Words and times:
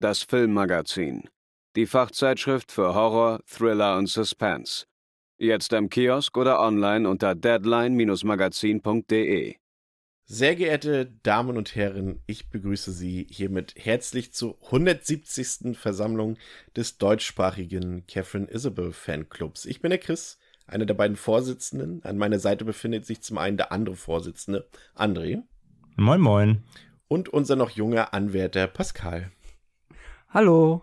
das 0.00 0.22
Filmmagazin, 0.22 1.28
die 1.76 1.86
Fachzeitschrift 1.86 2.72
für 2.72 2.94
Horror, 2.94 3.40
Thriller 3.46 3.96
und 3.96 4.08
Suspense. 4.08 4.86
Jetzt 5.38 5.72
im 5.72 5.88
Kiosk 5.88 6.36
oder 6.36 6.60
online 6.60 7.08
unter 7.08 7.34
deadline-magazin.de. 7.34 9.56
Sehr 10.26 10.56
geehrte 10.56 11.12
Damen 11.22 11.58
und 11.58 11.76
Herren, 11.76 12.22
ich 12.26 12.48
begrüße 12.48 12.92
Sie 12.92 13.26
hiermit 13.28 13.74
herzlich 13.76 14.32
zur 14.32 14.56
170. 14.64 15.76
Versammlung 15.76 16.38
des 16.74 16.96
deutschsprachigen 16.96 18.06
Catherine 18.06 18.50
Isabel 18.50 18.92
Fanclubs. 18.92 19.66
Ich 19.66 19.82
bin 19.82 19.90
der 19.90 19.98
Chris, 19.98 20.38
einer 20.66 20.86
der 20.86 20.94
beiden 20.94 21.16
Vorsitzenden. 21.16 22.02
An 22.04 22.16
meiner 22.16 22.38
Seite 22.38 22.64
befindet 22.64 23.04
sich 23.04 23.20
zum 23.20 23.36
einen 23.36 23.58
der 23.58 23.70
andere 23.70 23.96
Vorsitzende, 23.96 24.66
André. 24.96 25.42
Moin, 25.96 26.22
moin. 26.22 26.62
Und 27.06 27.28
unser 27.28 27.56
noch 27.56 27.70
junger 27.70 28.14
Anwärter, 28.14 28.66
Pascal. 28.66 29.30
Hallo. 30.34 30.82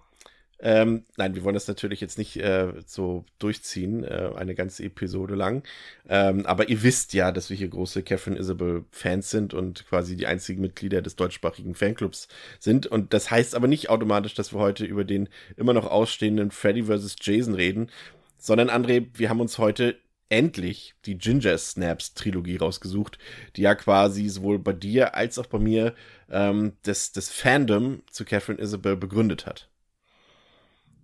Ähm, 0.62 1.04
nein, 1.18 1.36
wir 1.36 1.44
wollen 1.44 1.56
das 1.56 1.68
natürlich 1.68 2.00
jetzt 2.00 2.18
nicht 2.18 2.38
äh, 2.38 2.72
so 2.86 3.26
durchziehen, 3.38 4.06
äh, 4.06 4.30
eine 4.34 4.56
ganze 4.56 4.86
Episode 4.86 5.36
lang. 5.36 5.64
Ähm, 6.08 6.46
aber 6.46 6.70
ihr 6.70 6.84
wisst 6.84 7.14
ja, 7.14 7.34
dass 7.34 7.50
wir 7.50 7.58
hier 7.58 7.68
große 7.68 8.02
Catherine 8.04 8.40
Isabel 8.40 8.86
Fans 8.92 9.30
sind 9.30 9.54
und 9.54 9.86
quasi 9.90 10.16
die 10.16 10.26
einzigen 10.26 10.62
Mitglieder 10.62 11.02
des 11.02 11.18
deutschsprachigen 11.18 11.76
Fanclubs 11.76 12.30
sind. 12.60 12.88
Und 12.88 13.14
das 13.14 13.30
heißt 13.30 13.54
aber 13.54 13.68
nicht 13.68 13.90
automatisch, 13.90 14.36
dass 14.36 14.54
wir 14.54 14.60
heute 14.60 14.86
über 14.86 15.04
den 15.04 15.28
immer 15.58 15.74
noch 15.74 15.86
ausstehenden 15.86 16.52
Freddy 16.52 16.84
vs. 16.84 17.18
Jason 17.20 17.54
reden, 17.54 17.90
sondern 18.38 18.70
André, 18.70 19.08
wir 19.16 19.30
haben 19.30 19.42
uns 19.42 19.58
heute 19.58 19.98
endlich 20.32 20.96
die 21.06 21.18
Ginger 21.18 21.58
Snaps 21.58 22.14
Trilogie 22.14 22.58
rausgesucht, 22.58 23.18
die 23.56 23.62
ja 23.62 23.76
quasi 23.76 24.30
sowohl 24.30 24.60
bei 24.60 24.74
dir 24.74 25.16
als 25.16 25.38
auch 25.38 25.48
bei 25.48 25.60
mir 25.60 25.94
ähm, 26.30 26.74
das, 26.84 27.12
das 27.12 27.30
Fandom 27.30 28.02
zu 28.10 28.26
Catherine 28.26 28.60
Isabel 28.60 28.96
begründet 28.96 29.46
hat. 29.46 29.70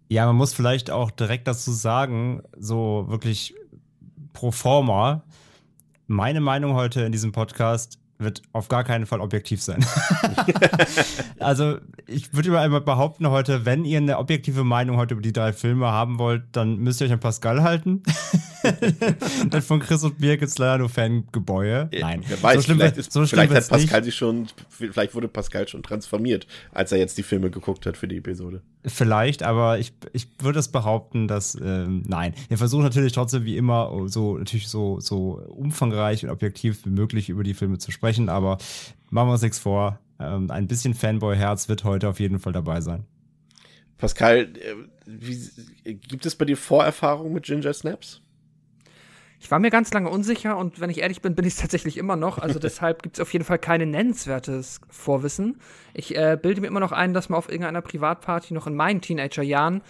Ja, 0.09 0.25
man 0.25 0.37
muss 0.37 0.53
vielleicht 0.53 0.89
auch 0.89 1.11
direkt 1.11 1.47
dazu 1.47 1.71
sagen, 1.71 2.41
so 2.57 3.05
wirklich 3.09 3.53
pro 4.31 4.51
forma, 4.51 5.23
meine 6.07 6.39
Meinung 6.39 6.73
heute 6.73 7.01
in 7.01 7.11
diesem 7.11 7.33
Podcast 7.33 7.99
wird 8.19 8.41
auf 8.51 8.67
gar 8.67 8.83
keinen 8.83 9.05
Fall 9.05 9.21
objektiv 9.21 9.61
sein. 9.61 9.85
also 11.39 11.77
ich 12.07 12.33
würde 12.33 12.49
mal 12.49 12.63
einmal 12.63 12.81
behaupten 12.81 13.29
heute, 13.29 13.65
wenn 13.65 13.85
ihr 13.85 13.97
eine 13.97 14.17
objektive 14.17 14.63
Meinung 14.63 14.97
heute 14.97 15.13
über 15.13 15.21
die 15.21 15.33
drei 15.33 15.53
Filme 15.53 15.87
haben 15.87 16.19
wollt, 16.19 16.43
dann 16.51 16.77
müsst 16.77 17.01
ihr 17.01 17.07
euch 17.07 17.13
an 17.13 17.19
Pascal 17.19 17.63
halten. 17.63 18.03
dann 19.49 19.61
von 19.61 19.79
Chris 19.79 20.03
und 20.03 20.19
mir 20.19 20.37
gibt 20.37 20.49
es 20.49 20.57
leider 20.57 20.79
nur 20.79 20.89
Fangebäude. 20.89 21.89
Nein, 21.99 22.23
wer 22.27 22.41
weiß, 22.41 22.55
so 22.55 22.61
schlimm, 22.63 22.77
vielleicht, 22.77 22.97
ist, 22.97 23.11
so 23.11 23.25
vielleicht 23.25 23.53
hat 23.53 23.69
Pascal 23.69 24.03
sich 24.03 24.15
schon, 24.15 24.47
vielleicht 24.69 25.13
wurde 25.15 25.27
Pascal 25.27 25.67
schon 25.67 25.83
transformiert, 25.83 26.47
als 26.71 26.91
er 26.91 26.97
jetzt 26.97 27.17
die 27.17 27.23
Filme 27.23 27.49
geguckt 27.49 27.85
hat 27.85 27.97
für 27.97 28.07
die 28.07 28.17
Episode. 28.17 28.61
Vielleicht, 28.85 29.43
aber 29.43 29.79
ich, 29.79 29.93
ich 30.13 30.27
würde 30.39 30.59
es 30.59 30.69
behaupten, 30.69 31.27
dass 31.27 31.55
ähm, 31.55 32.03
nein. 32.07 32.33
Wir 32.47 32.57
versuchen 32.57 32.83
natürlich 32.83 33.11
trotzdem 33.11 33.43
wie 33.43 33.57
immer 33.57 33.91
so 34.05 34.37
natürlich 34.37 34.69
so, 34.69 34.99
so 34.99 35.41
umfangreich 35.49 36.23
und 36.23 36.29
objektiv 36.29 36.85
wie 36.85 36.89
möglich 36.89 37.29
über 37.29 37.43
die 37.43 37.53
Filme 37.53 37.77
zu 37.79 37.91
sprechen, 37.91 38.06
aber 38.29 38.57
machen 39.09 39.29
wir 39.29 39.33
uns 39.33 39.41
nichts 39.41 39.59
vor. 39.59 39.99
Ähm, 40.19 40.49
ein 40.51 40.67
bisschen 40.67 40.93
Fanboy-Herz 40.93 41.69
wird 41.69 41.83
heute 41.83 42.09
auf 42.09 42.19
jeden 42.19 42.39
Fall 42.39 42.53
dabei 42.53 42.81
sein. 42.81 43.05
Pascal, 43.97 44.53
äh, 44.57 44.75
wie, 45.05 45.95
gibt 45.95 46.25
es 46.25 46.35
bei 46.35 46.45
dir 46.45 46.57
Vorerfahrungen 46.57 47.33
mit 47.33 47.45
Ginger 47.45 47.73
Snaps? 47.73 48.21
Ich 49.39 49.51
war 49.51 49.59
mir 49.59 49.69
ganz 49.69 49.93
lange 49.93 50.09
unsicher 50.09 50.57
und 50.57 50.79
wenn 50.79 50.89
ich 50.89 50.99
ehrlich 50.99 51.21
bin, 51.21 51.35
bin 51.35 51.45
ich 51.45 51.53
es 51.53 51.59
tatsächlich 51.59 51.97
immer 51.97 52.15
noch. 52.15 52.39
Also 52.39 52.59
deshalb 52.67 53.03
gibt 53.03 53.17
es 53.17 53.21
auf 53.21 53.31
jeden 53.33 53.45
Fall 53.45 53.59
kein 53.59 53.89
nennenswertes 53.89 54.81
Vorwissen. 54.89 55.59
Ich 55.93 56.15
äh, 56.15 56.37
bilde 56.41 56.61
mir 56.61 56.67
immer 56.67 56.79
noch 56.79 56.91
ein, 56.91 57.13
dass 57.13 57.29
man 57.29 57.37
auf 57.37 57.49
irgendeiner 57.49 57.81
Privatparty 57.81 58.53
noch 58.53 58.67
in 58.67 58.75
meinen 58.75 59.01
Teenagerjahren 59.01 59.81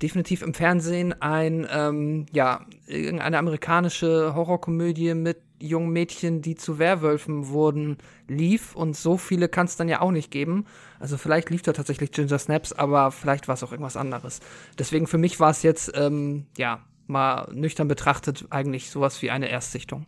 definitiv 0.00 0.42
im 0.42 0.54
Fernsehen 0.54 1.20
ein, 1.22 1.66
ähm, 1.72 2.26
ja, 2.32 2.66
irgendeine 2.86 3.38
amerikanische 3.38 4.34
Horrorkomödie 4.34 5.14
mit 5.14 5.38
jungen 5.62 5.90
Mädchen, 5.90 6.42
die 6.42 6.56
zu 6.56 6.78
Werwölfen 6.78 7.48
wurden, 7.48 7.98
lief. 8.28 8.74
Und 8.74 8.96
so 8.96 9.16
viele 9.16 9.48
kann 9.48 9.66
es 9.66 9.76
dann 9.76 9.88
ja 9.88 10.00
auch 10.00 10.10
nicht 10.10 10.30
geben. 10.30 10.66
Also 10.98 11.16
vielleicht 11.16 11.50
lief 11.50 11.62
da 11.62 11.72
tatsächlich 11.72 12.10
Ginger 12.10 12.38
Snaps, 12.38 12.72
aber 12.72 13.10
vielleicht 13.10 13.48
war 13.48 13.54
es 13.54 13.62
auch 13.62 13.72
irgendwas 13.72 13.96
anderes. 13.96 14.40
Deswegen 14.78 15.06
für 15.06 15.18
mich 15.18 15.40
war 15.40 15.50
es 15.50 15.62
jetzt, 15.62 15.92
ähm, 15.94 16.46
ja, 16.56 16.80
mal 17.06 17.48
nüchtern 17.52 17.88
betrachtet 17.88 18.46
eigentlich 18.50 18.90
sowas 18.90 19.20
wie 19.22 19.30
eine 19.30 19.48
Erstsichtung. 19.48 20.06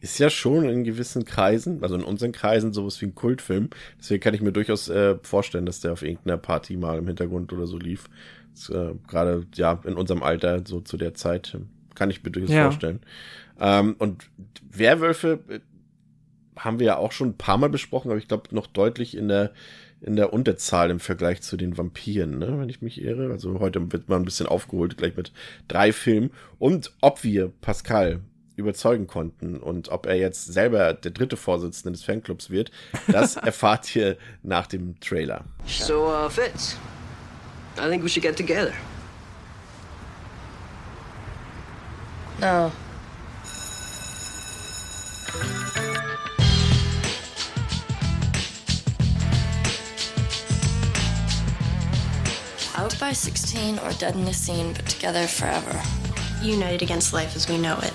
Ist 0.00 0.18
ja 0.18 0.30
schon 0.30 0.68
in 0.68 0.82
gewissen 0.82 1.24
Kreisen, 1.24 1.82
also 1.82 1.94
in 1.94 2.02
unseren 2.02 2.32
Kreisen, 2.32 2.72
sowas 2.72 3.00
wie 3.00 3.06
ein 3.06 3.14
Kultfilm. 3.14 3.70
Deswegen 3.98 4.20
kann 4.20 4.34
ich 4.34 4.40
mir 4.40 4.52
durchaus 4.52 4.88
äh, 4.88 5.16
vorstellen, 5.22 5.64
dass 5.64 5.80
der 5.80 5.92
auf 5.92 6.02
irgendeiner 6.02 6.38
Party 6.38 6.76
mal 6.76 6.98
im 6.98 7.06
Hintergrund 7.06 7.52
oder 7.52 7.66
so 7.66 7.78
lief. 7.78 8.10
Äh, 8.68 8.94
Gerade 9.06 9.46
ja 9.54 9.80
in 9.84 9.94
unserem 9.94 10.22
Alter, 10.22 10.62
so 10.66 10.80
zu 10.80 10.96
der 10.96 11.14
Zeit, 11.14 11.56
kann 11.94 12.10
ich 12.10 12.22
mir 12.24 12.30
durchaus 12.30 12.50
ja. 12.50 12.64
vorstellen. 12.64 13.00
Ähm, 13.60 13.94
und 13.98 14.28
Werwölfe 14.70 15.38
äh, 15.48 15.60
haben 16.56 16.80
wir 16.80 16.86
ja 16.86 16.96
auch 16.96 17.12
schon 17.12 17.28
ein 17.28 17.38
paar 17.38 17.58
Mal 17.58 17.70
besprochen, 17.70 18.10
aber 18.10 18.18
ich 18.18 18.28
glaube 18.28 18.54
noch 18.54 18.66
deutlich 18.66 19.16
in 19.16 19.28
der 19.28 19.52
in 20.02 20.16
der 20.16 20.32
Unterzahl 20.32 20.90
im 20.90 21.00
Vergleich 21.00 21.42
zu 21.42 21.56
den 21.56 21.78
Vampiren, 21.78 22.38
ne, 22.38 22.58
wenn 22.58 22.68
ich 22.68 22.82
mich 22.82 23.00
irre. 23.00 23.30
Also 23.30 23.60
heute 23.60 23.92
wird 23.92 24.08
mal 24.08 24.16
ein 24.16 24.24
bisschen 24.24 24.46
aufgeholt, 24.46 24.96
gleich 24.96 25.16
mit 25.16 25.32
drei 25.68 25.92
Filmen. 25.92 26.30
Und 26.58 26.92
ob 27.00 27.22
wir 27.22 27.52
Pascal 27.60 28.20
überzeugen 28.56 29.06
konnten 29.06 29.56
und 29.56 29.88
ob 29.88 30.06
er 30.06 30.16
jetzt 30.16 30.52
selber 30.52 30.92
der 30.92 31.12
dritte 31.12 31.36
Vorsitzende 31.36 31.92
des 31.92 32.04
Fanclubs 32.04 32.50
wird, 32.50 32.70
das 33.08 33.36
erfahrt 33.36 33.94
ihr 33.96 34.16
nach 34.42 34.66
dem 34.66 34.98
Trailer. 35.00 35.44
So, 35.66 36.08
uh, 36.08 36.28
Fitz, 36.28 36.76
I 37.78 37.88
think 37.88 38.02
we 38.02 38.08
should 38.08 38.22
get 38.22 38.36
together. 38.36 38.72
No. 42.40 42.72
Out 52.92 53.00
by 53.00 53.12
16 53.12 53.78
or 53.78 53.92
dead 53.92 54.14
in 54.16 54.24
the 54.24 54.34
scene, 54.34 54.72
but 54.72 54.86
together 54.86 55.26
forever. 55.26 55.80
United 56.42 56.82
against 56.82 57.12
life 57.12 57.36
as 57.36 57.48
we 57.48 57.56
know 57.56 57.78
it. 57.78 57.92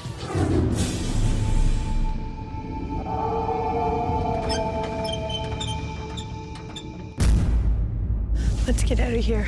Let's 8.66 8.84
get 8.84 9.00
out 9.00 9.13
of 9.13 9.24
here. 9.24 9.46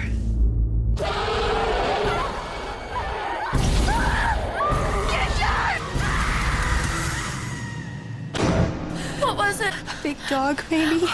What 9.19 9.37
was 9.37 9.61
it? 9.61 9.73
Big 10.03 10.17
dog, 10.29 10.63
maybe? 10.69 11.07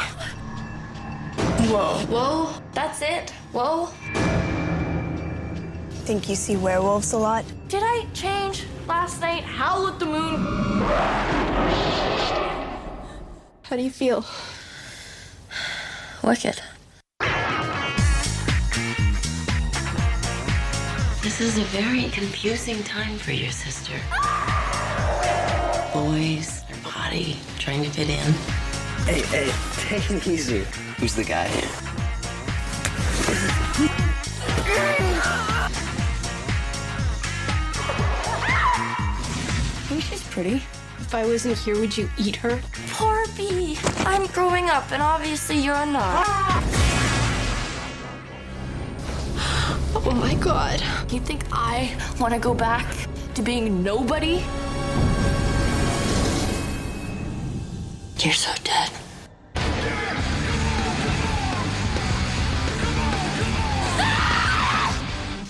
Whoa. 1.68 2.00
Whoa, 2.07 2.62
that's 2.74 3.01
it? 3.01 3.29
Whoa. 3.51 3.90
Think 6.06 6.30
you 6.30 6.36
see 6.36 6.56
werewolves 6.56 7.13
a 7.13 7.18
lot? 7.18 7.44
Did 7.68 7.81
I 7.84 8.06
change 8.13 8.63
last 8.88 9.22
night? 9.22 9.44
Howl 9.44 9.88
at 9.88 9.98
the 9.98 10.06
moon? 10.06 10.40
How 13.63 13.75
do 13.75 13.81
you 13.81 13.90
feel? 13.90 14.24
Wicked. 16.24 16.62
This 21.24 21.42
is 21.42 21.57
a 21.57 21.63
very 21.74 22.04
confusing 22.12 22.84
time 22.84 23.18
for 23.18 23.31
your 23.31 23.50
sister. 23.50 24.00
Boys, 25.92 26.62
her 26.69 26.84
body, 26.84 27.36
trying 27.58 27.84
to 27.84 27.90
fit 27.90 28.10
in. 28.10 28.31
Hey, 29.08 29.22
hey, 29.22 29.51
take 29.90 30.12
it 30.12 30.28
easy. 30.28 30.68
Who's 31.00 31.16
the 31.16 31.24
guy 31.24 31.50
think 39.95 40.19
she's 40.19 40.27
pretty. 40.30 40.56
If 41.00 41.15
I 41.15 41.25
wasn't 41.25 41.57
here, 41.57 41.80
would 41.80 41.95
you 41.97 42.09
eat 42.18 42.36
her? 42.38 42.59
Poor 42.92 43.25
Bee. 43.38 43.77
I'm 44.00 44.25
growing 44.27 44.69
up, 44.69 44.92
and 44.92 45.01
obviously 45.01 45.57
you're 45.57 45.86
not. 45.86 46.25
Oh 50.07 50.12
my 50.12 50.36
god. 50.36 50.83
You 51.12 51.19
think 51.19 51.45
I 51.51 51.97
want 52.19 52.33
to 52.33 52.39
go 52.39 52.53
back 52.53 52.86
to 53.33 53.42
being 53.42 53.81
nobody? 53.81 54.44
You're 58.19 58.33
so 58.33 58.51
dead. 58.63 58.91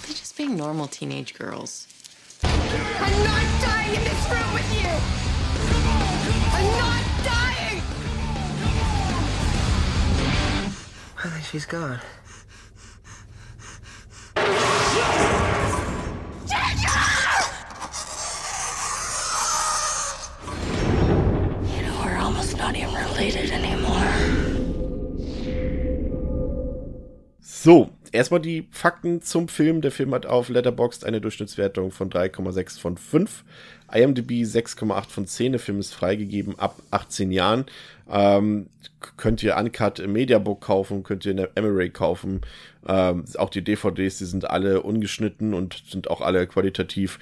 They're 0.04 0.16
just 0.16 0.38
being 0.38 0.56
normal 0.56 0.88
teenage 0.88 1.34
girls. 1.34 1.88
She's 11.56 11.66
gone. 11.66 12.02
You 14.36 14.44
know, 21.82 21.96
we're 22.04 22.18
almost 22.18 22.58
not 22.58 22.76
even 22.76 22.94
related 22.94 23.52
anymore. 23.52 24.04
So, 27.40 27.90
erstmal 28.12 28.42
die 28.42 28.68
Fakten 28.72 29.22
zum 29.22 29.48
Film. 29.48 29.80
Der 29.80 29.92
Film 29.92 30.14
hat 30.14 30.26
auf 30.26 30.50
Letterboxd 30.50 31.06
eine 31.06 31.22
Durchschnittswertung 31.22 31.92
von 31.92 32.10
3,6 32.10 32.82
von 32.82 32.98
5. 32.98 33.46
IMDb 33.92 34.44
6,8 34.44 35.10
von 35.10 35.28
10. 35.28 35.54
Der 35.54 35.60
Film 35.60 35.80
ist 35.80 35.94
freigegeben 35.94 36.58
ab 36.60 36.82
18 36.92 37.32
Jahren. 37.32 37.66
Ähm, 38.10 38.68
könnt 39.18 39.44
ihr 39.44 39.58
Uncut 39.58 40.00
im 40.00 40.14
Mediabook 40.14 40.62
kaufen, 40.62 41.04
könnt 41.04 41.26
ihr 41.26 41.32
in 41.32 41.38
der 41.38 41.52
Emery 41.56 41.90
kaufen. 41.90 42.42
Ähm, 42.88 43.26
auch 43.38 43.50
die 43.50 43.64
DVDs, 43.64 44.18
die 44.18 44.26
sind 44.26 44.50
alle 44.50 44.82
ungeschnitten 44.82 45.54
und 45.54 45.84
sind 45.90 46.10
auch 46.10 46.22
alle 46.22 46.48
qualitativ, 46.48 47.20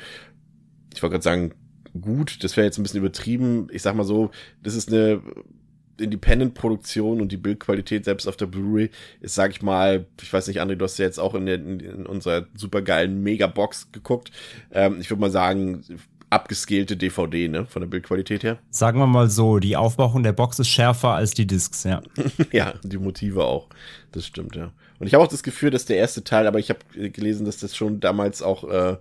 ich 0.94 1.02
wollte 1.02 1.14
gerade 1.14 1.24
sagen, 1.24 1.54
gut. 2.00 2.44
Das 2.44 2.58
wäre 2.58 2.66
jetzt 2.66 2.78
ein 2.78 2.84
bisschen 2.84 3.00
übertrieben. 3.00 3.68
Ich 3.72 3.82
sag 3.82 3.96
mal 3.96 4.04
so, 4.04 4.32
das 4.62 4.76
ist 4.76 4.92
eine 4.92 5.22
Independent-Produktion 5.98 7.22
und 7.22 7.32
die 7.32 7.38
Bildqualität 7.38 8.06
selbst 8.06 8.28
auf 8.28 8.36
der 8.36 8.48
Blu-ray 8.48 8.90
ist, 9.22 9.36
sag 9.36 9.52
ich 9.52 9.62
mal, 9.62 10.08
ich 10.22 10.34
weiß 10.34 10.48
nicht, 10.48 10.60
André, 10.60 10.76
du 10.76 10.86
hast 10.86 10.98
ja 10.98 11.06
jetzt 11.06 11.20
auch 11.20 11.36
in, 11.36 11.46
der, 11.46 11.56
in, 11.56 12.06
unserer 12.08 12.48
supergeilen 12.56 13.22
Mega-Box 13.22 13.92
geguckt. 13.92 14.32
Ähm, 14.72 14.98
ich 15.00 15.10
würde 15.10 15.22
mal 15.22 15.32
sagen, 15.32 15.84
abgescalte 16.34 16.98
DVD, 16.98 17.48
ne, 17.48 17.66
von 17.66 17.82
der 17.82 17.88
Bildqualität 17.88 18.44
her. 18.44 18.58
Sagen 18.70 19.00
wir 19.00 19.08
mal 19.08 19.30
so, 19.30 19.60
die 19.60 19.78
Aufmachung 19.78 20.24
der 20.24 20.34
Box 20.34 20.60
ist 20.60 20.70
schärfer 20.70 21.10
als 21.10 21.34
die 21.34 21.48
Discs, 21.48 21.84
ja. 21.84 22.02
ja, 22.52 22.74
die 22.84 22.98
Motive 22.98 23.46
auch. 23.46 23.68
Das 24.12 24.26
stimmt, 24.26 24.56
ja. 24.56 24.72
Und 25.00 25.08
ich 25.08 25.14
habe 25.14 25.24
auch 25.24 25.30
das 25.30 25.44
Gefühl, 25.44 25.70
dass 25.70 25.86
der 25.86 25.98
erste 25.98 26.24
Teil, 26.24 26.48
aber 26.48 26.60
ich 26.60 26.70
habe 26.70 27.10
gelesen, 27.10 27.46
dass 27.46 27.58
das 27.58 27.76
schon 27.76 28.00
damals 28.00 28.42
auch 28.42 28.64
äh, 28.70 28.98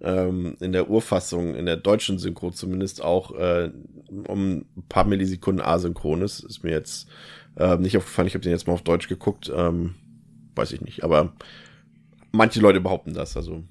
ähm, 0.00 0.56
in 0.60 0.72
der 0.72 0.90
Urfassung, 0.90 1.54
in 1.54 1.66
der 1.66 1.76
deutschen 1.76 2.18
Synchro 2.18 2.50
zumindest 2.50 3.02
auch 3.02 3.34
äh, 3.34 3.70
um 4.28 4.66
ein 4.76 4.84
paar 4.88 5.04
Millisekunden 5.04 5.64
asynchron 5.64 6.22
ist. 6.22 6.40
Ist 6.40 6.62
mir 6.62 6.70
jetzt 6.70 7.08
äh, 7.56 7.76
nicht 7.76 7.96
aufgefallen. 7.96 8.28
Ich 8.28 8.34
habe 8.34 8.42
den 8.42 8.52
jetzt 8.52 8.66
mal 8.66 8.74
auf 8.74 8.82
Deutsch 8.82 9.08
geguckt. 9.08 9.50
Ähm, 9.54 9.94
weiß 10.54 10.72
ich 10.72 10.80
nicht. 10.80 11.04
Aber 11.04 11.32
manche 12.32 12.60
Leute 12.60 12.80
behaupten 12.80 13.14
das. 13.14 13.36
Also 13.36 13.64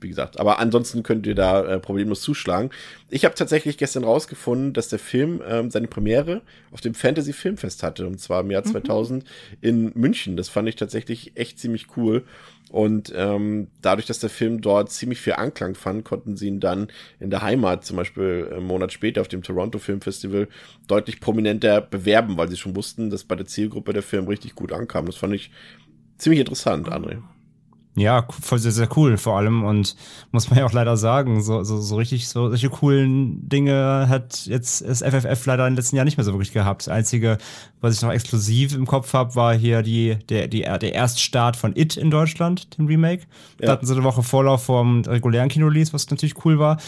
wie 0.00 0.08
gesagt. 0.08 0.38
Aber 0.38 0.58
ansonsten 0.58 1.02
könnt 1.02 1.26
ihr 1.26 1.34
da 1.34 1.64
äh, 1.64 1.78
problemlos 1.80 2.20
zuschlagen. 2.20 2.70
Ich 3.10 3.24
habe 3.24 3.34
tatsächlich 3.34 3.78
gestern 3.78 4.04
rausgefunden, 4.04 4.72
dass 4.72 4.88
der 4.88 4.98
Film 4.98 5.42
ähm, 5.46 5.70
seine 5.70 5.88
Premiere 5.88 6.42
auf 6.70 6.80
dem 6.80 6.94
Fantasy 6.94 7.32
Filmfest 7.32 7.82
hatte. 7.82 8.06
Und 8.06 8.20
zwar 8.20 8.40
im 8.42 8.50
Jahr 8.50 8.64
2000 8.64 9.24
in 9.60 9.92
München. 9.94 10.36
Das 10.36 10.48
fand 10.48 10.68
ich 10.68 10.76
tatsächlich 10.76 11.36
echt 11.36 11.58
ziemlich 11.58 11.96
cool. 11.96 12.24
Und 12.70 13.12
ähm, 13.16 13.68
dadurch, 13.80 14.06
dass 14.06 14.18
der 14.18 14.28
Film 14.28 14.60
dort 14.60 14.90
ziemlich 14.92 15.20
viel 15.20 15.32
Anklang 15.34 15.74
fand, 15.74 16.04
konnten 16.04 16.36
sie 16.36 16.48
ihn 16.48 16.60
dann 16.60 16.88
in 17.18 17.30
der 17.30 17.42
Heimat, 17.42 17.84
zum 17.84 17.96
Beispiel 17.96 18.50
einen 18.52 18.66
Monat 18.66 18.92
später 18.92 19.22
auf 19.22 19.28
dem 19.28 19.42
Toronto 19.42 19.78
Film 19.78 20.02
Festival, 20.02 20.48
deutlich 20.86 21.20
prominenter 21.20 21.80
bewerben, 21.80 22.36
weil 22.36 22.48
sie 22.48 22.58
schon 22.58 22.76
wussten, 22.76 23.08
dass 23.08 23.24
bei 23.24 23.36
der 23.36 23.46
Zielgruppe 23.46 23.94
der 23.94 24.02
Film 24.02 24.28
richtig 24.28 24.54
gut 24.54 24.72
ankam. 24.72 25.06
Das 25.06 25.16
fand 25.16 25.34
ich 25.34 25.50
ziemlich 26.18 26.40
interessant, 26.40 26.88
André. 26.88 27.22
Ja, 27.98 28.26
voll 28.40 28.58
sehr, 28.58 28.72
sehr 28.72 28.88
cool 28.96 29.16
vor 29.18 29.36
allem 29.36 29.64
und 29.64 29.96
muss 30.32 30.50
man 30.50 30.58
ja 30.58 30.66
auch 30.66 30.72
leider 30.72 30.96
sagen, 30.96 31.42
so, 31.42 31.62
so, 31.64 31.80
so 31.80 31.96
richtig, 31.96 32.28
so 32.28 32.48
solche 32.48 32.70
coolen 32.70 33.48
Dinge 33.48 34.06
hat 34.08 34.46
jetzt 34.46 34.86
das 34.86 35.02
FFF 35.02 35.46
leider 35.46 35.66
in 35.66 35.72
den 35.72 35.76
letzten 35.76 35.96
Jahren 35.96 36.06
nicht 36.06 36.16
mehr 36.16 36.24
so 36.24 36.32
wirklich 36.32 36.52
gehabt. 36.52 36.82
Das 36.82 36.88
Einzige, 36.88 37.38
was 37.80 37.94
ich 37.94 38.02
noch 38.02 38.12
exklusiv 38.12 38.74
im 38.74 38.86
Kopf 38.86 39.12
habe, 39.12 39.34
war 39.34 39.54
hier 39.54 39.82
die, 39.82 40.16
der, 40.28 40.48
die, 40.48 40.62
der 40.62 40.94
Erststart 40.94 41.56
von 41.56 41.76
It 41.76 41.96
in 41.96 42.10
Deutschland, 42.10 42.78
dem 42.78 42.86
Remake. 42.86 43.22
Ja. 43.60 43.66
Da 43.66 43.72
hatten 43.72 43.86
sie 43.86 43.94
eine 43.94 44.04
Woche 44.04 44.22
Vorlauf 44.22 44.64
vom 44.64 45.02
regulären 45.02 45.48
Kinolese, 45.48 45.92
was 45.92 46.08
natürlich 46.10 46.44
cool 46.44 46.58
war. 46.58 46.78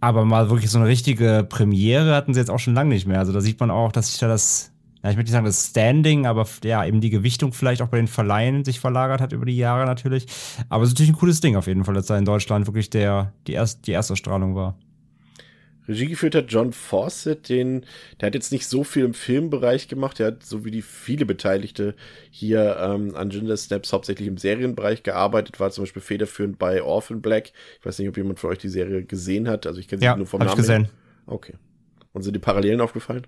Aber 0.00 0.24
mal 0.24 0.50
wirklich 0.50 0.70
so 0.70 0.78
eine 0.78 0.88
richtige 0.88 1.46
Premiere 1.48 2.14
hatten 2.14 2.34
sie 2.34 2.40
jetzt 2.40 2.50
auch 2.50 2.58
schon 2.58 2.74
lange 2.74 2.90
nicht 2.90 3.06
mehr. 3.06 3.18
Also 3.18 3.32
da 3.32 3.40
sieht 3.40 3.58
man 3.60 3.70
auch, 3.70 3.92
dass 3.92 4.10
sich 4.10 4.18
da 4.18 4.28
das 4.28 4.72
ja, 5.06 5.10
ich 5.12 5.16
möchte 5.16 5.28
nicht 5.30 5.34
sagen 5.34 5.46
das 5.46 5.68
Standing, 5.70 6.26
aber 6.26 6.46
ja, 6.64 6.84
eben 6.84 7.00
die 7.00 7.10
Gewichtung 7.10 7.52
vielleicht 7.52 7.80
auch 7.80 7.86
bei 7.86 7.96
den 7.98 8.08
Verleihen 8.08 8.64
sich 8.64 8.80
verlagert 8.80 9.20
hat 9.20 9.32
über 9.32 9.46
die 9.46 9.56
Jahre 9.56 9.86
natürlich. 9.86 10.26
Aber 10.68 10.82
es 10.82 10.88
ist 10.88 10.94
natürlich 10.94 11.12
ein 11.12 11.18
cooles 11.18 11.40
Ding 11.40 11.54
auf 11.54 11.68
jeden 11.68 11.84
Fall, 11.84 11.94
dass 11.94 12.06
da 12.06 12.18
in 12.18 12.24
Deutschland 12.24 12.66
wirklich 12.66 12.90
der, 12.90 13.32
die, 13.46 13.52
erst, 13.52 13.86
die 13.86 13.92
erste 13.92 14.16
Strahlung 14.16 14.56
war. 14.56 14.76
Regie 15.86 16.06
geführt 16.08 16.34
hat 16.34 16.46
John 16.50 16.72
Fawcett, 16.72 17.48
den, 17.48 17.84
der 18.20 18.26
hat 18.26 18.34
jetzt 18.34 18.50
nicht 18.50 18.66
so 18.66 18.82
viel 18.82 19.04
im 19.04 19.14
Filmbereich 19.14 19.86
gemacht, 19.86 20.18
der 20.18 20.28
hat 20.28 20.42
so 20.42 20.64
wie 20.64 20.72
die 20.72 20.82
viele 20.82 21.24
Beteiligte 21.26 21.94
hier 22.32 22.76
ähm, 22.80 23.14
an 23.14 23.28
Ginger 23.28 23.56
Snaps 23.56 23.92
hauptsächlich 23.92 24.26
im 24.26 24.36
Serienbereich 24.36 25.04
gearbeitet, 25.04 25.60
war 25.60 25.70
zum 25.70 25.84
Beispiel 25.84 26.02
federführend 26.02 26.58
bei 26.58 26.82
Orphan 26.82 27.22
Black. 27.22 27.52
Ich 27.78 27.86
weiß 27.86 28.00
nicht, 28.00 28.08
ob 28.08 28.16
jemand 28.16 28.40
von 28.40 28.50
euch 28.50 28.58
die 28.58 28.68
Serie 28.68 29.04
gesehen 29.04 29.46
hat, 29.48 29.66
also 29.68 29.78
ich 29.78 29.86
kenne 29.86 30.02
sie 30.02 30.06
Ja, 30.06 30.16
nur 30.16 30.26
vom 30.26 30.40
hab 30.40 30.48
ich 30.48 30.56
Namen. 30.56 30.56
gesehen. 30.56 30.84
her. 30.86 30.92
Okay. 31.26 31.54
Und 32.12 32.22
sind 32.22 32.34
die 32.34 32.40
Parallelen 32.40 32.80
aufgefallen? 32.80 33.26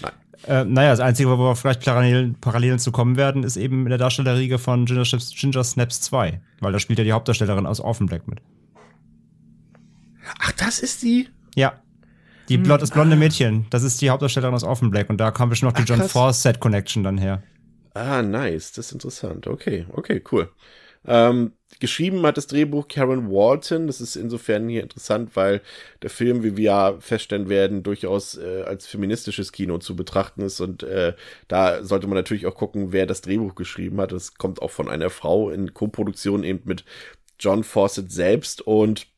Nein. 0.00 0.12
Äh, 0.46 0.64
naja, 0.64 0.90
das 0.90 1.00
Einzige, 1.00 1.28
wo 1.30 1.38
wir 1.38 1.54
vielleicht 1.56 1.84
Parallelen, 1.84 2.34
Parallelen 2.40 2.78
zu 2.78 2.90
kommen 2.92 3.16
werden, 3.16 3.44
ist 3.44 3.56
eben 3.56 3.82
in 3.84 3.90
der 3.90 3.98
Darstellerriege 3.98 4.58
von 4.58 4.86
Ginger, 4.86 5.04
Snaps- 5.04 5.34
Ginger 5.38 5.62
Snaps 5.64 6.00
2. 6.02 6.40
Weil 6.60 6.72
da 6.72 6.78
spielt 6.78 6.98
ja 6.98 7.04
die 7.04 7.12
Hauptdarstellerin 7.12 7.66
aus 7.66 7.80
Orphan 7.80 8.06
Black 8.06 8.26
mit. 8.26 8.40
Ach, 10.40 10.52
das 10.52 10.78
ist 10.80 11.02
die? 11.02 11.28
Ja. 11.54 11.74
Die 12.48 12.56
Hm. 12.56 12.64
Blond, 12.64 12.82
das 12.82 12.90
blonde 12.90 13.16
Mädchen, 13.16 13.66
das 13.70 13.82
ist 13.82 14.00
die 14.00 14.10
Hauptdarstellerin 14.10 14.54
aus 14.54 14.64
Orphan 14.64 14.90
Black 14.90 15.10
und 15.10 15.18
da 15.18 15.30
kam 15.30 15.48
bestimmt 15.48 15.72
noch 15.72 15.84
die 15.84 15.92
Ach, 15.92 15.96
John. 15.98 16.08
Fawcett 16.08 16.58
Connection 16.60 17.02
dann 17.04 17.18
her. 17.18 17.42
Ah, 17.94 18.22
nice. 18.22 18.72
Das 18.72 18.86
ist 18.86 18.92
interessant. 18.92 19.46
Okay, 19.46 19.86
okay, 19.92 20.22
cool. 20.32 20.50
Ähm, 21.06 21.52
geschrieben 21.80 22.24
hat 22.26 22.36
das 22.36 22.46
Drehbuch 22.46 22.88
Karen 22.88 23.30
Walton. 23.30 23.86
Das 23.86 24.00
ist 24.00 24.16
insofern 24.16 24.68
hier 24.68 24.82
interessant, 24.82 25.36
weil 25.36 25.60
der 26.02 26.10
Film, 26.10 26.42
wie 26.42 26.56
wir 26.56 26.64
ja 26.64 26.96
feststellen 27.00 27.48
werden, 27.48 27.82
durchaus 27.82 28.36
äh, 28.36 28.62
als 28.62 28.86
feministisches 28.86 29.52
Kino 29.52 29.78
zu 29.78 29.96
betrachten 29.96 30.42
ist. 30.42 30.60
Und 30.60 30.82
äh, 30.82 31.14
da 31.48 31.84
sollte 31.84 32.06
man 32.06 32.16
natürlich 32.16 32.46
auch 32.46 32.54
gucken, 32.54 32.92
wer 32.92 33.06
das 33.06 33.20
Drehbuch 33.20 33.54
geschrieben 33.54 34.00
hat. 34.00 34.12
Das 34.12 34.34
kommt 34.34 34.62
auch 34.62 34.70
von 34.70 34.88
einer 34.88 35.10
Frau 35.10 35.50
in 35.50 35.74
Co-Produktion 35.74 36.44
eben 36.44 36.62
mit 36.64 36.84
John 37.38 37.64
Fawcett 37.64 38.10
selbst. 38.12 38.62
Und 38.62 39.11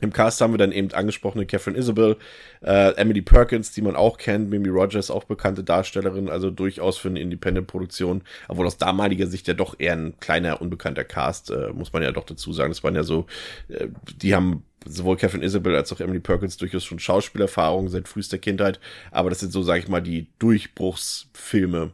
im 0.00 0.12
Cast 0.12 0.40
haben 0.40 0.52
wir 0.52 0.58
dann 0.58 0.72
eben 0.72 0.92
angesprochene 0.92 1.44
Catherine 1.46 1.76
Isabel, 1.76 2.16
äh, 2.62 2.94
Emily 2.94 3.22
Perkins, 3.22 3.72
die 3.72 3.82
man 3.82 3.96
auch 3.96 4.16
kennt, 4.16 4.48
Mimi 4.48 4.68
Rogers, 4.68 5.10
auch 5.10 5.24
bekannte 5.24 5.64
Darstellerin, 5.64 6.28
also 6.28 6.50
durchaus 6.50 6.98
für 6.98 7.08
eine 7.08 7.20
Independent-Produktion, 7.20 8.22
obwohl 8.46 8.66
aus 8.66 8.78
damaliger 8.78 9.26
Sicht 9.26 9.48
ja 9.48 9.54
doch 9.54 9.74
eher 9.78 9.94
ein 9.94 10.14
kleiner, 10.20 10.60
unbekannter 10.60 11.04
Cast, 11.04 11.50
äh, 11.50 11.70
muss 11.72 11.92
man 11.92 12.02
ja 12.02 12.12
doch 12.12 12.24
dazu 12.24 12.52
sagen. 12.52 12.70
Das 12.70 12.84
waren 12.84 12.94
ja 12.94 13.02
so, 13.02 13.26
äh, 13.68 13.88
die 14.22 14.34
haben 14.34 14.64
sowohl 14.86 15.16
Catherine 15.16 15.44
Isabel 15.44 15.74
als 15.74 15.92
auch 15.92 16.00
Emily 16.00 16.20
Perkins 16.20 16.56
durchaus 16.56 16.84
schon 16.84 17.00
Schauspielerfahrung 17.00 17.88
seit 17.88 18.06
frühester 18.06 18.38
Kindheit, 18.38 18.78
aber 19.10 19.30
das 19.30 19.40
sind 19.40 19.52
so, 19.52 19.62
sage 19.62 19.80
ich 19.80 19.88
mal, 19.88 20.00
die 20.00 20.28
Durchbruchsfilme 20.38 21.92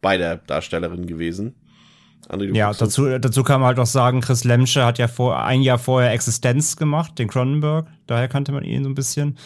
beider 0.00 0.36
Darstellerinnen 0.36 1.06
gewesen. 1.06 1.54
André, 2.28 2.54
Ja, 2.54 2.72
dazu, 2.72 3.18
dazu 3.18 3.42
kann 3.42 3.60
man 3.60 3.68
halt 3.68 3.78
auch 3.78 3.86
sagen, 3.86 4.20
Chris 4.20 4.44
Lemsche 4.44 4.84
hat 4.84 4.98
ja 4.98 5.08
vor, 5.08 5.42
ein 5.42 5.62
Jahr 5.62 5.78
vorher 5.78 6.12
Existenz 6.12 6.76
gemacht, 6.76 7.18
den 7.18 7.28
Cronenberg. 7.28 7.86
Daher 8.06 8.28
kannte 8.28 8.52
man 8.52 8.64
ihn 8.64 8.84
so 8.84 8.90
ein 8.90 8.94
bisschen. 8.94 9.36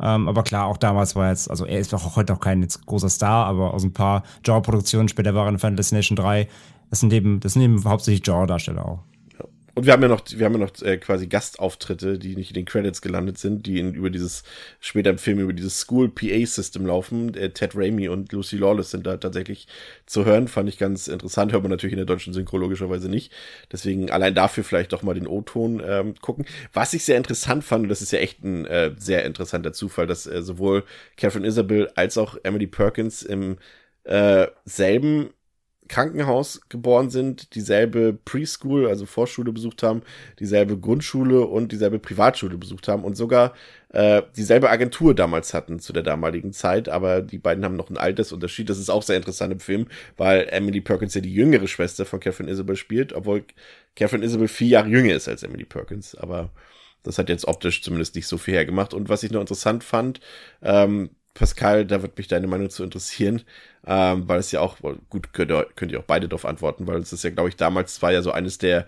Ähm, 0.00 0.28
aber 0.28 0.42
klar, 0.42 0.66
auch 0.66 0.76
damals 0.76 1.16
war 1.16 1.30
jetzt, 1.30 1.50
also 1.50 1.64
er 1.64 1.78
ist 1.78 1.94
auch 1.94 2.16
heute 2.16 2.34
auch 2.34 2.40
kein 2.40 2.66
großer 2.86 3.08
Star, 3.08 3.46
aber 3.46 3.72
aus 3.72 3.84
ein 3.84 3.92
paar 3.92 4.22
Genre-Produktionen, 4.42 5.08
später 5.08 5.34
war 5.34 5.46
er 5.46 5.50
in 5.50 5.58
Final 5.58 5.76
Destination 5.76 6.16
3. 6.16 6.48
Das 6.90 7.00
sind 7.00 7.12
eben, 7.12 7.40
das 7.40 7.54
sind 7.54 7.62
eben 7.62 7.82
hauptsächlich 7.84 8.22
Genre-Darsteller 8.22 8.84
auch. 8.84 8.98
Und 9.76 9.84
wir 9.84 9.92
haben 9.92 10.00
ja 10.00 10.08
noch, 10.08 10.22
wir 10.30 10.46
haben 10.46 10.54
ja 10.54 10.58
noch 10.58 10.80
äh, 10.80 10.96
quasi 10.96 11.26
Gastauftritte, 11.26 12.18
die 12.18 12.34
nicht 12.34 12.48
in 12.48 12.54
den 12.54 12.64
Credits 12.64 13.02
gelandet 13.02 13.36
sind, 13.36 13.66
die 13.66 13.78
in, 13.78 13.92
über 13.92 14.08
dieses, 14.08 14.42
später 14.80 15.10
im 15.10 15.18
Film 15.18 15.38
über 15.38 15.52
dieses 15.52 15.78
School 15.80 16.08
PA-System 16.08 16.86
laufen. 16.86 17.34
Äh, 17.34 17.50
Ted 17.50 17.72
Raimi 17.74 18.08
und 18.08 18.32
Lucy 18.32 18.56
Lawless 18.56 18.92
sind 18.92 19.06
da 19.06 19.18
tatsächlich 19.18 19.68
zu 20.06 20.24
hören. 20.24 20.48
Fand 20.48 20.70
ich 20.70 20.78
ganz 20.78 21.08
interessant. 21.08 21.52
Hört 21.52 21.62
man 21.62 21.70
natürlich 21.70 21.92
in 21.92 21.98
der 21.98 22.06
deutschen 22.06 22.32
Synchro 22.32 22.56
logischerweise 22.56 23.10
nicht. 23.10 23.34
Deswegen 23.70 24.10
allein 24.10 24.34
dafür 24.34 24.64
vielleicht 24.64 24.94
doch 24.94 25.02
mal 25.02 25.12
den 25.12 25.26
O-Ton 25.26 25.82
ähm, 25.86 26.14
gucken. 26.22 26.46
Was 26.72 26.94
ich 26.94 27.04
sehr 27.04 27.18
interessant 27.18 27.62
fand, 27.62 27.82
und 27.82 27.90
das 27.90 28.00
ist 28.00 28.12
ja 28.12 28.18
echt 28.18 28.42
ein 28.42 28.64
äh, 28.64 28.92
sehr 28.96 29.26
interessanter 29.26 29.74
Zufall, 29.74 30.06
dass 30.06 30.26
äh, 30.26 30.40
sowohl 30.42 30.84
Catherine 31.18 31.46
Isabel 31.46 31.90
als 31.96 32.16
auch 32.16 32.38
Emily 32.44 32.66
Perkins 32.66 33.22
im 33.22 33.58
äh, 34.04 34.46
selben 34.64 35.34
Krankenhaus 35.88 36.60
geboren 36.68 37.10
sind, 37.10 37.54
dieselbe 37.54 38.12
Preschool, 38.24 38.88
also 38.88 39.06
Vorschule 39.06 39.52
besucht 39.52 39.82
haben, 39.82 40.02
dieselbe 40.38 40.78
Grundschule 40.78 41.46
und 41.46 41.72
dieselbe 41.72 41.98
Privatschule 41.98 42.58
besucht 42.58 42.88
haben 42.88 43.04
und 43.04 43.16
sogar 43.16 43.54
äh, 43.90 44.22
dieselbe 44.36 44.68
Agentur 44.70 45.14
damals 45.14 45.54
hatten 45.54 45.78
zu 45.78 45.92
der 45.92 46.02
damaligen 46.02 46.52
Zeit, 46.52 46.88
aber 46.88 47.22
die 47.22 47.38
beiden 47.38 47.64
haben 47.64 47.76
noch 47.76 47.88
einen 47.88 47.98
Altersunterschied. 47.98 48.68
Das 48.68 48.78
ist 48.78 48.90
auch 48.90 49.02
sehr 49.02 49.16
interessant 49.16 49.52
im 49.52 49.60
Film, 49.60 49.86
weil 50.16 50.46
Emily 50.50 50.80
Perkins 50.80 51.14
ja 51.14 51.20
die 51.20 51.32
jüngere 51.32 51.66
Schwester 51.66 52.04
von 52.04 52.20
Catherine 52.20 52.50
Isabel 52.50 52.76
spielt, 52.76 53.12
obwohl 53.12 53.44
Catherine 53.94 54.24
Isabel 54.24 54.48
vier 54.48 54.68
Jahre 54.68 54.88
jünger 54.88 55.14
ist 55.14 55.28
als 55.28 55.42
Emily 55.42 55.64
Perkins, 55.64 56.14
aber 56.14 56.50
das 57.02 57.18
hat 57.18 57.28
jetzt 57.28 57.46
optisch 57.46 57.82
zumindest 57.82 58.16
nicht 58.16 58.26
so 58.26 58.36
viel 58.36 58.54
hergemacht. 58.54 58.92
Und 58.92 59.08
was 59.08 59.22
ich 59.22 59.30
noch 59.30 59.40
interessant 59.40 59.84
fand, 59.84 60.20
ähm, 60.60 61.10
Pascal, 61.36 61.84
da 61.84 62.02
wird 62.02 62.16
mich 62.16 62.28
deine 62.28 62.46
Meinung 62.46 62.70
zu 62.70 62.82
interessieren, 62.82 63.42
ähm, 63.86 64.28
weil 64.28 64.40
es 64.40 64.52
ja 64.52 64.60
auch, 64.60 64.78
gut, 65.10 65.32
könnt 65.32 65.50
ihr, 65.50 65.66
könnt 65.76 65.92
ihr 65.92 66.00
auch 66.00 66.04
beide 66.04 66.28
darauf 66.28 66.46
antworten, 66.46 66.86
weil 66.86 66.98
es 66.98 67.12
ist 67.12 67.24
ja, 67.24 67.30
glaube 67.30 67.50
ich, 67.50 67.56
damals 67.56 68.00
war 68.02 68.12
ja 68.12 68.22
so 68.22 68.32
eines 68.32 68.58
der 68.58 68.86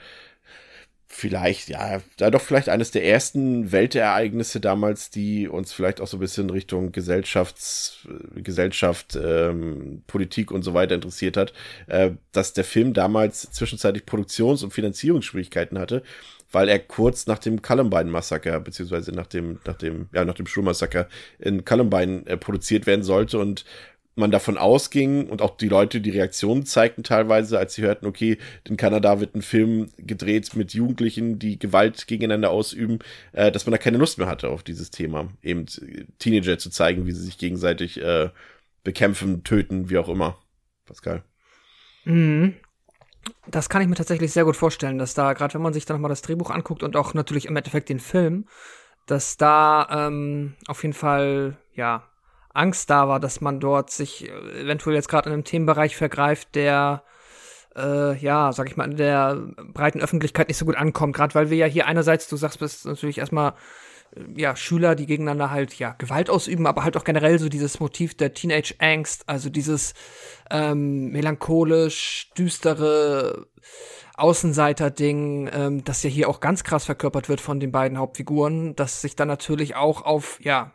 vielleicht, 1.11 1.71
ja, 1.71 2.01
da 2.19 2.31
doch 2.31 2.43
vielleicht 2.43 2.69
eines 2.69 2.91
der 2.91 3.05
ersten 3.05 3.73
Weltereignisse 3.73 4.61
damals, 4.61 5.11
die 5.11 5.49
uns 5.49 5.73
vielleicht 5.73 6.01
auch 6.01 6.07
so 6.07 6.19
ein 6.19 6.21
bisschen 6.21 6.51
Richtung 6.51 6.93
Gesellschafts, 6.93 8.07
Gesellschaft, 8.35 9.17
ähm, 9.17 10.03
Politik 10.07 10.51
und 10.51 10.63
so 10.63 10.75
weiter 10.75 10.95
interessiert 10.95 11.37
hat, 11.39 11.55
äh, 11.87 12.13
dass 12.33 12.53
der 12.53 12.65
Film 12.65 12.93
damals 12.93 13.51
zwischenzeitlich 13.51 14.05
Produktions- 14.05 14.63
und 14.63 14.73
Finanzierungsschwierigkeiten 14.73 15.79
hatte, 15.79 16.03
weil 16.51 16.69
er 16.69 16.79
kurz 16.79 17.27
nach 17.27 17.39
dem 17.39 17.63
Columbine-Massaker, 17.63 18.61
beziehungsweise 18.61 19.13
nach 19.13 19.27
dem, 19.27 19.59
nach 19.67 19.77
dem, 19.77 20.09
ja, 20.13 20.25
nach 20.25 20.35
dem 20.35 20.47
Schulmassaker 20.47 21.09
in 21.39 21.65
Columbine 21.65 22.27
äh, 22.27 22.37
produziert 22.37 22.87
werden 22.87 23.03
sollte 23.03 23.39
und 23.39 23.65
man 24.19 24.31
davon 24.33 24.59
ausging 24.59 25.29
und 25.29 25.41
auch 25.41 25.57
die 25.57 25.69
Leute 25.69 26.01
die 26.01 26.11
Reaktionen 26.11 26.67
zeigten 26.67 27.05
teilweise, 27.05 27.59
als 27.59 27.75
sie 27.75 27.83
hörten, 27.83 28.05
okay, 28.05 28.37
in 28.65 28.77
Kanada 28.77 29.21
wird 29.21 29.35
ein 29.35 29.43
Film 29.43 29.91
gedreht 29.97 30.57
mit 30.57 30.75
Jugendlichen, 30.75 31.39
die 31.39 31.59
Gewalt 31.59 32.07
gegeneinander 32.09 32.51
ausüben, 32.51 32.99
äh, 33.33 33.53
dass 33.53 33.65
man 33.65 33.73
da 33.73 33.79
keine 33.79 33.99
Lust 33.99 34.19
mehr 34.19 34.27
hatte 34.27 34.49
auf 34.51 34.63
dieses 34.63 34.91
Thema. 34.91 35.29
Eben 35.43 35.67
Teenager 36.19 36.59
zu 36.59 36.71
zeigen, 36.71 37.07
wie 37.07 37.13
sie 37.13 37.25
sich 37.25 37.39
gegenseitig 37.39 38.03
äh, 38.03 38.31
bekämpfen, 38.83 39.45
töten, 39.45 39.89
wie 39.89 39.99
auch 39.99 40.09
immer. 40.09 40.39
Pascal. 40.85 41.23
Mhm. 42.05 42.55
Das 43.47 43.69
kann 43.69 43.83
ich 43.83 43.89
mir 43.89 43.95
tatsächlich 43.95 44.33
sehr 44.33 44.45
gut 44.45 44.57
vorstellen, 44.57 44.99
dass 44.99 45.15
da, 45.15 45.33
gerade 45.33 45.55
wenn 45.55 45.63
man 45.63 45.73
sich 45.73 45.85
dann 45.85 45.97
nochmal 45.97 46.11
das 46.11 46.23
Drehbuch 46.23 46.51
anguckt 46.51 46.83
und 46.83 46.97
auch 46.97 47.15
natürlich 47.15 47.47
im 47.47 47.57
Endeffekt 47.57 47.89
den 47.89 48.01
Film, 48.01 48.47
dass 49.07 49.37
da 49.37 49.87
ähm, 49.91 50.55
auf 50.67 50.83
jeden 50.83 50.95
Fall, 50.95 51.57
ja, 51.75 52.05
Angst 52.53 52.91
da 52.91 53.09
war, 53.09 53.21
dass 53.21 53.41
man 53.41 53.61
dort 53.61 53.91
sich 53.91 54.29
äh, 54.29 54.61
eventuell 54.61 54.97
jetzt 54.97 55.09
gerade 55.09 55.29
in 55.29 55.35
einem 55.35 55.45
Themenbereich 55.45 55.97
vergreift, 55.97 56.55
der 56.55 57.03
äh, 57.77 58.17
ja, 58.17 58.53
sag 58.53 58.69
ich 58.69 58.77
mal, 58.77 58.91
in 58.91 58.97
der 58.97 59.37
breiten 59.73 60.01
Öffentlichkeit 60.01 60.49
nicht 60.49 60.59
so 60.59 60.65
gut 60.65 60.77
ankommt. 60.77 61.15
Gerade 61.15 61.35
weil 61.35 61.51
wir 61.51 61.57
ja 61.57 61.67
hier 61.67 61.87
einerseits, 61.87 62.29
du 62.29 62.37
sagst, 62.37 62.59
bist 62.59 62.87
natürlich 62.87 63.19
erstmal 63.19 63.55
ja, 64.37 64.57
Schüler, 64.57 64.95
die 64.95 65.07
gegeneinander 65.07 65.51
halt 65.51 65.75
ja 65.75 65.95
Gewalt 65.99 66.31
ausüben, 66.31 66.67
aber 66.67 66.85
halt 66.85 66.97
auch 66.97 67.05
generell 67.05 67.39
so 67.39 67.49
dieses 67.49 67.81
Motiv 67.81 68.17
der 68.17 68.35
Teenage 68.35 68.75
Angst, 68.79 69.29
also 69.29 69.51
dieses 69.51 69.95
ähm, 70.51 71.11
melancholisch 71.11 72.31
düstere 72.37 73.47
Außenseiter-Ding, 74.17 75.51
ähm, 75.53 75.85
das 75.85 76.03
ja 76.03 76.11
hier 76.11 76.29
auch 76.29 76.41
ganz 76.41 76.65
krass 76.65 76.85
verkörpert 76.85 77.29
wird 77.29 77.41
von 77.41 77.61
den 77.61 77.71
beiden 77.71 77.99
Hauptfiguren, 77.99 78.75
das 78.75 79.01
sich 79.01 79.15
dann 79.15 79.29
natürlich 79.29 79.77
auch 79.77 80.03
auf 80.03 80.39
ja 80.43 80.73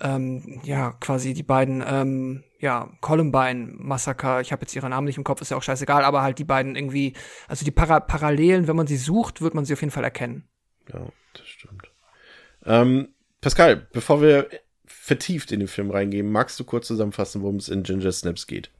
ähm, 0.00 0.60
ja, 0.64 0.92
quasi 0.92 1.34
die 1.34 1.42
beiden, 1.42 1.84
ähm, 1.86 2.42
ja, 2.58 2.90
Columbine-Massaker, 3.00 4.40
ich 4.40 4.52
habe 4.52 4.62
jetzt 4.62 4.74
ihre 4.74 4.88
Namen 4.88 5.06
nicht 5.06 5.18
im 5.18 5.24
Kopf, 5.24 5.40
ist 5.40 5.50
ja 5.50 5.56
auch 5.56 5.62
scheißegal, 5.62 6.04
aber 6.04 6.22
halt 6.22 6.38
die 6.38 6.44
beiden 6.44 6.74
irgendwie, 6.74 7.14
also 7.48 7.64
die 7.64 7.70
Para 7.70 8.00
Parallelen, 8.00 8.66
wenn 8.66 8.76
man 8.76 8.86
sie 8.86 8.96
sucht, 8.96 9.42
wird 9.42 9.54
man 9.54 9.64
sie 9.64 9.74
auf 9.74 9.80
jeden 9.80 9.90
Fall 9.90 10.04
erkennen. 10.04 10.48
Ja. 10.92 11.06
Ähm, 12.64 13.08
Pascal, 13.40 13.86
bevor 13.92 14.20
wir 14.20 14.48
vertieft 14.84 15.52
in 15.52 15.60
den 15.60 15.68
Film 15.68 15.90
reingehen, 15.90 16.30
magst 16.30 16.58
du 16.60 16.64
kurz 16.64 16.86
zusammenfassen, 16.86 17.42
worum 17.42 17.56
es 17.56 17.68
in 17.68 17.82
Ginger 17.82 18.12
Snaps 18.12 18.46
geht? 18.46 18.70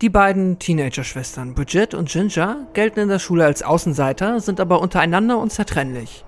Die 0.00 0.08
beiden 0.08 0.58
Teenager-Schwestern 0.58 1.54
Bridget 1.54 1.92
und 1.92 2.08
Ginger 2.08 2.68
gelten 2.72 3.00
in 3.00 3.08
der 3.08 3.18
Schule 3.18 3.44
als 3.44 3.62
Außenseiter, 3.62 4.40
sind 4.40 4.58
aber 4.58 4.80
untereinander 4.80 5.38
unzertrennlich. 5.38 6.24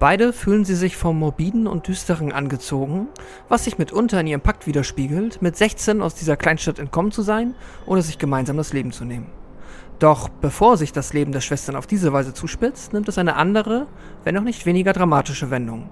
Beide 0.00 0.32
fühlen 0.32 0.64
sie 0.64 0.74
sich 0.74 0.96
vom 0.96 1.18
Morbiden 1.18 1.66
und 1.66 1.86
Düsteren 1.86 2.32
angezogen, 2.32 3.08
was 3.48 3.64
sich 3.64 3.78
mitunter 3.78 4.20
in 4.20 4.28
ihrem 4.28 4.40
Pakt 4.40 4.66
widerspiegelt, 4.66 5.42
mit 5.42 5.56
16 5.56 6.02
aus 6.02 6.14
dieser 6.14 6.36
Kleinstadt 6.36 6.78
entkommen 6.78 7.12
zu 7.12 7.22
sein 7.22 7.54
oder 7.86 8.02
sich 8.02 8.18
gemeinsam 8.18 8.56
das 8.56 8.72
Leben 8.72 8.92
zu 8.92 9.04
nehmen. 9.04 9.26
Doch 9.98 10.28
bevor 10.28 10.76
sich 10.76 10.92
das 10.92 11.12
Leben 11.12 11.32
der 11.32 11.40
Schwestern 11.40 11.74
auf 11.74 11.86
diese 11.86 12.12
Weise 12.12 12.32
zuspitzt, 12.32 12.92
nimmt 12.92 13.08
es 13.08 13.18
eine 13.18 13.34
andere, 13.34 13.88
wenn 14.24 14.38
auch 14.38 14.42
nicht 14.42 14.64
weniger 14.64 14.92
dramatische 14.92 15.50
Wendung. 15.50 15.90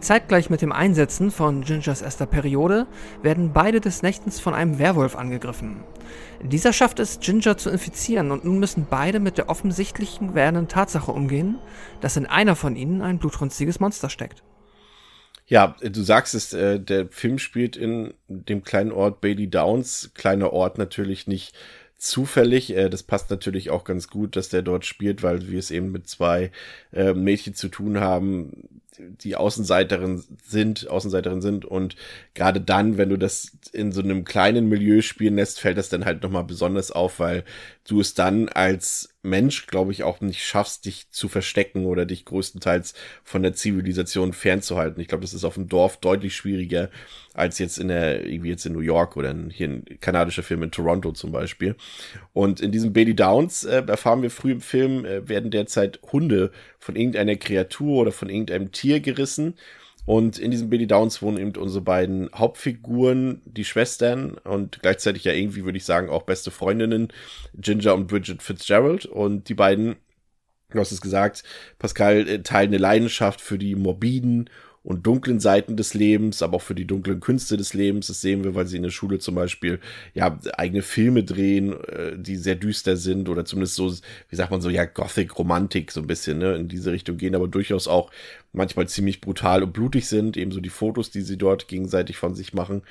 Zeitgleich 0.00 0.48
mit 0.48 0.62
dem 0.62 0.72
Einsetzen 0.72 1.30
von 1.30 1.62
Gingers 1.62 2.00
erster 2.00 2.26
Periode 2.26 2.86
werden 3.22 3.52
beide 3.52 3.80
des 3.80 4.02
Nächtens 4.02 4.40
von 4.40 4.54
einem 4.54 4.78
Werwolf 4.78 5.14
angegriffen. 5.14 5.82
Dieser 6.42 6.72
schafft 6.72 7.00
es, 7.00 7.20
Ginger 7.20 7.58
zu 7.58 7.68
infizieren 7.70 8.30
und 8.30 8.44
nun 8.44 8.58
müssen 8.58 8.86
beide 8.88 9.20
mit 9.20 9.36
der 9.36 9.50
offensichtlichen 9.50 10.34
werdenden 10.34 10.68
Tatsache 10.68 11.12
umgehen, 11.12 11.58
dass 12.00 12.16
in 12.16 12.26
einer 12.26 12.56
von 12.56 12.76
ihnen 12.76 13.02
ein 13.02 13.18
blutrünstiges 13.18 13.78
Monster 13.78 14.08
steckt. 14.08 14.42
Ja, 15.46 15.74
du 15.82 16.02
sagst 16.02 16.34
es, 16.34 16.52
äh, 16.52 16.78
der 16.80 17.08
Film 17.08 17.38
spielt 17.38 17.76
in 17.76 18.14
dem 18.28 18.62
kleinen 18.62 18.92
Ort 18.92 19.20
Bailey 19.20 19.50
Downs, 19.50 20.12
kleiner 20.14 20.52
Ort 20.52 20.78
natürlich 20.78 21.26
nicht 21.26 21.54
zufällig. 22.00 22.74
Äh, 22.76 22.88
das 22.90 23.02
passt 23.02 23.30
natürlich 23.30 23.70
auch 23.70 23.84
ganz 23.84 24.08
gut, 24.08 24.36
dass 24.36 24.48
der 24.48 24.62
dort 24.62 24.86
spielt, 24.86 25.22
weil 25.22 25.48
wir 25.48 25.58
es 25.58 25.70
eben 25.70 25.92
mit 25.92 26.08
zwei 26.08 26.50
äh, 26.92 27.14
Mädchen 27.14 27.54
zu 27.54 27.68
tun 27.68 28.00
haben, 28.00 28.80
die 29.22 29.36
Außenseiterin 29.36 30.22
sind, 30.42 30.88
Außenseiterin 30.88 31.42
sind 31.42 31.64
und 31.64 31.96
gerade 32.34 32.60
dann, 32.60 32.96
wenn 32.98 33.08
du 33.08 33.16
das 33.16 33.52
in 33.72 33.92
so 33.92 34.02
einem 34.02 34.24
kleinen 34.24 34.68
Milieu 34.68 35.00
spielen 35.02 35.36
lässt, 35.36 35.60
fällt 35.60 35.78
das 35.78 35.88
dann 35.88 36.04
halt 36.04 36.22
nochmal 36.22 36.44
besonders 36.44 36.90
auf, 36.90 37.20
weil 37.20 37.44
du 37.86 38.00
es 38.00 38.14
dann 38.14 38.48
als 38.48 39.14
Mensch, 39.22 39.66
glaube 39.66 39.92
ich, 39.92 40.02
auch 40.02 40.20
nicht 40.20 40.42
schaffst, 40.42 40.86
dich 40.86 41.10
zu 41.10 41.28
verstecken 41.28 41.84
oder 41.84 42.06
dich 42.06 42.24
größtenteils 42.24 42.94
von 43.22 43.42
der 43.42 43.52
Zivilisation 43.52 44.32
fernzuhalten. 44.32 45.00
Ich 45.00 45.08
glaube, 45.08 45.22
das 45.22 45.34
ist 45.34 45.44
auf 45.44 45.54
dem 45.54 45.68
Dorf 45.68 45.98
deutlich 45.98 46.34
schwieriger 46.34 46.88
als 47.34 47.58
jetzt 47.58 47.78
in 47.78 47.88
der, 47.88 48.26
irgendwie 48.26 48.48
jetzt 48.48 48.66
in 48.66 48.72
New 48.72 48.80
York 48.80 49.16
oder 49.16 49.30
in, 49.30 49.50
hier 49.50 49.68
ein 49.68 49.84
kanadischer 50.00 50.42
Film 50.42 50.62
in 50.62 50.70
Toronto 50.70 51.12
zum 51.12 51.32
Beispiel. 51.32 51.76
Und 52.32 52.60
in 52.60 52.72
diesem 52.72 52.92
Bailey 52.92 53.14
Downs 53.14 53.64
äh, 53.64 53.82
erfahren 53.86 54.22
wir 54.22 54.30
früh 54.30 54.52
im 54.52 54.60
Film, 54.60 55.04
äh, 55.04 55.28
werden 55.28 55.50
derzeit 55.50 56.00
Hunde 56.12 56.50
von 56.78 56.96
irgendeiner 56.96 57.36
Kreatur 57.36 58.00
oder 58.00 58.12
von 58.12 58.28
irgendeinem 58.28 58.72
Tier 58.72 58.89
gerissen 58.98 59.54
und 60.06 60.38
in 60.38 60.50
diesem 60.50 60.70
Billy 60.70 60.86
Downs 60.86 61.22
wohnen 61.22 61.38
eben 61.38 61.56
unsere 61.56 61.84
beiden 61.84 62.30
Hauptfiguren, 62.34 63.42
die 63.44 63.64
Schwestern 63.64 64.34
und 64.38 64.80
gleichzeitig 64.82 65.24
ja 65.24 65.32
irgendwie, 65.32 65.64
würde 65.64 65.78
ich 65.78 65.84
sagen, 65.84 66.08
auch 66.08 66.22
beste 66.22 66.50
Freundinnen, 66.50 67.12
Ginger 67.54 67.94
und 67.94 68.06
Bridget 68.06 68.42
Fitzgerald. 68.42 69.06
Und 69.06 69.48
die 69.48 69.54
beiden, 69.54 69.96
du 70.70 70.80
hast 70.80 70.92
es 70.92 71.00
gesagt, 71.00 71.44
Pascal 71.78 72.26
äh, 72.28 72.42
teilen 72.42 72.70
eine 72.70 72.78
Leidenschaft 72.78 73.40
für 73.40 73.58
die 73.58 73.74
morbiden 73.74 74.48
und 74.82 75.06
dunklen 75.06 75.40
Seiten 75.40 75.76
des 75.76 75.92
Lebens, 75.92 76.42
aber 76.42 76.56
auch 76.56 76.62
für 76.62 76.74
die 76.74 76.86
dunklen 76.86 77.20
Künste 77.20 77.58
des 77.58 77.74
Lebens. 77.74 78.06
Das 78.06 78.22
sehen 78.22 78.44
wir, 78.44 78.54
weil 78.54 78.66
sie 78.66 78.78
in 78.78 78.82
der 78.82 78.90
Schule 78.90 79.18
zum 79.18 79.34
Beispiel 79.34 79.78
ja 80.14 80.38
eigene 80.54 80.82
Filme 80.82 81.22
drehen, 81.22 81.74
äh, 81.84 82.16
die 82.16 82.36
sehr 82.36 82.54
düster 82.54 82.96
sind 82.96 83.28
oder 83.28 83.44
zumindest 83.44 83.74
so, 83.74 83.94
wie 84.30 84.36
sagt 84.36 84.50
man 84.50 84.62
so, 84.62 84.70
ja, 84.70 84.86
Gothic 84.86 85.38
Romantik 85.38 85.92
so 85.92 86.00
ein 86.00 86.06
bisschen, 86.06 86.38
ne, 86.38 86.54
in 86.56 86.68
diese 86.68 86.92
Richtung 86.92 87.18
gehen, 87.18 87.34
aber 87.34 87.46
durchaus 87.46 87.88
auch 87.88 88.10
manchmal 88.52 88.88
ziemlich 88.88 89.20
brutal 89.20 89.62
und 89.62 89.72
blutig 89.72 90.08
sind. 90.08 90.36
Ebenso 90.38 90.60
die 90.60 90.70
Fotos, 90.70 91.10
die 91.10 91.22
sie 91.22 91.36
dort 91.36 91.68
gegenseitig 91.68 92.16
von 92.16 92.34
sich 92.34 92.54
machen. 92.54 92.82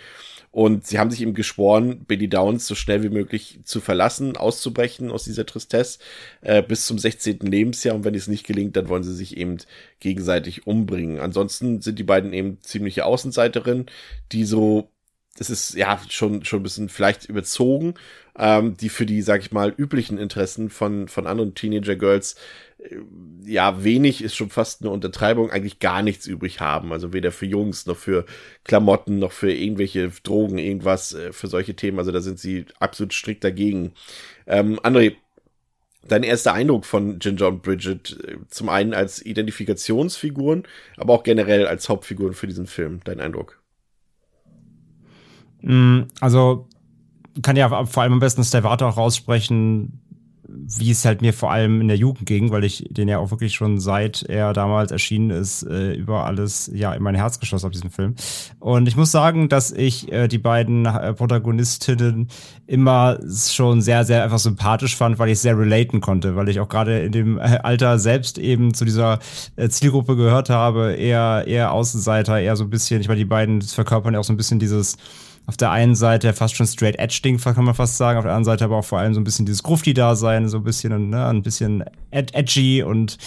Und 0.52 0.88
sie 0.88 0.98
haben 0.98 1.12
sich 1.12 1.22
eben 1.22 1.36
geschworen, 1.36 2.06
Billy 2.06 2.28
Downs 2.28 2.66
so 2.66 2.74
schnell 2.74 3.04
wie 3.04 3.10
möglich 3.10 3.60
zu 3.64 3.82
verlassen, 3.82 4.36
auszubrechen 4.36 5.12
aus 5.12 5.24
dieser 5.24 5.46
Tristesse 5.46 6.00
äh, 6.42 6.64
bis 6.64 6.86
zum 6.86 6.98
16. 6.98 7.40
Lebensjahr. 7.40 7.96
Und 7.96 8.04
wenn 8.04 8.16
es 8.16 8.28
nicht 8.28 8.48
gelingt, 8.48 8.76
dann 8.76 8.90
wollen 8.90 9.04
sie 9.04 9.16
sich 9.16 9.38
eben 9.38 9.58
gegenseitig 10.00 10.66
umbringen. 10.66 11.20
Ansonsten 11.20 11.82
sind 11.82 12.00
die 12.00 12.04
beiden 12.04 12.34
eben 12.34 12.58
ziemliche 12.62 13.06
Außenseiterinnen, 13.06 13.86
die 14.32 14.46
so 14.46 14.90
das 15.38 15.50
ist 15.50 15.74
ja 15.76 16.00
schon, 16.10 16.44
schon 16.44 16.60
ein 16.60 16.64
bisschen 16.64 16.90
vielleicht 16.90 17.26
überzogen, 17.26 17.94
ähm, 18.38 18.76
die 18.76 18.90
für 18.90 19.06
die, 19.06 19.22
sag 19.22 19.40
ich 19.42 19.54
mal, 19.54 19.74
üblichen 19.76 20.18
Interessen 20.18 20.70
von, 20.70 21.08
von 21.08 21.28
anderen 21.28 21.56
Teenager-Girls 21.56 22.34
äh, 22.34 22.38
ja, 23.46 23.84
wenig 23.84 24.24
ist 24.24 24.36
schon 24.36 24.50
fast 24.50 24.82
eine 24.82 24.92
Untertreibung, 24.92 25.50
eigentlich 25.50 25.80
gar 25.80 26.02
nichts 26.02 26.28
übrig 26.28 26.62
haben. 26.62 26.94
Also 26.94 27.14
weder 27.14 27.32
für 27.32 27.46
Jungs 27.46 27.86
noch 27.86 27.98
für 27.98 28.26
Klamotten 28.64 29.20
noch 29.20 29.32
für 29.32 29.52
irgendwelche 29.52 30.12
Drogen, 30.24 30.58
irgendwas 30.58 31.14
äh, 31.14 31.34
für 31.34 31.48
solche 31.48 31.76
Themen. 31.76 32.00
Also 32.00 32.12
da 32.12 32.22
sind 32.22 32.40
sie 32.40 32.66
absolut 32.80 33.14
strikt 33.14 33.44
dagegen. 33.44 33.94
Ähm, 34.48 34.80
André, 34.80 35.16
dein 36.08 36.24
erster 36.24 36.54
Eindruck 36.54 36.86
von 36.86 37.20
Ginger 37.20 37.48
und 37.48 37.64
Bridget, 37.64 38.18
äh, 38.26 38.38
zum 38.48 38.70
einen 38.70 38.94
als 38.94 39.26
Identifikationsfiguren, 39.26 40.64
aber 40.98 41.14
auch 41.14 41.24
generell 41.24 41.68
als 41.68 41.90
Hauptfiguren 41.90 42.34
für 42.34 42.48
diesen 42.48 42.68
Film, 42.68 43.02
dein 43.04 43.20
Eindruck? 43.20 43.62
Mm, 45.62 46.04
also, 46.22 46.68
kann 47.42 47.58
ja 47.58 47.86
vor 47.86 48.04
allem 48.04 48.14
am 48.14 48.20
besten 48.20 48.44
Stavato 48.44 48.88
auch 48.88 48.98
raussprechen, 48.98 50.02
wie 50.52 50.92
es 50.92 51.06
halt 51.06 51.22
mir 51.22 51.34
vor 51.34 51.52
allem 51.52 51.82
in 51.82 51.88
der 51.88 51.98
Jugend 51.98 52.26
ging, 52.26 52.52
weil 52.52 52.64
ich 52.64 52.88
den 52.90 53.08
ja 53.08 53.18
auch 53.18 53.32
wirklich 53.32 53.54
schon 53.54 53.80
seit 53.80 54.24
er 54.24 54.54
damals 54.54 54.92
erschienen 54.92 55.30
ist, 55.30 55.64
äh, 55.64 55.94
über 55.94 56.26
alles 56.26 56.70
ja 56.74 56.94
in 56.94 57.04
mein 57.04 57.16
Herz 57.16 57.40
geschlossen 57.40 57.66
habe, 57.66 57.74
diesen 57.74 57.90
Film. 57.90 58.16
Und 58.60 58.88
ich 58.88 58.96
muss 58.96 59.12
sagen, 59.12 59.50
dass 59.50 59.72
ich 59.72 60.12
äh, 60.12 60.28
die 60.28 60.38
beiden 60.38 60.86
äh, 60.86 61.14
Protagonistinnen 61.14 62.28
immer 62.68 63.20
schon 63.50 63.82
sehr, 63.82 64.04
sehr 64.06 64.24
einfach 64.24 64.40
sympathisch 64.40 64.96
fand, 64.96 65.20
weil 65.20 65.30
ich 65.30 65.40
sehr 65.40 65.58
relaten 65.58 66.02
konnte, 66.02 66.36
weil 66.36 66.50
ich 66.50 66.60
auch 66.60 66.70
gerade 66.70 67.00
in 67.00 67.12
dem 67.12 67.38
äh, 67.38 67.60
Alter 67.64 68.00
selbst 68.00 68.38
eben 68.38 68.74
zu 68.74 68.86
dieser 68.86 69.20
äh, 69.56 69.70
Zielgruppe 69.70 70.16
gehört 70.16 70.50
habe, 70.50 70.94
eher, 70.94 71.46
eher 71.48 71.72
Außenseiter, 71.72 72.40
eher 72.40 72.56
so 72.56 72.64
ein 72.64 72.70
bisschen, 72.70 73.02
ich 73.02 73.08
meine, 73.08 73.20
die 73.20 73.26
beiden 73.26 73.62
verkörpern 73.62 74.14
ja 74.14 74.20
auch 74.20 74.24
so 74.24 74.34
ein 74.34 74.38
bisschen 74.38 74.60
dieses 74.60 74.98
auf 75.50 75.58
der 75.58 75.72
einen 75.72 75.96
Seite 75.96 76.32
fast 76.34 76.56
schon 76.56 76.68
straight 76.68 77.00
edge 77.00 77.22
Ding, 77.26 77.40
kann 77.40 77.66
man 77.66 77.74
fast 77.74 77.98
sagen, 77.98 78.20
auf 78.20 78.24
der 78.24 78.34
anderen 78.34 78.46
Seite 78.46 78.66
aber 78.66 78.78
auch 78.78 78.86
vor 78.86 79.00
allem 79.00 79.16
so 79.16 79.20
ein 79.20 79.24
bisschen 79.24 79.48
dieses 79.48 79.64
Grufti-Dasein, 79.64 80.48
so 80.48 80.58
ein 80.58 80.64
bisschen, 80.64 81.10
ne, 81.10 81.26
ein 81.26 81.42
bisschen 81.42 81.84
ed 82.12 82.36
edgy 82.36 82.84
und 82.84 83.18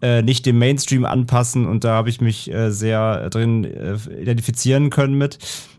äh, 0.00 0.22
nicht 0.22 0.46
dem 0.46 0.58
Mainstream 0.58 1.04
anpassen 1.04 1.66
und 1.66 1.84
da 1.84 1.90
habe 1.90 2.08
ich 2.08 2.22
mich 2.22 2.50
äh, 2.50 2.70
sehr 2.70 3.28
drin 3.28 3.64
äh, 3.64 3.98
identifizieren 4.22 4.88
können 4.88 5.18
mit. 5.18 5.36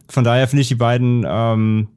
Von 0.08 0.24
daher 0.24 0.48
finde 0.48 0.62
ich 0.62 0.68
die 0.68 0.76
beiden 0.76 1.26
ähm, 1.28 1.88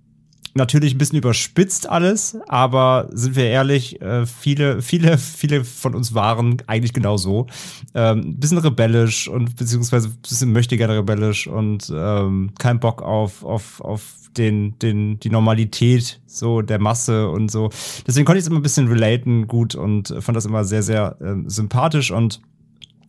natürlich 0.55 0.95
ein 0.95 0.99
bisschen 0.99 1.19
überspitzt 1.19 1.89
alles, 1.89 2.37
aber 2.49 3.09
sind 3.13 3.37
wir 3.37 3.45
ehrlich, 3.45 4.01
äh, 4.01 4.27
viele, 4.27 4.83
viele, 4.83 5.19
viele 5.19 5.65
von 5.65 5.95
uns 5.95 6.15
waren 6.15 6.63
eigentlich 6.67 6.93
genau 6.93 7.17
so. 7.17 7.47
Ähm, 7.95 8.39
bisschen 8.39 8.59
rebellisch 8.59 9.29
und 9.29 9.57
beziehungsweise 9.57 10.09
ein 10.09 10.19
bisschen 10.23 10.53
möchte 10.53 10.77
gerne 10.77 10.99
rebellisch 10.99 11.47
und 11.47 11.93
ähm, 11.95 12.53
kein 12.59 12.81
Bock 12.81 13.03
auf, 13.03 13.45
auf, 13.45 13.81
auf 13.81 14.03
den, 14.37 14.79
den, 14.79 15.19
die 15.21 15.31
Normalität 15.31 16.21
so 16.27 16.63
der 16.63 16.79
Masse 16.79 17.29
und 17.29 17.51
so. 17.51 17.71
Deswegen 18.07 18.25
konnte 18.25 18.39
ich 18.39 18.45
es 18.45 18.49
immer 18.49 18.61
ein 18.61 18.63
bisschen 18.63 18.89
relaten 18.89 19.47
gut 19.49 19.75
und 19.75 20.15
fand 20.21 20.37
das 20.37 20.47
immer 20.47 20.65
sehr, 20.65 20.83
sehr 20.83 21.17
äh, 21.21 21.49
sympathisch 21.49 22.11
und 22.11 22.41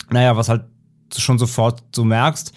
naja, 0.10 0.36
was 0.36 0.50
halt 0.50 0.66
schon 1.16 1.40
sofort 1.40 1.84
so 1.96 2.04
merkst, 2.04 2.54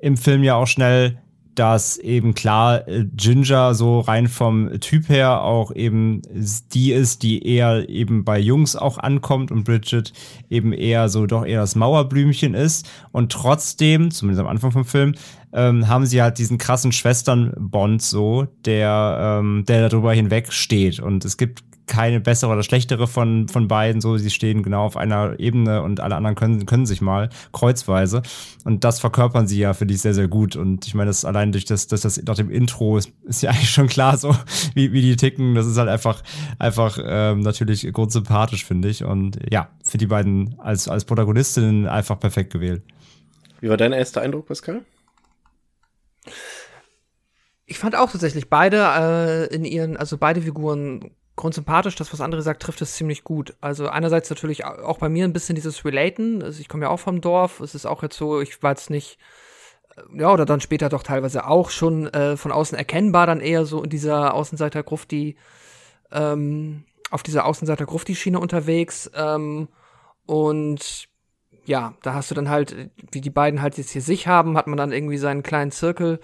im 0.00 0.16
Film 0.16 0.42
ja 0.42 0.54
auch 0.54 0.66
schnell, 0.66 1.18
dass 1.58 1.98
eben 1.98 2.34
klar 2.34 2.86
äh, 2.86 3.04
Ginger 3.16 3.74
so 3.74 4.00
rein 4.00 4.28
vom 4.28 4.80
Typ 4.80 5.08
her 5.08 5.42
auch 5.42 5.74
eben 5.74 6.22
die 6.72 6.92
ist, 6.92 7.22
die 7.22 7.44
eher 7.44 7.88
eben 7.88 8.24
bei 8.24 8.38
Jungs 8.38 8.76
auch 8.76 8.98
ankommt 8.98 9.50
und 9.50 9.64
Bridget 9.64 10.12
eben 10.48 10.72
eher 10.72 11.08
so 11.08 11.26
doch 11.26 11.44
eher 11.44 11.60
das 11.60 11.74
Mauerblümchen 11.74 12.54
ist. 12.54 12.88
Und 13.10 13.32
trotzdem, 13.32 14.10
zumindest 14.10 14.40
am 14.40 14.46
Anfang 14.46 14.70
vom 14.70 14.84
Film, 14.84 15.14
ähm, 15.52 15.88
haben 15.88 16.06
sie 16.06 16.22
halt 16.22 16.38
diesen 16.38 16.58
krassen 16.58 16.92
Schwesternbond 16.92 18.02
so, 18.02 18.46
der, 18.64 19.38
ähm, 19.40 19.64
der 19.66 19.88
darüber 19.88 20.12
hinweg 20.12 20.52
steht 20.52 21.00
und 21.00 21.24
es 21.24 21.36
gibt 21.36 21.67
keine 21.88 22.20
bessere 22.20 22.52
oder 22.52 22.62
schlechtere 22.62 23.08
von, 23.08 23.48
von 23.48 23.66
beiden. 23.66 24.00
So, 24.00 24.16
sie 24.16 24.30
stehen 24.30 24.62
genau 24.62 24.84
auf 24.84 24.96
einer 24.96 25.40
Ebene 25.40 25.82
und 25.82 26.00
alle 26.00 26.14
anderen 26.14 26.36
können, 26.36 26.66
können 26.66 26.86
sich 26.86 27.00
mal 27.00 27.30
kreuzweise. 27.52 28.22
Und 28.64 28.84
das 28.84 29.00
verkörpern 29.00 29.48
sie 29.48 29.58
ja, 29.58 29.74
finde 29.74 29.94
ich, 29.94 30.00
sehr, 30.00 30.14
sehr 30.14 30.28
gut. 30.28 30.54
Und 30.54 30.86
ich 30.86 30.94
meine, 30.94 31.08
das 31.08 31.24
allein 31.24 31.50
durch 31.52 31.64
das, 31.64 31.88
dass 31.88 32.02
das 32.02 32.22
nach 32.22 32.36
dem 32.36 32.50
Intro 32.50 32.96
ist, 32.98 33.10
ist 33.24 33.42
ja 33.42 33.50
eigentlich 33.50 33.70
schon 33.70 33.88
klar, 33.88 34.16
so 34.16 34.36
wie, 34.74 34.92
wie 34.92 35.02
die 35.02 35.16
ticken. 35.16 35.54
Das 35.54 35.66
ist 35.66 35.76
halt 35.76 35.88
einfach, 35.88 36.22
einfach 36.58 36.98
ähm, 37.02 37.40
natürlich 37.40 37.92
grundsympathisch, 37.92 38.64
finde 38.64 38.88
ich. 38.88 39.02
Und 39.04 39.38
ja, 39.50 39.68
für 39.82 39.98
die 39.98 40.06
beiden 40.06 40.58
als, 40.58 40.88
als 40.88 41.04
Protagonistinnen 41.04 41.88
einfach 41.88 42.20
perfekt 42.20 42.52
gewählt. 42.52 42.82
Wie 43.60 43.68
war 43.68 43.76
dein 43.76 43.92
erster 43.92 44.20
Eindruck, 44.20 44.46
Pascal? 44.46 44.82
Ich 47.66 47.78
fand 47.78 47.96
auch 47.96 48.10
tatsächlich 48.10 48.48
beide 48.48 49.48
äh, 49.50 49.54
in 49.54 49.64
ihren, 49.64 49.96
also 49.96 50.16
beide 50.16 50.40
Figuren 50.42 51.10
grundsympathisch, 51.38 51.96
das, 51.96 52.12
was 52.12 52.20
andere 52.20 52.42
sagt, 52.42 52.62
trifft 52.62 52.82
es 52.82 52.94
ziemlich 52.94 53.24
gut. 53.24 53.54
Also 53.62 53.88
einerseits 53.88 54.28
natürlich 54.28 54.66
auch 54.66 54.98
bei 54.98 55.08
mir 55.08 55.24
ein 55.24 55.32
bisschen 55.32 55.54
dieses 55.54 55.84
Relaten. 55.84 56.42
Also 56.42 56.60
ich 56.60 56.68
komme 56.68 56.84
ja 56.84 56.90
auch 56.90 57.00
vom 57.00 57.22
Dorf. 57.22 57.60
Es 57.60 57.74
ist 57.74 57.86
auch 57.86 58.02
jetzt 58.02 58.18
so, 58.18 58.42
ich 58.42 58.62
war 58.62 58.72
jetzt 58.72 58.90
nicht, 58.90 59.18
äh, 59.96 60.20
ja, 60.20 60.30
oder 60.30 60.44
dann 60.44 60.60
später 60.60 60.90
doch 60.90 61.02
teilweise 61.02 61.46
auch 61.46 61.70
schon 61.70 62.08
äh, 62.08 62.36
von 62.36 62.52
außen 62.52 62.76
erkennbar, 62.76 63.26
dann 63.26 63.40
eher 63.40 63.64
so 63.64 63.82
in 63.82 63.88
dieser 63.88 64.34
Außenseiter-Grufti, 64.34 65.36
ähm, 66.12 66.84
auf 67.10 67.22
dieser 67.22 67.46
Außenseiter-Grufti-Schiene 67.46 68.38
unterwegs. 68.38 69.10
Ähm, 69.14 69.68
und 70.26 71.08
ja, 71.64 71.94
da 72.02 72.14
hast 72.14 72.30
du 72.30 72.34
dann 72.34 72.50
halt, 72.50 72.90
wie 73.12 73.20
die 73.20 73.30
beiden 73.30 73.62
halt 73.62 73.78
jetzt 73.78 73.90
hier 73.90 74.02
sich 74.02 74.26
haben, 74.26 74.58
hat 74.58 74.66
man 74.66 74.76
dann 74.76 74.92
irgendwie 74.92 75.18
seinen 75.18 75.42
kleinen 75.42 75.70
Zirkel 75.70 76.20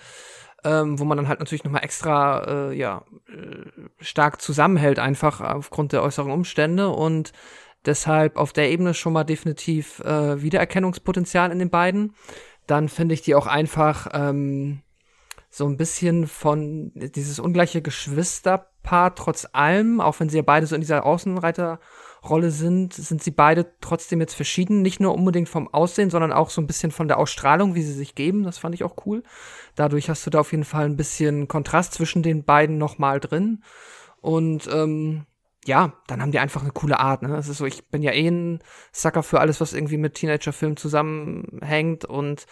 ähm, 0.64 0.98
wo 0.98 1.04
man 1.04 1.16
dann 1.16 1.28
halt 1.28 1.40
natürlich 1.40 1.64
nochmal 1.64 1.84
extra 1.84 2.70
äh, 2.70 2.76
ja, 2.76 3.04
äh, 3.28 4.04
stark 4.04 4.40
zusammenhält, 4.40 4.98
einfach 4.98 5.40
aufgrund 5.40 5.92
der 5.92 6.02
äußeren 6.02 6.30
Umstände 6.30 6.88
und 6.88 7.32
deshalb 7.84 8.36
auf 8.36 8.52
der 8.52 8.70
Ebene 8.70 8.94
schon 8.94 9.12
mal 9.12 9.24
definitiv 9.24 10.00
äh, 10.00 10.42
Wiedererkennungspotenzial 10.42 11.52
in 11.52 11.58
den 11.58 11.70
beiden. 11.70 12.14
Dann 12.66 12.88
finde 12.88 13.14
ich 13.14 13.22
die 13.22 13.34
auch 13.34 13.46
einfach 13.46 14.08
ähm, 14.12 14.82
so 15.50 15.66
ein 15.66 15.76
bisschen 15.76 16.26
von 16.26 16.92
dieses 16.94 17.38
ungleiche 17.38 17.82
Geschwisterpaar 17.82 19.14
trotz 19.14 19.46
allem, 19.52 20.00
auch 20.00 20.18
wenn 20.18 20.28
sie 20.28 20.38
ja 20.38 20.42
beide 20.42 20.66
so 20.66 20.74
in 20.74 20.80
dieser 20.80 21.04
Außenreiter 21.06 21.78
Rolle 22.28 22.50
sind, 22.50 22.94
sind 22.94 23.22
sie 23.22 23.30
beide 23.30 23.66
trotzdem 23.80 24.20
jetzt 24.20 24.34
verschieden. 24.34 24.82
Nicht 24.82 25.00
nur 25.00 25.14
unbedingt 25.14 25.48
vom 25.48 25.68
Aussehen, 25.72 26.10
sondern 26.10 26.32
auch 26.32 26.50
so 26.50 26.60
ein 26.60 26.66
bisschen 26.66 26.90
von 26.90 27.08
der 27.08 27.18
Ausstrahlung, 27.18 27.74
wie 27.74 27.82
sie 27.82 27.92
sich 27.92 28.14
geben. 28.14 28.44
Das 28.44 28.58
fand 28.58 28.74
ich 28.74 28.84
auch 28.84 29.06
cool. 29.06 29.22
Dadurch 29.74 30.08
hast 30.08 30.26
du 30.26 30.30
da 30.30 30.40
auf 30.40 30.52
jeden 30.52 30.64
Fall 30.64 30.86
ein 30.86 30.96
bisschen 30.96 31.48
Kontrast 31.48 31.94
zwischen 31.94 32.22
den 32.22 32.44
beiden 32.44 32.78
nochmal 32.78 33.20
drin. 33.20 33.62
Und 34.20 34.68
ähm, 34.72 35.26
ja, 35.66 35.94
dann 36.06 36.20
haben 36.20 36.32
die 36.32 36.38
einfach 36.38 36.62
eine 36.62 36.72
coole 36.72 37.00
Art. 37.00 37.22
Ne? 37.22 37.28
Das 37.28 37.48
ist 37.48 37.58
so, 37.58 37.66
ich 37.66 37.88
bin 37.88 38.02
ja 38.02 38.12
eh 38.12 38.28
ein 38.28 38.60
Sucker 38.92 39.22
für 39.22 39.40
alles, 39.40 39.60
was 39.60 39.72
irgendwie 39.72 39.96
mit 39.96 40.14
Teenager-Filmen 40.14 40.76
zusammenhängt 40.76 42.04
und 42.04 42.46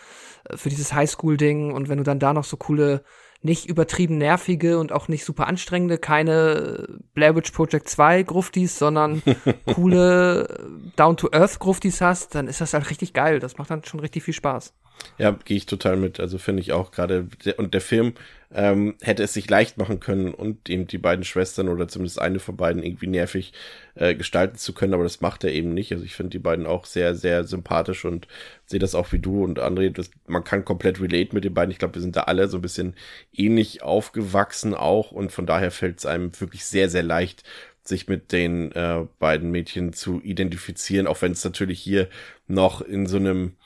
äh, 0.44 0.56
für 0.56 0.68
dieses 0.68 0.92
Highschool-Ding. 0.92 1.72
Und 1.72 1.88
wenn 1.88 1.98
du 1.98 2.04
dann 2.04 2.18
da 2.18 2.32
noch 2.32 2.44
so 2.44 2.56
coole 2.56 3.04
nicht 3.42 3.66
übertrieben 3.66 4.18
nervige 4.18 4.78
und 4.78 4.92
auch 4.92 5.08
nicht 5.08 5.24
super 5.24 5.46
anstrengende, 5.46 5.98
keine 5.98 6.86
Blair 7.14 7.34
Witch 7.34 7.50
Project 7.50 7.88
2 7.88 8.22
Gruftis, 8.22 8.78
sondern 8.78 9.22
coole 9.74 10.68
Down-to-Earth 10.96 11.58
Gruftis 11.58 12.00
hast, 12.00 12.34
dann 12.34 12.48
ist 12.48 12.60
das 12.60 12.74
halt 12.74 12.88
richtig 12.90 13.12
geil. 13.12 13.40
Das 13.40 13.58
macht 13.58 13.70
dann 13.70 13.84
schon 13.84 14.00
richtig 14.00 14.22
viel 14.22 14.34
Spaß. 14.34 14.72
Ja, 15.18 15.36
gehe 15.44 15.56
ich 15.56 15.66
total 15.66 15.96
mit. 15.96 16.20
Also 16.20 16.38
finde 16.38 16.62
ich 16.62 16.72
auch 16.72 16.90
gerade, 16.90 17.28
und 17.56 17.74
der 17.74 17.80
Film 17.80 18.14
ähm, 18.54 18.94
hätte 19.00 19.22
es 19.22 19.32
sich 19.32 19.48
leicht 19.48 19.78
machen 19.78 20.00
können 20.00 20.34
und 20.34 20.68
eben 20.68 20.86
die 20.86 20.98
beiden 20.98 21.24
Schwestern 21.24 21.68
oder 21.68 21.88
zumindest 21.88 22.20
eine 22.20 22.38
von 22.38 22.56
beiden 22.56 22.82
irgendwie 22.82 23.06
nervig 23.06 23.52
äh, 23.94 24.14
gestalten 24.14 24.56
zu 24.56 24.74
können, 24.74 24.94
aber 24.94 25.04
das 25.04 25.20
macht 25.20 25.44
er 25.44 25.52
eben 25.52 25.72
nicht. 25.74 25.92
Also 25.92 26.04
ich 26.04 26.14
finde 26.14 26.30
die 26.30 26.38
beiden 26.38 26.66
auch 26.66 26.84
sehr, 26.84 27.14
sehr 27.14 27.44
sympathisch 27.44 28.04
und 28.04 28.28
sehe 28.66 28.80
das 28.80 28.94
auch 28.94 29.12
wie 29.12 29.18
du 29.18 29.42
und 29.44 29.58
André. 29.58 29.90
Das, 29.90 30.10
man 30.26 30.44
kann 30.44 30.64
komplett 30.64 31.00
relate 31.00 31.34
mit 31.34 31.44
den 31.44 31.54
beiden. 31.54 31.70
Ich 31.70 31.78
glaube, 31.78 31.94
wir 31.94 32.02
sind 32.02 32.16
da 32.16 32.22
alle 32.22 32.48
so 32.48 32.58
ein 32.58 32.62
bisschen 32.62 32.94
ähnlich 33.32 33.82
aufgewachsen 33.82 34.74
auch 34.74 35.12
und 35.12 35.32
von 35.32 35.46
daher 35.46 35.70
fällt 35.70 35.98
es 35.98 36.06
einem 36.06 36.38
wirklich 36.38 36.64
sehr, 36.64 36.90
sehr 36.90 37.02
leicht, 37.02 37.44
sich 37.84 38.06
mit 38.06 38.32
den 38.32 38.72
äh, 38.72 39.06
beiden 39.18 39.50
Mädchen 39.50 39.92
zu 39.92 40.20
identifizieren, 40.22 41.06
auch 41.06 41.20
wenn 41.22 41.32
es 41.32 41.44
natürlich 41.44 41.80
hier 41.80 42.08
noch 42.46 42.80
in 42.80 43.06
so 43.06 43.16
einem 43.16 43.56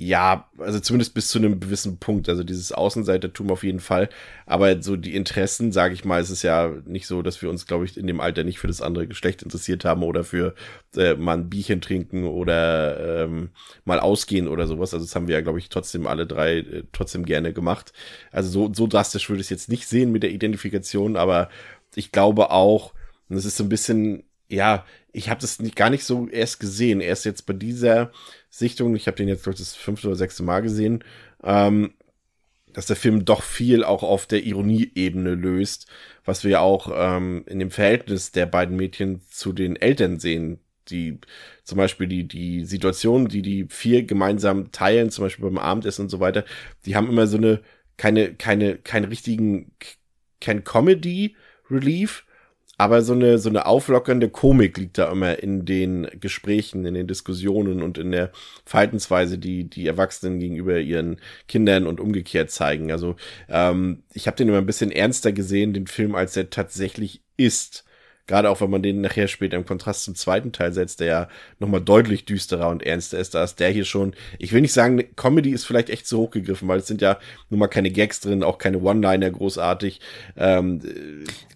ja, 0.00 0.48
also 0.58 0.78
zumindest 0.78 1.12
bis 1.12 1.26
zu 1.26 1.38
einem 1.38 1.58
gewissen 1.58 1.98
Punkt. 1.98 2.28
Also 2.28 2.44
dieses 2.44 2.70
Außenseitertum 2.70 3.50
auf 3.50 3.64
jeden 3.64 3.80
Fall. 3.80 4.08
Aber 4.46 4.80
so 4.80 4.94
die 4.94 5.16
Interessen, 5.16 5.72
sage 5.72 5.92
ich 5.92 6.04
mal, 6.04 6.20
ist 6.20 6.30
es 6.30 6.44
ja 6.44 6.72
nicht 6.86 7.08
so, 7.08 7.20
dass 7.20 7.42
wir 7.42 7.50
uns, 7.50 7.66
glaube 7.66 7.84
ich, 7.84 7.96
in 7.96 8.06
dem 8.06 8.20
Alter 8.20 8.44
nicht 8.44 8.60
für 8.60 8.68
das 8.68 8.80
andere 8.80 9.08
Geschlecht 9.08 9.42
interessiert 9.42 9.84
haben 9.84 10.04
oder 10.04 10.22
für 10.22 10.54
äh, 10.96 11.14
mal 11.14 11.38
ein 11.38 11.50
Bierchen 11.50 11.80
trinken 11.80 12.26
oder 12.26 13.24
ähm, 13.24 13.48
mal 13.84 13.98
ausgehen 13.98 14.46
oder 14.46 14.68
sowas. 14.68 14.94
Also 14.94 15.04
das 15.04 15.16
haben 15.16 15.26
wir 15.26 15.34
ja, 15.34 15.40
glaube 15.40 15.58
ich, 15.58 15.68
trotzdem 15.68 16.06
alle 16.06 16.28
drei 16.28 16.58
äh, 16.58 16.84
trotzdem 16.92 17.26
gerne 17.26 17.52
gemacht. 17.52 17.92
Also 18.30 18.50
so, 18.50 18.72
so 18.72 18.86
drastisch 18.86 19.28
würde 19.28 19.40
ich 19.40 19.46
es 19.46 19.50
jetzt 19.50 19.68
nicht 19.68 19.88
sehen 19.88 20.12
mit 20.12 20.22
der 20.22 20.30
Identifikation, 20.30 21.16
aber 21.16 21.48
ich 21.96 22.12
glaube 22.12 22.52
auch, 22.52 22.94
und 23.28 23.34
das 23.34 23.44
ist 23.44 23.56
so 23.56 23.64
ein 23.64 23.68
bisschen, 23.68 24.22
ja, 24.48 24.86
ich 25.12 25.28
habe 25.28 25.40
das 25.40 25.58
nicht, 25.58 25.74
gar 25.74 25.90
nicht 25.90 26.04
so 26.04 26.28
erst 26.28 26.60
gesehen. 26.60 27.00
Erst 27.00 27.24
jetzt 27.24 27.46
bei 27.46 27.52
dieser 27.52 28.12
Sichtung, 28.50 28.96
ich 28.96 29.06
habe 29.06 29.16
den 29.16 29.28
jetzt, 29.28 29.42
glaube 29.44 29.54
ich, 29.54 29.60
das 29.60 29.74
fünfte 29.74 30.08
oder 30.08 30.16
sechste 30.16 30.42
Mal 30.42 30.60
gesehen, 30.60 31.04
ähm, 31.42 31.92
dass 32.72 32.86
der 32.86 32.96
Film 32.96 33.24
doch 33.24 33.42
viel 33.42 33.84
auch 33.84 34.02
auf 34.02 34.26
der 34.26 34.44
Ironieebene 34.44 35.34
löst, 35.34 35.88
was 36.24 36.44
wir 36.44 36.60
auch 36.60 36.90
ähm, 36.94 37.44
in 37.46 37.58
dem 37.58 37.70
Verhältnis 37.70 38.30
der 38.32 38.46
beiden 38.46 38.76
Mädchen 38.76 39.20
zu 39.30 39.52
den 39.52 39.76
Eltern 39.76 40.18
sehen. 40.18 40.60
Die 40.88 41.18
zum 41.64 41.76
Beispiel 41.76 42.06
die, 42.06 42.26
die 42.26 42.64
Situation, 42.64 43.28
die 43.28 43.42
die 43.42 43.66
vier 43.68 44.04
gemeinsam 44.04 44.72
teilen, 44.72 45.10
zum 45.10 45.24
Beispiel 45.24 45.44
beim 45.44 45.58
Abendessen 45.58 46.02
und 46.02 46.08
so 46.08 46.20
weiter, 46.20 46.44
die 46.86 46.96
haben 46.96 47.08
immer 47.10 47.26
so 47.26 47.36
eine, 47.36 47.60
keine, 47.98 48.34
keine, 48.34 48.78
keinen 48.78 49.04
richtigen, 49.06 49.72
kein 50.40 50.64
Comedy-Relief, 50.64 52.24
aber 52.78 53.02
so 53.02 53.12
eine, 53.12 53.38
so 53.38 53.48
eine 53.48 53.66
auflockernde 53.66 54.30
Komik 54.30 54.78
liegt 54.78 54.98
da 54.98 55.10
immer 55.10 55.40
in 55.42 55.64
den 55.64 56.08
Gesprächen, 56.20 56.86
in 56.86 56.94
den 56.94 57.08
Diskussionen 57.08 57.82
und 57.82 57.98
in 57.98 58.12
der 58.12 58.30
Verhaltensweise, 58.64 59.36
die 59.36 59.64
die 59.64 59.86
Erwachsenen 59.88 60.38
gegenüber 60.38 60.78
ihren 60.78 61.20
Kindern 61.48 61.88
und 61.88 61.98
umgekehrt 61.98 62.52
zeigen. 62.52 62.92
Also 62.92 63.16
ähm, 63.48 64.04
ich 64.14 64.28
habe 64.28 64.36
den 64.36 64.48
immer 64.48 64.58
ein 64.58 64.66
bisschen 64.66 64.92
ernster 64.92 65.32
gesehen, 65.32 65.74
den 65.74 65.88
Film, 65.88 66.14
als 66.14 66.36
er 66.36 66.50
tatsächlich 66.50 67.20
ist. 67.36 67.84
Gerade 68.28 68.50
auch, 68.50 68.60
wenn 68.60 68.68
man 68.68 68.82
den 68.82 69.00
nachher 69.00 69.26
später 69.26 69.56
im 69.56 69.64
Kontrast 69.64 70.04
zum 70.04 70.14
zweiten 70.14 70.52
Teil 70.52 70.74
setzt, 70.74 71.00
der 71.00 71.06
ja 71.06 71.28
nochmal 71.60 71.80
deutlich 71.80 72.26
düsterer 72.26 72.68
und 72.68 72.82
ernster 72.82 73.18
ist. 73.18 73.34
Da 73.34 73.42
ist 73.42 73.58
der 73.58 73.70
hier 73.70 73.86
schon, 73.86 74.12
ich 74.38 74.52
will 74.52 74.60
nicht 74.60 74.74
sagen, 74.74 75.02
Comedy 75.16 75.50
ist 75.50 75.64
vielleicht 75.64 75.88
echt 75.88 76.06
zu 76.06 76.18
hoch 76.18 76.30
gegriffen, 76.30 76.68
weil 76.68 76.80
es 76.80 76.86
sind 76.86 77.00
ja 77.00 77.16
nun 77.48 77.58
mal 77.58 77.68
keine 77.68 77.90
Gags 77.90 78.20
drin, 78.20 78.42
auch 78.42 78.58
keine 78.58 78.80
One-Liner 78.80 79.30
großartig. 79.30 80.00
Ähm, 80.36 80.82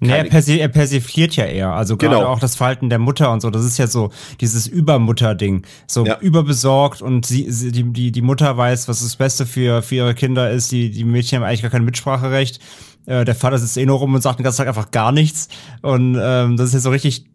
nee, 0.00 0.12
er, 0.12 0.24
persi 0.24 0.60
er 0.60 0.68
persifliert 0.68 1.36
ja 1.36 1.44
eher. 1.44 1.72
Also 1.72 1.98
gerade 1.98 2.16
genau. 2.16 2.26
auch 2.26 2.40
das 2.40 2.56
Verhalten 2.56 2.88
der 2.88 2.98
Mutter 2.98 3.30
und 3.30 3.42
so. 3.42 3.50
Das 3.50 3.66
ist 3.66 3.76
ja 3.76 3.86
so 3.86 4.10
dieses 4.40 4.66
Übermutter-Ding. 4.66 5.66
So 5.86 6.06
ja. 6.06 6.18
überbesorgt 6.20 7.02
und 7.02 7.26
sie, 7.26 7.50
sie, 7.50 7.70
die, 7.70 7.84
die, 7.84 8.12
die 8.12 8.22
Mutter 8.22 8.56
weiß, 8.56 8.88
was 8.88 9.02
das 9.02 9.16
Beste 9.16 9.44
für, 9.44 9.82
für 9.82 9.96
ihre 9.96 10.14
Kinder 10.14 10.50
ist. 10.50 10.72
Die, 10.72 10.90
die 10.90 11.04
Mädchen 11.04 11.36
haben 11.36 11.44
eigentlich 11.46 11.60
gar 11.60 11.70
kein 11.70 11.84
Mitspracherecht. 11.84 12.60
Äh, 13.06 13.24
der 13.24 13.34
Vater 13.34 13.58
sitzt 13.58 13.76
eh 13.76 13.86
nur 13.86 13.98
rum 13.98 14.14
und 14.14 14.22
sagt 14.22 14.38
den 14.38 14.44
ganzen 14.44 14.58
Tag 14.58 14.68
einfach 14.68 14.90
gar 14.90 15.12
nichts. 15.12 15.48
Und 15.82 16.18
ähm, 16.20 16.56
das 16.56 16.68
ist 16.68 16.74
jetzt 16.74 16.82
so 16.84 16.90
richtig 16.90 17.26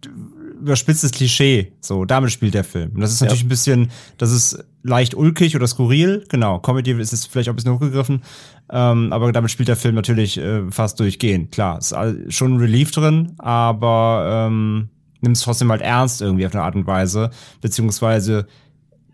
überspitztes 0.60 1.12
Klischee. 1.12 1.74
So, 1.82 2.06
damit 2.06 2.32
spielt 2.32 2.54
der 2.54 2.64
Film. 2.64 2.92
Und 2.96 3.02
das 3.02 3.12
ist 3.12 3.22
natürlich 3.22 3.42
ja. 3.42 3.46
ein 3.46 3.50
bisschen, 3.50 3.92
das 4.18 4.32
ist 4.32 4.64
leicht 4.84 5.16
ulkig 5.16 5.56
oder 5.56 5.68
skurril. 5.68 6.24
Genau, 6.30 6.60
Comedy 6.60 6.92
ist 6.92 7.14
es 7.14 7.26
vielleicht 7.26 7.50
auch 7.50 7.54
ein 7.54 7.58
bisschen 7.58 7.74
hochgegriffen. 7.74 8.22
Ähm, 8.70 9.14
aber 9.14 9.32
damit 9.32 9.52
spielt 9.52 9.70
der 9.70 9.76
Film 9.76 9.96
natürlich 9.96 10.38
äh, 10.38 10.70
fast 10.72 11.00
durchgehend. 11.00 11.52
Klar, 11.52 11.80
ist 11.80 11.96
schon 12.30 12.56
ein 12.56 12.60
Relief 12.60 12.92
drin, 12.92 13.34
aber 13.38 14.48
ähm, 14.48 14.90
nimmt 15.22 15.38
es 15.38 15.44
trotzdem 15.44 15.72
halt 15.72 15.82
ernst 15.82 16.22
irgendwie 16.22 16.46
auf 16.46 16.54
eine 16.54 16.64
Art 16.64 16.76
und 16.76 16.88
Weise. 16.88 17.30
Beziehungsweise 17.62 18.48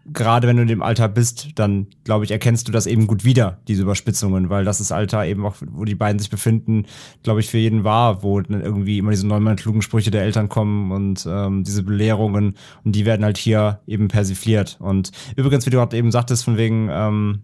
gerade 0.06 0.48
wenn 0.48 0.58
du 0.58 0.64
in 0.64 0.68
dem 0.68 0.82
Alter 0.82 1.08
bist, 1.08 1.50
dann 1.56 1.88
glaube 2.04 2.26
ich, 2.26 2.32
erkennst 2.32 2.68
du 2.68 2.72
das 2.72 2.88
eben 2.88 3.08
gut 3.08 3.24
wieder, 3.24 3.60
diese 3.68 3.84
Überspitzungen, 3.84 4.50
weil 4.50 4.66
das 4.66 4.82
ist 4.82 4.92
Alter 4.92 5.26
eben 5.26 5.46
auch, 5.46 5.56
wo 5.72 5.86
die 5.86 5.96
beiden 5.96 6.20
sich 6.20 6.30
befinden, 6.30 6.86
glaube 7.24 7.40
ich, 7.40 7.50
für 7.50 7.58
jeden 7.58 7.84
war, 7.84 8.24
wo 8.24 8.42
dann 8.42 8.62
irgendwie 8.62 8.98
immer 8.98 9.12
diese 9.12 9.28
neunmal 9.28 9.56
klugen 9.56 9.82
Sprüche 9.82 10.12
der 10.12 10.24
Eltern 10.24 10.50
kommen 10.50 10.92
und 10.92 11.26
ähm, 11.30 11.64
diese 11.64 11.84
Belehrungen 11.84 12.56
und 12.84 12.96
die 12.96 13.06
werden 13.06 13.24
halt 13.24 13.38
hier 13.38 13.80
eben 13.88 14.10
persifliert. 14.10 14.78
Und 14.80 15.12
übrigens, 15.36 15.66
wie 15.66 15.70
du 15.70 15.78
gerade 15.78 15.96
eben 15.96 16.12
sagtest, 16.12 16.44
von 16.44 16.58
wegen, 16.58 16.90
ähm, 16.92 17.44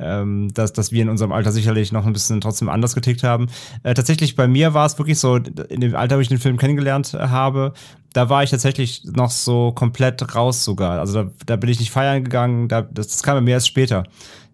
ähm, 0.00 0.52
dass, 0.54 0.72
dass 0.72 0.92
wir 0.92 1.02
in 1.02 1.08
unserem 1.08 1.32
Alter 1.32 1.52
sicherlich 1.52 1.92
noch 1.92 2.06
ein 2.06 2.12
bisschen 2.12 2.40
trotzdem 2.40 2.68
anders 2.68 2.94
getickt 2.94 3.22
haben. 3.22 3.48
Äh, 3.82 3.94
tatsächlich 3.94 4.36
bei 4.36 4.48
mir 4.48 4.74
war 4.74 4.86
es 4.86 4.98
wirklich 4.98 5.18
so, 5.18 5.36
in 5.36 5.80
dem 5.80 5.94
Alter, 5.94 6.16
wo 6.16 6.20
ich 6.20 6.28
den 6.28 6.38
Film 6.38 6.56
kennengelernt 6.56 7.12
habe, 7.14 7.74
da 8.12 8.28
war 8.28 8.42
ich 8.42 8.50
tatsächlich 8.50 9.04
noch 9.04 9.30
so 9.30 9.72
komplett 9.72 10.34
raus 10.34 10.64
sogar. 10.64 10.98
Also 10.98 11.22
da, 11.22 11.30
da 11.46 11.56
bin 11.56 11.70
ich 11.70 11.78
nicht 11.78 11.90
feiern 11.90 12.24
gegangen, 12.24 12.68
da, 12.68 12.82
das, 12.82 13.08
das 13.08 13.22
kam 13.22 13.36
bei 13.36 13.40
mir 13.40 13.52
erst 13.52 13.68
später. 13.68 14.04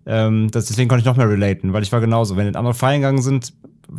Ähm, 0.04 0.50
das, 0.50 0.66
deswegen 0.66 0.88
konnte 0.88 1.00
ich 1.00 1.06
noch 1.06 1.16
mehr 1.16 1.28
relaten, 1.28 1.72
weil 1.72 1.82
ich 1.82 1.92
war 1.92 2.00
genauso. 2.00 2.36
Wenn 2.36 2.54
andere 2.54 2.74
feiern 2.74 3.00
gegangen 3.00 3.22
sind, 3.22 3.52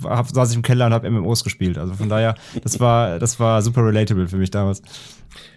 hab, 0.03 0.29
saß 0.29 0.51
ich 0.51 0.55
im 0.55 0.61
Keller 0.61 0.85
und 0.85 0.93
habe 0.93 1.09
MMOs 1.09 1.43
gespielt. 1.43 1.77
Also 1.77 1.93
von 1.93 2.09
daher, 2.09 2.35
das 2.63 2.79
war, 2.79 3.19
das 3.19 3.39
war 3.39 3.61
super 3.61 3.85
relatable 3.85 4.27
für 4.27 4.37
mich 4.37 4.51
damals. 4.51 4.81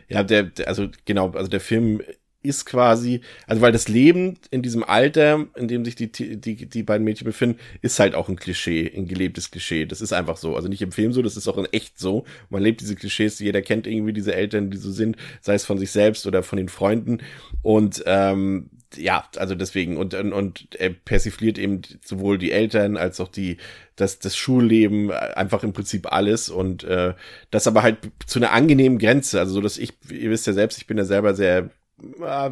Ja, 0.09 0.23
der, 0.25 0.51
also 0.67 0.89
genau, 1.05 1.31
also 1.31 1.49
der 1.49 1.61
Film 1.61 2.01
ist 2.43 2.65
quasi, 2.65 3.21
also 3.47 3.63
weil 3.63 3.73
das 3.73 3.89
Leben 3.89 4.39
in 4.51 4.63
diesem 4.63 4.83
Alter, 4.83 5.47
in 5.57 5.69
dem 5.69 5.85
sich 5.85 5.95
die, 5.95 6.11
die, 6.11 6.67
die 6.67 6.83
beiden 6.83 7.05
Mädchen 7.05 7.25
befinden, 7.27 7.59
ist 7.83 7.99
halt 7.99 8.15
auch 8.15 8.29
ein 8.29 8.37
Klischee, 8.37 8.91
ein 8.97 9.07
gelebtes 9.07 9.51
Klischee. 9.51 9.87
Das 9.87 10.01
ist 10.01 10.13
einfach 10.13 10.37
so. 10.37 10.57
Also 10.57 10.69
nicht 10.69 10.83
im 10.83 10.93
Film 10.93 11.13
so, 11.13 11.23
das 11.23 11.37
ist 11.37 11.49
auch 11.49 11.59
in 11.59 11.67
echt 11.67 11.99
so. 11.99 12.25
Man 12.49 12.63
lebt 12.63 12.81
diese 12.81 12.97
Klischees, 12.97 13.39
jeder 13.39 13.63
kennt 13.63 13.87
irgendwie 13.87 14.13
diese 14.13 14.35
Eltern, 14.35 14.71
die 14.71 14.79
so 14.79 14.91
sind, 14.91 15.17
sei 15.41 15.55
es 15.55 15.65
von 15.65 15.79
sich 15.79 15.91
selbst 15.91 16.27
oder 16.27 16.43
von 16.43 16.57
den 16.57 16.69
Freunden. 16.69 17.19
Und 17.63 18.03
ähm, 18.07 18.71
ja, 18.97 19.29
also 19.37 19.55
deswegen, 19.55 19.97
und, 19.97 20.15
und, 20.15 20.33
und 20.33 20.75
er 20.75 20.91
persifliert 20.91 21.59
eben 21.59 21.83
sowohl 22.05 22.39
die 22.39 22.53
Eltern 22.53 22.97
als 22.97 23.21
auch 23.21 23.29
die, 23.29 23.59
das, 23.97 24.19
das 24.19 24.37
Schulleben, 24.37 25.11
einfach 25.13 25.63
im 25.63 25.73
Prinzip 25.73 26.13
alles 26.13 26.49
und 26.49 26.85
äh, 26.85 27.15
das 27.51 27.67
aber 27.67 27.83
halt 27.83 27.99
zu 28.27 28.39
einer 28.39 28.53
angenehmen 28.53 28.99
Grenze. 28.99 29.39
Also 29.39 29.55
so, 29.55 29.61
dass 29.61 29.79
ich, 29.79 29.93
ihr 30.11 30.31
wisst 30.31 30.47
ja 30.47 30.53
selbst, 30.53 30.79
ich 30.79 30.87
bin 30.87 30.99
ja 30.99 31.05
selber 31.05 31.35
sehr 31.35 31.71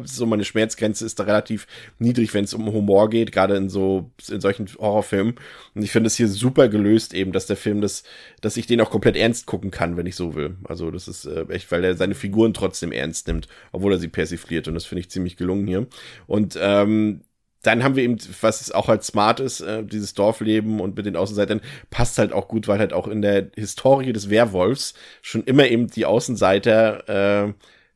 so 0.03 0.25
meine 0.25 0.43
Schmerzgrenze 0.43 1.05
ist 1.05 1.19
da 1.19 1.23
relativ 1.23 1.67
niedrig, 1.97 2.33
wenn 2.33 2.43
es 2.43 2.53
um 2.53 2.71
Humor 2.71 3.09
geht, 3.09 3.31
gerade 3.31 3.55
in 3.55 3.69
so 3.69 4.11
in 4.29 4.41
solchen 4.41 4.67
Horrorfilmen. 4.77 5.35
Und 5.75 5.83
ich 5.83 5.91
finde 5.91 6.07
es 6.07 6.15
hier 6.15 6.27
super 6.27 6.69
gelöst, 6.69 7.13
eben, 7.13 7.31
dass 7.31 7.47
der 7.47 7.57
Film 7.57 7.81
das, 7.81 8.03
dass 8.41 8.57
ich 8.57 8.67
den 8.67 8.81
auch 8.81 8.89
komplett 8.89 9.15
ernst 9.15 9.45
gucken 9.45 9.71
kann, 9.71 9.97
wenn 9.97 10.05
ich 10.05 10.15
so 10.15 10.35
will. 10.35 10.55
Also 10.63 10.91
das 10.91 11.07
ist 11.07 11.25
äh, 11.25 11.45
echt, 11.49 11.71
weil 11.71 11.83
er 11.83 11.95
seine 11.95 12.15
Figuren 12.15 12.53
trotzdem 12.53 12.91
ernst 12.91 13.27
nimmt, 13.27 13.47
obwohl 13.71 13.93
er 13.93 13.99
sie 13.99 14.07
persifliert. 14.07 14.67
Und 14.67 14.75
das 14.75 14.85
finde 14.85 15.01
ich 15.01 15.09
ziemlich 15.09 15.37
gelungen 15.37 15.67
hier. 15.67 15.87
Und 16.27 16.57
ähm, 16.61 17.21
dann 17.61 17.83
haben 17.83 17.95
wir 17.95 18.03
eben, 18.03 18.17
was 18.41 18.71
auch 18.71 18.87
halt 18.87 19.03
smart 19.03 19.39
ist, 19.39 19.61
äh, 19.61 19.83
dieses 19.83 20.13
Dorfleben 20.13 20.79
und 20.79 20.95
mit 20.95 21.05
den 21.05 21.17
Außenseitern 21.17 21.61
passt 21.89 22.17
halt 22.17 22.31
auch 22.31 22.47
gut, 22.47 22.67
weil 22.67 22.79
halt 22.79 22.93
auch 22.93 23.07
in 23.07 23.21
der 23.21 23.51
Historie 23.55 24.13
des 24.13 24.29
Werwolfs 24.29 24.93
schon 25.21 25.43
immer 25.43 25.67
eben 25.67 25.87
die 25.87 26.05
Außenseiter 26.05 27.47
äh, 27.47 27.53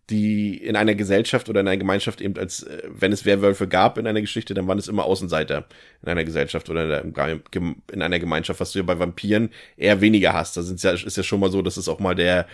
die 0.09 0.57
in 0.57 0.75
einer 0.75 0.95
Gesellschaft 0.95 1.49
oder 1.49 1.61
in 1.61 1.67
einer 1.67 1.77
Gemeinschaft 1.77 2.19
eben 2.21 2.37
als, 2.37 2.63
äh, 2.63 2.83
wenn 2.89 3.13
es 3.13 3.25
Werwölfe 3.25 3.67
gab 3.67 3.97
in 3.97 4.07
einer 4.07 4.21
Geschichte, 4.21 4.53
dann 4.53 4.67
waren 4.67 4.77
es 4.77 4.87
immer 4.87 5.05
Außenseiter 5.05 5.65
in 6.01 6.09
einer 6.09 6.25
Gesellschaft 6.25 6.69
oder 6.69 7.03
in 7.03 8.01
einer 8.01 8.19
Gemeinschaft, 8.19 8.59
was 8.59 8.73
du 8.73 8.79
ja 8.79 8.83
bei 8.83 8.99
Vampiren 8.99 9.49
eher 9.77 10.01
weniger 10.01 10.33
hast. 10.33 10.57
Da 10.57 10.61
ja, 10.61 10.91
ist 10.91 11.17
ja 11.17 11.23
schon 11.23 11.39
mal 11.39 11.51
so, 11.51 11.61
dass 11.61 11.77
es 11.77 11.87
auch 11.87 11.99
mal 11.99 12.15
der, 12.15 12.47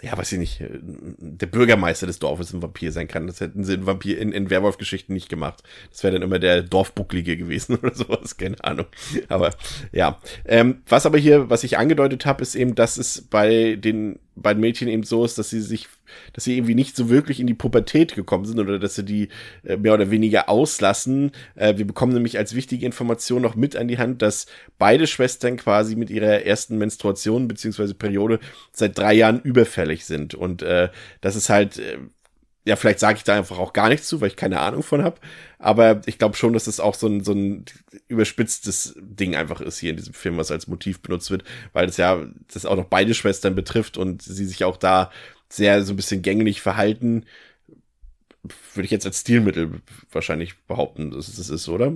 ja, 0.00 0.16
weiß 0.16 0.32
ich 0.32 0.38
nicht, 0.38 0.60
äh, 0.62 0.78
der 0.80 1.48
Bürgermeister 1.48 2.06
des 2.06 2.18
Dorfes 2.18 2.54
ein 2.54 2.62
Vampir 2.62 2.92
sein 2.92 3.08
kann. 3.08 3.26
Das 3.26 3.40
hätten 3.40 3.62
sie 3.62 3.74
in 3.74 3.84
Vampir, 3.84 4.18
in, 4.18 4.32
in 4.32 4.48
Werwolf-Geschichten 4.48 5.12
nicht 5.12 5.28
gemacht. 5.28 5.62
Das 5.90 6.02
wäre 6.02 6.14
dann 6.14 6.22
immer 6.22 6.38
der 6.38 6.62
Dorfbucklige 6.62 7.36
gewesen 7.36 7.76
oder 7.82 7.94
sowas, 7.94 8.38
keine 8.38 8.62
Ahnung. 8.64 8.86
Aber 9.28 9.50
ja. 9.92 10.18
Ähm, 10.46 10.80
was 10.88 11.04
aber 11.04 11.18
hier, 11.18 11.50
was 11.50 11.62
ich 11.62 11.76
angedeutet 11.76 12.24
habe, 12.24 12.40
ist 12.40 12.54
eben, 12.54 12.74
dass 12.74 12.96
es 12.96 13.20
bei 13.20 13.76
den 13.76 14.18
bei 14.40 14.54
den 14.54 14.60
Mädchen 14.60 14.88
eben 14.88 15.02
so 15.02 15.24
ist, 15.24 15.38
dass 15.38 15.50
sie 15.50 15.60
sich, 15.60 15.88
dass 16.32 16.44
sie 16.44 16.56
irgendwie 16.56 16.74
nicht 16.74 16.96
so 16.96 17.10
wirklich 17.10 17.40
in 17.40 17.46
die 17.46 17.54
Pubertät 17.54 18.14
gekommen 18.14 18.44
sind 18.44 18.58
oder 18.58 18.78
dass 18.78 18.94
sie 18.94 19.04
die 19.04 19.28
äh, 19.64 19.76
mehr 19.76 19.94
oder 19.94 20.10
weniger 20.10 20.48
auslassen. 20.48 21.32
Äh, 21.54 21.76
wir 21.76 21.86
bekommen 21.86 22.12
nämlich 22.12 22.38
als 22.38 22.54
wichtige 22.54 22.86
Information 22.86 23.42
noch 23.42 23.56
mit 23.56 23.76
an 23.76 23.88
die 23.88 23.98
Hand, 23.98 24.22
dass 24.22 24.46
beide 24.78 25.06
Schwestern 25.06 25.56
quasi 25.56 25.96
mit 25.96 26.10
ihrer 26.10 26.44
ersten 26.44 26.78
Menstruation 26.78 27.48
beziehungsweise 27.48 27.94
Periode 27.94 28.40
seit 28.72 28.98
drei 28.98 29.14
Jahren 29.14 29.40
überfällig 29.40 30.04
sind. 30.04 30.34
Und 30.34 30.62
äh, 30.62 30.88
das 31.20 31.36
ist 31.36 31.48
halt, 31.48 31.78
äh, 31.78 31.98
ja, 32.64 32.76
vielleicht 32.76 33.00
sage 33.00 33.16
ich 33.16 33.24
da 33.24 33.36
einfach 33.36 33.58
auch 33.58 33.72
gar 33.72 33.88
nichts 33.88 34.06
zu, 34.06 34.20
weil 34.20 34.28
ich 34.28 34.36
keine 34.36 34.60
Ahnung 34.60 34.82
von 34.82 35.02
habe. 35.02 35.20
Aber 35.58 36.02
ich 36.06 36.18
glaube 36.18 36.36
schon, 36.36 36.52
dass 36.52 36.66
es 36.66 36.78
auch 36.78 36.94
so 36.94 37.06
ein, 37.06 37.24
so 37.24 37.32
ein 37.32 37.64
überspitztes 38.08 38.94
Ding 39.00 39.34
einfach 39.34 39.60
ist 39.60 39.78
hier 39.78 39.90
in 39.90 39.96
diesem 39.96 40.14
Film, 40.14 40.36
was 40.36 40.50
als 40.50 40.66
Motiv 40.66 41.00
benutzt 41.00 41.30
wird, 41.30 41.44
weil 41.72 41.86
das 41.86 41.96
ja 41.96 42.22
das 42.52 42.66
auch 42.66 42.76
noch 42.76 42.84
beide 42.84 43.14
Schwestern 43.14 43.54
betrifft 43.54 43.96
und 43.96 44.22
sie 44.22 44.44
sich 44.44 44.64
auch 44.64 44.76
da 44.76 45.10
sehr 45.50 45.82
so 45.84 45.92
ein 45.92 45.96
bisschen 45.96 46.22
gänglich 46.22 46.60
verhalten. 46.60 47.24
Würde 48.74 48.84
ich 48.84 48.90
jetzt 48.90 49.06
als 49.06 49.20
Stilmittel 49.20 49.80
wahrscheinlich 50.10 50.58
behaupten, 50.66 51.10
dass 51.10 51.28
es 51.28 51.50
ist, 51.50 51.68
oder? 51.68 51.92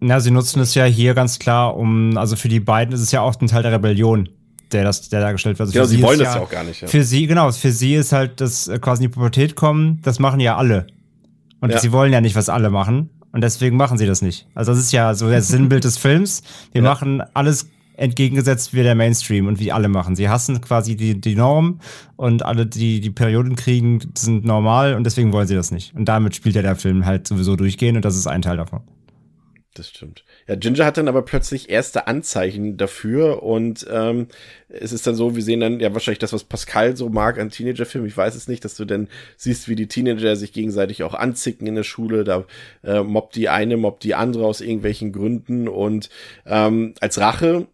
Na, 0.00 0.20
sie 0.20 0.30
nutzen 0.30 0.60
es 0.60 0.74
ja 0.74 0.84
hier 0.84 1.14
ganz 1.14 1.38
klar, 1.38 1.76
um, 1.76 2.16
also 2.16 2.36
für 2.36 2.48
die 2.48 2.60
beiden 2.60 2.94
ist 2.94 3.00
es 3.00 3.10
ja 3.10 3.20
auch 3.20 3.40
ein 3.40 3.48
Teil 3.48 3.62
der 3.62 3.72
Rebellion 3.72 4.28
der 4.72 4.84
das, 4.84 5.08
der 5.08 5.20
dargestellt 5.20 5.58
wird. 5.58 5.68
Also 5.68 5.72
genau, 5.72 5.86
sie 5.86 6.02
wollen 6.02 6.18
das 6.18 6.34
ja 6.34 6.40
auch 6.40 6.50
gar 6.50 6.64
nicht. 6.64 6.80
Ja. 6.80 6.88
Für 6.88 7.02
sie, 7.02 7.26
genau, 7.26 7.50
für 7.52 7.72
sie 7.72 7.94
ist 7.94 8.12
halt 8.12 8.40
das 8.40 8.68
äh, 8.68 8.78
quasi 8.78 9.04
in 9.04 9.10
die 9.10 9.14
Pubertät 9.14 9.54
kommen, 9.54 10.00
das 10.02 10.18
machen 10.18 10.40
ja 10.40 10.56
alle. 10.56 10.86
Und 11.60 11.70
ja. 11.70 11.78
sie 11.78 11.92
wollen 11.92 12.12
ja 12.12 12.20
nicht, 12.20 12.36
was 12.36 12.48
alle 12.48 12.70
machen. 12.70 13.10
Und 13.32 13.42
deswegen 13.42 13.76
machen 13.76 13.98
sie 13.98 14.06
das 14.06 14.22
nicht. 14.22 14.46
Also 14.54 14.72
das 14.72 14.80
ist 14.80 14.92
ja 14.92 15.14
so 15.14 15.30
das 15.30 15.48
Sinnbild 15.48 15.84
des 15.84 15.98
Films. 15.98 16.42
Wir 16.72 16.82
ja. 16.82 16.88
machen 16.88 17.22
alles 17.34 17.68
entgegengesetzt 17.98 18.72
wie 18.72 18.82
der 18.82 18.94
Mainstream 18.94 19.46
und 19.46 19.58
wie 19.58 19.72
alle 19.72 19.88
machen. 19.88 20.16
Sie 20.16 20.28
hassen 20.28 20.60
quasi 20.60 20.96
die, 20.96 21.20
die 21.20 21.34
Norm 21.34 21.80
und 22.16 22.44
alle, 22.44 22.64
die 22.64 23.00
die 23.00 23.10
Perioden 23.10 23.56
kriegen, 23.56 24.00
sind 24.16 24.44
normal 24.44 24.94
und 24.94 25.04
deswegen 25.04 25.32
wollen 25.32 25.48
sie 25.48 25.56
das 25.56 25.70
nicht. 25.70 25.94
Und 25.94 26.06
damit 26.06 26.36
spielt 26.36 26.54
ja 26.54 26.62
der 26.62 26.76
Film 26.76 27.04
halt 27.04 27.26
sowieso 27.26 27.56
durchgehend 27.56 27.96
und 27.96 28.04
das 28.04 28.16
ist 28.16 28.26
ein 28.26 28.42
Teil 28.42 28.56
davon. 28.56 28.82
Das 29.74 29.88
stimmt. 29.90 30.24
Ja, 30.48 30.56
Ginger 30.56 30.84
hat 30.84 30.96
dann 30.96 31.06
aber 31.06 31.22
plötzlich 31.22 31.70
erste 31.70 32.08
Anzeichen 32.08 32.76
dafür 32.76 33.42
und 33.44 33.86
ähm, 33.90 34.26
es 34.68 34.92
ist 34.92 35.06
dann 35.06 35.14
so, 35.14 35.36
wir 35.36 35.42
sehen 35.42 35.60
dann 35.60 35.78
ja 35.78 35.92
wahrscheinlich 35.92 36.18
das, 36.18 36.32
was 36.32 36.42
Pascal 36.42 36.96
so 36.96 37.08
mag 37.08 37.38
an 37.38 37.50
Teenagerfilmen, 37.50 38.08
ich 38.08 38.16
weiß 38.16 38.34
es 38.34 38.48
nicht, 38.48 38.64
dass 38.64 38.74
du 38.74 38.84
dann 38.84 39.08
siehst, 39.36 39.68
wie 39.68 39.76
die 39.76 39.86
Teenager 39.86 40.34
sich 40.34 40.52
gegenseitig 40.52 41.04
auch 41.04 41.14
anzicken 41.14 41.68
in 41.68 41.76
der 41.76 41.84
Schule, 41.84 42.24
da 42.24 42.44
äh, 42.82 43.02
mobbt 43.02 43.36
die 43.36 43.48
eine, 43.48 43.76
mobbt 43.76 44.02
die 44.02 44.16
andere 44.16 44.46
aus 44.46 44.60
irgendwelchen 44.60 45.12
Gründen 45.12 45.68
und 45.68 46.10
ähm, 46.44 46.94
als 47.00 47.20
Rache 47.20 47.68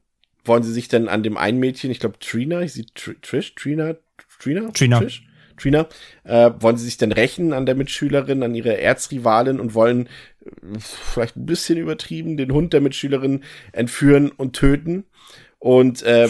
wollen 0.45 0.63
sie 0.63 0.73
sich 0.73 0.89
dann 0.89 1.09
an 1.09 1.23
dem 1.23 1.37
einen 1.37 1.59
Mädchen, 1.59 1.91
ich 1.91 2.01
glaube 2.01 2.19
Trina, 2.19 2.63
ich 2.63 2.73
sehe 2.73 2.87
Tr 2.95 3.15
Trish, 3.21 3.55
Trina, 3.55 3.97
Trina, 4.39 4.71
Trina. 4.71 5.01
Trish? 5.01 5.25
Trina, 5.57 5.87
äh, 6.25 6.51
wollen 6.59 6.77
sie 6.77 6.85
sich 6.85 6.97
dann 6.97 7.13
rächen 7.13 7.53
an 7.53 7.67
der 7.67 7.77
Mitschülerin, 7.77 8.43
an 8.43 8.55
ihrer 8.55 8.77
Erzrivalin 8.79 9.61
und 9.61 9.75
wollen 9.75 10.09
vielleicht 10.79 11.37
ein 11.37 11.47
bisschen 11.47 11.79
übertrieben, 11.79 12.37
den 12.37 12.53
Hund 12.53 12.73
der 12.73 12.81
Mitschülerin 12.81 13.45
entführen 13.73 14.31
und 14.31 14.55
töten. 14.55 15.05
Und 15.65 16.03
äh, 16.03 16.29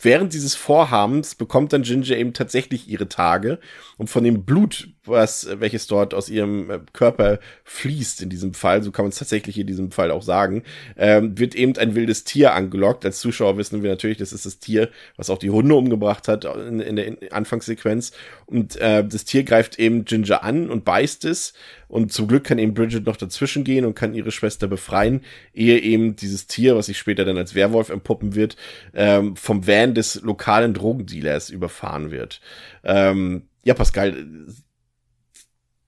während 0.00 0.32
dieses 0.32 0.54
Vorhabens 0.54 1.34
bekommt 1.34 1.74
dann 1.74 1.82
Ginger 1.82 2.16
eben 2.16 2.32
tatsächlich 2.32 2.88
ihre 2.88 3.06
Tage. 3.06 3.58
Und 3.98 4.08
von 4.08 4.24
dem 4.24 4.44
Blut, 4.44 4.88
was, 5.04 5.46
welches 5.60 5.86
dort 5.86 6.14
aus 6.14 6.30
ihrem 6.30 6.70
äh, 6.70 6.78
Körper 6.94 7.40
fließt 7.64 8.22
in 8.22 8.30
diesem 8.30 8.54
Fall, 8.54 8.82
so 8.82 8.90
kann 8.90 9.04
man 9.04 9.10
es 9.10 9.18
tatsächlich 9.18 9.58
in 9.58 9.66
diesem 9.66 9.90
Fall 9.90 10.10
auch 10.10 10.22
sagen, 10.22 10.62
ähm, 10.96 11.38
wird 11.38 11.54
eben 11.54 11.76
ein 11.76 11.94
wildes 11.94 12.24
Tier 12.24 12.54
angelockt. 12.54 13.04
Als 13.04 13.20
Zuschauer 13.20 13.58
wissen 13.58 13.82
wir 13.82 13.90
natürlich, 13.90 14.16
das 14.16 14.32
ist 14.32 14.46
das 14.46 14.58
Tier, 14.60 14.88
was 15.18 15.28
auch 15.28 15.38
die 15.38 15.50
Hunde 15.50 15.74
umgebracht 15.74 16.26
hat 16.26 16.46
in, 16.46 16.80
in 16.80 16.96
der 16.96 17.16
Anfangssequenz. 17.32 18.12
Und 18.46 18.76
äh, 18.76 19.06
das 19.06 19.26
Tier 19.26 19.44
greift 19.44 19.78
eben 19.78 20.06
Ginger 20.06 20.42
an 20.42 20.70
und 20.70 20.86
beißt 20.86 21.26
es. 21.26 21.52
Und 21.88 22.12
zum 22.12 22.28
Glück 22.28 22.44
kann 22.44 22.58
eben 22.58 22.74
Bridget 22.74 23.06
noch 23.06 23.16
dazwischen 23.16 23.64
gehen 23.64 23.84
und 23.84 23.94
kann 23.94 24.14
ihre 24.14 24.30
Schwester 24.30 24.68
befreien, 24.68 25.22
ehe 25.54 25.78
eben 25.78 26.16
dieses 26.16 26.46
Tier, 26.46 26.76
was 26.76 26.86
sich 26.86 26.98
später 26.98 27.24
dann 27.24 27.38
als 27.38 27.54
Werwolf 27.54 27.88
empuppen 27.88 28.34
wird, 28.34 28.56
ähm, 28.94 29.36
vom 29.36 29.66
Van 29.66 29.94
des 29.94 30.20
lokalen 30.22 30.74
Drogendealers 30.74 31.50
überfahren 31.50 32.10
wird. 32.10 32.40
Ähm, 32.84 33.48
ja, 33.64 33.74
Pascal, 33.74 34.26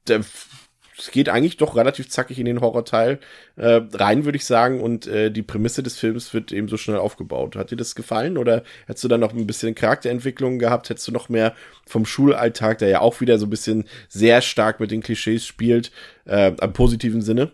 der, 0.08 0.24
es 1.00 1.10
geht 1.10 1.28
eigentlich 1.28 1.56
doch 1.56 1.76
relativ 1.76 2.08
zackig 2.08 2.38
in 2.38 2.44
den 2.44 2.60
Horrorteil 2.60 3.18
äh, 3.56 3.80
rein, 3.92 4.24
würde 4.24 4.36
ich 4.36 4.44
sagen. 4.44 4.80
Und 4.80 5.06
äh, 5.06 5.30
die 5.30 5.42
Prämisse 5.42 5.82
des 5.82 5.98
Films 5.98 6.34
wird 6.34 6.52
eben 6.52 6.68
so 6.68 6.76
schnell 6.76 6.98
aufgebaut. 6.98 7.56
Hat 7.56 7.70
dir 7.70 7.76
das 7.76 7.94
gefallen 7.94 8.36
oder 8.36 8.62
hättest 8.86 9.04
du 9.04 9.08
dann 9.08 9.20
noch 9.20 9.32
ein 9.32 9.46
bisschen 9.46 9.74
Charakterentwicklung 9.74 10.58
gehabt? 10.58 10.90
Hättest 10.90 11.08
du 11.08 11.12
noch 11.12 11.28
mehr 11.28 11.54
vom 11.86 12.04
Schulalltag, 12.04 12.78
der 12.78 12.88
ja 12.88 13.00
auch 13.00 13.20
wieder 13.20 13.38
so 13.38 13.46
ein 13.46 13.50
bisschen 13.50 13.84
sehr 14.08 14.42
stark 14.42 14.80
mit 14.80 14.90
den 14.90 15.02
Klischees 15.02 15.46
spielt, 15.46 15.90
äh, 16.26 16.52
am 16.60 16.72
positiven 16.72 17.22
Sinne? 17.22 17.52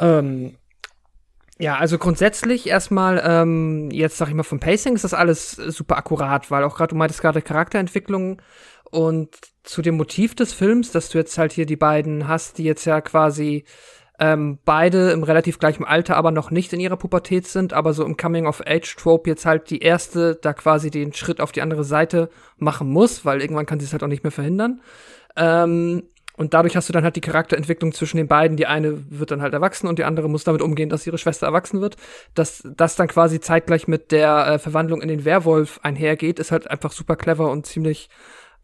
Ähm, 0.00 0.56
ja, 1.60 1.76
also 1.76 1.98
grundsätzlich 1.98 2.68
erstmal, 2.68 3.20
ähm, 3.24 3.90
jetzt 3.90 4.16
sag 4.16 4.28
ich 4.28 4.34
mal 4.34 4.44
vom 4.44 4.60
Pacing 4.60 4.94
ist 4.94 5.02
das 5.02 5.12
alles 5.12 5.52
super 5.52 5.96
akkurat, 5.96 6.52
weil 6.52 6.62
auch 6.62 6.76
gerade 6.76 6.90
du 6.90 6.96
meintest 6.96 7.20
gerade 7.20 7.42
Charakterentwicklung 7.42 8.40
und 8.90 9.30
zu 9.64 9.82
dem 9.82 9.96
Motiv 9.96 10.34
des 10.34 10.52
Films, 10.52 10.92
dass 10.92 11.10
du 11.10 11.18
jetzt 11.18 11.36
halt 11.36 11.52
hier 11.52 11.66
die 11.66 11.76
beiden 11.76 12.26
hast, 12.26 12.58
die 12.58 12.64
jetzt 12.64 12.84
ja 12.84 13.00
quasi 13.00 13.64
ähm, 14.18 14.58
beide 14.64 15.10
im 15.12 15.22
relativ 15.22 15.58
gleichen 15.58 15.84
Alter, 15.84 16.16
aber 16.16 16.30
noch 16.30 16.50
nicht 16.50 16.72
in 16.72 16.80
ihrer 16.80 16.96
Pubertät 16.96 17.46
sind, 17.46 17.72
aber 17.72 17.92
so 17.92 18.04
im 18.04 18.16
Coming-of-Age-Trope 18.16 19.30
jetzt 19.30 19.46
halt 19.46 19.70
die 19.70 19.80
erste 19.80 20.34
da 20.34 20.52
quasi 20.52 20.90
den 20.90 21.12
Schritt 21.12 21.40
auf 21.40 21.52
die 21.52 21.62
andere 21.62 21.84
Seite 21.84 22.28
machen 22.56 22.90
muss, 22.90 23.24
weil 23.24 23.40
irgendwann 23.40 23.66
kann 23.66 23.78
sie 23.78 23.86
es 23.86 23.92
halt 23.92 24.02
auch 24.02 24.08
nicht 24.08 24.24
mehr 24.24 24.32
verhindern. 24.32 24.80
Ähm, 25.36 26.02
und 26.36 26.54
dadurch 26.54 26.76
hast 26.76 26.88
du 26.88 26.92
dann 26.92 27.02
halt 27.02 27.16
die 27.16 27.20
Charakterentwicklung 27.20 27.92
zwischen 27.92 28.16
den 28.16 28.28
beiden. 28.28 28.56
Die 28.56 28.66
eine 28.66 29.10
wird 29.10 29.32
dann 29.32 29.42
halt 29.42 29.54
erwachsen 29.54 29.88
und 29.88 29.98
die 29.98 30.04
andere 30.04 30.28
muss 30.28 30.44
damit 30.44 30.62
umgehen, 30.62 30.88
dass 30.88 31.06
ihre 31.06 31.18
Schwester 31.18 31.46
erwachsen 31.46 31.80
wird. 31.80 31.96
Dass 32.34 32.62
das 32.76 32.94
dann 32.94 33.08
quasi 33.08 33.40
zeitgleich 33.40 33.88
mit 33.88 34.12
der 34.12 34.46
äh, 34.46 34.58
Verwandlung 34.60 35.02
in 35.02 35.08
den 35.08 35.24
Werwolf 35.24 35.80
einhergeht, 35.82 36.38
ist 36.38 36.52
halt 36.52 36.70
einfach 36.70 36.92
super 36.92 37.16
clever 37.16 37.50
und 37.50 37.66
ziemlich 37.66 38.08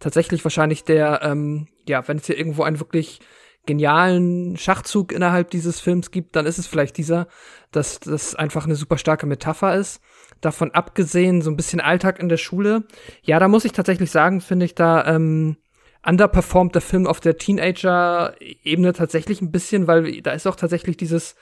tatsächlich 0.00 0.44
wahrscheinlich 0.44 0.84
der, 0.84 1.20
ähm, 1.22 1.68
ja, 1.88 2.06
wenn 2.08 2.18
es 2.18 2.26
hier 2.26 2.38
irgendwo 2.38 2.62
einen 2.62 2.80
wirklich 2.80 3.20
genialen 3.66 4.56
Schachzug 4.56 5.12
innerhalb 5.12 5.50
dieses 5.50 5.80
Films 5.80 6.10
gibt, 6.10 6.36
dann 6.36 6.44
ist 6.46 6.58
es 6.58 6.66
vielleicht 6.66 6.98
dieser, 6.98 7.28
dass 7.70 8.00
das 8.00 8.34
einfach 8.34 8.64
eine 8.66 8.76
super 8.76 8.98
starke 8.98 9.26
Metapher 9.26 9.74
ist. 9.74 10.00
Davon 10.42 10.72
abgesehen, 10.72 11.40
so 11.40 11.50
ein 11.50 11.56
bisschen 11.56 11.80
Alltag 11.80 12.18
in 12.18 12.28
der 12.28 12.36
Schule. 12.36 12.84
Ja, 13.22 13.38
da 13.38 13.48
muss 13.48 13.64
ich 13.64 13.72
tatsächlich 13.72 14.10
sagen, 14.10 14.40
finde 14.42 14.66
ich 14.66 14.74
da, 14.74 15.06
ähm, 15.06 15.56
underperformt 16.06 16.74
der 16.74 16.82
Film 16.82 17.06
auf 17.06 17.20
der 17.20 17.38
Teenager-Ebene 17.38 18.92
tatsächlich 18.92 19.40
ein 19.40 19.50
bisschen, 19.50 19.86
weil 19.86 20.20
da 20.20 20.32
ist 20.32 20.46
auch 20.46 20.56
tatsächlich 20.56 20.98
dieses, 20.98 21.34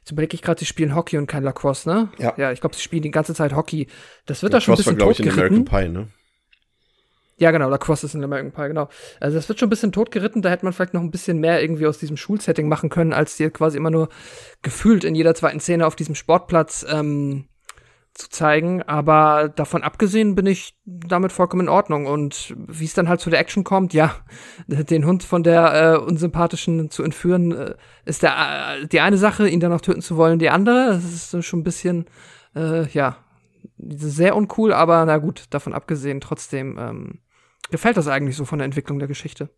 jetzt 0.00 0.10
überlege 0.10 0.34
ich 0.34 0.42
gerade, 0.42 0.58
sie 0.58 0.66
spielen 0.66 0.96
Hockey 0.96 1.16
und 1.18 1.28
kein 1.28 1.44
Lacrosse, 1.44 1.88
ne? 1.88 2.08
Ja. 2.18 2.34
Ja, 2.36 2.50
ich 2.50 2.60
glaube, 2.60 2.74
sie 2.74 2.82
spielen 2.82 3.02
die 3.02 3.12
ganze 3.12 3.34
Zeit 3.34 3.54
Hockey. 3.54 3.86
Das 4.26 4.42
wird 4.42 4.52
Ja, 4.52 4.56
da 4.56 4.60
schon 4.60 4.74
ein 4.74 4.76
Cross 4.76 4.86
war, 4.86 4.94
bisschen 4.94 4.98
glaube 4.98 5.12
ich, 5.12 5.20
in. 5.20 5.30
American 5.30 5.64
Pie, 5.64 5.88
ne? 5.88 6.08
Ja, 7.40 7.52
genau, 7.52 7.70
Lacrosse 7.70 8.04
ist 8.04 8.14
in 8.14 8.22
American 8.22 8.52
Pie, 8.52 8.68
genau. 8.68 8.90
Also 9.18 9.38
das 9.38 9.48
wird 9.48 9.58
schon 9.58 9.68
ein 9.68 9.70
bisschen 9.70 9.92
totgeritten, 9.92 10.42
da 10.42 10.50
hätte 10.50 10.66
man 10.66 10.74
vielleicht 10.74 10.92
noch 10.92 11.00
ein 11.00 11.10
bisschen 11.10 11.38
mehr 11.38 11.62
irgendwie 11.62 11.86
aus 11.86 11.96
diesem 11.96 12.18
Schulsetting 12.18 12.68
machen 12.68 12.90
können, 12.90 13.14
als 13.14 13.38
dir 13.38 13.50
quasi 13.50 13.78
immer 13.78 13.90
nur 13.90 14.10
gefühlt 14.60 15.04
in 15.04 15.14
jeder 15.14 15.34
zweiten 15.34 15.58
Szene 15.58 15.86
auf 15.86 15.96
diesem 15.96 16.14
Sportplatz 16.14 16.84
ähm, 16.86 17.46
zu 18.12 18.28
zeigen. 18.28 18.82
Aber 18.82 19.48
davon 19.48 19.82
abgesehen 19.82 20.34
bin 20.34 20.44
ich 20.44 20.74
damit 20.84 21.32
vollkommen 21.32 21.62
in 21.62 21.68
Ordnung. 21.70 22.04
Und 22.04 22.54
wie 22.58 22.84
es 22.84 22.92
dann 22.92 23.08
halt 23.08 23.20
zu 23.20 23.30
der 23.30 23.40
Action 23.40 23.64
kommt, 23.64 23.94
ja, 23.94 24.16
den 24.66 25.06
Hund 25.06 25.22
von 25.22 25.42
der 25.42 25.94
äh, 25.94 25.96
unsympathischen 25.96 26.90
zu 26.90 27.02
entführen, 27.02 27.52
äh, 27.52 27.74
ist 28.04 28.22
der, 28.22 28.32
äh, 28.82 28.86
die 28.86 29.00
eine 29.00 29.16
Sache, 29.16 29.48
ihn 29.48 29.60
dann 29.60 29.72
noch 29.72 29.80
töten 29.80 30.02
zu 30.02 30.18
wollen, 30.18 30.38
die 30.38 30.50
andere. 30.50 31.00
Das 31.02 31.32
ist 31.32 31.46
schon 31.46 31.60
ein 31.60 31.64
bisschen, 31.64 32.04
äh, 32.54 32.86
ja, 32.88 33.16
sehr 33.78 34.36
uncool, 34.36 34.74
aber 34.74 35.06
na 35.06 35.16
gut, 35.16 35.44
davon 35.48 35.72
abgesehen, 35.72 36.20
trotzdem 36.20 36.76
ähm, 36.78 37.20
gefällt 37.70 37.96
das 37.96 38.08
eigentlich 38.08 38.36
so 38.36 38.44
von 38.44 38.58
der 38.58 38.66
Entwicklung 38.66 38.98
der 38.98 39.08
Geschichte. 39.08 39.50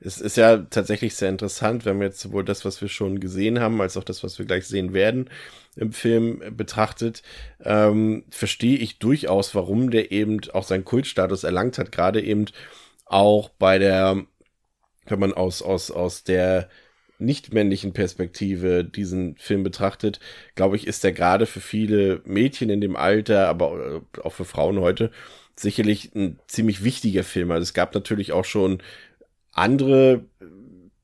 Es 0.00 0.20
ist 0.20 0.36
ja 0.36 0.58
tatsächlich 0.58 1.14
sehr 1.14 1.28
interessant, 1.28 1.84
wenn 1.84 1.98
man 1.98 2.08
jetzt 2.08 2.20
sowohl 2.20 2.44
das, 2.44 2.64
was 2.64 2.80
wir 2.80 2.88
schon 2.88 3.20
gesehen 3.20 3.60
haben, 3.60 3.80
als 3.80 3.96
auch 3.96 4.04
das, 4.04 4.24
was 4.24 4.38
wir 4.38 4.46
gleich 4.46 4.66
sehen 4.66 4.92
werden, 4.92 5.30
im 5.76 5.92
Film 5.92 6.42
betrachtet, 6.56 7.22
ähm, 7.62 8.24
verstehe 8.30 8.78
ich 8.78 8.98
durchaus, 8.98 9.54
warum 9.54 9.90
der 9.90 10.10
eben 10.10 10.40
auch 10.52 10.64
seinen 10.64 10.84
Kultstatus 10.84 11.44
erlangt 11.44 11.78
hat, 11.78 11.92
gerade 11.92 12.20
eben 12.20 12.46
auch 13.06 13.48
bei 13.50 13.78
der, 13.78 14.24
wenn 15.06 15.20
man 15.20 15.32
aus, 15.32 15.62
aus, 15.62 15.90
aus 15.92 16.24
der 16.24 16.68
nicht 17.18 17.52
männlichen 17.52 17.92
Perspektive 17.92 18.84
diesen 18.84 19.36
Film 19.36 19.62
betrachtet, 19.62 20.18
glaube 20.56 20.74
ich, 20.74 20.88
ist 20.88 21.04
der 21.04 21.12
gerade 21.12 21.46
für 21.46 21.60
viele 21.60 22.20
Mädchen 22.24 22.68
in 22.68 22.80
dem 22.80 22.96
Alter, 22.96 23.46
aber 23.48 24.02
auch 24.24 24.32
für 24.32 24.44
Frauen 24.44 24.80
heute 24.80 25.12
sicherlich 25.62 26.14
ein 26.14 26.38
ziemlich 26.46 26.84
wichtiger 26.84 27.24
Film. 27.24 27.50
Also 27.50 27.62
es 27.62 27.74
gab 27.74 27.94
natürlich 27.94 28.32
auch 28.32 28.44
schon 28.44 28.82
andere 29.52 30.24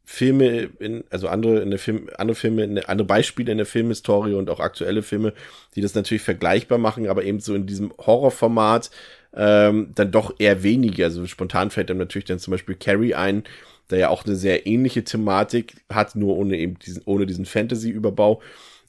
Filme, 0.05 0.71
in, 0.79 1.05
also 1.11 1.29
andere 1.29 1.61
in 1.61 1.69
der 1.69 1.79
Film, 1.79 2.09
andere 2.17 2.35
Filme, 2.35 2.65
in 2.65 2.77
der, 2.77 2.89
andere 2.89 3.07
Beispiele 3.07 3.53
in 3.53 3.59
der 3.59 3.67
Filmhistorie 3.67 4.33
und 4.33 4.49
auch 4.49 4.59
aktuelle 4.59 5.03
Filme, 5.03 5.35
die 5.77 5.83
das 5.83 5.95
natürlich 5.95 6.23
vergleichbar 6.23 6.79
machen, 6.79 7.09
aber 7.09 7.25
eben 7.25 7.41
so 7.41 7.55
in 7.55 7.67
diesem 7.67 7.93
Horrorformat 7.99 8.91
ähm, 9.35 9.91
dann 9.95 10.11
doch 10.11 10.35
eher 10.39 10.63
weniger. 10.63 11.05
Also 11.05 11.27
spontan 11.27 11.71
fällt 11.71 11.91
einem 11.91 11.99
natürlich 11.99 12.25
dann 12.25 12.39
zum 12.39 12.53
Beispiel 12.53 12.75
Carrie 12.75 13.15
ein, 13.15 13.45
der 13.91 13.99
ja 13.99 14.09
auch 14.09 14.25
eine 14.25 14.35
sehr 14.35 14.67
ähnliche 14.67 15.05
Thematik 15.05 15.75
hat, 15.91 16.17
nur 16.17 16.37
ohne 16.39 16.57
eben 16.57 16.79
diesen, 16.79 17.03
ohne 17.05 17.27
diesen 17.27 17.45
Fantasy-Überbau. 17.45 18.41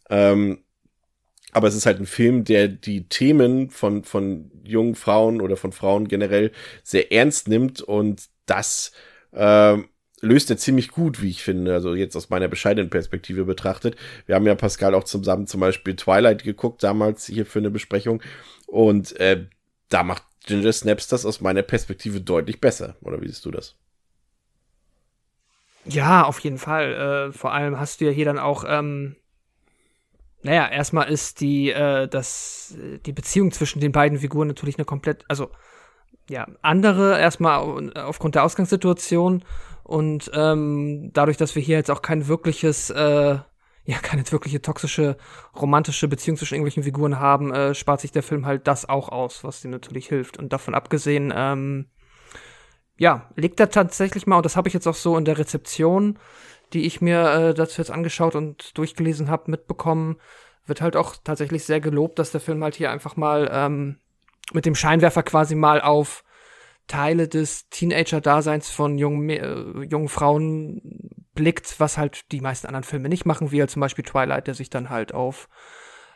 Ähm, 0.10 0.60
aber 1.51 1.67
es 1.67 1.75
ist 1.75 1.85
halt 1.85 1.99
ein 1.99 2.05
Film, 2.05 2.43
der 2.43 2.67
die 2.67 3.07
Themen 3.07 3.69
von, 3.69 4.03
von 4.03 4.51
jungen 4.63 4.95
Frauen 4.95 5.41
oder 5.41 5.57
von 5.57 5.71
Frauen 5.71 6.07
generell 6.07 6.51
sehr 6.83 7.12
ernst 7.12 7.47
nimmt 7.47 7.81
und 7.81 8.29
das 8.45 8.91
ähm, 9.33 9.89
löst 10.21 10.49
er 10.49 10.57
ziemlich 10.57 10.89
gut, 10.89 11.21
wie 11.21 11.29
ich 11.29 11.43
finde. 11.43 11.73
Also 11.73 11.95
jetzt 11.95 12.15
aus 12.15 12.29
meiner 12.29 12.47
bescheidenen 12.47 12.89
Perspektive 12.89 13.45
betrachtet. 13.45 13.95
Wir 14.25 14.35
haben 14.35 14.45
ja 14.45 14.55
Pascal 14.55 14.93
auch 14.93 15.03
zusammen 15.03 15.47
zum 15.47 15.62
Beispiel 15.62 15.95
Twilight 15.95 16.43
geguckt, 16.43 16.83
damals 16.83 17.25
hier 17.25 17.45
für 17.45 17.59
eine 17.59 17.69
Besprechung. 17.69 18.21
Und 18.67 19.19
äh, 19.19 19.45
da 19.89 20.03
macht 20.03 20.23
Ginger 20.45 20.73
Snaps 20.73 21.07
das 21.07 21.25
aus 21.25 21.41
meiner 21.41 21.62
Perspektive 21.62 22.21
deutlich 22.21 22.59
besser. 22.59 22.95
Oder 23.01 23.21
wie 23.21 23.27
siehst 23.27 23.45
du 23.45 23.51
das? 23.51 23.75
Ja, 25.85 26.23
auf 26.23 26.39
jeden 26.39 26.57
Fall. 26.57 27.29
Äh, 27.29 27.31
vor 27.31 27.53
allem 27.53 27.79
hast 27.79 28.01
du 28.01 28.05
ja 28.05 28.12
hier 28.12 28.25
dann 28.25 28.39
auch, 28.39 28.63
ähm, 28.67 29.15
naja, 30.41 30.67
erstmal 30.69 31.10
ist 31.10 31.41
die, 31.41 31.71
äh, 31.71 32.08
das, 32.08 32.75
die 33.06 33.12
Beziehung 33.12 33.52
zwischen 33.52 33.80
den 33.80 33.91
beiden 33.91 34.19
Figuren 34.19 34.47
natürlich 34.47 34.78
eine 34.78 34.86
komplett, 34.86 35.25
also 35.28 35.49
ja, 36.30 36.47
andere 36.62 37.19
erstmal 37.19 37.91
aufgrund 37.97 38.36
der 38.36 38.43
Ausgangssituation 38.43 39.43
und 39.84 40.30
ähm, 40.36 41.10
dadurch, 41.13 41.38
dass 41.38 41.56
wir 41.56 41.63
hier 41.63 41.78
jetzt 41.78 41.89
auch 41.89 42.04
kein 42.04 42.28
wirkliches, 42.28 42.91
äh, 42.91 43.39
ja, 43.86 43.97
keine 44.02 44.32
wirkliche 44.32 44.62
toxische, 44.62 45.17
romantische 45.60 46.08
Beziehung 46.08 46.38
zwischen 46.38 46.54
irgendwelchen 46.54 46.84
Figuren 46.84 47.19
haben, 47.19 47.52
äh, 47.52 47.73
spart 47.73 48.02
sich 48.02 48.12
der 48.12 48.23
Film 48.23 48.45
halt 48.45 48.67
das 48.67 48.88
auch 48.88 49.10
aus, 49.10 49.43
was 49.43 49.62
dem 49.62 49.71
natürlich 49.71 50.08
hilft. 50.08 50.38
Und 50.38 50.54
davon 50.54 50.75
abgesehen, 50.75 51.34
ähm, 51.36 51.88
ja, 52.97 53.30
legt 53.36 53.60
er 53.60 53.71
tatsächlich 53.71 54.28
mal, 54.28 54.38
und 54.38 54.45
das 54.45 54.56
habe 54.56 54.67
ich 54.67 54.73
jetzt 54.73 54.88
auch 54.88 54.93
so 54.93 55.17
in 55.17 55.25
der 55.25 55.39
Rezeption, 55.39 56.19
die 56.73 56.86
ich 56.86 57.01
mir 57.01 57.32
äh, 57.32 57.53
dazu 57.53 57.82
jetzt 57.82 57.91
angeschaut 57.91 58.36
und 58.36 58.77
durchgelesen 58.77 59.29
habe, 59.29 59.51
mitbekommen, 59.51 60.17
wird 60.65 60.82
halt 60.82 60.95
auch 60.95 61.15
tatsächlich 61.23 61.63
sehr 61.65 61.79
gelobt, 61.79 62.19
dass 62.19 62.32
der 62.32 62.41
Film 62.41 62.63
halt 62.63 62.75
hier 62.75 62.91
einfach 62.91 63.15
mal 63.15 63.49
ähm, 63.51 63.97
mit 64.53 64.65
dem 64.65 64.75
Scheinwerfer 64.75 65.23
quasi 65.23 65.55
mal 65.55 65.82
auf 65.82 66.23
Teile 66.88 67.27
des 67.27 67.69
Teenager-Daseins 67.69 68.69
von 68.69 68.97
jungen, 68.97 69.29
äh, 69.29 69.86
jungen 69.86 70.10
Frauen 70.10 70.82
blickt, 71.36 71.79
was 71.79 71.97
halt 71.97 72.32
die 72.32 72.41
meisten 72.41 72.67
anderen 72.67 72.84
Filme 72.84 73.10
nicht 73.10 73.25
machen, 73.25 73.51
wie 73.51 73.60
halt 73.60 73.69
zum 73.69 73.79
Beispiel 73.79 74.03
Twilight, 74.03 74.47
der 74.47 74.55
sich 74.55 74.69
dann 74.69 74.89
halt 74.89 75.13
auf 75.13 75.49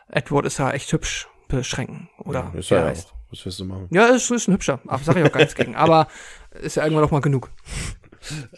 Edward 0.08 0.46
ist 0.46 0.58
ja 0.58 0.70
echt 0.70 0.92
hübsch 0.92 1.28
beschränken. 1.48 2.08
Oder 2.18 2.50
ja, 2.52 2.58
ist 2.58 2.70
wie 2.70 2.74
ja 2.74 2.80
er 2.80 2.86
auch. 2.86 2.90
heißt. 2.90 3.14
Was 3.30 3.44
willst 3.44 3.60
du 3.60 3.64
machen? 3.64 3.88
Ja, 3.90 4.06
ist, 4.06 4.30
ist 4.30 4.48
ein 4.48 4.54
hübscher. 4.54 4.80
Aber 4.86 5.02
sag 5.02 5.16
ich 5.16 5.24
auch 5.24 5.32
gar 5.32 5.40
nichts 5.40 5.54
gegen. 5.54 5.74
Aber 5.74 6.08
ist 6.50 6.76
ja 6.76 6.84
irgendwann 6.84 7.04
noch 7.04 7.10
mal 7.10 7.20
genug. 7.20 7.50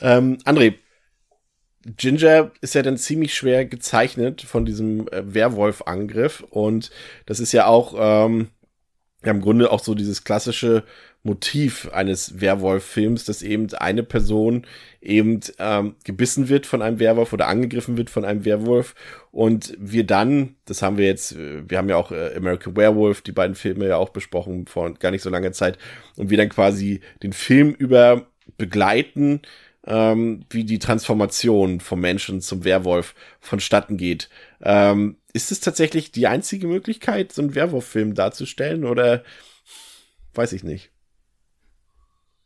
Ähm, 0.01 0.39
André, 0.45 0.75
Ginger 1.97 2.51
ist 2.61 2.75
ja 2.75 2.83
dann 2.83 2.97
ziemlich 2.97 3.35
schwer 3.35 3.65
gezeichnet 3.65 4.43
von 4.43 4.65
diesem 4.65 5.09
äh, 5.09 5.35
Werwolf-Angriff 5.35 6.45
und 6.51 6.91
das 7.27 7.41
ist 7.41 7.53
ja 7.53 7.67
auch 7.67 7.95
ähm, 7.97 8.49
ja, 9.25 9.31
im 9.31 9.41
Grunde 9.41 9.71
auch 9.71 9.83
so 9.83 9.95
dieses 9.95 10.25
klassische 10.25 10.85
Motiv 11.23 11.91
eines 11.93 12.41
Werwolf-Films, 12.41 13.25
dass 13.25 13.43
eben 13.43 13.73
eine 13.75 14.05
Person 14.05 14.65
eben 15.01 15.41
ähm, 15.59 15.97
gebissen 16.05 16.49
wird 16.49 16.67
von 16.67 16.83
einem 16.83 17.01
Werwolf 17.01 17.33
oder 17.33 17.49
angegriffen 17.49 17.97
wird 17.97 18.11
von 18.11 18.25
einem 18.25 18.45
Werwolf 18.45 18.95
und 19.33 19.75
wir 19.79 20.07
dann, 20.07 20.57
das 20.65 20.83
haben 20.83 20.99
wir 20.99 21.07
jetzt, 21.07 21.33
äh, 21.33 21.69
wir 21.69 21.79
haben 21.79 21.89
ja 21.89 21.97
auch 21.97 22.13
äh, 22.13 22.35
American 22.37 22.77
Werewolf, 22.77 23.23
die 23.23 23.33
beiden 23.33 23.57
Filme 23.57 23.89
ja 23.89 23.97
auch 23.97 24.11
besprochen 24.11 24.67
vor 24.67 24.95
gar 24.95 25.11
nicht 25.11 25.23
so 25.23 25.31
langer 25.31 25.53
Zeit 25.53 25.79
und 26.17 26.31
wir 26.31 26.39
dann 26.39 26.49
quasi 26.49 27.01
den 27.23 27.33
Film 27.33 27.71
über 27.71 28.27
begleiten, 28.57 29.43
ähm, 29.87 30.45
wie 30.51 30.65
die 30.65 30.79
Transformation 30.79 31.81
vom 31.81 32.01
Menschen 32.01 32.41
zum 32.41 32.65
Werwolf 32.65 33.15
vonstatten 33.41 33.97
geht. 33.97 34.29
Ähm, 34.61 35.17
ist 35.33 35.53
es 35.53 35.61
tatsächlich 35.61 36.13
die 36.13 36.27
einzige 36.27 36.67
Möglichkeit, 36.67 37.33
so 37.33 37.43
einen 37.43 37.55
Werwolf-Film 37.55 38.15
darzustellen 38.15 38.85
oder 38.85 39.23
weiß 40.35 40.53
ich 40.53 40.65
nicht? 40.65 40.91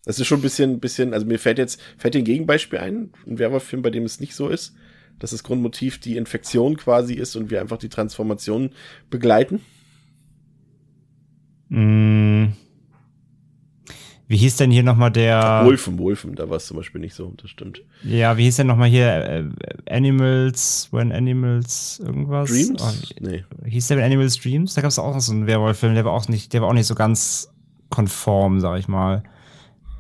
Das 0.04 0.18
ist 0.18 0.26
schon 0.26 0.40
ein 0.40 0.42
bisschen, 0.42 0.80
bisschen, 0.80 1.14
also 1.14 1.26
mir 1.26 1.38
fällt 1.38 1.58
jetzt, 1.58 1.80
fällt 1.98 2.16
ein 2.16 2.24
Gegenbeispiel 2.24 2.78
ein, 2.78 3.12
ein 3.26 3.38
Werwolf-Film, 3.38 3.82
bei 3.82 3.90
dem 3.90 4.04
es 4.04 4.20
nicht 4.20 4.34
so 4.34 4.48
ist, 4.48 4.74
dass 5.18 5.30
das 5.30 5.42
Grundmotiv 5.42 5.98
die 6.00 6.16
Infektion 6.16 6.76
quasi 6.76 7.14
ist 7.14 7.36
und 7.36 7.50
wir 7.50 7.60
einfach 7.60 7.78
die 7.78 7.90
Transformation 7.90 8.70
begleiten? 9.10 9.60
Mm. 11.68 12.48
Wie 14.30 14.36
hieß 14.36 14.58
denn 14.58 14.70
hier 14.70 14.84
nochmal 14.84 15.10
der. 15.10 15.62
Wolfen, 15.64 15.98
Wolfen, 15.98 16.36
da 16.36 16.48
war 16.48 16.58
es 16.58 16.66
zum 16.66 16.76
Beispiel 16.76 17.00
nicht 17.00 17.16
so, 17.16 17.34
das 17.42 17.50
stimmt. 17.50 17.82
Ja, 18.04 18.36
wie 18.36 18.44
hieß 18.44 18.58
denn 18.58 18.68
nochmal 18.68 18.88
hier 18.88 19.08
äh, 19.08 19.44
Animals, 19.90 20.88
When 20.92 21.10
Animals 21.10 21.98
irgendwas? 21.98 22.48
Dreams? 22.48 22.80
Oh, 22.80 22.92
nee. 23.18 23.44
Hieß 23.64 23.88
der 23.88 24.04
Animals 24.04 24.38
Dreams? 24.38 24.74
Da 24.74 24.82
gab 24.82 24.90
es 24.90 25.00
auch 25.00 25.12
noch 25.14 25.20
so 25.20 25.32
einen 25.32 25.48
Werwolf-Film, 25.48 25.96
der 25.96 26.04
war 26.04 26.12
auch 26.12 26.28
nicht, 26.28 26.52
der 26.52 26.62
war 26.62 26.68
auch 26.68 26.74
nicht 26.74 26.86
so 26.86 26.94
ganz 26.94 27.52
konform, 27.88 28.60
sag 28.60 28.78
ich 28.78 28.86
mal. 28.86 29.24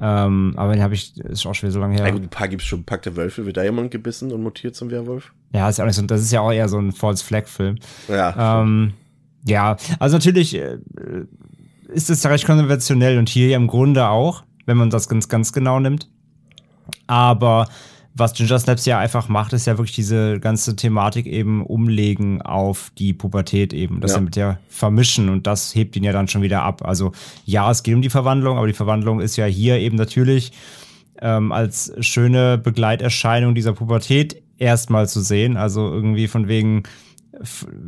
Ähm, 0.00 0.54
aber 0.54 0.74
den 0.74 0.82
habe 0.84 0.94
ich, 0.94 1.18
ist 1.18 1.44
auch 1.44 1.54
schon 1.56 1.66
wieder 1.66 1.72
so 1.72 1.80
lange 1.80 1.96
her. 1.96 2.06
Ja, 2.06 2.12
gut, 2.12 2.22
ein 2.22 2.28
paar 2.28 2.46
gibt 2.46 2.62
es 2.62 2.68
schon. 2.68 2.84
Pack 2.84 3.02
der 3.02 3.16
Wölfe, 3.16 3.46
wird 3.46 3.56
da 3.56 3.64
jemand 3.64 3.90
gebissen 3.90 4.30
und 4.30 4.44
mutiert 4.44 4.76
zum 4.76 4.92
Werwolf? 4.92 5.32
Ja, 5.52 5.68
ist 5.68 5.78
ja 5.78 5.84
auch 5.84 5.88
nicht 5.88 5.96
so, 5.96 6.02
das 6.02 6.20
ist 6.20 6.30
ja 6.30 6.40
auch 6.40 6.52
eher 6.52 6.68
so 6.68 6.78
ein 6.78 6.92
False 6.92 7.24
Flag-Film. 7.24 7.80
Ja. 8.06 8.62
Ähm, 8.62 8.92
ja, 9.44 9.76
also 9.98 10.18
natürlich 10.18 10.54
äh, 10.54 10.78
ist 11.92 12.10
es 12.10 12.24
recht 12.26 12.46
konventionell 12.46 13.18
und 13.18 13.28
hier 13.28 13.48
ja 13.48 13.56
im 13.56 13.66
Grunde 13.66 14.08
auch, 14.08 14.44
wenn 14.66 14.76
man 14.76 14.90
das 14.90 15.08
ganz, 15.08 15.28
ganz 15.28 15.52
genau 15.52 15.80
nimmt. 15.80 16.08
Aber 17.06 17.68
was 18.14 18.34
Ginger 18.34 18.58
Snaps 18.58 18.86
ja 18.86 18.98
einfach 18.98 19.28
macht, 19.28 19.52
ist 19.52 19.66
ja 19.66 19.78
wirklich 19.78 19.94
diese 19.94 20.40
ganze 20.40 20.74
Thematik 20.76 21.26
eben 21.26 21.64
umlegen 21.64 22.42
auf 22.42 22.90
die 22.98 23.12
Pubertät 23.12 23.72
eben. 23.72 24.00
Das 24.00 24.14
Ja. 24.14 24.20
mit 24.20 24.36
der 24.36 24.58
Vermischen 24.68 25.28
und 25.28 25.46
das 25.46 25.74
hebt 25.74 25.96
ihn 25.96 26.04
ja 26.04 26.12
dann 26.12 26.28
schon 26.28 26.42
wieder 26.42 26.62
ab. 26.62 26.82
Also 26.84 27.12
ja, 27.44 27.70
es 27.70 27.82
geht 27.82 27.94
um 27.94 28.02
die 28.02 28.10
Verwandlung, 28.10 28.58
aber 28.58 28.66
die 28.66 28.72
Verwandlung 28.72 29.20
ist 29.20 29.36
ja 29.36 29.46
hier 29.46 29.78
eben 29.78 29.96
natürlich 29.96 30.52
ähm, 31.22 31.52
als 31.52 31.92
schöne 32.00 32.58
Begleiterscheinung 32.58 33.54
dieser 33.54 33.72
Pubertät 33.74 34.42
erstmal 34.58 35.08
zu 35.08 35.20
sehen. 35.20 35.56
Also 35.56 35.92
irgendwie 35.92 36.28
von 36.28 36.48
wegen, 36.48 36.82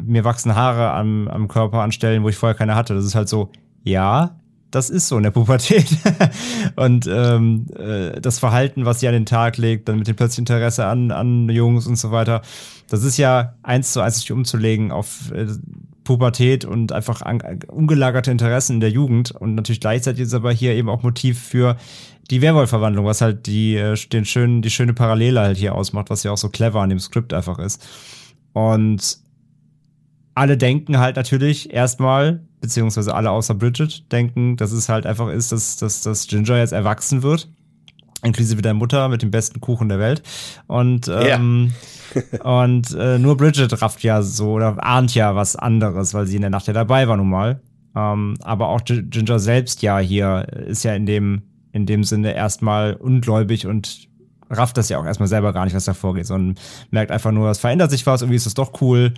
mir 0.04 0.24
wachsen 0.24 0.54
Haare 0.54 0.92
am, 0.92 1.28
am 1.28 1.48
Körper 1.48 1.80
an 1.82 1.92
Stellen, 1.92 2.22
wo 2.22 2.28
ich 2.28 2.36
vorher 2.36 2.56
keine 2.56 2.74
hatte. 2.74 2.94
Das 2.94 3.04
ist 3.04 3.14
halt 3.14 3.28
so, 3.28 3.50
ja, 3.82 4.36
das 4.72 4.88
ist 4.88 5.08
so 5.08 5.18
in 5.18 5.22
der 5.22 5.30
Pubertät. 5.30 5.86
und 6.76 7.06
ähm, 7.06 7.66
äh, 7.76 8.20
das 8.20 8.38
Verhalten, 8.38 8.84
was 8.84 9.00
sie 9.00 9.08
an 9.08 9.12
den 9.12 9.26
Tag 9.26 9.58
legt, 9.58 9.88
dann 9.88 9.98
mit 9.98 10.08
dem 10.08 10.16
plötzlichen 10.16 10.44
Interesse 10.44 10.86
an, 10.86 11.10
an 11.10 11.48
Jungs 11.48 11.86
und 11.86 11.96
so 11.96 12.10
weiter, 12.10 12.42
das 12.88 13.04
ist 13.04 13.18
ja 13.18 13.54
eins 13.62 13.92
zu 13.92 14.00
eins 14.00 14.18
sich 14.18 14.32
umzulegen 14.32 14.90
auf 14.90 15.30
äh, 15.32 15.46
Pubertät 16.04 16.64
und 16.64 16.90
einfach 16.90 17.22
an, 17.22 17.40
ungelagerte 17.68 18.30
Interessen 18.30 18.74
in 18.74 18.80
der 18.80 18.90
Jugend. 18.90 19.30
Und 19.32 19.54
natürlich 19.54 19.80
gleichzeitig 19.80 20.22
ist 20.22 20.34
aber 20.34 20.52
hier 20.52 20.72
eben 20.72 20.88
auch 20.88 21.02
Motiv 21.02 21.38
für 21.38 21.76
die 22.30 22.40
Werwolf-Verwandlung, 22.40 23.04
was 23.04 23.20
halt 23.20 23.46
die, 23.46 23.76
äh, 23.76 23.94
den 24.10 24.24
schönen, 24.24 24.62
die 24.62 24.70
schöne 24.70 24.94
Parallele 24.94 25.40
halt 25.40 25.58
hier 25.58 25.74
ausmacht, 25.74 26.08
was 26.08 26.22
ja 26.22 26.32
auch 26.32 26.38
so 26.38 26.48
clever 26.48 26.80
an 26.80 26.88
dem 26.88 26.98
Skript 26.98 27.34
einfach 27.34 27.58
ist. 27.58 27.86
Und 28.54 29.18
alle 30.34 30.56
denken 30.56 30.98
halt 30.98 31.16
natürlich 31.16 31.72
erstmal, 31.72 32.40
beziehungsweise 32.62 33.14
alle 33.14 33.30
außer 33.30 33.54
Bridget 33.54 34.10
denken, 34.10 34.56
dass 34.56 34.72
es 34.72 34.88
halt 34.88 35.04
einfach 35.04 35.28
ist, 35.28 35.52
dass, 35.52 35.76
dass, 35.76 36.00
dass 36.00 36.26
Ginger 36.26 36.56
jetzt 36.56 36.72
erwachsen 36.72 37.22
wird. 37.22 37.50
Inklusive 38.24 38.62
der 38.62 38.72
Mutter 38.72 39.08
mit 39.08 39.20
dem 39.20 39.32
besten 39.32 39.60
Kuchen 39.60 39.88
der 39.88 39.98
Welt. 39.98 40.22
Und, 40.68 41.08
ähm, 41.08 41.72
und 42.44 42.94
äh, 42.94 43.18
nur 43.18 43.36
Bridget 43.36 43.82
rafft 43.82 44.02
ja 44.04 44.22
so 44.22 44.52
oder 44.52 44.82
ahnt 44.82 45.14
ja 45.14 45.34
was 45.34 45.56
anderes, 45.56 46.14
weil 46.14 46.26
sie 46.26 46.36
in 46.36 46.42
der 46.42 46.50
Nacht 46.50 46.68
ja 46.68 46.72
dabei 46.72 47.08
war 47.08 47.16
nun 47.16 47.28
mal. 47.28 47.60
Ähm, 47.94 48.36
aber 48.42 48.68
auch 48.68 48.82
Gi- 48.84 49.02
Ginger 49.02 49.38
selbst 49.38 49.82
ja 49.82 49.98
hier 49.98 50.46
ist 50.66 50.84
ja 50.84 50.94
in 50.94 51.04
dem, 51.04 51.42
in 51.72 51.84
dem 51.84 52.04
Sinne 52.04 52.32
erstmal 52.34 52.94
ungläubig 52.94 53.66
und 53.66 54.08
rafft 54.48 54.76
das 54.76 54.88
ja 54.88 54.98
auch 54.98 55.04
erstmal 55.04 55.28
selber 55.28 55.52
gar 55.52 55.64
nicht, 55.64 55.74
was 55.74 55.86
da 55.86 55.94
vorgeht, 55.94 56.26
sondern 56.26 56.56
merkt 56.90 57.10
einfach 57.10 57.32
nur, 57.32 57.50
es 57.50 57.58
verändert 57.58 57.90
sich 57.90 58.06
was, 58.06 58.22
irgendwie 58.22 58.36
ist 58.36 58.46
es 58.46 58.54
doch 58.54 58.80
cool. 58.80 59.14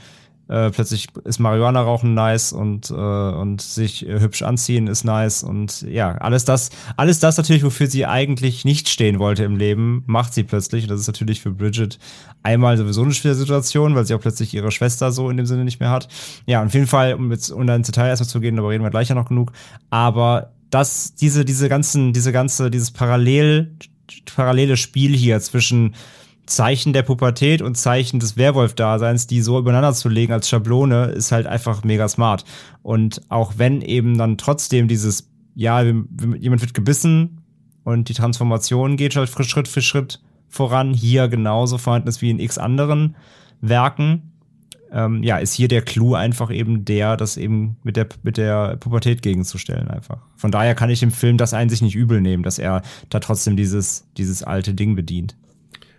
Äh, 0.48 0.70
plötzlich 0.70 1.08
ist 1.24 1.38
Marihuana 1.38 1.80
rauchen 1.80 2.12
nice 2.12 2.52
und, 2.52 2.90
äh, 2.90 2.94
und 2.94 3.62
sich 3.62 4.06
äh, 4.06 4.20
hübsch 4.20 4.42
anziehen 4.42 4.88
ist 4.88 5.02
nice 5.04 5.42
und 5.42 5.82
ja, 5.82 6.12
alles 6.18 6.44
das, 6.44 6.68
alles 6.98 7.18
das 7.18 7.38
natürlich, 7.38 7.64
wofür 7.64 7.86
sie 7.86 8.04
eigentlich 8.04 8.66
nicht 8.66 8.90
stehen 8.90 9.18
wollte 9.18 9.44
im 9.44 9.56
Leben, 9.56 10.04
macht 10.06 10.34
sie 10.34 10.44
plötzlich. 10.44 10.84
Und 10.84 10.90
das 10.90 11.00
ist 11.00 11.06
natürlich 11.06 11.40
für 11.40 11.50
Bridget 11.50 11.98
einmal 12.42 12.76
sowieso 12.76 13.02
eine 13.02 13.14
schwere 13.14 13.34
Situation, 13.34 13.94
weil 13.94 14.04
sie 14.04 14.14
auch 14.14 14.20
plötzlich 14.20 14.52
ihre 14.52 14.70
Schwester 14.70 15.12
so 15.12 15.30
in 15.30 15.38
dem 15.38 15.46
Sinne 15.46 15.64
nicht 15.64 15.80
mehr 15.80 15.90
hat. 15.90 16.08
Ja, 16.46 16.62
auf 16.62 16.74
jeden 16.74 16.86
Fall, 16.86 17.14
um 17.14 17.32
jetzt 17.32 17.50
um 17.50 17.66
da 17.66 17.74
ins 17.74 17.86
Detail 17.86 18.08
erstmal 18.08 18.28
zu 18.28 18.40
gehen, 18.40 18.56
darüber 18.56 18.70
reden 18.70 18.84
wir 18.84 18.90
gleich 18.90 19.08
ja 19.08 19.14
noch 19.14 19.28
genug. 19.28 19.52
Aber 19.88 20.52
das, 20.68 21.14
diese, 21.14 21.44
diese 21.44 21.68
ganzen, 21.70 22.12
diese 22.12 22.32
ganze, 22.32 22.70
dieses 22.70 22.90
Parallel, 22.90 23.76
parallele 24.34 24.76
Spiel 24.76 25.16
hier 25.16 25.40
zwischen 25.40 25.94
Zeichen 26.46 26.92
der 26.92 27.02
Pubertät 27.02 27.62
und 27.62 27.76
Zeichen 27.76 28.20
des 28.20 28.36
Werwolf-Daseins, 28.36 29.26
die 29.26 29.40
so 29.40 29.58
übereinander 29.58 29.94
zu 29.94 30.08
legen 30.08 30.32
als 30.32 30.48
Schablone, 30.48 31.06
ist 31.06 31.32
halt 31.32 31.46
einfach 31.46 31.84
mega 31.84 32.08
smart. 32.08 32.44
Und 32.82 33.22
auch 33.28 33.54
wenn 33.56 33.80
eben 33.80 34.18
dann 34.18 34.36
trotzdem 34.36 34.88
dieses, 34.88 35.30
ja, 35.54 35.82
jemand 35.82 36.60
wird 36.60 36.74
gebissen 36.74 37.40
und 37.84 38.08
die 38.08 38.14
Transformation 38.14 38.96
geht 38.96 39.16
halt 39.16 39.28
Schritt 39.28 39.68
für 39.68 39.82
Schritt 39.82 40.20
voran, 40.48 40.94
hier 40.94 41.28
genauso 41.28 41.78
vorhanden 41.78 42.08
ist 42.08 42.22
wie 42.22 42.30
in 42.30 42.38
x 42.38 42.58
anderen 42.58 43.16
Werken, 43.60 44.34
ähm, 44.92 45.22
ja, 45.24 45.38
ist 45.38 45.54
hier 45.54 45.66
der 45.66 45.82
Clou 45.82 46.14
einfach 46.14 46.52
eben 46.52 46.84
der, 46.84 47.16
das 47.16 47.36
eben 47.36 47.76
mit 47.82 47.96
der, 47.96 48.06
mit 48.22 48.36
der 48.36 48.76
Pubertät 48.76 49.22
gegenzustellen 49.22 49.88
einfach. 49.88 50.18
Von 50.36 50.52
daher 50.52 50.74
kann 50.76 50.90
ich 50.90 51.00
dem 51.00 51.10
Film 51.10 51.36
das 51.36 51.52
eigentlich 51.52 51.82
nicht 51.82 51.96
übel 51.96 52.20
nehmen, 52.20 52.44
dass 52.44 52.58
er 52.58 52.82
da 53.10 53.18
trotzdem 53.18 53.56
dieses, 53.56 54.06
dieses 54.16 54.44
alte 54.44 54.72
Ding 54.72 54.94
bedient. 54.94 55.36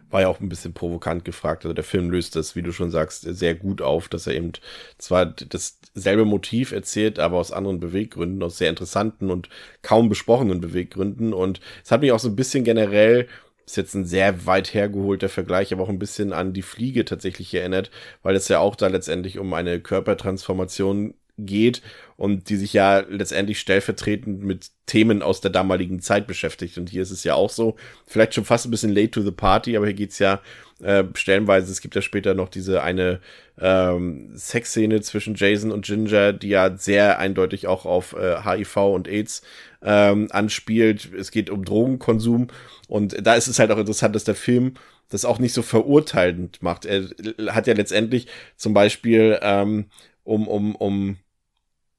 War 0.09 0.21
ja 0.21 0.27
auch 0.27 0.39
ein 0.39 0.49
bisschen 0.49 0.73
provokant 0.73 1.25
gefragt. 1.25 1.65
Also 1.65 1.73
der 1.73 1.83
Film 1.83 2.09
löst 2.09 2.35
das, 2.35 2.55
wie 2.55 2.61
du 2.61 2.71
schon 2.71 2.91
sagst, 2.91 3.21
sehr 3.21 3.55
gut 3.55 3.81
auf, 3.81 4.07
dass 4.07 4.27
er 4.27 4.35
eben 4.35 4.51
zwar 4.97 5.25
dasselbe 5.25 6.25
Motiv 6.25 6.71
erzählt, 6.71 7.19
aber 7.19 7.37
aus 7.37 7.51
anderen 7.51 7.79
Beweggründen, 7.79 8.41
aus 8.43 8.57
sehr 8.57 8.69
interessanten 8.69 9.29
und 9.31 9.49
kaum 9.81 10.09
besprochenen 10.09 10.61
Beweggründen. 10.61 11.33
Und 11.33 11.59
es 11.83 11.91
hat 11.91 12.01
mich 12.01 12.11
auch 12.11 12.19
so 12.19 12.29
ein 12.29 12.35
bisschen 12.35 12.63
generell, 12.63 13.27
ist 13.65 13.77
jetzt 13.77 13.95
ein 13.95 14.05
sehr 14.05 14.45
weit 14.45 14.73
hergeholter 14.73 15.29
Vergleich, 15.29 15.73
aber 15.73 15.83
auch 15.83 15.89
ein 15.89 15.99
bisschen 15.99 16.33
an 16.33 16.53
die 16.53 16.61
Fliege 16.61 17.03
tatsächlich 17.03 17.53
erinnert, 17.53 17.89
weil 18.21 18.35
es 18.35 18.47
ja 18.47 18.59
auch 18.59 18.75
da 18.75 18.87
letztendlich 18.87 19.39
um 19.39 19.53
eine 19.53 19.79
Körpertransformation 19.79 21.15
geht 21.37 21.81
und 22.17 22.49
die 22.49 22.55
sich 22.55 22.73
ja 22.73 22.99
letztendlich 22.99 23.59
stellvertretend 23.59 24.43
mit 24.43 24.71
Themen 24.85 25.21
aus 25.21 25.41
der 25.41 25.51
damaligen 25.51 25.99
Zeit 25.99 26.27
beschäftigt. 26.27 26.77
Und 26.77 26.89
hier 26.89 27.01
ist 27.01 27.11
es 27.11 27.23
ja 27.23 27.35
auch 27.35 27.49
so, 27.49 27.75
vielleicht 28.07 28.33
schon 28.33 28.45
fast 28.45 28.65
ein 28.65 28.71
bisschen 28.71 28.93
late 28.93 29.11
to 29.11 29.21
the 29.21 29.31
party, 29.31 29.75
aber 29.75 29.87
hier 29.87 29.95
geht's 29.95 30.19
ja 30.19 30.41
äh, 30.81 31.03
stellenweise, 31.13 31.71
es 31.71 31.81
gibt 31.81 31.95
ja 31.95 32.01
später 32.01 32.33
noch 32.33 32.49
diese 32.49 32.83
eine 32.83 33.19
ähm, 33.59 34.31
Sexszene 34.35 35.01
zwischen 35.01 35.35
Jason 35.35 35.71
und 35.71 35.85
Ginger, 35.85 36.33
die 36.33 36.49
ja 36.49 36.77
sehr 36.77 37.19
eindeutig 37.19 37.67
auch 37.67 37.85
auf 37.85 38.13
äh, 38.13 38.43
HIV 38.43 38.77
und 38.77 39.07
AIDS 39.07 39.41
ähm, 39.81 40.27
anspielt. 40.31 41.13
Es 41.13 41.31
geht 41.31 41.49
um 41.49 41.65
Drogenkonsum 41.65 42.47
und 42.87 43.15
da 43.25 43.35
ist 43.35 43.47
es 43.47 43.59
halt 43.59 43.71
auch 43.71 43.77
interessant, 43.77 44.15
dass 44.15 44.23
der 44.23 44.35
Film 44.35 44.75
das 45.09 45.25
auch 45.25 45.39
nicht 45.39 45.53
so 45.53 45.61
verurteilend 45.61 46.61
macht. 46.61 46.85
Er 46.85 47.09
hat 47.47 47.67
ja 47.67 47.73
letztendlich 47.73 48.27
zum 48.57 48.73
Beispiel 48.73 49.39
ähm, 49.41 49.85
um, 50.23 50.47
um, 50.47 50.75
um 50.75 51.17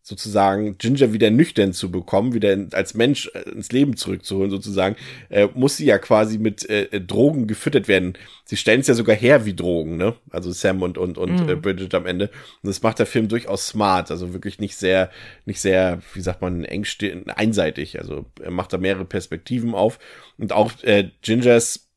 sozusagen 0.09 0.79
Ginger 0.79 1.13
wieder 1.13 1.31
nüchtern 1.31 1.73
zu 1.73 1.91
bekommen, 1.91 2.33
wieder 2.33 2.53
in, 2.53 2.73
als 2.73 2.95
Mensch 2.95 3.29
äh, 3.35 3.41
ins 3.51 3.73
Leben 3.73 3.97
zurückzuholen, 3.97 4.53
sozusagen, 4.53 4.95
äh, 5.31 5.49
muss 5.55 5.79
sie 5.79 5.85
ja 5.85 5.99
quasi 5.99 6.39
mit 6.39 6.71
äh, 6.71 7.01
Drogen 7.01 7.49
gefüttert 7.49 7.89
werden. 7.89 8.17
Sie 8.45 8.57
stellen 8.57 8.83
es 8.83 8.87
ja 8.87 8.95
sogar 8.95 9.17
her 9.17 9.47
wie 9.47 9.55
Drogen, 9.55 9.97
ne? 9.97 10.15
Also 10.31 10.53
Sam 10.53 10.83
und, 10.83 10.97
und, 10.97 11.19
und 11.19 11.41
Mhm. 11.43 11.49
äh, 11.49 11.57
Bridget 11.57 11.93
am 11.93 12.07
Ende. 12.07 12.27
Und 12.63 12.69
das 12.69 12.83
macht 12.83 13.01
der 13.01 13.07
Film 13.07 13.27
durchaus 13.27 13.67
smart, 13.67 14.13
also 14.13 14.33
wirklich 14.33 14.61
nicht 14.61 14.77
sehr, 14.77 15.11
nicht 15.45 15.61
sehr, 15.61 16.01
wie 16.15 16.21
sagt 16.21 16.41
man, 16.41 16.65
engstirn, 16.65 17.29
einseitig. 17.29 17.99
Also 17.99 18.27
er 18.41 18.53
macht 18.53 18.73
da 18.73 18.79
mehrere 18.79 19.07
Perspektiven 19.07 19.75
auf. 19.75 19.99
Und 20.39 20.53
auch 20.53 20.71
äh, 20.85 21.11
Gingers 21.23 21.89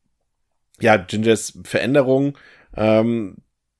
ja, 0.80 0.96
Gingers 0.96 1.58
Veränderungen, 1.62 2.34
ähm, 2.76 3.36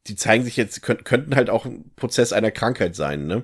die 0.07 0.15
zeigen 0.15 0.45
sich 0.45 0.57
jetzt, 0.57 0.83
könnt, 0.83 1.05
könnten 1.05 1.35
halt 1.35 1.51
auch 1.51 1.65
ein 1.67 1.91
Prozess 1.97 2.33
einer 2.33 2.51
Krankheit 2.53 2.95
sein, 2.95 3.27
ne? 3.27 3.43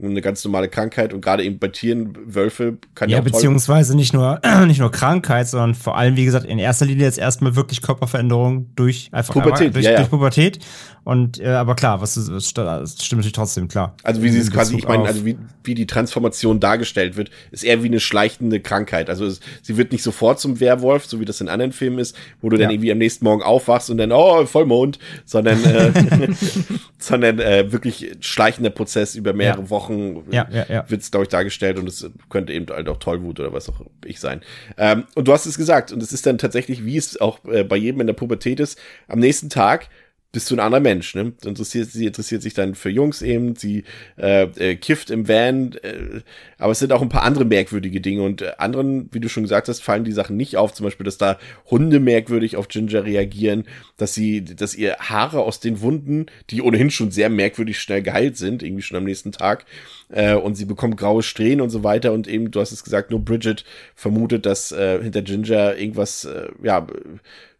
Eine 0.00 0.20
ganz 0.20 0.44
normale 0.44 0.68
Krankheit 0.68 1.12
und 1.12 1.22
gerade 1.22 1.42
eben 1.42 1.58
bei 1.58 1.68
Tieren, 1.68 2.16
Wölfe 2.24 2.78
kann 2.94 3.08
ja, 3.08 3.16
Ja, 3.16 3.22
beziehungsweise 3.22 3.96
nicht 3.96 4.12
nur, 4.12 4.40
nicht 4.66 4.78
nur 4.78 4.92
Krankheit, 4.92 5.48
sondern 5.48 5.74
vor 5.74 5.96
allem, 5.96 6.14
wie 6.14 6.24
gesagt, 6.24 6.46
in 6.46 6.60
erster 6.60 6.86
Linie 6.86 7.04
jetzt 7.04 7.18
erstmal 7.18 7.56
wirklich 7.56 7.82
Körperveränderung 7.82 8.70
durch 8.76 9.08
einfach 9.10 9.34
Pubertät, 9.34 9.74
durch, 9.74 9.84
ja, 9.84 9.92
ja. 9.92 9.96
durch 9.98 10.10
Pubertät. 10.10 10.60
Und 11.08 11.40
äh, 11.40 11.46
aber 11.48 11.74
klar, 11.74 12.02
was 12.02 12.16
was 12.30 12.48
stimmt 12.48 12.68
natürlich 12.68 13.32
trotzdem, 13.32 13.66
klar. 13.66 13.96
Also 14.02 14.22
wie 14.22 14.28
sie 14.28 14.40
es 14.40 14.50
quasi, 14.52 14.76
ich 14.76 14.86
meine, 14.86 15.04
also 15.04 15.24
wie, 15.24 15.38
wie 15.64 15.74
die 15.74 15.86
Transformation 15.86 16.60
dargestellt 16.60 17.16
wird, 17.16 17.30
ist 17.50 17.64
eher 17.64 17.82
wie 17.82 17.86
eine 17.86 17.98
schleichende 17.98 18.60
Krankheit. 18.60 19.08
Also 19.08 19.24
es, 19.24 19.40
sie 19.62 19.78
wird 19.78 19.90
nicht 19.90 20.02
sofort 20.02 20.38
zum 20.38 20.60
Werwolf, 20.60 21.06
so 21.06 21.18
wie 21.18 21.24
das 21.24 21.40
in 21.40 21.48
anderen 21.48 21.72
Filmen 21.72 21.98
ist, 21.98 22.14
wo 22.42 22.50
du 22.50 22.56
dann 22.56 22.64
Ja. 22.64 22.70
irgendwie 22.72 22.92
am 22.92 22.98
nächsten 22.98 23.24
Morgen 23.24 23.42
aufwachst 23.42 23.88
und 23.88 23.96
dann, 23.96 24.12
oh, 24.12 24.44
Vollmond, 24.44 24.98
sondern, 25.24 25.64
äh, 25.64 25.92
sondern 26.98 27.38
äh, 27.38 27.72
wirklich 27.72 28.12
schleichender 28.20 28.70
Prozess 28.70 29.14
über 29.14 29.32
mehrere 29.32 29.62
Ja. 29.62 29.70
Wochen 29.88 30.32
Ja, 30.32 30.46
ja, 30.50 30.66
ja. 30.68 30.90
wird 30.90 31.02
es, 31.02 31.10
glaube 31.10 31.24
ich, 31.24 31.28
dargestellt 31.28 31.78
und 31.78 31.88
es 31.88 32.08
könnte 32.28 32.52
eben 32.52 32.66
halt 32.68 32.88
auch 32.88 32.98
Tollwut 32.98 33.40
oder 33.40 33.52
was 33.52 33.68
auch 33.68 33.80
ich 34.04 34.20
sein. 34.20 34.40
Ähm, 34.76 35.04
und 35.14 35.28
du 35.28 35.32
hast 35.32 35.46
es 35.46 35.56
gesagt 35.56 35.92
und 35.92 36.02
es 36.02 36.12
ist 36.12 36.26
dann 36.26 36.38
tatsächlich, 36.38 36.84
wie 36.84 36.96
es 36.96 37.20
auch 37.20 37.44
äh, 37.46 37.64
bei 37.64 37.76
jedem 37.76 38.00
in 38.00 38.06
der 38.06 38.14
Pubertät 38.14 38.60
ist, 38.60 38.78
am 39.08 39.18
nächsten 39.18 39.50
Tag 39.50 39.88
bist 40.30 40.50
du 40.50 40.56
ein 40.56 40.60
anderer 40.60 40.80
Mensch, 40.80 41.14
ne? 41.14 41.32
Interessiert, 41.42 41.90
sie 41.90 42.04
interessiert 42.04 42.42
sich 42.42 42.52
dann 42.52 42.74
für 42.74 42.90
Jungs 42.90 43.22
eben, 43.22 43.56
sie 43.56 43.84
äh, 44.18 44.42
äh, 44.42 44.76
kifft 44.76 45.10
im 45.10 45.26
Van, 45.26 45.72
äh, 45.82 46.20
aber 46.58 46.72
es 46.72 46.80
sind 46.80 46.92
auch 46.92 47.00
ein 47.00 47.08
paar 47.08 47.22
andere 47.22 47.46
merkwürdige 47.46 48.02
Dinge 48.02 48.22
und 48.22 48.42
äh, 48.42 48.52
anderen, 48.58 49.08
wie 49.12 49.20
du 49.20 49.30
schon 49.30 49.44
gesagt 49.44 49.68
hast, 49.68 49.82
fallen 49.82 50.04
die 50.04 50.12
Sachen 50.12 50.36
nicht 50.36 50.58
auf. 50.58 50.74
Zum 50.74 50.84
Beispiel, 50.84 51.04
dass 51.04 51.16
da 51.16 51.38
Hunde 51.70 51.98
merkwürdig 51.98 52.56
auf 52.56 52.68
Ginger 52.68 53.04
reagieren, 53.04 53.64
dass 53.96 54.12
sie, 54.12 54.44
dass 54.44 54.74
ihr 54.74 54.96
Haare 54.98 55.40
aus 55.40 55.60
den 55.60 55.80
Wunden, 55.80 56.26
die 56.50 56.60
ohnehin 56.60 56.90
schon 56.90 57.10
sehr 57.10 57.30
merkwürdig 57.30 57.80
schnell 57.80 58.02
geheilt 58.02 58.36
sind, 58.36 58.62
irgendwie 58.62 58.82
schon 58.82 58.98
am 58.98 59.04
nächsten 59.04 59.32
Tag, 59.32 59.64
äh, 60.10 60.34
und 60.34 60.56
sie 60.56 60.66
bekommt 60.66 60.98
graue 60.98 61.22
Strähnen 61.22 61.62
und 61.62 61.70
so 61.70 61.84
weiter 61.84 62.12
und 62.12 62.28
eben, 62.28 62.50
du 62.50 62.60
hast 62.60 62.72
es 62.72 62.84
gesagt, 62.84 63.10
nur 63.10 63.24
Bridget 63.24 63.64
vermutet, 63.94 64.44
dass 64.44 64.72
äh, 64.72 65.02
hinter 65.02 65.22
Ginger 65.22 65.76
irgendwas, 65.76 66.26
äh, 66.26 66.48
ja, 66.62 66.86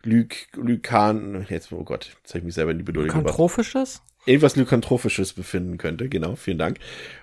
Lyk, 0.05 0.49
Lykan, 0.57 1.47
jetzt, 1.49 1.73
oh 1.73 1.85
Gott, 1.85 2.17
jetzt 2.23 2.31
habe 2.31 2.39
ich 2.39 2.45
mich 2.45 2.55
selber 2.55 2.71
in 2.71 2.79
die 2.79 2.85
Bedeutung 2.85 3.09
gebracht 3.09 3.27
Kantrophisches? 3.27 4.03
irgendwas 4.29 4.57
Lykantrophisches 4.57 5.33
befinden 5.33 5.79
könnte. 5.79 6.09
Genau, 6.09 6.37
vielen 6.37 6.59
Dank. 6.59 6.79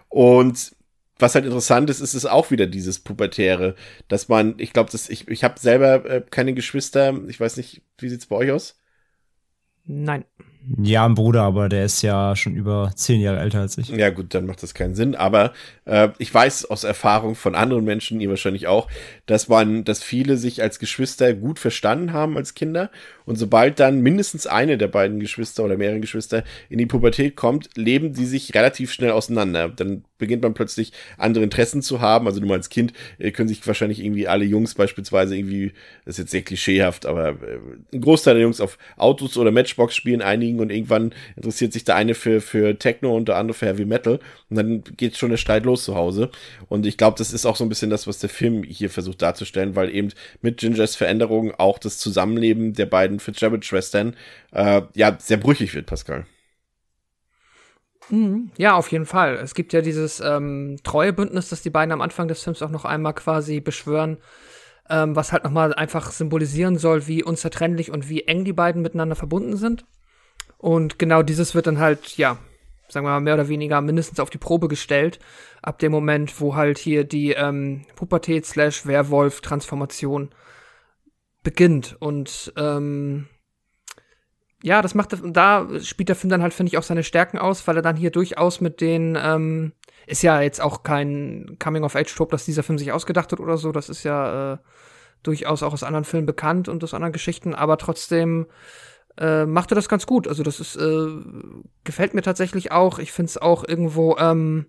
Und 0.09 0.75
was 1.17 1.35
halt 1.35 1.45
interessant 1.45 1.89
ist, 1.89 2.01
ist 2.01 2.13
es 2.13 2.25
auch 2.25 2.51
wieder 2.51 2.67
dieses 2.67 2.99
Pubertäre, 2.99 3.75
dass 4.07 4.27
man, 4.27 4.55
ich 4.57 4.73
glaube, 4.73 4.91
dass 4.91 5.09
ich, 5.09 5.27
ich 5.29 5.43
habe 5.43 5.59
selber 5.59 6.05
äh, 6.05 6.23
keine 6.29 6.53
Geschwister. 6.53 7.13
Ich 7.27 7.39
weiß 7.39 7.57
nicht, 7.57 7.81
wie 7.99 8.09
sieht's 8.09 8.25
bei 8.25 8.35
euch 8.35 8.51
aus? 8.51 8.77
Nein. 9.85 10.25
Ja, 10.81 11.05
ein 11.05 11.13
Bruder, 11.13 11.43
aber 11.43 11.69
der 11.69 11.85
ist 11.85 12.01
ja 12.01 12.35
schon 12.35 12.55
über 12.55 12.91
zehn 12.95 13.21
Jahre 13.21 13.39
älter 13.39 13.59
als 13.59 13.77
ich. 13.77 13.89
Ja, 13.89 14.09
gut, 14.09 14.33
dann 14.33 14.47
macht 14.47 14.63
das 14.63 14.73
keinen 14.73 14.95
Sinn. 14.95 15.13
Aber 15.13 15.53
äh, 15.85 16.09
ich 16.17 16.33
weiß 16.33 16.65
aus 16.65 16.83
Erfahrung 16.83 17.35
von 17.35 17.53
anderen 17.53 17.85
Menschen, 17.85 18.19
ihr 18.19 18.29
wahrscheinlich 18.29 18.65
auch, 18.65 18.89
dass 19.25 19.47
man, 19.47 19.83
dass 19.83 20.03
viele 20.03 20.37
sich 20.37 20.61
als 20.61 20.79
Geschwister 20.79 21.33
gut 21.33 21.59
verstanden 21.59 22.13
haben 22.13 22.37
als 22.37 22.53
Kinder. 22.53 22.91
Und 23.25 23.37
sobald 23.37 23.79
dann 23.79 24.01
mindestens 24.01 24.45
eine 24.45 24.77
der 24.77 24.87
beiden 24.87 25.19
Geschwister 25.19 25.63
oder 25.63 25.77
mehrere 25.77 25.99
Geschwister 25.99 26.43
in 26.69 26.77
die 26.77 26.85
Pubertät 26.85 27.35
kommt, 27.35 27.69
leben 27.75 28.13
die 28.13 28.25
sich 28.25 28.53
relativ 28.53 28.91
schnell 28.91 29.11
auseinander. 29.11 29.69
Dann 29.69 30.03
beginnt 30.17 30.43
man 30.43 30.53
plötzlich 30.53 30.91
andere 31.17 31.43
Interessen 31.43 31.81
zu 31.81 32.01
haben. 32.01 32.27
Also 32.27 32.39
nur 32.39 32.49
mal 32.49 32.55
als 32.55 32.69
Kind 32.69 32.93
äh, 33.17 33.31
können 33.31 33.49
sich 33.49 33.65
wahrscheinlich 33.65 34.03
irgendwie 34.03 34.27
alle 34.27 34.45
Jungs 34.45 34.75
beispielsweise 34.75 35.35
irgendwie, 35.35 35.73
das 36.05 36.15
ist 36.15 36.19
jetzt 36.19 36.31
sehr 36.31 36.41
klischeehaft, 36.43 37.05
aber 37.05 37.29
äh, 37.29 37.59
ein 37.93 38.01
Großteil 38.01 38.35
der 38.35 38.43
Jungs 38.43 38.61
auf 38.61 38.77
Autos 38.97 39.37
oder 39.37 39.51
Matchbox 39.51 39.95
spielen 39.95 40.21
einigen 40.21 40.59
und 40.59 40.71
irgendwann 40.71 41.13
interessiert 41.35 41.73
sich 41.73 41.83
der 41.83 41.95
eine 41.95 42.13
für, 42.13 42.41
für 42.41 42.77
Techno 42.77 43.15
und 43.15 43.27
der 43.27 43.37
andere 43.37 43.57
für 43.57 43.65
Heavy 43.65 43.85
Metal 43.85 44.19
und 44.49 44.55
dann 44.55 44.83
geht 44.97 45.17
schon 45.17 45.31
der 45.31 45.37
Streit 45.37 45.65
los 45.65 45.83
zu 45.83 45.95
Hause. 45.95 46.29
Und 46.69 46.85
ich 46.85 46.97
glaube, 46.97 47.17
das 47.17 47.33
ist 47.33 47.45
auch 47.45 47.55
so 47.55 47.65
ein 47.65 47.69
bisschen 47.69 47.89
das, 47.89 48.07
was 48.07 48.19
der 48.19 48.29
Film 48.29 48.63
hier 48.63 48.89
versucht 48.89 49.14
darzustellen, 49.17 49.75
weil 49.75 49.93
eben 49.93 50.11
mit 50.41 50.57
Gingers 50.57 50.95
Veränderung 50.95 51.53
auch 51.55 51.79
das 51.79 51.97
Zusammenleben 51.97 52.73
der 52.73 52.85
beiden 52.85 53.19
Fitzgerald-Schwestern 53.19 54.15
äh, 54.51 54.81
ja 54.93 55.17
sehr 55.19 55.37
brüchig 55.37 55.73
wird, 55.73 55.85
Pascal. 55.85 56.25
Mhm. 58.09 58.51
Ja, 58.57 58.75
auf 58.75 58.91
jeden 58.91 59.05
Fall. 59.05 59.35
Es 59.35 59.55
gibt 59.55 59.73
ja 59.73 59.81
dieses 59.81 60.19
ähm, 60.19 60.77
Treuebündnis, 60.83 61.49
das 61.49 61.61
die 61.61 61.69
beiden 61.69 61.91
am 61.91 62.01
Anfang 62.01 62.27
des 62.27 62.43
Films 62.43 62.61
auch 62.61 62.69
noch 62.69 62.85
einmal 62.85 63.13
quasi 63.13 63.59
beschwören, 63.59 64.17
ähm, 64.89 65.15
was 65.15 65.31
halt 65.31 65.43
nochmal 65.43 65.73
einfach 65.73 66.11
symbolisieren 66.11 66.77
soll, 66.77 67.07
wie 67.07 67.23
unzertrennlich 67.23 67.91
und 67.91 68.09
wie 68.09 68.23
eng 68.23 68.45
die 68.45 68.53
beiden 68.53 68.81
miteinander 68.81 69.15
verbunden 69.15 69.57
sind. 69.57 69.85
Und 70.57 70.99
genau 70.99 71.23
dieses 71.23 71.55
wird 71.55 71.67
dann 71.67 71.79
halt, 71.79 72.17
ja, 72.17 72.37
sagen 72.87 73.05
wir 73.05 73.11
mal, 73.11 73.19
mehr 73.19 73.35
oder 73.35 73.47
weniger 73.47 73.81
mindestens 73.81 74.19
auf 74.19 74.29
die 74.29 74.37
Probe 74.37 74.67
gestellt, 74.67 75.19
ab 75.61 75.79
dem 75.79 75.91
Moment, 75.91 76.39
wo 76.41 76.55
halt 76.55 76.77
hier 76.77 77.03
die 77.03 77.31
ähm, 77.31 77.85
Pubertät-Werwolf-Transformation 77.95 80.29
beginnt. 81.43 81.95
Und 81.99 82.53
ähm, 82.57 83.27
ja, 84.63 84.81
das 84.81 84.95
macht, 84.95 85.15
da 85.23 85.67
spielt 85.81 86.09
der 86.09 86.15
Film 86.15 86.31
dann 86.31 86.41
halt, 86.41 86.53
finde 86.53 86.71
ich, 86.71 86.77
auch 86.77 86.83
seine 86.83 87.03
Stärken 87.03 87.37
aus, 87.37 87.67
weil 87.67 87.77
er 87.77 87.81
dann 87.81 87.95
hier 87.95 88.11
durchaus 88.11 88.61
mit 88.61 88.81
den, 88.81 89.17
ähm, 89.21 89.73
ist 90.07 90.23
ja 90.23 90.41
jetzt 90.41 90.61
auch 90.61 90.83
kein 90.83 91.57
Coming-of-Age-Trope, 91.63 92.31
dass 92.31 92.45
dieser 92.45 92.63
Film 92.63 92.77
sich 92.77 92.91
ausgedacht 92.91 93.31
hat 93.31 93.39
oder 93.39 93.57
so, 93.57 93.71
das 93.71 93.89
ist 93.89 94.03
ja 94.03 94.53
äh, 94.53 94.57
durchaus 95.23 95.63
auch 95.63 95.73
aus 95.73 95.83
anderen 95.83 96.05
Filmen 96.05 96.25
bekannt 96.25 96.67
und 96.67 96.83
aus 96.83 96.93
anderen 96.93 97.13
Geschichten, 97.13 97.53
aber 97.53 97.77
trotzdem 97.77 98.47
äh, 99.17 99.45
macht 99.45 99.71
er 99.71 99.75
das 99.75 99.89
ganz 99.89 100.05
gut. 100.05 100.27
Also 100.27 100.43
das 100.43 100.59
ist, 100.59 100.75
äh, 100.75 101.07
gefällt 101.83 102.13
mir 102.13 102.21
tatsächlich 102.21 102.71
auch. 102.71 102.99
Ich 102.99 103.11
finde 103.11 103.29
es 103.29 103.37
auch 103.37 103.67
irgendwo, 103.67 104.17
ähm, 104.17 104.67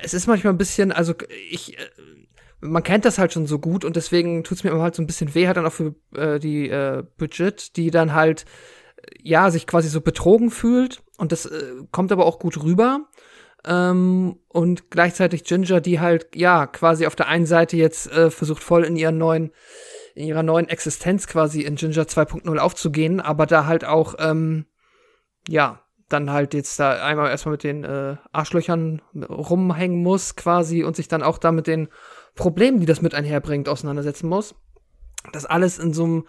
es 0.00 0.14
ist 0.14 0.26
manchmal 0.26 0.52
ein 0.52 0.58
bisschen, 0.58 0.92
also 0.92 1.14
ich, 1.50 1.78
äh, 1.78 1.82
man 2.60 2.82
kennt 2.82 3.04
das 3.04 3.18
halt 3.18 3.32
schon 3.32 3.46
so 3.46 3.58
gut 3.58 3.84
und 3.84 3.96
deswegen 3.96 4.44
tut 4.44 4.58
es 4.58 4.64
mir 4.64 4.70
immer 4.70 4.82
halt 4.82 4.94
so 4.94 5.02
ein 5.02 5.06
bisschen 5.06 5.34
weh, 5.34 5.46
halt 5.46 5.56
dann 5.56 5.66
auch 5.66 5.72
für 5.72 5.94
äh, 6.14 6.38
die 6.38 6.68
äh, 6.68 7.04
Bridget, 7.16 7.76
die 7.76 7.90
dann 7.90 8.14
halt, 8.14 8.44
äh, 8.96 9.02
ja, 9.22 9.50
sich 9.50 9.66
quasi 9.66 9.88
so 9.88 10.00
betrogen 10.00 10.50
fühlt 10.50 11.02
und 11.18 11.32
das 11.32 11.46
äh, 11.46 11.74
kommt 11.90 12.12
aber 12.12 12.26
auch 12.26 12.38
gut 12.38 12.62
rüber. 12.62 13.06
Ähm, 13.64 14.38
und 14.48 14.90
gleichzeitig 14.90 15.44
Ginger, 15.44 15.80
die 15.80 15.98
halt, 15.98 16.28
ja, 16.36 16.66
quasi 16.66 17.06
auf 17.06 17.16
der 17.16 17.28
einen 17.28 17.46
Seite 17.46 17.76
jetzt 17.76 18.10
äh, 18.12 18.30
versucht 18.30 18.62
voll 18.62 18.84
in 18.84 18.96
ihren 18.96 19.18
neuen, 19.18 19.50
in 20.16 20.26
ihrer 20.26 20.42
neuen 20.42 20.68
Existenz 20.68 21.26
quasi 21.26 21.60
in 21.60 21.76
Ginger 21.76 22.04
2.0 22.04 22.58
aufzugehen, 22.58 23.20
aber 23.20 23.44
da 23.44 23.66
halt 23.66 23.84
auch, 23.84 24.14
ähm, 24.18 24.64
ja, 25.46 25.82
dann 26.08 26.30
halt 26.30 26.54
jetzt 26.54 26.80
da 26.80 27.04
einmal 27.04 27.30
erstmal 27.30 27.52
mit 27.52 27.64
den 27.64 27.84
äh, 27.84 28.16
Arschlöchern 28.32 29.02
rumhängen 29.28 30.02
muss 30.02 30.34
quasi 30.34 30.84
und 30.84 30.96
sich 30.96 31.08
dann 31.08 31.22
auch 31.22 31.36
da 31.36 31.52
mit 31.52 31.66
den 31.66 31.88
Problemen, 32.34 32.80
die 32.80 32.86
das 32.86 33.02
mit 33.02 33.14
einherbringt, 33.14 33.68
auseinandersetzen 33.68 34.28
muss. 34.28 34.54
Das 35.32 35.44
alles 35.44 35.78
in 35.78 35.92
so 35.92 36.04
einem, 36.04 36.26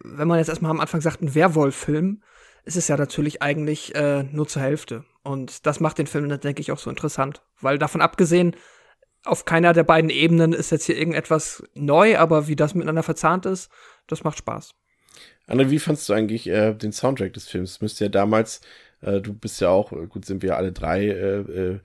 wenn 0.00 0.26
man 0.26 0.38
jetzt 0.38 0.48
erstmal 0.48 0.72
am 0.72 0.80
Anfang 0.80 1.00
sagt, 1.00 1.22
ein 1.22 1.34
Werwolf-Film, 1.34 2.22
ist 2.64 2.76
es 2.76 2.88
ja 2.88 2.96
natürlich 2.96 3.40
eigentlich 3.40 3.94
äh, 3.94 4.24
nur 4.24 4.48
zur 4.48 4.62
Hälfte. 4.62 5.04
Und 5.22 5.64
das 5.66 5.78
macht 5.78 5.98
den 5.98 6.06
Film, 6.06 6.28
dann, 6.28 6.40
denke 6.40 6.60
ich, 6.60 6.72
auch 6.72 6.78
so 6.78 6.90
interessant. 6.90 7.42
Weil 7.60 7.78
davon 7.78 8.00
abgesehen, 8.00 8.56
auf 9.28 9.44
keiner 9.44 9.72
der 9.72 9.84
beiden 9.84 10.10
Ebenen 10.10 10.52
ist 10.52 10.70
jetzt 10.70 10.84
hier 10.86 10.96
irgendetwas 10.96 11.62
neu, 11.74 12.18
aber 12.18 12.48
wie 12.48 12.56
das 12.56 12.74
miteinander 12.74 13.02
verzahnt 13.02 13.46
ist, 13.46 13.70
das 14.06 14.24
macht 14.24 14.38
Spaß. 14.38 14.70
Anne, 15.46 15.70
wie 15.70 15.78
fandst 15.78 16.08
du 16.08 16.12
eigentlich 16.12 16.46
äh, 16.46 16.74
den 16.74 16.92
Soundtrack 16.92 17.32
des 17.32 17.48
Films? 17.48 17.80
Müsste 17.80 18.04
ja 18.04 18.10
damals, 18.10 18.60
äh, 19.00 19.20
du 19.20 19.32
bist 19.32 19.60
ja 19.60 19.70
auch, 19.70 19.92
äh, 19.92 20.06
gut, 20.06 20.24
sind 20.24 20.42
wir 20.42 20.56
alle 20.56 20.72
drei, 20.72 21.06
äh, 21.06 21.38
äh, 21.40 21.80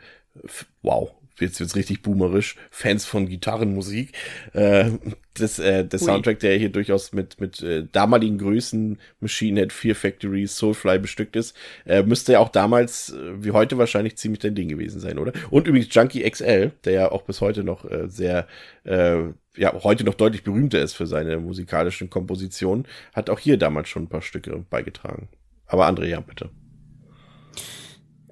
wow, 0.81 1.13
jetzt 1.39 1.59
wird's 1.59 1.75
richtig 1.75 2.01
boomerisch, 2.01 2.55
Fans 2.69 3.05
von 3.05 3.27
Gitarrenmusik. 3.27 4.13
Äh, 4.53 4.91
das, 5.35 5.59
äh, 5.59 5.85
der 5.85 5.99
Ui. 5.99 6.05
Soundtrack, 6.05 6.39
der 6.39 6.57
hier 6.57 6.69
durchaus 6.69 7.11
mit, 7.11 7.39
mit 7.39 7.61
äh, 7.61 7.85
damaligen 7.91 8.37
Größen, 8.37 8.99
Machine 9.19 9.59
Head, 9.59 9.73
Fear 9.73 9.95
Factory, 9.95 10.45
Soulfly 10.45 10.99
bestückt 10.99 11.35
ist, 11.35 11.55
äh, 11.85 12.03
müsste 12.03 12.33
ja 12.33 12.39
auch 12.39 12.49
damals, 12.49 13.09
äh, 13.13 13.43
wie 13.43 13.51
heute 13.51 13.77
wahrscheinlich, 13.77 14.17
ziemlich 14.17 14.39
dein 14.39 14.55
Ding 14.55 14.69
gewesen 14.69 14.99
sein, 14.99 15.17
oder? 15.17 15.33
Und 15.49 15.67
übrigens 15.67 15.93
Junkie 15.93 16.29
XL, 16.29 16.71
der 16.85 16.93
ja 16.93 17.11
auch 17.11 17.23
bis 17.23 17.41
heute 17.41 17.63
noch 17.63 17.89
äh, 17.89 18.07
sehr, 18.07 18.47
äh, 18.83 19.21
ja, 19.55 19.73
heute 19.83 20.03
noch 20.03 20.15
deutlich 20.15 20.43
berühmter 20.43 20.81
ist 20.81 20.93
für 20.93 21.07
seine 21.07 21.37
musikalischen 21.37 22.09
Kompositionen, 22.09 22.85
hat 23.13 23.29
auch 23.29 23.39
hier 23.39 23.57
damals 23.57 23.89
schon 23.89 24.03
ein 24.03 24.09
paar 24.09 24.21
Stücke 24.21 24.65
beigetragen. 24.69 25.29
Aber 25.65 25.87
André, 25.87 26.05
ja, 26.05 26.19
bitte. 26.19 26.49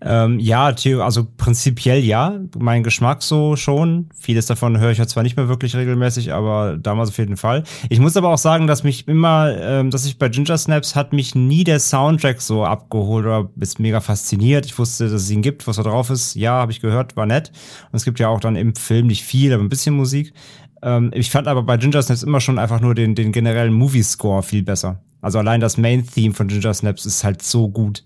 Ähm, 0.03 0.39
ja, 0.39 0.73
also 0.99 1.27
prinzipiell 1.37 2.03
ja. 2.03 2.39
Mein 2.57 2.81
Geschmack 2.81 3.21
so 3.21 3.55
schon. 3.55 4.09
Vieles 4.17 4.47
davon 4.47 4.79
höre 4.79 4.91
ich 4.91 4.97
ja 4.97 5.05
zwar 5.05 5.21
nicht 5.21 5.37
mehr 5.37 5.47
wirklich 5.47 5.75
regelmäßig, 5.75 6.33
aber 6.33 6.77
damals 6.77 7.09
auf 7.09 7.17
jeden 7.19 7.37
Fall. 7.37 7.63
Ich 7.89 7.99
muss 7.99 8.17
aber 8.17 8.29
auch 8.29 8.39
sagen, 8.39 8.65
dass 8.65 8.83
mich 8.83 9.07
immer, 9.07 9.55
ähm, 9.59 9.91
dass 9.91 10.05
ich 10.05 10.17
bei 10.17 10.29
Ginger 10.29 10.57
Snaps 10.57 10.95
hat 10.95 11.13
mich 11.13 11.35
nie 11.35 11.63
der 11.63 11.79
Soundtrack 11.79 12.41
so 12.41 12.65
abgeholt 12.65 13.25
oder 13.25 13.49
ist 13.59 13.79
mega 13.79 14.01
fasziniert. 14.01 14.65
Ich 14.65 14.79
wusste, 14.79 15.03
dass 15.05 15.21
es 15.21 15.29
ihn 15.29 15.43
gibt, 15.43 15.67
was 15.67 15.75
da 15.75 15.83
drauf 15.83 16.09
ist. 16.09 16.35
Ja, 16.35 16.53
habe 16.53 16.71
ich 16.71 16.81
gehört, 16.81 17.15
war 17.15 17.27
nett. 17.27 17.51
Und 17.91 17.97
es 17.97 18.03
gibt 18.03 18.19
ja 18.19 18.27
auch 18.27 18.39
dann 18.39 18.55
im 18.55 18.75
Film 18.75 19.07
nicht 19.07 19.23
viel, 19.23 19.53
aber 19.53 19.63
ein 19.63 19.69
bisschen 19.69 19.95
Musik. 19.95 20.33
Ähm, 20.81 21.11
ich 21.13 21.29
fand 21.29 21.47
aber 21.47 21.61
bei 21.61 21.77
Ginger 21.77 22.01
Snaps 22.01 22.23
immer 22.23 22.41
schon 22.41 22.57
einfach 22.57 22.81
nur 22.81 22.95
den, 22.95 23.13
den 23.13 23.31
generellen 23.31 23.73
Movie-Score 23.73 24.41
viel 24.41 24.63
besser. 24.63 24.99
Also 25.21 25.37
allein 25.37 25.61
das 25.61 25.77
Main-Theme 25.77 26.33
von 26.33 26.47
Ginger 26.47 26.73
Snaps 26.73 27.05
ist 27.05 27.23
halt 27.23 27.43
so 27.43 27.69
gut. 27.69 28.03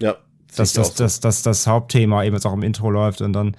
Ja. 0.00 0.16
Dass 0.56 0.72
das, 0.72 0.94
das, 0.94 1.20
das, 1.20 1.42
das 1.42 1.66
Hauptthema 1.66 2.24
eben 2.24 2.34
jetzt 2.34 2.46
auch 2.46 2.52
im 2.52 2.62
Intro 2.62 2.90
läuft 2.90 3.20
und 3.20 3.32
dann 3.32 3.56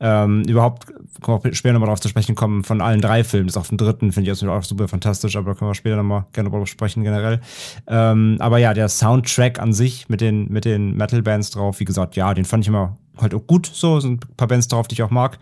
ähm, 0.00 0.42
überhaupt, 0.42 0.86
können 1.22 1.42
wir 1.42 1.54
später 1.54 1.72
nochmal 1.72 1.88
darauf 1.88 2.00
zu 2.00 2.08
sprechen 2.08 2.34
kommen, 2.34 2.62
von 2.62 2.80
allen 2.80 3.00
drei 3.00 3.24
Filmen. 3.24 3.48
Das 3.48 3.54
ist 3.54 3.58
auf 3.58 3.68
dem 3.68 3.78
dritten, 3.78 4.12
finde 4.12 4.30
ich 4.30 4.46
auch 4.46 4.62
super 4.62 4.86
fantastisch, 4.86 5.36
aber 5.36 5.52
da 5.52 5.58
können 5.58 5.70
wir 5.70 5.74
später 5.74 5.96
nochmal 5.96 6.24
gerne 6.32 6.50
drüber 6.50 6.66
sprechen 6.66 7.02
generell. 7.02 7.40
Ähm, 7.88 8.36
aber 8.38 8.58
ja, 8.58 8.74
der 8.74 8.88
Soundtrack 8.88 9.58
an 9.58 9.72
sich 9.72 10.08
mit 10.08 10.20
den, 10.20 10.48
mit 10.52 10.64
den 10.64 10.96
Metal-Bands 10.96 11.50
drauf, 11.50 11.80
wie 11.80 11.84
gesagt, 11.84 12.14
ja, 12.16 12.32
den 12.32 12.44
fand 12.44 12.64
ich 12.64 12.68
immer 12.68 12.96
halt 13.20 13.34
auch 13.34 13.44
gut, 13.46 13.66
so 13.72 13.98
sind 13.98 14.24
ein 14.24 14.36
paar 14.36 14.46
Bands 14.46 14.68
drauf, 14.68 14.86
die 14.86 14.94
ich 14.94 15.02
auch 15.02 15.10
mag. 15.10 15.38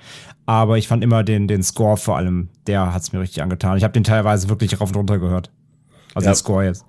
Aber 0.47 0.79
ich 0.79 0.89
fand 0.89 1.05
immer 1.05 1.23
den, 1.23 1.49
den 1.49 1.63
Score 1.63 1.99
vor 1.99 2.17
allem, 2.17 2.49
der 2.67 2.95
hat 2.95 3.03
es 3.03 3.13
mir 3.13 3.21
richtig 3.21 3.43
angetan. 3.43 3.77
Ich 3.77 3.85
habe 3.85 3.93
den 3.93 4.05
teilweise 4.05 4.49
wirklich 4.49 4.81
rauf 4.81 4.89
und 4.91 4.97
runter 4.97 5.19
gehört. 5.19 5.51
Also 6.15 6.27
Ja. 6.27 6.33
den 6.33 6.37
Score 6.37 6.65
jetzt. 6.65 6.85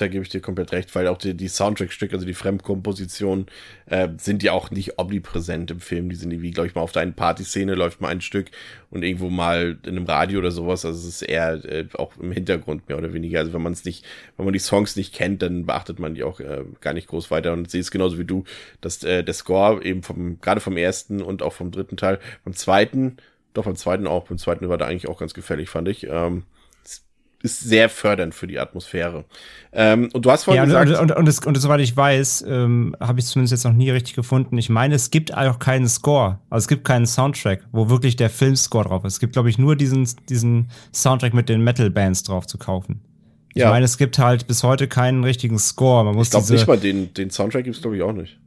Da 0.00 0.08
gebe 0.08 0.22
ich 0.22 0.28
dir 0.28 0.40
komplett 0.40 0.72
recht, 0.72 0.94
weil 0.94 1.08
auch 1.08 1.18
die, 1.18 1.34
die 1.34 1.48
Soundtrack-Stücke, 1.48 2.14
also 2.14 2.26
die 2.26 2.34
Fremdkompositionen, 2.34 3.46
äh, 3.86 4.08
sind 4.18 4.42
ja 4.42 4.52
auch 4.52 4.70
nicht 4.70 4.98
omnipräsent 4.98 5.70
im 5.70 5.80
Film. 5.80 6.08
Die 6.08 6.16
sind 6.16 6.30
irgendwie, 6.30 6.52
glaube 6.52 6.68
ich, 6.68 6.74
mal 6.74 6.82
auf 6.82 6.92
der 6.92 7.06
Partyszene 7.06 7.74
läuft 7.74 8.00
mal 8.00 8.08
ein 8.08 8.20
Stück 8.20 8.50
und 8.90 9.02
irgendwo 9.02 9.28
mal 9.28 9.78
in 9.84 9.96
einem 9.96 10.06
Radio 10.06 10.38
oder 10.38 10.50
sowas. 10.50 10.84
Also 10.84 10.98
es 10.98 11.20
ist 11.20 11.22
eher 11.22 11.64
äh, 11.64 11.86
auch 11.94 12.16
im 12.18 12.32
Hintergrund 12.32 12.88
mehr 12.88 12.98
oder 12.98 13.12
weniger. 13.12 13.40
Also 13.40 13.52
wenn 13.52 13.62
man 13.62 13.72
es 13.72 13.84
nicht, 13.84 14.04
wenn 14.36 14.44
man 14.44 14.52
die 14.52 14.58
Songs 14.58 14.96
nicht 14.96 15.14
kennt, 15.14 15.42
dann 15.42 15.66
beachtet 15.66 15.98
man 15.98 16.14
die 16.14 16.22
auch 16.22 16.40
äh, 16.40 16.64
gar 16.80 16.94
nicht 16.94 17.08
groß 17.08 17.30
weiter 17.30 17.52
und 17.52 17.70
sehe 17.70 17.80
es 17.80 17.90
genauso 17.90 18.18
wie 18.18 18.24
du, 18.24 18.44
dass 18.80 19.02
äh, 19.04 19.24
der 19.24 19.34
Score 19.34 19.82
eben 19.84 20.02
vom, 20.02 20.40
gerade 20.40 20.60
vom 20.60 20.76
ersten 20.76 21.22
und 21.22 21.42
auch 21.42 21.52
vom 21.52 21.70
dritten 21.70 21.96
Teil, 21.96 22.18
beim 22.44 22.54
zweiten, 22.54 23.16
doch 23.54 23.64
beim 23.64 23.76
zweiten 23.76 24.06
auch, 24.06 24.28
beim 24.28 24.38
zweiten 24.38 24.68
war 24.68 24.78
der 24.78 24.86
eigentlich 24.86 25.08
auch 25.08 25.18
ganz 25.18 25.34
gefällig, 25.34 25.68
fand 25.68 25.88
ich. 25.88 26.06
Ähm, 26.08 26.44
ist 27.42 27.60
sehr 27.60 27.88
fördernd 27.88 28.34
für 28.34 28.46
die 28.48 28.58
Atmosphäre. 28.58 29.24
Ähm, 29.72 30.08
und 30.12 30.24
du 30.24 30.30
hast 30.30 30.44
vorhin 30.44 30.68
Ja, 30.70 30.80
und, 30.80 30.86
gesagt, 30.86 31.02
und, 31.02 31.10
und, 31.12 31.18
und, 31.18 31.28
das, 31.28 31.38
und 31.40 31.54
soweit 31.56 31.80
ich 31.80 31.96
weiß, 31.96 32.44
ähm, 32.48 32.96
habe 32.98 33.20
ich 33.20 33.26
es 33.26 33.30
zumindest 33.30 33.52
jetzt 33.52 33.64
noch 33.64 33.72
nie 33.72 33.90
richtig 33.90 34.14
gefunden. 34.16 34.58
Ich 34.58 34.68
meine, 34.70 34.94
es 34.96 35.10
gibt 35.10 35.32
auch 35.36 35.58
keinen 35.60 35.86
Score. 35.88 36.40
Also 36.50 36.64
es 36.64 36.68
gibt 36.68 36.84
keinen 36.84 37.06
Soundtrack, 37.06 37.62
wo 37.70 37.88
wirklich 37.90 38.16
der 38.16 38.28
Filmscore 38.30 38.88
drauf 38.88 39.04
ist. 39.04 39.14
Es 39.14 39.20
gibt, 39.20 39.34
glaube 39.34 39.50
ich, 39.50 39.58
nur 39.58 39.76
diesen, 39.76 40.08
diesen 40.28 40.70
Soundtrack 40.92 41.32
mit 41.32 41.48
den 41.48 41.62
Metal-Bands 41.62 42.24
drauf 42.24 42.46
zu 42.46 42.58
kaufen. 42.58 43.02
Ich 43.54 43.62
Ja. 43.62 43.70
meine, 43.70 43.84
es 43.84 43.98
gibt 43.98 44.18
halt 44.18 44.46
bis 44.48 44.62
heute 44.64 44.88
keinen 44.88 45.22
richtigen 45.22 45.58
Score. 45.60 46.04
Man 46.04 46.14
muss 46.16 46.26
ich 46.28 46.30
glaube 46.32 46.52
nicht 46.52 46.66
mal 46.66 46.78
den, 46.78 47.14
den 47.14 47.30
Soundtrack 47.30 47.62
gibt 47.64 47.76
es, 47.76 47.82
glaube 47.82 47.96
ich, 47.96 48.02
auch 48.02 48.12
nicht. 48.12 48.38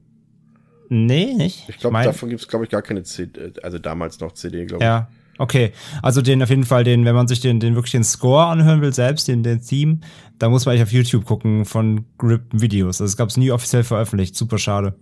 nee, 0.89 1.33
nicht? 1.33 1.69
Ich 1.69 1.77
glaube, 1.77 1.93
mein- 1.93 2.05
davon 2.05 2.29
gibt 2.29 2.41
es, 2.41 2.47
glaube 2.47 2.65
ich, 2.65 2.71
gar 2.71 2.81
keine 2.81 3.03
CD, 3.03 3.53
also 3.63 3.77
damals 3.79 4.19
noch 4.19 4.33
CD, 4.33 4.65
glaube 4.65 4.83
ich. 4.83 4.87
Ja, 4.87 5.07
okay. 5.37 5.71
Also 6.01 6.21
den 6.21 6.41
auf 6.41 6.49
jeden 6.49 6.65
Fall, 6.65 6.83
den, 6.83 7.05
wenn 7.05 7.15
man 7.15 7.27
sich 7.27 7.39
den, 7.39 7.59
den 7.59 7.75
wirklich 7.75 7.91
den 7.91 8.03
Score 8.03 8.45
anhören 8.45 8.81
will, 8.81 8.93
selbst, 8.93 9.27
den, 9.27 9.43
den 9.43 9.61
Theme, 9.61 9.99
da 10.39 10.49
muss 10.49 10.65
man 10.65 10.73
eigentlich 10.73 10.83
auf 10.83 10.93
YouTube 10.93 11.25
gucken 11.25 11.65
von 11.65 12.05
gerippten 12.17 12.61
Videos. 12.61 13.01
Also 13.01 13.11
es 13.11 13.17
gab 13.17 13.29
es 13.29 13.37
nie 13.37 13.51
offiziell 13.51 13.83
veröffentlicht. 13.83 14.35
Super 14.35 14.57
schade. 14.57 14.95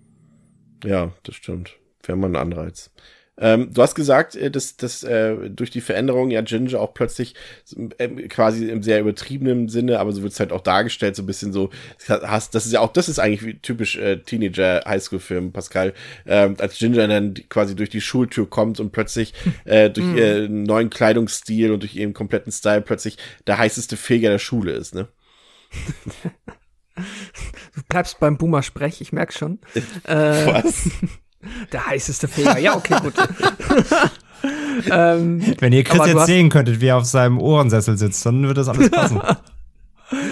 Ja, 0.83 1.11
das 1.23 1.35
stimmt. 1.35 1.75
Wäre 2.03 2.17
mal 2.17 2.27
ein 2.27 2.35
Anreiz. 2.35 2.91
Ähm, 3.39 3.73
du 3.73 3.81
hast 3.81 3.95
gesagt, 3.95 4.35
äh, 4.35 4.51
dass, 4.51 4.77
dass 4.77 5.03
äh, 5.03 5.49
durch 5.49 5.71
die 5.71 5.81
Veränderung 5.81 6.29
ja 6.31 6.41
Ginger 6.41 6.79
auch 6.79 6.93
plötzlich 6.93 7.35
ähm, 7.97 8.27
quasi 8.29 8.69
im 8.69 8.83
sehr 8.83 8.99
übertriebenen 8.99 9.69
Sinne, 9.69 9.99
aber 9.99 10.11
so 10.11 10.21
wird 10.21 10.33
es 10.33 10.39
halt 10.39 10.51
auch 10.51 10.61
dargestellt, 10.61 11.15
so 11.15 11.23
ein 11.23 11.27
bisschen 11.27 11.53
so, 11.53 11.69
hast, 12.07 12.55
das 12.55 12.65
ist 12.65 12.73
ja 12.73 12.81
auch, 12.81 12.93
das 12.93 13.09
ist 13.09 13.19
eigentlich 13.19 13.61
typisch 13.61 13.97
äh, 13.97 14.17
Teenager-Highschool-Film, 14.17 15.51
Pascal, 15.51 15.93
ähm, 16.25 16.55
als 16.59 16.77
Ginger 16.77 17.07
dann 17.07 17.33
quasi 17.49 17.75
durch 17.75 17.89
die 17.89 18.01
Schultür 18.01 18.49
kommt 18.49 18.79
und 18.79 18.91
plötzlich 18.91 19.33
äh, 19.65 19.89
durch 19.89 20.15
ihren 20.15 20.63
neuen 20.63 20.89
Kleidungsstil 20.89 21.71
und 21.71 21.81
durch 21.81 21.95
ihren 21.95 22.13
kompletten 22.13 22.51
Style 22.51 22.81
plötzlich 22.81 23.17
der 23.47 23.57
heißeste 23.57 23.97
Feger 23.97 24.29
der 24.29 24.39
Schule 24.39 24.73
ist, 24.73 24.95
ne? 24.95 25.07
Du 27.75 27.83
bleibst 27.87 28.19
beim 28.19 28.37
Boomer-Sprech, 28.37 29.01
ich 29.01 29.13
merk 29.13 29.33
schon. 29.33 29.59
Äh, 30.03 30.45
Was? 30.45 30.89
der 31.71 31.87
heißeste 31.87 32.27
Feger. 32.27 32.57
Ja, 32.59 32.75
okay, 32.75 32.95
gut. 33.01 33.13
ähm, 34.91 35.41
Wenn 35.59 35.73
ihr 35.73 35.83
Chris 35.83 36.05
jetzt 36.07 36.15
hast- 36.15 36.25
sehen 36.27 36.49
könntet, 36.49 36.81
wie 36.81 36.87
er 36.87 36.97
auf 36.97 37.05
seinem 37.05 37.39
Ohrensessel 37.39 37.97
sitzt, 37.97 38.25
dann 38.25 38.47
wird 38.47 38.57
das 38.57 38.67
alles 38.69 38.89
passen. 38.89 39.21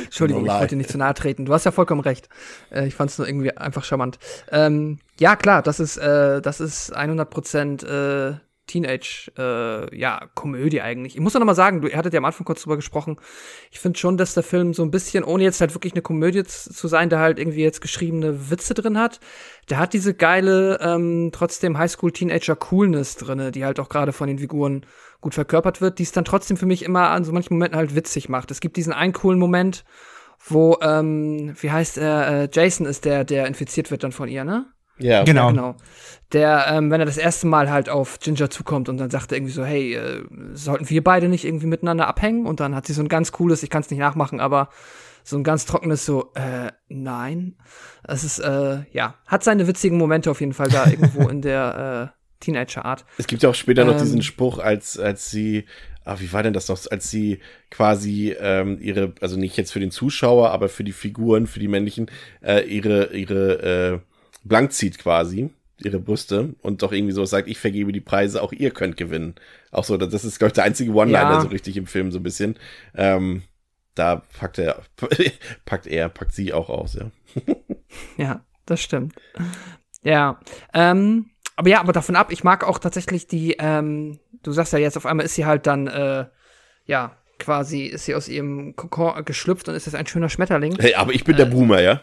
Entschuldigung, 0.06 0.44
ich 0.44 0.48
No 0.52 0.54
wollte 0.60 0.70
dir 0.70 0.78
nicht 0.78 0.90
zu 0.90 0.98
nahe 0.98 1.14
treten. 1.14 1.46
Du 1.46 1.54
hast 1.54 1.66
ja 1.66 1.72
vollkommen 1.72 2.02
recht. 2.02 2.30
Äh, 2.72 2.88
ich 2.88 2.96
fand 2.96 3.12
es 3.12 3.18
nur 3.20 3.28
irgendwie 3.28 3.56
einfach 3.56 3.84
charmant. 3.84 4.18
Ähm, 4.52 5.00
ja, 5.20 5.36
klar, 5.36 5.62
das 5.62 5.80
ist, 5.80 5.98
äh, 5.98 6.42
das 6.42 6.60
ist 6.60 6.96
100% 6.98 7.86
äh, 7.86 8.36
Teenage, 8.68 9.32
äh, 9.38 9.98
ja, 9.98 10.30
Komödie 10.36 10.82
eigentlich. 10.82 11.16
Ich 11.16 11.22
muss 11.22 11.34
doch 11.34 11.40
noch 11.40 11.48
mal 11.48 11.56
sagen, 11.56 11.82
du 11.82 11.90
hattet 11.90 12.14
ja 12.14 12.20
am 12.20 12.26
Anfang 12.26 12.46
kurz 12.46 12.62
drüber 12.62 12.76
gesprochen. 12.76 13.18
Ich 13.72 13.80
finde 13.80 13.98
schon, 13.98 14.18
dass 14.18 14.34
der 14.34 14.44
Film 14.44 14.74
so 14.74 14.84
ein 14.84 14.92
bisschen, 14.92 15.24
ohne 15.24 15.44
jetzt 15.44 15.60
halt 15.62 15.74
wirklich 15.74 15.94
eine 15.94 16.02
Komödie 16.02 16.44
zu 16.44 16.88
sein, 16.88 17.10
der 17.10 17.20
halt 17.20 17.40
irgendwie 17.40 17.64
jetzt 17.64 17.82
geschriebene 17.82 18.52
Witze 18.52 18.74
drin 18.74 19.00
hat, 19.00 19.20
der 19.70 19.80
hat 19.80 19.94
diese 19.94 20.14
geile, 20.14 20.80
ähm, 20.82 21.32
trotzdem 21.32 21.78
Highschool-Teenager-Coolness 21.78 23.16
drinne, 23.16 23.52
die 23.52 23.66
halt 23.66 23.80
auch 23.80 23.90
gerade 23.90 24.14
von 24.14 24.28
den 24.28 24.40
Figuren 24.40 24.86
gut 25.22 25.34
verkörpert 25.34 25.82
wird, 25.82 26.00
die 26.00 26.04
es 26.04 26.12
dann 26.12 26.26
trotzdem 26.26 26.58
für 26.58 26.66
mich 26.66 26.84
immer 26.84 27.10
an 27.10 27.24
so 27.24 27.32
manchen 27.32 27.56
Momenten 27.56 27.78
halt 27.78 27.96
witzig 27.96 28.30
macht. 28.30 28.52
Es 28.52 28.60
gibt 28.60 28.78
diesen 28.78 28.94
einen 28.94 29.14
coolen 29.14 29.40
Moment, 29.40 29.84
wo, 30.46 30.78
ähm, 30.82 31.56
wie 31.60 31.72
heißt 31.72 31.98
er, 31.98 32.44
äh, 32.44 32.50
Jason 32.52 32.86
ist 32.86 33.06
der, 33.06 33.24
der 33.24 33.48
infiziert 33.48 33.92
wird 33.92 34.04
dann 34.04 34.12
von 34.12 34.30
ihr, 34.30 34.44
ne? 34.44 34.66
Ja. 35.00 35.24
Genau. 35.24 35.48
Ja, 35.48 35.52
genau. 35.52 35.76
Der, 36.34 36.66
ähm, 36.70 36.92
wenn 36.92 37.00
er 37.00 37.06
das 37.06 37.18
erste 37.18 37.48
Mal 37.48 37.72
halt 37.72 37.88
auf 37.88 38.20
Ginger 38.20 38.50
zukommt 38.50 38.90
und 38.90 38.98
dann 38.98 39.10
sagt 39.10 39.32
er 39.32 39.38
irgendwie 39.38 39.54
so, 39.54 39.64
hey, 39.64 39.94
äh, 39.94 40.24
sollten 40.54 40.90
wir 40.90 41.04
beide 41.04 41.30
nicht 41.30 41.46
irgendwie 41.46 41.68
miteinander 41.68 42.08
abhängen? 42.08 42.46
Und 42.46 42.60
dann 42.60 42.76
hat 42.76 42.86
sie 42.86 42.94
so 42.94 43.02
ein 43.02 43.08
ganz 43.08 43.32
cooles, 43.32 43.64
ich 43.64 43.70
kann 43.70 43.82
es 43.82 43.90
nicht 43.90 44.00
nachmachen, 44.00 44.42
aber 44.42 44.70
so 45.24 45.38
ein 45.38 45.44
ganz 45.44 45.66
trockenes 45.66 46.06
so, 46.06 46.32
äh, 46.36 46.72
nein. 46.90 47.56
Es 48.04 48.24
ist, 48.24 48.40
äh, 48.40 48.80
ja, 48.92 49.16
hat 49.26 49.44
seine 49.44 49.68
witzigen 49.68 49.98
Momente 49.98 50.30
auf 50.32 50.42
jeden 50.42 50.54
Fall 50.54 50.70
da 50.70 50.88
irgendwo 50.88 51.28
in 51.30 51.42
der 51.42 52.12
äh, 52.14 52.44
Teenager-Art. 52.44 53.06
Es 53.18 53.28
gibt 53.28 53.44
ja 53.44 53.50
auch 53.50 53.56
später 53.56 53.86
noch 53.86 53.94
Ähm. 53.94 54.00
diesen 54.00 54.22
Spruch, 54.22 54.60
als, 54.60 55.00
als 55.00 55.32
sie, 55.32 55.66
ah, 56.04 56.18
wie 56.20 56.32
war 56.34 56.44
denn 56.44 56.54
das 56.54 56.68
noch, 56.68 56.80
als 56.92 57.10
sie 57.10 57.40
quasi 57.72 58.36
ähm, 58.40 58.80
ihre, 58.82 59.14
also 59.22 59.38
nicht 59.38 59.58
jetzt 59.58 59.72
für 59.72 59.80
den 59.80 59.92
Zuschauer, 59.92 60.52
aber 60.52 60.70
für 60.70 60.84
die 60.84 60.92
Figuren, 60.92 61.48
für 61.48 61.60
die 61.60 61.68
männlichen, 61.68 62.12
äh, 62.42 62.66
ihre, 62.68 63.14
ihre 63.14 64.02
äh, 64.04 64.17
blank 64.44 64.72
zieht 64.74 64.98
quasi, 64.98 65.50
ihre 65.80 66.00
Brüste 66.00 66.56
und 66.62 66.82
doch 66.82 66.92
irgendwie 66.92 67.14
so 67.14 67.26
sagt, 67.26 67.48
ich 67.48 67.60
vergebe 67.60 67.92
die 67.92 68.02
Preise, 68.02 68.42
auch 68.42 68.52
ihr 68.52 68.72
könnt 68.72 68.98
gewinnen. 68.98 69.36
Auch 69.72 69.84
so, 69.84 69.98
das 69.98 70.26
ist, 70.26 70.40
glaube 70.40 70.50
ich, 70.50 70.54
der 70.54 70.64
einzige 70.64 70.92
One-Liner 70.92 71.32
Ja. 71.32 71.42
so 71.42 71.48
richtig 71.48 71.78
im 71.78 71.88
Film, 71.88 72.12
so 72.12 72.20
ein 72.20 72.24
bisschen. 72.24 72.58
Ähm, 72.96 73.44
da 73.96 74.24
packt 74.40 74.60
er, 74.60 74.82
packt 75.66 75.88
er, 75.88 76.10
packt 76.10 76.34
sie 76.34 76.54
auch 76.54 76.70
aus, 76.70 76.94
ja. 76.96 77.12
Ja, 78.18 78.44
das 78.66 78.82
stimmt. 78.82 79.16
Ja, 80.04 80.40
ähm, 80.74 81.30
aber 81.56 81.70
ja, 81.70 81.80
aber 81.80 81.94
davon 81.94 82.16
ab, 82.16 82.32
ich 82.32 82.44
mag 82.44 82.64
auch 82.64 82.80
tatsächlich 82.80 83.28
die, 83.28 83.56
ähm, 83.60 84.20
du 84.44 84.52
sagst 84.52 84.74
ja 84.74 84.80
jetzt, 84.80 84.98
auf 84.98 85.06
einmal 85.06 85.26
ist 85.26 85.36
sie 85.36 85.46
halt 85.46 85.66
dann, 85.68 85.88
äh, 85.88 86.26
ja, 86.86 87.18
quasi 87.40 87.84
ist 87.86 88.06
sie 88.06 88.16
aus 88.16 88.28
ihrem 88.30 88.76
Kokon 88.76 89.24
geschlüpft 89.26 89.68
und 89.68 89.76
ist 89.76 89.86
jetzt 89.86 89.96
ein 89.96 90.08
schöner 90.08 90.30
Schmetterling. 90.30 90.76
Hey, 90.80 90.96
aber 90.96 91.14
ich 91.14 91.24
bin 91.24 91.36
der 91.36 91.46
Boomer, 91.46 91.82
ja? 91.82 92.02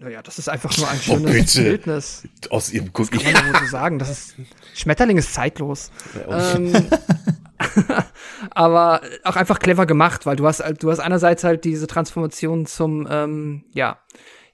Naja, 0.00 0.22
das 0.22 0.38
ist 0.38 0.48
einfach 0.48 0.76
nur 0.78 0.88
ein 0.88 0.96
Oh, 0.98 1.18
schönes 1.18 1.32
bitte. 1.32 1.62
Bildnis. 1.62 2.22
Aus 2.48 2.72
ihrem 2.72 2.90
Guck. 2.92 3.10
Kann 3.10 3.52
man 3.52 3.62
so 3.62 3.70
sagen. 3.70 3.98
Das 3.98 4.10
ist, 4.10 4.34
Schmetterling 4.74 5.18
ist 5.18 5.34
zeitlos. 5.34 5.90
Ähm, 6.26 6.72
aber 8.50 9.02
auch 9.24 9.36
einfach 9.36 9.58
clever 9.58 9.84
gemacht, 9.84 10.24
weil 10.24 10.36
du 10.36 10.46
hast, 10.46 10.62
du 10.78 10.90
hast 10.90 11.00
einerseits 11.00 11.44
halt 11.44 11.64
diese 11.64 11.86
Transformation 11.86 12.64
zum, 12.64 13.06
ähm, 13.10 13.64
ja, 13.74 13.98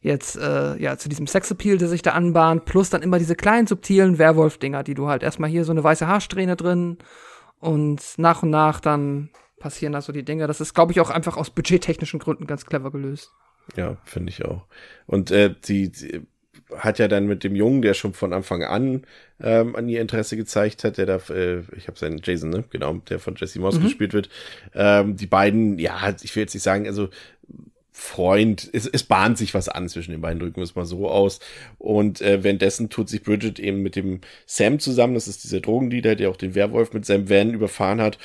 jetzt, 0.01 0.37
äh, 0.37 0.77
ja, 0.83 0.99
zu 0.99 1.09
diesem 1.09 1.29
Sexappeal, 1.29 1.79
der 1.79 1.89
sich 1.89 2.03
da 2.03 2.13
anbahnt, 2.13 2.65
plus 2.65 2.91
dann 2.91 3.03
immer 3.03 3.19
diese 3.21 3.37
kleinen 3.37 3.69
subtilen 3.69 4.19
Werwolf-Dinger, 4.19 4.83
die 4.83 4.95
du 4.95 5.07
halt 5.07 5.23
erstmal 5.23 5.49
hier 5.49 5.65
so 5.65 5.71
eine 5.73 5.85
weiße 5.85 6.09
Haarsträhne 6.09 6.57
drin 6.57 6.99
und 7.61 8.03
nach 8.17 8.43
und 8.43 8.51
nach 8.51 8.81
dann 8.81 9.31
passieren 9.61 9.93
da 9.93 10.01
so 10.03 10.13
die 10.13 10.25
Dinge. 10.25 10.49
Das 10.49 10.61
ist, 10.61 10.75
glaube 10.75 10.91
ich, 10.91 11.01
auch 11.01 11.11
einfach 11.11 11.37
aus 11.37 11.51
budgettechnischen 11.51 12.19
Gründen 12.19 12.47
ganz 12.49 12.67
clever 12.67 12.91
gelöst. 12.91 13.31
Ja, 13.75 13.97
finde 14.05 14.31
ich 14.31 14.45
auch. 14.45 14.65
Und 15.07 15.31
äh, 15.31 15.55
die, 15.67 15.91
die 15.91 16.23
hat 16.75 16.99
ja 16.99 17.09
dann 17.09 17.27
mit 17.27 17.45
dem 17.45 17.55
Jungen, 17.55 17.83
der 17.83 17.95
schon 17.95 18.13
von 18.13 18.33
Anfang 18.33 18.63
an 18.63 19.07
ähm, 19.41 19.77
an 19.77 19.89
ihr 19.89 20.01
Interesse 20.01 20.37
gezeigt 20.37 20.85
hat, 20.85 20.99
der 20.99 21.07
da, 21.07 21.17
äh, 21.31 21.63
ich 21.77 21.89
habe 21.89 21.99
seinen 21.99 22.21
Jason, 22.23 22.51
ne, 22.51 22.65
genau, 22.71 22.95
der 23.09 23.19
von 23.19 23.35
Jesse 23.37 23.61
Moss 23.61 23.81
gespielt 23.81 24.13
wird. 24.13 24.29
Ähm, 24.75 25.17
die 25.17 25.27
beiden, 25.27 25.79
ja, 25.79 26.15
ich 26.23 26.35
will 26.35 26.43
jetzt 26.43 26.55
nicht 26.55 26.63
sagen, 26.63 26.87
also 26.87 27.09
Freund, 27.93 28.69
es, 28.73 28.87
es 28.87 29.05
bahnt 29.05 29.39
sich 29.39 29.55
was 29.55 29.69
an 29.71 29.89
zwischen 29.89 30.11
den 30.11 30.21
beiden, 30.21 30.39
drücken 30.39 30.57
wir 30.57 30.65
es 30.65 30.75
mal 30.75 30.85
so 30.85 31.09
aus. 31.09 31.41
Und 31.79 32.21
äh, 32.21 32.43
währenddessen 32.45 32.91
tut 32.91 33.09
sich 33.09 33.23
Bridget 33.23 33.59
eben 33.59 33.83
mit 33.83 33.97
dem 33.97 34.21
Sam 34.45 34.79
zusammen, 34.79 35.15
das 35.15 35.29
ist 35.29 35.45
dieser 35.45 35.61
Drogendealer, 35.61 36.15
der 36.15 36.31
auch 36.31 36.37
den 36.37 36.55
Werwolf 36.55 36.93
mit 36.93 37.07
seinem 37.07 37.31
Van 37.31 37.55
überfahren 37.55 38.01
hat. 38.01 38.19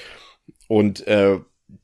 Und 0.67 1.07
äh, 1.07 1.39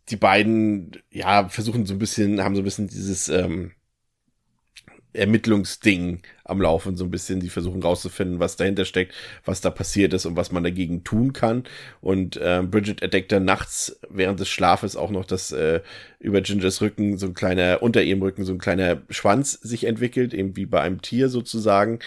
die 0.09 0.15
beiden, 0.17 0.91
ja, 1.11 1.49
versuchen 1.49 1.85
so 1.85 1.93
ein 1.93 1.99
bisschen, 1.99 2.43
haben 2.43 2.55
so 2.55 2.61
ein 2.61 2.65
bisschen 2.65 2.87
dieses, 2.87 3.29
ähm, 3.29 3.71
Ermittlungsding 5.17 6.21
am 6.43 6.61
Laufen, 6.61 6.95
so 6.95 7.03
ein 7.03 7.11
bisschen. 7.11 7.39
Die 7.39 7.49
versuchen 7.49 7.81
rauszufinden, 7.81 8.39
was 8.39 8.55
dahinter 8.55 8.85
steckt, 8.85 9.13
was 9.43 9.61
da 9.61 9.69
passiert 9.69 10.13
ist 10.13 10.25
und 10.25 10.35
was 10.35 10.51
man 10.51 10.63
dagegen 10.63 11.03
tun 11.03 11.33
kann. 11.33 11.63
Und 12.01 12.37
äh, 12.37 12.63
Bridget 12.63 13.01
entdeckt 13.01 13.31
dann 13.31 13.45
nachts 13.45 13.99
während 14.09 14.39
des 14.39 14.49
Schlafes 14.49 14.95
auch 14.95 15.09
noch, 15.09 15.25
dass 15.25 15.51
äh, 15.51 15.81
über 16.19 16.41
Gingers 16.41 16.81
Rücken 16.81 17.17
so 17.17 17.27
ein 17.27 17.33
kleiner, 17.33 17.81
unter 17.81 18.01
ihrem 18.01 18.21
Rücken 18.21 18.45
so 18.45 18.53
ein 18.53 18.59
kleiner 18.59 19.01
Schwanz 19.09 19.53
sich 19.53 19.85
entwickelt, 19.85 20.33
eben 20.33 20.55
wie 20.55 20.65
bei 20.65 20.81
einem 20.81 21.01
Tier 21.01 21.29
sozusagen. 21.29 21.99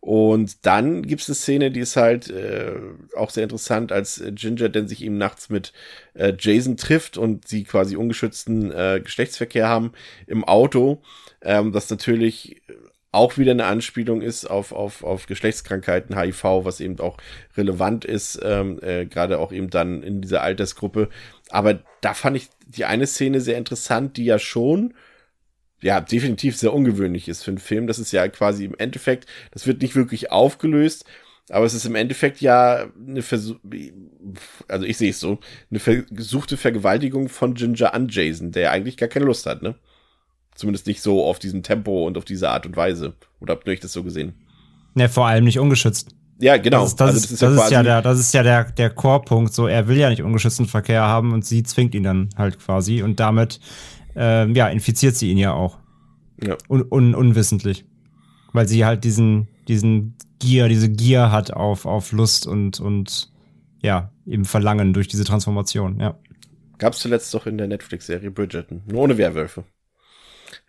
Und 0.00 0.64
dann 0.64 1.02
gibt 1.02 1.22
es 1.22 1.28
eine 1.28 1.34
Szene, 1.34 1.70
die 1.70 1.80
ist 1.80 1.96
halt 1.96 2.30
äh, 2.30 2.72
auch 3.16 3.30
sehr 3.30 3.42
interessant, 3.42 3.90
als 3.90 4.22
Ginger 4.32 4.68
denn 4.68 4.86
sich 4.86 5.02
eben 5.02 5.18
nachts 5.18 5.50
mit 5.50 5.72
äh, 6.14 6.32
Jason 6.38 6.76
trifft 6.76 7.18
und 7.18 7.48
sie 7.48 7.64
quasi 7.64 7.96
ungeschützten 7.96 8.70
äh, 8.70 9.00
Geschlechtsverkehr 9.02 9.68
haben 9.68 9.92
im 10.26 10.44
Auto. 10.44 11.02
Ähm, 11.42 11.72
das 11.72 11.90
natürlich 11.90 12.62
auch 13.10 13.38
wieder 13.38 13.52
eine 13.52 13.64
Anspielung 13.64 14.20
ist 14.20 14.44
auf, 14.44 14.72
auf, 14.72 15.02
auf 15.02 15.26
Geschlechtskrankheiten, 15.26 16.16
HIV, 16.16 16.44
was 16.64 16.80
eben 16.80 17.00
auch 17.00 17.16
relevant 17.56 18.04
ist, 18.04 18.38
ähm, 18.42 18.78
äh, 18.82 19.06
gerade 19.06 19.38
auch 19.38 19.50
eben 19.50 19.70
dann 19.70 20.02
in 20.02 20.20
dieser 20.20 20.42
Altersgruppe. 20.42 21.08
Aber 21.50 21.80
da 22.02 22.14
fand 22.14 22.36
ich 22.36 22.48
die 22.66 22.84
eine 22.84 23.06
Szene 23.06 23.40
sehr 23.40 23.56
interessant, 23.56 24.16
die 24.16 24.26
ja 24.26 24.38
schon 24.38 24.94
ja, 25.80 26.00
definitiv 26.00 26.56
sehr 26.56 26.72
ungewöhnlich 26.72 27.28
ist 27.28 27.44
für 27.44 27.50
einen 27.50 27.58
Film. 27.58 27.86
Das 27.86 27.98
ist 27.98 28.12
ja 28.12 28.26
quasi 28.28 28.64
im 28.64 28.74
Endeffekt, 28.78 29.26
das 29.52 29.66
wird 29.66 29.82
nicht 29.82 29.94
wirklich 29.94 30.30
aufgelöst, 30.30 31.04
aber 31.50 31.64
es 31.64 31.74
ist 31.74 31.86
im 31.86 31.94
Endeffekt 31.94 32.40
ja 32.40 32.86
eine 33.06 33.22
Versuch, 33.22 33.56
also 34.66 34.84
ich 34.84 34.98
sehe 34.98 35.10
es 35.10 35.20
so, 35.20 35.38
eine 35.70 35.80
versuchte 35.80 36.56
Vergewaltigung 36.56 37.28
von 37.28 37.54
Ginger 37.54 37.94
an 37.94 38.08
Jason, 38.08 38.52
der 38.52 38.62
ja 38.62 38.70
eigentlich 38.70 38.96
gar 38.96 39.08
keine 39.08 39.24
Lust 39.24 39.46
hat, 39.46 39.62
ne? 39.62 39.74
Zumindest 40.54 40.88
nicht 40.88 41.02
so 41.02 41.24
auf 41.24 41.38
diesem 41.38 41.62
Tempo 41.62 42.04
und 42.06 42.18
auf 42.18 42.24
diese 42.24 42.50
Art 42.50 42.66
und 42.66 42.76
Weise. 42.76 43.14
Oder 43.38 43.54
habt 43.54 43.68
ihr 43.68 43.72
euch 43.72 43.80
das 43.80 43.92
so 43.92 44.02
gesehen? 44.02 44.34
Ne, 44.94 45.08
vor 45.08 45.26
allem 45.26 45.44
nicht 45.44 45.60
ungeschützt. 45.60 46.16
Ja, 46.40 46.56
genau. 46.56 46.80
Das 46.80 46.90
ist, 46.90 47.00
das 47.00 47.08
also 47.08 47.18
ist, 47.18 47.42
das 47.42 47.64
ist, 47.64 47.70
ja, 47.70 47.82
der, 47.84 48.02
das 48.02 48.18
ist 48.18 48.34
ja 48.34 48.42
der, 48.42 48.64
der 48.64 48.90
Core-Punkt. 48.90 49.54
So, 49.54 49.68
er 49.68 49.86
will 49.86 49.96
ja 49.96 50.10
nicht 50.10 50.22
ungeschützten 50.22 50.66
Verkehr 50.66 51.02
haben 51.02 51.32
und 51.32 51.44
sie 51.44 51.62
zwingt 51.62 51.94
ihn 51.94 52.02
dann 52.02 52.28
halt 52.36 52.58
quasi. 52.58 53.02
Und 53.02 53.20
damit 53.20 53.60
ähm, 54.18 54.54
ja, 54.54 54.68
infiziert 54.68 55.16
sie 55.16 55.30
ihn 55.30 55.38
ja 55.38 55.52
auch. 55.52 55.78
Ja. 56.42 56.56
Un 56.68 56.84
un 56.90 57.14
unwissentlich. 57.14 57.84
Weil 58.52 58.66
sie 58.66 58.84
halt 58.84 59.04
diesen, 59.04 59.48
diesen 59.68 60.16
Gier, 60.38 60.68
diese 60.68 60.90
Gier 60.90 61.30
hat 61.30 61.52
auf, 61.52 61.86
auf 61.86 62.12
Lust 62.12 62.46
und, 62.46 62.80
und 62.80 63.30
ja, 63.82 64.10
eben 64.26 64.44
Verlangen 64.44 64.92
durch 64.92 65.08
diese 65.08 65.24
Transformation, 65.24 66.00
ja. 66.00 66.18
Gab 66.78 66.92
es 66.92 67.00
zuletzt 67.00 67.32
doch 67.34 67.46
in 67.46 67.58
der 67.58 67.66
Netflix-Serie 67.66 68.30
Bridgerton. 68.30 68.82
Nur 68.86 69.02
ohne 69.02 69.18
Werwölfe. 69.18 69.64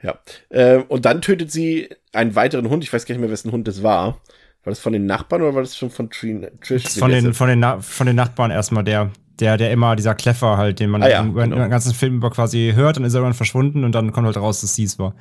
Ja. 0.02 0.20
Äh, 0.50 0.78
und 0.88 1.06
dann 1.06 1.22
tötet 1.22 1.52
sie 1.52 1.89
einen 2.14 2.36
weiteren 2.36 2.70
Hund. 2.70 2.84
Ich 2.84 2.91
weiß 2.91 3.06
gar 3.06 3.14
nicht 3.14 3.22
mehr, 3.22 3.30
wessen 3.30 3.52
Hund 3.52 3.68
das 3.68 3.84
war. 3.84 4.22
War 4.64 4.72
das 4.72 4.80
von 4.80 4.93
den 4.93 5.06
Nachbarn 5.06 5.41
oder 5.41 5.54
war 5.54 5.62
das 5.62 5.78
schon 5.78 5.89
von 5.89 6.10
Trish? 6.10 6.97
Von 6.97 7.12
den, 7.12 7.34
von, 7.34 7.47
den 7.47 7.82
von 7.82 8.08
den 8.08 8.16
Nachbarn 8.16 8.52
erstmal 8.52 8.84
der 8.84 9.12
der, 9.40 9.58
der 9.58 9.72
immer, 9.72 9.96
dieser 9.96 10.16
Kleffer 10.16 10.58
halt, 10.58 10.80
den 10.80 10.90
man 10.90 11.04
ah, 11.04 11.10
ja, 11.10 11.22
im, 11.22 11.34
genau. 11.34 11.56
den 11.56 11.70
ganzen 11.70 11.94
Film 11.94 12.18
über 12.18 12.30
quasi 12.30 12.74
hört 12.76 12.98
und 12.98 13.06
ist 13.06 13.14
irgendwann 13.14 13.34
verschwunden 13.34 13.84
und 13.84 13.94
dann 13.94 14.12
kommt 14.12 14.26
halt 14.26 14.38
raus, 14.38 14.62
dass 14.62 14.76
sie 14.76 14.84
es 14.84 15.00
war. 15.00 15.16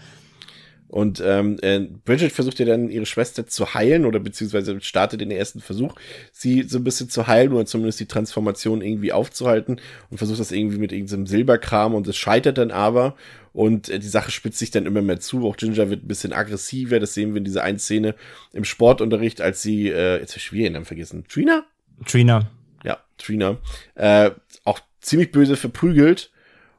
Und 0.88 1.22
ähm, 1.24 1.58
äh, 1.60 1.80
Bridget 1.80 2.32
versucht 2.32 2.58
ja 2.58 2.64
dann 2.64 2.88
ihre 2.88 3.04
Schwester 3.04 3.46
zu 3.46 3.74
heilen 3.74 4.06
oder 4.06 4.20
beziehungsweise 4.20 4.80
startet 4.80 5.20
den 5.20 5.30
ersten 5.30 5.60
Versuch, 5.60 5.94
sie 6.32 6.62
so 6.62 6.78
ein 6.78 6.84
bisschen 6.84 7.10
zu 7.10 7.26
heilen 7.26 7.52
oder 7.52 7.66
zumindest 7.66 8.00
die 8.00 8.06
Transformation 8.06 8.80
irgendwie 8.80 9.12
aufzuhalten 9.12 9.82
und 10.10 10.16
versucht 10.16 10.40
das 10.40 10.50
irgendwie 10.50 10.78
mit 10.78 10.92
irgendeinem 10.92 11.26
Silberkram 11.26 11.94
und 11.94 12.08
es 12.08 12.16
scheitert 12.16 12.56
dann 12.56 12.70
aber 12.70 13.16
und 13.52 13.90
äh, 13.90 13.98
die 13.98 14.08
Sache 14.08 14.30
spitzt 14.30 14.58
sich 14.58 14.70
dann 14.70 14.86
immer 14.86 15.02
mehr 15.02 15.20
zu. 15.20 15.46
Auch 15.46 15.58
Ginger 15.58 15.90
wird 15.90 16.04
ein 16.04 16.08
bisschen 16.08 16.32
aggressiver. 16.32 17.00
Das 17.00 17.12
sehen 17.12 17.34
wir 17.34 17.38
in 17.38 17.44
dieser 17.44 17.64
einen 17.64 17.78
Szene 17.78 18.14
im 18.54 18.64
Sportunterricht, 18.64 19.42
als 19.42 19.60
sie, 19.60 19.88
äh, 19.88 20.20
jetzt 20.20 20.32
habe 20.32 20.38
ich 20.38 20.52
wieder 20.52 20.64
den 20.64 20.72
Namen 20.72 20.86
vergessen, 20.86 21.24
Trina? 21.28 21.64
Trina 22.06 22.48
Trina, 23.18 23.58
äh, 23.94 24.30
auch 24.64 24.80
ziemlich 25.00 25.32
böse 25.32 25.56
verprügelt. 25.56 26.30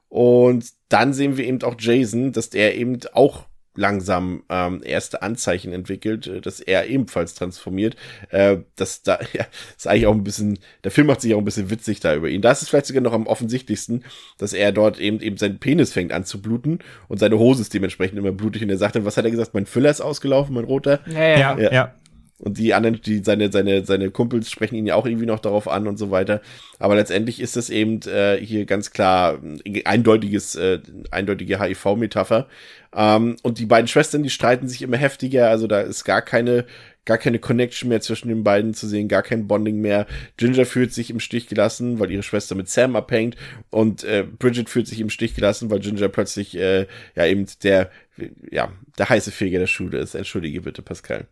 Und 0.09 0.65
dann 0.89 1.13
sehen 1.13 1.37
wir 1.37 1.45
eben 1.45 1.61
auch 1.61 1.75
Jason, 1.77 2.31
dass 2.31 2.49
der 2.49 2.75
eben 2.75 2.99
auch 3.13 3.45
langsam 3.75 4.43
ähm, 4.49 4.81
erste 4.83 5.21
Anzeichen 5.21 5.73
entwickelt, 5.73 6.27
äh, 6.27 6.41
dass 6.41 6.59
er 6.59 6.87
ebenfalls 6.87 7.33
transformiert. 7.33 7.95
Äh, 8.29 8.57
das 8.75 9.03
da 9.03 9.19
ja, 9.33 9.45
ist 9.75 9.87
eigentlich 9.87 10.07
auch 10.07 10.13
ein 10.13 10.23
bisschen, 10.23 10.59
der 10.83 10.91
Film 10.91 11.07
macht 11.07 11.21
sich 11.21 11.33
auch 11.33 11.39
ein 11.39 11.45
bisschen 11.45 11.69
witzig 11.69 11.99
da 11.99 12.13
über 12.13 12.29
ihn. 12.29 12.41
Da 12.41 12.51
ist 12.51 12.61
es 12.61 12.69
vielleicht 12.69 12.87
sogar 12.87 13.01
noch 13.01 13.13
am 13.13 13.27
offensichtlichsten, 13.27 14.03
dass 14.37 14.53
er 14.53 14.71
dort 14.71 14.99
eben 14.99 15.21
eben 15.21 15.37
sein 15.37 15.59
Penis 15.59 15.93
fängt 15.93 16.11
an 16.11 16.25
zu 16.25 16.41
bluten 16.41 16.79
und 17.07 17.19
seine 17.19 17.39
Hose 17.39 17.61
ist 17.61 17.73
dementsprechend 17.73 18.17
immer 18.17 18.31
blutig 18.31 18.61
und 18.61 18.69
er 18.69 18.77
sagt 18.77 18.95
dann, 18.95 19.05
was 19.05 19.17
hat 19.17 19.25
er 19.25 19.31
gesagt? 19.31 19.53
Mein 19.53 19.65
Füller 19.65 19.89
ist 19.89 20.01
ausgelaufen, 20.01 20.55
mein 20.55 20.65
roter. 20.65 20.99
Ja, 21.07 21.23
ja, 21.23 21.59
ja. 21.59 21.71
ja. 21.71 21.95
Und 22.39 22.57
die 22.57 22.73
anderen, 22.73 23.01
die 23.01 23.21
seine, 23.23 23.51
seine, 23.51 23.85
seine 23.85 24.11
Kumpels 24.11 24.49
sprechen 24.49 24.75
ihn 24.75 24.87
ja 24.87 24.95
auch 24.95 25.05
irgendwie 25.05 25.25
noch 25.25 25.39
darauf 25.39 25.67
an 25.67 25.87
und 25.87 25.97
so 25.97 26.09
weiter. 26.09 26.41
Aber 26.79 26.95
letztendlich 26.95 27.41
ist 27.41 27.57
es 27.57 27.69
eben 27.69 28.01
äh, 28.03 28.37
hier 28.37 28.65
ganz 28.65 28.91
klar 28.91 29.39
eindeutiges, 29.83 30.55
äh, 30.55 30.79
eindeutige 31.11 31.59
HIV-Metapher. 31.59 32.47
Ähm, 32.95 33.35
und 33.43 33.59
die 33.59 33.65
beiden 33.65 33.89
Schwestern, 33.89 34.23
die 34.23 34.29
streiten 34.29 34.69
sich 34.69 34.81
immer 34.81 34.95
heftiger. 34.95 35.49
Also 35.49 35.67
da 35.67 35.81
ist 35.81 36.05
gar 36.05 36.21
keine, 36.21 36.65
gar 37.03 37.17
keine 37.17 37.39
Connection 37.39 37.89
mehr 37.89 37.99
zwischen 37.99 38.29
den 38.29 38.45
beiden 38.45 38.73
zu 38.73 38.87
sehen, 38.87 39.09
gar 39.09 39.21
kein 39.21 39.47
Bonding 39.47 39.81
mehr. 39.81 40.07
Ginger 40.37 40.65
fühlt 40.65 40.93
sich 40.93 41.09
im 41.09 41.19
Stich 41.19 41.47
gelassen, 41.47 41.99
weil 41.99 42.09
ihre 42.09 42.23
Schwester 42.23 42.55
mit 42.55 42.69
Sam 42.69 42.95
abhängt. 42.95 43.35
Und 43.69 44.05
äh, 44.05 44.23
Bridget 44.23 44.69
fühlt 44.69 44.87
sich 44.87 45.01
im 45.01 45.09
Stich 45.09 45.35
gelassen, 45.35 45.69
weil 45.69 45.79
Ginger 45.79 46.07
plötzlich 46.07 46.55
äh, 46.57 46.87
ja 47.15 47.25
eben 47.25 47.45
der 47.63 47.91
ja, 48.51 48.71
der 48.97 49.09
heiße 49.09 49.31
Feger 49.31 49.59
der 49.59 49.67
Schule 49.67 49.99
ist. 49.99 50.15
Entschuldige 50.15 50.61
bitte, 50.61 50.81
Pascal. 50.81 51.27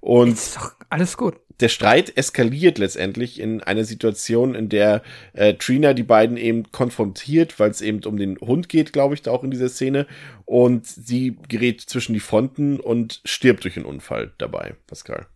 Und 0.00 0.32
ist 0.32 0.56
doch 0.56 0.72
alles 0.90 1.16
gut. 1.16 1.36
Der 1.60 1.68
Streit 1.68 2.16
eskaliert 2.16 2.76
letztendlich 2.78 3.40
in 3.40 3.62
einer 3.62 3.84
Situation, 3.84 4.54
in 4.54 4.68
der 4.68 5.02
äh, 5.32 5.54
Trina 5.54 5.94
die 5.94 6.02
beiden 6.02 6.36
eben 6.36 6.70
konfrontiert, 6.70 7.58
weil 7.58 7.70
es 7.70 7.80
eben 7.80 8.04
um 8.04 8.18
den 8.18 8.38
Hund 8.40 8.68
geht, 8.68 8.92
glaube 8.92 9.14
ich, 9.14 9.22
da 9.22 9.30
auch 9.30 9.42
in 9.42 9.50
dieser 9.50 9.70
Szene. 9.70 10.06
Und 10.44 10.86
sie 10.86 11.38
gerät 11.48 11.80
zwischen 11.80 12.12
die 12.12 12.20
Fronten 12.20 12.78
und 12.78 13.22
stirbt 13.24 13.64
durch 13.64 13.76
einen 13.76 13.86
Unfall 13.86 14.32
dabei, 14.38 14.74
Pascal. 14.86 15.26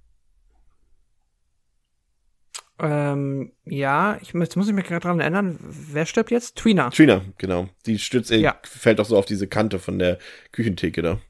Ähm, 2.83 3.53
ja, 3.66 4.18
ich 4.22 4.33
muss, 4.33 4.57
muss 4.57 4.68
ich 4.68 4.74
mich 4.74 4.87
gerade 4.87 5.03
daran 5.03 5.20
erinnern, 5.20 5.59
wer 5.61 6.07
stirbt 6.07 6.31
jetzt? 6.31 6.57
Trina. 6.57 6.91
Trina, 6.91 7.22
genau. 7.37 7.68
Die 7.87 7.99
stürzt, 7.99 8.31
äh, 8.31 8.39
ja. 8.39 8.57
fällt 8.62 9.01
auch 9.01 9.05
so 9.05 9.18
auf 9.18 9.26
diese 9.26 9.47
Kante 9.47 9.78
von 9.78 9.99
der 9.99 10.18
Küchentheke 10.53 11.03
da. 11.03 11.20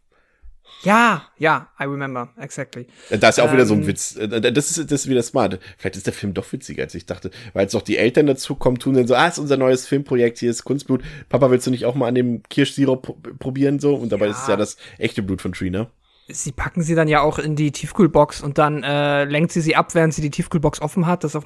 Ja, 0.82 1.28
ja, 1.36 1.68
I 1.78 1.84
remember, 1.84 2.30
exactly. 2.38 2.86
Äh, 3.10 3.18
da 3.18 3.28
ist 3.28 3.38
ja 3.38 3.44
auch 3.44 3.48
ähm, 3.48 3.54
wieder 3.54 3.66
so 3.66 3.74
ein 3.74 3.80
ähm, 3.80 3.86
Witz. 3.86 4.16
Äh, 4.16 4.52
das 4.52 4.70
ist, 4.70 4.90
das 4.90 5.02
ist 5.02 5.08
wieder 5.08 5.22
smart. 5.22 5.58
Vielleicht 5.76 5.96
ist 5.96 6.06
der 6.06 6.14
Film 6.14 6.32
doch 6.32 6.50
witziger, 6.52 6.84
als 6.84 6.94
ich 6.94 7.04
dachte. 7.04 7.30
Weil 7.52 7.62
jetzt 7.62 7.74
auch 7.74 7.82
die 7.82 7.98
Eltern 7.98 8.26
dazu 8.26 8.54
kommen, 8.54 8.78
tun 8.78 8.94
dann 8.94 9.06
so, 9.06 9.14
ah, 9.14 9.26
ist 9.26 9.38
unser 9.38 9.56
neues 9.56 9.86
Filmprojekt, 9.86 10.38
hier 10.38 10.50
ist 10.50 10.64
Kunstblut. 10.64 11.02
Papa, 11.28 11.50
willst 11.50 11.66
du 11.66 11.70
nicht 11.70 11.84
auch 11.84 11.94
mal 11.96 12.06
an 12.06 12.14
dem 12.14 12.42
Kirschsirup 12.44 13.38
probieren, 13.38 13.78
so? 13.78 13.94
Und 13.94 14.12
dabei 14.12 14.26
ja. 14.26 14.32
ist 14.32 14.42
es 14.42 14.48
ja 14.48 14.56
das 14.56 14.76
echte 14.98 15.22
Blut 15.22 15.42
von 15.42 15.52
Trina 15.52 15.90
sie 16.32 16.52
packen 16.52 16.82
sie 16.82 16.94
dann 16.94 17.08
ja 17.08 17.20
auch 17.20 17.38
in 17.38 17.56
die 17.56 17.72
Tiefkühlbox 17.72 18.42
und 18.42 18.58
dann 18.58 18.82
äh, 18.82 19.24
lenkt 19.24 19.52
sie 19.52 19.60
sie 19.60 19.76
ab, 19.76 19.94
während 19.94 20.14
sie 20.14 20.22
die 20.22 20.30
Tiefkühlbox 20.30 20.80
offen 20.80 21.06
hat. 21.06 21.24
Das 21.24 21.32
ist, 21.32 21.36
auf, 21.36 21.44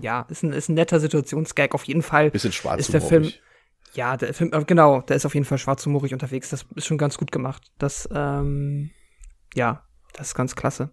ja, 0.00 0.26
ist 0.28 0.42
ein, 0.42 0.52
ist 0.52 0.68
ein 0.68 0.74
netter 0.74 1.00
Situationsgag. 1.00 1.74
Auf 1.74 1.84
jeden 1.84 2.02
Fall 2.02 2.30
Bisschen 2.30 2.52
schwarz 2.52 2.80
ist 2.80 2.92
der 2.92 3.00
Film. 3.00 3.32
Ja, 3.92 4.16
der 4.16 4.34
Film, 4.34 4.52
äh, 4.52 4.64
genau, 4.64 5.00
der 5.00 5.16
ist 5.16 5.26
auf 5.26 5.34
jeden 5.34 5.46
Fall 5.46 5.58
schwarzhumorig 5.58 6.12
unterwegs. 6.12 6.50
Das 6.50 6.64
ist 6.74 6.86
schon 6.86 6.98
ganz 6.98 7.18
gut 7.18 7.32
gemacht. 7.32 7.70
Das, 7.78 8.08
ähm, 8.14 8.90
ja, 9.54 9.82
das 10.12 10.28
ist 10.28 10.34
ganz 10.34 10.54
klasse. 10.54 10.90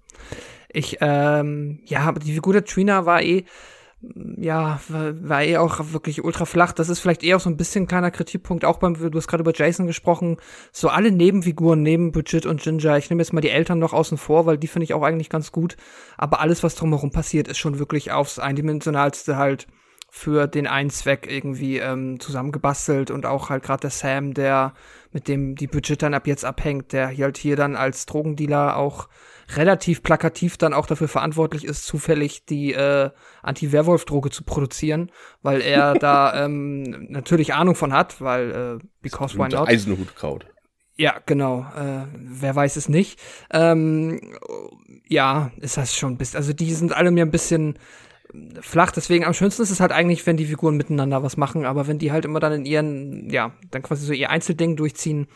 Ich, 0.70 0.98
ähm, 1.02 1.82
ja, 1.86 2.02
aber 2.02 2.20
die 2.20 2.34
Figur 2.34 2.54
der 2.54 2.66
Trina 2.66 3.06
war 3.06 3.22
eh, 3.22 3.46
ja, 4.38 4.80
war, 4.88 5.44
eh 5.44 5.58
auch 5.58 5.80
wirklich 5.92 6.24
ultra 6.24 6.46
flach. 6.46 6.72
Das 6.72 6.90
ist 6.90 7.00
vielleicht 7.00 7.24
eher 7.24 7.38
auch 7.38 7.42
so 7.42 7.50
ein 7.50 7.58
bisschen 7.58 7.84
ein 7.84 7.88
kleiner 7.88 8.12
Kritikpunkt, 8.12 8.66
auch 8.66 8.78
beim, 8.78 8.94
du 8.96 9.18
hast 9.18 9.28
gerade 9.28 9.42
über 9.42 9.54
Jason 9.54 9.88
gesprochen, 9.88 10.38
so 10.72 10.90
alle 10.90 11.12
Nebenfiguren 11.12 11.82
neben 11.82 12.12
Bridget 12.12 12.46
und 12.46 12.62
Ginger, 12.62 12.98
ich 12.98 13.10
nehme 13.10 13.22
jetzt 13.22 13.34
mal 13.34 13.42
die 13.42 13.50
Eltern 13.50 13.80
noch 13.80 13.94
außen 13.94 14.18
vor, 14.18 14.46
weil 14.46 14.58
die 14.58 14.68
finde 14.68 14.86
ich 14.86 14.94
auch 14.94 15.04
eigentlich 15.04 15.30
ganz 15.30 15.52
gut, 15.52 15.78
aber 16.18 16.40
alles, 16.40 16.64
was 16.64 16.76
drumherum 16.76 17.12
passiert, 17.12 17.48
ist 17.48 17.58
schon 17.58 17.80
wirklich 17.80 18.12
aufs 18.12 18.40
Eindimensionalste 18.40 19.38
halt 19.38 19.68
für 20.10 20.48
den 20.48 20.68
einen 20.68 20.90
Zweck 20.90 21.28
irgendwie 21.30 21.78
ähm, 21.78 22.20
zusammengebastelt. 22.20 23.12
Und 23.12 23.26
auch 23.26 23.50
halt 23.50 23.64
gerade 23.64 23.82
der 23.82 23.90
Sam, 23.90 24.34
der 24.34 24.74
mit 25.12 25.28
dem 25.28 25.56
die 25.56 25.68
Bridget 25.68 26.02
dann 26.02 26.14
ab 26.14 26.28
jetzt 26.28 26.46
abhängt, 26.46 26.94
der 26.94 27.16
halt 27.16 27.38
hier 27.38 27.56
dann 27.56 27.76
als 27.76 28.06
Drogendealer 28.06 28.78
auch 28.78 29.10
relativ 29.56 30.04
plakativ 30.04 30.58
dann 30.58 30.74
auch 30.74 30.86
dafür 30.86 31.08
verantwortlich 31.08 31.64
ist, 31.64 31.86
zufällig 31.86 32.46
die 32.46 32.74
äh, 32.74 33.10
Anti-Werwolf-Droge 33.44 34.30
zu 34.30 34.44
produzieren, 34.44 35.12
weil 35.42 35.62
er 35.62 35.94
da 36.00 36.46
ähm, 36.46 37.08
natürlich 37.10 37.54
Ahnung 37.54 37.76
von 37.76 37.94
hat, 37.94 38.20
weil 38.22 38.80
äh, 38.82 38.86
because 39.02 39.38
why 39.38 39.48
not? 39.48 39.68
Eisenhutkraut. 39.68 40.46
Ja, 40.98 41.16
genau. 41.26 41.62
Äh, 41.76 42.08
wer 42.14 42.56
weiß 42.56 42.76
es 42.76 42.90
nicht. 42.90 43.20
Ähm, 43.52 44.20
ja, 45.08 45.52
ist 45.58 45.78
das 45.78 45.96
schon 45.96 46.14
ein 46.14 46.18
bisschen. 46.18 46.38
Also 46.38 46.54
die 46.54 46.74
sind 46.74 46.92
alle 46.92 47.12
mir 47.12 47.24
ein 47.24 47.32
bisschen 47.32 47.78
flach. 48.62 48.92
Deswegen 48.92 49.24
am 49.24 49.34
schönsten 49.34 49.62
ist 49.62 49.70
es 49.70 49.80
halt 49.80 49.92
eigentlich, 49.92 50.26
wenn 50.26 50.38
die 50.38 50.46
Figuren 50.46 50.76
miteinander 50.76 51.22
was 51.22 51.38
machen. 51.38 51.66
Aber 51.66 51.88
wenn 51.88 52.00
die 52.00 52.12
halt 52.12 52.26
immer 52.26 52.40
dann 52.40 52.54
in 52.54 52.66
ihren, 52.66 53.30
ja, 53.30 53.54
dann 53.70 53.84
quasi 53.84 54.06
so 54.06 54.14
ihr 54.14 54.32
Einzelding 54.32 54.76
durchziehen, 54.76 55.28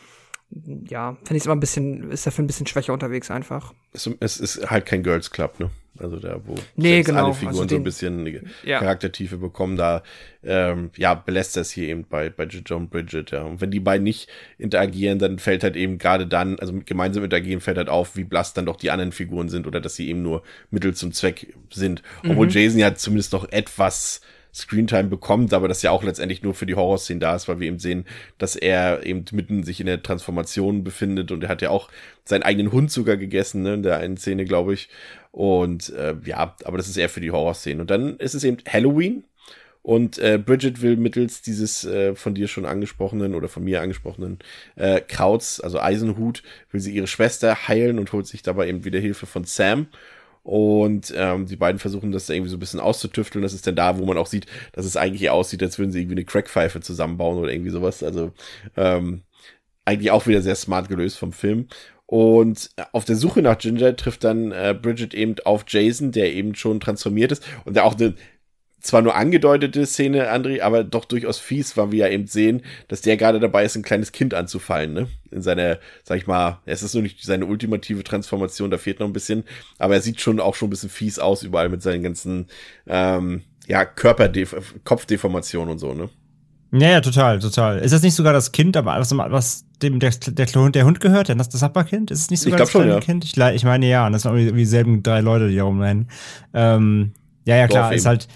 ja, 0.90 1.14
finde 1.24 1.36
ich 1.38 1.42
es 1.42 1.46
immer 1.46 1.56
ein 1.56 1.60
bisschen, 1.62 2.12
ist 2.12 2.26
Film 2.32 2.46
ein 2.46 2.48
bisschen 2.48 2.68
schwächer 2.68 2.94
unterwegs 2.94 3.32
einfach. 3.32 3.74
Es, 3.94 4.10
es 4.20 4.38
ist 4.38 4.70
halt 4.70 4.86
kein 4.86 5.04
Girls 5.04 5.32
Club, 5.32 5.60
ne? 5.60 5.70
Also 5.98 6.18
da, 6.18 6.40
wo 6.46 6.56
Nee, 6.78 7.04
genau, 7.04 7.26
alle 7.26 7.34
Figuren 7.34 7.48
also 7.50 7.62
so 7.62 7.68
den- 7.68 7.82
ein 7.82 7.84
bisschen 7.84 8.52
Ja. 8.64 8.80
Charaktertiefe 8.80 9.38
bekommen, 9.38 9.76
da 9.78 10.02
ähm, 10.44 10.90
ja, 10.98 11.14
belässt 11.14 11.58
es 11.58 11.70
hier 11.72 11.90
eben 11.90 12.06
bei, 12.10 12.30
bei 12.30 12.46
und 12.76 12.90
Bridget, 12.90 13.32
ja. 13.32 13.44
Und 13.44 13.62
wenn 13.62 13.72
die 13.72 13.80
beiden 13.82 14.04
nicht 14.04 14.28
interagieren, 14.58 15.20
dann 15.20 15.38
fällt 15.38 15.64
halt 15.64 15.76
eben 15.76 15.98
gerade 15.98 16.26
dann, 16.28 16.58
also 16.60 16.74
mit 16.74 16.88
gemeinsam 16.88 17.24
interagieren, 17.24 17.62
fällt 17.62 17.78
halt 17.78 17.90
auf, 17.90 18.16
wie 18.16 18.24
blass 18.24 18.54
dann 18.54 18.66
doch 18.66 18.78
die 18.78 18.90
anderen 18.90 19.12
Figuren 19.12 19.50
sind 19.50 19.68
oder 19.68 19.80
dass 19.80 19.96
sie 19.96 20.10
eben 20.10 20.22
nur 20.24 20.44
Mittel 20.72 20.96
zum 20.96 21.12
Zweck 21.12 21.54
sind. 21.72 22.02
Obwohl 22.28 22.48
Mhm. 22.48 22.52
Jason 22.54 22.80
ja 22.80 22.96
zumindest 22.96 23.34
noch 23.34 23.52
etwas 23.52 24.22
Screentime 24.54 25.10
bekommt, 25.10 25.54
aber 25.54 25.68
das 25.68 25.82
ja 25.82 25.92
auch 25.92 26.04
letztendlich 26.04 26.44
nur 26.44 26.54
für 26.54 26.66
die 26.66 26.76
Horrorszenen 26.76 27.20
da 27.20 27.36
ist, 27.36 27.48
weil 27.48 27.60
wir 27.60 27.68
eben 27.68 27.80
sehen, 27.80 28.06
dass 28.38 28.56
er 28.56 29.06
eben 29.06 29.26
mitten 29.32 29.64
sich 29.64 29.80
in 29.80 29.86
der 29.86 30.04
Transformation 30.04 30.84
befindet 30.84 31.32
und 31.32 31.44
er 31.44 31.50
hat 31.50 31.62
ja 31.62 31.70
auch 31.70 31.90
seinen 32.26 32.44
eigenen 32.44 32.72
Hund 32.72 32.92
sogar 32.92 33.18
gegessen, 33.18 33.64
ne, 33.64 33.76
in 33.76 33.84
der 33.84 33.98
einen 33.98 34.18
Szene, 34.18 34.46
glaube 34.46 34.74
ich. 34.74 34.90
Und 35.32 35.90
äh, 35.94 36.16
ja, 36.26 36.56
aber 36.64 36.78
das 36.78 36.88
ist 36.88 36.98
eher 36.98 37.10
für 37.10 37.22
die 37.22 37.32
Horrorszenen. 37.32 37.82
Und 37.82 37.90
dann 37.90 38.18
ist 38.18 38.34
es 38.34 38.44
eben 38.44 38.58
Halloween 38.68 39.24
und 39.84 40.20
äh, 40.20 40.38
Bridget 40.38 40.82
will 40.82 40.96
mittels 40.96 41.42
dieses 41.42 41.84
äh, 41.86 42.14
von 42.16 42.36
dir 42.36 42.48
schon 42.48 42.66
angesprochenen 42.66 43.34
oder 43.34 43.48
von 43.48 43.64
mir 43.64 43.82
angesprochenen 43.82 44.40
äh, 44.76 45.02
Krauts, 45.02 45.60
also 45.60 45.80
Eisenhut, 45.80 46.44
will 46.72 46.82
sie 46.82 46.94
ihre 46.94 47.08
Schwester 47.08 47.68
heilen 47.68 47.98
und 47.98 48.14
holt 48.14 48.28
sich 48.28 48.44
dabei 48.44 48.68
eben 48.68 48.86
wieder 48.86 49.00
Hilfe 49.00 49.26
von 49.26 49.44
Sam. 49.44 49.88
Und 50.44 51.14
ähm, 51.16 51.46
die 51.46 51.56
beiden 51.56 51.80
versuchen 51.80 52.12
das 52.12 52.30
irgendwie 52.30 52.50
so 52.50 52.58
ein 52.58 52.60
bisschen 52.60 52.80
auszutüfteln. 52.80 53.44
Das 53.44 53.54
ist 53.54 53.68
dann 53.68 53.76
da, 53.76 54.00
wo 54.00 54.06
man 54.06 54.18
auch 54.18 54.28
sieht, 54.28 54.48
dass 54.74 54.86
es 54.86 54.98
eigentlich 54.98 55.30
aussieht, 55.30 55.62
als 55.62 55.78
würden 55.78 55.92
sie 55.92 56.00
irgendwie 56.00 56.16
eine 56.16 56.26
Crackpfeife 56.26 56.82
zusammenbauen 56.82 57.38
oder 57.38 57.52
irgendwie 57.52 57.70
sowas. 57.70 58.02
Also 58.04 58.32
ähm, 58.76 59.22
eigentlich 59.86 60.12
auch 60.12 60.28
wieder 60.28 60.42
sehr 60.42 60.56
smart 60.56 60.90
gelöst 60.90 61.18
vom 61.18 61.32
Film. 61.32 61.68
Und 62.08 62.72
auf 62.92 63.06
der 63.06 63.16
Suche 63.16 63.42
nach 63.42 63.58
Ginger 63.58 63.96
trifft 63.96 64.24
dann 64.24 64.52
äh, 64.52 64.78
Bridget 64.80 65.14
eben 65.14 65.36
auf 65.46 65.64
Jason, 65.68 66.12
der 66.12 66.34
eben 66.34 66.56
schon 66.56 66.80
transformiert 66.80 67.32
ist 67.32 67.44
und 67.64 67.76
der 67.76 67.86
auch 67.86 67.98
eine 67.98 68.16
zwar 68.82 69.02
nur 69.02 69.16
angedeutete 69.16 69.86
Szene, 69.86 70.32
André, 70.32 70.62
aber 70.62 70.84
doch 70.84 71.06
durchaus 71.06 71.40
fies, 71.40 71.78
weil 71.78 71.92
wir 71.92 72.00
ja 72.00 72.08
eben 72.10 72.28
sehen, 72.28 72.64
dass 72.88 73.02
der 73.02 73.18
gerade 73.18 73.40
dabei 73.40 73.64
ist, 73.64 73.76
ein 73.76 73.84
kleines 73.84 74.12
Kind 74.12 74.34
anzufallen, 74.34 74.94
ne? 74.94 75.08
In 75.30 75.42
seiner, 75.42 75.78
sag 76.04 76.18
ich 76.18 76.28
mal, 76.28 76.60
es 76.66 76.84
ist 76.84 76.94
nur 76.94 77.04
nicht 77.04 77.24
seine 77.24 77.46
ultimative 77.46 78.04
Transformation, 78.04 78.72
da 78.72 78.78
fehlt 78.78 79.00
noch 79.00 79.08
ein 79.08 79.14
bisschen, 79.14 79.44
aber 79.78 79.96
er 79.96 80.02
sieht 80.02 80.20
schon 80.20 80.40
auch 80.40 80.56
schon 80.56 80.68
ein 80.68 80.72
bisschen 80.72 80.90
fies 80.90 81.20
aus, 81.20 81.44
überall 81.44 81.70
mit 81.70 81.82
seinen 81.82 82.04
ganzen, 82.04 82.48
ähm, 82.88 83.44
ja, 83.68 83.86
Körperdef 83.86 84.56
Kopfdeformationen 84.84 85.72
und 85.72 85.80
so, 85.80 85.94
ne? 85.94 86.10
Ja, 86.74 86.90
ja, 86.90 87.02
total, 87.02 87.40
total. 87.40 87.80
Ist 87.80 87.92
das 87.92 88.02
nicht 88.02 88.16
sogar 88.16 88.32
das 88.32 88.54
Kind, 88.54 88.78
aber 88.78 88.98
was, 88.98 89.12
was 89.16 89.66
dem 89.82 90.00
der, 90.00 90.12
der, 90.12 90.48
Hund, 90.56 90.74
der 90.74 90.86
Hund 90.86 91.02
gehört, 91.02 91.28
der, 91.28 91.36
das, 91.36 91.50
das 91.50 91.62
Nachbarkind? 91.62 92.12
Ist 92.12 92.22
es 92.22 92.30
nicht 92.30 92.40
sogar 92.40 92.58
glaub 92.58 92.68
das 92.68 92.72
schon, 92.72 92.88
ja. 92.88 93.00
Kind? 93.02 93.26
Ich, 93.26 93.38
ich 93.38 93.64
meine 93.66 93.88
ja, 93.88 94.08
und 94.08 94.14
das 94.14 94.22
sind 94.22 94.34
irgendwie 94.34 94.62
dieselben 94.62 95.04
drei 95.04 95.20
Leute, 95.20 95.50
die 95.50 95.58
da 95.58 95.64
rumrennen. 95.64 96.08
Ähm, 96.54 97.12
ja, 97.46 97.58
ja, 97.58 97.68
klar, 97.68 97.90
Dorf 97.90 97.96
ist 97.96 98.04
eben. 98.04 98.10
halt, 98.10 98.28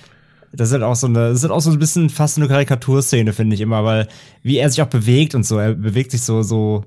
das 0.56 0.70
ist 0.70 0.74
halt 0.74 0.84
auch 0.84 0.96
so 0.96 1.08
eine, 1.08 1.30
das 1.30 1.38
ist 1.38 1.44
halt 1.44 1.54
auch 1.54 1.62
so 1.62 1.72
ein 1.72 1.80
bisschen 1.80 2.10
fast 2.10 2.38
eine 2.38 2.48
Karikaturszene, 2.48 3.34
finde 3.34 3.56
ich 3.56 3.62
immer, 3.62 3.84
weil 3.84 4.08
wie 4.44 4.58
er 4.58 4.70
sich 4.70 4.82
auch 4.82 4.88
bewegt 4.88 5.36
und 5.36 5.46
so, 5.46 5.58
er 5.58 5.74
bewegt 5.74 6.12
sich 6.12 6.22
so, 6.22 6.42
so, 6.42 6.86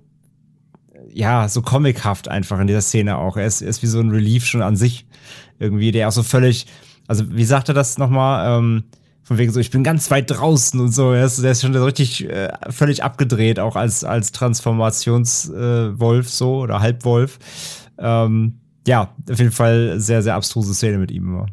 ja, 1.13 1.49
so 1.49 1.63
comichaft 1.63 2.29
einfach 2.29 2.61
in 2.61 2.67
dieser 2.67 2.81
Szene 2.81 3.19
auch. 3.19 3.37
Er 3.37 3.47
ist, 3.47 3.63
er 3.63 3.69
ist 3.69 3.83
wie 3.83 3.87
so 3.87 4.01
ein 4.01 4.11
Relief 4.11 4.45
schon 4.47 4.63
an 4.63 4.77
sich. 4.77 5.07
Irgendwie, 5.59 5.91
der 5.91 6.09
auch 6.09 6.13
so 6.13 6.23
völlig, 6.23 6.67
also 7.07 7.25
wie 7.31 7.45
sagt 7.45 7.69
er 7.69 7.75
das 7.75 7.99
nochmal? 7.99 8.59
Ähm, 8.59 8.85
von 9.23 9.37
wegen 9.37 9.53
so, 9.53 9.61
ich 9.61 9.71
bin 9.71 9.85
ganz 9.85 10.11
weit 10.11 10.31
draußen 10.31 10.81
und 10.81 10.93
so. 10.93 11.13
Er 11.13 11.27
ist, 11.27 11.43
der 11.43 11.53
ist 11.53 11.61
schon 11.61 11.75
richtig 11.77 12.29
äh, 12.31 12.51
völlig 12.71 13.05
abgedreht, 13.05 13.59
auch 13.61 13.77
als, 13.77 14.05
als 14.05 14.33
Transformationswolf 14.33 16.27
äh, 16.27 16.31
so 16.31 16.61
oder 16.61 16.81
Halbwolf. 16.81 17.39
Ähm, 17.99 18.61
ja, 18.87 19.15
auf 19.31 19.39
jeden 19.39 19.53
Fall 19.53 20.01
sehr, 20.01 20.23
sehr 20.23 20.35
abstruse 20.35 20.73
Szene 20.73 20.97
mit 20.97 21.11
ihm 21.11 21.25
immer. 21.25 21.47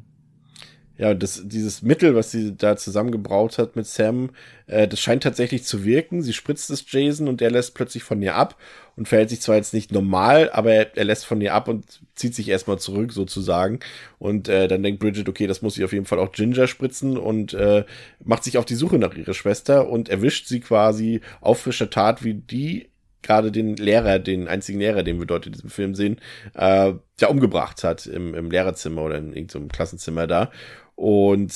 Ja, 0.97 1.13
das, 1.13 1.41
dieses 1.45 1.81
Mittel, 1.81 2.15
was 2.15 2.31
sie 2.31 2.55
da 2.55 2.77
zusammengebraut 2.77 3.57
hat 3.57 3.75
mit 3.75 3.85
Sam, 3.85 4.29
äh, 4.67 4.87
das 4.87 5.01
scheint 5.01 5.23
tatsächlich 5.23 5.63
zu 5.65 5.83
wirken. 5.83 6.21
Sie 6.21 6.31
spritzt 6.31 6.69
es 6.69 6.89
Jason 6.89 7.27
und 7.27 7.41
der 7.41 7.51
lässt 7.51 7.75
plötzlich 7.75 8.03
von 8.03 8.21
ihr 8.21 8.35
ab 8.35 8.57
und 8.95 9.09
verhält 9.09 9.29
sich 9.29 9.41
zwar 9.41 9.57
jetzt 9.57 9.73
nicht 9.73 9.91
normal, 9.91 10.49
aber 10.51 10.71
er, 10.71 10.95
er 10.97 11.03
lässt 11.03 11.25
von 11.25 11.41
ihr 11.41 11.53
ab 11.53 11.67
und 11.67 12.01
zieht 12.15 12.33
sich 12.33 12.47
erstmal 12.47 12.79
zurück 12.79 13.11
sozusagen. 13.11 13.79
Und 14.19 14.47
äh, 14.47 14.69
dann 14.69 14.83
denkt 14.83 15.01
Bridget, 15.01 15.27
okay, 15.27 15.47
das 15.47 15.61
muss 15.61 15.77
ich 15.77 15.83
auf 15.83 15.91
jeden 15.91 16.05
Fall 16.05 16.19
auch 16.19 16.31
Ginger 16.31 16.67
spritzen 16.67 17.17
und 17.17 17.53
äh, 17.53 17.83
macht 18.23 18.45
sich 18.45 18.57
auf 18.57 18.65
die 18.65 18.75
Suche 18.75 18.97
nach 18.97 19.15
ihrer 19.15 19.33
Schwester 19.33 19.89
und 19.89 20.07
erwischt 20.07 20.47
sie 20.47 20.61
quasi 20.61 21.19
auf 21.41 21.59
frischer 21.59 21.89
Tat, 21.89 22.23
wie 22.23 22.35
die 22.35 22.87
gerade 23.21 23.51
den 23.51 23.75
Lehrer, 23.75 24.19
den 24.19 24.47
einzigen 24.47 24.79
Lehrer, 24.79 25.03
den 25.03 25.19
wir 25.19 25.25
dort 25.25 25.47
in 25.47 25.51
diesem 25.51 25.69
Film 25.69 25.95
sehen, 25.95 26.21
äh, 26.53 26.93
ja 27.19 27.27
umgebracht 27.27 27.83
hat 27.83 28.05
im, 28.05 28.35
im 28.35 28.51
Lehrerzimmer 28.51 29.01
oder 29.01 29.17
in 29.17 29.33
irgendeinem 29.33 29.69
Klassenzimmer 29.69 30.27
da. 30.27 30.51
Und 30.95 31.53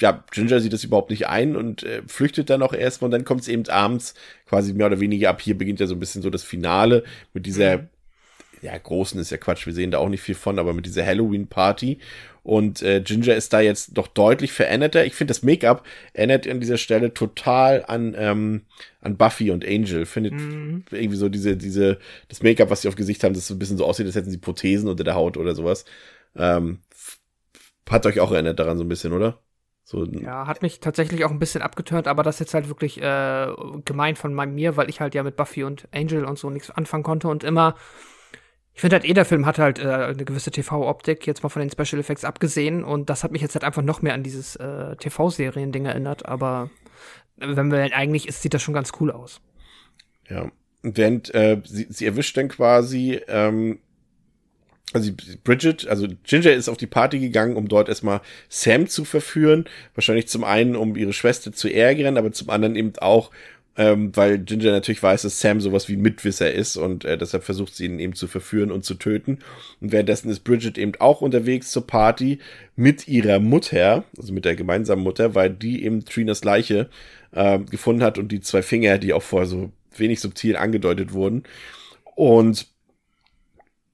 ja, 0.00 0.24
Ginger 0.30 0.60
sieht 0.60 0.72
das 0.72 0.84
überhaupt 0.84 1.10
nicht 1.10 1.26
ein 1.26 1.56
und 1.56 1.82
äh, 1.82 2.02
flüchtet 2.06 2.50
dann 2.50 2.62
auch 2.62 2.72
erstmal 2.72 3.06
und 3.06 3.12
dann 3.12 3.24
kommt 3.24 3.40
es 3.42 3.48
eben 3.48 3.68
abends 3.68 4.14
quasi 4.46 4.72
mehr 4.72 4.86
oder 4.86 5.00
weniger 5.00 5.30
ab. 5.30 5.40
Hier 5.40 5.58
beginnt 5.58 5.80
ja 5.80 5.86
so 5.86 5.94
ein 5.94 6.00
bisschen 6.00 6.22
so 6.22 6.30
das 6.30 6.44
Finale 6.44 7.02
mit 7.34 7.46
dieser, 7.46 7.88
ja, 8.62 8.76
großen 8.76 9.20
ist 9.20 9.30
ja 9.30 9.36
Quatsch, 9.38 9.66
wir 9.66 9.72
sehen 9.72 9.90
da 9.90 9.98
auch 9.98 10.08
nicht 10.08 10.22
viel 10.22 10.36
von, 10.36 10.58
aber 10.58 10.72
mit 10.72 10.86
dieser 10.86 11.04
Halloween-Party. 11.04 11.98
Und 12.44 12.80
äh, 12.80 13.02
Ginger 13.02 13.34
ist 13.34 13.52
da 13.52 13.60
jetzt 13.60 13.90
doch 13.98 14.06
deutlich 14.06 14.52
veränderter. 14.52 15.04
Ich 15.04 15.14
finde, 15.14 15.32
das 15.32 15.42
Make-up 15.42 15.84
erinnert 16.14 16.48
an 16.48 16.60
dieser 16.60 16.78
Stelle 16.78 17.12
total 17.12 17.84
an, 17.86 18.14
ähm, 18.16 18.62
an 19.02 19.18
Buffy 19.18 19.50
und 19.50 19.66
Angel. 19.66 20.06
Findet 20.06 20.32
irgendwie 20.90 21.16
so 21.16 21.28
diese, 21.28 21.58
diese, 21.58 21.98
das 22.28 22.42
Make-up, 22.42 22.70
was 22.70 22.82
sie 22.82 22.88
auf 22.88 22.96
Gesicht 22.96 23.22
haben, 23.22 23.34
das 23.34 23.48
so 23.48 23.54
ein 23.54 23.58
bisschen 23.58 23.76
so 23.76 23.84
aussieht, 23.84 24.06
als 24.06 24.14
hätten 24.14 24.30
sie 24.30 24.38
Prothesen 24.38 24.88
unter 24.88 25.04
der 25.04 25.14
Haut 25.14 25.36
oder 25.36 25.54
sowas. 25.54 25.84
Ähm, 26.36 26.78
hat 27.90 28.06
euch 28.06 28.20
auch 28.20 28.32
erinnert 28.32 28.58
daran 28.58 28.78
so 28.78 28.84
ein 28.84 28.88
bisschen, 28.88 29.12
oder? 29.12 29.38
So, 29.84 30.04
Ja, 30.04 30.46
hat 30.46 30.60
mich 30.60 30.80
tatsächlich 30.80 31.24
auch 31.24 31.30
ein 31.30 31.38
bisschen 31.38 31.62
abgeturnt, 31.62 32.08
aber 32.08 32.22
das 32.22 32.36
ist 32.36 32.40
jetzt 32.40 32.54
halt 32.54 32.68
wirklich 32.68 33.00
äh, 33.00 33.48
gemein 33.86 34.16
von 34.16 34.34
mir, 34.34 34.76
weil 34.76 34.90
ich 34.90 35.00
halt 35.00 35.14
ja 35.14 35.22
mit 35.22 35.36
Buffy 35.36 35.64
und 35.64 35.88
Angel 35.92 36.26
und 36.26 36.38
so 36.38 36.50
nichts 36.50 36.70
anfangen 36.70 37.04
konnte 37.04 37.28
und 37.28 37.42
immer. 37.42 37.74
Ich 38.74 38.82
finde 38.82 38.96
halt, 38.96 39.06
eh 39.06 39.14
der 39.14 39.24
Film 39.24 39.46
hat 39.46 39.58
halt 39.58 39.78
äh, 39.78 39.88
eine 39.88 40.24
gewisse 40.24 40.50
TV-Optik, 40.50 41.26
jetzt 41.26 41.42
mal 41.42 41.48
von 41.48 41.60
den 41.60 41.70
Special 41.70 41.98
Effects 41.98 42.24
abgesehen, 42.24 42.84
und 42.84 43.08
das 43.08 43.24
hat 43.24 43.32
mich 43.32 43.40
jetzt 43.40 43.54
halt 43.54 43.64
einfach 43.64 43.82
noch 43.82 44.02
mehr 44.02 44.12
an 44.12 44.22
dieses 44.22 44.56
äh, 44.56 44.94
TV-Serien-Ding 44.96 45.86
erinnert, 45.86 46.26
aber 46.26 46.70
wenn 47.36 47.72
wir 47.72 47.78
eigentlich 47.96 48.28
ist, 48.28 48.42
sieht 48.42 48.54
das 48.54 48.62
schon 48.62 48.74
ganz 48.74 48.92
cool 49.00 49.10
aus. 49.10 49.40
Ja. 50.28 50.50
Und 50.82 50.96
während 50.96 51.34
äh, 51.34 51.60
sie, 51.64 51.86
sie 51.88 52.06
erwischt 52.06 52.36
dann 52.36 52.48
quasi, 52.48 53.20
ähm, 53.26 53.80
also 54.94 55.12
Bridget, 55.44 55.86
also 55.86 56.06
Ginger 56.24 56.52
ist 56.52 56.68
auf 56.68 56.78
die 56.78 56.86
Party 56.86 57.18
gegangen, 57.18 57.56
um 57.56 57.68
dort 57.68 57.88
erstmal 57.88 58.20
Sam 58.48 58.88
zu 58.88 59.04
verführen. 59.04 59.66
Wahrscheinlich 59.94 60.28
zum 60.28 60.44
einen, 60.44 60.76
um 60.76 60.96
ihre 60.96 61.12
Schwester 61.12 61.52
zu 61.52 61.68
ärgern, 61.68 62.16
aber 62.16 62.32
zum 62.32 62.48
anderen 62.48 62.74
eben 62.74 62.92
auch, 62.98 63.30
ähm, 63.76 64.16
weil 64.16 64.38
Ginger 64.38 64.72
natürlich 64.72 65.02
weiß, 65.02 65.22
dass 65.22 65.40
Sam 65.40 65.60
sowas 65.60 65.88
wie 65.88 65.96
Mitwisser 65.96 66.52
ist 66.52 66.76
und 66.76 67.04
äh, 67.04 67.18
deshalb 67.18 67.44
versucht 67.44 67.76
sie 67.76 67.84
ihn 67.84 68.00
eben 68.00 68.14
zu 68.14 68.26
verführen 68.26 68.72
und 68.72 68.84
zu 68.84 68.94
töten. 68.94 69.38
Und 69.80 69.92
währenddessen 69.92 70.30
ist 70.30 70.40
Bridget 70.40 70.78
eben 70.78 70.92
auch 70.98 71.20
unterwegs 71.20 71.70
zur 71.70 71.86
Party 71.86 72.38
mit 72.74 73.06
ihrer 73.08 73.40
Mutter, 73.40 74.04
also 74.16 74.32
mit 74.32 74.46
der 74.46 74.56
gemeinsamen 74.56 75.02
Mutter, 75.02 75.34
weil 75.34 75.50
die 75.50 75.84
eben 75.84 76.04
Trinas 76.04 76.44
Leiche 76.44 76.88
äh, 77.32 77.58
gefunden 77.58 78.02
hat 78.02 78.18
und 78.18 78.32
die 78.32 78.40
zwei 78.40 78.62
Finger, 78.62 78.98
die 78.98 79.12
auch 79.12 79.22
vorher 79.22 79.46
so 79.46 79.70
wenig 79.96 80.20
subtil 80.20 80.56
angedeutet 80.56 81.12
wurden. 81.12 81.44
Und 82.16 82.66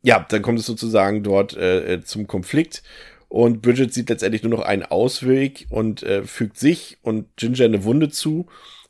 ja, 0.05 0.25
dann 0.29 0.43
kommt 0.43 0.59
es 0.59 0.67
sozusagen 0.67 1.23
dort 1.23 1.57
äh, 1.57 1.95
äh, 1.95 2.05
zum 2.05 2.27
Konflikt. 2.27 2.83
Und 3.29 3.63
Bridget 3.63 3.95
sieht 3.95 4.11
letztendlich 4.11 4.43
nur 4.43 4.53
noch 4.53 4.61
einen 4.61 4.83
Ausweg 4.83 5.67
und 5.71 6.03
äh, 6.03 6.25
fügt 6.25 6.59
sich 6.59 6.99
und 7.01 7.35
Ginger 7.37 7.65
eine 7.65 7.85
Wunde 7.85 8.11
zu, 8.11 8.47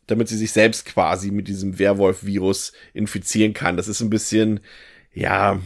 damit 0.08 0.28
sie 0.28 0.36
sich 0.36 0.50
selbst 0.50 0.84
quasi 0.84 1.30
mit 1.30 1.46
diesem 1.46 1.78
Werwolf-Virus 1.78 2.72
infizieren 2.94 3.54
kann. 3.54 3.76
Das 3.76 3.86
ist 3.86 4.00
ein 4.00 4.10
bisschen, 4.10 4.58
ja, 5.14 5.60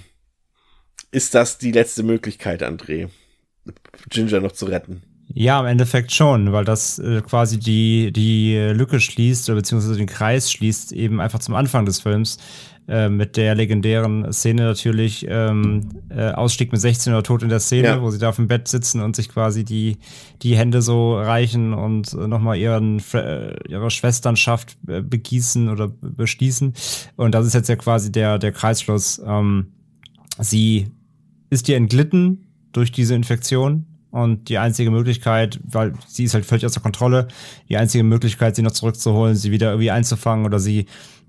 ist 1.13 1.35
das 1.35 1.57
die 1.57 1.73
letzte 1.73 2.03
Möglichkeit, 2.03 2.63
André, 2.63 3.09
Ginger 4.11 4.41
noch 4.41 4.53
zu 4.53 4.67
retten? 4.67 5.03
Ja, 5.33 5.61
im 5.61 5.67
Endeffekt 5.67 6.13
schon, 6.13 6.53
weil 6.53 6.67
das 6.67 6.99
äh, 6.99 7.23
quasi 7.23 7.59
die, 7.59 8.13
die 8.13 8.55
Lücke 8.75 9.01
schließt, 9.01 9.49
oder 9.49 9.57
beziehungsweise 9.57 9.97
den 9.97 10.07
Kreis 10.07 10.53
schließt, 10.53 10.93
eben 10.93 11.21
einfach 11.21 11.39
zum 11.39 11.55
Anfang 11.55 11.87
des 11.87 12.01
Films, 12.01 12.39
äh, 12.89 13.09
mit 13.11 13.37
der 13.37 13.55
legendären 13.55 14.33
Szene 14.33 14.63
natürlich, 14.65 15.27
ähm, 15.29 15.89
äh, 16.09 16.31
Ausstieg 16.31 16.73
mit 16.73 16.81
16 16.81 17.13
oder 17.13 17.23
Tod 17.23 17.43
in 17.43 17.51
der 17.51 17.61
Szene, 17.61 17.89
Ja. 17.89 18.03
wo 18.03 18.11
sie 18.11 18.19
da 18.19 18.31
auf 18.31 18.37
dem 18.37 18.49
Bett 18.49 18.67
sitzen 18.67 19.03
und 19.03 19.15
sich 19.15 19.29
quasi 19.29 19.65
die, 19.65 19.99
die 20.43 20.57
Hände 20.57 20.81
so 20.81 21.17
reichen 21.19 21.75
und 21.75 22.13
äh, 22.15 22.27
nochmal 22.27 22.57
ihren, 22.57 23.01
äh, 23.13 23.55
ihre 23.69 23.91
Schwesternschaft 23.91 24.79
äh, 24.89 25.03
begießen 25.03 25.69
oder 25.69 25.89
beschließen. 26.01 26.73
Und 27.17 27.35
das 27.35 27.47
ist 27.47 27.55
jetzt 27.55 27.69
ja 27.69 27.77
quasi 27.77 28.11
der, 28.11 28.39
der 28.39 28.53
Kreisschluss. 28.53 29.21
Ähm, 29.27 29.67
sie 30.39 30.89
ist 31.51 31.69
dir 31.69 31.77
entglitten 31.77 32.47
durch 32.73 32.93
diese 32.93 33.15
Infektion 33.15 33.85
und 34.11 34.49
die 34.49 34.57
einzige 34.59 34.91
Möglichkeit, 34.91 35.61
weil 35.65 35.93
sie 36.07 36.25
ist 36.25 36.33
halt 36.35 36.47
völlig 36.47 36.65
außer 36.65 36.81
Kontrolle, 36.81 37.29
die 37.69 37.77
einzige 37.77 38.05
Möglichkeit, 38.05 38.57
sie 38.57 38.63
noch 38.63 38.73
zurückzuholen, 38.73 39.37
sie 39.37 39.51
wieder 39.51 39.71
irgendwie 39.71 39.91
einzufangen 39.91 40.47
oder 40.47 40.59
sie 40.59 40.87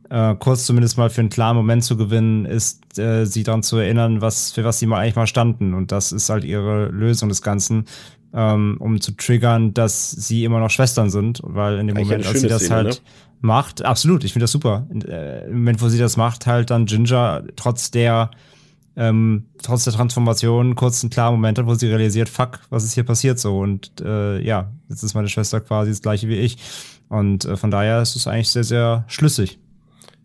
äh, 0.09 0.35
kurz 0.35 0.65
zumindest 0.65 0.97
mal 0.97 1.09
für 1.09 1.21
einen 1.21 1.29
klaren 1.29 1.55
Moment 1.55 1.83
zu 1.83 1.97
gewinnen, 1.97 2.45
ist, 2.45 2.97
äh, 2.97 3.25
sie 3.25 3.43
daran 3.43 3.63
zu 3.63 3.77
erinnern, 3.77 4.21
was, 4.21 4.51
für 4.51 4.63
was 4.63 4.79
sie 4.79 4.85
mal 4.85 4.99
eigentlich 4.99 5.15
mal 5.15 5.27
standen. 5.27 5.73
Und 5.73 5.91
das 5.91 6.11
ist 6.11 6.29
halt 6.29 6.43
ihre 6.43 6.87
Lösung 6.87 7.29
des 7.29 7.41
Ganzen, 7.41 7.85
ähm, 8.33 8.77
um 8.79 8.99
zu 9.01 9.11
triggern, 9.11 9.73
dass 9.73 10.11
sie 10.11 10.43
immer 10.43 10.59
noch 10.59 10.69
Schwestern 10.69 11.09
sind. 11.09 11.41
Weil 11.43 11.79
in 11.79 11.87
dem 11.87 11.97
Eigentlich 11.97 12.09
Moment, 12.09 12.27
als 12.27 12.41
sie 12.41 12.47
das 12.47 12.63
Szene, 12.63 12.75
halt 12.75 13.01
macht, 13.41 13.85
absolut, 13.85 14.23
ich 14.23 14.33
finde 14.33 14.45
das 14.45 14.51
super. 14.51 14.87
Äh, 14.91 15.45
Im 15.45 15.59
Moment, 15.59 15.81
wo 15.81 15.89
sie 15.89 15.99
das 15.99 16.17
macht, 16.17 16.47
halt 16.47 16.69
dann 16.71 16.85
Ginger 16.85 17.43
trotz 17.55 17.91
der 17.91 18.31
ähm, 18.95 19.45
trotz 19.61 19.85
der 19.85 19.93
Transformation 19.93 20.75
kurz 20.75 21.03
einen 21.03 21.09
klaren 21.09 21.35
Moment 21.35 21.57
hat, 21.57 21.65
wo 21.65 21.73
sie 21.73 21.87
realisiert, 21.87 22.27
fuck, 22.27 22.59
was 22.69 22.83
ist 22.83 22.95
hier 22.95 23.05
passiert 23.05 23.39
so? 23.39 23.57
Und 23.57 23.91
äh, 24.01 24.41
ja, 24.41 24.71
jetzt 24.89 25.03
ist 25.03 25.13
meine 25.13 25.29
Schwester 25.29 25.61
quasi 25.61 25.91
das 25.91 26.01
gleiche 26.01 26.27
wie 26.27 26.35
ich. 26.35 26.57
Und 27.07 27.45
äh, 27.45 27.55
von 27.55 27.71
daher 27.71 28.01
ist 28.01 28.17
es 28.17 28.27
eigentlich 28.27 28.49
sehr, 28.49 28.65
sehr 28.65 29.05
schlüssig. 29.07 29.57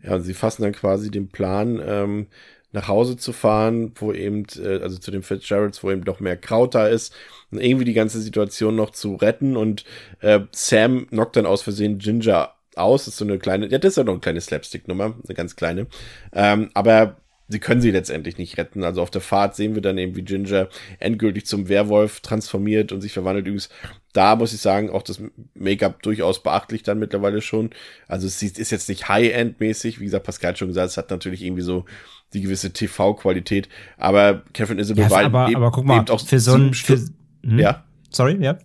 Ja, 0.05 0.15
und 0.17 0.23
sie 0.23 0.35
fassen 0.35 0.63
dann 0.63 0.73
quasi 0.73 1.11
den 1.11 1.29
Plan, 1.29 1.81
ähm, 1.85 2.27
nach 2.73 2.89
Hause 2.89 3.17
zu 3.17 3.33
fahren, 3.33 3.93
wo 3.95 4.13
eben, 4.13 4.45
äh, 4.57 4.81
also 4.83 4.99
zu 4.99 5.11
den 5.11 5.23
Fitzgeralds, 5.23 5.83
wo 5.83 5.91
eben 5.91 6.05
doch 6.05 6.21
mehr 6.21 6.37
Kraut 6.37 6.75
da 6.75 6.89
ist, 6.89 7.15
und 7.51 7.61
irgendwie 7.61 7.85
die 7.85 7.93
ganze 7.95 8.21
Situation 8.21 8.75
noch 8.77 8.91
zu 8.91 9.15
retten. 9.15 9.57
Und 9.57 9.85
äh, 10.21 10.41
Sam 10.53 11.07
knockt 11.09 11.37
dann 11.37 11.47
aus 11.47 11.63
Versehen 11.63 11.99
Ginger 11.99 12.53
aus. 12.75 13.05
Das 13.05 13.15
ist 13.15 13.19
so 13.19 13.25
eine 13.25 13.39
kleine, 13.39 13.69
ja, 13.69 13.79
das 13.79 13.93
ist 13.93 13.97
ja 13.97 14.05
noch 14.05 14.15
eine 14.15 14.21
kleine 14.21 14.41
Slapstick-Nummer, 14.41 15.15
eine 15.25 15.35
ganz 15.35 15.57
kleine. 15.57 15.87
Ähm, 16.33 16.71
aber 16.75 17.17
sie 17.49 17.59
können 17.59 17.81
sie 17.81 17.91
letztendlich 17.91 18.39
nicht 18.39 18.57
retten. 18.59 18.85
Also 18.85 19.03
auf 19.03 19.11
der 19.11 19.21
Fahrt 19.21 19.55
sehen 19.55 19.75
wir 19.75 19.83
dann 19.83 19.99
eben, 19.99 20.17
wie 20.17 20.23
Ginger 20.23 20.69
endgültig 20.99 21.47
zum 21.47 21.69
Werwolf 21.69 22.21
transformiert 22.21 22.93
und 22.93 23.01
sich 23.01 23.13
verwandelt. 23.13 23.47
Übrigens, 23.47 23.69
da 24.13 24.37
muss 24.37 24.53
ich 24.53 24.61
sagen, 24.61 24.91
auch 24.91 25.03
das 25.03 25.21
Make-up 25.55 26.03
durchaus 26.03 26.43
beachtlich 26.43 26.83
dann 26.83 26.99
mittlerweile 26.99 27.43
schon. 27.43 27.71
Also 28.09 28.27
es 28.27 28.43
ist 28.43 28.71
jetzt 28.71 28.89
nicht 28.89 29.09
High-End-mäßig. 29.09 30.01
Wie 30.01 30.05
gesagt, 30.05 30.27
Pascal 30.27 30.51
hat 30.51 30.59
schon 30.59 30.69
gesagt, 30.69 30.89
es 30.91 30.97
hat 30.97 31.11
natürlich 31.11 31.43
irgendwie 31.43 31.63
so 31.63 31.85
die 32.33 32.41
gewisse 32.41 32.73
TV-Qualität. 32.73 33.69
Aber 33.97 34.43
Catherine 34.53 34.81
Isabel 34.81 35.05
Ja, 35.09 35.17
aber, 35.27 35.49
eben, 35.49 35.57
aber 35.57 35.71
guck 35.71 35.85
mal, 35.85 35.99
eben 35.99 36.09
auch 36.09 36.25
für 36.25 36.41
so 36.41 36.55
ein. 36.55 36.75
Für, 36.75 36.99
hm? 37.43 37.59
ja, 37.59 37.85
Sorry, 38.15 38.37
ja. 38.41 38.57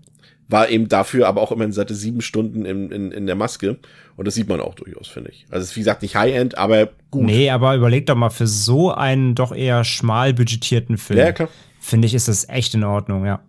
War 0.49 0.69
eben 0.69 0.89
dafür 0.89 1.27
aber 1.27 1.41
auch 1.41 1.51
immerhin 1.51 1.71
seit 1.71 1.89
sieben 1.89 2.21
Stunden 2.21 2.65
in, 2.65 2.91
in, 2.91 3.11
in 3.11 3.25
der 3.27 3.35
Maske. 3.35 3.77
Und 4.17 4.25
das 4.27 4.33
sieht 4.35 4.49
man 4.49 4.59
auch 4.59 4.75
durchaus, 4.75 5.07
finde 5.07 5.31
ich. 5.31 5.45
Also 5.49 5.63
es 5.63 5.69
ist 5.71 5.75
wie 5.75 5.81
gesagt 5.81 6.01
nicht 6.01 6.15
High-End, 6.15 6.57
aber 6.57 6.89
gut. 7.11 7.23
Nee, 7.23 7.49
aber 7.51 7.75
überleg 7.75 8.05
doch 8.07 8.15
mal, 8.15 8.29
für 8.31 8.47
so 8.47 8.91
einen 8.91 9.35
doch 9.35 9.55
eher 9.55 9.83
schmal 9.83 10.33
budgetierten 10.33 10.97
Film, 10.97 11.19
Ja, 11.19 11.31
klar. 11.31 11.49
finde 11.79 12.07
ich, 12.07 12.13
ist 12.15 12.27
das 12.27 12.49
echt 12.49 12.73
in 12.73 12.83
Ordnung, 12.83 13.25
ja. 13.25 13.41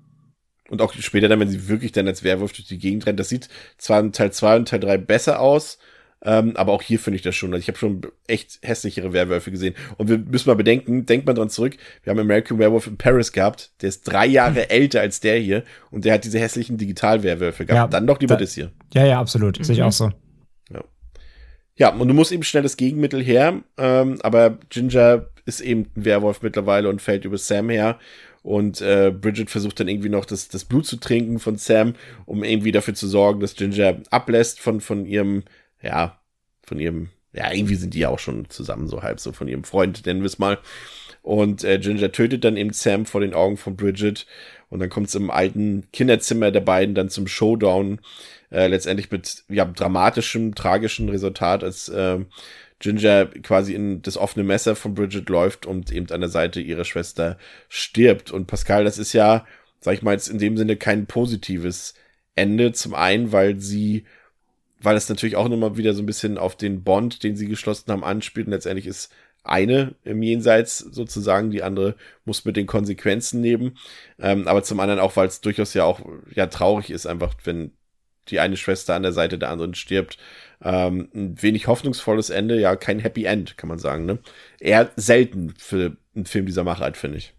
Und 0.69 0.81
auch 0.83 0.93
später 0.95 1.29
dann, 1.29 1.41
wenn 1.41 1.49
sie 1.49 1.67
wirklich 1.69 1.91
dann 1.91 2.07
als 2.07 2.23
Werwolf 2.23 2.53
durch 2.53 2.69
die 2.69 2.79
Gegend 2.79 3.05
rennt, 3.07 3.19
das 3.19 3.29
sieht 3.29 3.49
zwar 3.77 3.99
in 4.01 4.13
Teil 4.13 4.31
2 4.31 4.57
und 4.57 4.69
Teil 4.69 4.79
3 4.79 4.99
besser 4.99 5.41
aus, 5.41 5.79
ähm, 6.23 6.57
aber 6.57 6.73
auch 6.73 6.83
hier 6.83 6.99
finde 6.99 7.17
ich 7.17 7.23
das 7.23 7.35
schon. 7.35 7.53
Also 7.53 7.61
ich 7.63 7.69
habe 7.69 7.79
schon 7.79 8.03
echt 8.27 8.59
hässlichere 8.63 9.13
Werwölfe 9.13 9.51
gesehen. 9.51 9.75
Und 9.97 10.09
wir 10.09 10.19
müssen 10.19 10.49
mal 10.49 10.55
bedenken, 10.55 11.07
denkt 11.07 11.27
mal 11.27 11.33
dran 11.35 11.49
zurück, 11.51 11.77
wir 12.03 12.11
haben 12.11 12.19
American 12.21 12.59
Werewolf 12.59 12.87
in 12.87 12.97
Paris 12.99 13.33
gehabt, 13.33 13.71
der 13.81 13.89
ist 13.89 14.03
drei 14.05 14.27
Jahre 14.27 14.69
älter 14.71 15.01
als 15.01 15.21
der 15.21 15.39
hier 15.39 15.65
und 15.91 16.05
der 16.05 16.15
hat 16.15 16.25
diese 16.25 16.39
hässlichen 16.39 16.77
Digital-Werwölfe 16.79 17.65
gehabt. 17.67 17.93
Ja, 17.93 17.99
dann 17.99 18.07
doch 18.07 18.21
lieber 18.21 18.35
da- 18.35 18.41
das 18.41 18.55
hier. 18.55 18.71
Ja, 18.95 19.07
ja, 19.07 19.21
absolut. 19.21 19.65
Sehe 19.65 19.75
ich 19.75 19.83
auch 19.83 19.93
so. 19.93 20.11
Ja, 21.77 21.89
und 21.95 22.09
du 22.09 22.13
musst 22.15 22.31
eben 22.31 22.43
schnell 22.43 22.63
das 22.63 22.77
Gegenmittel 22.77 23.23
her, 23.23 23.63
ähm, 23.79 24.19
aber 24.23 24.59
Ginger 24.69 25.27
ist 25.47 25.61
eben 25.63 25.87
ein 25.97 26.05
Werwolf 26.05 26.43
mittlerweile 26.43 26.91
und 26.91 27.01
fällt 27.01 27.25
über 27.25 27.39
Sam 27.39 27.71
her. 27.71 27.99
Und 28.43 28.83
äh, 28.83 29.11
Bridget 29.11 29.51
versucht 29.51 29.81
dann 29.81 29.89
irgendwie 29.89 30.09
noch 30.11 30.27
das, 30.27 30.49
das 30.49 30.65
Blut 30.67 30.85
zu 30.87 30.97
trinken 30.97 31.39
von 31.39 31.57
Sam, 31.57 31.95
um 32.27 32.45
irgendwie 32.45 32.73
dafür 32.73 32.93
zu 32.95 33.07
sorgen, 33.09 33.41
dass 33.41 33.55
Ginger 33.55 33.97
ablässt 34.11 34.61
von, 34.61 34.81
von 34.83 35.07
ihrem, 35.07 35.45
ja, 35.83 36.21
von 36.63 36.79
ihrem, 36.79 37.11
ja, 37.33 37.53
irgendwie 37.53 37.75
sind 37.77 37.95
die 37.95 38.01
ja 38.01 38.09
auch 38.09 38.19
schon 38.19 38.49
zusammen, 38.51 38.89
so 38.89 39.03
halb 39.03 39.21
so 39.21 39.33
von 39.33 39.49
ihrem 39.49 39.65
Freund, 39.65 40.05
nennen 40.07 40.21
wir 40.21 40.27
es 40.27 40.39
mal. 40.39 40.59
Und 41.23 41.65
äh, 41.65 41.79
Ginger 41.79 42.13
tötet 42.13 42.45
dann 42.45 42.57
eben 42.57 42.73
Sam 42.73 43.07
vor 43.07 43.21
den 43.21 43.35
Augen 43.35 43.57
von 43.57 43.77
Bridget. 43.77 44.27
Und 44.69 44.81
dann 44.81 44.89
kommt 44.89 45.09
es 45.09 45.15
im 45.15 45.31
alten 45.31 45.87
Kinderzimmer 45.93 46.51
der 46.51 46.61
beiden 46.61 46.95
dann 46.95 47.11
zum 47.11 47.27
Showdown. 47.27 48.01
Äh, 48.51 48.69
letztendlich 48.69 49.11
mit 49.11 49.45
ja, 49.49 49.65
dramatischem, 49.65 50.55
tragischem 50.55 51.09
Resultat, 51.09 51.63
als 51.63 51.89
äh, 51.89 52.21
Ginger 52.79 53.27
quasi 53.27 53.75
in 53.75 54.03
das 54.03 54.17
offene 54.17 54.45
Messer 54.45 54.75
von 54.75 54.95
Bridget 54.95 55.29
läuft 55.29 55.67
und 55.67 55.93
eben 55.93 56.11
an 56.11 56.21
der 56.21 56.31
Seite 56.31 56.61
ihrer 56.61 56.85
Schwester 56.85 57.39
stirbt. 57.69 58.31
Und 58.31 58.47
Pascal, 58.47 58.85
das 58.85 58.99
ist 58.99 59.13
ja, 59.13 59.47
sag 59.81 59.95
ich 59.95 60.03
mal, 60.03 60.13
jetzt 60.13 60.29
in 60.29 60.39
dem 60.39 60.57
Sinne 60.57 60.77
kein 60.77 61.07
positives 61.07 61.95
Ende. 62.35 62.73
Zum 62.73 62.95
einen, 62.95 63.33
weil 63.33 63.61
sie, 63.61 64.07
weil 64.83 64.97
es 64.97 65.09
natürlich 65.09 65.37
auch 65.37 65.49
nochmal 65.49 65.77
wieder 65.77 65.95
so 65.95 66.03
ein 66.03 66.07
bisschen 66.07 66.39
auf 66.39 66.57
den 66.57 66.83
Bond, 66.83 67.23
den 67.23 67.37
sie 67.37 67.47
geschlossen 67.47 67.91
haben, 67.93 68.05
anspielt. 68.05 68.47
Und 68.47 68.53
letztendlich 68.53 68.87
ist 68.87 69.13
eine 69.43 69.95
im 70.05 70.23
Jenseits 70.23 70.79
sozusagen, 70.79 71.51
die 71.51 71.63
andere 71.63 71.97
muss 72.25 72.45
mit 72.45 72.57
den 72.57 72.67
Konsequenzen 72.67 73.43
leben. 73.43 73.77
Ähm, 74.19 74.49
aber 74.49 74.63
zum 74.63 74.81
anderen 74.81 75.01
auch, 75.01 75.17
weil 75.17 75.29
es 75.29 75.41
durchaus 75.41 75.75
ja 75.75 75.85
auch 75.85 76.01
ja 76.35 76.47
traurig 76.47 76.91
ist, 76.91 77.07
einfach 77.07 77.35
wenn 77.45 77.73
die 78.29 78.41
eine 78.41 78.57
Schwester 78.57 78.95
an 78.95 79.03
der 79.03 79.13
Seite 79.13 79.39
der 79.39 79.51
anderen 79.51 79.75
stirbt. 79.75 80.19
Ähm, 80.63 81.09
ein 81.15 81.43
wenig 81.43 81.67
hoffnungsvolles 81.67 82.31
Ende, 82.31 82.61
ja, 82.61 82.77
kein 82.77 82.99
Happy 83.01 83.25
End, 83.25 83.57
kann 83.57 83.69
man 83.69 83.79
sagen. 83.79 84.05
Ne? 84.05 84.19
Eher 84.59 84.91
selten 84.97 85.55
für 85.57 85.97
einen 86.15 86.27
Film 86.27 86.47
dieser 86.47 86.65
Machart, 86.65 86.97
finde 86.97 87.19
ich. 87.19 87.35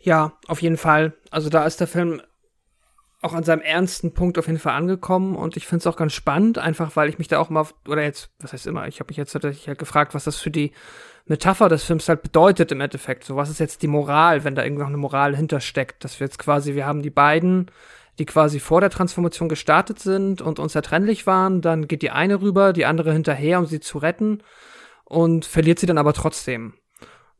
Ja, 0.00 0.36
auf 0.48 0.62
jeden 0.62 0.76
Fall. 0.76 1.14
Also 1.30 1.48
da 1.48 1.64
ist 1.64 1.80
der 1.80 1.86
Film 1.86 2.20
auch 3.22 3.32
an 3.34 3.44
seinem 3.44 3.62
ernsten 3.62 4.12
Punkt 4.12 4.36
auf 4.36 4.48
jeden 4.48 4.58
Fall 4.58 4.74
angekommen 4.74 5.36
und 5.36 5.56
ich 5.56 5.66
finde 5.66 5.78
es 5.78 5.86
auch 5.86 5.96
ganz 5.96 6.12
spannend, 6.12 6.58
einfach 6.58 6.96
weil 6.96 7.08
ich 7.08 7.18
mich 7.18 7.28
da 7.28 7.38
auch 7.38 7.50
mal, 7.50 7.66
oder 7.88 8.02
jetzt, 8.02 8.30
was 8.40 8.52
heißt 8.52 8.66
immer, 8.66 8.88
ich 8.88 8.98
habe 8.98 9.08
mich 9.08 9.16
jetzt 9.16 9.32
tatsächlich 9.32 9.68
halt 9.68 9.78
gefragt, 9.78 10.12
was 10.14 10.24
das 10.24 10.38
für 10.38 10.50
die 10.50 10.72
Metapher 11.26 11.68
des 11.68 11.84
Films 11.84 12.08
halt 12.08 12.22
bedeutet 12.22 12.72
im 12.72 12.80
Endeffekt. 12.80 13.22
So, 13.22 13.36
was 13.36 13.48
ist 13.48 13.60
jetzt 13.60 13.82
die 13.82 13.86
Moral, 13.86 14.42
wenn 14.42 14.56
da 14.56 14.64
irgendwie 14.64 14.82
noch 14.82 14.88
eine 14.88 14.96
Moral 14.96 15.36
hintersteckt, 15.36 16.02
dass 16.02 16.18
wir 16.18 16.26
jetzt 16.26 16.38
quasi, 16.38 16.74
wir 16.74 16.84
haben 16.84 17.00
die 17.00 17.10
beiden, 17.10 17.70
die 18.18 18.26
quasi 18.26 18.58
vor 18.58 18.80
der 18.80 18.90
Transformation 18.90 19.48
gestartet 19.48 20.00
sind 20.00 20.42
und 20.42 20.58
unzertrennlich 20.58 21.26
waren, 21.26 21.60
dann 21.60 21.86
geht 21.86 22.02
die 22.02 22.10
eine 22.10 22.40
rüber, 22.40 22.72
die 22.72 22.86
andere 22.86 23.12
hinterher, 23.12 23.60
um 23.60 23.66
sie 23.66 23.80
zu 23.80 23.98
retten 23.98 24.42
und 25.04 25.44
verliert 25.44 25.78
sie 25.78 25.86
dann 25.86 25.98
aber 25.98 26.12
trotzdem. 26.12 26.74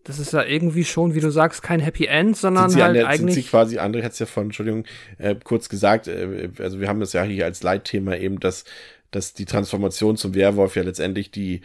Das 0.04 0.18
ist 0.18 0.32
ja 0.32 0.42
irgendwie 0.44 0.84
schon, 0.84 1.14
wie 1.14 1.20
du 1.20 1.30
sagst, 1.30 1.62
kein 1.62 1.80
Happy 1.80 2.06
End, 2.06 2.36
sondern 2.36 2.70
sind 2.70 2.78
sie, 2.78 2.82
halt 2.82 2.96
der, 2.96 3.02
sind 3.02 3.10
eigentlich. 3.10 3.34
sie 3.34 3.42
quasi, 3.42 3.78
André 3.78 4.02
hat 4.02 4.12
es 4.12 4.18
ja 4.18 4.26
von, 4.26 4.44
Entschuldigung, 4.44 4.84
äh, 5.18 5.36
kurz 5.36 5.68
gesagt, 5.68 6.08
äh, 6.08 6.50
also 6.58 6.80
wir 6.80 6.88
haben 6.88 7.00
das 7.00 7.12
ja 7.12 7.22
hier 7.22 7.44
als 7.44 7.62
Leitthema 7.62 8.16
eben, 8.16 8.40
dass, 8.40 8.64
dass 9.12 9.32
die 9.32 9.44
Transformation 9.44 10.16
zum 10.16 10.34
Werwolf 10.34 10.74
ja 10.74 10.82
letztendlich 10.82 11.30
die, 11.30 11.60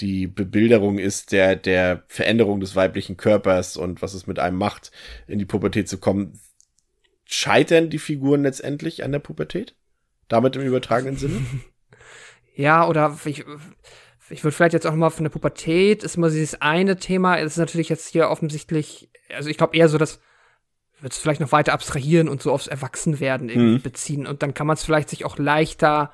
die 0.00 0.28
Bebilderung 0.28 0.98
ist 0.98 1.32
der, 1.32 1.56
der 1.56 2.04
Veränderung 2.06 2.60
des 2.60 2.76
weiblichen 2.76 3.16
Körpers 3.16 3.76
und 3.76 4.02
was 4.02 4.14
es 4.14 4.26
mit 4.26 4.38
einem 4.38 4.56
macht, 4.56 4.92
in 5.26 5.38
die 5.38 5.44
Pubertät 5.44 5.88
zu 5.88 5.98
kommen. 5.98 6.38
Scheitern 7.24 7.90
die 7.90 7.98
Figuren 7.98 8.42
letztendlich 8.42 9.04
an 9.04 9.12
der 9.12 9.18
Pubertät? 9.18 9.74
Damit 10.28 10.56
im 10.56 10.62
übertragenen 10.62 11.16
Sinne? 11.16 11.40
Ja, 12.56 12.86
oder 12.86 13.18
ich, 13.24 13.44
ich 14.30 14.42
würde 14.44 14.54
vielleicht 14.56 14.72
jetzt 14.74 14.86
auch 14.86 14.94
mal 14.94 15.10
von 15.10 15.24
der 15.24 15.30
Pubertät, 15.30 16.02
ist 16.04 16.16
immer 16.16 16.30
dieses 16.30 16.60
eine 16.62 16.96
Thema, 16.96 17.36
das 17.40 17.52
ist 17.52 17.58
natürlich 17.58 17.88
jetzt 17.88 18.08
hier 18.08 18.28
offensichtlich, 18.30 19.10
also 19.34 19.48
ich 19.48 19.56
glaube 19.58 19.76
eher 19.76 19.88
so, 19.88 19.98
das 19.98 20.20
wird 21.00 21.12
es 21.12 21.18
vielleicht 21.18 21.40
noch 21.40 21.52
weiter 21.52 21.72
abstrahieren 21.72 22.28
und 22.28 22.42
so 22.42 22.52
aufs 22.52 22.66
Erwachsenwerden 22.66 23.48
irgendwie 23.48 23.78
Mhm. 23.78 23.82
beziehen. 23.82 24.26
Und 24.26 24.42
dann 24.42 24.52
kann 24.54 24.66
man 24.66 24.74
es 24.74 24.84
vielleicht 24.84 25.08
sich 25.10 25.24
auch 25.24 25.38
leichter 25.38 26.10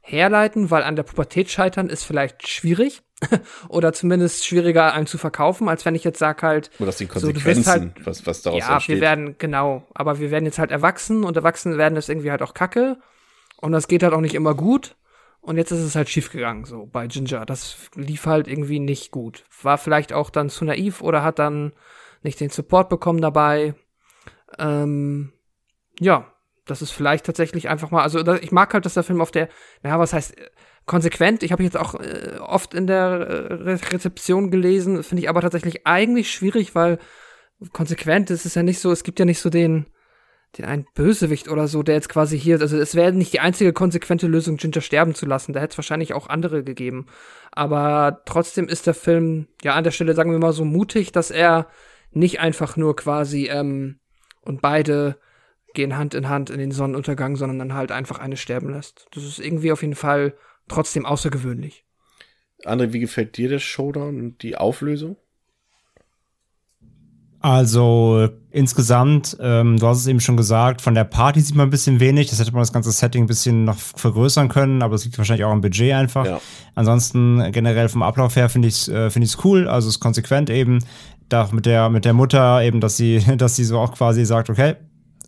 herleiten, 0.00 0.70
weil 0.70 0.82
an 0.82 0.96
der 0.96 1.02
Pubertät 1.02 1.50
scheitern 1.50 1.88
ist 1.88 2.04
vielleicht 2.04 2.46
schwierig. 2.48 3.02
oder 3.68 3.92
zumindest 3.92 4.46
schwieriger 4.46 4.92
einem 4.94 5.06
zu 5.08 5.18
verkaufen, 5.18 5.68
als 5.68 5.84
wenn 5.84 5.96
ich 5.96 6.04
jetzt 6.04 6.20
sag 6.20 6.42
halt, 6.44 6.70
Oder 6.78 6.92
So, 6.92 7.04
du 7.04 7.10
wirst 7.10 7.24
Konsequenzen, 7.24 7.66
halt- 7.96 8.06
was, 8.06 8.26
was 8.26 8.42
daraus 8.42 8.60
ja, 8.60 8.74
entsteht. 8.74 8.94
wir 8.96 9.00
werden, 9.00 9.34
genau, 9.38 9.84
aber 9.92 10.20
wir 10.20 10.30
werden 10.30 10.44
jetzt 10.44 10.60
halt 10.60 10.70
erwachsen 10.70 11.24
und 11.24 11.36
erwachsen 11.36 11.76
werden 11.78 11.96
ist 11.98 12.08
irgendwie 12.08 12.30
halt 12.30 12.42
auch 12.42 12.54
kacke. 12.54 12.96
Und 13.56 13.72
das 13.72 13.88
geht 13.88 14.04
halt 14.04 14.12
auch 14.14 14.20
nicht 14.20 14.34
immer 14.36 14.54
gut. 14.54 14.94
Und 15.40 15.56
jetzt 15.56 15.70
ist 15.70 15.80
es 15.80 15.96
halt 15.96 16.08
schief 16.08 16.30
gegangen, 16.30 16.64
so 16.64 16.86
bei 16.86 17.06
Ginger. 17.06 17.46
Das 17.46 17.76
lief 17.94 18.26
halt 18.26 18.48
irgendwie 18.48 18.80
nicht 18.80 19.10
gut. 19.10 19.44
War 19.62 19.78
vielleicht 19.78 20.12
auch 20.12 20.30
dann 20.30 20.50
zu 20.50 20.64
naiv 20.64 21.00
oder 21.00 21.22
hat 21.22 21.38
dann 21.38 21.72
nicht 22.22 22.40
den 22.40 22.50
Support 22.50 22.88
bekommen 22.88 23.20
dabei. 23.20 23.74
Ähm, 24.58 25.32
ja, 26.00 26.32
das 26.66 26.82
ist 26.82 26.90
vielleicht 26.90 27.24
tatsächlich 27.24 27.68
einfach 27.68 27.90
mal, 27.90 28.02
also 28.02 28.20
ich 28.34 28.52
mag 28.52 28.74
halt, 28.74 28.84
dass 28.84 28.94
der 28.94 29.02
Film 29.02 29.20
auf 29.20 29.30
der, 29.30 29.48
naja, 29.82 29.98
was 29.98 30.12
heißt, 30.12 30.34
konsequent, 30.86 31.42
ich 31.42 31.52
habe 31.52 31.62
jetzt 31.62 31.76
auch 31.76 31.94
äh, 31.94 32.38
oft 32.40 32.74
in 32.74 32.86
der 32.86 32.98
äh, 32.98 33.54
Re 33.54 33.80
Rezeption 33.92 34.50
gelesen, 34.50 35.02
finde 35.02 35.22
ich 35.22 35.28
aber 35.28 35.40
tatsächlich 35.40 35.86
eigentlich 35.86 36.30
schwierig, 36.30 36.74
weil 36.74 36.98
konsequent, 37.72 38.30
es 38.30 38.46
ist 38.46 38.56
ja 38.56 38.62
nicht 38.62 38.80
so, 38.80 38.90
es 38.90 39.04
gibt 39.04 39.18
ja 39.18 39.24
nicht 39.24 39.40
so 39.40 39.50
den, 39.50 39.86
den 40.56 40.64
einen 40.64 40.86
Bösewicht 40.94 41.48
oder 41.48 41.68
so, 41.68 41.82
der 41.82 41.94
jetzt 41.94 42.08
quasi 42.08 42.38
hier, 42.38 42.60
also 42.60 42.78
es 42.78 42.94
wäre 42.94 43.12
nicht 43.12 43.32
die 43.32 43.40
einzige 43.40 43.72
konsequente 43.72 44.26
Lösung, 44.26 44.56
Ginger 44.56 44.80
sterben 44.80 45.14
zu 45.14 45.26
lassen. 45.26 45.52
Da 45.52 45.60
hätte 45.60 45.72
es 45.72 45.78
wahrscheinlich 45.78 46.14
auch 46.14 46.28
andere 46.28 46.64
gegeben. 46.64 47.06
Aber 47.52 48.22
trotzdem 48.24 48.68
ist 48.68 48.86
der 48.86 48.94
Film, 48.94 49.48
ja, 49.62 49.74
an 49.74 49.84
der 49.84 49.90
Stelle, 49.90 50.14
sagen 50.14 50.30
wir 50.30 50.38
mal, 50.38 50.52
so 50.52 50.64
mutig, 50.64 51.12
dass 51.12 51.30
er 51.30 51.68
nicht 52.10 52.40
einfach 52.40 52.76
nur 52.76 52.96
quasi, 52.96 53.48
ähm, 53.48 54.00
und 54.40 54.62
beide 54.62 55.18
gehen 55.74 55.96
Hand 55.96 56.14
in 56.14 56.28
Hand 56.28 56.50
in 56.50 56.58
den 56.58 56.72
Sonnenuntergang, 56.72 57.36
sondern 57.36 57.58
dann 57.58 57.74
halt 57.74 57.92
einfach 57.92 58.18
eine 58.18 58.36
sterben 58.36 58.70
lässt. 58.70 59.06
Das 59.12 59.24
ist 59.24 59.38
irgendwie 59.38 59.72
auf 59.72 59.82
jeden 59.82 59.94
Fall 59.94 60.34
trotzdem 60.68 61.04
außergewöhnlich. 61.04 61.84
André, 62.64 62.92
wie 62.92 63.00
gefällt 63.00 63.36
dir 63.36 63.48
der 63.48 63.58
Showdown 63.58 64.20
und 64.20 64.42
die 64.42 64.56
Auflösung? 64.56 65.16
Also 67.40 68.28
insgesamt, 68.50 69.36
ähm, 69.40 69.76
du 69.78 69.86
hast 69.86 69.98
es 69.98 70.06
eben 70.08 70.20
schon 70.20 70.36
gesagt, 70.36 70.80
von 70.80 70.94
der 70.94 71.04
Party 71.04 71.40
sieht 71.40 71.54
man 71.54 71.68
ein 71.68 71.70
bisschen 71.70 72.00
wenig. 72.00 72.30
Das 72.30 72.40
hätte 72.40 72.52
man 72.52 72.62
das 72.62 72.72
ganze 72.72 72.90
Setting 72.90 73.24
ein 73.24 73.26
bisschen 73.26 73.64
noch 73.64 73.78
vergrößern 73.78 74.48
können, 74.48 74.82
aber 74.82 74.96
es 74.96 75.04
liegt 75.04 75.16
wahrscheinlich 75.18 75.44
auch 75.44 75.52
am 75.52 75.60
Budget 75.60 75.92
einfach. 75.92 76.26
Ja. 76.26 76.40
Ansonsten 76.74 77.52
generell 77.52 77.88
vom 77.88 78.02
Ablauf 78.02 78.34
her 78.34 78.48
finde 78.48 78.68
ich 78.68 78.74
es 78.74 78.88
äh, 78.88 79.10
find 79.10 79.24
ich's 79.24 79.38
cool, 79.44 79.68
also 79.68 79.88
es 79.88 79.96
ist 79.96 80.00
konsequent 80.00 80.50
eben. 80.50 80.80
Da 81.28 81.48
mit 81.52 81.66
der, 81.66 81.90
mit 81.90 82.04
der 82.04 82.14
Mutter 82.14 82.62
eben, 82.62 82.80
dass 82.80 82.96
sie, 82.96 83.22
dass 83.36 83.54
sie 83.54 83.64
so 83.64 83.78
auch 83.78 83.94
quasi 83.94 84.24
sagt, 84.24 84.50
okay, 84.50 84.74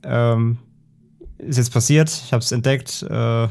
ähm, 0.02 0.58
ist 1.38 1.58
jetzt 1.58 1.72
passiert, 1.72 2.08
ich 2.08 2.32
habe 2.32 2.42
es 2.42 2.50
entdeckt, 2.50 3.06
äh, 3.08 3.46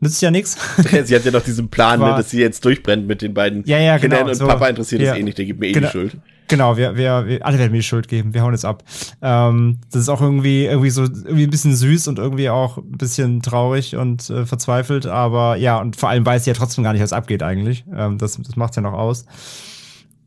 nützt 0.00 0.20
ja 0.22 0.32
nichts. 0.32 0.56
sie 1.04 1.14
hat 1.14 1.24
ja 1.24 1.30
noch 1.30 1.44
diesen 1.44 1.68
Plan, 1.68 2.00
ne, 2.00 2.06
dass 2.06 2.30
sie 2.30 2.40
jetzt 2.40 2.64
durchbrennt 2.64 3.06
mit 3.06 3.22
den 3.22 3.32
beiden 3.32 3.62
ja, 3.64 3.78
ja, 3.78 3.98
genau, 3.98 4.16
Kindern 4.16 4.30
und 4.30 4.34
so, 4.34 4.46
Papa 4.46 4.68
interessiert 4.68 5.02
ja, 5.02 5.12
es 5.12 5.18
eh 5.18 5.22
nicht, 5.22 5.38
der 5.38 5.44
gibt 5.44 5.60
mir 5.60 5.68
eh 5.68 5.72
genau, 5.72 5.86
die 5.86 5.92
Schuld. 5.92 6.16
Genau, 6.52 6.76
wir, 6.76 6.96
wir, 6.96 7.26
wir 7.26 7.46
alle 7.46 7.58
werden 7.58 7.72
mir 7.72 7.78
die 7.78 7.82
Schuld 7.82 8.08
geben, 8.08 8.34
wir 8.34 8.42
hauen 8.42 8.52
jetzt 8.52 8.66
ab. 8.66 8.84
Ähm, 9.22 9.78
das 9.90 10.02
ist 10.02 10.10
auch 10.10 10.20
irgendwie, 10.20 10.66
irgendwie 10.66 10.90
so 10.90 11.04
irgendwie 11.04 11.44
ein 11.44 11.50
bisschen 11.50 11.74
süß 11.74 12.08
und 12.08 12.18
irgendwie 12.18 12.50
auch 12.50 12.76
ein 12.76 12.98
bisschen 12.98 13.40
traurig 13.40 13.96
und 13.96 14.28
äh, 14.28 14.44
verzweifelt, 14.44 15.06
aber 15.06 15.56
ja, 15.56 15.80
und 15.80 15.96
vor 15.96 16.10
allem 16.10 16.26
weiß 16.26 16.44
sie 16.44 16.50
ja 16.50 16.54
trotzdem 16.54 16.84
gar 16.84 16.92
nicht, 16.92 17.00
was 17.00 17.14
abgeht 17.14 17.42
eigentlich. 17.42 17.86
Ähm, 17.96 18.18
das 18.18 18.36
das 18.36 18.54
macht 18.56 18.76
ja 18.76 18.82
noch 18.82 18.92
aus. 18.92 19.24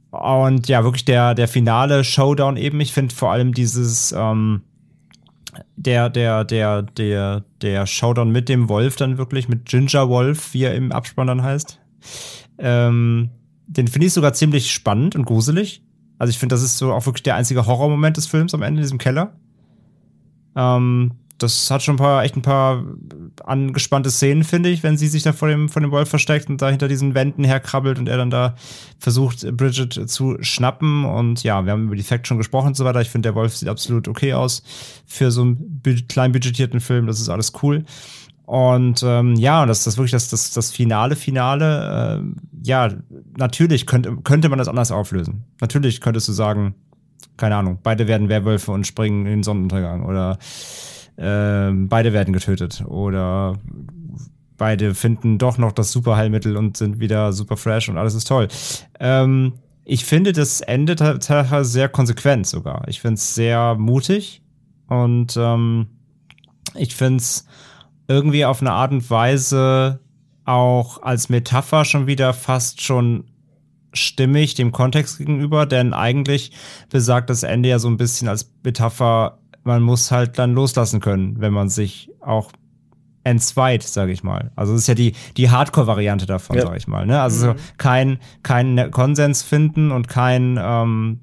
Und 0.09 0.67
ja, 0.67 0.83
wirklich 0.83 1.05
der, 1.05 1.35
der 1.35 1.47
finale 1.47 2.03
Showdown 2.03 2.57
eben. 2.57 2.79
Ich 2.79 2.91
finde 2.91 3.13
vor 3.13 3.31
allem 3.31 3.53
dieses, 3.53 4.11
ähm, 4.17 4.63
der, 5.75 6.09
der, 6.09 6.43
der, 6.43 6.81
der, 6.81 7.43
der 7.61 7.85
Showdown 7.85 8.31
mit 8.31 8.49
dem 8.49 8.67
Wolf 8.67 8.95
dann 8.95 9.19
wirklich, 9.19 9.47
mit 9.47 9.67
Ginger 9.67 10.09
Wolf, 10.09 10.55
wie 10.55 10.63
er 10.63 10.73
im 10.73 10.91
Abspann 10.91 11.27
dann 11.27 11.43
heißt. 11.43 11.79
Ähm, 12.57 13.29
den 13.67 13.87
finde 13.87 14.07
ich 14.07 14.13
sogar 14.13 14.33
ziemlich 14.33 14.71
spannend 14.71 15.15
und 15.15 15.25
gruselig. 15.25 15.83
Also 16.17 16.31
ich 16.31 16.39
finde, 16.39 16.55
das 16.55 16.63
ist 16.63 16.77
so 16.77 16.93
auch 16.93 17.05
wirklich 17.05 17.23
der 17.23 17.35
einzige 17.35 17.65
Horrormoment 17.65 18.17
des 18.17 18.27
Films 18.27 18.53
am 18.53 18.61
Ende 18.61 18.79
in 18.79 18.83
diesem 18.83 18.97
Keller. 18.97 19.35
Ähm, 20.55 21.11
das 21.37 21.69
hat 21.69 21.83
schon 21.83 21.95
ein 21.95 21.99
paar, 21.99 22.23
echt 22.23 22.37
ein 22.37 22.41
paar 22.41 22.83
angespannte 23.43 24.09
Szenen, 24.09 24.45
finde 24.45 24.69
ich, 24.69 24.83
wenn 24.83 24.97
sie 24.97 25.07
sich 25.07 25.23
da 25.23 25.33
vor 25.33 25.49
dem, 25.49 25.67
vor 25.67 25.81
dem 25.81 25.91
Wolf 25.91 26.07
versteckt 26.07 26.49
und 26.49 26.61
da 26.61 26.69
hinter 26.69 26.87
diesen 26.87 27.13
Wänden 27.13 27.43
herkrabbelt 27.43 27.99
und 27.99 28.07
er 28.07 28.17
dann 28.17 28.29
da 28.29 28.55
versucht, 28.99 29.45
Bridget 29.57 30.09
zu 30.09 30.37
schnappen. 30.39 31.03
Und 31.03 31.43
ja, 31.43 31.65
wir 31.65 31.73
haben 31.73 31.87
über 31.87 31.97
die 31.97 32.03
Facts 32.03 32.29
schon 32.29 32.37
gesprochen 32.37 32.67
und 32.67 32.77
so 32.77 32.85
weiter. 32.85 33.01
Ich 33.01 33.09
finde, 33.09 33.27
der 33.27 33.35
Wolf 33.35 33.55
sieht 33.55 33.67
absolut 33.67 34.07
okay 34.07 34.33
aus 34.33 34.63
für 35.05 35.29
so 35.29 35.41
einen 35.41 35.81
klein 36.07 36.31
budgetierten 36.31 36.79
Film. 36.79 37.05
Das 37.05 37.19
ist 37.19 37.29
alles 37.29 37.51
cool. 37.61 37.83
Und 38.45 39.01
ähm, 39.03 39.35
ja, 39.35 39.65
das 39.65 39.87
ist 39.87 39.97
wirklich 39.97 40.11
das, 40.11 40.29
das, 40.29 40.51
das 40.51 40.71
finale 40.71 41.15
Finale. 41.15 42.21
Äh, 42.21 42.41
ja, 42.63 42.89
natürlich 43.37 43.85
könnte, 43.87 44.17
könnte 44.23 44.49
man 44.49 44.59
das 44.59 44.67
anders 44.67 44.91
auflösen. 44.91 45.45
Natürlich 45.61 45.99
könntest 45.99 46.27
du 46.27 46.31
sagen, 46.31 46.75
keine 47.37 47.55
Ahnung, 47.55 47.79
beide 47.81 48.07
werden 48.07 48.29
Werwölfe 48.29 48.71
und 48.71 48.85
springen 48.85 49.25
in 49.25 49.31
den 49.31 49.43
Sonnenuntergang 49.43 50.05
oder 50.05 50.37
äh, 51.17 51.71
beide 51.73 52.13
werden 52.13 52.33
getötet 52.33 52.83
oder 52.87 53.57
beide 54.57 54.93
finden 54.93 55.37
doch 55.37 55.57
noch 55.57 55.71
das 55.71 55.91
Superheilmittel 55.91 56.55
und 56.55 56.77
sind 56.77 56.99
wieder 56.99 57.33
super 57.33 57.57
fresh 57.57 57.89
und 57.89 57.97
alles 57.97 58.13
ist 58.13 58.27
toll. 58.27 58.47
Ähm, 58.99 59.53
ich 59.83 60.05
finde 60.05 60.33
das 60.33 60.61
Ende 60.61 60.95
tatsächlich 60.95 61.67
sehr 61.67 61.89
konsequent 61.89 62.47
sogar. 62.47 62.87
Ich 62.87 63.01
finde 63.01 63.15
es 63.15 63.35
sehr 63.35 63.75
mutig 63.75 64.41
und 64.87 65.35
ähm, 65.37 65.87
ich 66.75 66.95
finde 66.95 67.17
es 67.17 67.45
irgendwie 68.07 68.45
auf 68.45 68.61
eine 68.61 68.71
Art 68.71 68.91
und 68.91 69.09
Weise 69.09 69.99
auch 70.45 71.01
als 71.01 71.29
Metapher 71.29 71.85
schon 71.85 72.07
wieder 72.07 72.33
fast 72.33 72.81
schon 72.81 73.25
stimmig 73.93 74.55
dem 74.55 74.71
Kontext 74.71 75.17
gegenüber, 75.17 75.65
denn 75.65 75.93
eigentlich 75.93 76.51
besagt 76.89 77.29
das 77.29 77.43
Ende 77.43 77.69
ja 77.69 77.79
so 77.79 77.87
ein 77.87 77.97
bisschen 77.97 78.27
als 78.27 78.51
Metapher 78.63 79.39
man 79.65 79.81
muss 79.81 80.11
halt 80.11 80.37
dann 80.39 80.53
loslassen 80.53 81.01
können, 81.01 81.41
wenn 81.41 81.51
man 81.51 81.69
sich 81.69 82.09
auch 82.21 82.51
entzweit, 83.23 83.81
sage 83.81 84.11
ich 84.11 84.23
mal. 84.23 84.51
Also 84.55 84.73
das 84.73 84.83
ist 84.83 84.87
ja 84.87 84.93
die, 84.93 85.13
die 85.35 85.49
Hardcore-Variante 85.49 86.27
davon, 86.27 86.55
ja. 86.55 86.61
sage 86.61 86.77
ich 86.77 86.87
mal. 86.87 87.07
Ne? 87.07 87.19
Also 87.19 87.53
mhm. 87.53 87.55
kein, 87.77 88.19
kein 88.43 88.91
Konsens 88.91 89.41
finden 89.41 89.91
und 89.91 90.07
kein 90.07 90.59
ähm, 90.61 91.21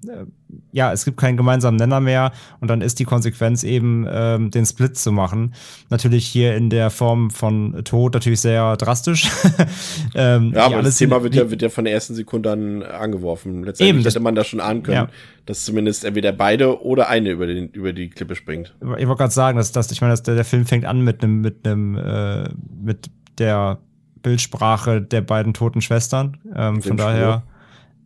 ja, 0.72 0.92
es 0.92 1.04
gibt 1.04 1.18
keinen 1.18 1.36
gemeinsamen 1.36 1.76
Nenner 1.76 2.00
mehr 2.00 2.32
und 2.60 2.68
dann 2.68 2.80
ist 2.80 2.98
die 2.98 3.04
Konsequenz 3.04 3.62
eben, 3.62 4.06
ähm, 4.10 4.50
den 4.50 4.64
Split 4.66 4.96
zu 4.96 5.12
machen. 5.12 5.54
Natürlich 5.90 6.26
hier 6.26 6.56
in 6.56 6.70
der 6.70 6.90
Form 6.90 7.30
von 7.30 7.82
Tod 7.84 8.14
natürlich 8.14 8.40
sehr 8.40 8.76
drastisch. 8.76 9.30
ähm, 10.14 10.52
ja, 10.54 10.66
aber 10.66 10.82
das 10.82 10.96
Thema 10.96 11.22
wird 11.22 11.34
ja, 11.34 11.50
wird 11.50 11.62
ja 11.62 11.68
von 11.68 11.84
der 11.84 11.94
ersten 11.94 12.14
Sekunde 12.14 12.50
an 12.50 12.82
angeworfen. 12.82 13.64
Letztendlich 13.64 13.96
eben, 13.96 14.04
hätte 14.04 14.20
man 14.20 14.34
da 14.34 14.44
schon 14.44 14.60
ahnen 14.60 14.82
können, 14.82 14.96
ja. 14.96 15.08
dass 15.46 15.64
zumindest 15.64 16.04
entweder 16.04 16.32
beide 16.32 16.82
oder 16.82 17.08
eine 17.08 17.30
über, 17.30 17.46
den, 17.46 17.68
über 17.68 17.92
die 17.92 18.10
Klippe 18.10 18.34
springt. 18.34 18.74
Ich 18.80 19.06
wollte 19.06 19.18
gerade 19.18 19.32
sagen, 19.32 19.58
dass, 19.58 19.72
dass 19.72 19.90
ich 19.90 20.00
meine, 20.00 20.12
dass 20.12 20.22
der, 20.22 20.34
der 20.34 20.44
Film 20.44 20.66
fängt 20.66 20.84
an 20.84 21.02
mit 21.02 21.22
einem, 21.22 21.40
mit 21.40 21.66
einem, 21.66 21.96
äh, 21.96 22.48
mit 22.82 23.10
der 23.38 23.78
Bildsprache 24.22 25.02
der 25.02 25.20
beiden 25.20 25.52
toten 25.54 25.80
Schwestern. 25.80 26.38
Ähm, 26.54 26.80
von 26.82 26.96
daher 26.96 27.42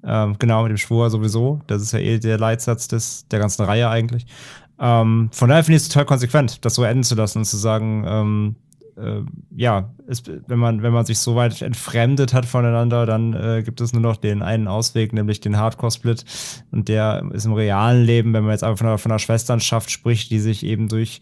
ähm, 0.05 0.37
genau, 0.39 0.63
mit 0.63 0.71
dem 0.71 0.79
Schwur 0.79 1.11
sowieso. 1.11 1.61
Das 1.67 1.83
ist 1.83 1.93
ja 1.93 1.99
eh 1.99 2.19
der 2.19 2.39
Leitsatz 2.39 2.89
des, 2.89 3.27
der 3.29 3.39
ganzen 3.39 3.65
Reihe 3.65 3.89
eigentlich. 3.89 4.27
Ähm, 4.79 5.31
von 5.33 5.49
daher 5.49 5.65
finde 5.65 5.77
ich 5.77 5.83
es 5.83 5.89
total 5.89 6.07
konsequent, 6.07 6.65
das 6.65 6.75
so 6.75 6.85
enden 6.85 7.05
zu 7.05 7.15
lassen 7.15 7.39
und 7.39 7.45
zu 7.45 7.57
sagen, 7.57 8.05
ähm, 8.07 8.57
äh, 8.97 9.23
ja, 9.55 9.91
ist, 10.07 10.31
wenn, 10.47 10.59
man, 10.59 10.83
wenn 10.83 10.93
man 10.93 11.05
sich 11.05 11.19
so 11.19 11.37
weit 11.37 11.61
entfremdet 11.63 12.33
hat 12.33 12.47
voneinander, 12.47 13.07
dann 13.07 13.35
äh, 13.35 13.63
gibt 13.63 13.81
es 13.81 13.93
nur 13.93 14.03
noch 14.03 14.17
den 14.17 14.43
einen 14.43 14.69
Ausweg, 14.69 15.13
nämlich 15.13 15.41
den 15.41 15.57
Hardcore-Split. 15.57 16.25
Und 16.71 16.89
der 16.89 17.25
ist 17.33 17.45
im 17.45 17.53
realen 17.53 18.05
Leben, 18.05 18.33
wenn 18.33 18.45
man 18.45 18.53
jetzt 18.53 18.65
einfach 18.65 18.79
von 18.79 18.87
einer, 18.89 18.99
von 18.99 19.13
einer 19.13 19.19
Schwesternschaft 19.19 19.91
spricht, 19.91 20.31
die 20.31 20.41
sich 20.41 20.65
eben 20.65 20.89
durch 20.89 21.21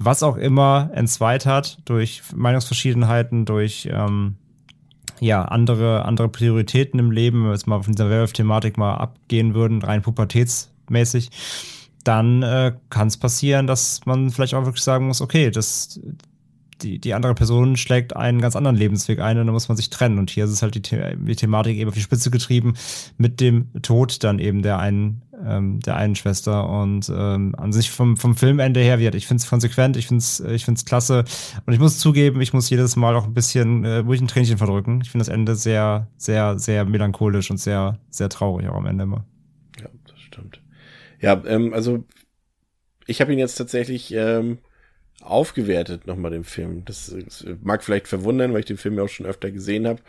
was 0.00 0.22
auch 0.22 0.36
immer 0.36 0.90
entzweit 0.94 1.44
hat, 1.44 1.78
durch 1.84 2.22
Meinungsverschiedenheiten, 2.32 3.44
durch 3.44 3.88
ähm, 3.90 4.36
ja, 5.20 5.42
andere, 5.42 6.04
andere 6.04 6.28
Prioritäten 6.28 6.98
im 6.98 7.10
Leben, 7.10 7.40
wenn 7.40 7.48
wir 7.48 7.52
jetzt 7.52 7.66
mal 7.66 7.82
von 7.82 7.94
dieser 7.94 8.10
Werwolf-Thematik 8.10 8.76
mal 8.76 8.94
abgehen 8.94 9.54
würden, 9.54 9.82
rein 9.82 10.02
pubertätsmäßig, 10.02 11.30
dann 12.04 12.42
äh, 12.42 12.72
kann 12.90 13.08
es 13.08 13.16
passieren, 13.16 13.66
dass 13.66 14.00
man 14.06 14.30
vielleicht 14.30 14.54
auch 14.54 14.64
wirklich 14.64 14.84
sagen 14.84 15.08
muss, 15.08 15.20
okay, 15.20 15.50
das, 15.50 16.00
die, 16.82 16.98
die 16.98 17.14
andere 17.14 17.34
Person 17.34 17.76
schlägt 17.76 18.16
einen 18.16 18.40
ganz 18.40 18.56
anderen 18.56 18.76
Lebensweg 18.76 19.20
ein 19.20 19.38
und 19.38 19.46
dann 19.46 19.52
muss 19.52 19.68
man 19.68 19.76
sich 19.76 19.90
trennen. 19.90 20.18
Und 20.18 20.30
hier 20.30 20.44
ist 20.44 20.50
es 20.50 20.62
halt 20.62 20.74
die, 20.74 20.82
The 20.88 21.16
die 21.18 21.36
Thematik 21.36 21.76
eben 21.76 21.88
auf 21.88 21.94
die 21.94 22.00
Spitze 22.00 22.30
getrieben 22.30 22.74
mit 23.16 23.40
dem 23.40 23.68
Tod 23.82 24.22
dann 24.24 24.38
eben 24.38 24.62
der 24.62 24.78
einen, 24.78 25.22
ähm, 25.48 25.80
der 25.80 25.96
einen 25.96 26.14
Schwester. 26.14 26.68
Und 26.68 27.08
ähm, 27.08 27.54
an 27.56 27.72
sich 27.72 27.90
vom, 27.90 28.16
vom 28.16 28.36
Filmende 28.36 28.80
her, 28.80 28.98
wie 28.98 29.08
ich 29.08 29.26
finde 29.26 29.42
es 29.42 29.48
konsequent, 29.48 29.96
ich 29.96 30.06
finde 30.06 30.20
es 30.20 30.40
ich 30.40 30.64
find's 30.64 30.84
klasse. 30.84 31.24
Und 31.66 31.72
ich 31.72 31.78
muss 31.78 31.98
zugeben, 31.98 32.40
ich 32.40 32.52
muss 32.52 32.70
jedes 32.70 32.96
Mal 32.96 33.16
auch 33.16 33.24
ein 33.24 33.34
bisschen 33.34 33.84
äh, 33.84 33.98
ruhig 33.98 34.20
ein 34.20 34.28
Tränchen 34.28 34.58
verdrücken. 34.58 35.00
Ich 35.02 35.10
finde 35.10 35.24
das 35.24 35.32
Ende 35.32 35.54
sehr, 35.54 36.08
sehr, 36.16 36.58
sehr 36.58 36.84
melancholisch 36.84 37.50
und 37.50 37.58
sehr, 37.58 37.98
sehr 38.10 38.28
traurig 38.28 38.68
auch 38.68 38.76
am 38.76 38.86
Ende 38.86 39.04
immer. 39.04 39.24
Ja, 39.80 39.88
das 40.06 40.20
stimmt. 40.20 40.60
Ja, 41.20 41.42
ähm, 41.46 41.72
also 41.72 42.04
ich 43.06 43.20
habe 43.20 43.32
ihn 43.32 43.38
jetzt 43.38 43.56
tatsächlich 43.56 44.12
ähm, 44.12 44.58
aufgewertet 45.20 46.06
nochmal 46.06 46.30
den 46.30 46.44
Film. 46.44 46.84
Das, 46.84 47.14
das, 47.24 47.44
mag 47.62 47.82
vielleicht 47.82 48.08
verwundern, 48.08 48.52
weil 48.52 48.60
ich 48.60 48.66
den 48.66 48.76
Film 48.76 48.96
ja 48.96 49.04
auch 49.04 49.08
schon 49.08 49.26
öfter 49.26 49.50
gesehen 49.50 49.86
habe. 49.86 50.00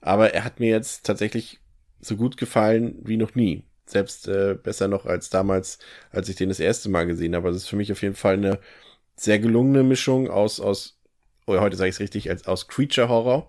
Aber 0.00 0.34
er 0.34 0.44
hat 0.44 0.60
mir 0.60 0.70
jetzt 0.70 1.04
tatsächlich 1.06 1.60
so 2.00 2.16
gut 2.16 2.36
gefallen 2.36 2.96
wie 3.04 3.16
noch 3.16 3.34
nie. 3.34 3.64
Selbst 3.86 4.28
äh, 4.28 4.56
besser 4.60 4.88
noch 4.88 5.06
als 5.06 5.30
damals, 5.30 5.78
als 6.10 6.28
ich 6.28 6.36
den 6.36 6.48
das 6.48 6.60
erste 6.60 6.88
Mal 6.88 7.06
gesehen 7.06 7.34
habe. 7.34 7.48
Also 7.48 7.56
es 7.56 7.64
ist 7.64 7.68
für 7.68 7.76
mich 7.76 7.92
auf 7.92 8.02
jeden 8.02 8.14
Fall 8.14 8.34
eine 8.34 8.58
sehr 9.16 9.38
gelungene 9.38 9.82
Mischung 9.82 10.28
aus, 10.28 10.60
aus 10.60 10.96
oder 11.46 11.60
heute 11.60 11.76
sage 11.76 11.88
ich 11.88 11.96
es 11.96 12.00
richtig, 12.00 12.28
als 12.28 12.46
aus 12.46 12.66
Creature 12.68 13.08
Horror 13.08 13.48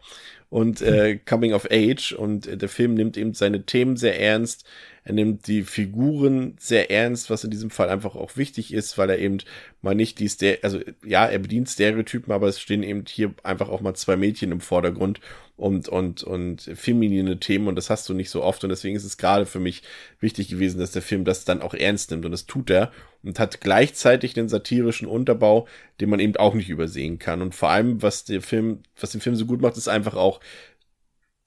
und 0.49 0.81
äh, 0.81 1.17
Coming 1.17 1.53
of 1.53 1.67
Age. 1.71 2.13
Und 2.13 2.47
äh, 2.47 2.57
der 2.57 2.69
Film 2.69 2.93
nimmt 2.93 3.17
eben 3.17 3.33
seine 3.33 3.65
Themen 3.65 3.97
sehr 3.97 4.19
ernst. 4.19 4.65
Er 5.03 5.13
nimmt 5.13 5.47
die 5.47 5.63
Figuren 5.63 6.55
sehr 6.59 6.91
ernst, 6.91 7.29
was 7.29 7.43
in 7.43 7.49
diesem 7.49 7.69
Fall 7.69 7.89
einfach 7.89 8.15
auch 8.15 8.37
wichtig 8.37 8.73
ist, 8.73 8.97
weil 8.97 9.09
er 9.09 9.19
eben 9.19 9.39
mal 9.81 9.95
nicht 9.95 10.19
die, 10.19 10.27
Ster 10.27 10.57
also 10.61 10.79
ja, 11.05 11.25
er 11.25 11.39
bedient 11.39 11.69
Stereotypen, 11.69 12.31
aber 12.31 12.47
es 12.47 12.59
stehen 12.59 12.83
eben 12.83 13.05
hier 13.07 13.33
einfach 13.43 13.69
auch 13.69 13.81
mal 13.81 13.95
zwei 13.95 14.15
Mädchen 14.15 14.51
im 14.51 14.61
Vordergrund 14.61 15.21
und, 15.57 15.89
und, 15.89 16.23
und 16.23 16.61
feminine 16.61 17.39
Themen 17.39 17.67
und 17.67 17.75
das 17.75 17.89
hast 17.89 18.07
du 18.07 18.13
nicht 18.13 18.29
so 18.29 18.43
oft. 18.43 18.63
Und 18.63 18.69
deswegen 18.69 18.95
ist 18.95 19.03
es 19.03 19.17
gerade 19.17 19.47
für 19.47 19.59
mich 19.59 19.81
wichtig 20.19 20.49
gewesen, 20.49 20.79
dass 20.79 20.91
der 20.91 21.01
Film 21.01 21.25
das 21.25 21.45
dann 21.45 21.63
auch 21.63 21.73
ernst 21.73 22.11
nimmt. 22.11 22.25
Und 22.25 22.31
das 22.31 22.45
tut 22.45 22.69
er 22.69 22.91
und 23.23 23.39
hat 23.39 23.59
gleichzeitig 23.59 24.33
den 24.35 24.49
satirischen 24.49 25.07
Unterbau, 25.07 25.67
den 25.99 26.09
man 26.11 26.19
eben 26.19 26.35
auch 26.37 26.53
nicht 26.53 26.69
übersehen 26.69 27.17
kann. 27.17 27.41
Und 27.41 27.55
vor 27.55 27.69
allem, 27.71 28.03
was 28.03 28.23
der 28.23 28.43
Film, 28.43 28.83
was 28.99 29.11
den 29.11 29.21
Film 29.21 29.35
so 29.35 29.47
gut 29.47 29.59
macht, 29.59 29.77
ist 29.77 29.89
einfach 29.89 30.15
auch, 30.15 30.39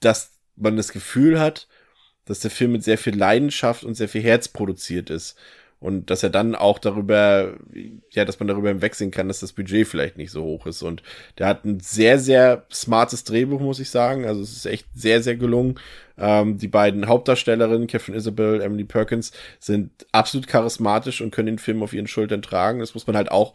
dass 0.00 0.32
man 0.56 0.76
das 0.76 0.92
Gefühl 0.92 1.38
hat, 1.38 1.68
dass 2.24 2.40
der 2.40 2.50
Film 2.50 2.72
mit 2.72 2.82
sehr 2.82 2.98
viel 2.98 3.16
Leidenschaft 3.16 3.84
und 3.84 3.94
sehr 3.94 4.08
viel 4.08 4.22
Herz 4.22 4.48
produziert 4.48 5.08
ist. 5.08 5.36
Und 5.80 6.10
dass 6.10 6.22
er 6.22 6.28
dann 6.28 6.54
auch 6.54 6.78
darüber, 6.78 7.54
ja, 8.10 8.26
dass 8.26 8.38
man 8.38 8.46
darüber 8.48 8.68
hinwegsehen 8.68 9.10
kann, 9.10 9.28
dass 9.28 9.40
das 9.40 9.54
Budget 9.54 9.88
vielleicht 9.88 10.18
nicht 10.18 10.30
so 10.30 10.44
hoch 10.44 10.66
ist. 10.66 10.82
Und 10.82 11.02
der 11.38 11.46
hat 11.46 11.64
ein 11.64 11.80
sehr, 11.80 12.18
sehr 12.18 12.66
smartes 12.70 13.24
Drehbuch, 13.24 13.60
muss 13.60 13.80
ich 13.80 13.88
sagen. 13.88 14.26
Also 14.26 14.42
es 14.42 14.52
ist 14.52 14.66
echt 14.66 14.86
sehr, 14.94 15.22
sehr 15.22 15.36
gelungen. 15.36 15.80
Ähm, 16.18 16.58
die 16.58 16.68
beiden 16.68 17.08
Hauptdarstellerinnen, 17.08 17.86
Catherine 17.86 18.18
Isabel, 18.18 18.60
Emily 18.60 18.84
Perkins, 18.84 19.32
sind 19.58 20.06
absolut 20.12 20.46
charismatisch 20.46 21.22
und 21.22 21.30
können 21.30 21.46
den 21.46 21.58
Film 21.58 21.82
auf 21.82 21.94
ihren 21.94 22.06
Schultern 22.08 22.42
tragen. 22.42 22.80
Das 22.80 22.92
muss 22.92 23.06
man 23.06 23.16
halt 23.16 23.30
auch 23.30 23.54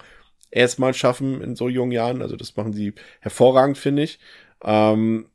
erstmal 0.49 0.95
schaffen 0.95 1.41
in 1.41 1.55
so 1.55 1.69
jungen 1.69 1.91
Jahren. 1.91 2.23
Also 2.23 2.35
das 2.37 2.55
machen 2.55 2.73
sie 2.73 2.93
hervorragend, 3.19 3.77
finde 3.77 4.01
ich. 4.01 4.19
Ähm, 4.63 5.27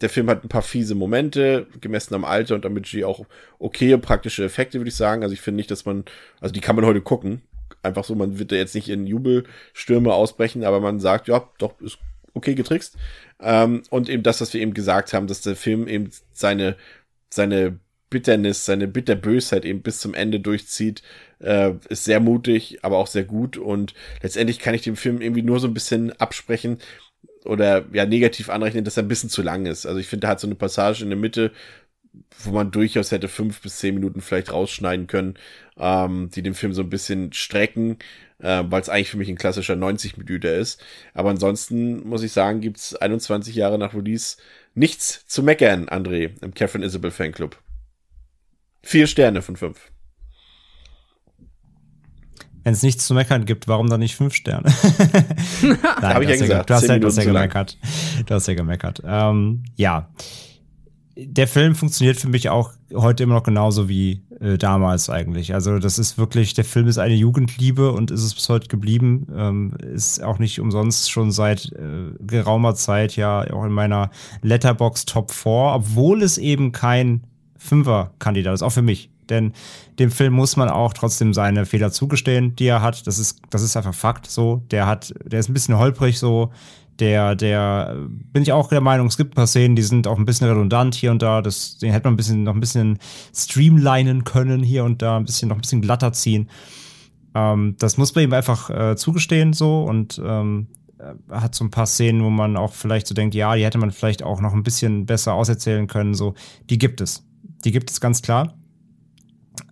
der 0.00 0.08
Film 0.08 0.28
hat 0.30 0.44
ein 0.44 0.48
paar 0.48 0.62
fiese 0.62 0.94
Momente, 0.94 1.66
gemessen 1.80 2.14
am 2.14 2.24
Alter 2.24 2.54
und 2.54 2.64
am 2.64 2.74
Budget 2.74 3.04
auch 3.04 3.26
okay 3.58 3.96
praktische 3.96 4.44
Effekte, 4.44 4.78
würde 4.78 4.88
ich 4.88 4.96
sagen. 4.96 5.22
Also 5.22 5.32
ich 5.32 5.40
finde 5.40 5.56
nicht, 5.56 5.70
dass 5.70 5.84
man, 5.84 6.04
also 6.40 6.52
die 6.52 6.60
kann 6.60 6.76
man 6.76 6.86
heute 6.86 7.00
gucken. 7.00 7.42
Einfach 7.82 8.04
so, 8.04 8.14
man 8.14 8.38
wird 8.38 8.52
da 8.52 8.56
jetzt 8.56 8.74
nicht 8.74 8.88
in 8.88 9.06
Jubelstürme 9.06 10.12
ausbrechen, 10.12 10.64
aber 10.64 10.80
man 10.80 11.00
sagt, 11.00 11.28
ja, 11.28 11.48
doch, 11.58 11.80
ist 11.80 11.98
okay 12.34 12.54
getrickst. 12.54 12.96
Ähm, 13.40 13.82
und 13.90 14.08
eben 14.08 14.22
das, 14.22 14.40
was 14.40 14.52
wir 14.54 14.60
eben 14.60 14.74
gesagt 14.74 15.12
haben, 15.12 15.26
dass 15.26 15.42
der 15.42 15.56
Film 15.56 15.88
eben 15.88 16.10
seine, 16.32 16.76
seine 17.30 17.78
Bitternis, 18.10 18.64
seine 18.64 18.88
Bitterbösheit 18.88 19.64
eben 19.64 19.82
bis 19.82 20.00
zum 20.00 20.14
Ende 20.14 20.40
durchzieht, 20.40 21.02
äh, 21.40 21.72
ist 21.88 22.04
sehr 22.04 22.20
mutig, 22.20 22.78
aber 22.82 22.96
auch 22.98 23.06
sehr 23.06 23.24
gut. 23.24 23.56
Und 23.56 23.94
letztendlich 24.22 24.58
kann 24.58 24.74
ich 24.74 24.82
dem 24.82 24.96
Film 24.96 25.20
irgendwie 25.20 25.42
nur 25.42 25.60
so 25.60 25.68
ein 25.68 25.74
bisschen 25.74 26.12
absprechen, 26.12 26.78
oder 27.44 27.84
ja 27.92 28.06
negativ 28.06 28.50
anrechnen, 28.50 28.84
dass 28.84 28.96
er 28.96 29.02
ein 29.02 29.08
bisschen 29.08 29.30
zu 29.30 29.42
lang 29.42 29.66
ist. 29.66 29.86
Also 29.86 29.98
ich 30.00 30.06
finde, 30.06 30.26
er 30.26 30.30
hat 30.30 30.40
so 30.40 30.46
eine 30.46 30.54
Passage 30.54 31.02
in 31.02 31.10
der 31.10 31.18
Mitte, 31.18 31.52
wo 32.42 32.50
man 32.50 32.70
durchaus 32.70 33.12
hätte 33.12 33.28
fünf 33.28 33.60
bis 33.60 33.78
zehn 33.78 33.94
Minuten 33.94 34.20
vielleicht 34.20 34.52
rausschneiden 34.52 35.06
können, 35.06 35.34
ähm, 35.78 36.30
die 36.34 36.42
den 36.42 36.54
Film 36.54 36.72
so 36.72 36.82
ein 36.82 36.90
bisschen 36.90 37.32
strecken, 37.32 37.98
äh, 38.38 38.64
weil 38.66 38.80
es 38.80 38.88
eigentlich 38.88 39.10
für 39.10 39.16
mich 39.16 39.28
ein 39.28 39.36
klassischer 39.38 39.76
90 39.76 40.16
Minuten 40.16 40.46
ist. 40.46 40.82
Aber 41.14 41.30
ansonsten 41.30 42.06
muss 42.08 42.22
ich 42.22 42.32
sagen, 42.32 42.60
gibt's 42.60 42.94
21 42.94 43.54
Jahre 43.54 43.78
nach 43.78 43.94
Release 43.94 44.36
nichts 44.74 45.26
zu 45.26 45.42
meckern, 45.42 45.88
André, 45.88 46.32
im 46.42 46.54
Catherine 46.54 46.86
Isabel 46.86 47.10
Fanclub. 47.10 47.58
Vier 48.82 49.06
Sterne 49.06 49.42
von 49.42 49.56
fünf. 49.56 49.90
Wenn 52.68 52.74
es 52.74 52.82
nichts 52.82 53.06
zu 53.06 53.14
meckern 53.14 53.46
gibt, 53.46 53.66
warum 53.66 53.88
dann 53.88 54.00
nicht 54.00 54.14
fünf 54.14 54.34
Sterne? 54.34 54.70
Nein, 55.62 55.78
Habe 56.02 56.24
ich 56.24 56.28
ja 56.28 56.36
gesagt. 56.36 56.68
Du 56.68 56.74
hast 56.74 56.86
ja, 56.86 56.98
du 56.98 57.06
hast 57.06 57.16
ja 57.16 57.24
gemeckert. 57.24 57.78
Du 58.26 58.34
hast 58.34 58.46
ja 58.46 58.52
gemeckert. 58.52 59.02
Ähm, 59.06 59.62
ja. 59.76 60.10
Der 61.16 61.48
Film 61.48 61.74
funktioniert 61.74 62.18
für 62.18 62.28
mich 62.28 62.50
auch 62.50 62.72
heute 62.92 63.22
immer 63.22 63.36
noch 63.36 63.42
genauso 63.42 63.88
wie 63.88 64.22
äh, 64.38 64.58
damals 64.58 65.08
eigentlich. 65.08 65.54
Also 65.54 65.78
das 65.78 65.98
ist 65.98 66.18
wirklich, 66.18 66.52
der 66.52 66.66
Film 66.66 66.88
ist 66.88 66.98
eine 66.98 67.14
Jugendliebe 67.14 67.90
und 67.90 68.10
ist 68.10 68.22
es 68.22 68.34
bis 68.34 68.50
heute 68.50 68.68
geblieben. 68.68 69.28
Ähm, 69.34 69.72
ist 69.80 70.22
auch 70.22 70.38
nicht 70.38 70.60
umsonst 70.60 71.10
schon 71.10 71.30
seit 71.30 71.72
äh, 71.72 72.12
geraumer 72.20 72.74
Zeit 72.74 73.16
ja 73.16 73.50
auch 73.50 73.64
in 73.64 73.72
meiner 73.72 74.10
Letterbox 74.42 75.06
Top 75.06 75.30
4, 75.30 75.50
obwohl 75.52 76.22
es 76.22 76.36
eben 76.36 76.72
kein 76.72 77.22
Fünfer-Kandidat 77.56 78.52
ist, 78.52 78.62
auch 78.62 78.72
für 78.72 78.82
mich. 78.82 79.08
Denn 79.30 79.52
dem 79.98 80.10
Film 80.10 80.34
muss 80.34 80.56
man 80.56 80.68
auch 80.68 80.92
trotzdem 80.92 81.34
seine 81.34 81.66
Fehler 81.66 81.90
zugestehen, 81.90 82.56
die 82.56 82.66
er 82.66 82.82
hat. 82.82 83.06
Das 83.06 83.18
ist, 83.18 83.40
das 83.50 83.62
ist 83.62 83.76
einfach 83.76 83.94
Fakt 83.94 84.30
so. 84.30 84.62
Der 84.70 84.86
hat, 84.86 85.14
der 85.24 85.40
ist 85.40 85.48
ein 85.48 85.54
bisschen 85.54 85.78
holprig 85.78 86.18
so. 86.18 86.50
Der, 86.98 87.36
der, 87.36 87.96
bin 88.32 88.42
ich 88.42 88.52
auch 88.52 88.68
der 88.68 88.80
Meinung, 88.80 89.06
es 89.06 89.16
gibt 89.16 89.32
ein 89.32 89.36
paar 89.36 89.46
Szenen, 89.46 89.76
die 89.76 89.82
sind 89.82 90.08
auch 90.08 90.18
ein 90.18 90.24
bisschen 90.24 90.48
redundant 90.48 90.96
hier 90.96 91.12
und 91.12 91.22
da. 91.22 91.42
Das, 91.42 91.78
den 91.78 91.92
hätte 91.92 92.08
man 92.08 92.14
ein 92.14 92.16
bisschen, 92.16 92.42
noch 92.42 92.54
ein 92.54 92.60
bisschen 92.60 92.98
streamlinen 93.34 94.24
können 94.24 94.64
hier 94.64 94.84
und 94.84 95.00
da, 95.00 95.16
ein 95.16 95.24
bisschen, 95.24 95.48
noch 95.48 95.56
ein 95.56 95.60
bisschen 95.60 95.80
glatter 95.80 96.12
ziehen. 96.12 96.50
Ähm, 97.34 97.76
das 97.78 97.98
muss 97.98 98.14
man 98.14 98.24
ihm 98.24 98.32
einfach 98.32 98.70
äh, 98.70 98.96
zugestehen 98.96 99.52
so 99.52 99.84
und 99.84 100.20
ähm, 100.24 100.66
hat 101.30 101.54
so 101.54 101.64
ein 101.64 101.70
paar 101.70 101.86
Szenen, 101.86 102.22
wo 102.24 102.30
man 102.30 102.56
auch 102.56 102.72
vielleicht 102.72 103.06
so 103.06 103.14
denkt, 103.14 103.34
ja, 103.34 103.54
die 103.54 103.64
hätte 103.64 103.78
man 103.78 103.90
vielleicht 103.90 104.22
auch 104.22 104.40
noch 104.40 104.52
ein 104.52 104.62
bisschen 104.62 105.06
besser 105.06 105.34
auserzählen 105.34 105.86
können. 105.86 106.14
So, 106.14 106.34
die 106.70 106.78
gibt 106.78 107.00
es. 107.00 107.24
Die 107.64 107.70
gibt 107.70 107.90
es 107.90 108.00
ganz 108.00 108.22
klar. 108.22 108.54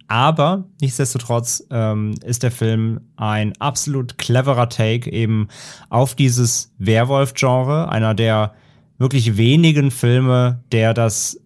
Aber 0.09 0.65
nichtsdestotrotz 0.81 1.65
ähm, 1.71 2.15
ist 2.25 2.43
der 2.43 2.53
Film 2.53 3.01
ein 3.17 3.53
absolut 3.59 4.19
cleverer 4.19 4.69
Take 4.69 5.11
eben 5.11 5.49
auf 5.91 6.15
dieses 6.15 6.73
Werwolf-Genre. 6.79 7.89
Einer 7.89 8.15
der 8.15 8.55
wirklich 8.99 9.37
wenigen 9.37 9.91
Filme, 9.91 10.63
der 10.73 10.95
das 10.95 11.41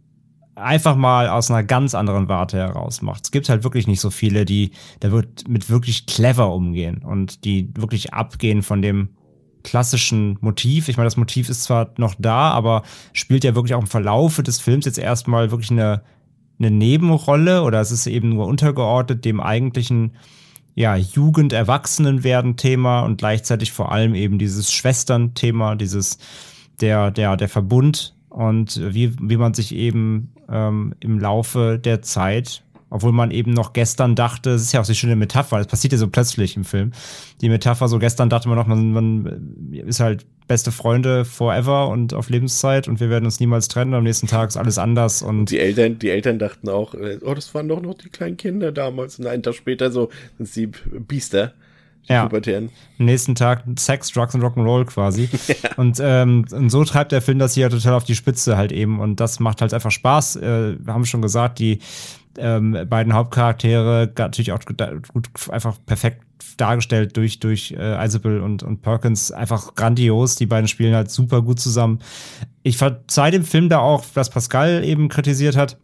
einfach 0.54 0.94
mal 0.94 1.28
aus 1.28 1.50
einer 1.50 1.64
ganz 1.64 1.94
anderen 1.94 2.28
Warte 2.28 2.58
heraus 2.58 3.02
macht. 3.02 3.24
Es 3.24 3.30
gibt 3.30 3.48
halt 3.48 3.64
wirklich 3.64 3.86
nicht 3.86 4.00
so 4.00 4.10
viele, 4.10 4.44
die 4.44 4.72
da 5.00 5.10
wird 5.10 5.48
mit 5.48 5.70
wirklich 5.70 6.06
clever 6.06 6.52
umgehen 6.52 6.98
und 6.98 7.44
die 7.44 7.70
wirklich 7.74 8.12
abgehen 8.12 8.62
von 8.62 8.82
dem 8.82 9.10
klassischen 9.62 10.38
Motiv. 10.40 10.88
Ich 10.88 10.96
meine, 10.96 11.06
das 11.06 11.16
Motiv 11.16 11.48
ist 11.48 11.64
zwar 11.64 11.92
noch 11.96 12.14
da, 12.18 12.50
aber 12.50 12.82
spielt 13.12 13.44
ja 13.44 13.54
wirklich 13.54 13.74
auch 13.74 13.80
im 13.80 13.86
Verlaufe 13.86 14.42
des 14.42 14.60
Films 14.60 14.86
jetzt 14.86 14.98
erstmal 14.98 15.50
wirklich 15.50 15.70
eine, 15.70 16.02
eine 16.60 16.70
Nebenrolle 16.70 17.62
oder 17.62 17.80
es 17.80 17.90
ist 17.90 18.06
eben 18.06 18.28
nur 18.28 18.46
untergeordnet 18.46 19.24
dem 19.24 19.40
eigentlichen 19.40 20.12
ja, 20.74 20.94
Jugend-Erwachsenen-Werden-Thema 20.94 23.00
und 23.00 23.18
gleichzeitig 23.18 23.72
vor 23.72 23.90
allem 23.92 24.14
eben 24.14 24.38
dieses 24.38 24.72
Schwestern-Thema, 24.72 25.74
dieses 25.74 26.18
der, 26.80 27.10
der, 27.10 27.36
der 27.36 27.48
Verbund 27.48 28.14
und 28.28 28.80
wie, 28.94 29.12
wie 29.20 29.36
man 29.36 29.54
sich 29.54 29.74
eben 29.74 30.32
ähm, 30.48 30.94
im 31.00 31.18
Laufe 31.18 31.78
der 31.78 32.02
Zeit, 32.02 32.62
obwohl 32.90 33.12
man 33.12 33.30
eben 33.30 33.52
noch 33.52 33.72
gestern 33.72 34.14
dachte, 34.14 34.50
es 34.50 34.62
ist 34.62 34.72
ja 34.72 34.80
auch 34.80 34.84
so 34.84 34.90
eine 34.90 34.96
schöne 34.96 35.16
Metapher, 35.16 35.58
das 35.58 35.66
passiert 35.68 35.92
ja 35.92 35.98
so 35.98 36.08
plötzlich 36.08 36.56
im 36.56 36.64
Film. 36.64 36.92
Die 37.40 37.48
Metapher, 37.48 37.88
so 37.88 37.98
gestern 37.98 38.28
dachte 38.28 38.48
man 38.48 38.58
noch, 38.58 38.66
man, 38.66 38.92
man 38.92 39.72
ist 39.72 40.00
halt 40.00 40.26
beste 40.48 40.72
Freunde 40.72 41.24
forever 41.24 41.88
und 41.88 42.12
auf 42.12 42.28
Lebenszeit 42.28 42.88
und 42.88 42.98
wir 42.98 43.08
werden 43.08 43.24
uns 43.24 43.38
niemals 43.38 43.68
trennen. 43.68 43.94
Am 43.94 44.02
nächsten 44.02 44.26
Tag 44.26 44.48
ist 44.48 44.56
alles 44.56 44.78
anders 44.78 45.22
und 45.22 45.50
Die 45.50 45.60
Eltern, 45.60 45.98
die 46.00 46.10
Eltern 46.10 46.40
dachten 46.40 46.68
auch, 46.68 46.94
äh, 46.94 47.18
oh, 47.22 47.34
das 47.34 47.54
waren 47.54 47.68
doch 47.68 47.80
noch 47.80 47.94
die 47.94 48.08
kleinen 48.08 48.36
Kinder 48.36 48.72
damals. 48.72 49.18
Und 49.20 49.26
einen 49.28 49.44
Tag 49.44 49.54
später 49.54 49.92
so 49.92 50.08
sind 50.38 50.48
sie 50.48 50.66
Biester. 50.66 51.52
Die 52.08 52.14
Ja. 52.14 52.24
Pubertären. 52.24 52.70
am 52.98 53.04
nächsten 53.04 53.34
Tag 53.34 53.62
Sex, 53.78 54.10
Drugs 54.10 54.34
und 54.34 54.40
Rock'n'Roll 54.42 54.86
quasi. 54.86 55.28
Und, 55.76 55.98
ähm, 56.02 56.46
und 56.50 56.70
so 56.70 56.82
treibt 56.84 57.12
der 57.12 57.20
Film 57.22 57.38
das 57.38 57.52
hier 57.54 57.68
total 57.70 57.92
auf 57.92 58.04
die 58.04 58.14
Spitze 58.16 58.56
halt 58.56 58.72
eben. 58.72 58.98
Und 59.00 59.20
das 59.20 59.38
macht 59.38 59.60
halt 59.60 59.72
einfach 59.74 59.90
Spaß. 59.90 60.36
Äh, 60.36 60.76
wir 60.84 60.94
haben 60.94 61.04
schon 61.04 61.20
gesagt, 61.22 61.58
die 61.58 61.78
ähm, 62.38 62.76
beiden 62.88 63.12
Hauptcharaktere 63.12 64.12
natürlich 64.16 64.52
auch 64.52 64.60
gut, 64.64 65.28
einfach 65.50 65.78
perfekt 65.84 66.22
dargestellt 66.56 67.16
durch, 67.16 67.40
durch 67.40 67.72
äh, 67.72 68.04
Isabel 68.04 68.40
und, 68.40 68.62
und 68.62 68.82
Perkins. 68.82 69.32
Einfach 69.32 69.74
grandios. 69.74 70.36
Die 70.36 70.46
beiden 70.46 70.68
spielen 70.68 70.94
halt 70.94 71.10
super 71.10 71.42
gut 71.42 71.60
zusammen. 71.60 72.00
Ich 72.62 72.76
verzeih 72.76 73.30
dem 73.30 73.44
Film 73.44 73.68
da 73.68 73.78
auch, 73.78 74.04
was 74.14 74.30
Pascal 74.30 74.84
eben 74.84 75.08
kritisiert 75.08 75.56
hat, 75.56 75.78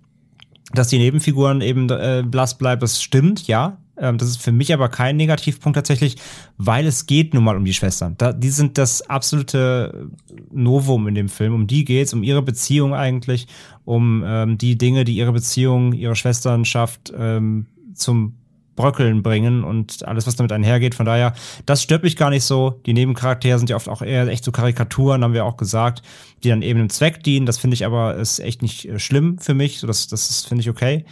dass 0.72 0.88
die 0.88 0.98
Nebenfiguren 0.98 1.60
eben 1.60 1.88
äh, 1.90 2.22
blass 2.26 2.58
bleibt. 2.58 2.82
Das 2.82 3.02
stimmt, 3.02 3.46
ja. 3.46 3.78
Ähm, 3.98 4.18
das 4.18 4.28
ist 4.28 4.42
für 4.42 4.52
mich 4.52 4.72
aber 4.72 4.88
kein 4.88 5.16
Negativpunkt 5.16 5.76
tatsächlich, 5.76 6.16
weil 6.58 6.86
es 6.86 7.06
geht 7.06 7.34
nun 7.34 7.44
mal 7.44 7.56
um 7.56 7.64
die 7.64 7.74
Schwestern. 7.74 8.16
Die 8.38 8.50
sind 8.50 8.78
das 8.78 9.02
absolute 9.08 10.10
Novum 10.52 11.08
in 11.08 11.14
dem 11.14 11.28
Film. 11.28 11.54
Um 11.54 11.66
die 11.66 11.84
geht's, 11.84 12.12
um 12.12 12.22
ihre 12.22 12.42
Beziehung 12.42 12.94
eigentlich, 12.94 13.46
um 13.84 14.22
ähm, 14.26 14.58
die 14.58 14.76
Dinge, 14.76 15.04
die 15.04 15.16
ihre 15.16 15.32
Beziehung, 15.32 15.92
ihre 15.92 16.16
Schwesternschaft 16.16 17.12
ähm, 17.16 17.66
zum 17.94 18.34
Bröckeln 18.76 19.22
bringen 19.22 19.64
und 19.64 20.06
alles, 20.06 20.26
was 20.26 20.36
damit 20.36 20.52
einhergeht. 20.52 20.94
Von 20.94 21.06
daher, 21.06 21.34
das 21.64 21.82
stört 21.82 22.02
mich 22.02 22.16
gar 22.16 22.30
nicht 22.30 22.44
so. 22.44 22.78
Die 22.84 22.92
Nebencharaktere 22.92 23.58
sind 23.58 23.70
ja 23.70 23.76
oft 23.76 23.88
auch 23.88 24.02
eher 24.02 24.28
echt 24.28 24.44
so 24.44 24.52
Karikaturen, 24.52 25.24
haben 25.24 25.32
wir 25.32 25.46
auch 25.46 25.56
gesagt, 25.56 26.02
die 26.44 26.50
dann 26.50 26.62
eben 26.62 26.78
einem 26.78 26.90
Zweck 26.90 27.24
dienen. 27.24 27.46
Das 27.46 27.58
finde 27.58 27.74
ich 27.74 27.86
aber 27.86 28.16
ist 28.16 28.38
echt 28.38 28.62
nicht 28.62 28.84
äh, 28.84 28.98
schlimm 28.98 29.38
für 29.38 29.54
mich. 29.54 29.80
Das, 29.80 30.06
das 30.06 30.44
finde 30.44 30.60
ich 30.60 30.70
okay. 30.70 31.04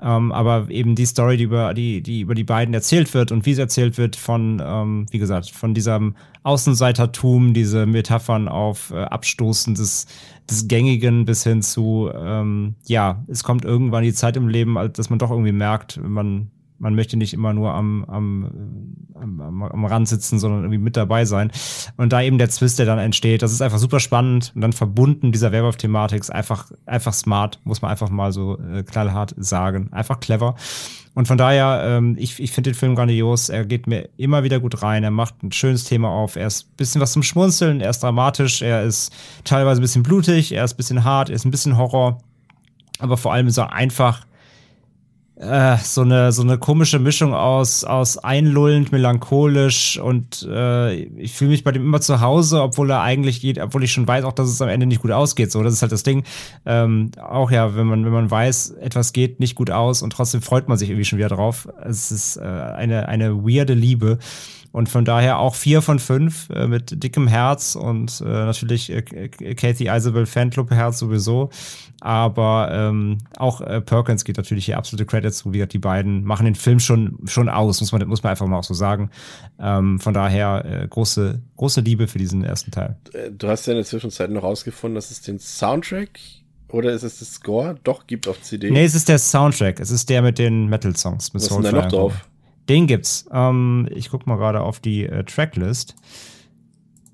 Ähm, 0.00 0.30
aber 0.32 0.70
eben 0.70 0.94
die 0.94 1.06
Story, 1.06 1.36
die 1.36 1.44
über 1.44 1.74
die, 1.74 2.02
die 2.02 2.20
über 2.20 2.34
die 2.34 2.44
beiden 2.44 2.72
erzählt 2.72 3.12
wird 3.14 3.32
und 3.32 3.46
wie 3.46 3.54
sie 3.54 3.60
erzählt 3.60 3.98
wird, 3.98 4.16
von, 4.16 4.62
ähm, 4.64 5.06
wie 5.10 5.18
gesagt, 5.18 5.50
von 5.50 5.74
diesem 5.74 6.14
Außenseitertum, 6.44 7.52
diese 7.52 7.84
Metaphern 7.86 8.48
auf 8.48 8.92
äh, 8.92 9.02
Abstoßen 9.02 9.74
des, 9.74 10.06
des 10.48 10.68
Gängigen 10.68 11.24
bis 11.24 11.42
hin 11.42 11.62
zu, 11.62 12.10
ähm, 12.14 12.76
ja, 12.86 13.24
es 13.26 13.42
kommt 13.42 13.64
irgendwann 13.64 14.04
die 14.04 14.14
Zeit 14.14 14.36
im 14.36 14.48
Leben, 14.48 14.76
dass 14.92 15.10
man 15.10 15.18
doch 15.18 15.30
irgendwie 15.30 15.52
merkt, 15.52 16.00
man, 16.02 16.50
man 16.78 16.94
möchte 16.94 17.16
nicht 17.16 17.34
immer 17.34 17.52
nur 17.52 17.74
am, 17.74 18.04
am, 18.04 18.50
am, 19.20 19.40
am, 19.40 19.62
am 19.62 19.84
Rand 19.84 20.08
sitzen, 20.08 20.38
sondern 20.38 20.62
irgendwie 20.62 20.78
mit 20.78 20.96
dabei 20.96 21.24
sein. 21.24 21.50
Und 21.96 22.12
da 22.12 22.22
eben 22.22 22.38
der 22.38 22.48
Twist, 22.48 22.78
der 22.78 22.86
dann 22.86 22.98
entsteht, 22.98 23.42
das 23.42 23.52
ist 23.52 23.62
einfach 23.62 23.78
super 23.78 24.00
spannend 24.00 24.52
und 24.54 24.60
dann 24.60 24.72
verbunden 24.72 25.32
dieser 25.32 25.52
Werwolf-Thematik 25.52 26.20
ist 26.20 26.30
einfach, 26.30 26.70
einfach 26.86 27.12
smart, 27.12 27.60
muss 27.64 27.82
man 27.82 27.90
einfach 27.90 28.10
mal 28.10 28.32
so 28.32 28.58
äh, 28.58 28.82
knallhart 28.82 29.34
sagen. 29.38 29.88
Einfach 29.92 30.20
clever. 30.20 30.54
Und 31.18 31.26
von 31.26 31.36
daher, 31.36 31.82
ähm, 31.84 32.14
ich, 32.16 32.38
ich 32.38 32.52
finde 32.52 32.70
den 32.70 32.76
Film 32.76 32.94
grandios. 32.94 33.48
Er 33.48 33.64
geht 33.64 33.88
mir 33.88 34.08
immer 34.16 34.44
wieder 34.44 34.60
gut 34.60 34.84
rein. 34.84 35.02
Er 35.02 35.10
macht 35.10 35.42
ein 35.42 35.50
schönes 35.50 35.82
Thema 35.82 36.10
auf. 36.10 36.36
Er 36.36 36.46
ist 36.46 36.68
ein 36.68 36.76
bisschen 36.76 37.00
was 37.00 37.10
zum 37.10 37.24
Schmunzeln. 37.24 37.80
Er 37.80 37.90
ist 37.90 38.04
dramatisch. 38.04 38.62
Er 38.62 38.84
ist 38.84 39.12
teilweise 39.42 39.80
ein 39.80 39.82
bisschen 39.82 40.04
blutig. 40.04 40.52
Er 40.52 40.62
ist 40.62 40.74
ein 40.74 40.76
bisschen 40.76 41.02
hart. 41.02 41.28
Er 41.28 41.34
ist 41.34 41.44
ein 41.44 41.50
bisschen 41.50 41.76
Horror. 41.76 42.18
Aber 43.00 43.16
vor 43.16 43.32
allem 43.32 43.48
ist 43.48 43.56
er 43.56 43.72
einfach 43.72 44.27
äh, 45.38 45.76
so 45.78 46.02
eine 46.02 46.32
so 46.32 46.42
eine 46.42 46.58
komische 46.58 46.98
Mischung 46.98 47.32
aus 47.32 47.84
aus 47.84 48.18
einlullend, 48.18 48.90
melancholisch 48.90 49.98
und 49.98 50.46
äh, 50.50 50.94
ich 50.94 51.32
fühle 51.32 51.50
mich 51.50 51.64
bei 51.64 51.70
dem 51.70 51.84
immer 51.84 52.00
zu 52.00 52.20
Hause, 52.20 52.62
obwohl 52.62 52.90
er 52.90 53.02
eigentlich 53.02 53.40
geht, 53.40 53.58
obwohl 53.58 53.84
ich 53.84 53.92
schon 53.92 54.08
weiß, 54.08 54.24
auch 54.24 54.32
dass 54.32 54.48
es 54.48 54.60
am 54.60 54.68
Ende 54.68 54.86
nicht 54.86 55.02
gut 55.02 55.12
ausgeht. 55.12 55.52
So, 55.52 55.62
das 55.62 55.74
ist 55.74 55.82
halt 55.82 55.92
das 55.92 56.02
Ding. 56.02 56.24
Ähm, 56.66 57.12
auch 57.20 57.50
ja, 57.50 57.76
wenn 57.76 57.86
man 57.86 58.04
wenn 58.04 58.12
man 58.12 58.30
weiß, 58.30 58.70
etwas 58.80 59.12
geht 59.12 59.38
nicht 59.38 59.54
gut 59.54 59.70
aus 59.70 60.02
und 60.02 60.10
trotzdem 60.12 60.42
freut 60.42 60.68
man 60.68 60.76
sich 60.76 60.90
irgendwie 60.90 61.04
schon 61.04 61.18
wieder 61.18 61.28
drauf. 61.28 61.68
Es 61.84 62.10
ist 62.10 62.36
äh, 62.36 62.40
eine 62.42 63.08
eine 63.08 63.44
weirde 63.44 63.74
Liebe. 63.74 64.18
Und 64.72 64.88
von 64.88 65.04
daher 65.04 65.38
auch 65.38 65.54
vier 65.54 65.82
von 65.82 65.98
fünf 65.98 66.50
äh, 66.50 66.66
mit 66.66 67.02
dickem 67.02 67.26
Herz 67.26 67.74
und 67.74 68.20
äh, 68.20 68.24
natürlich 68.24 68.90
äh, 68.90 69.02
Kathy 69.54 69.88
Isabel 69.88 70.26
Fanclub 70.26 70.70
Herz 70.70 70.98
sowieso. 70.98 71.50
Aber 72.00 72.68
ähm, 72.70 73.18
auch 73.36 73.60
äh, 73.60 73.80
Perkins 73.80 74.24
geht 74.24 74.36
natürlich 74.36 74.66
hier 74.66 74.76
absolute 74.76 75.06
Credits. 75.06 75.44
Wie 75.46 75.52
gesagt, 75.52 75.72
die 75.72 75.78
beiden 75.78 76.22
machen 76.24 76.44
den 76.44 76.54
Film 76.54 76.80
schon, 76.80 77.18
schon 77.24 77.48
aus, 77.48 77.80
muss 77.80 77.92
man, 77.92 78.06
muss 78.06 78.22
man 78.22 78.30
einfach 78.30 78.46
mal 78.46 78.58
auch 78.58 78.64
so 78.64 78.74
sagen. 78.74 79.10
Ähm, 79.58 79.98
von 79.98 80.14
daher 80.14 80.64
äh, 80.64 80.86
große, 80.86 81.40
große 81.56 81.80
Liebe 81.80 82.06
für 82.06 82.18
diesen 82.18 82.44
ersten 82.44 82.70
Teil. 82.70 82.96
Äh, 83.14 83.30
du 83.30 83.48
hast 83.48 83.66
ja 83.66 83.72
in 83.72 83.78
der 83.78 83.86
Zwischenzeit 83.86 84.30
noch 84.30 84.42
rausgefunden, 84.42 84.94
dass 84.94 85.10
es 85.10 85.22
den 85.22 85.38
Soundtrack 85.38 86.20
oder 86.70 86.92
ist 86.92 87.02
es 87.02 87.18
das 87.18 87.32
Score? 87.32 87.76
Doch, 87.82 88.06
gibt 88.06 88.28
auf 88.28 88.42
CD. 88.42 88.70
Nee, 88.70 88.84
es 88.84 88.94
ist 88.94 89.08
der 89.08 89.18
Soundtrack. 89.18 89.80
Es 89.80 89.90
ist 89.90 90.08
der 90.10 90.22
mit 90.22 90.38
den 90.38 90.66
Metal-Songs. 90.68 91.34
Was 91.34 91.44
ist 91.44 91.54
denn 91.54 91.62
da 91.62 91.72
noch 91.72 91.88
drauf? 91.88 92.28
Den 92.68 92.86
gibt's. 92.86 93.26
Ähm, 93.32 93.88
ich 93.94 94.10
guck 94.10 94.26
mal 94.26 94.36
gerade 94.36 94.60
auf 94.60 94.80
die 94.80 95.04
äh, 95.04 95.24
Tracklist. 95.24 95.94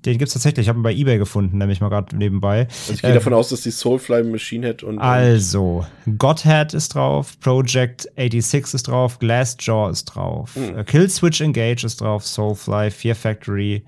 Den 0.05 0.19
gibt's 0.19 0.33
tatsächlich. 0.33 0.65
Ich 0.65 0.69
habe 0.69 0.79
ihn 0.79 0.83
bei 0.83 0.93
eBay 0.93 1.17
gefunden, 1.17 1.57
nämlich 1.57 1.81
mal 1.81 1.89
gerade 1.89 2.15
nebenbei. 2.15 2.67
Also 2.67 2.93
ich 2.93 3.01
gehe 3.01 3.11
äh, 3.11 3.15
davon 3.15 3.33
aus, 3.33 3.49
dass 3.49 3.61
die 3.61 3.71
Soulfly 3.71 4.23
Machine 4.23 4.67
Head 4.67 4.83
und. 4.83 4.99
Also, 4.99 5.85
Godhead 6.17 6.73
ist 6.75 6.93
drauf, 6.93 7.39
Project 7.39 8.07
86 8.15 8.75
ist 8.75 8.87
drauf, 8.87 9.17
Glassjaw 9.17 9.89
ist 9.89 10.05
drauf, 10.05 10.55
hm. 10.55 10.77
Äh, 10.77 10.83
Killswitch 10.83 11.41
Engage 11.41 11.83
ist 11.85 12.01
drauf, 12.01 12.25
Soulfly, 12.25 12.91
Fear 12.91 13.15
Factory, 13.15 13.83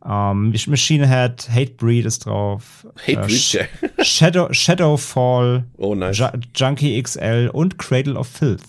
um, 0.00 0.52
Machine 0.66 1.08
Head, 1.08 1.48
Hatebreed 1.48 2.04
ist 2.04 2.26
drauf. 2.26 2.86
Hatebreed, 3.06 3.54
äh, 3.96 4.04
Shadow, 4.04 4.52
Shadowfall, 4.52 5.64
oh, 5.78 5.94
nice. 5.94 6.22
Junkie 6.54 7.00
XL 7.02 7.48
und 7.50 7.78
Cradle 7.78 8.18
of 8.18 8.26
Filth. 8.26 8.62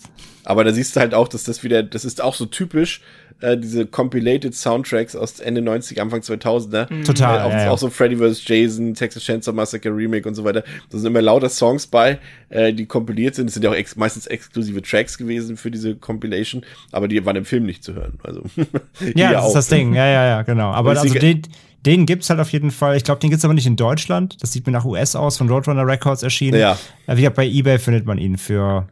Aber 0.44 0.64
da 0.64 0.72
siehst 0.72 0.94
du 0.94 1.00
halt 1.00 1.14
auch, 1.14 1.28
dass 1.28 1.44
das 1.44 1.62
wieder, 1.62 1.82
das 1.82 2.04
ist 2.04 2.22
auch 2.22 2.34
so 2.34 2.46
typisch, 2.46 3.00
äh, 3.40 3.56
diese 3.56 3.86
compilated 3.86 4.54
Soundtracks 4.54 5.16
aus 5.16 5.40
Ende 5.40 5.60
90, 5.62 6.00
Anfang 6.00 6.20
2000er. 6.20 6.92
Mhm. 6.92 7.04
Total. 7.04 7.38
Äh, 7.38 7.42
auch, 7.42 7.50
ja, 7.50 7.64
ja. 7.64 7.70
auch, 7.70 7.78
so 7.78 7.90
Freddy 7.90 8.16
vs. 8.16 8.46
Jason, 8.46 8.94
Texas 8.94 9.22
Chainsaw 9.24 9.54
Massacre 9.54 9.94
Remake 9.94 10.28
und 10.28 10.34
so 10.34 10.44
weiter. 10.44 10.62
Da 10.90 10.98
sind 10.98 11.06
immer 11.06 11.22
lauter 11.22 11.48
Songs 11.48 11.86
bei, 11.86 12.18
äh, 12.50 12.72
die 12.72 12.86
kompiliert 12.86 13.34
sind. 13.34 13.46
Das 13.46 13.54
sind 13.54 13.62
ja 13.62 13.70
auch 13.70 13.74
ex 13.74 13.96
meistens 13.96 14.26
exklusive 14.26 14.82
Tracks 14.82 15.18
gewesen 15.18 15.56
für 15.56 15.70
diese 15.70 15.94
Compilation, 15.96 16.62
aber 16.92 17.08
die 17.08 17.24
waren 17.24 17.36
im 17.36 17.44
Film 17.44 17.66
nicht 17.66 17.82
zu 17.82 17.94
hören. 17.94 18.18
Also 18.22 18.42
ja, 19.14 19.32
das 19.32 19.42
auch. 19.42 19.48
ist 19.48 19.54
das 19.54 19.68
Ding. 19.68 19.94
Ja, 19.94 20.06
ja, 20.06 20.26
ja, 20.26 20.42
genau. 20.42 20.70
Aber 20.70 20.90
also 20.90 21.12
den, 21.12 21.42
den 21.84 22.06
gibt's 22.06 22.30
halt 22.30 22.40
auf 22.40 22.50
jeden 22.50 22.70
Fall. 22.70 22.96
Ich 22.96 23.04
glaube, 23.04 23.20
den 23.20 23.30
gibt's 23.30 23.44
aber 23.44 23.54
nicht 23.54 23.66
in 23.66 23.76
Deutschland. 23.76 24.42
Das 24.42 24.52
sieht 24.52 24.66
mir 24.66 24.72
nach 24.72 24.84
US 24.84 25.16
aus, 25.16 25.36
von 25.38 25.48
Roadrunner 25.48 25.86
Records 25.86 26.22
erschienen. 26.22 26.60
Ja. 26.60 26.78
Wie 27.06 27.16
gesagt, 27.16 27.36
bei 27.36 27.46
eBay 27.46 27.78
findet 27.78 28.06
man 28.06 28.18
ihn 28.18 28.38
für 28.38 28.86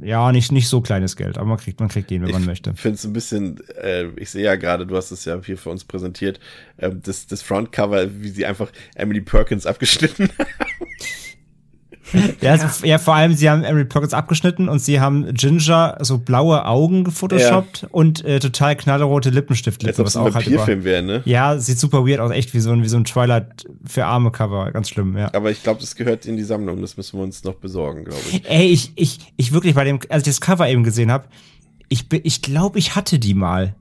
ja, 0.00 0.32
nicht, 0.32 0.52
nicht 0.52 0.68
so 0.68 0.80
kleines 0.80 1.16
Geld, 1.16 1.38
aber 1.38 1.46
man 1.46 1.58
kriegt, 1.58 1.80
man 1.80 1.88
kriegt 1.88 2.10
ihn, 2.10 2.22
wenn 2.22 2.28
ich 2.28 2.34
man 2.34 2.44
möchte. 2.44 2.70
Ich 2.70 2.80
finde 2.80 2.96
es 2.96 3.04
ein 3.04 3.12
bisschen, 3.12 3.60
äh, 3.76 4.06
ich 4.16 4.30
sehe 4.30 4.44
ja 4.44 4.56
gerade, 4.56 4.86
du 4.86 4.96
hast 4.96 5.10
es 5.10 5.24
ja 5.24 5.40
hier 5.42 5.58
für 5.58 5.70
uns 5.70 5.84
präsentiert, 5.84 6.40
äh, 6.76 6.90
das, 6.92 7.26
das 7.26 7.42
Frontcover, 7.42 8.22
wie 8.22 8.30
sie 8.30 8.46
einfach 8.46 8.70
Emily 8.94 9.20
Perkins 9.20 9.66
abgeschnitten 9.66 10.28
haben. 10.38 10.86
ja, 12.40 12.52
also, 12.52 12.86
ja, 12.86 12.98
vor 12.98 13.14
allem, 13.14 13.34
sie 13.34 13.48
haben 13.48 13.64
Emily 13.64 13.84
Perkins 13.84 14.14
abgeschnitten 14.14 14.68
und 14.68 14.78
sie 14.78 15.00
haben 15.00 15.32
Ginger 15.34 15.96
so 16.00 16.18
blaue 16.18 16.66
Augen 16.66 17.04
gefotoshoppt 17.04 17.82
ja. 17.82 17.88
und 17.90 18.24
äh, 18.24 18.40
total 18.40 18.76
knallrote 18.76 19.30
Lippenstiftlippen. 19.30 19.90
Als 19.90 20.00
ob 20.00 20.06
es 20.06 20.16
ein 20.16 20.34
Vampirfilm 20.34 20.84
wäre, 20.84 21.02
ne? 21.02 21.22
Ja, 21.24 21.58
sieht 21.58 21.78
super 21.78 22.06
weird 22.06 22.20
aus, 22.20 22.30
echt 22.30 22.54
wie 22.54 22.60
so 22.60 22.70
ein, 22.72 22.82
wie 22.82 22.88
so 22.88 22.96
ein 22.96 23.04
Twilight 23.04 23.66
für 23.84 24.04
arme 24.06 24.30
Cover, 24.30 24.70
ganz 24.72 24.88
schlimm, 24.90 25.16
ja. 25.16 25.32
Aber 25.32 25.50
ich 25.50 25.62
glaube, 25.62 25.80
das 25.80 25.96
gehört 25.96 26.26
in 26.26 26.36
die 26.36 26.44
Sammlung, 26.44 26.80
das 26.80 26.96
müssen 26.96 27.18
wir 27.18 27.24
uns 27.24 27.44
noch 27.44 27.54
besorgen, 27.54 28.04
glaube 28.04 28.22
ich. 28.30 28.48
Ey, 28.48 28.66
ich, 28.66 28.92
ich, 28.96 29.18
ich 29.36 29.52
wirklich 29.52 29.74
bei 29.74 29.84
dem, 29.84 29.98
als 30.08 30.26
ich 30.26 30.34
das 30.34 30.40
Cover 30.40 30.68
eben 30.68 30.84
gesehen 30.84 31.10
habe, 31.10 31.26
ich, 31.88 32.06
ich 32.10 32.42
glaube, 32.42 32.78
ich 32.78 32.96
hatte 32.96 33.18
die 33.18 33.34
mal 33.34 33.74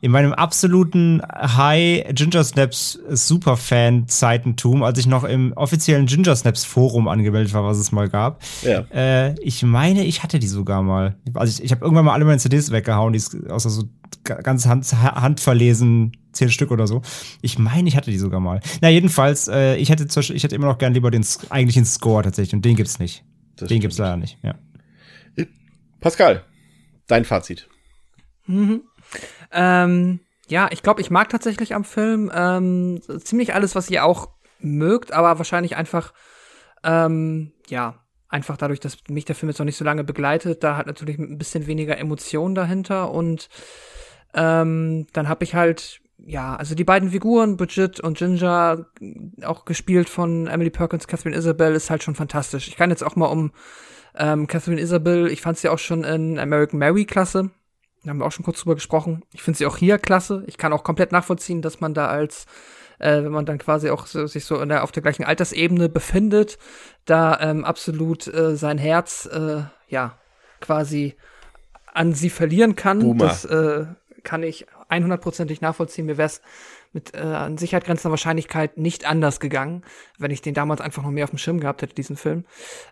in 0.00 0.12
meinem 0.12 0.32
absoluten 0.32 1.20
High 1.32 2.14
Ginger 2.14 2.44
Snaps 2.44 2.98
Superfan 3.08 4.06
Zeitentum, 4.06 4.82
als 4.82 4.98
ich 4.98 5.06
noch 5.06 5.24
im 5.24 5.52
offiziellen 5.54 6.06
Ginger 6.06 6.36
Snaps 6.36 6.64
Forum 6.64 7.08
angemeldet 7.08 7.52
war, 7.52 7.64
was 7.64 7.78
es 7.78 7.90
mal 7.90 8.08
gab. 8.08 8.42
Ja. 8.62 8.80
Äh, 8.92 9.34
ich 9.40 9.62
meine, 9.62 10.04
ich 10.04 10.22
hatte 10.22 10.38
die 10.38 10.46
sogar 10.46 10.82
mal. 10.82 11.16
Also 11.34 11.52
ich, 11.58 11.64
ich 11.64 11.72
habe 11.72 11.84
irgendwann 11.84 12.04
mal 12.04 12.14
alle 12.14 12.24
meine 12.24 12.38
CDs 12.38 12.70
weggehauen, 12.70 13.12
die 13.12 13.18
ist 13.18 13.50
außer 13.50 13.70
so 13.70 13.84
ganz 14.22 14.66
hand, 14.66 14.92
handverlesen, 14.92 16.12
zehn 16.32 16.50
Stück 16.50 16.70
oder 16.70 16.86
so. 16.86 17.02
Ich 17.42 17.58
meine, 17.58 17.88
ich 17.88 17.96
hatte 17.96 18.10
die 18.10 18.18
sogar 18.18 18.40
mal. 18.40 18.60
Na 18.80 18.88
jedenfalls, 18.88 19.48
äh, 19.48 19.76
ich 19.76 19.90
hätte 19.90 20.06
ich 20.32 20.42
hätte 20.44 20.54
immer 20.54 20.66
noch 20.66 20.78
gern 20.78 20.94
lieber 20.94 21.10
den 21.10 21.24
eigentlichen 21.50 21.84
Score 21.84 22.22
tatsächlich 22.22 22.54
und 22.54 22.64
den 22.64 22.76
gibt's 22.76 22.98
nicht. 22.98 23.24
Das 23.56 23.66
den 23.66 23.66
stimmt. 23.66 23.80
gibt's 23.82 23.98
leider 23.98 24.16
nicht. 24.16 24.38
Ja. 24.42 24.54
Pascal, 26.00 26.44
dein 27.08 27.24
Fazit. 27.24 27.68
Mhm. 28.46 28.82
Ähm, 29.52 30.20
ja, 30.48 30.68
ich 30.70 30.82
glaube, 30.82 31.00
ich 31.00 31.10
mag 31.10 31.28
tatsächlich 31.28 31.74
am 31.74 31.84
Film 31.84 32.30
ähm, 32.34 33.00
ziemlich 33.22 33.54
alles, 33.54 33.74
was 33.74 33.90
ihr 33.90 34.04
auch 34.04 34.30
mögt, 34.60 35.12
aber 35.12 35.38
wahrscheinlich 35.38 35.76
einfach, 35.76 36.12
ähm, 36.82 37.52
ja, 37.68 37.94
einfach 38.28 38.56
dadurch, 38.56 38.80
dass 38.80 38.98
mich 39.08 39.24
der 39.24 39.34
Film 39.34 39.50
jetzt 39.50 39.58
noch 39.58 39.66
nicht 39.66 39.76
so 39.76 39.84
lange 39.84 40.04
begleitet, 40.04 40.62
da 40.62 40.76
hat 40.76 40.86
natürlich 40.86 41.18
ein 41.18 41.38
bisschen 41.38 41.66
weniger 41.66 41.98
Emotion 41.98 42.54
dahinter 42.54 43.10
und 43.10 43.48
ähm, 44.34 45.06
dann 45.12 45.28
habe 45.28 45.44
ich 45.44 45.54
halt 45.54 46.00
ja, 46.26 46.56
also 46.56 46.74
die 46.74 46.84
beiden 46.84 47.10
Figuren, 47.10 47.56
Bridget 47.56 48.00
und 48.00 48.18
Ginger, 48.18 48.86
auch 49.44 49.64
gespielt 49.64 50.08
von 50.08 50.46
Emily 50.46 50.70
Perkins, 50.70 51.06
Catherine 51.06 51.36
Isabel, 51.36 51.74
ist 51.74 51.90
halt 51.90 52.02
schon 52.02 52.16
fantastisch. 52.16 52.68
Ich 52.68 52.76
kann 52.76 52.90
jetzt 52.90 53.04
auch 53.04 53.16
mal 53.16 53.26
um 53.26 53.52
ähm, 54.16 54.46
Catherine 54.46 54.80
Isabel, 54.80 55.28
ich 55.30 55.40
fand 55.40 55.58
sie 55.58 55.68
auch 55.68 55.78
schon 55.78 56.04
in 56.04 56.38
American 56.38 56.78
Mary 56.78 57.04
klasse. 57.04 57.50
Da 58.04 58.10
haben 58.10 58.18
wir 58.18 58.26
auch 58.26 58.32
schon 58.32 58.44
kurz 58.44 58.60
drüber 58.60 58.74
gesprochen. 58.74 59.24
Ich 59.32 59.42
finde 59.42 59.58
sie 59.58 59.66
auch 59.66 59.76
hier 59.76 59.98
klasse. 59.98 60.44
Ich 60.46 60.56
kann 60.56 60.72
auch 60.72 60.84
komplett 60.84 61.12
nachvollziehen, 61.12 61.62
dass 61.62 61.80
man 61.80 61.94
da 61.94 62.06
als, 62.06 62.46
äh, 62.98 63.22
wenn 63.22 63.32
man 63.32 63.46
dann 63.46 63.58
quasi 63.58 63.90
auch 63.90 64.06
so, 64.06 64.26
sich 64.26 64.44
so 64.44 64.64
der, 64.64 64.84
auf 64.84 64.92
der 64.92 65.02
gleichen 65.02 65.24
Altersebene 65.24 65.88
befindet, 65.88 66.58
da 67.04 67.38
ähm, 67.40 67.64
absolut 67.64 68.26
äh, 68.28 68.56
sein 68.56 68.78
Herz, 68.78 69.26
äh, 69.26 69.62
ja, 69.88 70.18
quasi 70.60 71.16
an 71.92 72.12
sie 72.12 72.30
verlieren 72.30 72.76
kann. 72.76 73.00
Boomer. 73.00 73.26
Das 73.26 73.44
äh, 73.44 73.86
kann 74.22 74.42
ich 74.42 74.66
100%ig 74.90 75.60
nachvollziehen. 75.60 76.06
Mir 76.06 76.18
wäre 76.18 76.26
es 76.26 76.42
mit 76.92 77.14
äh, 77.14 77.18
an 77.18 77.58
Sicherheit 77.58 77.84
grenzender 77.84 78.10
Wahrscheinlichkeit 78.12 78.78
nicht 78.78 79.04
anders 79.04 79.40
gegangen, 79.40 79.82
wenn 80.18 80.30
ich 80.30 80.42
den 80.42 80.54
damals 80.54 80.80
einfach 80.80 81.02
noch 81.02 81.10
mehr 81.10 81.24
auf 81.24 81.30
dem 81.30 81.38
Schirm 81.38 81.60
gehabt 81.60 81.82
hätte, 81.82 81.94
diesen 81.94 82.16
Film. 82.16 82.44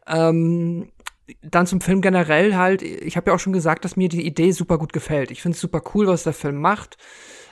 Ähm, 0.06 0.90
dann 1.42 1.66
zum 1.66 1.80
Film 1.80 2.00
generell 2.00 2.54
halt, 2.54 2.82
ich 2.82 3.16
habe 3.16 3.30
ja 3.30 3.34
auch 3.34 3.40
schon 3.40 3.52
gesagt, 3.52 3.84
dass 3.84 3.96
mir 3.96 4.08
die 4.08 4.26
Idee 4.26 4.52
super 4.52 4.78
gut 4.78 4.92
gefällt. 4.92 5.30
Ich 5.30 5.42
finde 5.42 5.56
es 5.56 5.60
super 5.60 5.82
cool, 5.94 6.06
was 6.06 6.22
der 6.22 6.32
Film 6.32 6.60
macht. 6.60 6.96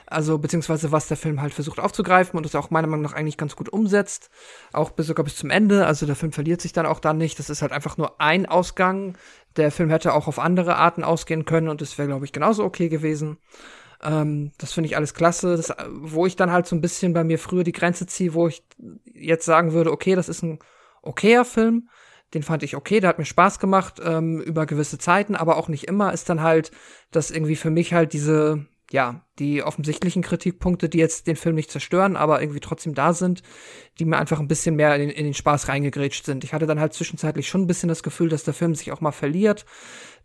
Also, 0.07 0.37
beziehungsweise 0.37 0.91
was 0.91 1.07
der 1.07 1.17
Film 1.17 1.41
halt 1.41 1.53
versucht 1.53 1.79
aufzugreifen 1.79 2.37
und 2.37 2.45
das 2.45 2.55
auch 2.55 2.69
meiner 2.69 2.87
Meinung 2.87 3.03
nach 3.03 3.13
eigentlich 3.13 3.37
ganz 3.37 3.55
gut 3.55 3.69
umsetzt. 3.69 4.29
Auch 4.71 4.91
bis 4.91 5.07
sogar 5.07 5.23
bis 5.23 5.35
zum 5.35 5.49
Ende. 5.49 5.87
Also 5.87 6.05
der 6.05 6.15
Film 6.15 6.31
verliert 6.31 6.61
sich 6.61 6.73
dann 6.73 6.85
auch 6.85 6.99
dann 6.99 7.17
nicht. 7.17 7.39
Das 7.39 7.49
ist 7.49 7.61
halt 7.61 7.71
einfach 7.71 7.97
nur 7.97 8.21
ein 8.21 8.45
Ausgang. 8.45 9.17
Der 9.57 9.71
Film 9.71 9.89
hätte 9.89 10.13
auch 10.13 10.27
auf 10.27 10.37
andere 10.37 10.75
Arten 10.75 11.03
ausgehen 11.03 11.45
können 11.45 11.69
und 11.69 11.81
das 11.81 11.97
wäre, 11.97 12.07
glaube 12.07 12.25
ich, 12.25 12.33
genauso 12.33 12.63
okay 12.63 12.87
gewesen. 12.87 13.37
Ähm, 14.03 14.51
das 14.59 14.73
finde 14.73 14.87
ich 14.87 14.95
alles 14.95 15.15
klasse. 15.15 15.57
Das, 15.57 15.73
wo 15.89 16.27
ich 16.27 16.35
dann 16.35 16.51
halt 16.51 16.67
so 16.67 16.75
ein 16.75 16.81
bisschen 16.81 17.13
bei 17.13 17.23
mir 17.23 17.39
früher 17.39 17.63
die 17.63 17.71
Grenze 17.71 18.05
ziehe, 18.05 18.35
wo 18.35 18.47
ich 18.47 18.63
jetzt 19.05 19.45
sagen 19.45 19.73
würde, 19.73 19.91
okay, 19.91 20.13
das 20.13 20.29
ist 20.29 20.43
ein 20.43 20.59
okayer 21.01 21.45
Film 21.45 21.89
den 22.35 22.43
fand 22.43 22.61
ich 22.61 22.75
okay, 22.75 22.99
der 22.99 23.09
hat 23.09 23.17
mir 23.17 23.25
Spaß 23.25 23.59
gemacht 23.59 23.99
ähm, 24.03 24.39
über 24.41 24.65
gewisse 24.67 24.99
Zeiten, 24.99 25.35
aber 25.35 25.57
auch 25.57 25.69
nicht 25.69 25.85
immer 25.85 26.13
ist 26.13 26.29
dann 26.29 26.43
halt, 26.43 26.69
dass 27.11 27.31
irgendwie 27.31 27.55
für 27.55 27.71
mich 27.71 27.93
halt 27.93 28.13
diese, 28.13 28.65
ja, 28.91 29.21
die 29.39 29.63
offensichtlichen 29.63 30.21
Kritikpunkte, 30.21 30.89
die 30.89 30.97
jetzt 30.97 31.27
den 31.27 31.37
Film 31.37 31.55
nicht 31.55 31.71
zerstören, 31.71 32.17
aber 32.17 32.41
irgendwie 32.41 32.59
trotzdem 32.59 32.93
da 32.93 33.13
sind, 33.13 33.41
die 33.99 34.05
mir 34.05 34.17
einfach 34.17 34.39
ein 34.39 34.49
bisschen 34.49 34.75
mehr 34.75 34.93
in, 34.95 35.01
den, 35.01 35.09
in 35.09 35.23
den 35.23 35.33
Spaß 35.33 35.69
reingegrätscht 35.69 36.25
sind. 36.25 36.43
Ich 36.43 36.53
hatte 36.53 36.67
dann 36.67 36.79
halt 36.79 36.93
zwischenzeitlich 36.93 37.47
schon 37.47 37.61
ein 37.61 37.67
bisschen 37.67 37.89
das 37.89 38.03
Gefühl, 38.03 38.29
dass 38.29 38.43
der 38.43 38.53
Film 38.53 38.75
sich 38.75 38.91
auch 38.91 39.01
mal 39.01 39.13
verliert, 39.13 39.65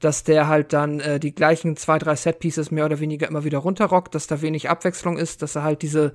dass 0.00 0.24
der 0.24 0.48
halt 0.48 0.72
dann 0.72 0.98
äh, 0.98 1.20
die 1.20 1.34
gleichen 1.34 1.76
zwei, 1.76 1.98
drei 1.98 2.16
Setpieces 2.16 2.72
mehr 2.72 2.86
oder 2.86 2.98
weniger 2.98 3.28
immer 3.28 3.44
wieder 3.44 3.58
runterrockt, 3.58 4.14
dass 4.16 4.26
da 4.26 4.42
wenig 4.42 4.68
Abwechslung 4.68 5.16
ist, 5.16 5.42
dass 5.42 5.54
er 5.54 5.62
halt 5.62 5.82
diese 5.82 6.14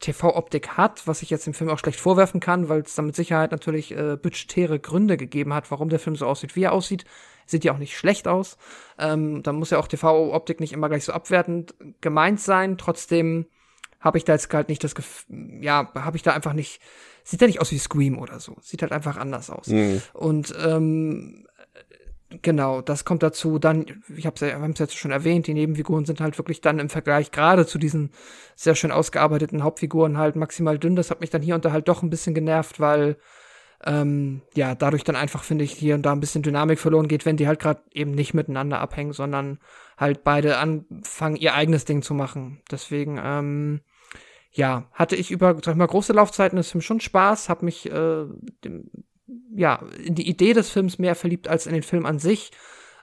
TV-Optik 0.00 0.76
hat, 0.76 1.06
was 1.06 1.22
ich 1.22 1.30
jetzt 1.30 1.46
dem 1.46 1.54
Film 1.54 1.70
auch 1.70 1.78
schlecht 1.78 1.98
vorwerfen 1.98 2.40
kann, 2.40 2.68
weil 2.68 2.80
es 2.80 2.94
da 2.94 3.02
mit 3.02 3.16
Sicherheit 3.16 3.50
natürlich 3.50 3.92
äh, 3.92 4.16
budgetäre 4.16 4.78
Gründe 4.78 5.16
gegeben 5.16 5.54
hat, 5.54 5.70
warum 5.70 5.88
der 5.88 5.98
Film 5.98 6.16
so 6.16 6.26
aussieht, 6.26 6.54
wie 6.56 6.64
er 6.64 6.72
aussieht. 6.72 7.04
Sieht 7.46 7.64
ja 7.64 7.72
auch 7.72 7.78
nicht 7.78 7.96
schlecht 7.96 8.28
aus. 8.28 8.58
Ähm, 8.98 9.42
da 9.42 9.52
muss 9.52 9.70
ja 9.70 9.78
auch 9.78 9.86
TV-Optik 9.86 10.60
nicht 10.60 10.72
immer 10.72 10.88
gleich 10.88 11.04
so 11.04 11.12
abwertend 11.12 11.74
gemeint 12.00 12.40
sein. 12.40 12.76
Trotzdem 12.76 13.46
habe 14.00 14.18
ich 14.18 14.24
da 14.24 14.32
jetzt 14.32 14.52
halt 14.52 14.68
nicht 14.68 14.84
das 14.84 14.94
Gefühl, 14.94 15.62
ja, 15.62 15.90
habe 15.94 16.16
ich 16.16 16.22
da 16.22 16.32
einfach 16.32 16.52
nicht, 16.52 16.80
sieht 17.24 17.40
ja 17.40 17.46
nicht 17.46 17.60
aus 17.60 17.72
wie 17.72 17.78
Scream 17.78 18.18
oder 18.18 18.40
so. 18.40 18.56
Sieht 18.60 18.82
halt 18.82 18.92
einfach 18.92 19.16
anders 19.16 19.48
aus. 19.50 19.68
Mhm. 19.68 20.02
Und 20.12 20.54
ähm, 20.62 21.46
Genau, 22.42 22.82
das 22.82 23.04
kommt 23.04 23.22
dazu. 23.22 23.58
Dann, 23.58 23.86
ich 24.14 24.26
habe 24.26 24.34
es 24.34 24.40
ja, 24.40 24.66
jetzt 24.66 24.96
schon 24.96 25.12
erwähnt, 25.12 25.46
die 25.46 25.54
Nebenfiguren 25.54 26.04
sind 26.04 26.20
halt 26.20 26.38
wirklich 26.38 26.60
dann 26.60 26.80
im 26.80 26.88
Vergleich 26.88 27.30
gerade 27.30 27.66
zu 27.66 27.78
diesen 27.78 28.10
sehr 28.56 28.74
schön 28.74 28.90
ausgearbeiteten 28.90 29.62
Hauptfiguren 29.62 30.18
halt 30.18 30.34
maximal 30.34 30.78
dünn. 30.78 30.96
Das 30.96 31.10
hat 31.10 31.20
mich 31.20 31.30
dann 31.30 31.42
hier 31.42 31.54
und 31.54 31.64
da 31.64 31.70
halt 31.70 31.88
doch 31.88 32.02
ein 32.02 32.10
bisschen 32.10 32.34
genervt, 32.34 32.80
weil 32.80 33.16
ähm, 33.84 34.42
ja, 34.54 34.74
dadurch 34.74 35.04
dann 35.04 35.16
einfach, 35.16 35.44
finde 35.44 35.64
ich, 35.64 35.72
hier 35.72 35.94
und 35.94 36.02
da 36.02 36.12
ein 36.12 36.20
bisschen 36.20 36.42
Dynamik 36.42 36.80
verloren 36.80 37.08
geht, 37.08 37.26
wenn 37.26 37.36
die 37.36 37.46
halt 37.46 37.60
gerade 37.60 37.82
eben 37.92 38.10
nicht 38.10 38.34
miteinander 38.34 38.80
abhängen, 38.80 39.12
sondern 39.12 39.58
halt 39.96 40.24
beide 40.24 40.58
anfangen, 40.58 41.36
ihr 41.36 41.54
eigenes 41.54 41.84
Ding 41.84 42.02
zu 42.02 42.14
machen. 42.14 42.62
Deswegen, 42.70 43.20
ähm, 43.22 43.80
ja, 44.50 44.88
hatte 44.92 45.14
ich 45.14 45.30
über, 45.30 45.54
sag 45.54 45.74
ich 45.74 45.76
mal, 45.76 45.86
große 45.86 46.14
Laufzeiten 46.14 46.56
des 46.56 46.70
Films 46.70 46.84
schon 46.84 47.00
Spaß, 47.00 47.48
habe 47.48 47.66
mich 47.66 47.86
äh, 47.86 48.24
dem, 48.64 48.90
ja, 49.54 49.84
in 50.02 50.14
die 50.14 50.28
Idee 50.28 50.52
des 50.52 50.70
Films 50.70 50.98
mehr 50.98 51.14
verliebt 51.14 51.48
als 51.48 51.66
in 51.66 51.72
den 51.72 51.82
Film 51.82 52.06
an 52.06 52.18
sich. 52.18 52.52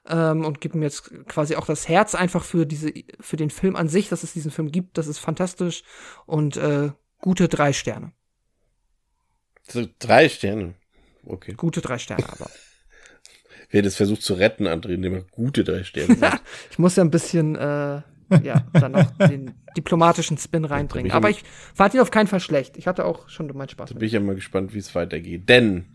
Ähm, 0.05 0.43
und 0.43 0.59
gebe 0.59 0.77
mir 0.77 0.85
jetzt 0.85 1.11
quasi 1.27 1.55
auch 1.55 1.65
das 1.65 1.87
Herz 1.87 2.13
einfach 2.13 2.43
für 2.43 2.65
diese, 2.65 2.91
für 3.21 3.37
den 3.37 3.49
Film 3.49 3.77
an 3.77 3.87
sich, 3.87 4.09
dass 4.09 4.23
es 4.23 4.33
diesen 4.33 4.51
Film 4.51 4.69
gibt. 4.69 4.97
Das 4.97 5.07
ist 5.07 5.19
fantastisch 5.19 5.83
und 6.25 6.57
äh, 6.57 6.91
gute 7.19 7.47
drei 7.47 7.71
Sterne. 7.71 8.11
So, 9.65 9.87
drei 9.99 10.27
Sterne. 10.27 10.75
Okay. 11.25 11.53
Gute 11.53 11.79
drei 11.79 11.99
Sterne 11.99 12.27
aber. 12.27 12.49
Wer 13.69 13.81
das 13.81 13.95
versucht 13.95 14.21
zu 14.21 14.33
retten, 14.33 14.67
André, 14.67 14.89
indem 14.89 15.15
er 15.15 15.23
gute 15.23 15.63
drei 15.63 15.83
Sterne 15.83 16.15
sagt. 16.19 16.43
ich 16.69 16.79
muss 16.79 16.97
ja 16.97 17.03
ein 17.03 17.11
bisschen, 17.11 17.55
äh, 17.55 18.01
ja, 18.43 18.65
dann 18.73 18.93
noch 18.93 19.11
den 19.17 19.53
diplomatischen 19.75 20.37
Spin 20.37 20.65
reinbringen. 20.65 21.11
Aber 21.11 21.29
ich 21.29 21.43
fand 21.73 21.93
ihn 21.93 21.99
auf 21.99 22.11
keinen 22.11 22.27
Fall 22.27 22.39
schlecht. 22.39 22.77
Ich 22.77 22.87
hatte 22.87 23.05
auch 23.05 23.29
schon 23.29 23.47
meinen 23.55 23.69
Spaß. 23.69 23.89
Da 23.89 23.95
bin 23.95 24.05
ich 24.05 24.13
ja 24.13 24.19
mal 24.19 24.35
gespannt, 24.35 24.73
wie 24.73 24.79
es 24.79 24.93
weitergeht. 24.95 25.49
Denn 25.49 25.85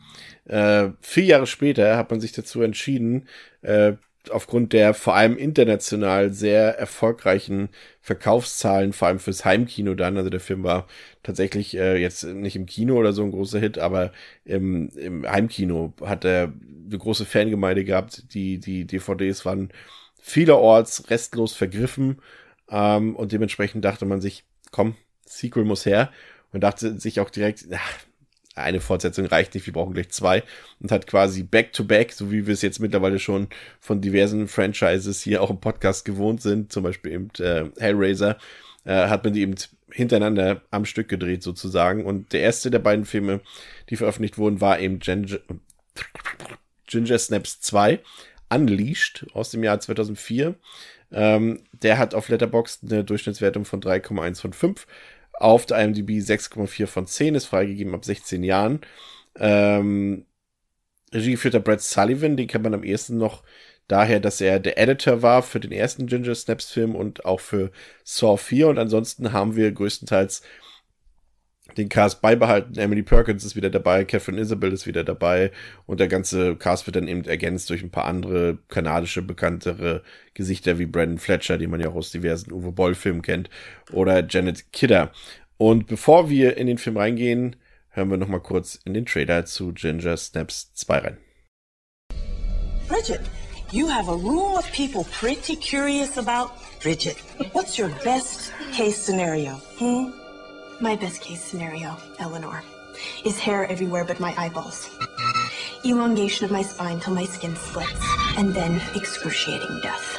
äh, 0.44 0.90
vier 1.01 1.24
Jahre 1.24 1.47
später 1.47 1.97
hat 1.97 2.10
man 2.10 2.20
sich 2.20 2.32
dazu 2.32 2.62
entschieden, 2.62 3.28
äh, 3.62 3.94
aufgrund 4.31 4.73
der 4.73 4.94
vor 4.94 5.15
allem 5.15 5.36
international 5.36 6.32
sehr 6.32 6.78
erfolgreichen 6.78 7.69
Verkaufszahlen, 8.01 8.93
vor 8.93 9.09
allem 9.09 9.19
fürs 9.19 9.44
Heimkino 9.44 9.94
dann, 9.94 10.16
also 10.16 10.31
der 10.31 10.40
Film 10.40 10.65
war 10.65 10.86
tatsächlich 11.23 11.77
äh, 11.77 11.97
jetzt 11.97 12.24
nicht 12.24 12.56
im 12.56 12.66
Kino 12.66 12.97
oder 12.97 13.12
so 13.12 13.23
ein 13.23 13.31
großer 13.31 13.59
Hit, 13.59 13.78
aber 13.78 14.12
im, 14.44 14.89
im 14.97 15.27
Heimkino 15.27 15.93
hat 16.02 16.24
er 16.24 16.52
eine 16.89 16.98
große 16.98 17.27
Fangemeinde 17.27 17.85
gehabt. 17.85 18.35
Die, 18.35 18.59
die 18.59 18.86
DVDs 18.86 19.44
waren 19.44 19.70
vielerorts 20.20 21.10
restlos 21.10 21.54
vergriffen 21.54 22.20
ähm, 22.70 23.16
und 23.16 23.32
dementsprechend 23.32 23.84
dachte 23.84 24.06
man 24.06 24.20
sich, 24.20 24.44
komm, 24.70 24.96
Sequel 25.24 25.64
muss 25.64 25.86
her 25.86 26.10
und 26.52 26.62
dachte 26.62 26.98
sich 26.98 27.20
auch 27.20 27.30
direkt, 27.30 27.66
ach, 27.72 27.94
eine 28.58 28.80
Fortsetzung 28.80 29.26
reicht 29.26 29.54
nicht, 29.54 29.66
wir 29.66 29.72
brauchen 29.72 29.94
gleich 29.94 30.10
zwei. 30.10 30.42
Und 30.80 30.92
hat 30.92 31.06
quasi 31.06 31.42
back-to-back, 31.42 32.10
-back, 32.10 32.14
so 32.14 32.30
wie 32.30 32.46
wir 32.46 32.54
es 32.54 32.62
jetzt 32.62 32.80
mittlerweile 32.80 33.18
schon 33.18 33.48
von 33.80 34.00
diversen 34.00 34.48
Franchises 34.48 35.22
hier 35.22 35.42
auch 35.42 35.50
im 35.50 35.60
Podcast 35.60 36.04
gewohnt 36.04 36.42
sind, 36.42 36.72
zum 36.72 36.82
Beispiel 36.82 37.12
eben 37.12 37.30
äh, 37.38 37.70
Hellraiser, 37.78 38.38
äh, 38.84 39.08
hat 39.08 39.24
man 39.24 39.32
die 39.32 39.42
eben 39.42 39.54
hintereinander 39.90 40.62
am 40.70 40.84
Stück 40.84 41.08
gedreht 41.08 41.42
sozusagen. 41.42 42.04
Und 42.04 42.32
der 42.32 42.40
erste 42.40 42.70
der 42.70 42.80
beiden 42.80 43.04
Filme, 43.04 43.40
die 43.88 43.96
veröffentlicht 43.96 44.38
wurden, 44.38 44.60
war 44.60 44.80
eben 44.80 44.98
Ginger, 44.98 45.38
Ginger 46.86 47.18
Snaps 47.18 47.60
2, 47.60 48.00
Unleashed 48.50 49.26
aus 49.34 49.50
dem 49.50 49.62
Jahr 49.62 49.80
2004. 49.80 50.54
Ähm, 51.12 51.62
der 51.72 51.98
hat 51.98 52.14
auf 52.14 52.28
Letterboxd 52.28 52.84
eine 52.84 53.04
Durchschnittswertung 53.04 53.64
von 53.64 53.80
3,1 53.80 54.40
von 54.40 54.52
5 54.52 54.86
auf 55.32 55.66
der 55.66 55.78
IMDb 55.78 56.10
6,4 56.20 56.86
von 56.86 57.06
10, 57.06 57.34
ist 57.34 57.46
freigegeben 57.46 57.94
ab 57.94 58.04
16 58.04 58.42
Jahren. 58.42 58.80
Ähm, 59.36 60.26
Regie 61.12 61.32
geführter 61.32 61.60
Brad 61.60 61.80
Sullivan, 61.80 62.36
den 62.36 62.48
kennt 62.48 62.64
man 62.64 62.74
am 62.74 62.84
ehesten 62.84 63.16
noch 63.18 63.42
daher, 63.86 64.20
dass 64.20 64.40
er 64.40 64.60
der 64.60 64.78
Editor 64.78 65.22
war 65.22 65.42
für 65.42 65.60
den 65.60 65.72
ersten 65.72 66.06
Ginger 66.06 66.34
Snaps 66.34 66.70
Film 66.70 66.94
und 66.94 67.24
auch 67.24 67.40
für 67.40 67.70
Saw 68.04 68.36
4. 68.36 68.68
Und 68.68 68.78
ansonsten 68.78 69.32
haben 69.32 69.56
wir 69.56 69.72
größtenteils 69.72 70.42
den 71.76 71.88
Cast 71.88 72.20
beibehalten. 72.20 72.78
Emily 72.78 73.02
Perkins 73.02 73.44
ist 73.44 73.56
wieder 73.56 73.70
dabei, 73.70 74.04
Catherine 74.04 74.40
Isabel 74.40 74.72
ist 74.72 74.86
wieder 74.86 75.04
dabei 75.04 75.52
und 75.86 76.00
der 76.00 76.08
ganze 76.08 76.56
Cast 76.56 76.86
wird 76.86 76.96
dann 76.96 77.08
eben 77.08 77.24
ergänzt 77.24 77.70
durch 77.70 77.82
ein 77.82 77.90
paar 77.90 78.06
andere 78.06 78.58
kanadische 78.68 79.22
bekanntere 79.22 80.02
Gesichter 80.34 80.78
wie 80.78 80.86
Brandon 80.86 81.18
Fletcher, 81.18 81.58
den 81.58 81.70
man 81.70 81.80
ja 81.80 81.88
auch 81.88 81.96
aus 81.96 82.10
diversen 82.10 82.52
Uwe 82.52 82.72
Boll 82.72 82.94
Filmen 82.94 83.22
kennt, 83.22 83.50
oder 83.92 84.26
Janet 84.26 84.72
Kidder. 84.72 85.12
Und 85.56 85.86
bevor 85.86 86.30
wir 86.30 86.56
in 86.56 86.66
den 86.66 86.78
Film 86.78 86.96
reingehen, 86.96 87.56
hören 87.90 88.10
wir 88.10 88.16
noch 88.16 88.28
mal 88.28 88.40
kurz 88.40 88.78
in 88.84 88.94
den 88.94 89.06
Trailer 89.06 89.44
zu 89.44 89.72
Ginger 89.72 90.16
Snaps 90.16 90.72
2 90.74 90.98
rein. 90.98 91.16
Bridget, 92.88 93.20
you 93.70 93.86
have 93.88 94.08
a 94.08 94.14
room 94.14 94.56
of 94.56 94.64
people 94.72 95.04
pretty 95.12 95.56
curious 95.56 96.16
about 96.16 96.52
Bridget. 96.82 97.16
What's 97.52 97.78
your 97.78 97.90
best 98.02 98.52
case 98.72 98.96
scenario? 98.96 99.60
Hmm? 99.78 100.27
My 100.80 100.94
best 100.94 101.20
case 101.20 101.42
scenario, 101.42 101.96
Eleanor, 102.20 102.62
is 103.24 103.36
hair 103.36 103.66
everywhere 103.66 104.05
but 104.05 104.20
my 104.20 104.32
eyeballs. 104.38 104.88
Elongation 105.84 106.44
of 106.44 106.52
my 106.52 106.62
spine 106.62 107.00
till 107.00 107.14
my 107.14 107.24
skin 107.24 107.56
splits, 107.56 108.00
and 108.36 108.55
then 108.55 108.80
excruciating 108.94 109.80
death. 109.82 110.18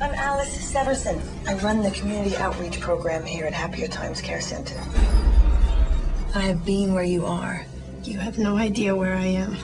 I'm 0.00 0.12
Alice 0.12 0.72
Severson. 0.72 1.22
I 1.46 1.54
run 1.54 1.80
the 1.80 1.92
community 1.92 2.36
outreach 2.36 2.80
program 2.80 3.24
here 3.24 3.46
at 3.46 3.52
Happier 3.52 3.86
Times 3.86 4.20
Care 4.20 4.40
Center. 4.40 4.80
I 6.34 6.40
have 6.40 6.64
been 6.64 6.94
where 6.94 7.04
you 7.04 7.26
are. 7.26 7.64
You 8.02 8.18
have 8.18 8.38
no 8.38 8.56
idea 8.56 8.96
where 8.96 9.14
I 9.14 9.26
am. 9.26 9.56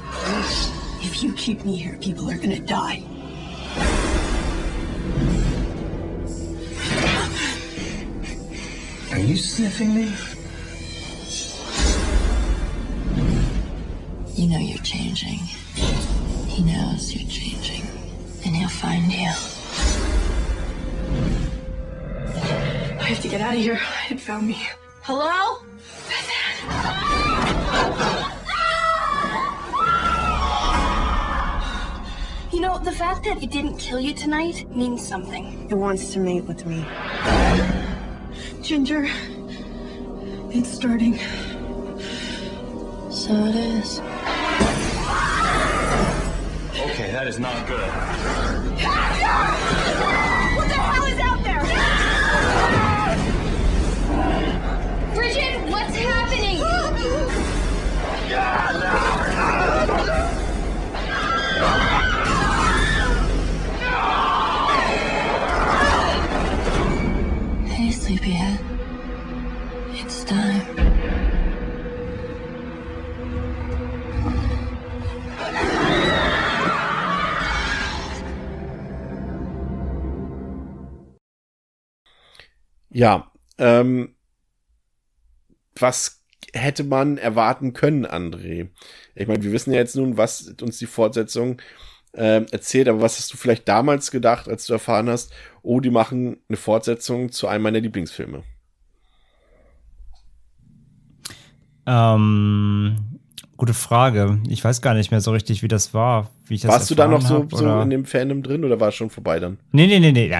If 1.03 1.21
you 1.25 1.33
keep 1.33 1.65
me 1.65 1.75
here, 1.75 1.97
people 2.01 2.31
are 2.31 2.39
gonna 2.39 2.61
die. 2.61 3.03
Are 9.15 9.21
you 9.21 9.37
sniffing 9.37 9.95
me? 9.95 10.13
You 14.35 14.49
know 14.49 14.59
you're 14.59 14.83
changing. 14.83 15.39
He 16.49 16.65
knows 16.65 17.15
you're 17.15 17.31
changing. 17.31 17.87
And 18.45 18.57
he'll 18.57 18.69
find 18.69 19.13
you. 19.13 19.29
I 22.99 23.05
have 23.05 23.21
to 23.21 23.29
get 23.29 23.41
out 23.41 23.55
of 23.55 23.61
here. 23.61 23.81
It 24.11 24.19
found 24.19 24.49
me. 24.49 24.69
Hello? 25.03 25.63
You 32.53 32.61
know, 32.61 32.79
the 32.81 32.91
fact 32.91 33.25
that 33.27 33.41
it 33.41 33.53
didn't 33.53 33.79
kill 33.79 34.01
you 34.01 34.13
tonight 34.13 34.69
means 34.75 35.07
something. 35.07 35.69
It 35.71 35.77
wants 35.77 36.13
to 36.15 36.19
mate 36.19 36.43
with 36.47 36.67
me. 36.67 36.85
Ginger, 38.65 39.07
it's 40.51 40.71
starting. 40.71 41.19
So 43.11 43.35
it 43.35 43.57
is. 43.57 44.01
Okay, 46.81 47.13
that 47.13 47.27
is 47.27 47.39
not 47.39 47.67
good. 47.67 47.91
Ja, 82.95 83.31
ähm, 83.59 84.15
was 85.75 86.23
hätte 86.53 86.85
man 86.85 87.19
erwarten 87.19 87.73
können, 87.73 88.07
André? 88.07 88.69
Ich 89.17 89.27
meine, 89.27 89.43
wir 89.43 89.51
wissen 89.51 89.73
ja 89.73 89.81
jetzt 89.81 89.97
nun, 89.97 90.17
was 90.17 90.55
uns 90.63 90.79
die 90.79 90.87
Fortsetzung 90.87 91.61
äh, 92.13 92.45
erzählt, 92.53 92.89
aber 92.89 93.01
was 93.01 93.19
hast 93.19 93.33
du 93.33 93.37
vielleicht 93.37 93.69
damals 93.69 94.13
gedacht, 94.13 94.49
als 94.49 94.67
du 94.67 94.75
erfahren 94.75 95.09
hast, 95.09 95.33
oh, 95.63 95.81
die 95.81 95.91
machen 95.91 96.37
eine 96.49 96.57
Fortsetzung 96.57 97.33
zu 97.33 97.49
einem 97.49 97.65
meiner 97.65 97.81
Lieblingsfilme? 97.81 98.45
Ähm, 101.87 103.19
gute 103.57 103.75
Frage. 103.75 104.41
Ich 104.49 104.65
weiß 104.65 104.83
gar 104.83 104.95
nicht 104.95 105.11
mehr 105.11 105.21
so 105.21 105.33
richtig, 105.33 105.65
wie 105.65 105.69
das 105.69 105.95
war. 105.95 106.31
Wie 106.47 106.57
das 106.59 106.71
Warst 106.71 106.91
du 106.93 106.95
da 106.95 107.09
noch 107.09 107.23
so, 107.23 107.41
hab, 107.41 107.53
so 107.53 107.81
in 107.81 107.91
dem 107.91 108.05
Fandom 108.05 108.45
drin 108.45 108.65
oder 108.65 108.79
war 108.79 108.89
es 108.89 108.95
schon 108.95 109.11
vorbei 109.11 109.41
dann? 109.41 109.59
Nee, 109.73 109.89
nee, 109.89 109.99
nee, 109.99 110.13
nee. 110.13 110.33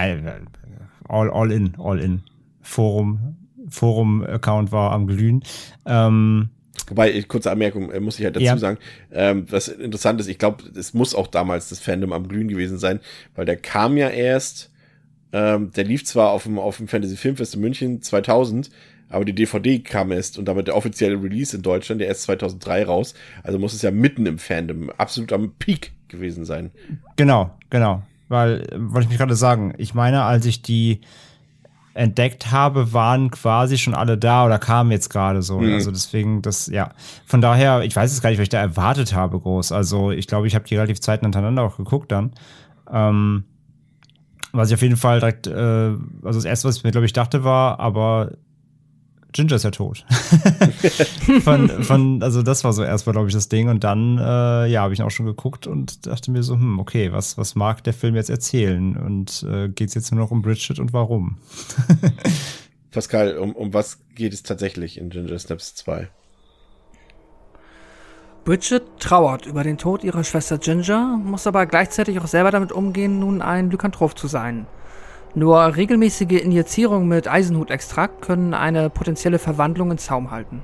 All, 1.07 1.29
all 1.29 1.51
in, 1.51 1.75
all 1.77 1.99
in. 1.99 2.23
Forum, 2.65 3.37
Forum-Account 3.69 4.71
war 4.71 4.91
am 4.91 5.07
Glühen. 5.07 5.43
Ähm, 5.85 6.49
Wobei, 6.87 7.19
kurze 7.23 7.51
Anmerkung, 7.51 7.89
äh, 7.91 7.99
muss 7.99 8.19
ich 8.19 8.25
halt 8.25 8.35
dazu 8.35 8.45
Ja. 8.45 8.57
sagen, 8.57 8.77
ähm, 9.11 9.45
was 9.49 9.69
interessant 9.69 10.19
ist, 10.19 10.27
ich 10.27 10.37
glaube, 10.37 10.63
es 10.77 10.93
muss 10.93 11.15
auch 11.15 11.27
damals 11.27 11.69
das 11.69 11.79
Fandom 11.79 12.13
am 12.13 12.27
Glühen 12.27 12.47
gewesen 12.47 12.77
sein, 12.77 12.99
weil 13.33 13.45
der 13.45 13.55
kam 13.57 13.97
ja 13.97 14.09
erst, 14.09 14.71
ähm, 15.31 15.71
der 15.71 15.83
lief 15.85 16.05
zwar 16.05 16.29
auf 16.31 16.43
dem, 16.43 16.59
auf 16.59 16.77
dem 16.77 16.87
Fantasy 16.87 17.15
Filmfest 17.15 17.55
in 17.55 17.61
München 17.61 18.01
2000, 18.01 18.69
aber 19.09 19.25
die 19.25 19.33
DVD 19.33 19.79
kam 19.79 20.11
erst 20.11 20.37
und 20.37 20.45
damit 20.45 20.67
der 20.67 20.75
offizielle 20.75 21.21
Release 21.21 21.55
in 21.55 21.63
Deutschland, 21.63 22.01
der 22.01 22.07
erst 22.07 22.23
2003 22.23 22.83
raus, 22.85 23.15
also 23.43 23.57
muss 23.57 23.73
es 23.73 23.81
ja 23.81 23.89
mitten 23.91 24.25
im 24.25 24.37
Fandom, 24.37 24.91
absolut 24.97 25.33
am 25.33 25.53
Peak 25.57 25.91
gewesen 26.07 26.45
sein. 26.45 26.71
Genau, 27.15 27.51
genau. 27.69 28.03
Weil, 28.27 28.67
wollte 28.75 29.05
ich 29.05 29.09
mich 29.09 29.17
gerade 29.17 29.35
sagen, 29.35 29.73
ich 29.77 29.93
meine, 29.93 30.23
als 30.23 30.45
ich 30.45 30.61
die 30.61 31.01
entdeckt 31.95 32.51
habe, 32.51 32.91
waren 32.93 33.31
quasi 33.31 33.77
schon 33.77 33.95
alle 33.95 34.17
da 34.17 34.45
oder 34.45 34.59
kamen 34.59 34.91
jetzt 34.91 35.09
gerade 35.09 35.41
so. 35.41 35.59
Mhm. 35.59 35.73
Also 35.73 35.91
deswegen, 35.91 36.41
das, 36.41 36.67
ja. 36.67 36.91
Von 37.25 37.39
daher, 37.39 37.83
ich 37.83 37.95
weiß 37.95 38.11
es 38.11 38.21
gar 38.21 38.29
nicht, 38.29 38.37
was 38.37 38.43
ich 38.43 38.49
da 38.49 38.59
erwartet 38.59 39.15
habe, 39.15 39.39
groß. 39.39 39.71
Also 39.71 40.11
ich 40.11 40.27
glaube, 40.27 40.45
ich 40.45 40.55
habe 40.55 40.65
die 40.65 40.75
relativ 40.75 40.99
zeitnah 40.99 41.27
hintereinander 41.27 41.63
auch 41.63 41.77
geguckt 41.77 42.11
dann. 42.11 42.33
Ähm, 42.91 43.45
was 44.51 44.69
ich 44.69 44.75
auf 44.75 44.81
jeden 44.81 44.97
Fall 44.97 45.21
direkt, 45.21 45.47
äh, 45.47 45.53
also 45.53 46.37
das 46.37 46.45
erste, 46.45 46.67
was 46.67 46.77
ich 46.77 46.83
mir, 46.83 46.91
glaube 46.91 47.05
ich, 47.05 47.13
dachte, 47.13 47.45
war, 47.45 47.79
aber 47.79 48.33
Ginger 49.35 49.57
ist 49.57 49.63
ja 49.63 49.71
tot. 49.71 50.05
von, 51.43 51.67
von, 51.83 52.23
also 52.23 52.41
das 52.41 52.63
war 52.63 52.71
so 52.71 52.83
erstmal, 52.83 53.11
glaube 53.11 53.27
ich, 53.27 53.33
das 53.33 53.49
Ding. 53.49 53.67
Und 53.67 53.83
dann, 53.83 54.17
äh, 54.17 54.67
ja, 54.67 54.81
habe 54.81 54.93
ich 54.93 54.99
ihn 54.99 55.05
auch 55.05 55.11
schon 55.11 55.25
geguckt 55.25 55.67
und 55.67 56.07
dachte 56.07 56.31
mir 56.31 56.41
so, 56.41 56.53
hm, 56.53 56.79
okay, 56.79 57.11
was, 57.11 57.37
was 57.37 57.53
mag 57.53 57.83
der 57.83 57.93
Film 57.93 58.15
jetzt 58.15 58.29
erzählen? 58.29 58.95
Und 58.95 59.43
äh, 59.43 59.67
geht 59.67 59.89
es 59.89 59.95
jetzt 59.95 60.11
nur 60.13 60.21
noch 60.21 60.31
um 60.31 60.41
Bridget 60.41 60.79
und 60.79 60.93
warum? 60.93 61.37
Pascal, 62.91 63.37
um, 63.37 63.53
um 63.53 63.73
was 63.73 63.99
geht 64.15 64.33
es 64.33 64.41
tatsächlich 64.41 64.97
in 64.97 65.09
Ginger 65.09 65.37
Snaps 65.37 65.75
2? 65.75 66.07
Bridget 68.45 68.83
trauert 68.99 69.45
über 69.47 69.63
den 69.63 69.77
Tod 69.77 70.05
ihrer 70.05 70.23
Schwester 70.23 70.59
Ginger, 70.59 71.17
muss 71.21 71.45
aber 71.45 71.65
gleichzeitig 71.65 72.19
auch 72.19 72.27
selber 72.27 72.51
damit 72.51 72.71
umgehen, 72.71 73.19
nun 73.19 73.41
ein 73.41 73.69
Lykantroph 73.69 74.15
zu 74.15 74.27
sein. 74.27 74.65
Nur 75.37 75.75
regelmäßige 75.75 76.41
Injizierungen 76.41 77.09
mit 77.09 77.27
Eisenhutextrakt 77.27 78.21
können 78.21 78.53
eine 78.53 78.89
potenzielle 78.89 79.37
Verwandlung 79.37 79.91
in 79.91 79.97
Zaum 79.97 80.31
halten. 80.31 80.61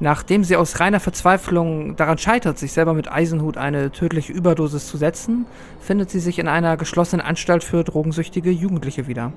Nachdem 0.00 0.44
sie 0.44 0.56
aus 0.56 0.80
reiner 0.80 1.00
Verzweiflung 1.00 1.96
daran 1.96 2.18
scheitert, 2.18 2.58
sich 2.58 2.72
selber 2.72 2.92
mit 2.92 3.10
Eisenhut 3.10 3.56
eine 3.56 3.90
tödliche 3.90 4.34
Überdosis 4.34 4.86
zu 4.86 4.98
setzen, 4.98 5.46
findet 5.80 6.10
sie 6.10 6.20
sich 6.20 6.38
in 6.38 6.46
einer 6.46 6.76
geschlossenen 6.76 7.24
Anstalt 7.24 7.64
für 7.64 7.82
drogensüchtige 7.82 8.50
Jugendliche 8.50 9.06
wieder. 9.06 9.32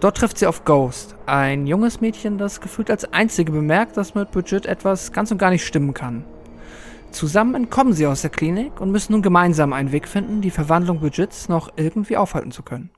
Dort 0.00 0.18
trifft 0.18 0.36
sie 0.36 0.46
auf 0.46 0.66
Ghost, 0.66 1.14
ein 1.24 1.66
junges 1.66 2.02
Mädchen, 2.02 2.36
das 2.36 2.60
gefühlt 2.60 2.90
als 2.90 3.10
einzige 3.14 3.52
bemerkt, 3.52 3.96
dass 3.96 4.14
mit 4.14 4.32
Bridget 4.32 4.66
etwas 4.66 5.12
ganz 5.12 5.30
und 5.30 5.38
gar 5.38 5.48
nicht 5.48 5.64
stimmen 5.64 5.94
kann. 5.94 6.24
Zusammen 7.10 7.54
entkommen 7.54 7.94
sie 7.94 8.06
aus 8.06 8.20
der 8.20 8.28
Klinik 8.28 8.82
und 8.82 8.92
müssen 8.92 9.12
nun 9.12 9.22
gemeinsam 9.22 9.72
einen 9.72 9.92
Weg 9.92 10.08
finden, 10.08 10.42
die 10.42 10.50
Verwandlung 10.50 11.00
Bridgets 11.00 11.48
noch 11.48 11.70
irgendwie 11.76 12.18
aufhalten 12.18 12.50
zu 12.50 12.62
können. 12.62 12.90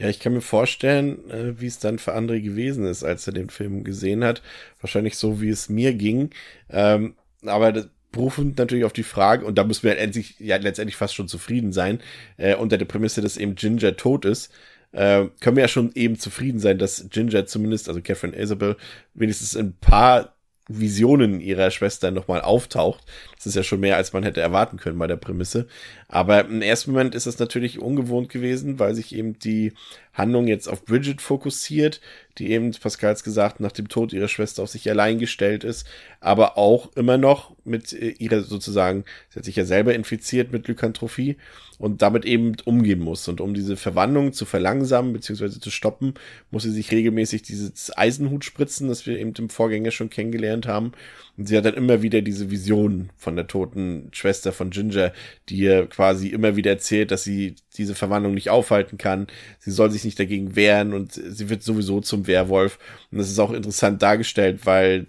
Ja, 0.00 0.08
ich 0.08 0.18
kann 0.18 0.32
mir 0.32 0.40
vorstellen, 0.40 1.28
äh, 1.30 1.60
wie 1.60 1.66
es 1.66 1.78
dann 1.78 1.98
für 1.98 2.16
André 2.16 2.40
gewesen 2.40 2.86
ist, 2.86 3.04
als 3.04 3.26
er 3.26 3.34
den 3.34 3.50
Film 3.50 3.84
gesehen 3.84 4.24
hat. 4.24 4.40
Wahrscheinlich 4.80 5.18
so, 5.18 5.42
wie 5.42 5.50
es 5.50 5.68
mir 5.68 5.92
ging. 5.92 6.30
Ähm, 6.70 7.16
aber 7.44 7.70
das 7.72 7.88
berufend 8.10 8.56
natürlich 8.56 8.86
auf 8.86 8.94
die 8.94 9.02
Frage, 9.02 9.44
und 9.44 9.58
da 9.58 9.64
müssen 9.64 9.82
wir 9.82 9.98
endlich, 9.98 10.36
ja, 10.40 10.56
letztendlich 10.56 10.96
fast 10.96 11.14
schon 11.14 11.28
zufrieden 11.28 11.72
sein, 11.72 12.00
äh, 12.38 12.54
unter 12.54 12.78
der 12.78 12.86
Prämisse, 12.86 13.20
dass 13.20 13.36
eben 13.36 13.56
Ginger 13.56 13.94
tot 13.98 14.24
ist, 14.24 14.50
äh, 14.92 15.26
können 15.40 15.56
wir 15.56 15.64
ja 15.64 15.68
schon 15.68 15.92
eben 15.94 16.18
zufrieden 16.18 16.60
sein, 16.60 16.78
dass 16.78 17.10
Ginger 17.10 17.44
zumindest, 17.44 17.90
also 17.90 18.00
Catherine 18.00 18.34
Isabel, 18.34 18.76
wenigstens 19.12 19.54
ein 19.54 19.74
paar 19.74 20.34
Visionen 20.72 21.40
ihrer 21.40 21.70
Schwester 21.70 22.10
nochmal 22.10 22.40
auftaucht. 22.40 23.04
Das 23.34 23.46
ist 23.46 23.56
ja 23.56 23.62
schon 23.62 23.80
mehr, 23.80 23.96
als 23.96 24.12
man 24.12 24.22
hätte 24.22 24.40
erwarten 24.40 24.76
können 24.76 24.98
bei 24.98 25.06
der 25.06 25.16
Prämisse. 25.16 25.66
Aber 26.08 26.44
im 26.44 26.62
ersten 26.62 26.92
Moment 26.92 27.14
ist 27.14 27.26
es 27.26 27.38
natürlich 27.38 27.80
ungewohnt 27.80 28.28
gewesen, 28.28 28.78
weil 28.78 28.94
sich 28.94 29.14
eben 29.14 29.38
die 29.38 29.72
Handlung 30.12 30.46
jetzt 30.46 30.68
auf 30.68 30.84
Bridget 30.84 31.20
fokussiert, 31.20 32.00
die 32.38 32.50
eben, 32.50 32.70
Pascals 32.72 33.24
gesagt, 33.24 33.60
nach 33.60 33.72
dem 33.72 33.88
Tod 33.88 34.12
ihrer 34.12 34.28
Schwester 34.28 34.62
auf 34.62 34.70
sich 34.70 34.88
allein 34.88 35.18
gestellt 35.18 35.64
ist, 35.64 35.86
aber 36.20 36.56
auch 36.56 36.94
immer 36.94 37.18
noch 37.18 37.56
mit 37.64 37.92
äh, 37.92 38.10
ihrer 38.10 38.42
sozusagen, 38.42 39.04
sie 39.28 39.38
hat 39.40 39.44
sich 39.44 39.56
ja 39.56 39.64
selber 39.64 39.94
infiziert 39.94 40.52
mit 40.52 40.68
Lykantrophie 40.68 41.36
und 41.80 42.02
damit 42.02 42.26
eben 42.26 42.56
umgehen 42.66 43.00
muss. 43.00 43.26
Und 43.26 43.40
um 43.40 43.54
diese 43.54 43.74
Verwandlung 43.74 44.34
zu 44.34 44.44
verlangsamen 44.44 45.14
bzw. 45.14 45.48
zu 45.48 45.70
stoppen, 45.70 46.12
muss 46.50 46.64
sie 46.64 46.70
sich 46.70 46.92
regelmäßig 46.92 47.40
dieses 47.40 47.96
Eisenhut 47.96 48.44
spritzen, 48.44 48.88
das 48.88 49.06
wir 49.06 49.18
eben 49.18 49.32
im 49.38 49.48
Vorgänger 49.48 49.90
schon 49.90 50.10
kennengelernt 50.10 50.66
haben. 50.66 50.92
Und 51.38 51.48
sie 51.48 51.56
hat 51.56 51.64
dann 51.64 51.72
immer 51.72 52.02
wieder 52.02 52.20
diese 52.20 52.50
Vision 52.50 53.08
von 53.16 53.34
der 53.34 53.46
toten 53.46 54.10
Schwester 54.12 54.52
von 54.52 54.68
Ginger, 54.68 55.14
die 55.48 55.56
ihr 55.56 55.86
quasi 55.86 56.28
immer 56.28 56.54
wieder 56.54 56.70
erzählt, 56.70 57.10
dass 57.12 57.24
sie 57.24 57.54
diese 57.78 57.94
Verwandlung 57.94 58.34
nicht 58.34 58.50
aufhalten 58.50 58.98
kann. 58.98 59.28
Sie 59.58 59.70
soll 59.70 59.90
sich 59.90 60.04
nicht 60.04 60.18
dagegen 60.18 60.56
wehren 60.56 60.92
und 60.92 61.14
sie 61.14 61.48
wird 61.48 61.62
sowieso 61.62 62.02
zum 62.02 62.26
Werwolf. 62.26 62.78
Und 63.10 63.18
das 63.18 63.30
ist 63.30 63.38
auch 63.38 63.52
interessant 63.52 64.02
dargestellt, 64.02 64.66
weil 64.66 65.06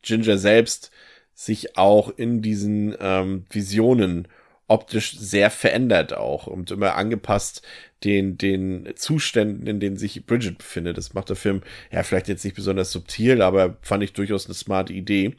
Ginger 0.00 0.38
selbst 0.38 0.90
sich 1.34 1.76
auch 1.76 2.08
in 2.16 2.40
diesen 2.40 2.96
ähm, 2.98 3.44
Visionen 3.50 4.26
optisch 4.68 5.18
sehr 5.18 5.50
verändert 5.50 6.14
auch 6.16 6.46
und 6.46 6.70
immer 6.70 6.94
angepasst 6.94 7.66
den, 8.04 8.38
den 8.38 8.90
Zuständen, 8.94 9.66
in 9.66 9.80
denen 9.80 9.96
sich 9.96 10.24
Bridget 10.26 10.58
befindet. 10.58 10.96
Das 10.96 11.14
macht 11.14 11.30
der 11.30 11.36
Film 11.36 11.62
ja 11.90 12.02
vielleicht 12.02 12.28
jetzt 12.28 12.44
nicht 12.44 12.54
besonders 12.54 12.92
subtil, 12.92 13.42
aber 13.42 13.78
fand 13.82 14.04
ich 14.04 14.12
durchaus 14.12 14.46
eine 14.46 14.54
smarte 14.54 14.92
Idee. 14.92 15.34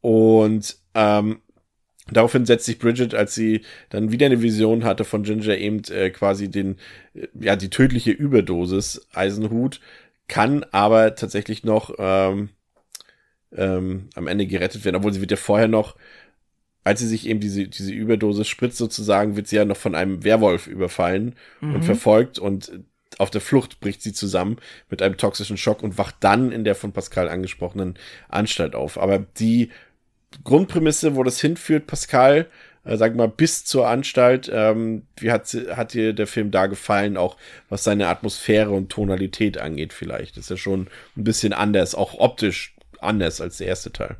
Und 0.00 0.76
ähm, 0.94 1.40
Daraufhin 2.10 2.46
setzt 2.46 2.64
sich 2.64 2.78
Bridget, 2.78 3.14
als 3.14 3.34
sie 3.34 3.62
dann 3.90 4.10
wieder 4.10 4.26
eine 4.26 4.40
Vision 4.40 4.84
hatte 4.84 5.04
von 5.04 5.24
Ginger, 5.24 5.58
eben 5.58 5.82
äh, 5.90 6.10
quasi 6.10 6.50
den, 6.50 6.76
äh, 7.14 7.28
ja, 7.38 7.56
die 7.56 7.70
tödliche 7.70 8.12
Überdosis 8.12 9.06
Eisenhut, 9.12 9.80
kann 10.26 10.64
aber 10.72 11.14
tatsächlich 11.16 11.64
noch 11.64 11.94
ähm, 11.98 12.50
ähm, 13.52 14.08
am 14.14 14.26
Ende 14.26 14.46
gerettet 14.46 14.84
werden, 14.84 14.96
obwohl 14.96 15.12
sie 15.12 15.20
wird 15.20 15.30
ja 15.30 15.36
vorher 15.36 15.68
noch, 15.68 15.96
als 16.88 17.00
sie 17.00 17.06
sich 17.06 17.26
eben 17.28 17.38
diese, 17.38 17.68
diese 17.68 17.92
Überdosis 17.92 18.48
spritzt 18.48 18.78
sozusagen, 18.78 19.36
wird 19.36 19.46
sie 19.46 19.56
ja 19.56 19.66
noch 19.66 19.76
von 19.76 19.94
einem 19.94 20.24
Werwolf 20.24 20.66
überfallen 20.66 21.34
Mhm. 21.60 21.74
und 21.74 21.84
verfolgt 21.84 22.38
und 22.38 22.72
auf 23.18 23.30
der 23.30 23.42
Flucht 23.42 23.80
bricht 23.80 24.00
sie 24.02 24.14
zusammen 24.14 24.56
mit 24.88 25.02
einem 25.02 25.18
toxischen 25.18 25.58
Schock 25.58 25.82
und 25.82 25.98
wacht 25.98 26.16
dann 26.20 26.50
in 26.50 26.64
der 26.64 26.74
von 26.74 26.92
Pascal 26.92 27.28
angesprochenen 27.28 27.98
Anstalt 28.28 28.74
auf. 28.74 28.98
Aber 28.98 29.18
die 29.18 29.70
Grundprämisse, 30.44 31.14
wo 31.14 31.22
das 31.24 31.40
hinführt, 31.40 31.86
Pascal, 31.86 32.46
äh, 32.84 32.96
sag 32.96 33.16
mal, 33.16 33.28
bis 33.28 33.64
zur 33.66 33.86
Anstalt, 33.88 34.50
ähm, 34.52 35.02
wie 35.18 35.30
hat, 35.30 35.46
hat 35.74 35.92
dir 35.92 36.14
der 36.14 36.26
Film 36.26 36.50
da 36.50 36.66
gefallen, 36.68 37.16
auch 37.18 37.36
was 37.68 37.84
seine 37.84 38.08
Atmosphäre 38.08 38.70
und 38.70 38.88
Tonalität 38.90 39.58
angeht 39.58 39.92
vielleicht? 39.92 40.38
ist 40.38 40.48
ja 40.48 40.56
schon 40.56 40.88
ein 41.16 41.24
bisschen 41.24 41.52
anders, 41.52 41.94
auch 41.94 42.14
optisch 42.18 42.74
anders 43.00 43.40
als 43.42 43.58
der 43.58 43.66
erste 43.66 43.92
Teil. 43.92 44.16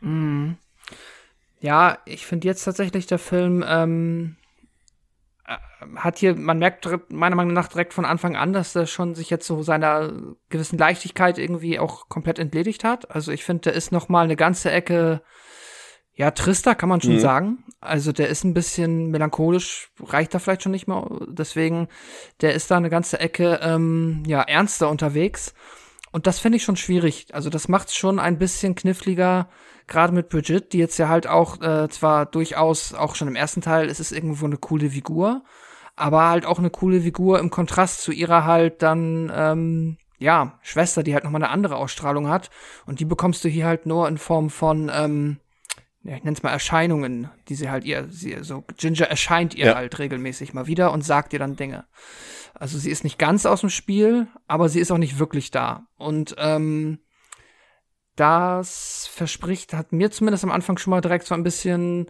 Mhm. 0.00 0.56
Ja, 1.64 1.96
ich 2.04 2.26
finde 2.26 2.46
jetzt 2.46 2.62
tatsächlich 2.62 3.06
der 3.06 3.18
Film 3.18 3.64
ähm, 3.66 4.36
äh, 5.46 5.56
hat 5.96 6.18
hier, 6.18 6.36
man 6.36 6.58
merkt 6.58 6.86
meiner 7.10 7.36
Meinung 7.36 7.54
nach 7.54 7.68
direkt 7.68 7.94
von 7.94 8.04
Anfang 8.04 8.36
an, 8.36 8.52
dass 8.52 8.76
er 8.76 8.84
schon 8.84 9.14
sich 9.14 9.30
jetzt 9.30 9.46
so 9.46 9.62
seiner 9.62 10.12
gewissen 10.50 10.76
Leichtigkeit 10.76 11.38
irgendwie 11.38 11.78
auch 11.78 12.10
komplett 12.10 12.38
entledigt 12.38 12.84
hat. 12.84 13.10
Also 13.10 13.32
ich 13.32 13.44
finde, 13.44 13.62
der 13.62 13.72
ist 13.72 13.92
noch 13.92 14.10
mal 14.10 14.24
eine 14.24 14.36
ganze 14.36 14.70
Ecke 14.70 15.22
ja 16.12 16.32
trister, 16.32 16.74
kann 16.74 16.90
man 16.90 17.00
schon 17.00 17.14
Mhm. 17.14 17.20
sagen. 17.20 17.64
Also 17.80 18.12
der 18.12 18.28
ist 18.28 18.44
ein 18.44 18.52
bisschen 18.52 19.10
melancholisch, 19.10 19.90
reicht 20.00 20.34
da 20.34 20.40
vielleicht 20.40 20.64
schon 20.64 20.72
nicht 20.72 20.86
mehr. 20.86 21.08
Deswegen, 21.28 21.88
der 22.42 22.52
ist 22.52 22.70
da 22.70 22.76
eine 22.76 22.90
ganze 22.90 23.20
Ecke 23.20 23.58
ähm, 23.62 24.22
ja 24.26 24.42
ernster 24.42 24.90
unterwegs. 24.90 25.54
Und 26.12 26.26
das 26.26 26.40
finde 26.40 26.56
ich 26.56 26.62
schon 26.62 26.76
schwierig. 26.76 27.28
Also 27.32 27.48
das 27.48 27.68
macht 27.68 27.88
es 27.88 27.96
schon 27.96 28.18
ein 28.18 28.38
bisschen 28.38 28.74
kniffliger, 28.74 29.48
gerade 29.86 30.12
mit 30.12 30.28
Bridget, 30.28 30.72
die 30.72 30.78
jetzt 30.78 30.98
ja 30.98 31.08
halt 31.08 31.26
auch 31.26 31.60
äh, 31.60 31.88
zwar 31.88 32.26
durchaus 32.26 32.94
auch 32.94 33.14
schon 33.14 33.28
im 33.28 33.36
ersten 33.36 33.60
Teil 33.60 33.88
ist 33.88 34.00
es 34.00 34.12
irgendwo 34.12 34.46
eine 34.46 34.56
coole 34.56 34.90
Figur, 34.90 35.42
aber 35.96 36.28
halt 36.28 36.46
auch 36.46 36.58
eine 36.58 36.70
coole 36.70 37.00
Figur 37.02 37.38
im 37.38 37.50
Kontrast 37.50 38.02
zu 38.02 38.12
ihrer 38.12 38.44
halt 38.44 38.82
dann 38.82 39.30
ähm, 39.34 39.96
ja 40.18 40.58
Schwester, 40.62 41.02
die 41.02 41.14
halt 41.14 41.24
noch 41.24 41.30
mal 41.30 41.38
eine 41.42 41.50
andere 41.50 41.76
Ausstrahlung 41.76 42.28
hat 42.28 42.50
und 42.86 43.00
die 43.00 43.04
bekommst 43.04 43.44
du 43.44 43.48
hier 43.48 43.66
halt 43.66 43.86
nur 43.86 44.08
in 44.08 44.18
Form 44.18 44.50
von 44.50 44.90
ähm, 44.92 45.38
ja, 46.06 46.16
ich 46.16 46.24
nenne 46.24 46.36
es 46.36 46.42
mal 46.42 46.50
Erscheinungen, 46.50 47.30
die 47.48 47.54
sie 47.54 47.70
halt 47.70 47.84
ihr, 47.84 48.06
sie, 48.10 48.36
so 48.42 48.62
Ginger 48.76 49.06
erscheint 49.06 49.54
ihr 49.54 49.66
Ja. 49.66 49.74
halt 49.74 49.98
regelmäßig 49.98 50.52
mal 50.52 50.66
wieder 50.66 50.92
und 50.92 51.02
sagt 51.02 51.32
ihr 51.32 51.38
dann 51.38 51.56
Dinge. 51.56 51.84
Also 52.52 52.78
sie 52.78 52.90
ist 52.90 53.04
nicht 53.04 53.18
ganz 53.18 53.46
aus 53.46 53.62
dem 53.62 53.70
Spiel, 53.70 54.26
aber 54.46 54.68
sie 54.68 54.80
ist 54.80 54.92
auch 54.92 54.98
nicht 54.98 55.18
wirklich 55.18 55.50
da. 55.50 55.86
Und 55.96 56.36
ähm, 56.38 56.98
das 58.16 59.08
verspricht, 59.12 59.72
hat 59.74 59.92
mir 59.92 60.10
zumindest 60.10 60.44
am 60.44 60.52
Anfang 60.52 60.78
schon 60.78 60.90
mal 60.90 61.00
direkt 61.00 61.26
so 61.26 61.34
ein 61.34 61.42
bisschen 61.42 62.06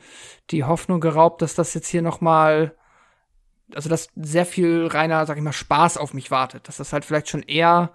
die 0.51 0.65
Hoffnung 0.65 1.01
geraubt, 1.01 1.43
dass 1.43 1.55
das 1.55 1.75
jetzt 1.75 1.89
hier 1.89 2.03
noch 2.03 2.21
mal, 2.21 2.75
also 3.75 3.89
dass 3.89 4.09
sehr 4.17 4.47
viel 4.47 4.87
reiner, 4.87 5.25
sag 5.27 5.37
ich 5.37 5.43
mal, 5.43 5.53
Spaß 5.53 5.97
auf 5.97 6.15
mich 6.15 6.31
wartet. 6.31 6.69
Dass 6.69 6.77
das 6.77 6.93
halt 6.93 7.05
vielleicht 7.05 7.29
schon 7.29 7.43
eher 7.43 7.93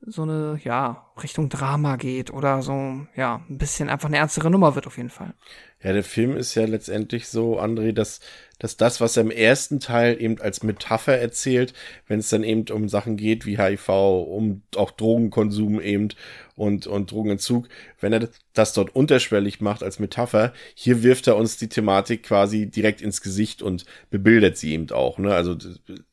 so 0.00 0.22
eine, 0.22 0.58
ja, 0.64 1.06
Richtung 1.20 1.48
Drama 1.48 1.96
geht 1.96 2.32
oder 2.32 2.62
so, 2.62 3.06
ja, 3.16 3.42
ein 3.48 3.58
bisschen 3.58 3.88
einfach 3.88 4.08
eine 4.08 4.18
ernstere 4.18 4.50
Nummer 4.50 4.74
wird 4.74 4.86
auf 4.86 4.96
jeden 4.96 5.10
Fall. 5.10 5.34
Ja, 5.82 5.92
der 5.92 6.04
Film 6.04 6.36
ist 6.36 6.54
ja 6.54 6.64
letztendlich 6.64 7.26
so, 7.26 7.58
André, 7.60 7.92
dass, 7.92 8.20
dass 8.60 8.76
das, 8.76 9.00
was 9.00 9.16
er 9.16 9.24
im 9.24 9.32
ersten 9.32 9.80
Teil 9.80 10.20
eben 10.20 10.40
als 10.40 10.62
Metapher 10.62 11.18
erzählt, 11.18 11.74
wenn 12.06 12.20
es 12.20 12.28
dann 12.28 12.44
eben 12.44 12.66
um 12.72 12.88
Sachen 12.88 13.16
geht 13.16 13.46
wie 13.46 13.58
HIV, 13.58 13.88
um 13.88 14.62
auch 14.76 14.92
Drogenkonsum 14.92 15.80
eben 15.80 16.10
und, 16.54 16.86
und 16.86 17.10
Drogenentzug, 17.10 17.68
wenn 18.00 18.12
er 18.12 18.28
das 18.52 18.74
dort 18.74 18.94
unterschwellig 18.94 19.60
macht 19.60 19.82
als 19.82 19.98
Metapher, 19.98 20.52
hier 20.74 21.02
wirft 21.02 21.26
er 21.26 21.36
uns 21.36 21.56
die 21.56 21.68
Thematik 21.68 22.22
quasi 22.22 22.66
direkt 22.66 23.00
ins 23.00 23.20
Gesicht 23.20 23.62
und 23.62 23.84
bebildert 24.10 24.56
sie 24.56 24.74
eben 24.74 24.88
auch. 24.90 25.18
Ne? 25.18 25.34
Also 25.34 25.56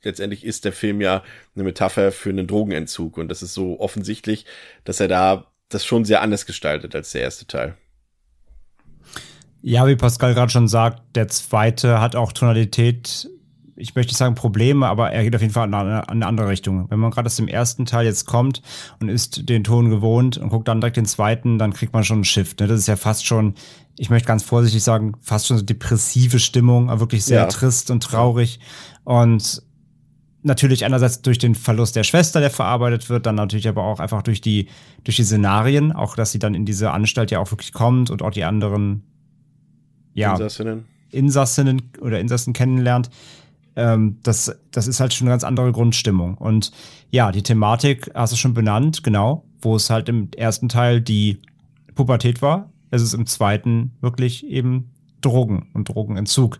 letztendlich 0.01 0.43
ist 0.43 0.65
der 0.65 0.73
Film 0.73 1.01
ja 1.01 1.23
eine 1.53 1.65
Metapher 1.65 2.11
für 2.11 2.29
einen 2.29 2.47
Drogenentzug 2.47 3.17
und 3.17 3.27
das 3.27 3.43
ist 3.43 3.53
so 3.53 3.79
offensichtlich, 3.79 4.45
dass 4.89 4.99
er 4.99 5.07
da 5.07 5.45
das 5.69 5.85
schon 5.85 6.03
sehr 6.03 6.23
anders 6.23 6.47
gestaltet 6.47 6.95
als 6.95 7.11
der 7.11 7.21
erste 7.21 7.45
Teil. 7.45 7.75
Ja, 9.61 9.85
wie 9.85 9.95
Pascal 9.95 10.33
gerade 10.33 10.51
schon 10.51 10.67
sagt, 10.67 11.15
der 11.15 11.27
zweite 11.27 12.01
hat 12.01 12.15
auch 12.15 12.31
Tonalität, 12.33 13.29
ich 13.75 13.93
möchte 13.93 14.09
nicht 14.09 14.17
sagen 14.17 14.33
Probleme, 14.33 14.87
aber 14.87 15.11
er 15.11 15.23
geht 15.23 15.35
auf 15.35 15.41
jeden 15.41 15.53
Fall 15.53 15.67
in 15.67 15.75
eine, 15.75 15.99
in 15.99 16.09
eine 16.09 16.25
andere 16.25 16.47
Richtung. 16.47 16.89
Wenn 16.89 16.97
man 16.97 17.11
gerade 17.11 17.27
aus 17.27 17.35
dem 17.35 17.47
ersten 17.47 17.85
Teil 17.85 18.05
jetzt 18.07 18.25
kommt 18.25 18.63
und 18.99 19.09
ist 19.09 19.47
den 19.47 19.63
Ton 19.63 19.91
gewohnt 19.91 20.39
und 20.39 20.49
guckt 20.49 20.67
dann 20.67 20.81
direkt 20.81 20.97
den 20.97 21.05
zweiten, 21.05 21.59
dann 21.59 21.71
kriegt 21.71 21.93
man 21.93 22.03
schon 22.03 22.17
einen 22.17 22.23
Shift. 22.23 22.59
Ne? 22.59 22.65
Das 22.65 22.79
ist 22.79 22.87
ja 22.87 22.95
fast 22.95 23.27
schon, 23.27 23.53
ich 23.95 24.09
möchte 24.09 24.27
ganz 24.27 24.41
vorsichtig 24.41 24.81
sagen, 24.81 25.13
fast 25.21 25.45
schon 25.45 25.57
so 25.57 25.63
depressive 25.63 26.39
Stimmung, 26.39 26.87
wirklich 26.99 27.23
sehr 27.25 27.41
ja. 27.41 27.45
trist 27.45 27.91
und 27.91 28.01
traurig. 28.01 28.59
Und 29.03 29.61
natürlich 30.41 30.85
einerseits 30.85 31.21
durch 31.21 31.37
den 31.37 31.55
Verlust 31.55 31.95
der 31.95 32.03
Schwester, 32.03 32.39
der 32.39 32.49
verarbeitet 32.49 33.09
wird, 33.09 33.25
dann 33.25 33.35
natürlich 33.35 33.67
aber 33.67 33.83
auch 33.83 33.99
einfach 33.99 34.21
durch 34.21 34.41
die, 34.41 34.67
durch 35.03 35.17
die 35.17 35.23
Szenarien, 35.23 35.91
auch 35.91 36.15
dass 36.15 36.31
sie 36.31 36.39
dann 36.39 36.55
in 36.55 36.65
diese 36.65 36.91
Anstalt 36.91 37.31
ja 37.31 37.39
auch 37.39 37.51
wirklich 37.51 37.73
kommt 37.73 38.09
und 38.09 38.21
auch 38.21 38.31
die 38.31 38.43
anderen 38.43 39.03
ja, 40.13 40.31
Insassinnen. 40.31 40.85
Insassinnen 41.11 41.91
oder 42.01 42.19
Insassen 42.19 42.53
kennenlernt. 42.53 43.09
Ähm, 43.75 44.17
das, 44.23 44.57
das 44.71 44.87
ist 44.87 44.99
halt 44.99 45.13
schon 45.13 45.27
eine 45.27 45.33
ganz 45.33 45.43
andere 45.43 45.71
Grundstimmung. 45.71 46.35
Und 46.35 46.71
ja, 47.09 47.31
die 47.31 47.43
Thematik 47.43 48.11
hast 48.13 48.33
du 48.33 48.37
schon 48.37 48.53
benannt, 48.53 49.03
genau, 49.03 49.45
wo 49.61 49.75
es 49.75 49.89
halt 49.89 50.09
im 50.09 50.29
ersten 50.35 50.69
Teil 50.69 51.01
die 51.01 51.41
Pubertät 51.95 52.41
war. 52.41 52.71
Es 52.91 53.01
ist 53.01 53.13
im 53.13 53.25
zweiten 53.25 53.91
wirklich 54.01 54.45
eben 54.47 54.91
Drogen 55.21 55.69
und 55.73 55.89
Drogenentzug. 55.89 56.59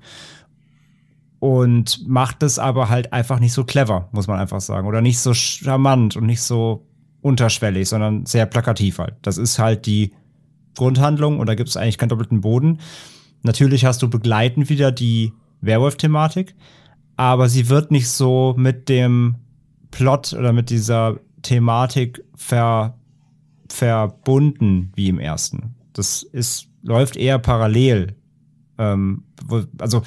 Und 1.39 2.05
macht 2.07 2.43
es 2.43 2.59
aber 2.59 2.89
halt 2.89 3.13
einfach 3.13 3.39
nicht 3.39 3.53
so 3.53 3.63
clever, 3.63 4.09
muss 4.11 4.27
man 4.27 4.39
einfach 4.39 4.59
sagen. 4.59 4.87
Oder 4.87 5.01
nicht 5.01 5.19
so 5.19 5.33
charmant 5.33 6.17
und 6.17 6.25
nicht 6.25 6.41
so 6.41 6.85
unterschwellig, 7.21 7.87
sondern 7.87 8.25
sehr 8.25 8.45
plakativ 8.45 8.99
halt. 8.99 9.15
Das 9.21 9.37
ist 9.37 9.59
halt 9.59 9.85
die 9.85 10.11
Grundhandlung 10.75 11.39
und 11.39 11.47
da 11.47 11.55
gibt 11.55 11.69
es 11.69 11.77
eigentlich 11.77 11.97
keinen 11.97 12.09
doppelten 12.09 12.41
Boden. 12.41 12.79
Natürlich 13.43 13.85
hast 13.85 14.01
du 14.01 14.09
begleitend 14.09 14.69
wieder 14.69 14.91
die 14.91 15.33
Werwolf-Thematik, 15.61 16.55
aber 17.15 17.49
sie 17.49 17.69
wird 17.69 17.91
nicht 17.91 18.09
so 18.09 18.53
mit 18.57 18.89
dem 18.89 19.35
Plot 19.91 20.33
oder 20.33 20.53
mit 20.53 20.69
dieser 20.69 21.19
Thematik 21.41 22.23
ver, 22.35 22.97
verbunden 23.69 24.91
wie 24.95 25.09
im 25.09 25.19
ersten. 25.19 25.75
Das 25.93 26.23
ist, 26.23 26.67
läuft 26.81 27.17
eher 27.17 27.39
parallel. 27.39 28.15
Ähm, 28.77 29.23
also, 29.79 30.03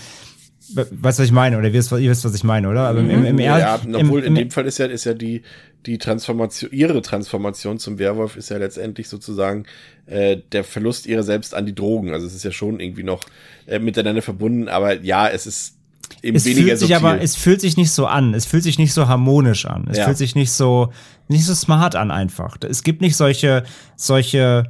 weißt 0.77 0.91
du, 0.93 1.03
was 1.03 1.19
ich 1.21 1.33
meine? 1.33 1.59
Oder 1.59 1.69
ihr 1.69 1.75
wisst, 1.75 1.93
was 1.93 2.35
ich 2.35 2.45
meine, 2.45 2.69
oder? 2.69 2.89
Aber 2.89 3.01
im, 3.01 3.11
im, 3.11 3.25
im, 3.25 3.39
ja, 3.39 3.81
obwohl 3.95 4.21
im, 4.21 4.27
in 4.29 4.35
dem 4.35 4.51
Fall 4.51 4.67
ist 4.67 4.79
ja, 4.79 4.87
ist 4.87 5.05
ja 5.05 5.15
die, 5.15 5.43
die 5.87 5.99
Transformation, 5.99 6.71
ihre 6.73 7.03
Transformation 7.03 7.79
zum 7.79 7.99
Werwolf 7.99 8.37
ist 8.37 8.51
ja 8.51 8.59
letztendlich 8.59 9.09
sozusagen 9.09 9.65
äh, 10.07 10.39
der 10.53 10.65
Verlust 10.65 11.07
ihrer 11.07 11.23
selbst 11.23 11.55
an 11.55 11.67
die 11.67 11.75
Drogen. 11.75 12.13
Also 12.13 12.27
es 12.27 12.35
ist 12.35 12.45
ja 12.45 12.53
schon 12.53 12.81
irgendwie 12.81 13.03
noch 13.03 13.21
äh, 13.67 13.79
miteinander 13.79 14.23
verbunden, 14.23 14.69
aber 14.69 15.01
ja, 15.03 15.29
es 15.29 15.47
ist 15.47 15.77
eben 16.23 16.37
es 16.37 16.45
weniger 16.45 16.67
fühlt 16.69 16.79
sich 16.79 16.89
subtil. 16.89 17.07
aber 17.09 17.21
es 17.23 17.37
fühlt 17.37 17.61
sich 17.61 17.77
nicht 17.77 17.91
so 17.91 18.07
an. 18.07 18.35
Es 18.35 18.47
fühlt 18.47 18.63
sich 18.63 18.79
nicht 18.79 18.93
so 18.93 19.09
harmonisch 19.09 19.67
an. 19.67 19.87
Es 19.91 19.99
Ja. 19.99 20.05
fühlt 20.05 20.19
sich 20.19 20.35
nicht 20.35 20.53
so 20.53 20.93
nicht 21.29 21.45
so 21.45 21.55
smart 21.55 21.97
an 21.97 22.11
einfach. 22.11 22.57
Es 22.69 22.83
gibt 22.83 23.01
nicht 23.01 23.17
solche 23.17 23.65
solche 23.97 24.65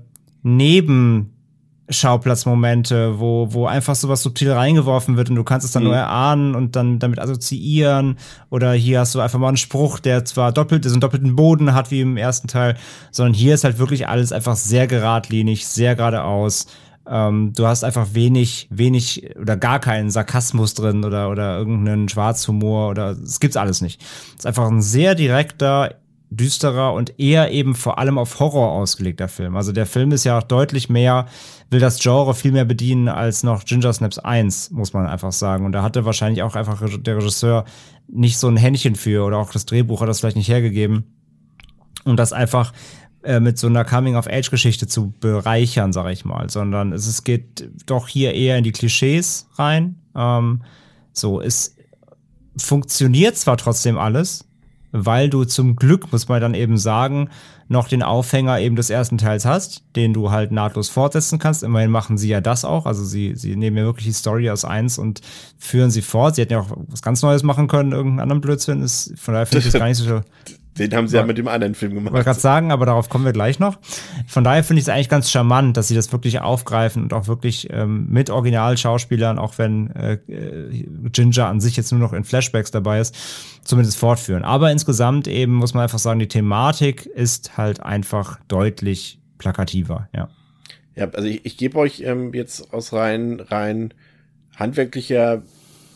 Nebenschaupplatzmomente, 1.89 3.19
wo, 3.19 3.49
wo 3.53 3.67
einfach 3.67 3.95
sowas 3.95 4.23
subtil 4.23 4.53
reingeworfen 4.53 5.17
wird 5.17 5.31
und 5.31 5.37
du 5.37 5.45
kannst 5.45 5.67
es 5.67 5.73
dann 5.73 5.83
Mhm. 5.83 5.89
nur 5.89 5.97
erahnen 5.97 6.55
und 6.55 6.77
dann 6.77 6.99
damit 6.99 7.19
assoziieren. 7.19 8.17
Oder 8.51 8.73
hier 8.73 9.01
hast 9.01 9.15
du 9.15 9.21
einfach 9.21 9.39
mal 9.39 9.49
einen 9.49 9.57
Spruch, 9.57 9.99
der 9.99 10.25
zwar 10.25 10.53
doppelt 10.53 10.87
ist, 10.87 10.93
einen 10.93 11.01
doppelten 11.01 11.37
Boden 11.37 11.75
hat 11.75 11.91
wie 11.91 12.01
im 12.01 12.17
ersten 12.17 12.49
Teil, 12.49 12.77
sondern 13.11 13.35
hier 13.35 13.55
ist 13.55 13.65
halt 13.65 13.79
wirklich 13.79 14.09
alles 14.09 14.33
einfach 14.33 14.57
sehr 14.57 14.87
geradlinig, 14.87 15.67
sehr 15.67 15.95
geradeaus. 15.97 16.67
Ähm, 17.09 17.53
du 17.57 17.67
hast 17.67 17.83
einfach 17.83 18.09
wenig, 18.13 18.69
wenig 18.71 19.35
oder 19.39 19.57
gar 19.57 19.81
keinen 19.81 20.11
Sarkasmus 20.11 20.75
drin 20.75 21.05
oder, 21.05 21.31
oder 21.31 21.59
irgendeinen 21.59 22.09
Schwarzhumor 22.09 22.91
oder 22.91 23.11
es 23.11 23.41
gibt's 23.41 23.57
alles 23.57 23.81
nicht. 23.81 24.01
Es 24.01 24.41
ist 24.41 24.47
einfach 24.47 24.69
ein 24.69 24.83
sehr 24.83 25.17
direkter, 25.17 25.97
düsterer 26.31 26.95
und 26.95 27.19
eher 27.19 27.51
eben 27.51 27.75
vor 27.75 27.99
allem 27.99 28.19
auf 28.19 28.39
Horror 28.39 28.71
ausgelegter 28.73 29.29
Film. 29.29 29.57
Also 29.57 29.73
der 29.73 29.85
Film 29.85 30.13
ist 30.13 30.25
ja 30.25 30.39
auch 30.39 30.45
deutlich 30.45 30.89
mehr, 30.89 31.27
will 31.73 31.81
das 31.81 31.99
Genre 32.01 32.35
viel 32.35 32.53
mehr 32.53 32.65
bedienen 32.65 33.09
als 33.09 33.43
noch 33.43 33.65
Ginger 33.65 33.93
Snaps 33.93 34.19
1, 34.19 34.71
muss 34.71 34.93
man 34.93 35.07
einfach 35.07 35.33
sagen. 35.33 35.65
Und 35.65 35.73
da 35.73 35.83
hatte 35.83 36.05
wahrscheinlich 36.05 36.43
auch 36.43 36.55
einfach 36.55 36.81
der 36.99 37.17
Regisseur 37.17 37.65
nicht 38.09 38.39
so 38.39 38.49
ein 38.49 38.57
Händchen 38.57 38.95
für 38.95 39.25
oder 39.25 39.39
auch 39.39 39.51
das 39.51 39.67
Drehbuch 39.67 40.01
hat 40.01 40.09
das 40.09 40.21
vielleicht 40.21 40.37
nicht 40.37 40.49
hergegeben, 40.49 41.05
um 42.05 42.17
das 42.17 42.33
einfach 42.33 42.73
äh, 43.23 43.41
mit 43.41 43.59
so 43.59 43.69
einer 43.69 43.85
Coming-of-Age-Geschichte 43.85 44.87
zu 44.87 45.13
bereichern, 45.19 45.93
sag 45.93 46.11
ich 46.11 46.25
mal, 46.25 46.51
sondern 46.51 46.93
es, 46.93 47.07
es 47.07 47.25
geht 47.25 47.71
doch 47.87 48.09
hier 48.09 48.35
eher 48.35 48.59
in 48.59 48.65
die 48.65 48.73
Klischees 48.73 49.49
rein. 49.55 49.97
Ähm, 50.15 50.63
so, 51.13 51.41
es 51.41 51.77
funktioniert 52.57 53.37
zwar 53.37 53.57
trotzdem 53.57 53.99
alles, 53.99 54.45
weil 54.93 55.31
du 55.31 55.45
zum 55.45 55.77
Glück, 55.77 56.13
muss 56.13 56.29
man 56.29 56.41
dann 56.41 56.55
eben 56.55 56.77
sagen, 56.77 57.31
noch 57.69 57.89
den 57.89 58.03
Aufhänger 58.03 58.61
eben 58.61 58.77
des 58.77 58.91
ersten 58.91 59.19
Teils 59.19 59.47
hast, 59.47 59.83
den 59.97 60.13
du 60.13 60.31
halt 60.31 60.53
nahtlos 60.53 60.91
fortsetzen 60.91 61.39
kannst. 61.39 61.63
Immerhin 61.63 61.91
machen 61.91 62.19
sie 62.19 62.29
ja 62.29 62.41
das 62.41 62.65
auch. 62.65 62.85
Also 62.85 63.03
sie, 63.05 63.35
sie 63.35 63.57
nehmen 63.57 63.79
ja 63.79 63.85
wirklich 63.85 64.07
die 64.07 64.13
Story 64.13 64.51
aus 64.51 64.65
eins 64.65 64.99
und 64.99 65.23
führen 65.59 65.91
sie 65.91 66.03
fort. 66.03 66.37
Sie 66.37 66.43
hätten 66.43 66.53
ja 66.53 66.61
auch 66.61 66.71
was 66.89 67.03
ganz 67.03 67.23
Neues 67.23 67.43
machen 67.43 67.69
können, 67.69 67.93
irgendeinen 67.93 68.21
anderen 68.21 68.43
Blödsinn. 68.43 68.83
Ist, 68.83 69.15
von 69.17 69.33
daher 69.33 69.47
finde 69.47 69.67
ich 69.67 69.73
das 69.73 69.73
gar 69.81 69.89
nicht 69.89 69.97
so 69.97 70.21
Den 70.79 70.95
haben 70.95 71.07
sie 71.07 71.17
ja 71.17 71.27
mit 71.27 71.37
dem 71.37 71.49
anderen 71.49 71.75
Film 71.75 71.95
gemacht. 71.95 72.15
wollte 72.15 72.25
gerade 72.25 72.41
sagen, 72.41 72.73
aber 72.73 72.87
darauf 72.87 73.11
kommen 73.11 73.27
wir 73.27 73.33
gleich 73.33 73.59
noch. 73.59 73.79
Von 74.27 74.43
daher 74.43 74.65
finde 74.65 74.81
ich 74.81 74.87
es 74.87 74.89
eigentlich 74.89 75.11
ganz 75.11 75.31
charmant, 75.31 75.77
dass 75.77 75.89
sie 75.89 75.95
das 75.95 76.13
wirklich 76.13 76.41
aufgreifen 76.41 77.03
und 77.03 77.13
auch 77.13 77.27
wirklich 77.27 77.69
ähm, 77.71 78.07
mit 78.09 78.31
Originalschauspielern, 78.31 79.39
auch 79.39 79.59
wenn 79.59 79.91
äh, 79.91 80.15
äh, 80.29 80.87
Ginger 81.11 81.47
an 81.47 81.61
sich 81.61 81.77
jetzt 81.77 81.93
nur 81.93 82.01
noch 82.01 82.15
in 82.15 82.25
Flashbacks 82.25 82.71
dabei 82.71 83.01
ist, 83.01 83.15
zumindest 83.65 83.99
fortführen. 83.99 84.45
Aber 84.45 84.73
insgesamt 84.73 85.29
eben 85.29 85.55
muss 85.55 85.75
man 85.75 85.83
einfach 85.83 85.99
sagen, 85.99 86.21
die 86.21 86.29
Thematik 86.29 87.05
ist 87.05 87.59
halt 87.59 87.83
einfach 87.83 88.41
deutlich 88.49 89.21
plakativer, 89.37 90.09
ja. 90.15 90.31
Ja, 90.95 91.09
also 91.11 91.27
ich, 91.27 91.45
ich 91.45 91.57
gebe 91.57 91.79
euch 91.79 92.01
ähm, 92.01 92.35
jetzt 92.35 92.73
aus 92.73 92.93
rein, 92.93 93.41
rein 93.41 93.95
handwerklicher 94.57 95.43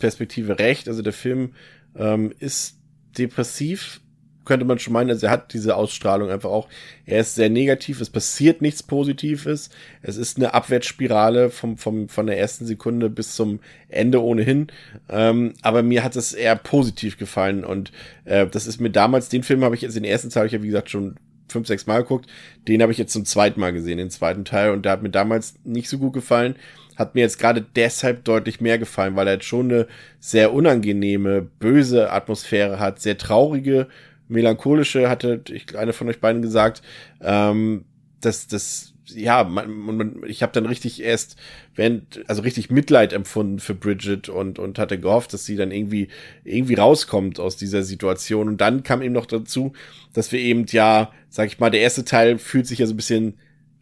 Perspektive 0.01 0.59
recht. 0.59 0.89
Also 0.89 1.03
der 1.03 1.13
Film 1.13 1.53
ähm, 1.97 2.33
ist 2.39 2.79
depressiv, 3.19 4.01
könnte 4.47 4.65
man 4.65 4.79
schon 4.79 4.95
meinen. 4.95 5.11
Also 5.11 5.27
er 5.27 5.33
hat 5.33 5.53
diese 5.53 5.77
Ausstrahlung 5.77 6.31
einfach 6.31 6.49
auch. 6.49 6.69
Er 7.05 7.21
ist 7.21 7.35
sehr 7.35 7.51
negativ, 7.51 8.01
es 8.01 8.09
passiert 8.09 8.63
nichts 8.63 8.83
Positives. 8.83 9.69
Es 10.01 10.17
ist 10.17 10.39
eine 10.39 10.55
Abwärtsspirale 10.55 11.51
vom, 11.51 11.77
vom, 11.77 12.09
von 12.09 12.27
der 12.27 12.39
ersten 12.39 12.65
Sekunde 12.65 13.11
bis 13.11 13.35
zum 13.35 13.61
Ende 13.89 14.23
ohnehin. 14.23 14.69
Ähm, 15.11 15.53
aber 15.61 15.83
mir 15.83 16.03
hat 16.03 16.17
es 16.17 16.33
eher 16.33 16.57
positiv 16.57 17.19
gefallen 17.19 17.65
und 17.65 17.93
äh, 18.25 18.47
das 18.47 18.67
ist 18.67 18.81
mir 18.81 18.91
damals, 18.91 19.29
den 19.29 19.43
Film 19.43 19.63
habe 19.65 19.75
ich 19.75 19.83
jetzt, 19.83 19.97
den 19.97 20.05
ersten 20.05 20.31
Teil 20.31 20.41
habe 20.43 20.47
ich 20.47 20.53
ja 20.55 20.63
wie 20.63 20.69
gesagt 20.69 20.91
schon 20.91 21.17
fünf, 21.49 21.67
sechs 21.67 21.87
Mal 21.87 22.03
geguckt. 22.03 22.29
Den 22.69 22.83
habe 22.83 22.93
ich 22.93 22.99
jetzt 22.99 23.13
zum 23.13 23.25
zweiten 23.25 23.61
Mal 23.61 23.73
gesehen, 23.73 23.99
den 23.99 24.11
zweiten 24.11 24.45
Teil. 24.45 24.71
Und 24.71 24.85
der 24.85 24.93
hat 24.93 25.03
mir 25.03 25.11
damals 25.11 25.57
nicht 25.65 25.89
so 25.89 25.99
gut 25.99 26.13
gefallen. 26.13 26.57
Hat 26.97 27.15
mir 27.15 27.21
jetzt 27.21 27.39
gerade 27.39 27.65
deshalb 27.77 28.25
deutlich 28.25 28.61
mehr 28.61 28.79
gefallen, 28.79 29.17
weil 29.17 29.27
er 29.27 29.35
jetzt 29.35 29.45
schon 29.45 29.71
eine 29.71 29.87
sehr 30.19 30.53
unangenehme, 30.53 31.43
böse 31.43 32.11
Atmosphäre 32.11 32.79
hat, 32.79 33.01
sehr 33.01 33.19
traurige, 33.19 33.89
melancholische, 34.29 35.09
hatte 35.09 35.41
ich, 35.51 35.77
eine 35.77 35.93
von 35.93 36.09
euch 36.09 36.21
beiden 36.21 36.43
gesagt. 36.43 36.83
Ähm, 37.21 37.85
das, 38.21 38.47
das, 38.49 38.95
ja, 39.07 39.45
man, 39.45 39.71
man, 39.71 40.23
ich 40.27 40.43
habe 40.43 40.53
dann 40.53 40.67
richtig 40.67 41.03
erst, 41.03 41.37
während, 41.75 42.23
also 42.29 42.43
richtig 42.43 42.71
Mitleid 42.71 43.13
empfunden 43.13 43.61
für 43.61 43.75
Bridget 43.75 44.29
und 44.29 44.59
und 44.59 44.79
hatte 44.79 44.99
gehofft, 44.99 45.33
dass 45.33 45.45
sie 45.45 45.55
dann 45.55 45.71
irgendwie 45.71 46.09
irgendwie 46.45 46.75
rauskommt 46.75 47.39
aus 47.39 47.57
dieser 47.57 47.83
Situation. 47.83 48.49
Und 48.49 48.61
dann 48.61 48.83
kam 48.83 49.03
eben 49.03 49.15
noch 49.15 49.27
dazu, 49.27 49.73
dass 50.13 50.33
wir 50.33 50.41
eben 50.41 50.67
ja, 50.69 51.13
sag 51.29 51.47
ich 51.47 51.61
mal, 51.61 51.71
der 51.71 51.81
erste 51.83 52.05
Teil 52.05 52.39
fühlt 52.39 52.67
sich 52.67 52.81
ja 52.81 52.87
so 52.87 52.95
ein 52.95 52.97
bisschen 52.97 53.35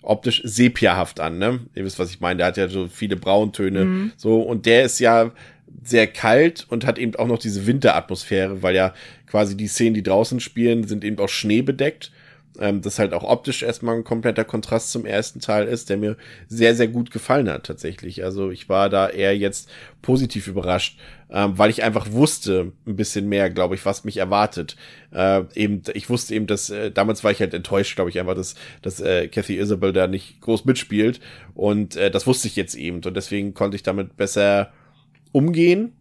optisch 0.03 0.43
sepiahaft 0.45 1.21
an, 1.21 1.39
ne? 1.39 1.61
Ihr 1.75 1.85
wisst, 1.85 1.99
was 1.99 2.11
ich 2.11 2.21
meine. 2.21 2.39
Der 2.39 2.47
hat 2.49 2.59
ja 2.59 2.69
so 2.69 2.89
viele 2.89 3.17
Brauntöne, 3.17 3.85
Mhm. 3.87 4.13
so 4.19 4.43
und 4.43 4.67
der 4.67 4.85
ist 4.85 4.99
ja 4.99 5.31
sehr 5.83 6.07
kalt 6.07 6.67
und 6.69 6.85
hat 6.87 6.99
eben 6.99 7.15
auch 7.17 7.27
noch 7.27 7.39
diese 7.39 7.67
Winteratmosphäre, 7.67 8.63
weil 8.63 8.75
ja 8.75 8.93
quasi 9.35 9.57
die 9.57 9.67
Szenen, 9.67 9.95
die 9.95 10.05
draußen 10.05 10.39
spielen, 10.39 10.87
sind 10.87 11.03
eben 11.03 11.19
auch 11.19 11.29
schneebedeckt. 11.29 12.13
ähm, 12.61 12.83
das 12.83 13.01
halt 13.01 13.13
auch 13.13 13.25
optisch 13.25 13.65
erstmal 13.65 13.97
ein 13.97 14.05
kompletter 14.05 14.45
Kontrast 14.45 14.93
zum 14.93 15.05
ersten 15.07 15.41
Teil 15.41 15.67
ist, 15.67 15.91
der 15.91 15.97
mir 15.97 16.17
sehr, 16.47 16.77
sehr 16.77 16.87
gut 16.87 17.11
gefallen 17.11 17.51
hat 17.51 17.67
tatsächlich. 17.67 18.23
Also 18.23 18.53
ich 18.53 18.69
war 18.69 18.89
da 18.89 19.09
eher 19.09 19.37
jetzt 19.37 19.69
positiv 20.03 20.47
überrascht, 20.47 21.01
ähm, 21.31 21.59
weil 21.59 21.71
ich 21.71 21.83
einfach 21.83 22.13
wusste 22.13 22.71
ein 22.87 22.95
bisschen 22.95 23.29
mehr, 23.29 23.51
glaube 23.51 23.75
ich, 23.75 23.85
was 23.85 24.05
mich 24.05 24.19
erwartet. 24.19 24.77
Äh, 25.13 25.43
eben, 25.57 25.83
ich 25.95 26.09
wusste 26.09 26.33
eben, 26.37 26.47
dass 26.47 26.71
äh, 26.71 26.93
damals 26.93 27.25
war 27.25 27.33
ich 27.33 27.41
halt 27.41 27.55
enttäuscht, 27.55 27.97
glaube 27.97 28.11
ich, 28.11 28.21
einfach, 28.21 28.37
dass, 28.37 28.55
dass 28.83 29.01
äh, 29.01 29.27
Kathy 29.27 29.59
Isabel 29.59 29.93
da 29.93 30.07
nicht 30.07 30.43
groß 30.43 30.65
mitspielt 30.65 31.19
und 31.55 31.97
äh, 31.97 32.09
das 32.09 32.29
wusste 32.29 32.47
ich 32.47 32.55
jetzt 32.55 32.77
eben 32.77 33.01
und 33.05 33.17
deswegen 33.17 33.53
konnte 33.53 33.75
ich 33.75 33.83
damit 33.83 34.17
besser 34.17 34.73
umgehen 35.33 35.93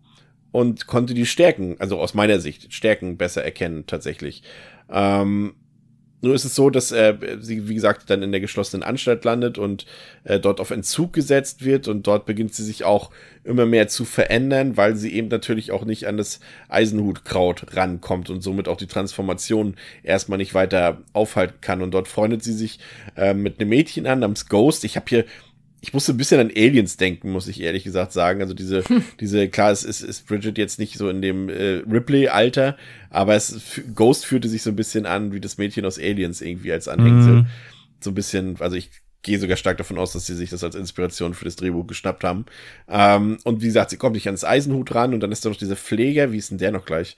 und 0.54 0.88
konnte 0.88 1.14
die 1.14 1.26
Stärken, 1.26 1.76
also 1.80 2.00
aus 2.00 2.14
meiner 2.14 2.40
Sicht, 2.40 2.72
Stärken 2.72 3.18
besser 3.18 3.44
erkennen 3.44 3.86
tatsächlich. 3.88 4.44
Ähm, 4.90 5.56
nur 6.22 6.36
ist 6.36 6.46
es 6.46 6.56
so, 6.56 6.70
dass 6.70 6.94
äh, 6.94 7.18
sie, 7.42 7.68
wie 7.68 7.74
gesagt, 7.74 8.10
dann 8.10 8.22
in 8.22 8.32
der 8.32 8.40
geschlossenen 8.40 8.82
Anstalt 8.82 9.26
landet 9.26 9.58
und 9.58 9.86
äh, 10.24 10.40
dort 10.40 10.62
auf 10.62 10.72
Entzug 10.72 11.12
gesetzt 11.12 11.66
wird 11.66 11.90
und 11.90 12.08
dort 12.08 12.26
beginnt 12.26 12.54
sie 12.54 12.64
sich 12.64 12.86
auch 12.86 13.10
immer 13.44 13.66
mehr 13.66 13.90
zu 13.90 14.06
verändern, 14.06 14.78
weil 14.78 14.96
sie 14.96 15.12
eben 15.12 15.28
natürlich 15.28 15.72
auch 15.72 15.84
nicht 15.84 16.08
an 16.08 16.16
das 16.16 16.40
Eisenhutkraut 16.70 17.76
rankommt 17.76 18.30
und 18.30 18.42
somit 18.42 18.70
auch 18.70 18.78
die 18.78 18.88
Transformation 18.88 19.76
erstmal 20.04 20.38
nicht 20.38 20.54
weiter 20.54 21.02
aufhalten 21.12 21.60
kann. 21.60 21.82
Und 21.82 21.92
dort 21.92 22.08
freundet 22.08 22.42
sie 22.42 22.54
sich 22.54 22.80
äh, 23.18 23.34
mit 23.34 23.60
einem 23.60 23.70
Mädchen 23.70 24.08
an 24.08 24.20
namens 24.20 24.48
Ghost. 24.48 24.86
Ich 24.86 24.96
habe 24.96 25.08
hier 25.10 25.26
ich 25.84 25.94
musste 25.94 26.14
ein 26.14 26.18
bisschen 26.18 26.40
an 26.40 26.50
Aliens 26.56 26.96
denken, 26.96 27.30
muss 27.30 27.50
ich 27.50 27.60
ehrlich 27.60 27.84
gesagt 27.84 28.14
sagen. 28.14 28.40
Also 28.40 28.54
diese, 28.54 28.86
diese, 29.20 29.50
klar, 29.50 29.70
es 29.70 29.84
ist, 29.84 30.02
ist 30.02 30.26
Bridget 30.26 30.58
jetzt 30.58 30.80
nicht 30.80 30.98
so 30.98 31.10
in 31.10 31.22
dem 31.22 31.50
äh, 31.50 31.84
Ripley-Alter, 31.86 32.78
aber 33.10 33.36
es 33.36 33.82
Ghost 33.94 34.26
fühlte 34.26 34.48
sich 34.48 34.64
so 34.64 34.70
ein 34.70 34.78
bisschen 34.78 35.06
an 35.06 35.34
wie 35.34 35.42
das 35.42 35.58
Mädchen 35.58 35.86
aus 35.86 36.00
Aliens 36.00 36.40
irgendwie 36.40 36.72
als 36.72 36.88
Anhängsel. 36.88 37.34
Mhm. 37.34 37.48
So 38.00 38.12
ein 38.12 38.16
bisschen, 38.16 38.56
also 38.62 38.78
ich 38.78 38.92
gehe 39.24 39.38
sogar 39.38 39.58
stark 39.58 39.78
davon 39.78 39.98
aus, 39.98 40.14
dass 40.14 40.26
sie 40.26 40.36
sich 40.36 40.52
das 40.52 40.64
als 40.64 40.76
Inspiration 40.76 41.34
für 41.34 41.44
das 41.44 41.58
Drehbuch 41.58 41.86
geschnappt 41.86 42.24
haben. 42.24 42.46
Ähm, 42.88 43.40
und 43.44 43.62
wie 43.62 43.66
gesagt, 43.66 43.90
sie 43.90 43.98
kommt 43.98 44.16
nicht 44.16 44.28
ans 44.28 44.46
Eisenhut 44.46 44.96
ran 44.96 45.14
und 45.14 45.20
dann 45.20 45.34
ist 45.34 45.44
da 45.44 45.50
noch 45.50 45.58
dieser 45.58 45.76
Pfleger, 45.76 46.32
wie 46.32 46.38
ist 46.38 46.50
denn 46.50 46.60
der 46.60 46.72
noch 46.72 46.86
gleich? 46.86 47.18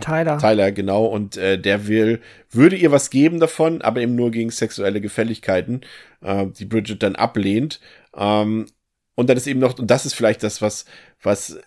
Tyler. 0.00 0.38
Tyler, 0.38 0.72
genau. 0.72 1.04
Und 1.04 1.36
äh, 1.36 1.58
der 1.58 1.86
will, 1.86 2.20
würde 2.50 2.76
ihr 2.76 2.90
was 2.90 3.10
geben 3.10 3.40
davon, 3.40 3.82
aber 3.82 4.00
eben 4.00 4.14
nur 4.14 4.30
gegen 4.30 4.50
sexuelle 4.50 5.00
Gefälligkeiten, 5.00 5.82
äh, 6.22 6.46
die 6.46 6.64
Bridget 6.64 7.02
dann 7.02 7.16
ablehnt. 7.16 7.80
Ähm, 8.14 8.66
und 9.14 9.28
dann 9.28 9.36
ist 9.36 9.46
eben 9.46 9.60
noch, 9.60 9.78
und 9.78 9.90
das 9.90 10.06
ist 10.06 10.14
vielleicht 10.14 10.42
das, 10.42 10.62
was, 10.62 10.86
was, 11.22 11.58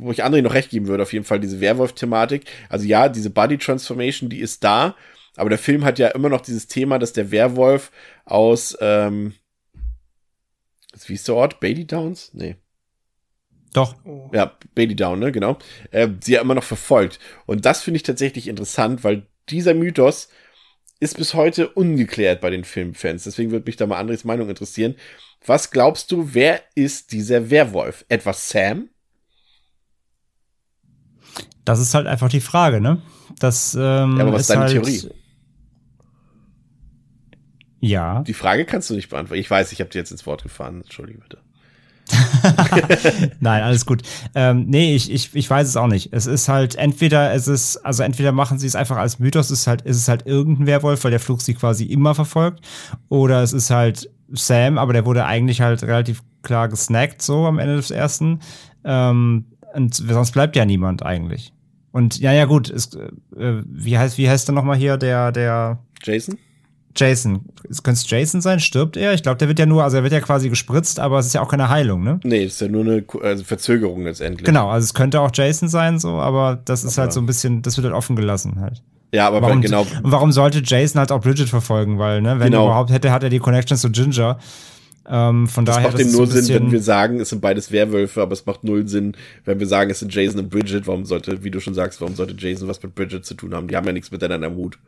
wo 0.00 0.10
ich 0.10 0.24
André 0.24 0.42
noch 0.42 0.54
recht 0.54 0.70
geben 0.70 0.86
würde, 0.86 1.02
auf 1.02 1.12
jeden 1.12 1.24
Fall 1.24 1.40
diese 1.40 1.60
Werwolf-Thematik. 1.60 2.44
Also 2.68 2.86
ja, 2.86 3.08
diese 3.08 3.30
Body-Transformation, 3.30 4.30
die 4.30 4.40
ist 4.40 4.64
da, 4.64 4.96
aber 5.36 5.50
der 5.50 5.58
Film 5.58 5.84
hat 5.84 5.98
ja 5.98 6.08
immer 6.08 6.28
noch 6.28 6.40
dieses 6.40 6.66
Thema, 6.66 6.98
dass 6.98 7.12
der 7.12 7.30
Werwolf 7.30 7.90
aus, 8.24 8.76
ähm, 8.80 9.34
wie 11.06 11.14
ist 11.14 11.28
der 11.28 11.34
Ort? 11.34 11.60
Bailey 11.60 11.86
Downs? 11.86 12.30
Nee. 12.34 12.56
Doch. 13.72 13.94
Ja, 14.32 14.56
Bailey 14.74 14.94
Down, 14.94 15.18
ne, 15.18 15.32
genau. 15.32 15.58
Äh, 15.90 16.08
sie 16.20 16.32
ja 16.32 16.42
immer 16.42 16.54
noch 16.54 16.64
verfolgt. 16.64 17.18
Und 17.46 17.64
das 17.64 17.80
finde 17.80 17.96
ich 17.96 18.02
tatsächlich 18.02 18.48
interessant, 18.48 19.02
weil 19.04 19.26
dieser 19.48 19.72
Mythos 19.74 20.28
ist 21.02 21.16
bis 21.16 21.34
heute 21.34 21.68
ungeklärt 21.68 22.40
bei 22.40 22.48
den 22.48 22.62
Filmfans. 22.62 23.24
Deswegen 23.24 23.50
würde 23.50 23.66
mich 23.66 23.76
da 23.76 23.86
mal 23.86 23.98
Andres 23.98 24.22
Meinung 24.22 24.48
interessieren. 24.48 24.94
Was 25.44 25.72
glaubst 25.72 26.12
du, 26.12 26.32
wer 26.32 26.62
ist 26.76 27.10
dieser 27.10 27.50
Werwolf? 27.50 28.04
Etwas 28.08 28.48
Sam? 28.48 28.88
Das 31.64 31.80
ist 31.80 31.94
halt 31.94 32.06
einfach 32.06 32.28
die 32.28 32.40
Frage, 32.40 32.80
ne? 32.80 33.02
Das, 33.40 33.74
ähm, 33.74 33.80
ja, 34.16 34.22
aber 34.22 34.34
was 34.34 34.42
ist 34.42 34.50
deine 34.50 34.60
halt 34.60 34.72
Theorie? 34.72 35.10
Ja. 37.80 38.22
Die 38.22 38.32
Frage 38.32 38.64
kannst 38.64 38.88
du 38.88 38.94
nicht 38.94 39.08
beantworten. 39.08 39.40
Ich 39.40 39.50
weiß, 39.50 39.72
ich 39.72 39.80
habe 39.80 39.90
dir 39.90 39.98
jetzt 39.98 40.12
ins 40.12 40.24
Wort 40.24 40.44
gefahren. 40.44 40.82
Entschuldige 40.82 41.18
bitte. 41.18 41.38
Nein, 43.40 43.62
alles 43.62 43.86
gut. 43.86 44.02
Ähm, 44.34 44.66
nee, 44.66 44.94
ich, 44.94 45.10
ich, 45.10 45.34
ich 45.34 45.48
weiß 45.48 45.68
es 45.68 45.76
auch 45.76 45.86
nicht. 45.86 46.12
Es 46.12 46.26
ist 46.26 46.48
halt 46.48 46.74
entweder, 46.76 47.32
es 47.32 47.48
ist, 47.48 47.76
also 47.78 48.02
entweder 48.02 48.32
machen 48.32 48.58
sie 48.58 48.66
es 48.66 48.76
einfach 48.76 48.96
als 48.96 49.18
Mythos, 49.18 49.50
es 49.50 49.60
ist 49.60 49.66
halt, 49.66 49.82
ist 49.82 50.08
halt 50.08 50.26
irgendein 50.26 50.66
Werwolf, 50.66 51.04
weil 51.04 51.10
der 51.10 51.20
Flug 51.20 51.40
sie 51.40 51.54
quasi 51.54 51.84
immer 51.84 52.14
verfolgt, 52.14 52.60
oder 53.08 53.42
es 53.42 53.52
ist 53.52 53.70
halt 53.70 54.10
Sam, 54.32 54.78
aber 54.78 54.92
der 54.92 55.04
wurde 55.04 55.24
eigentlich 55.24 55.60
halt 55.60 55.82
relativ 55.82 56.22
klar 56.42 56.68
gesnackt, 56.68 57.22
so 57.22 57.46
am 57.46 57.58
Ende 57.58 57.76
des 57.76 57.90
ersten. 57.90 58.40
Ähm, 58.84 59.46
und 59.74 59.94
sonst 59.94 60.32
bleibt 60.32 60.56
ja 60.56 60.64
niemand 60.64 61.02
eigentlich. 61.02 61.52
Und 61.92 62.18
ja, 62.18 62.32
ja, 62.32 62.46
gut, 62.46 62.70
es, 62.70 62.94
äh, 62.94 63.62
wie 63.66 63.98
heißt, 63.98 64.18
wie 64.18 64.28
heißt 64.28 64.48
der 64.48 64.54
nochmal 64.54 64.76
hier, 64.76 64.96
der, 64.96 65.30
der 65.30 65.78
Jason? 66.02 66.38
Jason. 66.94 67.46
Könnte 67.82 67.92
es 67.92 68.10
Jason 68.10 68.40
sein? 68.40 68.60
Stirbt 68.60 68.96
er? 68.96 69.14
Ich 69.14 69.22
glaube, 69.22 69.38
der 69.38 69.48
wird 69.48 69.58
ja 69.58 69.66
nur, 69.66 69.82
also 69.82 69.96
er 69.96 70.02
wird 70.02 70.12
ja 70.12 70.20
quasi 70.20 70.48
gespritzt, 70.48 71.00
aber 71.00 71.18
es 71.18 71.26
ist 71.26 71.34
ja 71.34 71.40
auch 71.40 71.48
keine 71.48 71.68
Heilung, 71.68 72.02
ne? 72.02 72.20
Nee, 72.24 72.44
es 72.44 72.54
ist 72.54 72.60
ja 72.60 72.68
nur 72.68 72.82
eine 72.82 73.04
also 73.22 73.44
Verzögerung 73.44 74.04
letztendlich. 74.04 74.44
Genau, 74.44 74.68
also 74.68 74.84
es 74.84 74.94
könnte 74.94 75.20
auch 75.20 75.30
Jason 75.32 75.68
sein, 75.68 75.98
so, 75.98 76.10
aber 76.10 76.60
das 76.64 76.84
ist 76.84 76.98
aber 76.98 77.04
halt 77.04 77.12
so 77.12 77.20
ein 77.20 77.26
bisschen, 77.26 77.62
das 77.62 77.76
wird 77.76 77.86
halt 77.86 77.94
offen 77.94 78.16
gelassen 78.16 78.60
halt. 78.60 78.82
Ja, 79.14 79.26
aber 79.26 79.42
warum, 79.42 79.60
genau. 79.60 79.82
Und 80.02 80.10
warum 80.10 80.32
sollte 80.32 80.62
Jason 80.64 80.98
halt 80.98 81.12
auch 81.12 81.20
Bridget 81.20 81.48
verfolgen? 81.48 81.98
Weil, 81.98 82.22
ne, 82.22 82.38
wenn 82.40 82.50
genau. 82.50 82.64
überhaupt 82.64 82.90
hätte, 82.90 83.12
hat 83.12 83.22
er 83.22 83.28
die 83.28 83.40
Connection 83.40 83.76
zu 83.76 83.90
Ginger. 83.90 84.38
Ähm, 85.08 85.48
von 85.48 85.64
das 85.64 85.76
daher, 85.76 85.90
macht 85.90 86.00
eben 86.00 86.12
nur 86.12 86.26
Sinn, 86.26 86.54
wenn 86.54 86.70
wir 86.70 86.82
sagen, 86.82 87.20
es 87.20 87.30
sind 87.30 87.40
beides 87.40 87.72
Werwölfe, 87.72 88.22
aber 88.22 88.32
es 88.32 88.46
macht 88.46 88.62
null 88.64 88.86
Sinn, 88.86 89.16
wenn 89.44 89.58
wir 89.58 89.66
sagen, 89.66 89.90
es 89.90 89.98
sind 89.98 90.14
Jason 90.14 90.40
und 90.40 90.50
Bridget. 90.50 90.86
Warum 90.86 91.04
sollte, 91.04 91.42
wie 91.42 91.50
du 91.50 91.60
schon 91.60 91.74
sagst, 91.74 92.00
warum 92.00 92.14
sollte 92.14 92.34
Jason 92.38 92.68
was 92.68 92.82
mit 92.82 92.94
Bridget 92.94 93.24
zu 93.24 93.34
tun 93.34 93.54
haben? 93.54 93.68
Die 93.68 93.76
haben 93.76 93.86
ja 93.86 93.92
nichts 93.92 94.10
miteinander 94.10 94.46
am 94.46 94.56
Hut. 94.56 94.78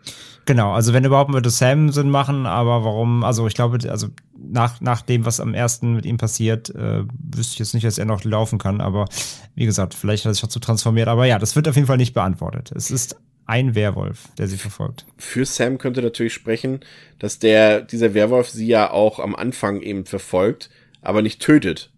Genau, 0.47 0.73
also 0.73 0.93
wenn 0.93 1.05
überhaupt 1.05 1.33
würde 1.33 1.51
Sam 1.51 1.91
Sinn 1.91 2.11
machen, 2.11 2.47
aber 2.47 2.85
warum, 2.85 3.25
also 3.25 3.47
ich 3.47 3.55
glaube, 3.55 3.79
also 3.91 4.09
nach, 4.37 4.81
nach 4.81 5.03
dem, 5.03 5.25
was 5.25 5.41
am 5.41 5.55
ersten 5.55 5.95
mit 5.95 6.07
ihm 6.07 6.17
passiert, 6.17 6.71
äh, 6.75 7.03
wüsste 7.35 7.55
ich 7.55 7.59
jetzt 7.59 7.75
nicht, 7.75 7.87
dass 7.87 7.99
er 7.99 8.05
noch 8.05 8.25
laufen 8.25 8.59
kann, 8.59 8.81
aber 8.81 9.07
wie 9.55 9.65
gesagt, 9.65 9.95
vielleicht 9.95 10.25
hat 10.25 10.31
er 10.31 10.35
sich 10.35 10.43
dazu 10.43 10.61
transformiert, 10.61 11.09
aber 11.09 11.27
ja, 11.27 11.39
das 11.39 11.57
wird 11.57 11.67
auf 11.67 11.77
jeden 11.77 11.87
Fall 11.87 11.97
nicht 11.97 12.15
beantwortet. 12.15 12.73
Es 12.75 12.91
ist 12.91 13.17
ein 13.47 13.75
Werwolf, 13.75 14.29
der 14.39 14.47
sie 14.47 14.57
verfolgt. 14.57 15.07
Für 15.17 15.45
Sam 15.45 15.79
könnte 15.79 16.03
natürlich 16.03 16.33
sprechen, 16.33 16.81
dass 17.19 17.39
der, 17.39 17.81
dieser 17.83 18.15
Werwolf 18.15 18.49
sie 18.49 18.67
ja 18.67 18.91
auch 18.91 19.19
am 19.19 19.35
Anfang 19.35 19.83
eben 19.83 20.07
verfolgt, 20.07 20.71
aber 21.03 21.23
nicht 21.23 21.41
tötet. 21.41 21.91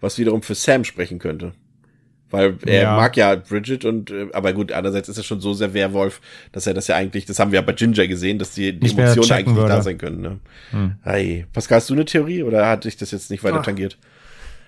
Was 0.00 0.18
wiederum 0.18 0.42
für 0.42 0.54
Sam 0.54 0.84
sprechen 0.84 1.18
könnte. 1.18 1.52
Weil 2.30 2.58
er 2.64 2.82
ja. 2.82 2.96
mag 2.96 3.16
ja 3.16 3.34
Bridget 3.34 3.84
und, 3.84 4.10
äh, 4.10 4.28
aber 4.32 4.52
gut, 4.52 4.70
andererseits 4.70 5.08
ist 5.08 5.18
er 5.18 5.24
schon 5.24 5.40
so 5.40 5.52
sehr 5.52 5.74
Werwolf, 5.74 6.20
dass 6.52 6.66
er 6.66 6.74
das 6.74 6.86
ja 6.86 6.94
eigentlich, 6.94 7.24
das 7.26 7.40
haben 7.40 7.50
wir 7.50 7.58
ja 7.58 7.66
bei 7.66 7.72
Ginger 7.72 8.06
gesehen, 8.06 8.38
dass 8.38 8.54
die, 8.54 8.78
die 8.78 8.90
Emotionen 8.92 9.32
eigentlich 9.32 9.56
würde. 9.56 9.68
nicht 9.68 9.78
da 9.78 9.82
sein 9.82 9.98
können. 9.98 10.20
Ne? 10.20 10.38
Hm. 10.70 10.94
Hey. 11.02 11.46
Pascal, 11.52 11.78
hast 11.78 11.90
du 11.90 11.94
eine 11.94 12.04
Theorie 12.04 12.44
oder 12.44 12.68
hat 12.68 12.84
dich 12.84 12.96
das 12.96 13.10
jetzt 13.10 13.30
nicht 13.30 13.42
weiter 13.42 13.58
Ach. 13.60 13.64
tangiert? 13.64 13.98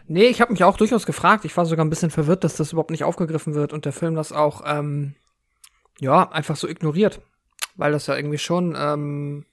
Nee, 0.09 0.25
ich 0.25 0.41
habe 0.41 0.53
mich 0.53 0.65
auch 0.65 0.77
durchaus 0.77 1.07
gefragt. 1.07 1.45
Ich 1.45 1.57
war 1.57 1.65
sogar 1.65 1.85
ein 1.85 1.91
bisschen 1.91 2.11
verwirrt, 2.11 2.43
dass 2.43 2.57
das 2.57 2.73
überhaupt 2.73 2.91
nicht 2.91 3.05
aufgegriffen 3.05 3.55
wird 3.55 3.73
und 3.73 3.85
der 3.85 3.93
Film 3.93 4.17
das 4.17 4.33
auch 4.33 4.63
ähm, 4.67 5.15
ja, 6.03 6.31
einfach 6.31 6.57
so 6.57 6.69
ignoriert. 6.69 7.21
Weil 7.77 7.93
das 7.93 8.07
ja 8.07 8.17
irgendwie 8.17 8.39
schon, 8.39 8.77
ähm, 8.79 9.47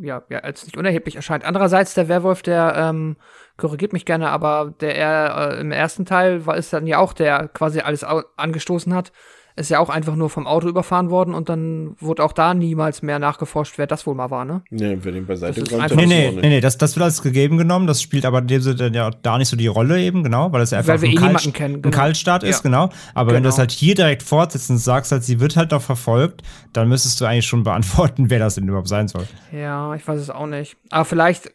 ja, 0.00 0.24
ja, 0.28 0.40
als 0.40 0.64
nicht 0.64 0.76
unerheblich 0.76 1.14
erscheint. 1.14 1.44
Andererseits, 1.44 1.94
der 1.94 2.08
Werwolf, 2.08 2.42
der, 2.42 2.74
ähm, 2.76 3.16
korrigiert 3.56 3.92
mich 3.92 4.04
gerne, 4.04 4.30
aber 4.30 4.74
der 4.80 4.96
er 4.96 5.52
äh, 5.52 5.60
im 5.60 5.70
ersten 5.70 6.04
Teil 6.04 6.46
war, 6.46 6.56
ist 6.56 6.72
dann 6.72 6.86
ja 6.86 6.98
auch 6.98 7.12
der 7.12 7.48
quasi 7.48 7.80
alles 7.80 8.02
angestoßen 8.02 8.92
hat 8.94 9.12
ist 9.56 9.70
ja 9.70 9.78
auch 9.78 9.88
einfach 9.88 10.16
nur 10.16 10.30
vom 10.30 10.48
Auto 10.48 10.68
überfahren 10.68 11.10
worden 11.10 11.32
und 11.32 11.48
dann 11.48 11.94
wurde 12.00 12.24
auch 12.24 12.32
da 12.32 12.54
niemals 12.54 13.02
mehr 13.02 13.20
nachgeforscht, 13.20 13.78
wer 13.78 13.86
das 13.86 14.04
wohl 14.06 14.14
mal 14.16 14.30
war, 14.30 14.44
ne? 14.44 14.62
Nee, 14.70 14.98
wer 15.00 15.12
den 15.12 15.26
beiseite 15.26 15.62
räumt. 15.70 15.94
Nee, 15.94 16.06
nee, 16.06 16.32
nee, 16.32 16.48
nee, 16.48 16.60
das, 16.60 16.76
das 16.76 16.96
wird 16.96 17.04
alles 17.04 17.22
gegeben 17.22 17.56
genommen, 17.56 17.86
das 17.86 18.02
spielt 18.02 18.26
aber 18.26 18.40
in 18.40 18.48
dem 18.48 18.62
Sinne 18.62 18.90
ja 18.92 19.10
da 19.22 19.38
nicht 19.38 19.48
so 19.48 19.56
die 19.56 19.68
Rolle 19.68 20.00
eben, 20.00 20.24
genau, 20.24 20.50
weil 20.52 20.62
es 20.62 20.72
ja 20.72 20.78
einfach 20.78 21.00
weil 21.00 21.08
ein, 21.08 21.12
eh 21.12 21.14
Kalt, 21.14 21.54
kennen, 21.54 21.82
genau. 21.82 21.88
ein 21.88 21.92
Kaltstart 21.92 22.42
ist, 22.42 22.58
ja. 22.58 22.62
genau. 22.62 22.90
Aber 23.14 23.26
genau. 23.26 23.36
wenn 23.36 23.42
du 23.44 23.48
das 23.48 23.56
genau. 23.56 23.60
halt 23.60 23.70
hier 23.70 23.94
direkt 23.94 24.24
fortsetzt 24.24 24.70
und 24.70 24.78
sagst 24.78 25.12
halt, 25.12 25.22
sie 25.22 25.38
wird 25.38 25.56
halt 25.56 25.70
doch 25.70 25.82
verfolgt, 25.82 26.42
dann 26.72 26.88
müsstest 26.88 27.20
du 27.20 27.24
eigentlich 27.24 27.46
schon 27.46 27.62
beantworten, 27.62 28.30
wer 28.30 28.40
das 28.40 28.56
denn 28.56 28.66
überhaupt 28.66 28.88
sein 28.88 29.06
soll. 29.06 29.26
Ja, 29.52 29.94
ich 29.94 30.06
weiß 30.06 30.20
es 30.20 30.30
auch 30.30 30.46
nicht. 30.46 30.76
Aber 30.90 31.04
vielleicht 31.04 31.52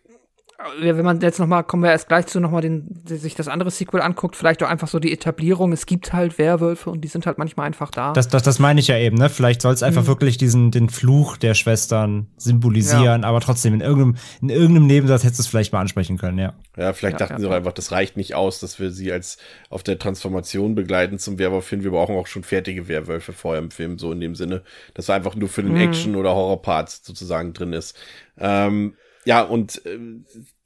wenn 0.80 1.06
man 1.06 1.22
jetzt 1.22 1.40
nochmal, 1.40 1.64
kommen 1.64 1.84
wir 1.84 1.92
erst 1.92 2.10
gleich 2.10 2.28
zu 2.28 2.42
nochmal 2.42 2.62
den, 2.62 3.02
sich 3.06 3.34
das 3.34 3.48
andere 3.48 3.72
Sequel 3.72 4.02
anguckt, 4.02 4.36
vielleicht 4.36 4.62
auch 4.62 4.68
einfach 4.68 4.90
so 4.90 5.00
die 5.00 5.14
Etablierung, 5.14 5.72
es 5.72 5.86
gibt 5.86 6.12
halt 6.12 6.38
Werwölfe 6.38 6.90
und 6.90 7.02
die 7.02 7.08
sind 7.08 7.26
halt 7.26 7.38
manchmal 7.38 7.68
einfach 7.68 7.92
da. 7.92 8.12
Das, 8.12 8.28
das, 8.28 8.44
das 8.44 8.60
meine 8.60 8.82
ich 8.82 8.88
ja 8.88 8.98
eben, 8.98 9.18
ne? 9.18 9.30
Vielleicht 9.30 9.62
soll 9.62 9.74
es 9.74 9.84
einfach 9.84 10.04
mhm. 10.04 10.08
wirklich 10.08 10.38
diesen, 10.38 10.72
den 10.72 10.90
Fluch 10.90 11.38
der 11.38 11.54
Schwestern 11.54 12.28
symbolisieren, 12.36 13.22
ja. 13.22 13.28
aber 13.28 13.40
trotzdem, 13.40 13.74
in 13.74 13.80
irgendeinem, 13.80 14.18
in 14.42 14.50
irgendeinem 14.50 14.88
Nebensatz 14.88 15.24
hättest 15.24 15.40
du 15.40 15.44
es 15.44 15.48
vielleicht 15.48 15.72
mal 15.72 15.80
ansprechen 15.80 16.18
können, 16.18 16.38
ja. 16.38 16.54
Ja, 16.76 16.92
vielleicht 16.92 17.20
ja, 17.20 17.28
dachten 17.28 17.34
ja, 17.34 17.40
sie 17.40 17.48
auch 17.48 17.56
einfach, 17.56 17.74
das 17.74 17.94
reicht 17.94 18.18
nicht 18.18 18.36
aus, 18.36 18.60
dass 18.60 18.80
wir 18.80 18.92
sie 18.92 19.14
als 19.14 19.38
auf 19.70 19.84
der 19.84 19.98
Transformation 19.98 20.76
begleiten 20.76 21.20
zum 21.20 21.40
Werwolf 21.40 21.70
hin. 21.70 21.84
Wir 21.84 21.92
brauchen 21.92 22.18
auch 22.18 22.28
schon 22.28 22.44
fertige 22.44 22.90
Werwölfe 22.90 23.32
vorher 23.32 23.62
im 23.62 23.72
Film, 23.72 23.98
so 23.98 24.12
in 24.12 24.20
dem 24.20 24.36
Sinne, 24.36 24.64
dass 24.94 25.08
er 25.08 25.16
einfach 25.16 25.36
nur 25.36 25.48
für 25.48 25.64
den 25.64 25.74
mhm. 25.74 25.82
Action- 25.82 26.16
oder 26.18 26.36
Horror-Part 26.36 26.90
sozusagen 26.90 27.54
drin 27.54 27.72
ist. 27.72 27.98
Ähm, 28.38 28.96
ja, 29.26 29.42
und 29.42 29.86
äh, 29.86 30.00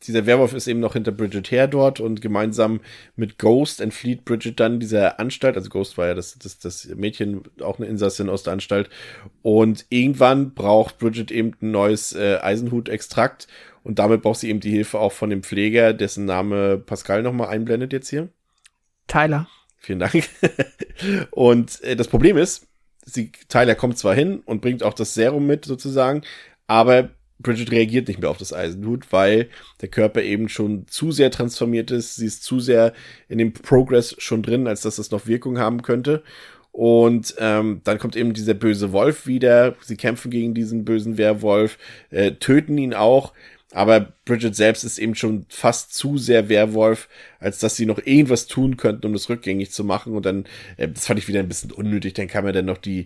dieser 0.03 0.25
Werwolf 0.25 0.53
ist 0.53 0.67
eben 0.67 0.79
noch 0.79 0.93
hinter 0.93 1.11
Bridget 1.11 1.49
her 1.51 1.67
dort 1.67 1.99
und 1.99 2.21
gemeinsam 2.21 2.81
mit 3.15 3.39
Ghost 3.39 3.81
entflieht 3.81 4.25
Bridget 4.25 4.59
dann 4.59 4.79
dieser 4.79 5.19
Anstalt. 5.19 5.55
Also 5.55 5.69
Ghost 5.69 5.97
war 5.97 6.07
ja 6.07 6.13
das, 6.13 6.37
das, 6.37 6.59
das 6.59 6.85
Mädchen, 6.95 7.43
auch 7.61 7.79
eine 7.79 7.87
Insassin 7.87 8.29
aus 8.29 8.43
der 8.43 8.53
Anstalt. 8.53 8.89
Und 9.41 9.85
irgendwann 9.89 10.53
braucht 10.53 10.99
Bridget 10.99 11.31
eben 11.31 11.53
ein 11.61 11.71
neues 11.71 12.13
äh, 12.13 12.37
Eisenhut-Extrakt 12.41 13.47
und 13.83 13.99
damit 13.99 14.21
braucht 14.21 14.39
sie 14.39 14.49
eben 14.49 14.59
die 14.59 14.71
Hilfe 14.71 14.99
auch 14.99 15.11
von 15.11 15.29
dem 15.29 15.43
Pfleger, 15.43 15.93
dessen 15.93 16.25
Name 16.25 16.77
Pascal 16.77 17.21
nochmal 17.21 17.49
einblendet 17.49 17.91
jetzt 17.91 18.09
hier. 18.09 18.29
Tyler. 19.07 19.47
Vielen 19.77 19.99
Dank. 19.99 20.23
und 21.31 21.81
äh, 21.83 21.95
das 21.95 22.07
Problem 22.07 22.37
ist, 22.37 22.67
sie, 23.03 23.31
Tyler 23.49 23.75
kommt 23.75 23.97
zwar 23.97 24.15
hin 24.15 24.41
und 24.45 24.61
bringt 24.61 24.83
auch 24.83 24.93
das 24.93 25.13
Serum 25.13 25.45
mit 25.45 25.65
sozusagen, 25.65 26.21
aber 26.67 27.09
Bridget 27.39 27.71
reagiert 27.71 28.07
nicht 28.07 28.21
mehr 28.21 28.29
auf 28.29 28.37
das 28.37 28.53
Eisenhut, 28.53 29.11
weil 29.11 29.49
der 29.81 29.89
Körper 29.89 30.21
eben 30.21 30.49
schon 30.49 30.87
zu 30.87 31.11
sehr 31.11 31.31
transformiert 31.31 31.91
ist. 31.91 32.15
Sie 32.15 32.25
ist 32.25 32.43
zu 32.43 32.59
sehr 32.59 32.93
in 33.27 33.37
dem 33.37 33.53
Progress 33.53 34.15
schon 34.17 34.43
drin, 34.43 34.67
als 34.67 34.81
dass 34.81 34.95
das 34.95 35.11
noch 35.11 35.27
Wirkung 35.27 35.57
haben 35.59 35.81
könnte. 35.81 36.23
Und 36.71 37.35
ähm, 37.37 37.81
dann 37.83 37.99
kommt 37.99 38.15
eben 38.15 38.33
dieser 38.33 38.55
böse 38.55 38.91
Wolf 38.91 39.27
wieder. 39.27 39.75
Sie 39.81 39.95
kämpfen 39.95 40.31
gegen 40.31 40.55
diesen 40.55 40.85
bösen 40.85 41.17
Werwolf, 41.19 41.77
äh, 42.09 42.31
töten 42.31 42.77
ihn 42.77 42.95
auch. 42.95 43.33
Aber 43.71 44.13
Bridget 44.25 44.55
selbst 44.55 44.83
ist 44.83 44.99
eben 44.99 45.15
schon 45.15 45.45
fast 45.49 45.93
zu 45.93 46.17
sehr 46.17 46.49
Werwolf, 46.49 47.09
als 47.39 47.59
dass 47.59 47.75
sie 47.75 47.85
noch 47.85 47.99
irgendwas 48.05 48.47
tun 48.47 48.77
könnten, 48.77 49.05
um 49.05 49.13
das 49.13 49.29
rückgängig 49.29 49.71
zu 49.71 49.83
machen. 49.83 50.15
Und 50.15 50.25
dann, 50.25 50.45
äh, 50.77 50.87
das 50.87 51.07
fand 51.07 51.19
ich 51.19 51.27
wieder 51.27 51.39
ein 51.39 51.47
bisschen 51.47 51.71
unnötig. 51.71 52.13
Dann 52.13 52.27
kam 52.27 52.45
ja 52.45 52.51
dann 52.51 52.65
noch 52.65 52.77
die, 52.77 53.05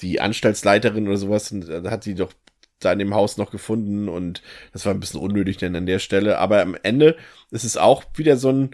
die 0.00 0.20
Anstaltsleiterin 0.20 1.08
oder 1.08 1.16
sowas 1.16 1.50
und 1.50 1.68
da 1.68 1.90
hat 1.90 2.04
sie 2.04 2.14
doch 2.14 2.32
da 2.80 2.92
in 2.92 2.98
dem 2.98 3.14
Haus 3.14 3.36
noch 3.36 3.50
gefunden 3.50 4.08
und 4.08 4.42
das 4.72 4.86
war 4.86 4.94
ein 4.94 5.00
bisschen 5.00 5.20
unnötig 5.20 5.56
denn 5.56 5.76
an 5.76 5.86
der 5.86 5.98
Stelle. 5.98 6.38
Aber 6.38 6.60
am 6.62 6.76
Ende 6.82 7.16
ist 7.50 7.64
es 7.64 7.76
auch 7.76 8.04
wieder 8.14 8.36
so 8.36 8.50
ein 8.50 8.70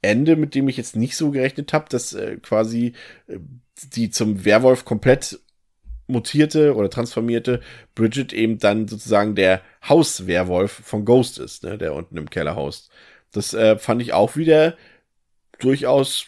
Ende, 0.00 0.36
mit 0.36 0.54
dem 0.54 0.68
ich 0.68 0.76
jetzt 0.76 0.96
nicht 0.96 1.16
so 1.16 1.30
gerechnet 1.30 1.72
habe, 1.72 1.86
dass 1.88 2.12
äh, 2.12 2.36
quasi 2.36 2.94
äh, 3.28 3.38
die 3.94 4.10
zum 4.10 4.44
Werwolf 4.44 4.84
komplett 4.84 5.38
mutierte 6.06 6.74
oder 6.74 6.90
transformierte 6.90 7.60
Bridget 7.94 8.32
eben 8.32 8.58
dann 8.58 8.88
sozusagen 8.88 9.34
der 9.34 9.62
Hauswerwolf 9.88 10.72
von 10.72 11.04
Ghost 11.04 11.38
ist, 11.38 11.62
ne, 11.62 11.78
der 11.78 11.94
unten 11.94 12.16
im 12.16 12.30
Keller 12.30 12.56
haust. 12.56 12.90
Das 13.32 13.54
äh, 13.54 13.78
fand 13.78 14.02
ich 14.02 14.12
auch 14.12 14.36
wieder 14.36 14.76
durchaus 15.58 16.26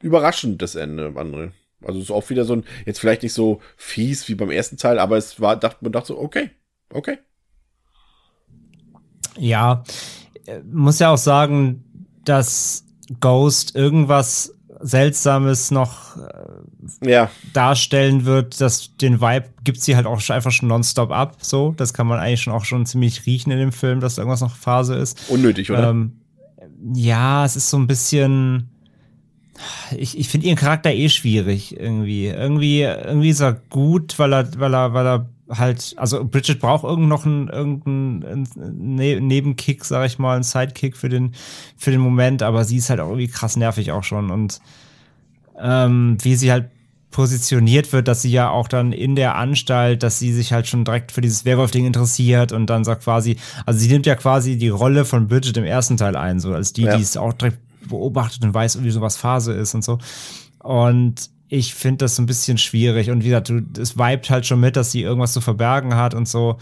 überraschend, 0.00 0.62
das 0.62 0.74
Ende, 0.74 1.08
André. 1.08 1.52
Also 1.86 1.98
es 1.98 2.06
ist 2.06 2.10
auch 2.10 2.28
wieder 2.30 2.44
so 2.44 2.54
ein, 2.54 2.64
jetzt 2.86 3.00
vielleicht 3.00 3.22
nicht 3.22 3.32
so 3.32 3.60
fies 3.76 4.28
wie 4.28 4.34
beim 4.34 4.50
ersten 4.50 4.76
Teil, 4.76 4.98
aber 4.98 5.16
es 5.16 5.40
war, 5.40 5.56
dachte, 5.56 5.78
man 5.80 5.92
dachte 5.92 6.08
so, 6.08 6.18
okay, 6.18 6.50
okay. 6.92 7.18
Ja, 9.38 9.84
äh, 10.46 10.60
muss 10.60 10.98
ja 10.98 11.10
auch 11.10 11.18
sagen, 11.18 11.84
dass 12.24 12.84
Ghost 13.20 13.74
irgendwas 13.74 14.54
Seltsames 14.82 15.70
noch 15.70 16.16
äh, 16.16 17.08
ja. 17.10 17.30
darstellen 17.52 18.24
wird, 18.24 18.60
dass 18.60 18.96
den 18.96 19.20
Vibe 19.20 19.46
gibt 19.62 19.80
sie 19.80 19.94
halt 19.94 20.06
auch 20.06 20.28
einfach 20.30 20.50
schon 20.50 20.68
nonstop 20.68 21.12
ab. 21.12 21.36
So, 21.40 21.72
das 21.76 21.94
kann 21.94 22.06
man 22.06 22.18
eigentlich 22.18 22.42
schon 22.42 22.52
auch 22.52 22.64
schon 22.64 22.84
ziemlich 22.84 23.24
riechen 23.24 23.52
in 23.52 23.58
dem 23.58 23.72
Film, 23.72 24.00
dass 24.00 24.16
da 24.16 24.22
irgendwas 24.22 24.40
noch 24.40 24.56
Phase 24.56 24.96
ist. 24.96 25.30
Unnötig, 25.30 25.70
oder? 25.70 25.90
Ähm, 25.90 26.20
ja, 26.94 27.44
es 27.44 27.54
ist 27.54 27.70
so 27.70 27.78
ein 27.78 27.86
bisschen 27.86 28.71
ich, 29.96 30.18
ich 30.18 30.28
finde 30.28 30.46
ihren 30.46 30.56
Charakter 30.56 30.92
eh 30.92 31.08
schwierig 31.08 31.78
irgendwie. 31.78 32.26
Irgendwie, 32.26 32.82
irgendwie 32.82 33.30
ist 33.30 33.40
er 33.40 33.54
gut, 33.70 34.18
weil 34.18 34.32
er, 34.32 34.48
weil 34.58 34.74
er, 34.74 34.94
weil 34.94 35.06
er 35.06 35.28
halt, 35.50 35.94
also 35.96 36.24
Bridget 36.24 36.60
braucht 36.60 36.84
irgend 36.84 37.08
noch 37.08 37.26
einen, 37.26 37.48
irgendeinen 37.48 38.46
ne 38.96 39.20
Nebenkick, 39.20 39.84
sag 39.84 40.06
ich 40.06 40.18
mal, 40.18 40.34
einen 40.34 40.44
Sidekick 40.44 40.96
für 40.96 41.08
den, 41.08 41.32
für 41.76 41.90
den 41.90 42.00
Moment, 42.00 42.42
aber 42.42 42.64
sie 42.64 42.76
ist 42.76 42.90
halt 42.90 43.00
auch 43.00 43.08
irgendwie 43.08 43.28
krass 43.28 43.56
nervig 43.56 43.92
auch 43.92 44.04
schon 44.04 44.30
und 44.30 44.60
ähm, 45.60 46.16
wie 46.22 46.36
sie 46.36 46.50
halt 46.50 46.70
positioniert 47.10 47.92
wird, 47.92 48.08
dass 48.08 48.22
sie 48.22 48.30
ja 48.30 48.48
auch 48.48 48.68
dann 48.68 48.92
in 48.92 49.16
der 49.16 49.36
Anstalt, 49.36 50.02
dass 50.02 50.18
sie 50.18 50.32
sich 50.32 50.52
halt 50.52 50.66
schon 50.66 50.84
direkt 50.84 51.12
für 51.12 51.20
dieses 51.20 51.44
Werwolf-Ding 51.44 51.86
interessiert 51.86 52.52
und 52.52 52.66
dann 52.68 52.84
sagt 52.84 53.04
quasi, 53.04 53.36
also 53.66 53.78
sie 53.78 53.88
nimmt 53.88 54.06
ja 54.06 54.14
quasi 54.14 54.56
die 54.56 54.70
Rolle 54.70 55.04
von 55.04 55.28
Bridget 55.28 55.58
im 55.58 55.64
ersten 55.64 55.98
Teil 55.98 56.16
ein, 56.16 56.40
so 56.40 56.54
als 56.54 56.72
die, 56.72 56.84
ja. 56.84 56.96
die 56.96 57.02
es 57.02 57.18
auch 57.18 57.34
direkt 57.34 57.58
beobachtet 57.88 58.44
und 58.44 58.54
weiß, 58.54 58.82
wie 58.82 58.90
sowas 58.90 59.16
Phase 59.16 59.52
ist 59.52 59.74
und 59.74 59.84
so. 59.84 59.98
Und 60.58 61.30
ich 61.48 61.74
finde 61.74 61.98
das 61.98 62.16
so 62.16 62.22
ein 62.22 62.26
bisschen 62.26 62.56
schwierig. 62.56 63.10
Und 63.10 63.24
wie 63.24 63.28
gesagt, 63.28 63.50
es 63.78 63.98
vibet 63.98 64.30
halt 64.30 64.46
schon 64.46 64.60
mit, 64.60 64.76
dass 64.76 64.90
sie 64.90 65.02
irgendwas 65.02 65.34
zu 65.34 65.40
verbergen 65.40 65.96
hat 65.96 66.14
und 66.14 66.26
so. 66.26 66.56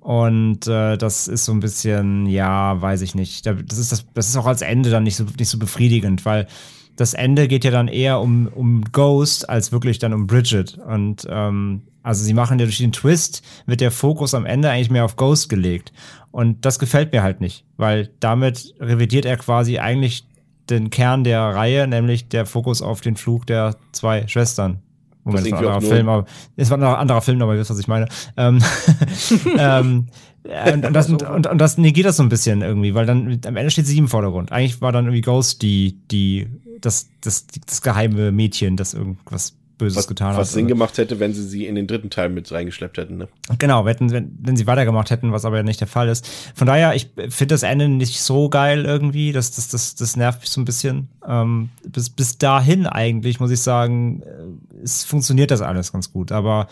Und 0.00 0.66
äh, 0.68 0.96
das 0.96 1.26
ist 1.26 1.44
so 1.44 1.52
ein 1.52 1.60
bisschen, 1.60 2.26
ja, 2.26 2.80
weiß 2.80 3.02
ich 3.02 3.14
nicht. 3.14 3.46
Das 3.46 3.78
ist, 3.78 3.90
das, 3.90 4.06
das 4.14 4.28
ist 4.28 4.36
auch 4.36 4.46
als 4.46 4.62
Ende 4.62 4.90
dann 4.90 5.02
nicht 5.02 5.16
so, 5.16 5.24
nicht 5.24 5.48
so 5.48 5.58
befriedigend, 5.58 6.24
weil 6.24 6.46
das 6.94 7.14
Ende 7.14 7.48
geht 7.48 7.64
ja 7.64 7.70
dann 7.70 7.88
eher 7.88 8.20
um, 8.20 8.48
um 8.48 8.84
Ghost 8.92 9.48
als 9.48 9.72
wirklich 9.72 9.98
dann 9.98 10.12
um 10.12 10.26
Bridget. 10.26 10.78
Und 10.78 11.26
ähm, 11.28 11.82
also 12.02 12.24
sie 12.24 12.34
machen 12.34 12.58
ja 12.58 12.64
durch 12.64 12.78
den 12.78 12.92
Twist, 12.92 13.42
wird 13.66 13.80
der 13.80 13.90
Fokus 13.90 14.34
am 14.34 14.46
Ende 14.46 14.70
eigentlich 14.70 14.90
mehr 14.90 15.04
auf 15.04 15.16
Ghost 15.16 15.48
gelegt. 15.48 15.92
Und 16.30 16.64
das 16.64 16.78
gefällt 16.78 17.12
mir 17.12 17.22
halt 17.22 17.40
nicht, 17.40 17.64
weil 17.76 18.10
damit 18.20 18.74
revidiert 18.80 19.24
er 19.24 19.36
quasi 19.36 19.78
eigentlich 19.78 20.27
den 20.70 20.90
Kern 20.90 21.24
der 21.24 21.40
Reihe, 21.40 21.86
nämlich 21.86 22.28
der 22.28 22.46
Fokus 22.46 22.82
auf 22.82 23.00
den 23.00 23.16
Flug 23.16 23.46
der 23.46 23.76
zwei 23.92 24.26
Schwestern. 24.28 24.82
Moment, 25.24 25.46
das 25.46 25.52
war 25.52 25.58
ein 25.58 25.66
anderer 25.66 25.80
Film, 25.82 26.08
aber 26.08 26.24
es 26.56 26.70
war 26.70 26.78
ein 26.78 26.84
anderer 26.84 27.20
Film, 27.20 27.42
aber 27.42 27.54
ihr 27.54 27.60
wisst, 27.60 27.70
was 27.70 27.78
ich 27.78 27.88
meine. 27.88 28.08
Ähm, 28.36 28.62
ähm, 29.58 30.06
und, 30.44 30.86
und, 30.86 30.92
das, 30.94 31.10
und, 31.10 31.22
und, 31.22 31.46
und 31.46 31.58
das 31.58 31.76
negiert 31.76 32.06
das 32.06 32.16
so 32.16 32.22
ein 32.22 32.30
bisschen 32.30 32.62
irgendwie, 32.62 32.94
weil 32.94 33.04
dann 33.04 33.38
am 33.46 33.56
Ende 33.56 33.70
steht 33.70 33.86
sie 33.86 33.98
im 33.98 34.08
Vordergrund. 34.08 34.52
Eigentlich 34.52 34.80
war 34.80 34.92
dann 34.92 35.04
irgendwie 35.04 35.20
Ghost 35.20 35.60
die, 35.60 35.98
die, 36.10 36.48
das, 36.80 37.08
das, 37.20 37.46
das 37.66 37.82
geheime 37.82 38.32
Mädchen, 38.32 38.76
das 38.76 38.94
irgendwas 38.94 39.57
Böses 39.78 39.96
was, 39.96 40.08
getan 40.08 40.28
was 40.28 40.34
hat. 40.34 40.40
Was 40.42 40.52
Sinn 40.52 40.66
gemacht 40.66 40.98
hätte, 40.98 41.20
wenn 41.20 41.32
sie 41.32 41.44
sie 41.44 41.66
in 41.66 41.76
den 41.76 41.86
dritten 41.86 42.10
Teil 42.10 42.28
mit 42.28 42.50
reingeschleppt 42.50 42.98
hätten. 42.98 43.16
Ne? 43.16 43.28
Genau, 43.58 43.84
wenn, 43.84 44.10
wenn, 44.10 44.36
wenn 44.40 44.56
sie 44.56 44.66
weitergemacht 44.66 45.10
hätten, 45.10 45.32
was 45.32 45.44
aber 45.44 45.56
ja 45.56 45.62
nicht 45.62 45.80
der 45.80 45.86
Fall 45.86 46.08
ist. 46.08 46.28
Von 46.54 46.66
daher, 46.66 46.94
ich 46.94 47.10
finde 47.28 47.54
das 47.54 47.62
Ende 47.62 47.88
nicht 47.88 48.20
so 48.20 48.48
geil 48.48 48.84
irgendwie. 48.84 49.32
Das, 49.32 49.52
das, 49.52 49.68
das, 49.68 49.94
das 49.94 50.16
nervt 50.16 50.40
mich 50.40 50.50
so 50.50 50.60
ein 50.60 50.64
bisschen. 50.64 51.08
Ähm, 51.26 51.70
bis, 51.86 52.10
bis 52.10 52.38
dahin 52.38 52.86
eigentlich, 52.86 53.40
muss 53.40 53.50
ich 53.50 53.60
sagen, 53.60 54.22
äh, 54.22 54.82
es 54.82 55.04
funktioniert 55.04 55.50
das 55.50 55.62
alles 55.62 55.92
ganz 55.92 56.12
gut. 56.12 56.32
Aber, 56.32 56.66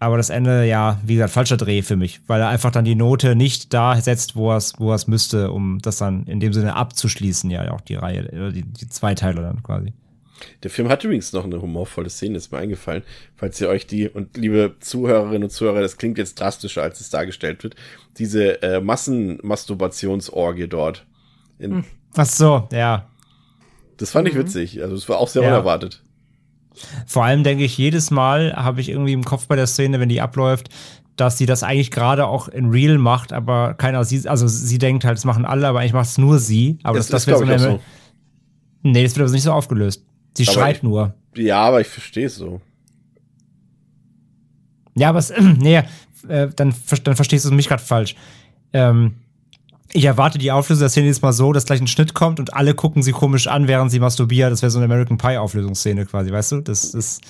aber 0.00 0.16
das 0.16 0.30
Ende, 0.30 0.66
ja, 0.66 0.98
wie 1.04 1.14
gesagt, 1.14 1.32
falscher 1.32 1.58
Dreh 1.58 1.82
für 1.82 1.96
mich, 1.96 2.20
weil 2.26 2.40
er 2.40 2.48
einfach 2.48 2.70
dann 2.70 2.84
die 2.84 2.94
Note 2.94 3.36
nicht 3.36 3.74
da 3.74 4.00
setzt, 4.00 4.36
wo 4.36 4.50
er 4.50 4.56
es 4.56 4.74
wo 4.78 4.96
müsste, 5.06 5.52
um 5.52 5.78
das 5.80 5.98
dann 5.98 6.24
in 6.24 6.40
dem 6.40 6.52
Sinne 6.52 6.74
abzuschließen, 6.74 7.50
ja, 7.50 7.70
auch 7.72 7.82
die 7.82 7.94
Reihe, 7.94 8.52
die, 8.52 8.62
die 8.62 8.88
zwei 8.88 9.14
Teile 9.14 9.42
dann 9.42 9.62
quasi. 9.62 9.92
Der 10.62 10.70
Film 10.70 10.88
hat 10.88 11.04
übrigens 11.04 11.32
noch 11.32 11.44
eine 11.44 11.60
humorvolle 11.60 12.10
Szene, 12.10 12.36
ist 12.36 12.52
mir 12.52 12.58
eingefallen. 12.58 13.02
Falls 13.36 13.60
ihr 13.60 13.68
euch 13.68 13.86
die, 13.86 14.08
und 14.08 14.36
liebe 14.36 14.74
Zuhörerinnen 14.80 15.44
und 15.44 15.50
Zuhörer, 15.50 15.80
das 15.80 15.96
klingt 15.96 16.18
jetzt 16.18 16.38
drastischer, 16.38 16.82
als 16.82 17.00
es 17.00 17.10
dargestellt 17.10 17.62
wird, 17.64 17.76
diese 18.18 18.62
äh, 18.62 18.80
Massenmasturbationsorgie 18.80 20.68
dort. 20.68 21.06
In, 21.58 21.76
hm. 21.76 21.84
Ach 22.16 22.26
so, 22.26 22.68
ja. 22.72 23.08
Das 23.96 24.10
fand 24.10 24.28
ich 24.28 24.34
mhm. 24.34 24.40
witzig. 24.40 24.82
Also, 24.82 24.94
es 24.94 25.08
war 25.08 25.18
auch 25.18 25.28
sehr 25.28 25.42
ja. 25.42 25.48
unerwartet. 25.48 26.02
Vor 27.06 27.24
allem 27.24 27.42
denke 27.42 27.64
ich, 27.64 27.78
jedes 27.78 28.10
Mal 28.10 28.54
habe 28.54 28.80
ich 28.80 28.90
irgendwie 28.90 29.14
im 29.14 29.24
Kopf 29.24 29.46
bei 29.46 29.56
der 29.56 29.66
Szene, 29.66 29.98
wenn 29.98 30.10
die 30.10 30.20
abläuft, 30.20 30.68
dass 31.16 31.38
sie 31.38 31.46
das 31.46 31.62
eigentlich 31.62 31.90
gerade 31.90 32.26
auch 32.26 32.48
in 32.48 32.70
Real 32.70 32.98
macht, 32.98 33.32
aber 33.32 33.72
keiner 33.74 34.04
sieht, 34.04 34.26
also 34.26 34.46
sie 34.46 34.76
denkt 34.76 35.04
halt, 35.04 35.16
es 35.16 35.24
machen 35.24 35.46
alle, 35.46 35.66
aber 35.66 35.80
eigentlich 35.80 35.94
macht 35.94 36.10
es 36.10 36.18
nur 36.18 36.38
sie. 36.38 36.78
Aber 36.82 36.98
das, 36.98 37.08
das, 37.08 37.24
das 37.24 37.26
wäre 37.26 37.38
so, 37.38 37.44
eine, 37.44 37.58
so. 37.58 37.80
Nee, 38.82 39.02
das 39.02 39.16
wird 39.16 39.24
aber 39.24 39.32
nicht 39.32 39.42
so 39.42 39.52
aufgelöst. 39.52 40.04
Sie 40.36 40.44
aber 40.44 40.52
schreit 40.52 40.76
ich, 40.76 40.82
nur. 40.82 41.14
Ja, 41.34 41.60
aber 41.60 41.80
ich 41.80 41.86
verstehe 41.86 42.26
es 42.26 42.36
so. 42.36 42.60
Ja, 44.94 45.10
aber 45.10 45.18
es, 45.18 45.32
nee, 45.40 45.82
äh, 46.28 46.48
dann, 46.54 46.74
dann 47.04 47.16
verstehst 47.16 47.44
du 47.44 47.52
mich 47.52 47.68
gerade 47.68 47.82
falsch. 47.82 48.16
Ähm, 48.72 49.16
ich 49.92 50.04
erwarte 50.04 50.38
die 50.38 50.50
Auflösung 50.50 50.80
der 50.80 50.88
Szene 50.88 51.06
jetzt 51.06 51.22
mal 51.22 51.32
so, 51.32 51.52
dass 51.52 51.64
gleich 51.64 51.80
ein 51.80 51.86
Schnitt 51.86 52.12
kommt 52.14 52.40
und 52.40 52.54
alle 52.54 52.74
gucken 52.74 53.02
sie 53.02 53.12
komisch 53.12 53.46
an, 53.46 53.68
während 53.68 53.90
sie 53.90 54.00
masturbiert. 54.00 54.50
Das 54.50 54.62
wäre 54.62 54.70
so 54.70 54.78
eine 54.78 54.86
American 54.86 55.16
Pie 55.16 55.38
Auflösungsszene 55.38 56.06
quasi, 56.06 56.32
weißt 56.32 56.52
du? 56.52 56.60
Das 56.60 56.92
ist. 56.92 57.22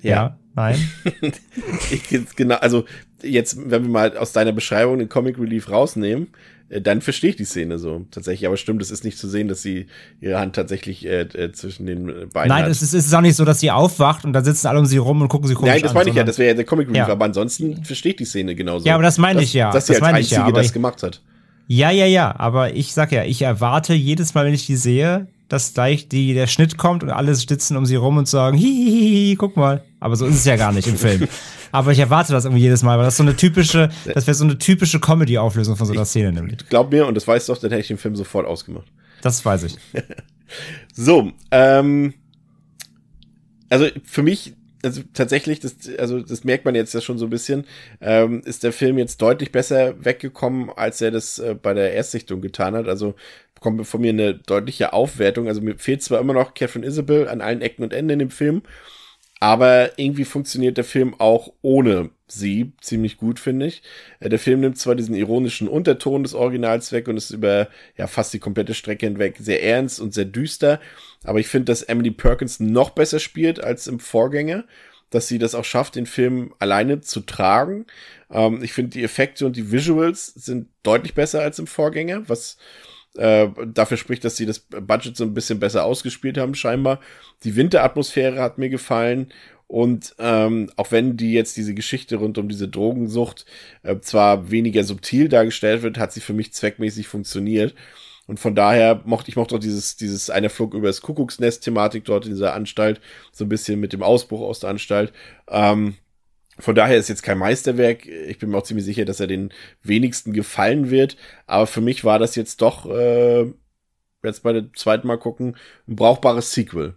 Ja, 0.00 0.10
ja 0.10 0.38
nein. 0.54 0.90
ich, 1.90 2.34
genau, 2.34 2.56
also 2.56 2.84
jetzt, 3.22 3.58
wenn 3.70 3.82
wir 3.82 3.90
mal 3.90 4.16
aus 4.16 4.32
deiner 4.32 4.52
Beschreibung 4.52 4.98
den 4.98 5.08
Comic 5.08 5.38
Relief 5.38 5.70
rausnehmen, 5.70 6.28
dann 6.68 7.00
verstehe 7.00 7.30
ich 7.30 7.36
die 7.36 7.44
Szene 7.44 7.78
so 7.78 8.04
tatsächlich. 8.10 8.46
Aber 8.46 8.56
stimmt, 8.56 8.82
es 8.82 8.90
ist 8.90 9.04
nicht 9.04 9.18
zu 9.18 9.28
sehen, 9.28 9.48
dass 9.48 9.62
sie 9.62 9.86
ihre 10.20 10.38
Hand 10.38 10.54
tatsächlich 10.54 11.06
äh, 11.06 11.22
äh 11.22 11.52
zwischen 11.52 11.86
den 11.86 12.28
Beinen 12.32 12.48
Nein, 12.48 12.64
hat. 12.64 12.70
es 12.70 12.82
ist, 12.82 12.94
es 12.94 13.06
ist 13.06 13.14
auch 13.14 13.20
nicht 13.20 13.36
so, 13.36 13.44
dass 13.44 13.60
sie 13.60 13.70
aufwacht 13.70 14.24
und 14.24 14.32
dann 14.32 14.44
sitzen 14.44 14.66
alle 14.66 14.78
um 14.78 14.86
sie 14.86 14.98
rum 14.98 15.22
und 15.22 15.28
gucken 15.28 15.48
sie 15.48 15.54
komisch 15.54 15.72
Nein, 15.72 15.82
das 15.82 15.94
meine 15.94 16.10
ich 16.10 16.16
ja, 16.16 16.24
das 16.24 16.38
wäre 16.38 16.48
ja 16.48 16.54
der 16.54 16.64
Comic 16.64 16.88
Relief, 16.88 16.98
ja. 16.98 17.08
aber 17.08 17.24
ansonsten 17.24 17.84
verstehe 17.84 18.12
ich 18.12 18.16
die 18.16 18.24
Szene 18.24 18.54
genauso. 18.54 18.86
Ja, 18.86 18.94
aber 18.94 19.02
das 19.02 19.18
meine 19.18 19.42
ich 19.42 19.54
ja. 19.54 19.70
Dass 19.70 19.86
sie 19.86 19.94
das 19.94 20.02
als 20.02 20.14
Einzige 20.14 20.40
ja, 20.40 20.52
das 20.52 20.66
ich, 20.66 20.72
gemacht 20.72 21.02
hat. 21.02 21.22
Ja, 21.68 21.90
ja, 21.90 22.06
ja, 22.06 22.34
aber 22.38 22.74
ich 22.74 22.92
sag 22.92 23.12
ja, 23.12 23.24
ich 23.24 23.42
erwarte 23.42 23.94
jedes 23.94 24.34
Mal, 24.34 24.46
wenn 24.46 24.54
ich 24.54 24.66
die 24.66 24.76
sehe, 24.76 25.26
dass 25.48 25.72
gleich 25.74 26.08
die, 26.08 26.34
der 26.34 26.46
Schnitt 26.46 26.76
kommt 26.76 27.02
und 27.02 27.10
alle 27.10 27.34
sitzen 27.34 27.76
um 27.76 27.86
sie 27.86 27.96
rum 27.96 28.18
und 28.18 28.28
sagen, 28.28 28.56
hihihi, 28.56 29.36
guck 29.36 29.56
mal. 29.56 29.82
Aber 30.00 30.16
so 30.16 30.26
ist 30.26 30.36
es 30.36 30.44
ja 30.44 30.56
gar 30.56 30.72
nicht 30.72 30.88
im 30.88 30.96
Film. 30.96 31.26
Aber 31.72 31.92
ich 31.92 31.98
erwarte 31.98 32.32
das 32.32 32.44
irgendwie 32.44 32.62
jedes 32.62 32.82
Mal, 32.82 32.98
weil 32.98 33.04
das 33.04 33.16
so 33.16 33.22
eine 33.22 33.36
typische, 33.36 33.90
das 34.14 34.26
wäre 34.26 34.34
so 34.34 34.44
eine 34.44 34.58
typische 34.58 35.00
Comedy-Auflösung 35.00 35.76
von 35.76 35.86
so 35.86 35.92
einer 35.92 36.04
Szene 36.04 36.32
nämlich. 36.32 36.58
Glaub 36.68 36.90
mir, 36.90 37.06
und 37.06 37.14
das 37.14 37.26
weißt 37.26 37.48
du 37.48 37.52
doch, 37.52 37.60
dann 37.60 37.70
hätte 37.70 37.82
ich 37.82 37.88
den 37.88 37.98
Film 37.98 38.16
sofort 38.16 38.46
ausgemacht. 38.46 38.86
Das 39.22 39.44
weiß 39.44 39.64
ich. 39.64 39.76
so, 40.94 41.32
ähm, 41.50 42.14
also 43.68 43.86
für 44.04 44.22
mich, 44.22 44.54
also 44.82 45.02
tatsächlich, 45.12 45.60
das, 45.60 45.76
also 45.98 46.20
das 46.20 46.44
merkt 46.44 46.64
man 46.64 46.74
jetzt 46.74 46.94
ja 46.94 47.00
schon 47.00 47.18
so 47.18 47.26
ein 47.26 47.30
bisschen, 47.30 47.64
ähm, 48.00 48.42
ist 48.44 48.62
der 48.62 48.72
Film 48.72 48.98
jetzt 48.98 49.20
deutlich 49.20 49.52
besser 49.52 50.04
weggekommen, 50.04 50.70
als 50.74 51.00
er 51.00 51.10
das 51.10 51.38
äh, 51.38 51.54
bei 51.60 51.74
der 51.74 51.92
Erstsichtung 51.94 52.40
getan 52.40 52.74
hat. 52.74 52.88
Also 52.88 53.14
bekommt 53.54 53.86
von 53.86 54.00
mir 54.00 54.10
eine 54.10 54.34
deutliche 54.34 54.92
Aufwertung. 54.92 55.48
Also 55.48 55.60
mir 55.60 55.76
fehlt 55.78 56.02
zwar 56.02 56.20
immer 56.20 56.32
noch 56.32 56.54
Catherine 56.54 56.86
Isabel 56.86 57.28
an 57.28 57.40
allen 57.40 57.60
Ecken 57.60 57.82
und 57.82 57.92
Enden 57.92 58.10
in 58.10 58.18
dem 58.20 58.30
Film, 58.30 58.62
aber 59.40 59.98
irgendwie 59.98 60.24
funktioniert 60.24 60.76
der 60.76 60.84
Film 60.84 61.14
auch 61.18 61.52
ohne 61.62 62.10
sie 62.26 62.72
ziemlich 62.80 63.16
gut, 63.16 63.40
finde 63.40 63.66
ich. 63.66 63.82
Äh, 64.20 64.28
der 64.28 64.38
Film 64.38 64.60
nimmt 64.60 64.78
zwar 64.78 64.94
diesen 64.94 65.14
ironischen 65.14 65.68
Unterton 65.68 66.22
des 66.22 66.34
Originals 66.34 66.92
weg 66.92 67.08
und 67.08 67.16
ist 67.16 67.30
über 67.30 67.68
ja 67.96 68.06
fast 68.06 68.32
die 68.34 68.38
komplette 68.38 68.74
Strecke 68.74 69.06
hinweg 69.06 69.36
sehr 69.38 69.62
ernst 69.62 70.00
und 70.00 70.12
sehr 70.12 70.26
düster, 70.26 70.80
aber 71.24 71.40
ich 71.40 71.48
finde, 71.48 71.66
dass 71.66 71.82
Emily 71.82 72.10
Perkins 72.10 72.60
noch 72.60 72.90
besser 72.90 73.18
spielt 73.18 73.62
als 73.62 73.86
im 73.86 74.00
Vorgänger, 74.00 74.64
dass 75.10 75.26
sie 75.26 75.38
das 75.38 75.54
auch 75.54 75.64
schafft, 75.64 75.94
den 75.94 76.06
Film 76.06 76.54
alleine 76.58 77.00
zu 77.00 77.20
tragen. 77.20 77.86
Ähm, 78.30 78.62
ich 78.62 78.72
finde, 78.72 78.90
die 78.90 79.04
Effekte 79.04 79.46
und 79.46 79.56
die 79.56 79.72
Visuals 79.72 80.26
sind 80.26 80.68
deutlich 80.82 81.14
besser 81.14 81.40
als 81.40 81.58
im 81.58 81.66
Vorgänger, 81.66 82.28
was 82.28 82.58
äh, 83.18 83.48
dafür 83.66 83.96
spricht, 83.96 84.24
dass 84.24 84.36
sie 84.36 84.46
das 84.46 84.60
Budget 84.60 85.16
so 85.16 85.24
ein 85.24 85.34
bisschen 85.34 85.60
besser 85.60 85.84
ausgespielt 85.84 86.38
haben, 86.38 86.54
scheinbar. 86.54 87.00
Die 87.44 87.56
Winteratmosphäre 87.56 88.40
hat 88.40 88.58
mir 88.58 88.68
gefallen 88.68 89.32
und 89.66 90.14
ähm, 90.18 90.70
auch 90.76 90.90
wenn 90.92 91.18
die 91.18 91.32
jetzt 91.32 91.56
diese 91.58 91.74
Geschichte 91.74 92.16
rund 92.16 92.38
um 92.38 92.48
diese 92.48 92.68
Drogensucht 92.68 93.44
äh, 93.82 93.98
zwar 94.00 94.50
weniger 94.50 94.82
subtil 94.82 95.28
dargestellt 95.28 95.82
wird, 95.82 95.98
hat 95.98 96.12
sie 96.12 96.20
für 96.20 96.32
mich 96.32 96.54
zweckmäßig 96.54 97.06
funktioniert. 97.06 97.74
Und 98.26 98.40
von 98.40 98.54
daher 98.54 99.02
mochte 99.04 99.30
ich 99.30 99.36
mochte 99.36 99.54
auch 99.54 99.60
dieses, 99.60 99.96
dieses 99.96 100.30
eine 100.30 100.48
Flug 100.50 100.74
über 100.74 100.86
das 100.86 101.02
Kuckucksnest-Thematik 101.02 102.04
dort 102.04 102.24
in 102.24 102.32
dieser 102.32 102.54
Anstalt, 102.54 103.00
so 103.32 103.44
ein 103.44 103.48
bisschen 103.48 103.80
mit 103.80 103.92
dem 103.92 104.02
Ausbruch 104.02 104.40
aus 104.40 104.60
der 104.60 104.70
Anstalt. 104.70 105.12
Ähm, 105.48 105.96
von 106.58 106.74
daher 106.74 106.96
ist 106.96 107.08
jetzt 107.08 107.22
kein 107.22 107.38
Meisterwerk. 107.38 108.06
Ich 108.06 108.38
bin 108.38 108.50
mir 108.50 108.58
auch 108.58 108.62
ziemlich 108.64 108.84
sicher, 108.84 109.04
dass 109.04 109.20
er 109.20 109.26
den 109.26 109.52
wenigsten 109.82 110.32
gefallen 110.32 110.90
wird. 110.90 111.16
Aber 111.46 111.66
für 111.66 111.80
mich 111.80 112.04
war 112.04 112.18
das 112.18 112.34
jetzt 112.36 112.62
doch, 112.62 112.86
äh, 112.86 113.52
jetzt 114.22 114.42
bei 114.42 114.52
dem 114.52 114.74
zweiten 114.74 115.06
Mal 115.06 115.18
gucken, 115.18 115.56
ein 115.86 115.96
brauchbares 115.96 116.52
Sequel 116.52 116.94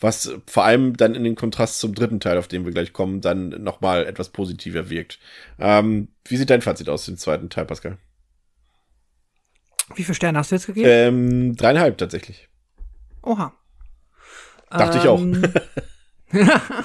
was 0.00 0.32
vor 0.46 0.64
allem 0.64 0.96
dann 0.96 1.14
in 1.14 1.24
den 1.24 1.34
Kontrast 1.34 1.80
zum 1.80 1.94
dritten 1.94 2.20
Teil, 2.20 2.38
auf 2.38 2.48
den 2.48 2.64
wir 2.64 2.72
gleich 2.72 2.92
kommen, 2.92 3.20
dann 3.20 3.48
nochmal 3.48 4.06
etwas 4.06 4.28
positiver 4.28 4.90
wirkt. 4.90 5.18
Ähm, 5.58 6.08
wie 6.24 6.36
sieht 6.36 6.50
dein 6.50 6.62
Fazit 6.62 6.88
aus 6.88 7.04
dem 7.06 7.16
zweiten 7.16 7.50
Teil, 7.50 7.66
Pascal? 7.66 7.98
Wie 9.94 10.04
viele 10.04 10.14
Sterne 10.14 10.38
hast 10.38 10.50
du 10.50 10.56
jetzt 10.56 10.66
gegeben? 10.66 10.88
Ähm, 10.88 11.56
dreieinhalb 11.56 11.98
tatsächlich. 11.98 12.48
Oha. 13.22 13.54
Dachte 14.70 14.98
ähm, 14.98 15.02
ich 15.02 15.08
auch. 15.08 15.22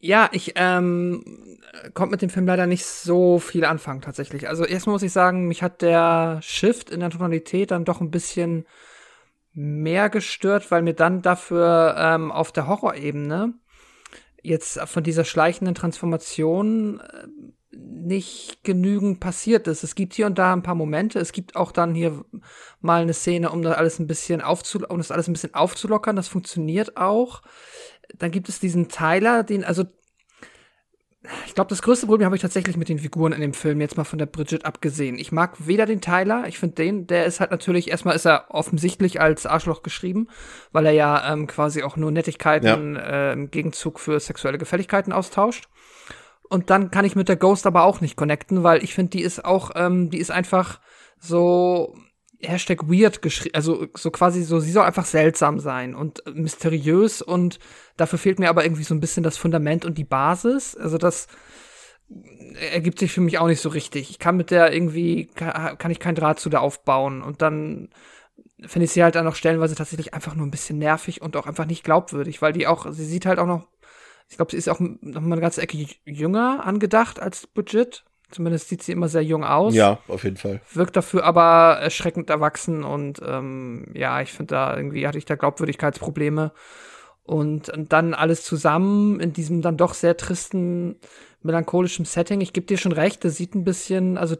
ja, 0.00 0.30
ich 0.32 0.54
ähm, 0.56 1.58
konnte 1.94 2.12
mit 2.12 2.22
dem 2.22 2.30
Film 2.30 2.46
leider 2.46 2.66
nicht 2.66 2.86
so 2.86 3.38
viel 3.38 3.64
anfangen 3.64 4.00
tatsächlich. 4.00 4.48
Also 4.48 4.64
erstmal 4.64 4.94
muss 4.94 5.02
ich 5.02 5.12
sagen, 5.12 5.46
mich 5.46 5.62
hat 5.62 5.82
der 5.82 6.40
Shift 6.42 6.90
in 6.90 7.00
der 7.00 7.10
Tonalität 7.10 7.70
dann 7.70 7.84
doch 7.84 8.00
ein 8.00 8.10
bisschen 8.10 8.66
mehr 9.52 10.08
gestört, 10.08 10.70
weil 10.70 10.82
mir 10.82 10.94
dann 10.94 11.22
dafür 11.22 11.94
ähm, 11.98 12.32
auf 12.32 12.50
der 12.50 12.66
Horrorebene 12.66 13.54
jetzt 14.42 14.80
von 14.80 15.02
dieser 15.02 15.24
schleichenden 15.24 15.74
Transformation 15.74 17.00
äh, 17.00 17.26
nicht 17.72 18.64
genügend 18.64 19.20
passiert 19.20 19.68
ist. 19.68 19.84
Es 19.84 19.94
gibt 19.94 20.14
hier 20.14 20.26
und 20.26 20.38
da 20.38 20.52
ein 20.52 20.62
paar 20.62 20.74
Momente. 20.74 21.18
Es 21.18 21.32
gibt 21.32 21.56
auch 21.56 21.72
dann 21.72 21.94
hier 21.94 22.24
mal 22.80 23.02
eine 23.02 23.12
Szene, 23.12 23.50
um 23.50 23.62
das 23.62 23.76
alles 23.76 23.98
ein 23.98 24.06
bisschen 24.06 24.40
aufzu 24.40 24.80
um 24.88 24.98
das 24.98 25.10
alles 25.10 25.28
ein 25.28 25.34
bisschen 25.34 25.54
aufzulockern. 25.54 26.16
Das 26.16 26.28
funktioniert 26.28 26.96
auch. 26.96 27.42
Dann 28.18 28.30
gibt 28.30 28.48
es 28.48 28.60
diesen 28.60 28.88
Tyler, 28.88 29.42
den, 29.42 29.64
also 29.64 29.84
ich 31.46 31.54
glaube, 31.54 31.68
das 31.68 31.82
größte 31.82 32.06
Problem 32.06 32.24
habe 32.24 32.36
ich 32.36 32.42
tatsächlich 32.42 32.78
mit 32.78 32.88
den 32.88 32.98
Figuren 32.98 33.32
in 33.32 33.42
dem 33.42 33.52
Film, 33.52 33.80
jetzt 33.82 33.98
mal 33.98 34.04
von 34.04 34.18
der 34.18 34.26
Bridget 34.26 34.64
abgesehen. 34.64 35.18
Ich 35.18 35.32
mag 35.32 35.66
weder 35.66 35.84
den 35.84 36.00
Tyler, 36.00 36.44
ich 36.48 36.58
finde 36.58 36.76
den, 36.76 37.06
der 37.06 37.26
ist 37.26 37.40
halt 37.40 37.50
natürlich, 37.50 37.90
erstmal 37.90 38.16
ist 38.16 38.24
er 38.24 38.46
offensichtlich 38.48 39.20
als 39.20 39.44
Arschloch 39.44 39.82
geschrieben, 39.82 40.28
weil 40.72 40.86
er 40.86 40.92
ja 40.92 41.32
ähm, 41.32 41.46
quasi 41.46 41.82
auch 41.82 41.96
nur 41.96 42.10
Nettigkeiten 42.10 42.94
ja. 42.96 43.02
äh, 43.02 43.32
im 43.34 43.50
Gegenzug 43.50 44.00
für 44.00 44.18
sexuelle 44.18 44.56
Gefälligkeiten 44.56 45.12
austauscht. 45.12 45.68
Und 46.48 46.70
dann 46.70 46.90
kann 46.90 47.04
ich 47.04 47.16
mit 47.16 47.28
der 47.28 47.36
Ghost 47.36 47.66
aber 47.66 47.84
auch 47.84 48.00
nicht 48.00 48.16
connecten, 48.16 48.62
weil 48.62 48.82
ich 48.82 48.94
finde, 48.94 49.10
die 49.10 49.22
ist 49.22 49.44
auch, 49.44 49.72
ähm, 49.74 50.08
die 50.08 50.18
ist 50.18 50.30
einfach 50.30 50.80
so, 51.18 51.94
Hashtag 52.42 52.88
weird 52.88 53.22
geschrieben, 53.22 53.54
also 53.54 53.86
so 53.94 54.10
quasi 54.10 54.42
so, 54.42 54.60
sie 54.60 54.72
soll 54.72 54.84
einfach 54.84 55.04
seltsam 55.04 55.58
sein 55.60 55.94
und 55.94 56.22
mysteriös 56.34 57.22
und 57.22 57.58
dafür 57.96 58.18
fehlt 58.18 58.38
mir 58.38 58.48
aber 58.48 58.64
irgendwie 58.64 58.84
so 58.84 58.94
ein 58.94 59.00
bisschen 59.00 59.22
das 59.22 59.36
Fundament 59.36 59.84
und 59.84 59.98
die 59.98 60.04
Basis. 60.04 60.76
Also 60.76 60.98
das 60.98 61.26
ergibt 62.72 62.98
sich 62.98 63.12
für 63.12 63.20
mich 63.20 63.38
auch 63.38 63.46
nicht 63.46 63.60
so 63.60 63.68
richtig. 63.68 64.10
Ich 64.10 64.18
kann 64.18 64.36
mit 64.36 64.50
der 64.50 64.72
irgendwie, 64.72 65.26
kann 65.26 65.90
ich 65.90 66.00
kein 66.00 66.14
Draht 66.14 66.40
zu 66.40 66.48
der 66.48 66.62
aufbauen 66.62 67.22
und 67.22 67.42
dann 67.42 67.90
finde 68.66 68.84
ich 68.84 68.92
sie 68.92 69.02
halt 69.02 69.14
dann 69.14 69.26
auch 69.26 69.34
stellenweise 69.34 69.74
tatsächlich 69.74 70.14
einfach 70.14 70.34
nur 70.34 70.46
ein 70.46 70.50
bisschen 70.50 70.78
nervig 70.78 71.22
und 71.22 71.36
auch 71.36 71.46
einfach 71.46 71.66
nicht 71.66 71.84
glaubwürdig, 71.84 72.42
weil 72.42 72.52
die 72.52 72.66
auch, 72.66 72.90
sie 72.90 73.04
sieht 73.04 73.26
halt 73.26 73.38
auch 73.38 73.46
noch, 73.46 73.68
ich 74.28 74.36
glaube, 74.36 74.50
sie 74.50 74.56
ist 74.56 74.68
auch 74.68 74.80
noch 74.80 75.20
mal 75.20 75.32
eine 75.32 75.40
ganze 75.40 75.62
Ecke 75.62 75.76
jünger 76.04 76.64
angedacht 76.64 77.20
als 77.20 77.46
Budget. 77.46 78.04
Zumindest 78.30 78.68
sieht 78.68 78.82
sie 78.82 78.92
immer 78.92 79.08
sehr 79.08 79.24
jung 79.24 79.44
aus. 79.44 79.74
Ja, 79.74 79.98
auf 80.08 80.24
jeden 80.24 80.36
Fall. 80.36 80.60
Wirkt 80.72 80.96
dafür 80.96 81.24
aber 81.24 81.78
erschreckend 81.80 82.30
erwachsen 82.30 82.84
und 82.84 83.20
ähm, 83.26 83.86
ja, 83.94 84.20
ich 84.20 84.32
finde 84.32 84.54
da 84.54 84.76
irgendwie 84.76 85.06
hatte 85.06 85.18
ich 85.18 85.24
da 85.24 85.34
Glaubwürdigkeitsprobleme. 85.34 86.52
Und, 87.22 87.68
und 87.68 87.92
dann 87.92 88.14
alles 88.14 88.42
zusammen 88.42 89.20
in 89.20 89.32
diesem 89.32 89.62
dann 89.62 89.76
doch 89.76 89.94
sehr 89.94 90.16
tristen, 90.16 90.96
melancholischen 91.42 92.04
Setting. 92.04 92.40
Ich 92.40 92.52
gebe 92.52 92.66
dir 92.66 92.78
schon 92.78 92.92
recht, 92.92 93.22
der 93.22 93.30
sieht 93.30 93.54
ein 93.54 93.62
bisschen, 93.64 94.18
also 94.18 94.36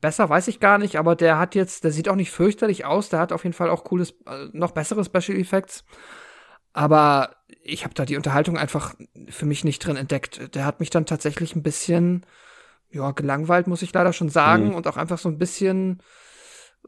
besser 0.00 0.28
weiß 0.28 0.48
ich 0.48 0.60
gar 0.60 0.78
nicht, 0.78 0.96
aber 0.96 1.16
der 1.16 1.38
hat 1.38 1.54
jetzt, 1.54 1.84
der 1.84 1.90
sieht 1.90 2.08
auch 2.08 2.16
nicht 2.16 2.30
fürchterlich 2.30 2.84
aus, 2.84 3.08
der 3.08 3.18
hat 3.18 3.32
auf 3.32 3.44
jeden 3.44 3.54
Fall 3.54 3.70
auch 3.70 3.84
cooles, 3.84 4.14
äh, 4.26 4.48
noch 4.52 4.72
bessere 4.72 5.04
Special 5.04 5.38
Effects. 5.38 5.84
Aber 6.72 7.36
ich 7.62 7.84
habe 7.84 7.94
da 7.94 8.04
die 8.04 8.16
Unterhaltung 8.16 8.56
einfach 8.56 8.94
für 9.28 9.46
mich 9.46 9.64
nicht 9.64 9.84
drin 9.84 9.96
entdeckt. 9.96 10.54
Der 10.54 10.64
hat 10.64 10.80
mich 10.80 10.90
dann 10.90 11.06
tatsächlich 11.06 11.56
ein 11.56 11.62
bisschen 11.62 12.24
ja, 12.92 13.12
gelangweilt, 13.12 13.66
muss 13.66 13.82
ich 13.82 13.92
leider 13.92 14.12
schon 14.12 14.28
sagen, 14.28 14.68
mhm. 14.68 14.74
und 14.74 14.86
auch 14.86 14.96
einfach 14.96 15.18
so 15.18 15.28
ein 15.28 15.38
bisschen, 15.38 16.02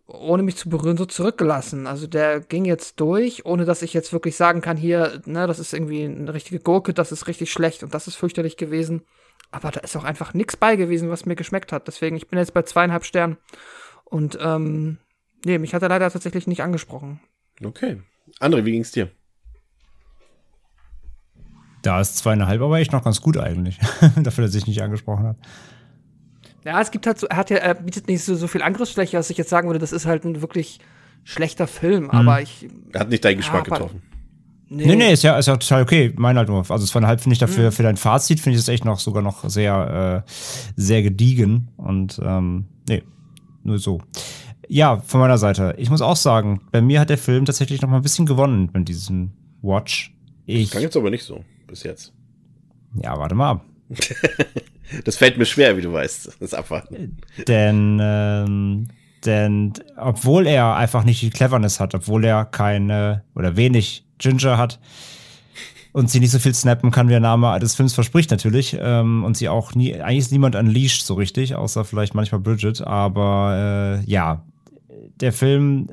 ohne 0.07 0.43
mich 0.43 0.57
zu 0.57 0.69
berühren, 0.69 0.97
so 0.97 1.07
zurückgelassen. 1.07 1.87
Also 1.87 2.07
der 2.07 2.41
ging 2.41 2.65
jetzt 2.65 3.01
durch, 3.01 3.47
ohne 3.47 3.65
dass 3.65 3.83
ich 3.83 3.95
jetzt 3.95 4.13
wirklich 4.13 4.37
sagen 4.37 4.61
kann, 4.61 4.77
hier, 4.77 5.21
ne, 5.27 5.47
das 5.47 5.59
ist 5.59 5.73
irgendwie 5.73 6.05
eine 6.05 6.35
richtige 6.35 6.61
Gurke, 6.61 6.93
das 6.93 7.13
ist 7.13 7.29
richtig 7.29 7.53
schlecht 7.53 7.83
und 7.83 7.95
das 7.95 8.09
ist 8.09 8.17
fürchterlich 8.17 8.57
gewesen. 8.57 9.03
Aber 9.51 9.71
da 9.71 9.81
ist 9.81 9.97
auch 9.97 10.05
einfach 10.05 10.35
nichts 10.35 10.57
bei 10.57 10.77
gewesen, 10.77 11.11
was 11.11 11.27
mir 11.27 11.37
geschmeckt 11.37 11.73
hat. 11.73 11.87
Deswegen, 11.87 12.17
ich 12.17 12.27
bin 12.27 12.39
jetzt 12.39 12.55
bei 12.55 12.63
zweieinhalb 12.63 13.05
Sternen. 13.05 13.37
Und 14.05 14.39
ähm, 14.41 14.99
nee, 15.45 15.59
mich 15.59 15.75
hat 15.75 15.83
er 15.83 15.91
leider 15.91 16.11
tatsächlich 16.11 16.47
nicht 16.47 16.63
angesprochen. 16.63 17.21
Okay. 17.63 18.01
André, 18.41 18.65
wie 18.65 18.73
ging's 18.73 18.93
dir? 18.93 19.11
Da 21.83 22.01
ist 22.01 22.17
zweieinhalb 22.17 22.63
aber 22.63 22.79
echt 22.79 22.93
noch 22.93 23.05
ganz 23.05 23.21
gut 23.21 23.37
eigentlich. 23.37 23.79
Dafür, 24.17 24.45
dass 24.45 24.55
ich 24.55 24.67
nicht 24.67 24.83
angesprochen 24.83 25.27
hat. 25.27 25.37
Ja, 26.65 26.81
es 26.81 26.91
gibt 26.91 27.07
halt 27.07 27.19
so, 27.19 27.27
er 27.27 27.37
hat 27.37 27.51
ja, 27.51 27.57
er 27.57 27.75
bietet 27.75 28.09
nicht 28.09 28.23
so, 28.23 28.35
so 28.35 28.47
viel 28.47 28.63
Angriffsfläche, 28.63 29.17
dass 29.17 29.31
ich 29.31 29.39
jetzt 29.39 29.51
sagen 29.51 29.69
würde, 29.69 29.81
das 29.81 29.93
ist 29.93 30.07
halt 30.07 30.25
ein 30.25 30.41
wirklich 30.43 30.79
schlechter 31.25 31.67
Film, 31.67 32.05
mhm. 32.05 32.11
aber 32.11 32.43
ich. 32.43 32.69
Er 32.93 33.01
hat 33.01 33.11
nicht 33.11 33.25
deinen 33.25 33.39
Geschmack 33.39 33.67
ja, 33.67 33.75
getroffen. 33.75 34.03
Nee. 34.69 34.87
nee, 34.87 34.97
nee, 34.97 35.13
ist 35.13 35.23
ja, 35.23 35.37
ist 35.37 35.47
ja 35.47 35.57
total 35.57 35.83
okay. 35.83 36.15
Mein 36.17 36.39
halt 36.39 36.49
nur. 36.49 36.71
Also 36.71 36.87
zweieinhalb 36.87 37.21
finde 37.21 37.35
ich 37.35 37.39
dafür, 37.39 37.67
mhm. 37.67 37.73
für 37.73 37.83
dein 37.83 37.99
Fazit 37.99 38.41
finde 38.41 38.57
ich 38.57 38.65
das 38.65 38.73
echt 38.73 38.87
noch 38.87 39.01
sogar 39.01 39.23
noch 39.23 39.49
sehr, 39.51 40.25
äh, 40.27 40.31
sehr 40.77 41.03
gediegen. 41.03 41.69
Und 41.77 42.19
ähm, 42.25 42.65
nee, 42.89 43.03
nur 43.65 43.79
so. 43.79 44.01
Ja, 44.69 45.03
von 45.05 45.21
meiner 45.21 45.37
Seite. 45.37 45.75
Ich 45.77 45.91
muss 45.91 46.01
auch 46.01 46.17
sagen, 46.17 46.63
bei 46.71 46.81
mir 46.81 47.01
hat 47.01 47.11
der 47.11 47.19
Film 47.19 47.45
tatsächlich 47.45 47.83
noch 47.83 47.91
mal 47.91 47.97
ein 47.97 48.03
bisschen 48.03 48.25
gewonnen 48.25 48.71
mit 48.73 48.89
diesem 48.89 49.33
Watch. 49.61 50.15
Ich, 50.47 50.65
das 50.65 50.73
kann 50.73 50.83
jetzt 50.83 50.97
aber 50.97 51.11
nicht 51.11 51.25
so, 51.25 51.45
bis 51.67 51.83
jetzt. 51.83 52.15
Ja, 52.95 53.19
warte 53.19 53.35
mal 53.35 53.51
ab. 53.51 53.65
Das 55.05 55.17
fällt 55.17 55.39
mir 55.39 55.47
schwer, 55.47 55.77
wie 55.77 55.83
du 55.83 55.93
weißt, 55.93 56.37
das 56.41 56.55
Abwarten. 56.55 57.17
Denn, 57.49 57.99
ähm, 58.01 58.89
denn 59.25 59.73
obwohl 59.97 60.47
er 60.47 60.77
einfach 60.77 61.05
nicht 61.05 61.23
die 61.23 61.31
Cleverness 61.31 61.81
hat, 61.81 61.95
obwohl 61.95 62.25
er 62.25 62.45
keine 62.45 63.25
oder 63.35 63.57
wenig 63.57 64.05
Ginger 64.19 64.59
hat 64.59 64.81
und 65.93 66.11
sie 66.11 66.21
nicht 66.21 66.31
so 66.31 66.39
viel 66.39 66.55
snappen 66.55 66.91
kann, 66.91 67.09
wie 67.09 67.13
der 67.13 67.21
Name 67.21 67.59
des 67.59 67.75
Films 67.75 67.95
verspricht 67.95 68.31
natürlich 68.31 68.77
ähm, 68.81 69.25
und 69.25 69.37
sie 69.37 69.49
auch 69.49 69.75
nie, 69.75 69.95
eigentlich 69.95 70.19
ist 70.19 70.33
niemand 70.33 70.57
unleashed 70.57 71.05
so 71.05 71.15
richtig, 71.15 71.55
außer 71.55 71.85
vielleicht 71.85 72.15
manchmal 72.15 72.41
Bridget, 72.41 72.83
aber 72.83 74.03
äh, 74.05 74.11
ja, 74.11 74.45
der 75.21 75.33
Film 75.33 75.89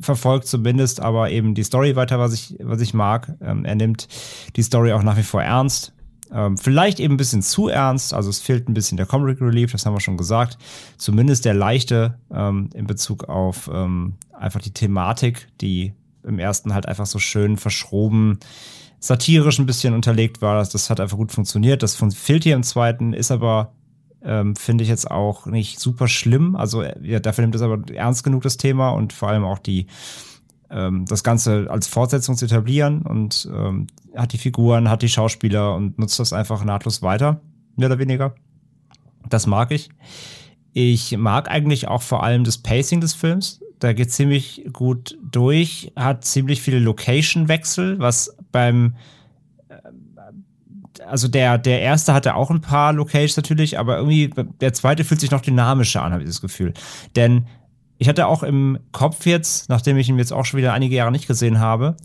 verfolgt 0.00 0.46
zumindest 0.46 1.00
aber 1.00 1.30
eben 1.30 1.54
die 1.54 1.64
Story 1.64 1.96
weiter, 1.96 2.18
was 2.18 2.32
ich, 2.32 2.56
was 2.60 2.80
ich 2.80 2.94
mag. 2.94 3.34
Ähm, 3.40 3.64
er 3.64 3.74
nimmt 3.74 4.06
die 4.54 4.62
Story 4.62 4.92
auch 4.92 5.02
nach 5.02 5.16
wie 5.16 5.22
vor 5.22 5.42
ernst 5.42 5.92
Ähm, 6.32 6.58
vielleicht 6.58 7.00
eben 7.00 7.14
ein 7.14 7.16
bisschen 7.18 7.42
zu 7.42 7.68
ernst, 7.68 8.12
also 8.12 8.30
es 8.30 8.40
fehlt 8.40 8.68
ein 8.68 8.74
bisschen 8.74 8.96
der 8.96 9.06
Comic 9.06 9.40
Relief, 9.40 9.72
das 9.72 9.86
haben 9.86 9.94
wir 9.94 10.00
schon 10.00 10.16
gesagt. 10.16 10.58
Zumindest 10.96 11.44
der 11.44 11.54
leichte 11.54 12.18
ähm, 12.32 12.70
in 12.74 12.86
Bezug 12.86 13.24
auf 13.24 13.70
ähm, 13.72 14.14
einfach 14.32 14.60
die 14.60 14.72
Thematik, 14.72 15.48
die 15.60 15.94
im 16.22 16.38
ersten 16.38 16.74
halt 16.74 16.86
einfach 16.86 17.06
so 17.06 17.18
schön 17.18 17.56
verschroben, 17.56 18.38
satirisch 19.00 19.58
ein 19.58 19.66
bisschen 19.66 19.94
unterlegt 19.94 20.42
war. 20.42 20.56
Das, 20.56 20.70
das 20.70 20.90
hat 20.90 21.00
einfach 21.00 21.16
gut 21.16 21.32
funktioniert. 21.32 21.82
Das 21.82 21.96
fehlt 21.96 22.44
hier 22.44 22.54
im 22.54 22.62
zweiten, 22.62 23.12
ist 23.12 23.30
aber 23.30 23.72
ähm, 24.22 24.56
finde 24.56 24.82
ich 24.82 24.90
jetzt 24.90 25.10
auch 25.10 25.46
nicht 25.46 25.78
super 25.80 26.08
schlimm. 26.08 26.56
Also 26.56 26.82
ja, 26.82 27.20
dafür 27.20 27.42
nimmt 27.42 27.54
es 27.54 27.62
aber 27.62 27.80
ernst 27.94 28.24
genug 28.24 28.42
das 28.42 28.56
Thema 28.56 28.90
und 28.90 29.12
vor 29.12 29.28
allem 29.28 29.44
auch 29.44 29.58
die 29.58 29.86
ähm, 30.70 31.04
das 31.06 31.24
Ganze 31.24 31.68
als 31.70 31.86
Fortsetzung 31.86 32.36
zu 32.36 32.44
etablieren 32.44 33.02
und 33.02 33.48
ähm, 33.52 33.86
hat 34.16 34.32
die 34.32 34.38
Figuren, 34.38 34.88
hat 34.88 35.02
die 35.02 35.08
Schauspieler 35.08 35.74
und 35.74 35.98
nutzt 35.98 36.18
das 36.18 36.32
einfach 36.32 36.64
nahtlos 36.64 37.02
weiter, 37.02 37.40
mehr 37.76 37.88
oder 37.88 37.98
weniger. 37.98 38.34
Das 39.28 39.46
mag 39.46 39.70
ich. 39.70 39.90
Ich 40.72 41.16
mag 41.16 41.50
eigentlich 41.50 41.88
auch 41.88 42.02
vor 42.02 42.22
allem 42.22 42.44
das 42.44 42.58
Pacing 42.58 43.00
des 43.00 43.14
Films. 43.14 43.60
Da 43.78 43.92
geht 43.92 44.12
ziemlich 44.12 44.66
gut 44.72 45.16
durch, 45.22 45.92
hat 45.96 46.24
ziemlich 46.24 46.62
viele 46.62 46.78
Location-Wechsel, 46.78 47.98
was 47.98 48.36
beim 48.52 48.94
also 51.06 51.28
der, 51.28 51.58
der 51.58 51.80
erste 51.80 52.12
hatte 52.12 52.34
auch 52.34 52.50
ein 52.50 52.60
paar 52.60 52.92
Locations 52.92 53.36
natürlich, 53.36 53.78
aber 53.78 53.98
irgendwie 53.98 54.30
der 54.60 54.72
zweite 54.72 55.04
fühlt 55.04 55.20
sich 55.20 55.30
noch 55.30 55.40
dynamischer 55.40 56.02
an, 56.02 56.12
habe 56.12 56.22
ich 56.22 56.28
das 56.28 56.40
Gefühl. 56.40 56.74
Denn 57.16 57.46
ich 57.98 58.08
hatte 58.08 58.26
auch 58.26 58.42
im 58.42 58.78
Kopf 58.92 59.26
jetzt, 59.26 59.68
nachdem 59.68 59.96
ich 59.98 60.08
ihn 60.08 60.18
jetzt 60.18 60.32
auch 60.32 60.44
schon 60.44 60.58
wieder 60.58 60.72
einige 60.72 60.94
Jahre 60.94 61.12
nicht 61.12 61.26
gesehen 61.26 61.58
habe, 61.58 61.96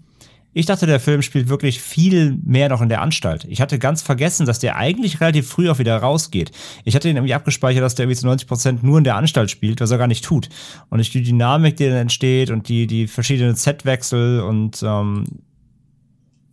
ich 0.56 0.68
dachte, 0.68 0.86
der 0.86 0.99
Film 0.99 1.24
spielt 1.24 1.49
wirklich 1.49 1.82
viel 1.82 2.38
mehr 2.44 2.70
noch 2.70 2.82
in 2.82 2.90
der 2.90 3.02
Anstalt. 3.02 3.45
Ich 3.49 3.60
hatte 3.60 3.80
ganz 3.80 4.03
vergessen, 4.03 4.45
dass 4.45 4.60
der 4.60 4.76
eigentlich 4.76 5.20
relativ 5.20 5.48
früh 5.48 5.68
auch 5.70 5.80
wieder 5.80 5.98
rausgeht. 5.98 6.52
Ich 6.84 6.94
hatte 6.94 7.10
ihn 7.10 7.15
irgendwie 7.15 7.34
abgespeichert, 7.34 7.82
dass 7.82 7.95
der 7.95 8.03
irgendwie 8.03 8.20
zu 8.20 8.28
90 8.28 8.48
Prozent 8.48 8.84
nur 8.84 8.99
in 8.99 9.03
der 9.03 9.15
Anstalt 9.15 9.49
spielt, 9.49 9.82
was 9.82 9.90
er 9.90 9.98
gar 9.98 10.07
nicht 10.07 10.24
tut. 10.24 10.49
Und 10.90 10.99
durch 10.99 11.10
die 11.10 11.24
Dynamik, 11.24 11.78
die 11.78 11.88
dann 11.88 11.98
entsteht 11.98 12.52
und 12.52 12.70
die, 12.70 12.86
die 12.86 13.07
verschiedenen 13.07 13.56
Setwechsel 13.56 14.41
und 14.41 14.84
ähm, 14.84 15.26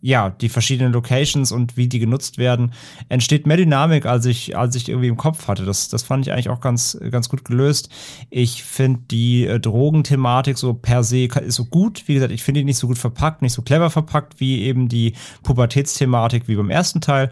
ja, 0.01 0.31
die 0.31 0.49
verschiedenen 0.49 0.93
Locations 0.93 1.51
und 1.51 1.77
wie 1.77 1.87
die 1.87 1.99
genutzt 1.99 2.37
werden, 2.37 2.73
entsteht 3.07 3.45
mehr 3.45 3.57
Dynamik, 3.57 4.05
als 4.05 4.25
ich, 4.25 4.57
als 4.57 4.75
ich 4.75 4.89
irgendwie 4.89 5.07
im 5.07 5.17
Kopf 5.17 5.47
hatte. 5.47 5.63
Das, 5.63 5.89
das 5.89 6.03
fand 6.03 6.25
ich 6.25 6.33
eigentlich 6.33 6.49
auch 6.49 6.59
ganz, 6.59 6.97
ganz 7.11 7.29
gut 7.29 7.45
gelöst. 7.45 7.89
Ich 8.31 8.63
finde 8.63 9.01
die 9.11 9.45
äh, 9.45 9.59
Drogenthematik 9.59 10.57
so 10.57 10.73
per 10.73 11.03
se 11.03 11.25
ist 11.25 11.55
so 11.55 11.65
gut. 11.65 12.03
Wie 12.07 12.15
gesagt, 12.15 12.31
ich 12.31 12.43
finde 12.43 12.61
die 12.61 12.65
nicht 12.65 12.77
so 12.77 12.87
gut 12.87 12.97
verpackt, 12.97 13.43
nicht 13.43 13.53
so 13.53 13.61
clever 13.61 13.91
verpackt 13.91 14.39
wie 14.39 14.61
eben 14.63 14.89
die 14.89 15.13
Pubertätsthematik 15.43 16.47
wie 16.47 16.55
beim 16.55 16.71
ersten 16.71 17.01
Teil. 17.01 17.31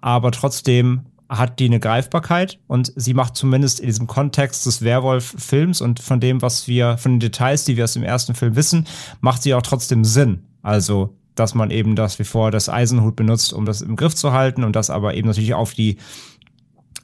Aber 0.00 0.30
trotzdem 0.30 1.06
hat 1.28 1.58
die 1.58 1.64
eine 1.64 1.80
Greifbarkeit 1.80 2.58
und 2.68 2.92
sie 2.94 3.14
macht 3.14 3.34
zumindest 3.34 3.80
in 3.80 3.86
diesem 3.86 4.06
Kontext 4.06 4.66
des 4.66 4.82
Werwolf-Films 4.82 5.80
und 5.80 5.98
von 5.98 6.20
dem, 6.20 6.42
was 6.42 6.68
wir, 6.68 6.98
von 6.98 7.12
den 7.12 7.20
Details, 7.20 7.64
die 7.64 7.76
wir 7.76 7.84
aus 7.84 7.94
dem 7.94 8.02
ersten 8.02 8.34
Film 8.34 8.54
wissen, 8.54 8.86
macht 9.20 9.42
sie 9.42 9.54
auch 9.54 9.62
trotzdem 9.62 10.04
Sinn. 10.04 10.44
Also 10.62 11.16
dass 11.34 11.54
man 11.54 11.70
eben 11.70 11.96
das 11.96 12.18
wie 12.18 12.24
vor 12.24 12.50
das 12.50 12.68
Eisenhut 12.68 13.16
benutzt, 13.16 13.52
um 13.52 13.64
das 13.64 13.80
im 13.82 13.96
Griff 13.96 14.14
zu 14.14 14.32
halten 14.32 14.64
und 14.64 14.76
das 14.76 14.90
aber 14.90 15.14
eben 15.14 15.28
natürlich 15.28 15.54
auf 15.54 15.74
die 15.74 15.98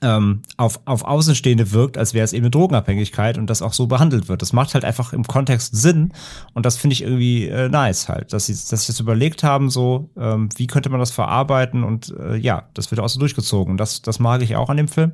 ähm, 0.03 0.43
auf, 0.57 0.81
auf 0.87 1.05
Außenstehende 1.05 1.73
wirkt, 1.73 1.99
als 1.99 2.15
wäre 2.15 2.25
es 2.25 2.33
eben 2.33 2.45
eine 2.45 2.51
Drogenabhängigkeit 2.51 3.37
und 3.37 3.49
das 3.49 3.63
auch 3.63 3.73
so 3.73 3.87
behandelt 3.87 4.29
wird. 4.29 4.41
Das 4.43 4.53
macht 4.53 4.75
halt 4.75 4.85
einfach 4.85 5.13
im 5.13 5.25
Kontext 5.25 5.77
Sinn 5.77 6.13
und 6.55 6.65
das 6.65 6.77
finde 6.77 6.95
ich 6.95 7.03
irgendwie 7.03 7.47
äh, 7.49 7.69
nice 7.69 8.09
halt, 8.09 8.33
dass 8.33 8.47
sie, 8.47 8.53
dass 8.53 8.87
sie 8.87 8.93
das 8.93 9.01
überlegt 9.01 9.43
haben, 9.43 9.69
so, 9.69 10.09
ähm, 10.17 10.49
wie 10.57 10.67
könnte 10.67 10.89
man 10.89 11.01
das 11.01 11.11
verarbeiten 11.11 11.85
und 11.85 12.15
äh, 12.19 12.37
ja, 12.37 12.69
das 12.75 12.91
wird 12.91 13.01
auch 13.01 13.09
so 13.09 13.21
durchgezogen. 13.21 13.77
Das, 13.77 14.03
das 14.03 14.19
mag 14.19 14.43
ich 14.43 14.57
auch 14.57 14.71
an 14.71 14.77
dem 14.79 14.89
Film. 14.89 15.13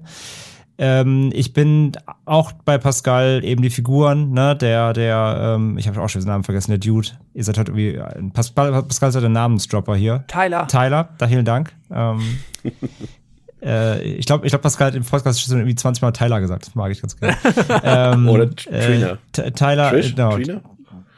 Ähm, 0.78 1.30
ich 1.32 1.52
bin 1.52 1.92
auch 2.26 2.52
bei 2.52 2.76
Pascal 2.76 3.42
eben 3.44 3.62
die 3.62 3.70
Figuren, 3.70 4.32
ne, 4.32 4.54
der, 4.54 4.92
der, 4.92 5.54
ähm, 5.56 5.78
ich 5.78 5.88
habe 5.88 6.00
auch 6.00 6.08
schon 6.08 6.20
den 6.20 6.28
Namen 6.28 6.44
vergessen, 6.44 6.70
der 6.70 6.78
Dude. 6.78 7.08
Ihr 7.32 7.44
seid 7.44 7.56
halt 7.56 7.68
irgendwie, 7.68 7.98
Pascal, 8.32 8.82
Pascal 8.82 9.08
ist 9.08 9.14
halt 9.14 9.22
der 9.22 9.30
Namensdropper 9.30 9.96
hier. 9.96 10.24
Tyler. 10.28 10.66
Tyler, 10.68 11.08
da 11.16 11.28
vielen 11.28 11.46
Dank. 11.46 11.72
Ähm, 11.90 12.20
äh, 13.62 14.02
ich 14.02 14.26
glaube, 14.26 14.44
ich 14.44 14.50
glaub, 14.50 14.62
Pascal 14.62 14.88
hat 14.88 14.94
im 14.94 15.04
Podcast 15.04 15.40
schon 15.40 15.56
irgendwie 15.56 15.74
20 15.74 16.02
Mal 16.02 16.12
Tyler 16.12 16.40
gesagt. 16.40 16.66
Das 16.66 16.74
mag 16.74 16.92
ich 16.92 17.00
ganz 17.00 17.16
gerne. 17.16 17.36
ähm, 17.82 18.28
Oder 18.28 18.54
Trina. 18.54 19.18
Äh, 19.36 19.50
Tyler, 19.52 19.90
Trish? 19.90 20.14
genau. 20.14 20.36
Trina? 20.36 20.60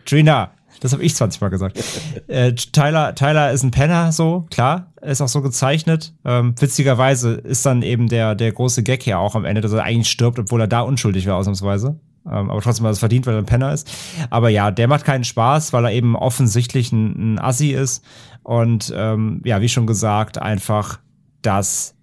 Trina. 0.04 0.50
Das 0.80 0.92
habe 0.92 1.02
ich 1.02 1.14
20 1.14 1.40
Mal 1.40 1.48
gesagt. 1.48 1.82
äh, 2.28 2.52
Tyler, 2.54 3.14
Tyler 3.14 3.52
ist 3.52 3.62
ein 3.62 3.70
Penner, 3.70 4.12
so, 4.12 4.46
klar. 4.50 4.92
Ist 5.00 5.20
auch 5.20 5.28
so 5.28 5.42
gezeichnet. 5.42 6.14
Ähm, 6.24 6.54
witzigerweise 6.58 7.34
ist 7.34 7.64
dann 7.66 7.82
eben 7.82 8.08
der, 8.08 8.34
der 8.34 8.52
große 8.52 8.82
Gag 8.82 9.02
hier 9.02 9.18
auch 9.18 9.34
am 9.34 9.44
Ende, 9.44 9.60
dass 9.60 9.72
er 9.72 9.84
eigentlich 9.84 10.10
stirbt, 10.10 10.38
obwohl 10.38 10.60
er 10.60 10.66
da 10.66 10.80
unschuldig 10.80 11.26
war, 11.26 11.36
ausnahmsweise. 11.36 11.98
Ähm, 12.26 12.50
aber 12.50 12.60
trotzdem 12.60 12.84
hat 12.84 12.90
er 12.90 12.92
es 12.92 12.98
verdient, 12.98 13.26
weil 13.26 13.34
er 13.34 13.38
ein 13.38 13.46
Penner 13.46 13.72
ist. 13.72 13.90
Aber 14.30 14.48
ja, 14.48 14.70
der 14.70 14.88
macht 14.88 15.04
keinen 15.04 15.24
Spaß, 15.24 15.72
weil 15.72 15.84
er 15.84 15.92
eben 15.92 16.16
offensichtlich 16.16 16.92
ein, 16.92 17.34
ein 17.34 17.38
Assi 17.38 17.70
ist. 17.70 18.04
Und 18.42 18.92
ähm, 18.96 19.40
ja, 19.44 19.60
wie 19.60 19.68
schon 19.68 19.86
gesagt, 19.86 20.38
einfach 20.38 21.00
das 21.42 21.94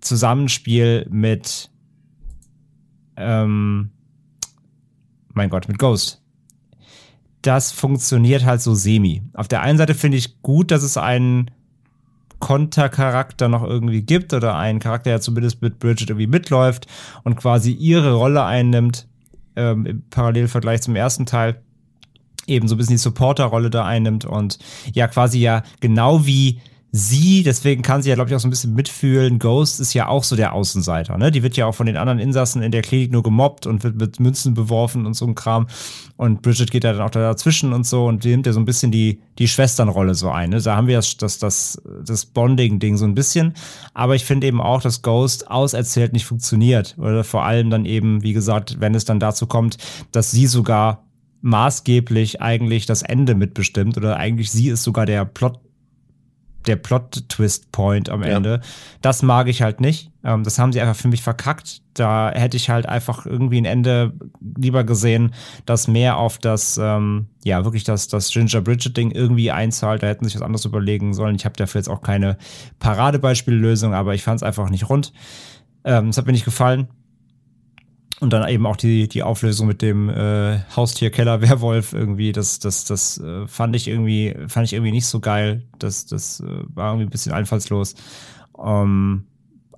Zusammenspiel 0.00 1.06
mit 1.10 1.70
ähm, 3.16 3.90
mein 5.34 5.50
Gott, 5.50 5.68
mit 5.68 5.78
Ghost 5.78 6.19
das 7.42 7.72
funktioniert 7.72 8.44
halt 8.44 8.60
so 8.60 8.74
semi. 8.74 9.22
Auf 9.34 9.48
der 9.48 9.62
einen 9.62 9.78
Seite 9.78 9.94
finde 9.94 10.18
ich 10.18 10.42
gut, 10.42 10.70
dass 10.70 10.82
es 10.82 10.96
einen 10.96 11.50
Kontercharakter 12.38 13.48
noch 13.48 13.62
irgendwie 13.62 14.02
gibt 14.02 14.32
oder 14.32 14.56
einen 14.56 14.78
Charakter, 14.78 15.10
der 15.10 15.20
zumindest 15.20 15.62
mit 15.62 15.78
Bridget 15.78 16.10
irgendwie 16.10 16.26
mitläuft 16.26 16.86
und 17.22 17.36
quasi 17.36 17.72
ihre 17.72 18.14
Rolle 18.14 18.44
einnimmt, 18.44 19.06
ähm, 19.56 19.86
im 19.86 20.02
Parallelvergleich 20.08 20.80
zum 20.82 20.96
ersten 20.96 21.26
Teil 21.26 21.62
eben 22.46 22.66
so 22.66 22.74
ein 22.74 22.78
bisschen 22.78 22.94
die 22.94 22.98
Supporterrolle 22.98 23.70
da 23.70 23.84
einnimmt 23.84 24.24
und 24.24 24.58
ja 24.92 25.06
quasi 25.06 25.38
ja 25.38 25.62
genau 25.80 26.26
wie 26.26 26.60
sie, 26.92 27.42
deswegen 27.44 27.82
kann 27.82 28.02
sie 28.02 28.08
ja, 28.08 28.16
glaube 28.16 28.30
ich, 28.30 28.36
auch 28.36 28.40
so 28.40 28.48
ein 28.48 28.50
bisschen 28.50 28.74
mitfühlen. 28.74 29.38
Ghost 29.38 29.78
ist 29.78 29.94
ja 29.94 30.08
auch 30.08 30.24
so 30.24 30.34
der 30.34 30.52
Außenseiter, 30.52 31.16
ne? 31.18 31.30
Die 31.30 31.42
wird 31.42 31.56
ja 31.56 31.66
auch 31.66 31.74
von 31.74 31.86
den 31.86 31.96
anderen 31.96 32.18
Insassen 32.18 32.62
in 32.62 32.72
der 32.72 32.82
Klinik 32.82 33.12
nur 33.12 33.22
gemobbt 33.22 33.66
und 33.66 33.84
wird 33.84 33.96
mit 33.96 34.18
Münzen 34.18 34.54
beworfen 34.54 35.06
und 35.06 35.14
so 35.14 35.26
ein 35.26 35.34
Kram. 35.36 35.68
Und 36.16 36.42
Bridget 36.42 36.70
geht 36.70 36.84
ja 36.84 36.92
dann 36.92 37.02
auch 37.02 37.10
da 37.10 37.20
dazwischen 37.20 37.72
und 37.72 37.86
so 37.86 38.06
und 38.06 38.24
die 38.24 38.30
nimmt 38.30 38.46
ja 38.46 38.52
so 38.52 38.60
ein 38.60 38.64
bisschen 38.64 38.90
die, 38.90 39.20
die 39.38 39.46
Schwesternrolle 39.46 40.14
so 40.14 40.30
ein. 40.30 40.50
Ne? 40.50 40.60
Da 40.60 40.76
haben 40.76 40.88
wir 40.88 40.96
das, 40.96 41.16
das, 41.16 41.38
das, 41.38 41.80
das 42.04 42.26
Bonding-Ding 42.26 42.96
so 42.96 43.04
ein 43.04 43.14
bisschen. 43.14 43.54
Aber 43.94 44.16
ich 44.16 44.24
finde 44.24 44.48
eben 44.48 44.60
auch, 44.60 44.82
dass 44.82 45.02
Ghost 45.02 45.48
auserzählt 45.48 46.12
nicht 46.12 46.26
funktioniert. 46.26 46.96
Oder 46.98 47.22
vor 47.22 47.44
allem 47.44 47.70
dann 47.70 47.84
eben, 47.84 48.22
wie 48.22 48.32
gesagt, 48.32 48.80
wenn 48.80 48.94
es 48.94 49.04
dann 49.04 49.20
dazu 49.20 49.46
kommt, 49.46 49.76
dass 50.10 50.32
sie 50.32 50.46
sogar 50.46 51.04
maßgeblich 51.42 52.42
eigentlich 52.42 52.84
das 52.84 53.02
Ende 53.02 53.34
mitbestimmt 53.34 53.96
oder 53.96 54.16
eigentlich 54.16 54.50
sie 54.50 54.68
ist 54.68 54.82
sogar 54.82 55.06
der 55.06 55.24
Plot 55.24 55.58
der 56.66 56.76
Plot-Twist-Point 56.76 58.10
am 58.10 58.22
Ende. 58.22 58.50
Ja. 58.50 58.60
Das 59.00 59.22
mag 59.22 59.48
ich 59.48 59.62
halt 59.62 59.80
nicht. 59.80 60.10
Ähm, 60.22 60.44
das 60.44 60.58
haben 60.58 60.72
sie 60.72 60.80
einfach 60.80 60.96
für 60.96 61.08
mich 61.08 61.22
verkackt. 61.22 61.82
Da 61.94 62.30
hätte 62.30 62.56
ich 62.56 62.70
halt 62.70 62.86
einfach 62.86 63.26
irgendwie 63.26 63.60
ein 63.60 63.64
Ende 63.64 64.12
lieber 64.56 64.84
gesehen, 64.84 65.34
das 65.66 65.88
mehr 65.88 66.18
auf 66.18 66.38
das, 66.38 66.78
ähm, 66.78 67.26
ja, 67.44 67.64
wirklich 67.64 67.84
das, 67.84 68.08
das 68.08 68.30
Ginger 68.30 68.60
Bridget-Ding 68.60 69.10
irgendwie 69.10 69.50
einzahlt. 69.50 70.02
Da 70.02 70.06
hätten 70.06 70.24
sie 70.24 70.30
sich 70.30 70.40
was 70.40 70.46
anderes 70.46 70.64
überlegen 70.64 71.14
sollen. 71.14 71.34
Ich 71.34 71.44
habe 71.44 71.56
dafür 71.56 71.80
jetzt 71.80 71.88
auch 71.88 72.02
keine 72.02 72.36
Paradebeispiellösung, 72.78 73.94
aber 73.94 74.14
ich 74.14 74.22
fand 74.22 74.36
es 74.36 74.42
einfach 74.42 74.68
nicht 74.70 74.88
rund. 74.88 75.12
Ähm, 75.84 76.08
das 76.08 76.18
hat 76.18 76.26
mir 76.26 76.32
nicht 76.32 76.44
gefallen. 76.44 76.88
Und 78.20 78.34
dann 78.34 78.46
eben 78.48 78.66
auch 78.66 78.76
die, 78.76 79.08
die 79.08 79.22
Auflösung 79.22 79.66
mit 79.66 79.80
dem 79.80 80.10
äh, 80.10 80.58
Haustier-Keller-Werwolf 80.76 81.94
irgendwie, 81.94 82.32
das, 82.32 82.58
das, 82.58 82.84
das 82.84 83.18
äh, 83.18 83.46
fand 83.46 83.74
ich 83.74 83.88
irgendwie, 83.88 84.36
fand 84.46 84.66
ich 84.66 84.74
irgendwie 84.74 84.92
nicht 84.92 85.06
so 85.06 85.20
geil. 85.20 85.62
Das, 85.78 86.04
das 86.04 86.40
äh, 86.40 86.46
war 86.74 86.92
irgendwie 86.92 87.06
ein 87.06 87.10
bisschen 87.10 87.32
einfallslos. 87.32 87.94
Ähm, 88.62 89.24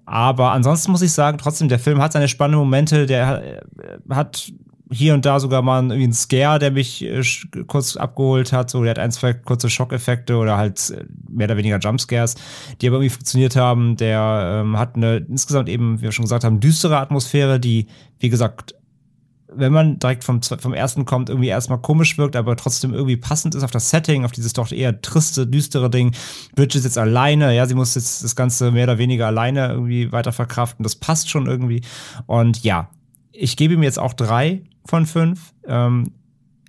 aber 0.06 0.50
ansonsten 0.50 0.90
muss 0.90 1.02
ich 1.02 1.12
sagen, 1.12 1.38
trotzdem, 1.38 1.68
der 1.68 1.78
Film 1.78 2.02
hat 2.02 2.12
seine 2.12 2.26
spannenden 2.26 2.58
Momente, 2.58 3.06
der 3.06 3.60
äh, 3.60 3.60
hat 4.10 4.52
hier 4.90 5.14
und 5.14 5.24
da 5.24 5.40
sogar 5.40 5.62
mal 5.62 5.82
irgendwie 5.82 6.08
ein 6.08 6.12
Scare, 6.12 6.58
der 6.58 6.70
mich 6.70 7.02
äh, 7.02 7.22
kurz 7.66 7.96
abgeholt 7.96 8.52
hat. 8.52 8.70
So, 8.70 8.82
der 8.82 8.90
hat 8.90 8.98
ein, 8.98 9.10
zwei 9.10 9.32
kurze 9.32 9.70
Schockeffekte 9.70 10.36
oder 10.36 10.56
halt 10.56 10.90
äh, 10.90 11.04
mehr 11.28 11.46
oder 11.46 11.56
weniger 11.56 11.78
Jumpscares, 11.78 12.34
die 12.80 12.86
aber 12.86 12.96
irgendwie 12.96 13.10
funktioniert 13.10 13.56
haben. 13.56 13.96
Der 13.96 14.62
ähm, 14.62 14.78
hat 14.78 14.96
eine 14.96 15.16
insgesamt 15.16 15.68
eben, 15.68 15.98
wie 15.98 16.02
wir 16.04 16.12
schon 16.12 16.24
gesagt 16.24 16.44
haben, 16.44 16.60
düstere 16.60 16.98
Atmosphäre, 16.98 17.58
die, 17.58 17.86
wie 18.18 18.28
gesagt, 18.28 18.74
wenn 19.54 19.72
man 19.72 19.98
direkt 19.98 20.24
vom, 20.24 20.40
vom 20.42 20.72
ersten 20.72 21.04
kommt, 21.04 21.28
irgendwie 21.28 21.48
erstmal 21.48 21.78
komisch 21.78 22.16
wirkt, 22.18 22.36
aber 22.36 22.56
trotzdem 22.56 22.94
irgendwie 22.94 23.16
passend 23.16 23.54
ist 23.54 23.62
auf 23.62 23.70
das 23.70 23.90
Setting, 23.90 24.24
auf 24.24 24.32
dieses 24.32 24.52
doch 24.52 24.72
eher 24.72 25.02
triste, 25.02 25.46
düstere 25.46 25.90
Ding. 25.90 26.14
Bridget 26.54 26.76
ist 26.76 26.84
jetzt 26.84 26.98
alleine, 26.98 27.54
ja, 27.54 27.66
sie 27.66 27.74
muss 27.74 27.94
jetzt 27.94 28.24
das 28.24 28.36
Ganze 28.36 28.70
mehr 28.70 28.84
oder 28.84 28.98
weniger 28.98 29.26
alleine 29.26 29.68
irgendwie 29.68 30.10
weiter 30.12 30.32
verkraften. 30.32 30.82
Das 30.82 30.96
passt 30.96 31.30
schon 31.30 31.46
irgendwie. 31.46 31.82
Und 32.26 32.62
ja, 32.64 32.88
ich 33.32 33.56
gebe 33.56 33.74
ihm 33.74 33.82
jetzt 33.82 33.98
auch 33.98 34.12
drei 34.12 34.62
von 34.84 35.06
fünf. 35.06 35.52
Ähm, 35.66 36.12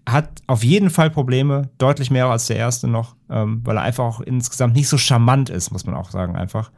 hat 0.07 0.41
auf 0.47 0.63
jeden 0.63 0.89
Fall 0.89 1.09
Probleme, 1.09 1.69
deutlich 1.77 2.11
mehr 2.11 2.27
als 2.27 2.47
der 2.47 2.57
erste 2.57 2.87
noch, 2.87 3.15
ähm, 3.29 3.61
weil 3.63 3.77
er 3.77 3.83
einfach 3.83 4.03
auch 4.03 4.21
insgesamt 4.21 4.75
nicht 4.75 4.89
so 4.89 4.97
charmant 4.97 5.49
ist, 5.49 5.71
muss 5.71 5.85
man 5.85 5.95
auch 5.95 6.11
sagen, 6.11 6.35
einfach. 6.35 6.71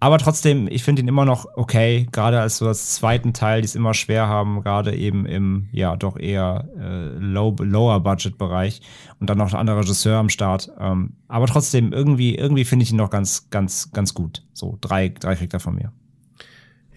Aber 0.00 0.18
trotzdem, 0.18 0.68
ich 0.70 0.84
finde 0.84 1.02
ihn 1.02 1.08
immer 1.08 1.24
noch 1.24 1.46
okay, 1.56 2.06
gerade 2.12 2.40
als 2.40 2.58
so 2.58 2.64
das 2.64 2.94
zweiten 2.94 3.32
Teil, 3.32 3.62
die 3.62 3.66
es 3.66 3.74
immer 3.74 3.94
schwer 3.94 4.28
haben, 4.28 4.62
gerade 4.62 4.94
eben 4.94 5.26
im, 5.26 5.68
ja, 5.72 5.96
doch 5.96 6.16
eher 6.16 6.68
äh, 6.78 7.18
low, 7.18 7.56
Lower-Budget-Bereich 7.58 8.80
und 9.18 9.28
dann 9.28 9.38
noch 9.38 9.52
ein 9.52 9.58
anderer 9.58 9.80
Regisseur 9.80 10.18
am 10.18 10.28
Start. 10.28 10.70
Ähm, 10.78 11.14
aber 11.26 11.46
trotzdem, 11.46 11.92
irgendwie, 11.92 12.36
irgendwie 12.36 12.64
finde 12.64 12.84
ich 12.84 12.92
ihn 12.92 12.96
noch 12.96 13.10
ganz, 13.10 13.50
ganz, 13.50 13.90
ganz 13.90 14.14
gut. 14.14 14.44
So, 14.52 14.78
drei, 14.80 15.08
drei 15.08 15.34
kriegt 15.34 15.52
er 15.52 15.60
von 15.60 15.74
mir. 15.74 15.92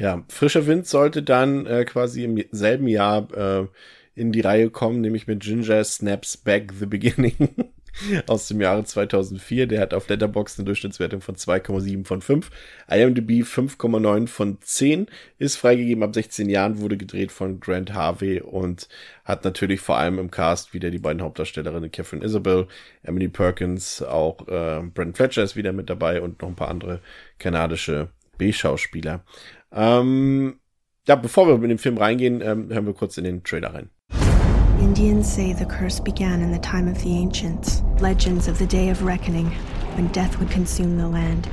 Ja, 0.01 0.23
Frischer 0.29 0.65
Wind 0.65 0.87
sollte 0.87 1.21
dann 1.21 1.67
äh, 1.67 1.85
quasi 1.85 2.23
im 2.23 2.43
selben 2.49 2.87
Jahr 2.87 3.27
äh, 3.37 3.67
in 4.15 4.31
die 4.31 4.41
Reihe 4.41 4.71
kommen, 4.71 4.99
nämlich 4.99 5.27
mit 5.27 5.41
Ginger 5.41 5.83
Snaps 5.83 6.37
Back 6.37 6.73
the 6.79 6.87
Beginning. 6.87 7.35
aus 8.25 8.47
dem 8.47 8.61
Jahre 8.61 8.83
2004. 8.83 9.67
Der 9.67 9.79
hat 9.79 9.93
auf 9.93 10.09
Letterboxd 10.09 10.57
eine 10.57 10.65
Durchschnittswertung 10.65 11.21
von 11.21 11.35
2,7 11.35 12.03
von 12.03 12.21
5. 12.23 12.49
IMDb 12.89 13.43
5,9 13.43 14.27
von 14.27 14.57
10. 14.59 15.05
Ist 15.37 15.57
freigegeben 15.57 16.01
ab 16.01 16.15
16 16.15 16.49
Jahren, 16.49 16.79
wurde 16.79 16.97
gedreht 16.97 17.31
von 17.31 17.59
Grant 17.59 17.93
Harvey 17.93 18.41
und 18.41 18.87
hat 19.23 19.43
natürlich 19.43 19.81
vor 19.81 19.97
allem 19.97 20.17
im 20.17 20.31
Cast 20.31 20.73
wieder 20.73 20.89
die 20.89 20.97
beiden 20.97 21.21
Hauptdarstellerinnen 21.21 21.91
Catherine 21.91 22.25
Isabel, 22.25 22.67
Emily 23.03 23.27
Perkins, 23.27 24.01
auch 24.01 24.47
äh, 24.47 24.81
Brent 24.81 25.17
Fletcher 25.17 25.43
ist 25.43 25.55
wieder 25.55 25.73
mit 25.73 25.91
dabei 25.91 26.21
und 26.21 26.41
noch 26.41 26.49
ein 26.49 26.55
paar 26.55 26.69
andere 26.69 27.01
kanadische 27.37 28.09
B-Schauspieler. 28.39 29.23
Ähm, 29.73 30.59
ja, 31.07 31.15
bevor 31.15 31.47
wir 31.47 31.57
mit 31.57 31.71
dem 31.71 31.77
Film 31.77 31.97
reingehen, 31.97 32.41
ähm, 32.41 32.69
hören 32.69 32.85
wir 32.85 32.93
kurz 32.93 33.17
in 33.17 33.23
den 33.23 33.43
Trailer 33.43 33.73
rein. 33.73 33.89
Indians 34.79 35.27
say 35.27 35.53
the 35.53 35.65
curse 35.65 36.01
began 36.01 36.41
in 36.41 36.51
the 36.51 36.59
time 36.59 36.89
of 36.89 36.97
the 37.01 37.11
ancients, 37.15 37.83
legends 37.99 38.47
of 38.47 38.57
the 38.57 38.65
day 38.65 38.89
of 38.89 39.03
reckoning, 39.03 39.51
when 39.95 40.07
death 40.07 40.37
would 40.39 40.49
consume 40.49 40.97
the 40.97 41.07
land. 41.07 41.47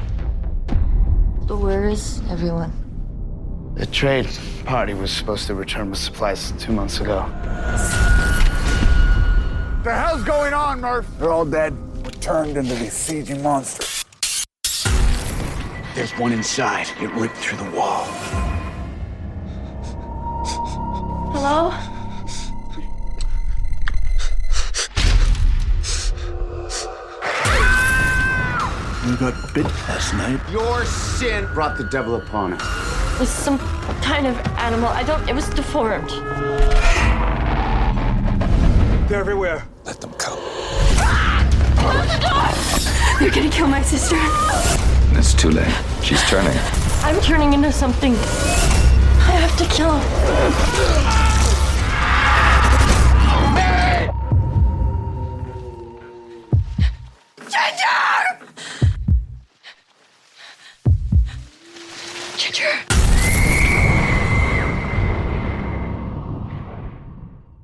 But 1.46 1.60
where 1.60 1.88
is 1.88 2.22
everyone? 2.30 2.72
The 3.76 3.86
trade 3.86 4.28
party 4.64 4.94
was 4.94 5.12
supposed 5.12 5.46
to 5.46 5.54
return 5.54 5.90
with 5.90 5.98
supplies 5.98 6.52
two 6.58 6.72
months 6.72 7.00
ago. 7.00 7.26
The 9.84 9.94
hell's 9.94 10.24
going 10.24 10.52
on, 10.52 10.80
Murph? 10.80 11.06
They're 11.18 11.30
all 11.30 11.44
dead. 11.44 11.74
We're 12.04 12.10
turned 12.20 12.56
into 12.56 12.74
these 12.74 12.92
sieging 12.92 13.42
monsters. 13.42 14.04
There's 15.98 16.12
one 16.12 16.32
inside. 16.32 16.86
It 17.00 17.10
ripped 17.14 17.34
through 17.38 17.58
the 17.58 17.76
wall. 17.76 18.04
Hello? 21.34 21.74
You 29.10 29.16
got 29.16 29.52
bit 29.52 29.64
last 29.64 30.14
night. 30.14 30.38
Your 30.52 30.84
sin 30.84 31.48
Brought 31.52 31.76
the 31.76 31.88
devil 31.90 32.14
upon 32.14 32.52
us. 32.52 33.14
It 33.16 33.18
was 33.18 33.28
some 33.28 33.58
kind 34.00 34.28
of 34.28 34.38
animal. 34.56 34.86
I 34.90 35.02
don't. 35.02 35.28
It 35.28 35.34
was 35.34 35.48
deformed. 35.48 36.10
They're 39.08 39.18
everywhere. 39.18 39.64
Let 39.84 40.00
them 40.00 40.12
come. 40.12 40.38
Close 41.78 42.06
the 42.06 42.20
door! 42.22 43.20
You're 43.20 43.34
gonna 43.34 43.50
kill 43.50 43.66
my 43.66 43.82
sister. 43.82 44.16
It's 45.18 45.34
too 45.34 45.50
late. 45.50 45.66
She's 46.00 46.22
turning. 46.30 46.56
I'm 47.02 47.20
turning 47.20 47.52
into 47.52 47.72
something. 47.72 48.14
I 48.14 49.32
have 49.32 49.56
to 49.58 49.64
kill 49.66 49.98
him. 49.98 51.37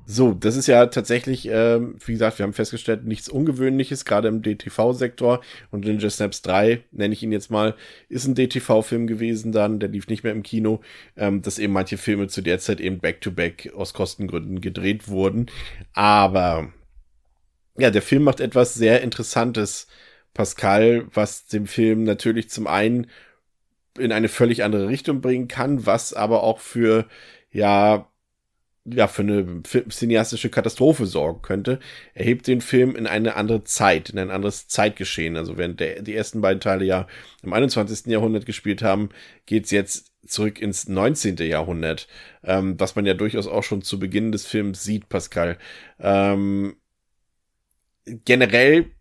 So, 0.07 0.33
das 0.33 0.55
ist 0.55 0.67
ja 0.67 0.85
tatsächlich, 0.85 1.47
ähm, 1.51 1.95
wie 2.05 2.11
gesagt, 2.13 2.37
wir 2.37 2.43
haben 2.43 2.53
festgestellt, 2.53 3.05
nichts 3.05 3.27
Ungewöhnliches, 3.27 4.05
gerade 4.05 4.27
im 4.27 4.43
DTV-Sektor. 4.43 5.41
Und 5.71 5.85
Ninja 5.85 6.09
Snaps 6.09 6.43
3, 6.43 6.83
nenne 6.91 7.13
ich 7.13 7.23
ihn 7.23 7.31
jetzt 7.31 7.49
mal, 7.49 7.75
ist 8.07 8.27
ein 8.27 8.35
DTV-Film 8.35 9.07
gewesen 9.07 9.51
dann, 9.51 9.79
der 9.79 9.89
lief 9.89 10.07
nicht 10.07 10.23
mehr 10.23 10.33
im 10.33 10.43
Kino, 10.43 10.81
ähm, 11.17 11.41
dass 11.41 11.57
eben 11.57 11.73
manche 11.73 11.97
Filme 11.97 12.27
zu 12.27 12.41
der 12.41 12.59
Zeit 12.59 12.79
eben 12.79 12.99
back-to-back 12.99 13.73
aus 13.75 13.93
Kostengründen 13.93 14.61
gedreht 14.61 15.07
wurden. 15.07 15.47
Aber 15.93 16.71
ja, 17.77 17.89
der 17.89 18.03
Film 18.03 18.23
macht 18.23 18.41
etwas 18.41 18.75
sehr 18.75 19.01
Interessantes, 19.01 19.87
Pascal, 20.35 21.07
was 21.13 21.47
dem 21.47 21.65
Film 21.65 22.03
natürlich 22.03 22.49
zum 22.49 22.67
einen 22.67 23.07
in 23.97 24.11
eine 24.11 24.27
völlig 24.27 24.63
andere 24.63 24.87
Richtung 24.89 25.21
bringen 25.21 25.47
kann, 25.47 25.85
was 25.85 26.13
aber 26.13 26.43
auch 26.43 26.59
für, 26.59 27.07
ja, 27.51 28.09
ja, 28.85 29.07
für 29.07 29.23
eine 29.23 29.63
cineastische 29.89 30.49
Katastrophe 30.49 31.05
sorgen 31.05 31.41
könnte. 31.41 31.79
Er 32.13 32.25
hebt 32.25 32.47
den 32.47 32.61
Film 32.61 32.95
in 32.95 33.07
eine 33.07 33.35
andere 33.35 33.63
Zeit, 33.63 34.09
in 34.09 34.19
ein 34.19 34.31
anderes 34.31 34.67
Zeitgeschehen. 34.67 35.37
Also 35.37 35.57
während 35.57 35.79
der, 35.79 36.01
die 36.03 36.15
ersten 36.15 36.41
beiden 36.41 36.61
Teile 36.61 36.85
ja 36.85 37.07
im 37.41 37.53
21. 37.53 38.05
Jahrhundert 38.07 38.45
gespielt 38.45 38.83
haben, 38.83 39.09
geht's 39.45 39.71
jetzt 39.71 40.11
zurück 40.27 40.59
ins 40.59 40.87
19. 40.87 41.37
Jahrhundert, 41.37 42.07
ähm, 42.43 42.79
was 42.79 42.95
man 42.95 43.05
ja 43.05 43.15
durchaus 43.15 43.47
auch 43.47 43.63
schon 43.63 43.81
zu 43.81 43.99
Beginn 43.99 44.31
des 44.31 44.45
Films 44.45 44.83
sieht, 44.83 45.09
Pascal. 45.09 45.57
Ähm, 45.99 46.75
generell 48.05 48.91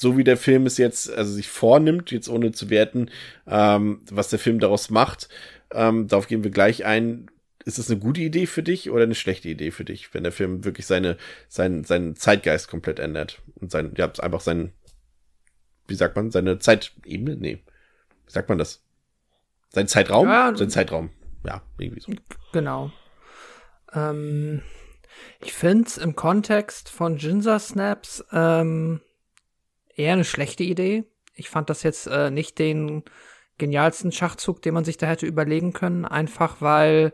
so 0.00 0.16
wie 0.16 0.24
der 0.24 0.36
Film 0.36 0.66
es 0.66 0.78
jetzt, 0.78 1.12
also 1.12 1.32
sich 1.32 1.48
vornimmt, 1.48 2.12
jetzt 2.12 2.28
ohne 2.28 2.52
zu 2.52 2.70
werten, 2.70 3.10
ähm, 3.48 4.00
was 4.10 4.30
der 4.30 4.38
Film 4.38 4.60
daraus 4.60 4.90
macht, 4.90 5.28
ähm, 5.72 6.06
darauf 6.06 6.28
gehen 6.28 6.44
wir 6.44 6.50
gleich 6.50 6.84
ein. 6.84 7.28
Ist 7.68 7.78
das 7.78 7.90
eine 7.90 8.00
gute 8.00 8.22
Idee 8.22 8.46
für 8.46 8.62
dich 8.62 8.88
oder 8.88 9.02
eine 9.02 9.14
schlechte 9.14 9.46
Idee 9.50 9.70
für 9.70 9.84
dich, 9.84 10.14
wenn 10.14 10.22
der 10.22 10.32
Film 10.32 10.64
wirklich 10.64 10.86
seine, 10.86 11.18
seinen, 11.48 11.84
seinen 11.84 12.16
Zeitgeist 12.16 12.66
komplett 12.66 12.98
ändert 12.98 13.42
und 13.56 13.70
sein, 13.70 13.92
ja, 13.94 14.10
einfach 14.20 14.40
seinen, 14.40 14.72
wie 15.86 15.94
sagt 15.94 16.16
man, 16.16 16.30
seine 16.30 16.58
Zeitebene? 16.58 17.36
Nee. 17.36 17.62
Wie 18.24 18.32
sagt 18.32 18.48
man 18.48 18.56
das? 18.56 18.82
Sein 19.68 19.86
Zeitraum? 19.86 20.28
Ja. 20.28 20.56
Sein 20.56 20.70
Zeitraum. 20.70 21.10
Ja, 21.44 21.60
irgendwie 21.76 22.00
so. 22.00 22.10
Genau. 22.54 22.90
Ähm, 23.92 24.62
ich 25.42 25.52
finde 25.52 25.88
es 25.88 25.98
im 25.98 26.16
Kontext 26.16 26.88
von 26.88 27.18
Ginger 27.18 27.58
Snaps 27.58 28.24
ähm, 28.32 29.02
eher 29.94 30.14
eine 30.14 30.24
schlechte 30.24 30.64
Idee. 30.64 31.04
Ich 31.34 31.50
fand 31.50 31.68
das 31.68 31.82
jetzt 31.82 32.06
äh, 32.06 32.30
nicht 32.30 32.58
den 32.58 33.04
genialsten 33.58 34.10
Schachzug, 34.10 34.62
den 34.62 34.72
man 34.72 34.86
sich 34.86 34.96
da 34.96 35.06
hätte 35.06 35.26
überlegen 35.26 35.74
können, 35.74 36.06
einfach 36.06 36.62
weil 36.62 37.12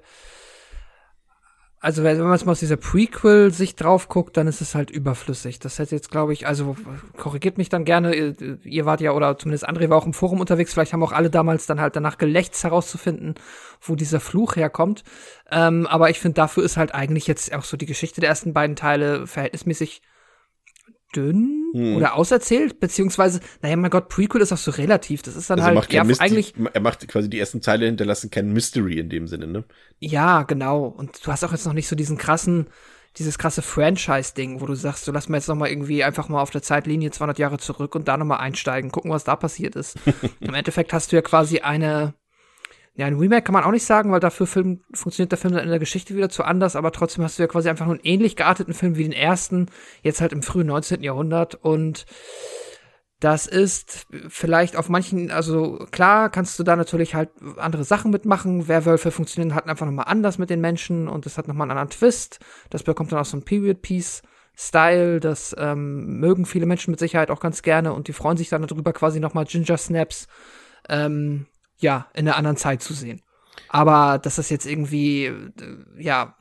also 1.85 2.03
wenn 2.03 2.19
man 2.19 2.33
jetzt 2.33 2.47
mal 2.47 2.53
aus 2.53 2.61
dieser 2.61 2.79
Prequel-Sicht 2.79 3.79
drauf 3.79 4.09
guckt, 4.09 4.39
dann 4.39 4.47
ist 4.47 4.63
es 4.63 4.75
halt 4.75 4.91
überflüssig. 4.91 5.59
Das 5.59 5.79
hätte 5.79 5.95
jetzt, 5.95 6.11
glaube 6.11 6.33
ich, 6.33 6.47
also 6.47 6.77
korrigiert 7.19 7.59
mich 7.59 7.69
dann 7.69 7.85
gerne, 7.85 8.15
ihr, 8.15 8.35
ihr 8.65 8.87
wart 8.87 9.03
ja, 9.03 9.13
oder 9.13 9.37
zumindest 9.37 9.69
André 9.69 9.91
war 9.91 9.99
auch 9.99 10.07
im 10.07 10.15
Forum 10.15 10.41
unterwegs, 10.41 10.73
vielleicht 10.73 10.95
haben 10.95 11.03
auch 11.03 11.13
alle 11.13 11.29
damals 11.29 11.67
dann 11.67 11.83
halt 11.83 11.95
danach 11.95 12.17
gelächzt 12.17 12.65
herauszufinden, 12.65 13.35
wo 13.83 13.97
dieser 13.97 14.21
Fluch 14.21 14.57
herkommt. 14.57 15.05
Ähm, 15.51 15.87
aber 15.87 16.09
ich 16.09 16.21
finde, 16.21 16.37
dafür 16.37 16.65
ist 16.65 16.79
halt 16.79 16.95
eigentlich 16.95 17.27
jetzt 17.27 17.55
auch 17.55 17.65
so 17.65 17.77
die 17.77 17.85
Geschichte 17.85 18.23
der 18.23 18.31
ersten 18.31 18.55
beiden 18.55 18.77
Teile 18.77 19.27
verhältnismäßig 19.27 20.01
dünn 21.15 21.61
Hm. 21.75 21.97
oder 21.97 22.15
auserzählt, 22.15 22.79
beziehungsweise, 22.81 23.41
naja, 23.63 23.77
mein 23.77 23.91
Gott, 23.91 24.09
Prequel 24.09 24.41
ist 24.41 24.53
auch 24.53 24.59
so 24.59 24.71
relativ. 24.71 25.23
Das 25.23 25.35
ist 25.37 25.51
dann 25.51 25.59
Also 25.59 25.71
er 25.71 25.77
halt 26.01 26.09
Mysti- 26.11 26.21
eigentlich 26.21 26.55
er 26.73 26.81
macht 26.81 27.07
quasi 27.09 27.29
die 27.29 27.39
ersten 27.41 27.61
Teile 27.61 27.87
hinterlassen 27.87 28.31
kein 28.31 28.53
Mystery 28.53 28.99
in 28.99 29.09
dem 29.09 29.27
Sinne, 29.27 29.47
ne? 29.49 29.65
Ja, 29.99 30.43
genau. 30.45 30.85
Und 30.87 31.27
du 31.27 31.33
hast 31.33 31.45
auch 31.45 31.51
jetzt 31.53 31.67
noch 31.67 31.73
nicht 31.73 31.89
so 31.89 31.97
diesen 31.97 32.17
krassen, 32.19 32.67
dieses 33.19 33.39
krasse 33.39 33.63
Franchise-Ding, 33.63 34.61
wo 34.61 34.67
du 34.67 34.75
sagst, 34.75 35.05
so 35.05 35.13
lass 35.13 35.29
mal 35.29 35.37
jetzt 35.37 35.49
noch 35.49 35.55
mal 35.57 35.69
irgendwie 35.69 36.03
einfach 36.05 36.29
mal 36.29 36.41
auf 36.43 36.51
der 36.51 36.63
Zeitlinie 36.63 37.11
200 37.11 37.39
Jahre 37.39 37.59
zurück 37.59 37.95
und 37.95 38.09
da 38.09 38.17
noch 38.17 38.25
mal 38.27 38.37
einsteigen, 38.37 38.91
gucken, 38.91 39.11
was 39.11 39.25
da 39.25 39.37
passiert 39.37 39.77
ist. 39.77 39.97
Im 40.41 40.55
Endeffekt 40.55 40.93
hast 40.93 41.13
du 41.13 41.17
ja 41.17 41.23
quasi 41.23 41.61
eine, 41.61 42.15
ja, 42.97 43.07
ein 43.07 43.19
Remake 43.19 43.43
kann 43.43 43.55
man 43.55 43.65
auch 43.65 43.73
nicht 43.73 43.85
sagen, 43.85 44.13
weil 44.13 44.21
dafür 44.21 44.47
Film, 44.47 44.83
funktioniert 44.93 45.33
der 45.33 45.39
Film 45.39 45.55
dann 45.55 45.65
in 45.65 45.71
der 45.71 45.81
Geschichte 45.81 46.15
wieder 46.15 46.29
zu 46.29 46.45
anders, 46.45 46.77
aber 46.77 46.93
trotzdem 46.93 47.25
hast 47.25 47.39
du 47.39 47.43
ja 47.43 47.49
quasi 47.49 47.69
einfach 47.69 47.87
nur 47.87 47.95
einen 47.95 48.05
ähnlich 48.05 48.37
gearteten 48.37 48.73
Film 48.73 48.97
wie 48.97 49.03
den 49.03 49.13
ersten, 49.13 49.67
jetzt 50.03 50.21
halt 50.21 50.33
im 50.33 50.43
frühen 50.43 50.69
19. 50.69 51.03
Jahrhundert 51.03 51.57
und 51.57 52.07
das 53.25 53.47
ist 53.47 54.07
vielleicht 54.29 54.77
auf 54.77 54.89
manchen, 54.89 55.31
also 55.31 55.87
klar 55.91 56.29
kannst 56.29 56.59
du 56.59 56.63
da 56.63 56.77
natürlich 56.77 57.15
halt 57.15 57.31
andere 57.57 57.83
Sachen 57.83 58.11
mitmachen. 58.11 58.69
Werwölfe 58.69 59.11
funktionieren 59.11 59.55
halt 59.55 59.67
einfach 59.67 59.87
nochmal 59.87 60.07
anders 60.09 60.37
mit 60.37 60.51
den 60.51 60.61
Menschen 60.61 61.09
und 61.09 61.25
das 61.25 61.39
hat 61.39 61.49
nochmal 61.49 61.71
einen 61.71 61.79
anderen 61.79 61.99
Twist. 61.99 62.39
Das 62.69 62.83
bekommt 62.83 63.13
dann 63.13 63.21
auch 63.21 63.25
so 63.25 63.39
ein 63.39 63.45
Period-Piece-Style. 63.45 65.21
Das 65.21 65.57
ähm, 65.59 66.19
mögen 66.21 66.45
viele 66.45 66.67
Menschen 66.67 66.91
mit 66.91 67.01
Sicherheit 67.01 67.31
auch 67.31 67.41
ganz 67.41 67.63
gerne 67.63 67.95
und 67.95 68.09
die 68.09 68.13
freuen 68.13 68.37
sich 68.37 68.51
dann 68.51 68.67
darüber, 68.67 68.93
quasi 68.93 69.21
nochmal 69.21 69.47
Ginger 69.47 69.79
Snaps 69.79 70.29
ähm, 70.91 71.47
ja, 71.79 72.09
in 72.15 72.29
einer 72.29 72.37
anderen 72.37 72.57
Zeit 72.57 72.83
zu 72.83 72.95
sehen. 72.95 73.23
Aber 73.69 74.19
dass 74.19 74.37
das 74.37 74.51
jetzt 74.51 74.67
irgendwie, 74.67 75.27
äh, 75.27 75.43
ja, 75.99 76.37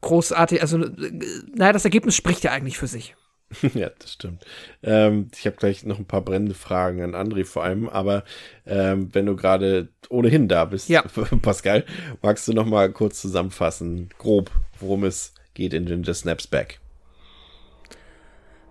großartig, 0.00 0.60
also, 0.62 0.78
äh, 0.82 1.12
naja, 1.54 1.72
das 1.72 1.84
Ergebnis 1.84 2.14
spricht 2.14 2.44
ja 2.44 2.52
eigentlich 2.52 2.78
für 2.78 2.86
sich. 2.86 3.14
ja, 3.74 3.90
das 3.98 4.12
stimmt. 4.12 4.44
Ähm, 4.82 5.28
ich 5.36 5.46
habe 5.46 5.56
gleich 5.56 5.84
noch 5.84 5.98
ein 5.98 6.04
paar 6.04 6.20
brennende 6.22 6.54
Fragen 6.54 7.02
an 7.02 7.14
André 7.14 7.44
vor 7.44 7.64
allem, 7.64 7.88
aber 7.88 8.24
ähm, 8.64 9.08
wenn 9.12 9.26
du 9.26 9.34
gerade 9.34 9.88
ohnehin 10.08 10.48
da 10.48 10.64
bist, 10.64 10.88
ja. 10.88 11.02
Pascal, 11.42 11.84
magst 12.22 12.46
du 12.46 12.52
noch 12.52 12.66
mal 12.66 12.92
kurz 12.92 13.20
zusammenfassen, 13.20 14.10
grob, 14.18 14.50
worum 14.78 15.04
es 15.04 15.34
geht 15.54 15.74
in 15.74 15.86
Ginger 15.86 16.14
Snaps 16.14 16.46
Back? 16.46 16.80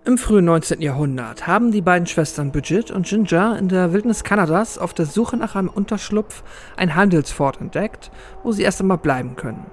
Im 0.06 0.16
frühen 0.16 0.46
19. 0.46 0.80
Jahrhundert 0.80 1.46
haben 1.46 1.72
die 1.72 1.82
beiden 1.82 2.06
Schwestern 2.06 2.52
Bridget 2.52 2.90
und 2.90 3.06
Ginger 3.06 3.58
in 3.58 3.68
der 3.68 3.92
Wildnis 3.92 4.24
Kanadas 4.24 4.78
auf 4.78 4.94
der 4.94 5.04
Suche 5.04 5.36
nach 5.36 5.56
einem 5.56 5.68
Unterschlupf 5.68 6.42
ein 6.78 6.94
Handelsfort 6.94 7.60
entdeckt, 7.60 8.10
wo 8.42 8.50
sie 8.50 8.62
erst 8.62 8.80
einmal 8.80 8.96
bleiben 8.96 9.36
können. 9.36 9.66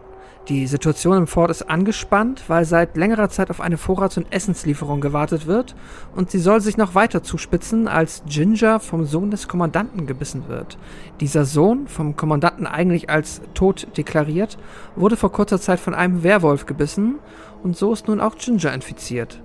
Die 0.50 0.68
Situation 0.68 1.18
im 1.18 1.28
Fort 1.28 1.50
ist 1.50 1.70
angespannt, 1.70 2.44
weil 2.50 2.66
seit 2.66 2.98
längerer 2.98 3.30
Zeit 3.30 3.50
auf 3.50 3.62
eine 3.62 3.78
Vorrats- 3.78 4.18
und 4.18 4.30
Essenslieferung 4.30 5.00
gewartet 5.00 5.48
wird 5.48 5.76
und 6.14 6.30
sie 6.30 6.40
soll 6.40 6.60
sich 6.60 6.76
noch 6.76 6.94
weiter 6.94 7.24
zuspitzen, 7.24 7.88
als 7.88 8.22
Ginger 8.28 8.82
vom 8.82 9.06
Sohn 9.06 9.32
des 9.32 9.48
Kommandanten 9.48 10.08
gebissen 10.08 10.50
wird. 10.50 10.78
Dieser 11.22 11.46
Sohn, 11.46 11.88
vom 11.88 12.18
Kommandanten 12.18 12.68
eigentlich 12.68 13.10
als 13.10 13.42
tot 13.54 13.88
deklariert, 13.96 14.58
wurde 14.98 15.16
vor 15.16 15.32
kurzer 15.32 15.62
Zeit 15.62 15.80
von 15.80 15.94
einem 15.96 16.24
Werwolf 16.24 16.66
gebissen 16.66 17.16
und 17.64 17.78
so 17.78 17.94
ist 17.94 18.10
nun 18.10 18.20
auch 18.20 18.36
Ginger 18.38 18.74
infiziert. 18.74 19.42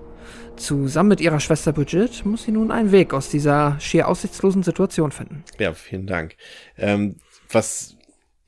Zusammen 0.56 1.10
mit 1.10 1.20
ihrer 1.20 1.40
Schwester 1.40 1.72
Bridget 1.72 2.24
muss 2.24 2.44
sie 2.44 2.52
nun 2.52 2.70
einen 2.70 2.92
Weg 2.92 3.14
aus 3.14 3.28
dieser 3.28 3.78
schier 3.80 4.08
aussichtslosen 4.08 4.62
Situation 4.62 5.12
finden. 5.12 5.44
Ja, 5.58 5.74
vielen 5.74 6.06
Dank. 6.06 6.36
Ähm, 6.76 7.16
was 7.50 7.96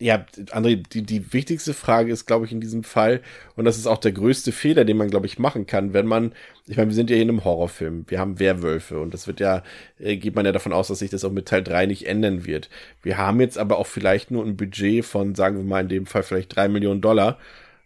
ja, 0.01 0.27
André, 0.51 0.77
die, 0.77 1.03
die 1.03 1.33
wichtigste 1.33 1.73
Frage 1.73 2.13
ist, 2.13 2.27
glaube 2.27 2.47
ich, 2.47 2.53
in 2.53 2.61
diesem 2.61 2.83
Fall, 2.83 3.21
und 3.57 3.65
das 3.65 3.79
ist 3.79 3.87
auch 3.87 3.99
der 3.99 4.13
größte 4.13 4.51
Fehler, 4.51 4.85
den 4.85 4.97
man, 4.97 5.09
glaube 5.09 5.27
ich, 5.27 5.39
machen 5.39 5.67
kann, 5.67 5.95
wenn 5.95 6.07
man, 6.07 6.33
ich 6.67 6.77
meine, 6.77 6.91
wir 6.91 6.95
sind 6.95 7.11
ja 7.11 7.15
hier 7.15 7.23
in 7.23 7.31
einem 7.31 7.45
Horrorfilm, 7.45 8.05
wir 8.09 8.19
haben 8.19 8.41
Werwölfe 8.41 9.01
und 9.01 9.15
das 9.15 9.27
wird 9.27 9.41
ja, 9.41 9.63
äh, 9.99 10.17
geht 10.17 10.35
man 10.35 10.45
ja 10.45 10.53
davon 10.53 10.73
aus, 10.73 10.89
dass 10.89 10.99
sich 10.99 11.11
das 11.11 11.25
auch 11.25 11.31
mit 11.31 11.47
Teil 11.47 11.63
3 11.63 11.87
nicht 11.87 12.07
ändern 12.07 12.45
wird. 12.45 12.71
Wir 13.03 13.19
haben 13.19 13.41
jetzt 13.41 13.57
aber 13.57 13.79
auch 13.79 13.87
vielleicht 13.87 14.31
nur 14.31 14.45
ein 14.45 14.57
Budget 14.57 15.05
von, 15.05 15.35
sagen 15.35 15.57
wir 15.57 15.65
mal 15.65 15.83
in 15.83 15.89
dem 15.89 16.07
Fall 16.07 16.25
vielleicht 16.25 16.55
drei 16.55 16.69
Millionen 16.69 17.01
Dollar 17.01 17.39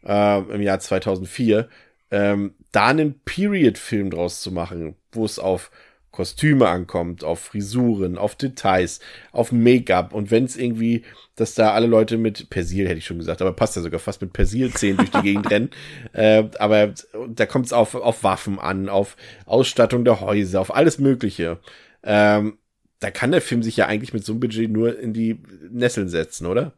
äh, 0.05 0.41
im 0.41 0.62
Jahr 0.62 0.81
2004, 0.81 1.69
ähm, 2.10 2.55
da 2.72 2.86
einen 2.86 3.20
Period-Film 3.24 4.10
draus 4.10 4.40
zu 4.40 4.52
machen, 4.52 4.97
wo 5.12 5.24
es 5.24 5.39
auf 5.39 5.70
Kostüme 6.10 6.68
ankommt, 6.68 7.22
auf 7.22 7.39
Frisuren, 7.39 8.18
auf 8.18 8.35
Details, 8.35 8.98
auf 9.30 9.52
Make-up 9.52 10.12
und 10.12 10.30
wenn 10.30 10.44
es 10.44 10.56
irgendwie, 10.56 11.05
dass 11.36 11.55
da 11.55 11.72
alle 11.72 11.86
Leute 11.86 12.16
mit 12.16 12.51
Persil, 12.51 12.89
hätte 12.89 12.98
ich 12.98 13.06
schon 13.06 13.18
gesagt, 13.18 13.40
aber 13.40 13.52
passt 13.52 13.76
ja 13.76 13.82
sogar 13.82 14.01
fast 14.01 14.20
mit 14.20 14.32
Persilzähnen 14.32 14.97
durch 14.97 15.10
die 15.10 15.22
Gegend 15.22 15.48
rennen, 15.51 15.70
äh, 16.14 16.44
aber 16.59 16.93
da 17.28 17.47
kommt 17.47 17.66
es 17.66 17.72
auf, 17.72 17.94
auf 17.94 18.24
Waffen 18.24 18.59
an, 18.59 18.89
auf 18.89 19.16
Ausstattung 19.47 20.05
der 20.05 20.20
Häuser, 20.20 20.60
auf 20.60 20.74
alles 20.74 20.98
Mögliche. 20.98 21.60
Ähm, 22.02 22.59
da 23.01 23.10
kann 23.10 23.30
der 23.30 23.43
Film 23.43 23.62
sich 23.62 23.76
ja 23.76 23.86
eigentlich 23.86 24.12
mit 24.12 24.24
so 24.24 24.32
einem 24.32 24.40
Budget 24.40 24.72
nur 24.72 24.98
in 24.98 25.12
die 25.12 25.40
Nesseln 25.70 26.09
setzen, 26.09 26.47
oder? 26.47 26.72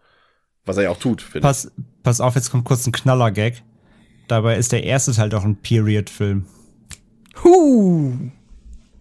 Was 0.66 0.76
er 0.76 0.82
ja 0.82 0.90
auch 0.90 0.98
tut, 0.98 1.22
finde 1.22 1.46
pass, 1.46 1.64
ich. 1.64 1.84
Pass 2.02 2.20
auf, 2.20 2.34
jetzt 2.34 2.50
kommt 2.50 2.66
kurz 2.66 2.86
ein 2.86 2.92
Knaller-Gag. 2.92 3.62
Dabei 4.30 4.58
ist 4.58 4.70
der 4.70 4.84
erste 4.84 5.12
Teil 5.12 5.28
doch 5.28 5.44
ein 5.44 5.56
Period-Film. 5.56 6.44
Huh! 7.42 8.12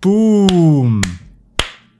Boom. 0.01 1.01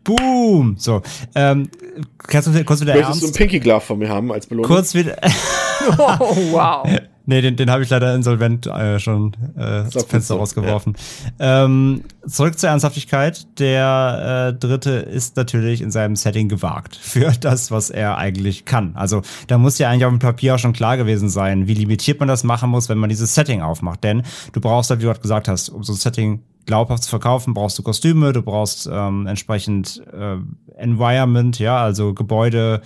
Boom. 0.03 0.76
So, 0.80 1.03
ähm, 1.35 1.69
kannst 2.18 2.47
du 2.47 2.64
kurz 2.64 2.81
wieder 2.81 2.95
Möchtest 2.95 3.22
ernst? 3.22 3.22
du 3.22 3.26
einen 3.27 3.34
Pinky 3.35 3.60
Glove 3.60 3.81
von 3.81 3.99
mir 3.99 4.10
haben 4.10 4.31
als 4.31 4.47
Belohnung? 4.47 4.68
Kurz 4.68 4.95
wieder. 4.95 5.15
oh, 5.99 6.35
wow. 6.49 6.89
Nee, 7.30 7.41
den, 7.41 7.56
den 7.57 7.69
habe 7.69 7.84
ich 7.84 7.91
leider 7.91 8.15
insolvent 8.15 8.65
äh, 8.65 8.99
schon 8.99 9.34
äh, 9.56 9.84
das 9.84 10.03
Fenster 10.06 10.34
so, 10.34 10.38
rausgeworfen. 10.38 10.95
Ja. 11.39 11.65
Ähm, 11.65 12.01
zurück 12.27 12.57
zur 12.57 12.69
Ernsthaftigkeit. 12.69 13.45
Der 13.60 14.56
äh, 14.56 14.60
dritte 14.60 14.93
ist 14.93 15.38
natürlich 15.38 15.81
in 15.81 15.91
seinem 15.91 16.15
Setting 16.15 16.49
gewagt 16.49 16.95
für 16.99 17.31
das, 17.39 17.69
was 17.69 17.91
er 17.91 18.18
eigentlich 18.18 18.65
kann. 18.65 18.95
Also 18.95 19.22
da 19.45 19.60
muss 19.60 19.77
ja 19.77 19.91
eigentlich 19.91 20.06
auf 20.06 20.11
dem 20.11 20.18
Papier 20.18 20.56
auch 20.56 20.57
schon 20.57 20.73
klar 20.73 20.97
gewesen 20.97 21.30
sein, 21.30 21.68
wie 21.68 21.76
limitiert 21.76 22.19
man 22.19 22.27
das 22.27 22.43
machen 22.43 22.72
muss, 22.72 22.89
wenn 22.89 22.97
man 22.97 23.10
dieses 23.10 23.35
Setting 23.35 23.61
aufmacht. 23.61 24.03
Denn 24.03 24.23
du 24.53 24.60
brauchst 24.60 24.89
halt, 24.89 24.99
wie 24.99 25.03
du 25.03 25.10
gerade 25.10 25.22
gesagt 25.22 25.47
hast, 25.47 25.69
um 25.69 25.84
so 25.84 25.93
ein 25.93 25.97
Setting 25.97 26.41
glaubhaft 26.65 27.03
zu 27.03 27.11
verkaufen, 27.11 27.53
brauchst 27.53 27.77
du 27.77 27.84
Kostüme, 27.84 28.34
du 28.34 28.41
brauchst 28.41 28.89
ähm, 28.91 29.27
entsprechend 29.27 30.01
äh, 30.11 30.38
Environment, 30.81 31.60
ja, 31.60 31.80
also 31.80 32.15
Gebäude. 32.15 32.81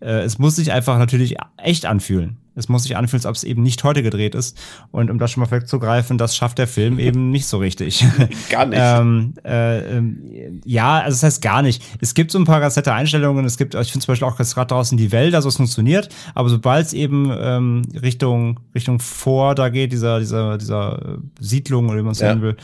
Äh, 0.00 0.20
es 0.20 0.38
muss 0.38 0.56
sich 0.56 0.70
einfach 0.70 0.98
natürlich 0.98 1.36
echt 1.56 1.86
anfühlen. 1.86 2.36
Es 2.56 2.68
muss 2.68 2.84
sich 2.84 2.96
anfühlen, 2.96 3.20
als 3.20 3.26
ob 3.26 3.34
es 3.34 3.44
eben 3.44 3.62
nicht 3.62 3.84
heute 3.84 4.02
gedreht 4.02 4.34
ist. 4.34 4.58
Und 4.90 5.10
um 5.10 5.18
das 5.18 5.30
schon 5.30 5.42
mal 5.42 5.50
wegzugreifen, 5.50 6.18
das 6.18 6.34
schafft 6.34 6.58
der 6.58 6.66
Film 6.66 6.98
eben 6.98 7.30
nicht 7.30 7.46
so 7.46 7.58
richtig. 7.58 8.04
Gar 8.50 8.66
nicht. 8.66 8.80
ähm, 8.82 9.34
äh, 9.44 9.98
äh, 9.98 10.02
ja, 10.64 11.00
also 11.00 11.14
das 11.14 11.22
heißt 11.22 11.42
gar 11.42 11.62
nicht. 11.62 11.82
Es 12.00 12.14
gibt 12.14 12.30
so 12.30 12.38
ein 12.38 12.44
paar 12.44 12.60
ganz 12.60 12.76
nette 12.76 12.92
Einstellungen. 12.92 13.44
Es 13.44 13.58
gibt, 13.58 13.74
ich 13.74 13.92
finde 13.92 14.04
zum 14.04 14.12
Beispiel 14.12 14.26
auch 14.26 14.36
gerade 14.36 14.66
draußen 14.66 14.96
die 14.96 15.12
Wälder, 15.12 15.42
so 15.42 15.48
es 15.48 15.56
funktioniert. 15.56 16.08
Aber 16.34 16.48
sobald 16.48 16.86
es 16.86 16.92
eben 16.92 17.30
ähm, 17.38 17.82
Richtung, 18.00 18.60
Richtung 18.74 18.98
vor 18.98 19.54
da 19.54 19.68
geht, 19.68 19.92
dieser, 19.92 20.18
dieser, 20.18 20.58
dieser 20.58 21.18
Siedlung 21.38 21.88
oder 21.88 21.98
wie 21.98 22.02
man 22.02 22.12
es 22.12 22.20
ja. 22.20 22.28
nennen 22.28 22.42
will, 22.42 22.56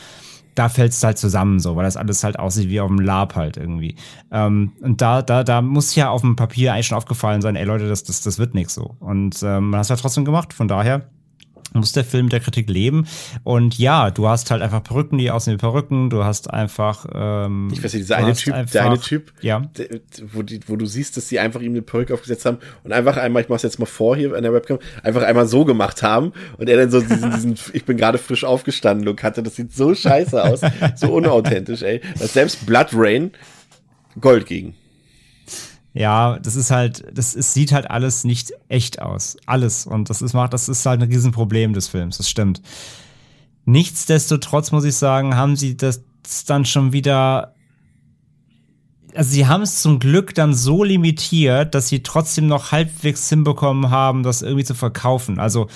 da 0.55 0.69
fällt 0.69 0.91
es 0.91 1.03
halt 1.03 1.17
zusammen, 1.17 1.59
so, 1.59 1.75
weil 1.75 1.85
das 1.85 1.97
alles 1.97 2.23
halt 2.23 2.39
aussieht 2.39 2.69
wie 2.69 2.79
auf 2.79 2.89
dem 2.89 2.99
Lab 2.99 3.35
halt 3.35 3.57
irgendwie. 3.57 3.95
Ähm, 4.31 4.73
und 4.81 5.01
da, 5.01 5.21
da, 5.21 5.43
da 5.43 5.61
muss 5.61 5.95
ja 5.95 6.09
auf 6.09 6.21
dem 6.21 6.35
Papier 6.35 6.73
eigentlich 6.73 6.87
schon 6.87 6.97
aufgefallen 6.97 7.41
sein, 7.41 7.55
ey 7.55 7.65
Leute, 7.65 7.87
das, 7.87 8.03
das, 8.03 8.21
das 8.21 8.39
wird 8.39 8.53
nichts 8.53 8.73
so. 8.73 8.95
Und 8.99 9.41
ähm, 9.43 9.71
man 9.71 9.79
hat 9.79 9.85
es 9.85 9.89
ja 9.89 9.95
trotzdem 9.95 10.25
gemacht, 10.25 10.53
von 10.53 10.67
daher 10.67 11.09
muss 11.73 11.91
der 11.91 12.03
Film 12.03 12.29
der 12.29 12.39
Kritik 12.39 12.69
leben. 12.69 13.07
Und 13.43 13.77
ja, 13.77 14.11
du 14.11 14.27
hast 14.27 14.51
halt 14.51 14.61
einfach 14.61 14.83
Perücken, 14.83 15.17
die 15.17 15.31
aussehen 15.31 15.53
wie 15.53 15.57
Perücken. 15.57 16.09
Du 16.09 16.23
hast 16.23 16.49
einfach. 16.49 17.05
Ähm, 17.13 17.69
ich 17.71 17.83
weiß 17.83 17.93
nicht, 17.93 18.03
dieser 18.03 18.17
eine 18.17 18.33
Typ, 18.33 18.53
einfach, 18.53 18.71
der 18.71 18.85
eine 18.85 18.99
Typ, 18.99 19.33
ja. 19.41 19.61
Der, 19.77 19.99
wo, 20.31 20.41
die, 20.41 20.59
wo 20.67 20.75
du 20.75 20.85
siehst, 20.85 21.17
dass 21.17 21.29
sie 21.29 21.39
einfach 21.39 21.61
ihm 21.61 21.71
eine 21.71 21.81
Perücke 21.81 22.13
aufgesetzt 22.13 22.45
haben 22.45 22.57
und 22.83 22.91
einfach 22.91 23.17
einmal, 23.17 23.41
ich 23.41 23.49
mach's 23.49 23.63
jetzt 23.63 23.79
mal 23.79 23.85
vor 23.85 24.15
hier 24.15 24.35
an 24.35 24.43
der 24.43 24.53
Webcam, 24.53 24.79
einfach 25.03 25.23
einmal 25.23 25.47
so 25.47 25.65
gemacht 25.65 26.03
haben 26.03 26.33
und 26.57 26.69
er 26.69 26.77
dann 26.77 26.91
so 26.91 27.01
diesen, 27.01 27.31
diesen 27.35 27.55
ich 27.73 27.85
bin 27.85 27.97
gerade 27.97 28.17
frisch 28.17 28.43
aufgestanden 28.43 29.05
Look 29.05 29.23
hatte. 29.23 29.43
Das 29.43 29.55
sieht 29.55 29.73
so 29.73 29.93
scheiße 29.93 30.43
aus, 30.43 30.61
so 30.95 31.13
unauthentisch, 31.13 31.81
ey. 31.81 32.01
Dass 32.19 32.33
selbst 32.33 32.65
Blood 32.65 32.89
Rain 32.93 33.31
Gold 34.19 34.45
gegen. 34.45 34.75
Ja, 35.93 36.39
das 36.39 36.55
ist 36.55 36.71
halt, 36.71 37.05
das 37.13 37.35
ist, 37.35 37.53
sieht 37.53 37.71
halt 37.71 37.89
alles 37.89 38.23
nicht 38.23 38.51
echt 38.67 39.01
aus. 39.01 39.37
Alles. 39.45 39.85
Und 39.85 40.09
das 40.09 40.21
ist, 40.21 40.33
macht, 40.33 40.53
das 40.53 40.67
ist 40.67 40.85
halt 40.85 41.01
ein 41.01 41.09
Riesenproblem 41.09 41.73
des 41.73 41.87
Films. 41.87 42.17
Das 42.17 42.27
stimmt. 42.27 42.61
Nichtsdestotrotz 43.65 44.71
muss 44.71 44.83
ich 44.83 44.95
sagen, 44.95 45.35
haben 45.35 45.55
sie 45.55 45.77
das 45.77 46.03
dann 46.47 46.65
schon 46.65 46.93
wieder. 46.93 47.53
Also 49.13 49.29
sie 49.29 49.45
haben 49.45 49.61
es 49.61 49.83
zum 49.83 49.99
Glück 49.99 50.33
dann 50.33 50.55
so 50.55 50.83
limitiert, 50.83 51.75
dass 51.75 51.89
sie 51.89 52.01
trotzdem 52.01 52.47
noch 52.47 52.71
halbwegs 52.71 53.29
hinbekommen 53.29 53.91
haben, 53.91 54.23
das 54.23 54.41
irgendwie 54.41 54.63
zu 54.63 54.73
verkaufen. 54.73 55.37
Also 55.37 55.67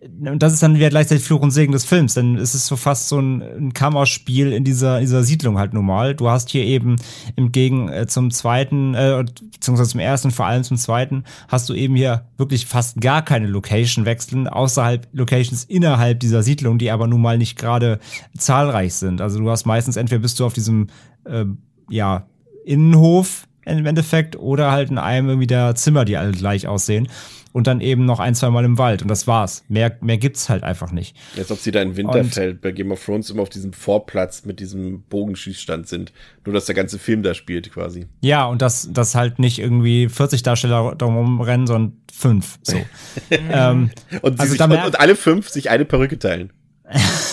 und 0.00 0.42
das 0.42 0.52
ist 0.52 0.62
dann 0.62 0.76
wieder 0.76 0.90
gleichzeitig 0.90 1.24
Fluch 1.24 1.40
und 1.40 1.50
Segen 1.50 1.72
des 1.72 1.84
Films, 1.84 2.14
denn 2.14 2.36
es 2.36 2.54
ist 2.54 2.66
so 2.66 2.76
fast 2.76 3.08
so 3.08 3.18
ein, 3.18 3.42
ein 3.42 3.72
Kammerspiel 3.72 4.52
in 4.52 4.64
dieser, 4.64 5.00
dieser 5.00 5.24
Siedlung 5.24 5.58
halt 5.58 5.74
normal. 5.74 6.14
Du 6.14 6.28
hast 6.28 6.50
hier 6.50 6.64
eben 6.64 6.96
im 7.36 7.50
Gegen 7.52 7.88
äh, 7.88 8.06
zum 8.06 8.30
zweiten, 8.30 8.94
äh, 8.94 9.24
beziehungsweise 9.52 9.90
zum 9.90 10.00
ersten, 10.00 10.30
vor 10.30 10.46
allem 10.46 10.62
zum 10.62 10.76
zweiten, 10.76 11.24
hast 11.48 11.68
du 11.68 11.74
eben 11.74 11.96
hier 11.96 12.26
wirklich 12.36 12.66
fast 12.66 13.00
gar 13.00 13.22
keine 13.22 13.46
Location 13.46 14.04
wechseln, 14.04 14.46
außerhalb 14.46 15.08
Locations 15.12 15.64
innerhalb 15.64 16.20
dieser 16.20 16.42
Siedlung, 16.42 16.78
die 16.78 16.90
aber 16.90 17.06
nun 17.06 17.20
mal 17.20 17.38
nicht 17.38 17.58
gerade 17.58 17.98
zahlreich 18.36 18.94
sind. 18.94 19.20
Also 19.20 19.38
du 19.38 19.50
hast 19.50 19.66
meistens 19.66 19.96
entweder 19.96 20.20
bist 20.20 20.38
du 20.38 20.46
auf 20.46 20.52
diesem, 20.52 20.88
äh, 21.24 21.44
ja, 21.90 22.26
Innenhof 22.64 23.48
im 23.64 23.86
Endeffekt 23.86 24.36
oder 24.36 24.70
halt 24.70 24.90
in 24.90 24.98
einem 24.98 25.28
irgendwie 25.28 25.46
der 25.46 25.74
Zimmer, 25.74 26.04
die 26.04 26.16
alle 26.16 26.32
gleich 26.32 26.66
aussehen 26.66 27.08
und 27.58 27.66
dann 27.66 27.80
eben 27.80 28.04
noch 28.04 28.20
ein, 28.20 28.36
zwei 28.36 28.50
Mal 28.50 28.64
im 28.64 28.78
Wald. 28.78 29.02
Und 29.02 29.08
das 29.08 29.26
war's. 29.26 29.64
Mehr, 29.66 29.96
mehr 30.00 30.16
gibt's 30.16 30.48
halt 30.48 30.62
einfach 30.62 30.92
nicht. 30.92 31.16
Als 31.36 31.50
ob 31.50 31.58
sie 31.58 31.72
da 31.72 31.82
in 31.82 31.96
Winterfeld 31.96 32.52
und 32.52 32.60
bei 32.60 32.70
Game 32.70 32.92
of 32.92 33.04
Thrones 33.04 33.30
immer 33.30 33.42
auf 33.42 33.48
diesem 33.48 33.72
Vorplatz 33.72 34.44
mit 34.44 34.60
diesem 34.60 35.02
Bogenschießstand 35.02 35.88
sind. 35.88 36.12
Nur, 36.44 36.54
dass 36.54 36.66
der 36.66 36.76
ganze 36.76 37.00
Film 37.00 37.24
da 37.24 37.34
spielt 37.34 37.72
quasi. 37.72 38.06
Ja, 38.20 38.46
und 38.46 38.62
dass 38.62 38.88
das 38.92 39.16
halt 39.16 39.40
nicht 39.40 39.58
irgendwie 39.58 40.08
40 40.08 40.44
Darsteller 40.44 40.94
darum 40.94 41.40
rennen, 41.40 41.66
sondern 41.66 41.96
fünf. 42.12 42.60
So. 42.62 42.76
ähm, 43.30 43.90
und, 44.22 44.38
also 44.38 44.52
sich, 44.52 44.60
und, 44.60 44.72
und 44.72 45.00
alle 45.00 45.16
fünf 45.16 45.48
sich 45.48 45.68
eine 45.68 45.84
Perücke 45.84 46.16
teilen. 46.16 46.52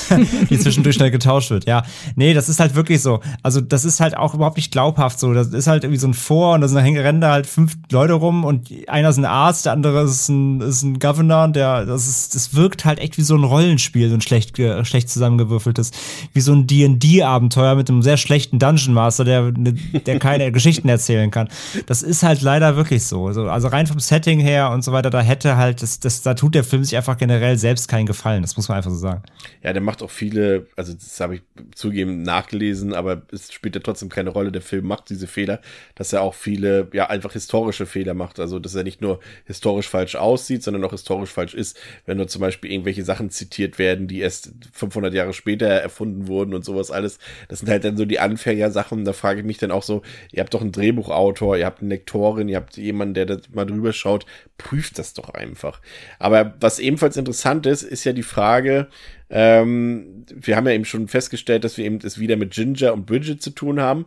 die 0.49 0.59
zwischendurch 0.59 0.95
schnell 0.95 1.11
getauscht 1.11 1.49
wird. 1.49 1.65
Ja, 1.65 1.83
nee, 2.15 2.33
das 2.33 2.49
ist 2.49 2.59
halt 2.59 2.75
wirklich 2.75 3.01
so. 3.01 3.19
Also 3.43 3.61
das 3.61 3.85
ist 3.85 3.99
halt 3.99 4.17
auch 4.17 4.33
überhaupt 4.33 4.57
nicht 4.57 4.71
glaubhaft 4.71 5.19
so. 5.19 5.33
Das 5.33 5.47
ist 5.47 5.67
halt 5.67 5.83
irgendwie 5.83 5.99
so 5.99 6.07
ein 6.07 6.13
Vor 6.13 6.53
und 6.53 6.61
da 6.61 6.67
sind 6.67 6.77
rennen 6.77 7.21
da 7.21 7.31
halt 7.31 7.47
fünf 7.47 7.77
Leute 7.91 8.13
rum 8.13 8.43
und 8.43 8.69
einer 8.87 9.09
ist 9.09 9.17
ein 9.17 9.25
Arzt, 9.25 9.65
der 9.65 9.73
andere 9.73 10.03
ist 10.03 10.29
ein, 10.29 10.61
ist 10.61 10.83
ein 10.83 10.99
Governor. 10.99 11.47
Der, 11.49 11.85
das 11.85 12.07
ist, 12.07 12.35
das 12.35 12.53
wirkt 12.53 12.85
halt 12.85 12.99
echt 12.99 13.17
wie 13.17 13.21
so 13.21 13.35
ein 13.35 13.43
Rollenspiel, 13.43 14.09
so 14.09 14.15
ein 14.15 14.21
schlecht, 14.21 14.57
schlecht 14.83 15.09
zusammengewürfeltes, 15.09 15.91
wie 16.33 16.41
so 16.41 16.53
ein 16.53 16.67
D&D-Abenteuer 16.67 17.75
mit 17.75 17.89
einem 17.89 18.01
sehr 18.01 18.17
schlechten 18.17 18.59
Dungeon 18.59 18.93
Master, 18.93 19.23
der, 19.23 19.51
der 19.51 20.19
keine 20.19 20.51
Geschichten 20.55 20.89
erzählen 20.89 21.31
kann. 21.31 21.47
Das 21.85 22.01
ist 22.01 22.23
halt 22.23 22.41
leider 22.41 22.75
wirklich 22.75 23.03
so. 23.03 23.27
Also 23.27 23.67
rein 23.67 23.87
vom 23.87 23.99
Setting 23.99 24.39
her 24.39 24.71
und 24.71 24.83
so 24.83 24.91
weiter, 24.91 25.09
da 25.09 25.21
hätte 25.21 25.57
halt, 25.57 25.81
das, 25.81 25.99
das, 25.99 26.21
da 26.21 26.33
tut 26.33 26.55
der 26.55 26.63
Film 26.63 26.83
sich 26.83 26.95
einfach 26.95 27.17
generell 27.17 27.57
selbst 27.57 27.87
keinen 27.87 28.05
Gefallen. 28.05 28.41
Das 28.41 28.55
muss 28.57 28.67
man 28.67 28.77
einfach 28.77 28.91
so 28.91 28.97
sagen. 28.97 29.21
Ja, 29.63 29.73
der 29.73 29.81
macht 29.81 29.94
macht 29.95 30.03
auch 30.03 30.11
viele, 30.11 30.67
also 30.75 30.93
das 30.93 31.19
habe 31.21 31.35
ich 31.35 31.41
zugeben 31.73 32.21
nachgelesen, 32.21 32.93
aber 32.93 33.21
es 33.31 33.53
spielt 33.53 33.75
ja 33.75 33.81
trotzdem 33.81 34.09
keine 34.09 34.29
Rolle. 34.29 34.51
Der 34.51 34.61
Film 34.61 34.87
macht 34.87 35.09
diese 35.09 35.25
Fehler, 35.25 35.61
dass 35.95 36.11
er 36.11 36.21
auch 36.21 36.33
viele, 36.33 36.89
ja, 36.91 37.09
einfach 37.09 37.31
historische 37.31 37.85
Fehler 37.85 38.13
macht. 38.13 38.41
Also, 38.41 38.59
dass 38.59 38.75
er 38.75 38.83
nicht 38.83 39.01
nur 39.01 39.21
historisch 39.45 39.87
falsch 39.87 40.15
aussieht, 40.15 40.63
sondern 40.63 40.83
auch 40.83 40.91
historisch 40.91 41.29
falsch 41.29 41.53
ist. 41.53 41.79
Wenn 42.05 42.17
nur 42.17 42.27
zum 42.27 42.41
Beispiel 42.41 42.71
irgendwelche 42.71 43.05
Sachen 43.05 43.29
zitiert 43.29 43.79
werden, 43.79 44.07
die 44.07 44.19
erst 44.19 44.51
500 44.73 45.13
Jahre 45.13 45.31
später 45.31 45.67
erfunden 45.67 46.27
wurden 46.27 46.53
und 46.53 46.65
sowas 46.65 46.91
alles. 46.91 47.17
Das 47.47 47.59
sind 47.59 47.69
halt 47.69 47.85
dann 47.85 47.95
so 47.95 48.03
die 48.03 48.19
Anfängersachen. 48.19 49.05
Da 49.05 49.13
frage 49.13 49.39
ich 49.39 49.45
mich 49.45 49.59
dann 49.59 49.71
auch 49.71 49.83
so, 49.83 50.01
ihr 50.33 50.41
habt 50.41 50.53
doch 50.53 50.61
einen 50.61 50.73
Drehbuchautor, 50.73 51.55
ihr 51.55 51.65
habt 51.65 51.81
eine 51.81 51.91
Lektorin, 51.91 52.49
ihr 52.49 52.57
habt 52.57 52.75
jemanden, 52.75 53.13
der 53.13 53.25
da 53.25 53.37
mal 53.53 53.65
drüber 53.65 53.93
schaut, 53.93 54.25
prüft 54.57 54.99
das 54.99 55.13
doch 55.13 55.29
einfach. 55.29 55.79
Aber 56.19 56.55
was 56.59 56.79
ebenfalls 56.79 57.15
interessant 57.15 57.65
ist, 57.65 57.83
ist 57.83 58.03
ja 58.03 58.11
die 58.11 58.23
Frage, 58.23 58.89
ähm, 59.29 60.25
wir 60.33 60.55
haben 60.55 60.67
ja 60.67 60.73
eben 60.73 60.85
schon 60.85 61.07
festgestellt, 61.07 61.63
dass 61.63 61.77
wir 61.77 61.85
eben 61.85 61.99
es 62.03 62.19
wieder 62.19 62.35
mit 62.35 62.51
Ginger 62.51 62.93
und 62.93 63.05
Bridget 63.05 63.41
zu 63.41 63.49
tun 63.49 63.79
haben. 63.79 64.05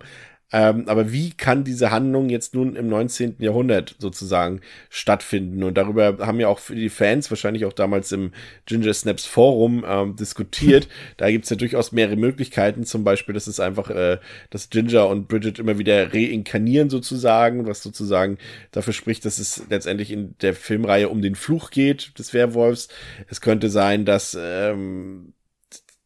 Ähm, 0.51 0.89
aber 0.89 1.13
wie 1.13 1.31
kann 1.31 1.63
diese 1.63 1.91
Handlung 1.91 2.31
jetzt 2.31 2.55
nun 2.55 2.75
im 2.75 2.89
19. 2.89 3.37
Jahrhundert 3.39 3.97
sozusagen 3.99 4.63
stattfinden? 4.89 5.63
Und 5.63 5.77
darüber 5.77 6.27
haben 6.27 6.41
ja 6.41 6.49
auch 6.49 6.61
die 6.69 6.89
Fans 6.89 7.31
wahrscheinlich 7.31 7.67
auch 7.67 7.75
damals 7.75 8.13
im 8.13 8.33
Ginger 8.65 8.95
Snaps 8.95 9.27
Forum 9.27 9.85
ähm, 9.87 10.17
diskutiert. 10.17 10.89
da 11.19 11.31
gibt's 11.31 11.51
ja 11.51 11.57
durchaus 11.57 11.93
mehrere 11.93 12.17
Möglichkeiten. 12.17 12.85
Zum 12.85 13.05
Beispiel, 13.05 13.35
dass 13.35 13.47
es 13.47 13.61
einfach, 13.61 13.91
äh, 13.91 14.19
dass 14.49 14.71
Ginger 14.71 15.09
und 15.09 15.29
Bridget 15.29 15.59
immer 15.59 15.79
wieder 15.79 16.15
reinkarnieren 16.15 16.89
sozusagen, 16.89 17.67
was 17.67 17.83
sozusagen 17.83 18.39
dafür 18.71 18.95
spricht, 18.95 19.27
dass 19.27 19.39
es 19.39 19.65
letztendlich 19.69 20.11
in 20.11 20.35
der 20.41 20.55
Filmreihe 20.55 21.11
um 21.11 21.21
den 21.21 21.35
Fluch 21.35 21.71
geht 21.71 22.19
des 22.19 22.33
Werwolfs. 22.33 22.89
Es 23.29 23.43
könnte 23.43 23.69
sein, 23.69 24.07
dass, 24.07 24.37
ähm, 24.41 25.35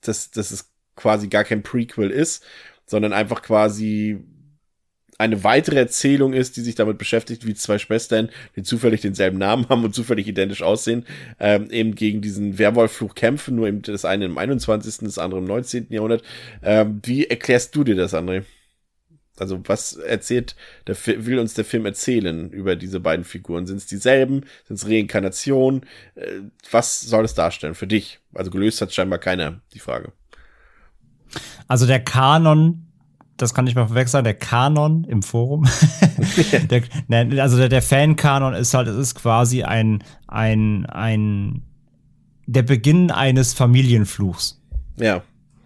dass, 0.01 0.33
dass 0.33 0.51
es 0.51 0.73
quasi 0.97 1.29
gar 1.29 1.45
kein 1.45 1.63
Prequel 1.63 2.11
ist, 2.11 2.45
sondern 2.87 3.13
einfach 3.13 3.43
quasi 3.43 4.25
eine 5.23 5.45
weitere 5.45 5.79
Erzählung 5.79 6.33
ist, 6.33 6.57
die 6.57 6.61
sich 6.61 6.75
damit 6.75 6.99
beschäftigt, 6.99 7.47
wie 7.47 7.55
zwei 7.55 7.79
Schwestern, 7.79 8.29
die 8.57 8.63
zufällig 8.63 9.01
denselben 9.01 9.39
Namen 9.39 9.69
haben 9.69 9.85
und 9.85 9.95
zufällig 9.95 10.27
identisch 10.27 10.63
aussehen, 10.63 11.07
ähm, 11.39 11.71
eben 11.71 11.95
gegen 11.95 12.21
diesen 12.21 12.59
Werwolffluch 12.59 13.15
kämpfen, 13.15 13.55
nur 13.55 13.69
eben 13.69 13.83
das 13.83 14.05
eine 14.05 14.25
im 14.25 14.37
21., 14.37 15.05
das 15.05 15.19
andere 15.19 15.41
im 15.41 15.47
19. 15.47 15.87
Jahrhundert. 15.91 16.23
Ähm, 16.63 17.01
wie 17.05 17.27
erklärst 17.27 17.75
du 17.77 17.85
dir 17.85 17.95
das, 17.95 18.15
André? 18.15 18.43
Also 19.39 19.61
was 19.65 19.95
erzählt, 19.95 20.57
der, 20.87 20.97
will 21.07 21.39
uns 21.39 21.55
der 21.55 21.65
Film 21.65 21.87
erzählen 21.87 22.51
über 22.51 22.77
diese 22.77 23.01
beiden 23.01 23.25
Figuren? 23.25 23.67
Sind 23.67 23.79
es 23.79 23.87
dieselben? 23.87 24.45
Sind 24.67 24.77
es 24.77 24.87
Reinkarnationen? 24.87 25.87
Äh, 26.17 26.41
was 26.71 27.01
soll 27.01 27.25
es 27.25 27.35
darstellen 27.35 27.75
für 27.75 27.87
dich? 27.87 28.19
Also 28.35 28.51
gelöst 28.51 28.81
hat 28.81 28.93
scheinbar 28.93 29.19
keiner 29.19 29.61
die 29.73 29.79
Frage. 29.79 30.13
Also 31.67 31.87
der 31.87 32.05
Kanon 32.05 32.92
das 33.43 33.55
kann 33.55 33.67
ich 33.67 33.75
mal 33.75 33.89
sagen, 34.07 34.25
der 34.25 34.35
Kanon 34.35 35.05
im 35.05 35.23
Forum. 35.23 35.69
der, 36.71 36.83
ne, 37.09 37.43
also 37.43 37.57
der, 37.57 37.69
der 37.69 37.83
Fan-Kanon 37.83 38.55
ist 38.55 38.73
halt, 38.73 38.89
es 38.89 38.97
ist 38.97 39.15
quasi 39.17 39.65
ein, 39.65 40.03
ein, 40.29 40.87
ein, 40.87 41.63
der 42.47 42.63
Beginn 42.63 43.11
eines 43.11 43.53
Familienfluchs. 43.53 44.61
Ja. 44.97 45.23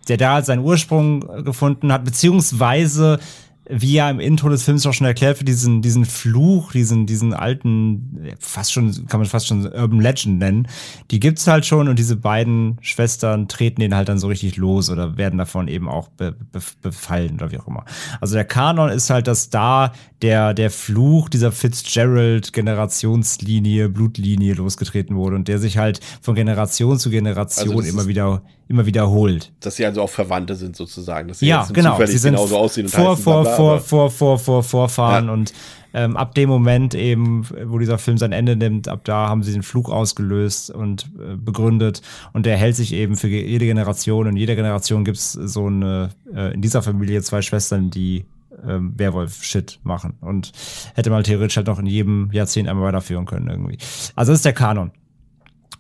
Der 0.09 0.17
da 0.17 0.35
halt 0.35 0.47
seinen 0.47 0.65
Ursprung 0.65 1.21
gefunden 1.45 1.93
hat, 1.93 2.05
beziehungsweise 2.05 3.19
wie 3.69 3.95
ja 3.95 4.09
im 4.11 4.21
Intro 4.21 4.49
des 4.49 4.63
Films 4.63 4.87
auch 4.87 4.93
schon 4.93 5.07
erklärt 5.07 5.41
wird, 5.41 5.49
diesen, 5.49 5.83
diesen 5.83 6.05
Fluch, 6.05 6.71
diesen, 6.73 7.07
diesen 7.07 7.35
alten, 7.35 8.31
fast 8.39 8.73
schon, 8.73 9.07
kann 9.07 9.19
man 9.21 9.29
fast 9.29 9.49
schon 9.49 9.67
Urban 9.67 10.01
Legend 10.01 10.39
nennen, 10.39 10.69
die 11.11 11.19
gibt's 11.21 11.47
halt 11.47 11.67
schon 11.67 11.89
und 11.89 11.99
diese 11.99 12.17
beiden 12.17 12.79
Schwestern 12.81 13.49
treten 13.49 13.81
den 13.81 13.95
halt 13.95 14.09
dann 14.09 14.19
so 14.19 14.29
richtig 14.29 14.57
los 14.57 14.89
oder 14.91 15.17
werden 15.17 15.39
davon 15.39 15.69
eben 15.69 15.89
auch 15.89 16.09
be, 16.09 16.33
be, 16.33 16.61
befallen 16.83 17.35
oder 17.35 17.51
wie 17.51 17.59
auch 17.59 17.67
immer. 17.67 17.85
Also 18.21 18.35
der 18.35 18.45
Kanon 18.45 18.91
ist 18.91 19.09
halt, 19.11 19.27
dass 19.27 19.51
da 19.51 19.93
der, 20.23 20.55
der 20.55 20.71
Fluch 20.71 21.29
dieser 21.29 21.51
Fitzgerald-Generationslinie, 21.53 23.89
Blutlinie 23.89 24.55
losgetreten 24.55 25.17
wurde 25.17 25.37
und 25.37 25.49
der 25.49 25.59
sich 25.59 25.79
halt 25.79 26.01
von 26.23 26.35
Generation 26.35 26.99
zu 26.99 27.11
Generation 27.11 27.77
also 27.77 27.89
immer 27.89 28.07
wieder 28.07 28.43
immer 28.69 28.87
wiederholt. 28.87 29.53
Dass 29.61 29.77
sie 29.77 29.87
also 29.87 30.03
auch 30.03 30.11
Verwandte 30.11 30.55
sind 30.55 30.77
sozusagen. 30.77 31.29
Dass 31.29 31.39
sie 31.39 31.47
ja, 31.47 31.67
genau. 31.73 32.05
Sie 32.05 32.19
sind 32.19 32.35
genauso 32.35 32.59
aussehen 32.59 32.87
und 32.87 32.91
vor, 32.91 33.17
vor, 33.17 33.45
vor, 33.45 33.81
vor, 33.81 34.11
vor, 34.11 34.39
vor, 34.39 34.63
Vorfahren 34.63 35.27
ja. 35.27 35.33
und 35.33 35.53
ähm, 35.95 36.17
ab 36.17 36.35
dem 36.35 36.49
Moment 36.49 36.95
eben, 36.95 37.47
wo 37.65 37.79
dieser 37.79 37.99
Film 37.99 38.19
sein 38.19 38.33
Ende 38.33 38.55
nimmt, 38.55 38.87
ab 38.89 39.01
da 39.05 39.29
haben 39.29 39.43
sie 39.43 39.53
den 39.53 39.63
Flug 39.63 39.89
ausgelöst 39.89 40.71
und 40.71 41.11
äh, 41.19 41.37
begründet 41.37 42.03
und 42.33 42.45
der 42.45 42.57
hält 42.57 42.77
sich 42.77 42.93
eben 42.93 43.17
für 43.17 43.29
jede 43.29 43.65
Generation 43.65 44.27
und 44.27 44.33
in 44.33 44.37
jeder 44.37 44.57
Generation 44.57 45.05
gibt 45.05 45.17
es 45.17 45.33
so 45.33 45.67
eine, 45.67 46.11
äh, 46.35 46.53
in 46.53 46.61
dieser 46.61 46.83
Familie 46.83 47.23
zwei 47.23 47.41
Schwestern, 47.41 47.91
die 47.91 48.27
ähm, 48.67 48.95
Werwolf-Shit 48.97 49.81
machen 49.85 50.15
und 50.21 50.53
hätte 50.95 51.11
mal 51.11 51.23
theoretisch 51.23 51.57
halt 51.57 51.67
noch 51.67 51.79
in 51.79 51.87
jedem 51.87 52.31
Jahrzehnt 52.33 52.69
einmal 52.69 52.89
weiterführen 52.89 53.25
können 53.25 53.49
irgendwie. 53.49 53.79
Also 54.15 54.33
das 54.33 54.41
ist 54.41 54.45
der 54.45 54.53
Kanon. 54.53 54.91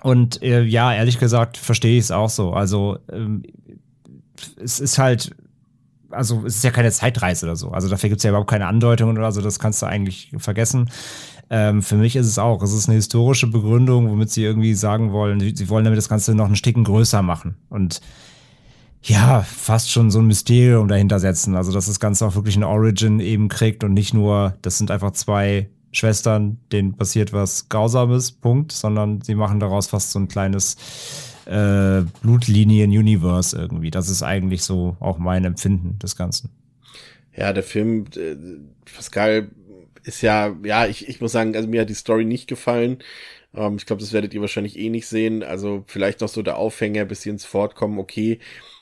Und 0.06 0.40
äh, 0.40 0.62
ja, 0.62 0.94
ehrlich 0.94 1.18
gesagt, 1.18 1.56
verstehe 1.56 1.98
ich 1.98 2.04
es 2.04 2.10
auch 2.12 2.30
so. 2.30 2.52
Also 2.52 2.98
ähm, 3.10 3.42
es 4.62 4.78
ist 4.78 4.98
halt, 4.98 5.34
also 6.10 6.44
es 6.46 6.58
ist 6.58 6.62
ja 6.62 6.70
keine 6.70 6.92
Zeitreise 6.92 7.44
oder 7.46 7.56
so. 7.56 7.72
Also 7.72 7.88
dafür 7.88 8.10
gibt 8.10 8.20
es 8.20 8.22
ja 8.22 8.30
überhaupt 8.30 8.48
keine 8.48 8.68
Andeutungen 8.68 9.18
oder 9.18 9.32
so, 9.32 9.40
das 9.40 9.58
kannst 9.58 9.82
du 9.82 9.86
eigentlich 9.86 10.30
vergessen. 10.38 10.90
Ähm, 11.50 11.82
für 11.82 11.96
mich 11.96 12.14
ist 12.14 12.28
es 12.28 12.38
auch, 12.38 12.62
es 12.62 12.72
ist 12.72 12.88
eine 12.88 12.94
historische 12.94 13.48
Begründung, 13.48 14.08
womit 14.08 14.30
sie 14.30 14.44
irgendwie 14.44 14.74
sagen 14.74 15.10
wollen, 15.10 15.40
sie 15.40 15.68
wollen 15.68 15.84
damit 15.84 15.98
das 15.98 16.08
Ganze 16.08 16.36
noch 16.36 16.48
ein 16.48 16.54
Stück 16.54 16.76
größer 16.76 17.22
machen. 17.22 17.56
Und 17.68 18.00
ja, 19.02 19.40
fast 19.40 19.90
schon 19.90 20.12
so 20.12 20.20
ein 20.20 20.28
Mysterium 20.28 20.86
dahinter 20.86 21.18
setzen. 21.18 21.56
Also, 21.56 21.72
dass 21.72 21.86
das 21.86 21.98
Ganze 21.98 22.24
auch 22.26 22.36
wirklich 22.36 22.54
eine 22.54 22.68
Origin 22.68 23.18
eben 23.18 23.48
kriegt 23.48 23.82
und 23.82 23.92
nicht 23.92 24.14
nur, 24.14 24.54
das 24.62 24.78
sind 24.78 24.92
einfach 24.92 25.10
zwei 25.10 25.68
Schwestern, 25.96 26.58
denen 26.72 26.96
passiert 26.96 27.32
was 27.32 27.68
Grausames, 27.68 28.32
Punkt, 28.32 28.72
sondern 28.72 29.22
sie 29.22 29.34
machen 29.34 29.60
daraus 29.60 29.86
fast 29.86 30.10
so 30.10 30.18
ein 30.18 30.28
kleines 30.28 30.76
äh, 31.46 32.02
Blutlinien-Universe 32.22 33.56
irgendwie. 33.56 33.90
Das 33.90 34.08
ist 34.08 34.22
eigentlich 34.22 34.62
so 34.62 34.96
auch 35.00 35.18
mein 35.18 35.44
Empfinden 35.44 35.98
des 35.98 36.16
Ganzen. 36.16 36.50
Ja, 37.34 37.52
der 37.52 37.62
Film, 37.62 38.04
äh, 38.16 38.36
Pascal, 38.94 39.50
ist 40.04 40.22
ja, 40.22 40.54
ja, 40.64 40.86
ich, 40.86 41.08
ich 41.08 41.20
muss 41.20 41.32
sagen, 41.32 41.56
also 41.56 41.68
mir 41.68 41.80
hat 41.80 41.88
die 41.88 41.94
Story 41.94 42.24
nicht 42.24 42.46
gefallen. 42.46 42.98
Ähm, 43.54 43.76
ich 43.76 43.86
glaube, 43.86 44.00
das 44.00 44.12
werdet 44.12 44.34
ihr 44.34 44.40
wahrscheinlich 44.40 44.78
eh 44.78 44.90
nicht 44.90 45.06
sehen. 45.06 45.42
Also 45.42 45.84
vielleicht 45.86 46.20
noch 46.20 46.28
so 46.28 46.42
der 46.42 46.58
Aufhänger, 46.58 47.04
bis 47.06 47.22
sie 47.22 47.30
ins 47.30 47.44
Fortkommen, 47.44 47.98
okay. 47.98 48.38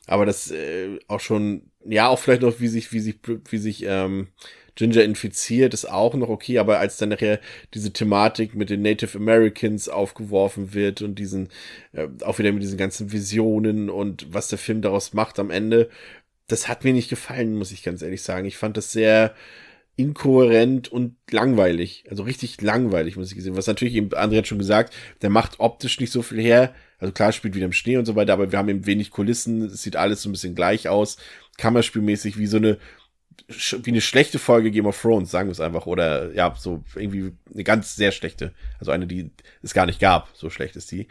Aber 0.07 0.27
das 0.27 0.51
äh, 0.51 0.99
auch 1.09 1.21
schon, 1.21 1.71
ja, 1.87 2.09
auch 2.09 2.19
vielleicht 2.19 2.43
noch, 2.43 2.61
wie 2.61 2.69
sich, 2.69 2.93
wie 2.93 3.01
sich, 3.01 3.17
wie 3.51 3.59
sich, 3.59 3.85
ähm, 3.87 4.29
Ginger 4.77 5.05
infiziert, 5.05 5.75
ist 5.75 5.91
auch 5.91 6.15
noch 6.15 6.29
okay, 6.29 6.59
aber 6.59 6.79
als 6.79 6.97
dann 6.97 7.11
nachher 7.11 7.41
diese 7.75 7.93
Thematik 7.93 8.55
mit 8.55 8.71
den 8.71 8.83
Native 8.83 9.17
Americans 9.17 9.89
aufgeworfen 9.89 10.75
wird 10.75 11.03
und 11.03 11.19
diesen, 11.19 11.49
äh, 11.93 12.09
auch 12.23 12.39
wieder 12.39 12.53
mit 12.53 12.63
diesen 12.63 12.79
ganzen 12.79 13.13
Visionen 13.13 13.91
und 13.91 14.27
was 14.33 14.49
der 14.49 14.59
Film 14.59 14.83
daraus 14.83 15.13
macht 15.13 15.39
am 15.39 15.51
Ende, 15.51 15.89
das 16.47 16.69
hat 16.69 16.85
mir 16.85 16.93
nicht 16.93 17.09
gefallen, 17.09 17.57
muss 17.57 17.73
ich 17.73 17.83
ganz 17.83 18.03
ehrlich 18.03 18.23
sagen. 18.23 18.47
Ich 18.47 18.57
fand 18.57 18.77
das 18.77 18.93
sehr 18.93 19.35
inkohärent 19.97 20.89
und 20.91 21.17
langweilig. 21.31 22.05
Also 22.11 22.25
richtig 22.25 22.61
langweilig, 22.61 23.17
muss 23.17 23.31
ich 23.31 23.37
gesehen. 23.37 23.57
Was 23.57 23.67
natürlich 23.67 23.95
eben, 23.95 24.09
André 24.11 24.39
hat 24.39 24.49
schon 24.49 24.59
gesagt, 24.59 24.93
der 25.23 25.31
macht 25.31 25.61
optisch 25.61 26.01
nicht 26.01 26.13
so 26.13 26.23
viel 26.23 26.41
her. 26.41 26.75
Also 26.99 27.13
klar, 27.13 27.33
spielt 27.33 27.55
wieder 27.55 27.67
im 27.67 27.73
Schnee 27.73 27.97
und 27.97 28.05
so 28.05 28.17
weiter, 28.17 28.33
aber 28.33 28.51
wir 28.51 28.59
haben 28.59 28.69
eben 28.69 28.87
wenig 28.87 29.11
Kulissen. 29.11 29.63
Es 29.63 29.83
sieht 29.83 29.97
alles 29.97 30.23
so 30.23 30.29
ein 30.29 30.33
bisschen 30.33 30.55
gleich 30.55 30.89
aus. 30.89 31.17
Kammerspielmäßig 31.59 32.39
wie 32.39 32.47
so 32.47 32.57
eine 32.57 32.79
wie 33.49 33.91
eine 33.91 34.01
schlechte 34.01 34.39
Folge 34.39 34.71
Game 34.71 34.87
of 34.87 35.01
Thrones, 35.01 35.31
sagen 35.31 35.49
wir 35.49 35.53
es 35.53 35.61
einfach. 35.61 35.87
Oder 35.87 36.33
ja, 36.33 36.55
so 36.59 36.83
irgendwie 36.95 37.33
eine 37.53 37.65
ganz 37.65 37.97
sehr 37.97 38.13
schlechte. 38.13 38.53
Also 38.79 38.91
eine, 38.91 39.07
die 39.07 39.31
es 39.63 39.75
gar 39.75 39.87
nicht 39.87 40.01
gab. 40.01 40.29
So 40.35 40.51
schlecht 40.51 40.77
ist 40.77 40.91
die. 40.93 41.09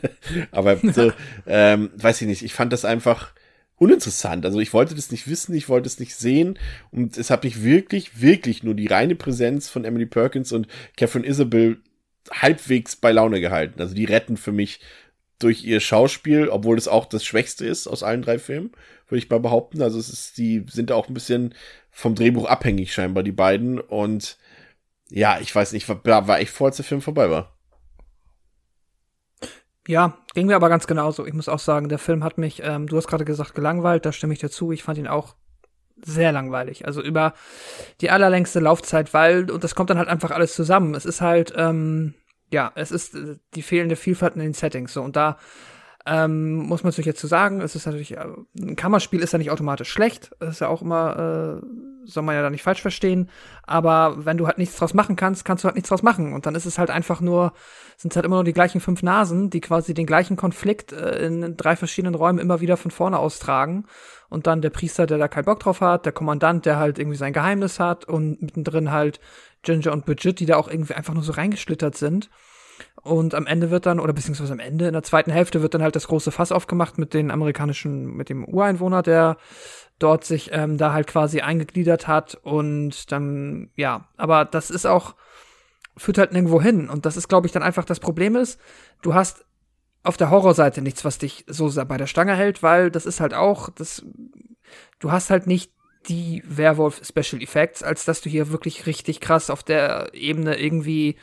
Aber 0.50 0.76
so, 0.76 1.12
ähm, 1.46 1.90
weiß 1.96 2.20
ich 2.22 2.28
nicht. 2.28 2.42
Ich 2.42 2.54
fand 2.54 2.72
das 2.72 2.84
einfach 2.84 3.32
uninteressant. 3.76 4.44
Also 4.44 4.58
ich 4.60 4.72
wollte 4.72 4.94
das 4.94 5.10
nicht 5.10 5.28
wissen, 5.28 5.54
ich 5.54 5.68
wollte 5.68 5.86
es 5.86 6.00
nicht 6.00 6.14
sehen. 6.16 6.58
Und 6.90 7.16
es 7.16 7.30
hat 7.30 7.44
mich 7.44 7.62
wirklich, 7.62 8.20
wirklich 8.20 8.62
nur 8.62 8.74
die 8.74 8.86
reine 8.86 9.14
Präsenz 9.14 9.68
von 9.68 9.84
Emily 9.84 10.06
Perkins 10.06 10.52
und 10.52 10.66
Catherine 10.96 11.26
Isabel 11.26 11.78
halbwegs 12.30 12.96
bei 12.96 13.12
Laune 13.12 13.40
gehalten. 13.40 13.80
Also 13.80 13.94
die 13.94 14.04
retten 14.04 14.36
für 14.36 14.52
mich 14.52 14.80
durch 15.38 15.64
ihr 15.64 15.80
Schauspiel, 15.80 16.48
obwohl 16.48 16.76
es 16.78 16.88
auch 16.88 17.06
das 17.06 17.24
Schwächste 17.24 17.66
ist 17.66 17.86
aus 17.86 18.02
allen 18.02 18.22
drei 18.22 18.38
Filmen 18.38 18.72
würde 19.08 19.18
ich 19.18 19.30
mal 19.30 19.40
behaupten. 19.40 19.82
Also 19.82 19.98
es 19.98 20.08
ist, 20.08 20.38
die 20.38 20.64
sind 20.68 20.92
auch 20.92 21.08
ein 21.08 21.14
bisschen 21.14 21.54
vom 21.90 22.14
Drehbuch 22.14 22.46
abhängig 22.46 22.92
scheinbar, 22.92 23.22
die 23.22 23.32
beiden. 23.32 23.80
Und 23.80 24.38
ja, 25.08 25.38
ich 25.40 25.54
weiß 25.54 25.72
nicht, 25.72 25.88
war, 25.88 26.28
war 26.28 26.38
echt 26.38 26.52
vor, 26.52 26.68
als 26.68 26.76
der 26.76 26.84
Film 26.84 27.00
vorbei 27.00 27.30
war. 27.30 27.54
Ja, 29.86 30.18
ging 30.34 30.46
mir 30.46 30.56
aber 30.56 30.68
ganz 30.68 30.86
genauso. 30.86 31.26
Ich 31.26 31.32
muss 31.32 31.48
auch 31.48 31.58
sagen, 31.58 31.88
der 31.88 31.98
Film 31.98 32.22
hat 32.22 32.36
mich, 32.36 32.62
ähm, 32.62 32.86
du 32.86 32.96
hast 32.98 33.08
gerade 33.08 33.24
gesagt, 33.24 33.54
gelangweilt, 33.54 34.04
da 34.04 34.12
stimme 34.12 34.34
ich 34.34 34.38
dir 34.38 34.50
zu. 34.50 34.70
Ich 34.70 34.82
fand 34.82 34.98
ihn 34.98 35.06
auch 35.06 35.34
sehr 36.04 36.30
langweilig. 36.30 36.86
Also 36.86 37.02
über 37.02 37.32
die 38.02 38.10
allerlängste 38.10 38.60
Laufzeit, 38.60 39.14
weil, 39.14 39.50
und 39.50 39.64
das 39.64 39.74
kommt 39.74 39.88
dann 39.88 39.98
halt 39.98 40.08
einfach 40.08 40.30
alles 40.30 40.54
zusammen. 40.54 40.94
Es 40.94 41.06
ist 41.06 41.22
halt, 41.22 41.54
ähm, 41.56 42.14
ja, 42.50 42.72
es 42.74 42.90
ist 42.90 43.14
äh, 43.14 43.36
die 43.54 43.62
fehlende 43.62 43.96
Vielfalt 43.96 44.34
in 44.34 44.40
den 44.40 44.54
Settings. 44.54 44.92
So, 44.92 45.02
und 45.02 45.16
da 45.16 45.38
Ähm, 46.10 46.54
muss 46.54 46.82
man 46.82 46.90
natürlich 46.90 47.06
jetzt 47.06 47.20
so 47.20 47.28
sagen, 47.28 47.60
es 47.60 47.74
ist 47.74 47.84
natürlich, 47.84 48.16
äh, 48.16 48.24
ein 48.58 48.76
Kammerspiel 48.76 49.20
ist 49.20 49.32
ja 49.32 49.38
nicht 49.38 49.50
automatisch 49.50 49.90
schlecht. 49.90 50.30
Das 50.38 50.54
ist 50.54 50.60
ja 50.60 50.68
auch 50.68 50.80
immer, 50.80 51.60
äh, 51.60 51.66
soll 52.06 52.22
man 52.22 52.34
ja 52.34 52.40
da 52.40 52.48
nicht 52.48 52.62
falsch 52.62 52.80
verstehen. 52.80 53.28
Aber 53.64 54.24
wenn 54.24 54.38
du 54.38 54.46
halt 54.46 54.56
nichts 54.56 54.76
draus 54.76 54.94
machen 54.94 55.16
kannst, 55.16 55.44
kannst 55.44 55.64
du 55.64 55.66
halt 55.66 55.74
nichts 55.74 55.90
draus 55.90 56.02
machen. 56.02 56.32
Und 56.32 56.46
dann 56.46 56.54
ist 56.54 56.64
es 56.64 56.78
halt 56.78 56.88
einfach 56.88 57.20
nur, 57.20 57.52
sind 57.98 58.12
es 58.12 58.16
halt 58.16 58.24
immer 58.24 58.36
nur 58.36 58.44
die 58.44 58.54
gleichen 58.54 58.80
fünf 58.80 59.02
Nasen, 59.02 59.50
die 59.50 59.60
quasi 59.60 59.92
den 59.92 60.06
gleichen 60.06 60.36
Konflikt 60.36 60.92
äh, 60.92 61.26
in 61.26 61.58
drei 61.58 61.76
verschiedenen 61.76 62.14
Räumen 62.14 62.38
immer 62.38 62.62
wieder 62.62 62.78
von 62.78 62.90
vorne 62.90 63.18
austragen. 63.18 63.84
Und 64.30 64.46
dann 64.46 64.62
der 64.62 64.70
Priester, 64.70 65.06
der 65.06 65.18
da 65.18 65.28
keinen 65.28 65.44
Bock 65.44 65.60
drauf 65.60 65.82
hat, 65.82 66.06
der 66.06 66.12
Kommandant, 66.12 66.64
der 66.64 66.78
halt 66.78 66.98
irgendwie 66.98 67.18
sein 67.18 67.34
Geheimnis 67.34 67.80
hat 67.80 68.06
und 68.06 68.40
mittendrin 68.40 68.92
halt 68.92 69.20
Ginger 69.62 69.92
und 69.92 70.06
Bridget, 70.06 70.40
die 70.40 70.46
da 70.46 70.56
auch 70.56 70.68
irgendwie 70.68 70.94
einfach 70.94 71.12
nur 71.12 71.22
so 71.22 71.32
reingeschlittert 71.32 71.96
sind. 71.96 72.30
Und 73.02 73.34
am 73.34 73.46
Ende 73.46 73.70
wird 73.70 73.86
dann, 73.86 74.00
oder 74.00 74.12
beziehungsweise 74.12 74.52
am 74.52 74.58
Ende, 74.58 74.86
in 74.86 74.92
der 74.92 75.02
zweiten 75.02 75.30
Hälfte 75.30 75.62
wird 75.62 75.74
dann 75.74 75.82
halt 75.82 75.96
das 75.96 76.08
große 76.08 76.32
Fass 76.32 76.52
aufgemacht 76.52 76.98
mit 76.98 77.14
den 77.14 77.30
amerikanischen, 77.30 78.16
mit 78.16 78.28
dem 78.28 78.44
Ureinwohner, 78.44 79.02
der 79.02 79.36
dort 79.98 80.24
sich 80.24 80.50
ähm, 80.52 80.78
da 80.78 80.92
halt 80.92 81.06
quasi 81.06 81.40
eingegliedert 81.40 82.08
hat. 82.08 82.34
Und 82.42 83.10
dann, 83.12 83.70
ja, 83.76 84.08
aber 84.16 84.44
das 84.44 84.70
ist 84.70 84.86
auch, 84.86 85.14
führt 85.96 86.18
halt 86.18 86.32
nirgendwo 86.32 86.60
hin. 86.60 86.88
Und 86.88 87.06
das 87.06 87.16
ist, 87.16 87.28
glaube 87.28 87.46
ich, 87.46 87.52
dann 87.52 87.62
einfach 87.62 87.84
das 87.84 88.00
Problem 88.00 88.36
ist, 88.36 88.60
du 89.02 89.14
hast 89.14 89.44
auf 90.02 90.16
der 90.16 90.30
Horrorseite 90.30 90.80
nichts, 90.80 91.04
was 91.04 91.18
dich 91.18 91.44
so 91.48 91.70
bei 91.84 91.96
der 91.96 92.06
Stange 92.06 92.34
hält, 92.34 92.62
weil 92.62 92.90
das 92.90 93.06
ist 93.06 93.20
halt 93.20 93.34
auch, 93.34 93.68
das, 93.70 94.04
du 95.00 95.12
hast 95.12 95.30
halt 95.30 95.46
nicht 95.46 95.72
die 96.08 96.42
Werwolf 96.46 97.02
Special 97.04 97.42
Effects, 97.42 97.82
als 97.82 98.04
dass 98.04 98.20
du 98.20 98.30
hier 98.30 98.50
wirklich 98.50 98.86
richtig 98.86 99.20
krass 99.20 99.50
auf 99.50 99.62
der 99.62 100.10
Ebene 100.14 100.58
irgendwie 100.58 101.16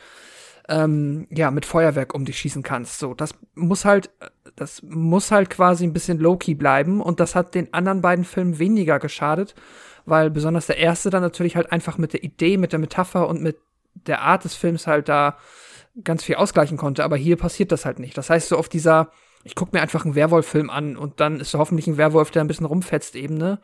ähm, 0.68 1.28
ja, 1.30 1.52
mit 1.52 1.66
Feuerwerk 1.66 2.14
um 2.14 2.26
dich 2.26 2.40
schießen 2.40 2.64
kannst. 2.64 3.00
So, 3.00 3.14
das 3.14 3.36
muss 3.54 3.86
halt, 3.86 4.10
das 4.56 4.82
muss 4.84 5.32
halt 5.32 5.50
quasi 5.50 5.84
ein 5.84 5.94
bisschen 5.94 6.20
low-key 6.20 6.56
bleiben 6.56 7.02
und 7.02 7.20
das 7.20 7.36
hat 7.36 7.56
den 7.56 7.74
anderen 7.74 8.02
beiden 8.02 8.26
Filmen 8.26 8.58
weniger 8.60 9.00
geschadet, 9.00 9.56
weil 10.06 10.30
besonders 10.30 10.68
der 10.68 10.78
erste 10.78 11.10
dann 11.10 11.22
natürlich 11.22 11.56
halt 11.56 11.72
einfach 11.72 11.98
mit 11.98 12.14
der 12.14 12.24
Idee, 12.24 12.58
mit 12.58 12.72
der 12.72 12.80
Metapher 12.80 13.28
und 13.28 13.42
mit 13.42 13.58
der 13.94 14.22
Art 14.22 14.44
des 14.44 14.56
Films 14.56 14.88
halt 14.88 15.08
da 15.08 15.38
ganz 16.04 16.24
viel 16.24 16.36
ausgleichen 16.36 16.78
konnte, 16.78 17.04
aber 17.04 17.16
hier 17.16 17.38
passiert 17.38 17.72
das 17.72 17.86
halt 17.86 18.00
nicht. 18.00 18.18
Das 18.18 18.30
heißt, 18.30 18.50
so 18.50 18.58
auf 18.58 18.68
dieser, 18.68 19.12
ich 19.44 19.56
guck 19.56 19.72
mir 19.72 19.82
einfach 19.82 20.04
einen 20.04 20.16
Werwolf-Film 20.16 20.70
an 20.70 20.98
und 20.98 21.20
dann 21.20 21.40
ist 21.40 21.52
so 21.52 21.60
hoffentlich 21.60 21.88
ein 21.88 21.98
Werwolf, 21.98 22.32
der 22.32 22.44
ein 22.44 22.48
bisschen 22.48 22.66
rumfetzt, 22.66 23.16
Ebene 23.16 23.60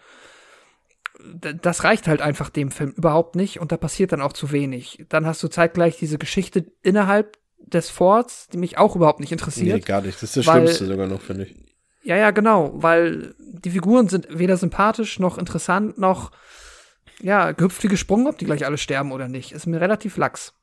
das 1.61 1.83
reicht 1.83 2.07
halt 2.07 2.21
einfach 2.21 2.49
dem 2.49 2.71
Film 2.71 2.91
überhaupt 2.91 3.35
nicht 3.35 3.59
und 3.59 3.71
da 3.71 3.77
passiert 3.77 4.11
dann 4.11 4.21
auch 4.21 4.33
zu 4.33 4.51
wenig. 4.51 5.05
Dann 5.09 5.25
hast 5.25 5.41
du 5.43 5.47
zeitgleich 5.47 5.97
diese 5.97 6.17
Geschichte 6.17 6.65
innerhalb 6.83 7.37
des 7.59 7.89
Forts, 7.89 8.47
die 8.47 8.57
mich 8.57 8.77
auch 8.77 8.95
überhaupt 8.95 9.19
nicht 9.19 9.31
interessiert. 9.31 9.75
Nee, 9.75 9.81
gar 9.81 10.01
nicht. 10.01 10.15
Das 10.15 10.23
ist 10.23 10.37
das 10.37 10.47
weil, 10.47 10.61
Schlimmste 10.61 10.85
sogar 10.85 11.07
noch, 11.07 11.21
finde 11.21 11.45
ich. 11.45 11.55
Ja, 12.03 12.17
ja, 12.17 12.31
genau, 12.31 12.71
weil 12.73 13.35
die 13.39 13.69
Figuren 13.69 14.09
sind 14.09 14.27
weder 14.29 14.57
sympathisch 14.57 15.19
noch 15.19 15.37
interessant 15.37 15.97
noch 15.97 16.31
ja, 17.21 17.51
gehüpft 17.51 17.83
wie 17.83 17.87
gesprungen, 17.87 18.27
ob 18.27 18.37
die 18.37 18.45
gleich 18.45 18.65
alle 18.65 18.77
sterben 18.77 19.11
oder 19.11 19.27
nicht. 19.27 19.51
Ist 19.51 19.67
mir 19.67 19.79
relativ 19.79 20.17
lax. 20.17 20.53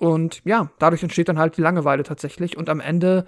Und 0.00 0.40
ja, 0.46 0.70
dadurch 0.78 1.02
entsteht 1.02 1.28
dann 1.28 1.38
halt 1.38 1.58
die 1.58 1.60
Langeweile 1.60 2.04
tatsächlich. 2.04 2.56
Und 2.56 2.70
am 2.70 2.80
Ende 2.80 3.26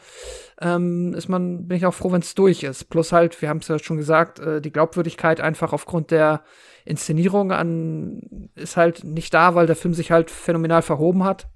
ähm, 0.59 1.13
ist 1.13 1.29
man, 1.29 1.69
bin 1.69 1.77
ich 1.77 1.85
auch 1.85 1.93
froh, 1.93 2.11
wenn 2.13 2.23
es 2.23 2.35
durch 2.35 2.63
ist. 2.63 2.89
Plus 2.89 3.13
halt, 3.13 3.43
wir 3.43 3.51
haben 3.51 3.59
es 3.59 3.69
ja 3.69 3.79
schon 3.79 3.99
gesagt, 3.99 4.39
äh, 4.39 4.63
die 4.63 4.73
Glaubwürdigkeit 4.73 5.39
einfach 5.39 5.75
aufgrund 5.75 6.11
der 6.11 6.43
Inszenierung 6.87 7.53
an 7.53 8.51
ist 8.55 8.79
halt 8.79 9.05
nicht 9.05 9.35
da, 9.35 9.55
weil 9.55 9.67
der 9.67 9.77
Film 9.77 9.93
sich 9.93 10.11
halt 10.11 10.31
phänomenal 10.31 10.81
verhoben 10.81 11.25
hat. 11.25 11.47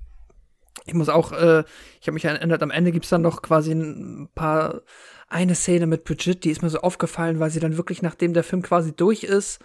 Ich 0.84 0.92
muss 0.92 1.08
auch, 1.08 1.32
äh, 1.32 1.64
ich 1.98 2.06
habe 2.06 2.12
mich 2.12 2.26
erinnert, 2.26 2.62
am 2.62 2.70
Ende 2.70 2.92
gibt's 2.92 3.08
dann 3.08 3.22
noch 3.22 3.40
quasi 3.40 3.72
ein 3.72 4.28
paar, 4.34 4.82
eine 5.30 5.54
Szene 5.54 5.86
mit 5.86 6.04
Bridget, 6.04 6.44
die 6.44 6.50
ist 6.50 6.60
mir 6.60 6.68
so 6.68 6.80
aufgefallen, 6.80 7.40
weil 7.40 7.48
sie 7.50 7.60
dann 7.60 7.78
wirklich, 7.78 8.02
nachdem 8.02 8.34
der 8.34 8.44
Film 8.44 8.60
quasi 8.60 8.94
durch 8.94 9.24
ist, 9.24 9.60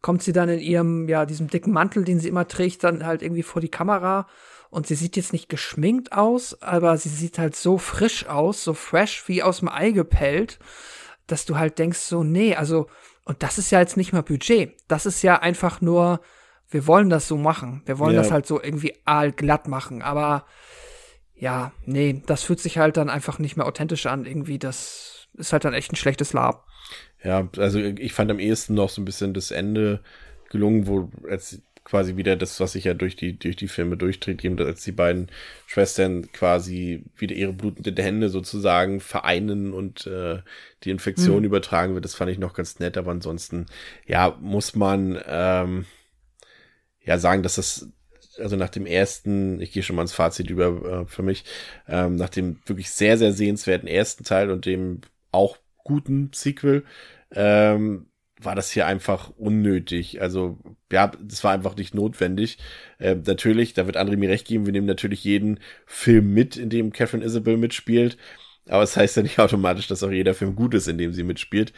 kommt 0.00 0.24
sie 0.24 0.32
dann 0.32 0.48
in 0.48 0.58
ihrem, 0.60 1.08
ja, 1.08 1.24
diesem 1.24 1.48
dicken 1.48 1.72
Mantel, 1.72 2.04
den 2.04 2.18
sie 2.18 2.28
immer 2.28 2.48
trägt, 2.48 2.82
dann 2.82 3.06
halt 3.06 3.22
irgendwie 3.22 3.44
vor 3.44 3.60
die 3.60 3.70
Kamera. 3.70 4.26
Und 4.70 4.86
sie 4.86 4.94
sieht 4.94 5.16
jetzt 5.16 5.32
nicht 5.32 5.48
geschminkt 5.48 6.12
aus, 6.12 6.60
aber 6.62 6.96
sie 6.98 7.08
sieht 7.08 7.38
halt 7.38 7.56
so 7.56 7.78
frisch 7.78 8.26
aus, 8.26 8.62
so 8.62 8.74
fresh 8.74 9.26
wie 9.26 9.42
aus 9.42 9.60
dem 9.60 9.68
Ei 9.68 9.92
gepellt, 9.92 10.58
dass 11.26 11.46
du 11.46 11.56
halt 11.56 11.78
denkst 11.78 11.98
so, 11.98 12.22
nee, 12.22 12.54
also 12.54 12.88
und 13.28 13.42
das 13.42 13.58
ist 13.58 13.70
ja 13.70 13.80
jetzt 13.80 13.98
nicht 13.98 14.14
mal 14.14 14.22
Budget. 14.22 14.74
Das 14.88 15.04
ist 15.04 15.20
ja 15.22 15.38
einfach 15.38 15.82
nur, 15.82 16.22
wir 16.70 16.86
wollen 16.86 17.10
das 17.10 17.28
so 17.28 17.36
machen. 17.36 17.82
Wir 17.84 17.98
wollen 17.98 18.14
ja. 18.14 18.22
das 18.22 18.30
halt 18.30 18.46
so 18.46 18.58
irgendwie 18.58 18.94
aalglatt 19.04 19.68
machen. 19.68 20.00
Aber 20.00 20.46
ja, 21.34 21.72
nee, 21.84 22.22
das 22.24 22.42
fühlt 22.42 22.58
sich 22.58 22.78
halt 22.78 22.96
dann 22.96 23.10
einfach 23.10 23.38
nicht 23.38 23.58
mehr 23.58 23.66
authentisch 23.66 24.06
an. 24.06 24.24
Irgendwie, 24.24 24.58
das 24.58 25.28
ist 25.34 25.52
halt 25.52 25.66
dann 25.66 25.74
echt 25.74 25.92
ein 25.92 25.96
schlechtes 25.96 26.32
Lab. 26.32 26.66
Ja, 27.22 27.46
also 27.58 27.78
ich 27.78 28.14
fand 28.14 28.30
am 28.30 28.38
ehesten 28.38 28.72
noch 28.72 28.88
so 28.88 29.02
ein 29.02 29.04
bisschen 29.04 29.34
das 29.34 29.50
Ende 29.50 30.02
gelungen, 30.48 30.86
wo 30.86 31.10
als 31.28 31.60
quasi 31.88 32.16
wieder 32.16 32.36
das, 32.36 32.60
was 32.60 32.72
sich 32.72 32.84
ja 32.84 32.94
durch 32.94 33.16
die, 33.16 33.38
durch 33.38 33.56
die 33.56 33.68
Filme 33.68 33.96
durchträgt, 33.96 34.44
eben, 34.44 34.58
als 34.60 34.84
die 34.84 34.92
beiden 34.92 35.28
Schwestern 35.66 36.30
quasi 36.32 37.04
wieder 37.16 37.34
ihre 37.34 37.52
blutenden 37.52 37.96
Hände 37.96 38.28
sozusagen 38.28 39.00
vereinen 39.00 39.72
und 39.72 40.06
äh, 40.06 40.40
die 40.84 40.90
Infektion 40.90 41.38
mhm. 41.40 41.44
übertragen 41.46 41.94
wird. 41.94 42.04
Das 42.04 42.14
fand 42.14 42.30
ich 42.30 42.38
noch 42.38 42.52
ganz 42.52 42.78
nett, 42.78 42.98
aber 42.98 43.10
ansonsten, 43.10 43.66
ja, 44.06 44.36
muss 44.40 44.74
man 44.74 45.18
ähm, 45.26 45.86
ja 47.02 47.18
sagen, 47.18 47.42
dass 47.42 47.54
das 47.54 47.88
also 48.38 48.56
nach 48.56 48.68
dem 48.68 48.86
ersten, 48.86 49.60
ich 49.60 49.72
gehe 49.72 49.82
schon 49.82 49.96
mal 49.96 50.02
ins 50.02 50.12
Fazit 50.12 50.50
über 50.50 51.02
äh, 51.02 51.06
für 51.06 51.22
mich, 51.22 51.44
ähm, 51.88 52.16
nach 52.16 52.28
dem 52.28 52.60
wirklich 52.66 52.90
sehr, 52.90 53.18
sehr 53.18 53.32
sehenswerten 53.32 53.88
ersten 53.88 54.24
Teil 54.24 54.50
und 54.50 54.66
dem 54.66 55.00
auch 55.32 55.56
guten 55.82 56.30
Sequel, 56.34 56.84
ähm, 57.32 58.07
war 58.40 58.54
das 58.54 58.70
hier 58.70 58.86
einfach 58.86 59.30
unnötig. 59.36 60.20
Also, 60.20 60.58
ja, 60.92 61.10
das 61.20 61.44
war 61.44 61.52
einfach 61.52 61.76
nicht 61.76 61.94
notwendig. 61.94 62.58
Äh, 62.98 63.16
natürlich, 63.24 63.74
da 63.74 63.86
wird 63.86 63.96
André 63.96 64.16
mir 64.16 64.28
recht 64.28 64.46
geben, 64.46 64.66
wir 64.66 64.72
nehmen 64.72 64.86
natürlich 64.86 65.24
jeden 65.24 65.60
Film 65.86 66.32
mit, 66.34 66.56
in 66.56 66.70
dem 66.70 66.92
Catherine 66.92 67.24
Isabel 67.24 67.56
mitspielt. 67.56 68.16
Aber 68.68 68.82
es 68.82 68.90
das 68.90 68.98
heißt 68.98 69.16
ja 69.16 69.22
nicht 69.22 69.38
automatisch, 69.38 69.86
dass 69.88 70.02
auch 70.02 70.10
jeder 70.10 70.34
Film 70.34 70.54
gut 70.54 70.74
ist, 70.74 70.88
in 70.88 70.98
dem 70.98 71.12
sie 71.12 71.22
mitspielt. 71.22 71.72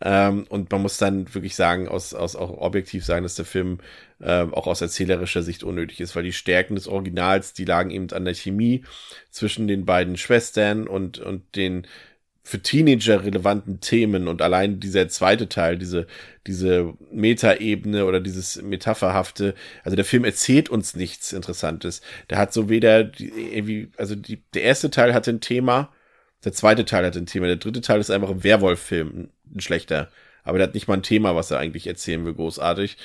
Ähm, 0.00 0.44
und 0.48 0.70
man 0.70 0.82
muss 0.82 0.98
dann 0.98 1.32
wirklich 1.34 1.56
sagen, 1.56 1.88
aus, 1.88 2.14
aus 2.14 2.36
auch 2.36 2.50
objektiv 2.58 3.04
sagen, 3.04 3.22
dass 3.22 3.34
der 3.34 3.44
Film 3.44 3.78
äh, 4.20 4.42
auch 4.42 4.66
aus 4.66 4.80
erzählerischer 4.80 5.42
Sicht 5.42 5.64
unnötig 5.64 6.00
ist, 6.00 6.14
weil 6.14 6.22
die 6.22 6.32
Stärken 6.32 6.74
des 6.74 6.86
Originals, 6.86 7.54
die 7.54 7.64
lagen 7.64 7.90
eben 7.90 8.10
an 8.10 8.24
der 8.24 8.34
Chemie 8.34 8.84
zwischen 9.30 9.68
den 9.68 9.84
beiden 9.86 10.16
Schwestern 10.16 10.86
und, 10.86 11.18
und 11.18 11.56
den 11.56 11.86
für 12.46 12.60
Teenager 12.60 13.24
relevanten 13.24 13.80
Themen 13.80 14.28
und 14.28 14.42
allein 14.42 14.78
dieser 14.78 15.08
zweite 15.08 15.48
Teil, 15.48 15.78
diese, 15.78 16.06
diese 16.46 16.92
Metaebene 17.10 18.04
oder 18.04 18.20
dieses 18.20 18.60
Metapherhafte, 18.60 19.54
also 19.82 19.96
der 19.96 20.04
Film 20.04 20.24
erzählt 20.24 20.68
uns 20.68 20.94
nichts 20.94 21.32
Interessantes. 21.32 22.02
Der 22.28 22.36
hat 22.36 22.52
so 22.52 22.68
weder, 22.68 23.10
irgendwie, 23.18 23.88
also 23.96 24.14
die, 24.14 24.42
der 24.52 24.62
erste 24.62 24.90
Teil 24.90 25.14
hatte 25.14 25.30
ein 25.30 25.40
Thema, 25.40 25.90
der 26.44 26.52
zweite 26.52 26.84
Teil 26.84 27.06
hat 27.06 27.16
ein 27.16 27.24
Thema, 27.24 27.46
der 27.46 27.56
dritte 27.56 27.80
Teil 27.80 27.98
ist 27.98 28.10
einfach 28.10 28.28
ein 28.28 28.44
Werwolf-Film, 28.44 29.30
ein 29.54 29.60
schlechter. 29.60 30.10
Aber 30.42 30.58
der 30.58 30.66
hat 30.66 30.74
nicht 30.74 30.86
mal 30.86 30.98
ein 30.98 31.02
Thema, 31.02 31.34
was 31.34 31.50
er 31.50 31.58
eigentlich 31.58 31.86
erzählen 31.86 32.26
will, 32.26 32.34
großartig. 32.34 32.98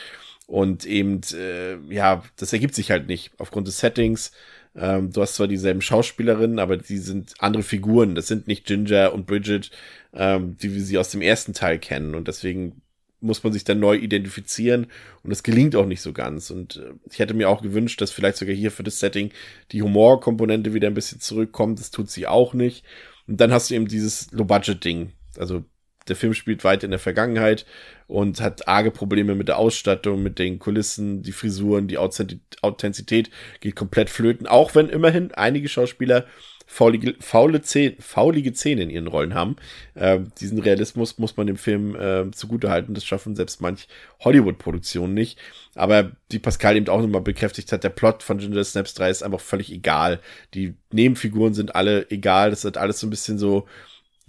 Und 0.48 0.86
eben, 0.86 1.22
äh, 1.34 1.78
ja, 1.94 2.24
das 2.36 2.52
ergibt 2.52 2.76
sich 2.76 2.91
halt 2.91 3.07
nicht 3.07 3.32
aufgrund 3.38 3.68
des 3.68 3.80
Settings, 3.80 4.34
ähm, 4.76 5.12
du 5.12 5.22
hast 5.22 5.36
zwar 5.36 5.48
dieselben 5.48 5.82
Schauspielerinnen, 5.82 6.60
aber 6.60 6.78
die 6.78 6.98
sind 6.98 7.34
andere 7.40 7.64
Figuren. 7.64 8.16
Das 8.16 8.28
sind 8.28 8.48
nicht 8.48 8.66
Ginger 8.66 9.14
und 9.14 9.26
Bridget, 9.26 9.72
ähm, 10.14 10.58
die 10.58 10.74
wir 10.74 10.82
sie 10.82 10.98
aus 10.98 11.12
dem 11.12 11.22
ersten 11.22 11.54
Teil 11.54 11.80
kennen. 11.80 12.16
Und 12.16 12.28
deswegen 12.28 12.82
muss 13.22 13.44
man 13.44 13.52
sich 13.52 13.64
dann 13.64 13.80
neu 13.80 13.96
identifizieren 13.98 14.88
und 15.24 15.30
das 15.30 15.44
gelingt 15.44 15.76
auch 15.76 15.86
nicht 15.86 16.02
so 16.02 16.14
ganz. 16.14 16.52
Und 16.52 16.78
äh, 16.78 16.94
ich 17.12 17.20
hätte 17.20 17.34
mir 17.34 17.50
auch 17.50 17.62
gewünscht, 17.62 18.00
dass 18.02 18.12
vielleicht 18.12 18.38
sogar 18.38 18.56
hier 18.56 18.72
für 18.72 18.84
das 18.84 19.00
Setting 19.00 19.32
die 19.72 19.82
Humorkomponente 19.82 20.74
wieder 20.74 20.88
ein 20.88 20.94
bisschen 20.94 21.20
zurückkommt. 21.20 21.80
Das 21.80 21.91
tut 21.91 22.10
sie 22.10 22.28
auch 22.28 22.54
nicht. 22.54 22.86
Und 23.28 23.41
dann 23.41 23.52
hast 23.52 23.70
du 23.70 23.76
eben 23.76 23.88
dieses 23.88 24.32
Low-Budget-Ding. 24.32 25.12
Also 25.38 25.66
der 26.10 26.15
Film 26.15 26.34
spielt 26.34 26.64
weit 26.64 26.84
in 26.84 26.91
der 26.91 26.99
Vergangenheit 26.99 27.65
und 28.07 28.41
hat 28.41 28.68
arge 28.68 28.91
Probleme 28.91 29.36
mit 29.36 29.48
der 29.48 29.57
Ausstattung, 29.57 30.23
mit 30.23 30.40
den 30.40 30.60
Kulissen, 30.60 31.22
die 31.22 31.31
Frisuren, 31.31 31.88
die 31.88 31.98
Authentizität 31.98 33.30
geht 33.60 33.76
komplett 33.76 34.10
flöten, 34.10 34.48
auch 34.48 34.76
wenn 34.76 34.90
immerhin 34.90 35.31
einige 35.34 35.69
Schauspieler 35.69 36.26
faulige, 36.69 37.15
faule 37.19 37.61
Zähne, 37.61 37.95
faulige 37.99 38.53
Zähne 38.53 38.84
in 38.84 38.90
ihren 38.91 39.07
Rollen 39.07 39.34
haben. 39.34 39.56
Äh, 39.95 40.19
diesen 40.40 40.60
Realismus 40.60 41.18
muss 41.18 41.36
man 41.36 41.48
dem 41.48 41.57
Film 41.57 41.95
äh, 41.95 42.30
zugutehalten. 42.31 42.94
Das 42.94 43.03
schaffen 43.03 43.36
selbst 43.36 43.60
manch 43.60 43.88
Hollywood-Produktionen 44.19 45.15
nicht. 45.15 45.40
Aber 45.73 46.11
die 46.31 46.38
Pascal 46.38 46.77
eben 46.77 46.88
auch 46.88 47.02
nochmal 47.02 47.22
bekräftigt 47.22 47.72
hat, 47.72 47.84
der 47.84 47.90
Plot 47.90 48.22
von 48.22 48.38
Ginger 48.38 48.64
Snaps 48.64 48.94
3 48.94 49.10
ist 49.10 49.23
einfach 49.23 49.40
völlig 49.40 49.72
egal. 49.72 50.19
Die 50.53 50.76
Nebenfiguren 50.91 51.56
sind 51.56 51.73
alle 51.73 52.10
egal. 52.11 52.52
Das 52.52 52.64
hat 52.64 52.77
alles 52.77 52.99
so 52.99 53.07
ein 53.07 53.11
bisschen 53.11 53.40
so 53.40 53.65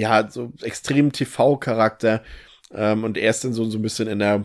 ja, 0.01 0.29
so 0.31 0.53
extrem 0.63 1.13
TV-Charakter. 1.13 2.23
Ähm, 2.73 3.05
und 3.05 3.19
er 3.19 3.31
ist 3.31 3.45
dann 3.45 3.53
so, 3.53 3.65
so 3.67 3.79
ein 3.79 3.83
bisschen 3.83 4.09
in 4.09 4.19
der 4.21 4.45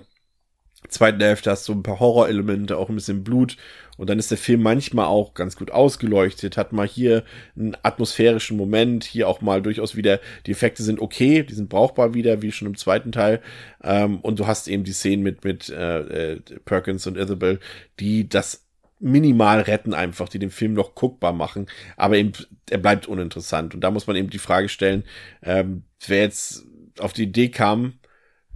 zweiten 0.90 1.22
Hälfte 1.22 1.49
hast 1.49 1.68
du 1.68 1.73
ein 1.73 1.84
paar 1.84 1.99
Horrorelemente, 1.99 2.77
auch 2.77 2.90
ein 2.90 2.95
bisschen 2.95 3.23
Blut. 3.23 3.57
Und 3.98 4.10
dann 4.10 4.19
ist 4.19 4.30
der 4.30 4.38
Film 4.38 4.61
manchmal 4.61 5.06
auch 5.06 5.34
ganz 5.34 5.56
gut 5.56 5.72
ausgeleuchtet, 5.72 6.57
hat 6.57 6.73
mal 6.73 6.88
hier 6.88 7.23
einen 7.56 7.77
atmosphärischen 7.82 8.57
Moment, 8.57 9.06
hier 9.06 9.30
auch 9.30 9.40
mal 9.40 9.61
durchaus 9.61 9.95
wieder, 9.95 10.19
die 10.45 10.52
Effekte 10.52 10.84
sind 10.84 10.99
okay, 10.99 11.44
die 11.44 11.53
sind 11.53 11.69
brauchbar 11.69 12.14
wieder, 12.14 12.41
wie 12.41 12.52
schon 12.52 12.68
im 12.68 12.76
zweiten 12.76 13.14
Teil. 13.14 13.41
Ähm, 13.82 14.19
und 14.19 14.40
du 14.40 14.48
hast 14.48 14.68
eben 14.68 14.84
die 14.84 14.91
Szenen 14.91 15.23
mit, 15.23 15.45
mit 15.45 15.69
äh, 15.69 16.34
äh, 16.34 16.41
Perkins 16.65 17.07
und 17.07 17.18
Isabel, 17.18 17.60
die 17.99 18.27
das 18.27 18.65
minimal 19.00 19.62
retten 19.62 19.94
einfach, 19.94 20.30
die 20.30 20.40
den 20.40 20.52
Film 20.52 20.74
noch 20.74 20.96
guckbar 20.96 21.34
machen, 21.34 21.68
aber 21.98 22.18
eben, 22.18 22.32
er 22.70 22.78
bleibt 22.78 23.08
uninteressant. 23.08 23.76
Und 23.76 23.82
da 23.82 23.92
muss 23.92 24.08
man 24.08 24.16
eben 24.16 24.30
die 24.30 24.40
Frage 24.40 24.70
stellen, 24.70 25.04
ähm, 25.44 25.84
wer 26.08 26.22
jetzt 26.22 26.66
auf 27.00 27.14
die 27.14 27.24
Idee 27.24 27.50
kam, 27.50 28.00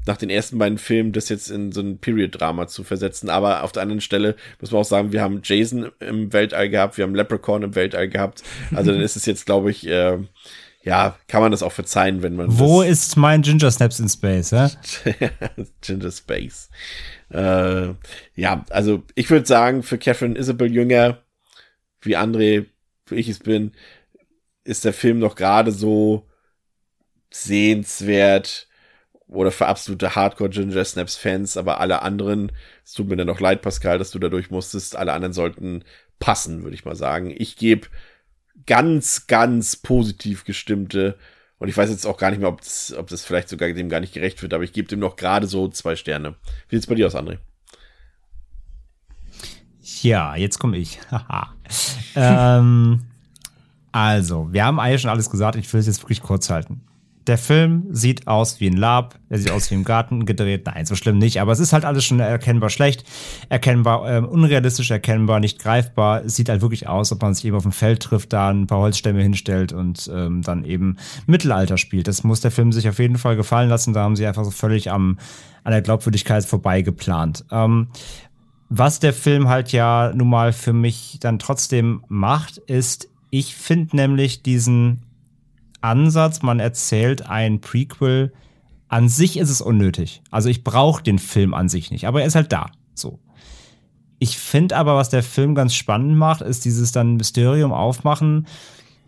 nach 0.05 0.17
den 0.17 0.29
ersten 0.29 0.57
beiden 0.57 0.77
Filmen 0.77 1.11
das 1.11 1.29
jetzt 1.29 1.51
in 1.51 1.71
so 1.71 1.81
ein 1.81 1.99
Period-Drama 1.99 2.67
zu 2.67 2.83
versetzen. 2.83 3.29
Aber 3.29 3.63
auf 3.63 3.71
der 3.71 3.83
anderen 3.83 4.01
Stelle 4.01 4.35
muss 4.59 4.71
man 4.71 4.81
auch 4.81 4.85
sagen, 4.85 5.11
wir 5.11 5.21
haben 5.21 5.41
Jason 5.43 5.91
im 5.99 6.33
Weltall 6.33 6.69
gehabt, 6.69 6.97
wir 6.97 7.03
haben 7.03 7.15
Leprechaun 7.15 7.63
im 7.63 7.75
Weltall 7.75 8.09
gehabt. 8.09 8.43
Also 8.73 8.91
dann 8.91 9.01
ist 9.01 9.15
es 9.15 9.25
jetzt, 9.25 9.45
glaube 9.45 9.71
ich, 9.71 9.87
äh, 9.87 10.17
ja, 10.89 11.15
kann 11.27 11.41
man 11.43 11.51
das 11.51 11.61
auch 11.61 11.71
verzeihen, 11.71 12.23
wenn 12.23 12.35
man. 12.35 12.47
Wo 12.49 12.81
ist 12.81 13.15
mein 13.15 13.43
Ginger 13.43 13.69
Snaps 13.69 13.99
in 13.99 14.09
Space, 14.09 14.51
hä? 14.51 14.69
Ginger 15.81 16.09
Space. 16.09 16.71
Äh, 17.29 17.89
ja, 18.33 18.65
also 18.71 19.03
ich 19.13 19.29
würde 19.29 19.45
sagen, 19.45 19.83
für 19.83 19.99
Catherine 19.99 20.35
Isabel 20.35 20.73
Jünger, 20.73 21.19
wie 22.01 22.17
André, 22.17 22.65
wie 23.05 23.15
ich 23.15 23.29
es 23.29 23.37
bin, 23.37 23.73
ist 24.63 24.83
der 24.83 24.93
Film 24.93 25.19
noch 25.19 25.35
gerade 25.35 25.71
so 25.71 26.27
sehenswert 27.29 28.67
oder 29.27 29.51
für 29.51 29.67
absolute 29.67 30.15
Hardcore 30.15 30.49
Ginger 30.49 30.83
Snaps 30.85 31.15
Fans, 31.15 31.55
aber 31.55 31.79
alle 31.79 32.01
anderen, 32.01 32.51
es 32.83 32.93
tut 32.93 33.09
mir 33.09 33.15
dann 33.15 33.27
noch 33.27 33.39
leid, 33.39 33.61
Pascal, 33.61 33.99
dass 33.99 34.09
du 34.09 34.17
dadurch 34.17 34.49
musstest, 34.49 34.95
alle 34.95 35.13
anderen 35.13 35.33
sollten 35.33 35.83
passen, 36.17 36.63
würde 36.63 36.73
ich 36.73 36.83
mal 36.83 36.95
sagen. 36.95 37.31
Ich 37.37 37.57
gebe 37.57 37.89
ganz, 38.69 39.25
ganz 39.25 39.75
positiv 39.75 40.45
gestimmte 40.45 41.17
und 41.57 41.69
ich 41.69 41.75
weiß 41.75 41.89
jetzt 41.89 42.05
auch 42.05 42.17
gar 42.17 42.29
nicht 42.29 42.39
mehr, 42.39 42.49
ob 42.49 42.61
das, 42.61 42.93
ob 42.97 43.07
das 43.07 43.25
vielleicht 43.25 43.49
sogar 43.49 43.67
dem 43.73 43.89
gar 43.89 43.99
nicht 43.99 44.13
gerecht 44.13 44.41
wird, 44.43 44.53
aber 44.53 44.63
ich 44.63 44.73
gebe 44.73 44.87
dem 44.87 44.99
noch 44.99 45.15
gerade 45.15 45.47
so 45.47 45.67
zwei 45.67 45.95
Sterne. 45.95 46.35
Wie 46.69 46.75
sieht's 46.75 46.87
bei 46.87 46.95
dir 46.95 47.07
aus, 47.07 47.15
André? 47.15 47.39
Ja, 50.01 50.35
jetzt 50.35 50.59
komme 50.59 50.77
ich. 50.77 50.99
ähm, 52.15 53.01
also, 53.91 54.53
wir 54.53 54.63
haben 54.63 54.79
eigentlich 54.79 55.01
schon 55.01 55.09
alles 55.09 55.31
gesagt. 55.31 55.57
Ich 55.57 55.73
will 55.73 55.79
es 55.79 55.87
jetzt 55.87 56.03
wirklich 56.03 56.21
kurz 56.21 56.49
halten 56.51 56.81
der 57.27 57.37
Film 57.37 57.85
sieht 57.91 58.27
aus 58.27 58.59
wie 58.59 58.67
ein 58.67 58.77
Lab, 58.77 59.19
er 59.29 59.37
sieht 59.37 59.51
aus 59.51 59.69
wie 59.69 59.75
im 59.75 59.83
Garten 59.83 60.25
gedreht. 60.25 60.65
Nein, 60.65 60.85
so 60.85 60.95
schlimm 60.95 61.17
nicht, 61.17 61.39
aber 61.39 61.51
es 61.51 61.59
ist 61.59 61.73
halt 61.73 61.85
alles 61.85 62.05
schon 62.05 62.19
erkennbar 62.19 62.69
schlecht, 62.69 63.03
erkennbar 63.49 64.09
ähm, 64.09 64.25
unrealistisch, 64.25 64.89
erkennbar 64.89 65.39
nicht 65.39 65.59
greifbar. 65.59 66.23
Es 66.25 66.35
sieht 66.35 66.49
halt 66.49 66.61
wirklich 66.61 66.87
aus, 66.87 67.11
ob 67.11 67.21
man 67.21 67.33
sich 67.33 67.45
eben 67.45 67.55
auf 67.55 67.63
dem 67.63 67.71
Feld 67.71 68.01
trifft, 68.01 68.33
da 68.33 68.49
ein 68.49 68.67
paar 68.67 68.79
Holzstämme 68.79 69.21
hinstellt 69.21 69.73
und 69.73 70.09
ähm, 70.13 70.41
dann 70.41 70.63
eben 70.63 70.97
Mittelalter 71.27 71.77
spielt. 71.77 72.07
Das 72.07 72.23
muss 72.23 72.41
der 72.41 72.51
Film 72.51 72.71
sich 72.71 72.89
auf 72.89 72.99
jeden 72.99 73.17
Fall 73.17 73.35
gefallen 73.35 73.69
lassen. 73.69 73.93
Da 73.93 74.01
haben 74.01 74.15
sie 74.15 74.25
einfach 74.25 74.45
so 74.45 74.51
völlig 74.51 74.89
am, 74.89 75.19
an 75.63 75.71
der 75.71 75.81
Glaubwürdigkeit 75.81 76.45
vorbei 76.45 76.81
geplant. 76.81 77.45
Ähm, 77.51 77.89
was 78.69 78.99
der 78.99 79.13
Film 79.13 79.49
halt 79.49 79.71
ja 79.71 80.11
nun 80.15 80.29
mal 80.29 80.53
für 80.53 80.73
mich 80.73 81.17
dann 81.19 81.39
trotzdem 81.39 82.03
macht, 82.07 82.57
ist, 82.57 83.09
ich 83.31 83.55
finde 83.55 83.95
nämlich 83.95 84.43
diesen 84.43 85.01
Ansatz, 85.81 86.41
man 86.41 86.59
erzählt 86.59 87.29
ein 87.29 87.61
Prequel, 87.61 88.33
an 88.87 89.07
sich 89.07 89.37
ist 89.37 89.49
es 89.49 89.61
unnötig. 89.61 90.21
Also 90.31 90.49
ich 90.49 90.63
brauche 90.63 91.03
den 91.03 91.19
Film 91.19 91.53
an 91.53 91.69
sich 91.69 91.91
nicht, 91.91 92.07
aber 92.07 92.21
er 92.21 92.27
ist 92.27 92.35
halt 92.35 92.51
da. 92.51 92.71
So. 92.95 93.19
Ich 94.17 94.37
finde 94.37 94.75
aber, 94.75 94.95
was 94.95 95.09
der 95.09 95.23
Film 95.23 95.55
ganz 95.55 95.73
spannend 95.75 96.17
macht, 96.17 96.41
ist 96.41 96.65
dieses 96.65 96.91
dann 96.91 97.15
Mysterium 97.15 97.71
aufmachen, 97.71 98.47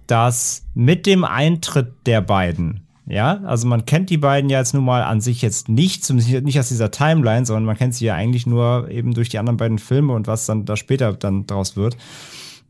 dass 0.08 0.64
mit 0.74 1.06
dem 1.06 1.24
Eintritt 1.24 1.94
der 2.06 2.22
beiden, 2.22 2.88
ja, 3.08 3.42
also 3.44 3.68
man 3.68 3.86
kennt 3.86 4.10
die 4.10 4.18
beiden 4.18 4.50
ja 4.50 4.60
jetzt 4.60 4.74
nun 4.74 4.86
mal 4.86 5.04
an 5.04 5.20
sich 5.20 5.42
jetzt 5.42 5.68
nicht, 5.68 6.06
zumindest 6.06 6.44
nicht 6.44 6.60
aus 6.60 6.70
dieser 6.70 6.92
Timeline, 6.92 7.46
sondern 7.46 7.66
man 7.66 7.78
kennt 7.78 7.96
sie 7.96 8.06
ja 8.06 8.16
eigentlich 8.16 8.46
nur 8.46 8.90
eben 8.90 9.14
durch 9.14 9.30
die 9.30 9.40
anderen 9.40 9.58
beiden 9.58 9.80
Filme 9.80 10.14
und 10.14 10.28
was 10.28 10.46
dann 10.46 10.66
da 10.66 10.78
später 10.78 11.12
dann 11.14 11.48
draus 11.48 11.76
wird. 11.76 11.98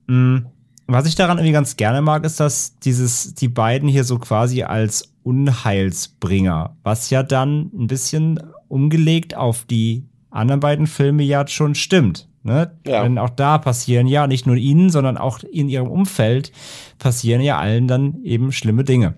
Mhm 0.07 0.47
was 0.87 1.05
ich 1.05 1.15
daran 1.15 1.37
irgendwie 1.37 1.53
ganz 1.53 1.77
gerne 1.77 2.01
mag, 2.01 2.25
ist, 2.25 2.39
dass 2.39 2.77
dieses, 2.79 3.33
die 3.35 3.47
beiden 3.47 3.87
hier 3.87 4.03
so 4.03 4.19
quasi 4.19 4.63
als 4.63 5.13
Unheilsbringer, 5.23 6.75
was 6.83 7.09
ja 7.09 7.23
dann 7.23 7.71
ein 7.73 7.87
bisschen 7.87 8.39
umgelegt 8.67 9.35
auf 9.35 9.65
die 9.65 10.05
anderen 10.29 10.59
beiden 10.59 10.87
Filme 10.87 11.23
ja 11.23 11.47
schon 11.47 11.75
stimmt. 11.75 12.27
Ne? 12.43 12.71
Ja. 12.85 13.03
Denn 13.03 13.17
auch 13.17 13.29
da 13.29 13.57
passieren 13.57 14.07
ja 14.07 14.25
nicht 14.25 14.47
nur 14.47 14.55
ihnen, 14.55 14.89
sondern 14.89 15.17
auch 15.17 15.43
in 15.43 15.69
ihrem 15.69 15.87
Umfeld 15.87 16.51
passieren 16.97 17.41
ja 17.41 17.59
allen 17.59 17.87
dann 17.87 18.23
eben 18.23 18.51
schlimme 18.51 18.83
Dinge. 18.83 19.15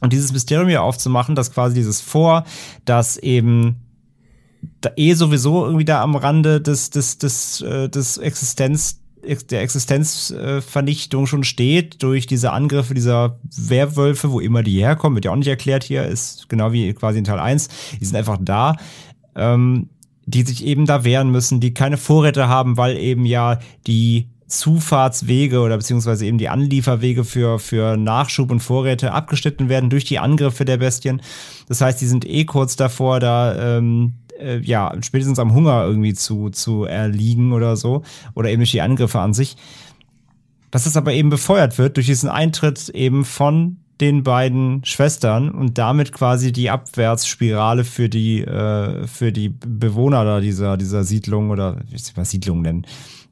Und 0.00 0.12
dieses 0.12 0.32
Mysterium 0.32 0.68
hier 0.68 0.82
aufzumachen, 0.82 1.34
dass 1.34 1.52
quasi 1.52 1.74
dieses 1.74 2.00
Vor, 2.00 2.44
dass 2.84 3.16
eben 3.16 3.76
eh 4.96 5.14
sowieso 5.14 5.64
irgendwie 5.64 5.84
da 5.84 6.02
am 6.02 6.16
Rande 6.16 6.60
des, 6.60 6.90
des, 6.90 7.18
des, 7.18 7.60
äh, 7.62 7.88
des 7.88 8.18
Existenz 8.18 9.00
der 9.50 9.62
Existenzvernichtung 9.62 11.26
schon 11.26 11.44
steht 11.44 12.02
durch 12.02 12.26
diese 12.26 12.52
Angriffe 12.52 12.94
dieser 12.94 13.38
Werwölfe, 13.56 14.30
wo 14.30 14.40
immer 14.40 14.62
die 14.62 14.80
herkommen, 14.80 15.16
wird 15.16 15.24
ja 15.24 15.32
auch 15.32 15.36
nicht 15.36 15.48
erklärt 15.48 15.84
hier, 15.84 16.04
ist 16.06 16.48
genau 16.48 16.72
wie 16.72 16.92
quasi 16.94 17.18
in 17.18 17.24
Teil 17.24 17.38
1, 17.38 17.68
die 18.00 18.04
sind 18.04 18.16
einfach 18.16 18.38
da, 18.40 18.76
ähm, 19.34 19.88
die 20.26 20.42
sich 20.42 20.64
eben 20.64 20.86
da 20.86 21.04
wehren 21.04 21.30
müssen, 21.30 21.60
die 21.60 21.74
keine 21.74 21.96
Vorräte 21.96 22.48
haben, 22.48 22.76
weil 22.76 22.96
eben 22.96 23.24
ja 23.24 23.58
die 23.86 24.28
Zufahrtswege 24.48 25.60
oder 25.60 25.76
beziehungsweise 25.76 26.24
eben 26.26 26.38
die 26.38 26.48
Anlieferwege 26.48 27.24
für, 27.24 27.58
für 27.58 27.96
Nachschub 27.96 28.50
und 28.50 28.60
Vorräte 28.60 29.12
abgeschnitten 29.12 29.68
werden 29.68 29.90
durch 29.90 30.04
die 30.04 30.18
Angriffe 30.18 30.64
der 30.64 30.78
Bestien. 30.78 31.20
Das 31.68 31.82
heißt, 31.82 32.00
die 32.00 32.06
sind 32.06 32.26
eh 32.26 32.46
kurz 32.46 32.76
davor, 32.76 33.20
da 33.20 33.76
ähm, 33.76 34.14
äh, 34.38 34.60
ja, 34.60 34.94
spätestens 35.00 35.38
am 35.38 35.54
Hunger 35.54 35.84
irgendwie 35.84 36.14
zu, 36.14 36.50
zu 36.50 36.84
erliegen 36.84 37.52
oder 37.52 37.76
so. 37.76 38.02
Oder 38.34 38.50
eben 38.50 38.60
durch 38.60 38.72
die 38.72 38.82
Angriffe 38.82 39.20
an 39.20 39.34
sich. 39.34 39.56
Dass 40.70 40.86
es 40.86 40.96
aber 40.96 41.12
eben 41.12 41.30
befeuert 41.30 41.78
wird 41.78 41.96
durch 41.96 42.06
diesen 42.06 42.28
Eintritt 42.28 42.90
eben 42.90 43.24
von 43.24 43.78
den 44.00 44.22
beiden 44.22 44.84
Schwestern 44.84 45.50
und 45.50 45.78
damit 45.78 46.12
quasi 46.12 46.52
die 46.52 46.70
Abwärtsspirale 46.70 47.84
für 47.84 48.08
die, 48.08 48.42
äh, 48.42 49.06
für 49.06 49.32
die 49.32 49.48
Bewohner 49.48 50.24
da 50.24 50.40
dieser, 50.40 50.76
dieser 50.76 51.04
Siedlung 51.04 51.50
oder 51.50 51.78
wie 51.90 51.98
soll 51.98 52.12
man 52.16 52.24
Siedlung 52.24 52.62
nennen, 52.62 52.86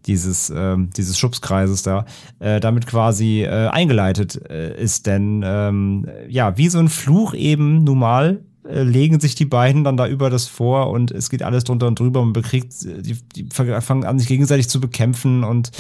dieses, 0.07 0.51
äh, 0.51 0.77
dieses 0.97 1.19
Schubskreises 1.19 1.83
da, 1.83 2.05
äh, 2.41 2.59
damit 2.59 2.87
quasi 2.87 3.43
äh, 3.43 3.69
eingeleitet 3.69 4.41
äh, 4.51 4.81
ist. 4.81 5.07
Denn 5.07 5.43
ähm, 5.45 6.07
ja, 6.29 6.57
wie 6.59 6.69
so 6.69 6.79
ein 6.79 6.89
Fluch 6.89 7.35
eben 7.35 7.85
nun 7.85 7.99
mal 7.99 8.41
äh, 8.69 8.83
legen 8.83 9.21
sich 9.21 9.35
die 9.35 9.45
beiden 9.45 9.85
dann 9.85 9.97
da 9.97 10.07
über 10.07 10.31
das 10.31 10.47
vor 10.47 10.91
und 10.91 11.11
es 11.11 11.31
geht 11.31 11.43
alles 11.43 11.65
drunter 11.65 11.87
und 11.87 11.99
drüber. 11.99 12.21
Man 12.21 12.33
bekriegt, 12.33 12.75
die, 12.83 13.17
die 13.35 13.49
fangen 13.51 14.05
an, 14.05 14.19
sich 14.19 14.29
gegenseitig 14.29 14.69
zu 14.69 14.81
bekämpfen 14.81 15.45
und 15.45 15.71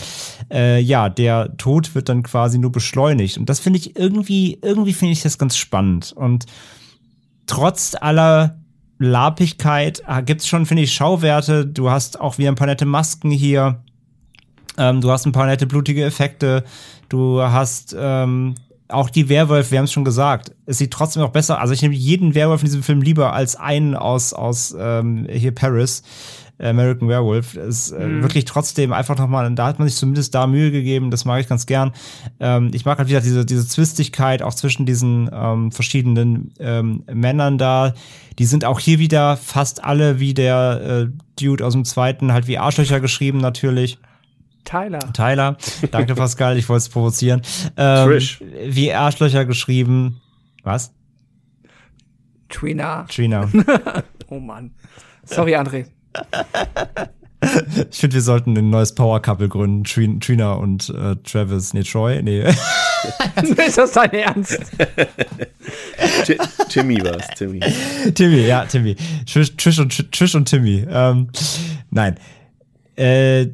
äh, 0.52 0.80
ja, 0.80 1.08
der 1.08 1.56
Tod 1.56 1.94
wird 1.94 2.08
dann 2.08 2.22
quasi 2.22 2.58
nur 2.58 2.72
beschleunigt. 2.72 3.38
Und 3.38 3.48
das 3.48 3.60
finde 3.60 3.78
ich 3.78 3.96
irgendwie, 3.96 4.58
irgendwie 4.62 4.92
finde 4.92 5.12
ich 5.12 5.22
das 5.22 5.38
ganz 5.38 5.56
spannend. 5.56 6.12
Und 6.12 6.46
trotz 7.46 7.94
aller 7.98 8.58
Lapigkeit 8.98 10.02
ah, 10.06 10.20
gibt 10.20 10.40
es 10.40 10.46
schon, 10.46 10.66
finde 10.66 10.82
ich, 10.82 10.94
Schauwerte. 10.94 11.66
Du 11.66 11.90
hast 11.90 12.20
auch 12.20 12.38
wieder 12.38 12.50
ein 12.50 12.56
paar 12.56 12.66
nette 12.66 12.86
Masken 12.86 13.30
hier. 13.30 13.82
Ähm, 14.78 15.00
du 15.00 15.10
hast 15.10 15.26
ein 15.26 15.32
paar 15.32 15.46
nette 15.46 15.66
blutige 15.66 16.04
Effekte. 16.04 16.64
Du 17.08 17.40
hast 17.40 17.94
ähm, 17.98 18.54
auch 18.88 19.10
die 19.10 19.28
Werwolf, 19.28 19.70
wir 19.70 19.78
haben 19.78 19.86
es 19.86 19.92
schon 19.92 20.04
gesagt, 20.04 20.52
es 20.66 20.78
sieht 20.78 20.92
trotzdem 20.92 21.22
noch 21.22 21.30
besser. 21.30 21.60
Also 21.60 21.74
ich 21.74 21.82
nehme 21.82 21.94
jeden 21.94 22.34
Werwolf 22.34 22.60
in 22.60 22.66
diesem 22.66 22.82
Film 22.82 23.02
lieber 23.02 23.32
als 23.32 23.56
einen 23.56 23.94
aus, 23.94 24.32
aus 24.32 24.74
ähm, 24.78 25.26
hier 25.30 25.54
Paris. 25.54 26.02
American 26.58 27.08
Werewolf 27.08 27.54
ist 27.54 27.90
äh, 27.90 28.06
mhm. 28.06 28.22
wirklich 28.22 28.46
trotzdem 28.46 28.92
einfach 28.92 29.18
nochmal, 29.18 29.52
da 29.54 29.66
hat 29.66 29.78
man 29.78 29.88
sich 29.88 29.96
zumindest 29.98 30.34
da 30.34 30.46
Mühe 30.46 30.70
gegeben, 30.70 31.10
das 31.10 31.24
mag 31.26 31.40
ich 31.40 31.48
ganz 31.48 31.66
gern. 31.66 31.92
Ähm, 32.40 32.70
ich 32.72 32.84
mag 32.86 32.98
halt 32.98 33.08
wieder 33.08 33.20
diese, 33.20 33.44
diese 33.44 33.66
Zwistigkeit 33.68 34.42
auch 34.42 34.54
zwischen 34.54 34.86
diesen 34.86 35.28
ähm, 35.32 35.70
verschiedenen 35.70 36.52
ähm, 36.58 37.04
Männern 37.12 37.58
da. 37.58 37.92
Die 38.38 38.46
sind 38.46 38.64
auch 38.64 38.80
hier 38.80 38.98
wieder 38.98 39.36
fast 39.36 39.84
alle 39.84 40.18
wie 40.18 40.32
der 40.32 41.08
äh, 41.08 41.18
Dude 41.38 41.64
aus 41.64 41.74
dem 41.74 41.84
zweiten, 41.84 42.32
halt 42.32 42.46
wie 42.46 42.58
Arschlöcher 42.58 43.00
geschrieben 43.00 43.38
natürlich. 43.38 43.98
Tyler. 44.66 45.12
Tyler. 45.14 45.56
Danke, 45.90 46.14
Pascal, 46.16 46.58
ich 46.58 46.68
wollte 46.68 46.82
es 46.82 46.88
provozieren. 46.90 47.40
Ähm, 47.76 48.08
Trish. 48.08 48.40
Wie 48.66 48.92
Arschlöcher 48.92 49.46
geschrieben. 49.46 50.20
Was? 50.62 50.92
Trina. 52.48 53.04
Trina. 53.08 53.48
oh 54.28 54.38
Mann. 54.38 54.72
Sorry, 55.24 55.56
André. 55.56 55.86
Ich 57.90 57.98
finde, 57.98 58.14
wir 58.14 58.22
sollten 58.22 58.56
ein 58.56 58.70
neues 58.70 58.94
Power 58.94 59.20
Couple 59.20 59.48
gründen. 59.48 59.84
Trin 59.84 60.20
Trina 60.20 60.52
und 60.54 60.88
äh, 60.90 61.16
Travis. 61.16 61.74
Nee, 61.74 61.82
Troy. 61.82 62.22
Nee. 62.22 62.42
ist 63.66 63.78
das 63.78 63.92
dein 63.92 64.10
Ernst? 64.10 64.58
Ti- 66.24 66.38
Timmy 66.68 67.02
war 67.04 67.18
es, 67.18 67.26
Timmy. 67.36 67.60
Timmy, 68.14 68.46
ja, 68.46 68.64
Timmy. 68.64 68.96
Trish, 69.30 69.54
Trish, 69.56 69.78
und, 69.78 70.12
Trish 70.12 70.34
und 70.34 70.46
Timmy. 70.46 70.86
Ähm, 70.88 71.28
nein. 71.90 72.16
Äh, 72.96 73.48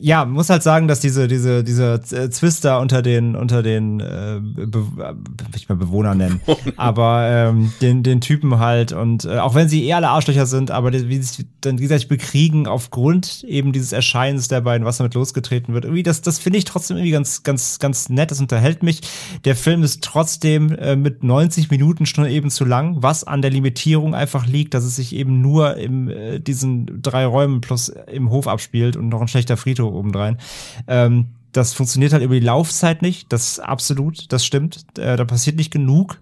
ja, 0.00 0.24
muss 0.24 0.50
halt 0.50 0.62
sagen, 0.62 0.88
dass 0.88 1.00
diese, 1.00 1.28
diese, 1.28 1.64
diese 1.64 1.94
äh, 2.12 2.30
Zwister 2.30 2.80
unter 2.80 3.02
den, 3.02 3.34
unter 3.34 3.62
den, 3.62 4.00
äh, 4.00 4.40
be 4.40 4.86
will 4.96 5.16
ich 5.56 5.68
mal 5.68 5.76
Bewohner 5.76 6.14
nennen, 6.14 6.40
aber 6.76 7.28
ähm, 7.28 7.72
den, 7.80 8.02
den 8.02 8.20
Typen 8.20 8.58
halt 8.58 8.92
und 8.92 9.24
äh, 9.24 9.38
auch 9.38 9.54
wenn 9.54 9.68
sie 9.68 9.84
eher 9.84 9.96
alle 9.96 10.10
Arschlöcher 10.10 10.46
sind, 10.46 10.70
aber 10.70 10.90
die, 10.90 11.08
wie 11.08 11.16
sie 11.16 11.22
sich 11.22 11.46
dann 11.60 11.76
gegenseitig 11.76 12.08
bekriegen 12.08 12.66
aufgrund 12.66 13.42
eben 13.44 13.72
dieses 13.72 13.92
Erscheinens 13.92 14.48
der 14.48 14.60
beiden, 14.60 14.86
was 14.86 14.98
damit 14.98 15.14
losgetreten 15.14 15.74
wird, 15.74 15.84
irgendwie 15.84 16.04
das, 16.04 16.22
das 16.22 16.38
finde 16.38 16.58
ich 16.58 16.64
trotzdem 16.64 16.96
irgendwie 16.96 17.12
ganz, 17.12 17.42
ganz, 17.42 17.78
ganz 17.78 18.08
nett, 18.08 18.30
das 18.30 18.40
unterhält 18.40 18.82
mich. 18.82 19.00
Der 19.44 19.56
Film 19.56 19.82
ist 19.82 20.04
trotzdem 20.04 20.72
äh, 20.72 20.96
mit 20.96 21.24
90 21.24 21.70
Minuten 21.70 22.06
schon 22.06 22.26
eben 22.26 22.50
zu 22.50 22.64
lang, 22.64 22.96
was 23.00 23.24
an 23.24 23.42
der 23.42 23.50
Limitierung 23.50 24.14
einfach 24.14 24.46
liegt, 24.46 24.74
dass 24.74 24.84
es 24.84 24.96
sich 24.96 25.14
eben 25.14 25.40
nur 25.40 25.76
in 25.76 26.08
äh, 26.08 26.40
diesen 26.40 27.02
drei 27.02 27.26
Räumen 27.26 27.60
plus 27.60 27.88
im 27.88 28.30
Hof 28.30 28.46
abspielt 28.46 28.96
und 28.96 29.08
noch 29.08 29.20
ein 29.20 29.28
schlechter 29.28 29.56
Friedhof 29.56 29.87
obendrein. 29.92 30.38
Ähm, 30.86 31.26
das 31.52 31.72
funktioniert 31.72 32.12
halt 32.12 32.22
über 32.22 32.34
die 32.34 32.44
Laufzeit 32.44 33.02
nicht. 33.02 33.32
Das 33.32 33.58
absolut, 33.58 34.32
das 34.32 34.44
stimmt. 34.44 34.84
Äh, 34.98 35.16
da 35.16 35.24
passiert 35.24 35.56
nicht 35.56 35.72
genug. 35.72 36.20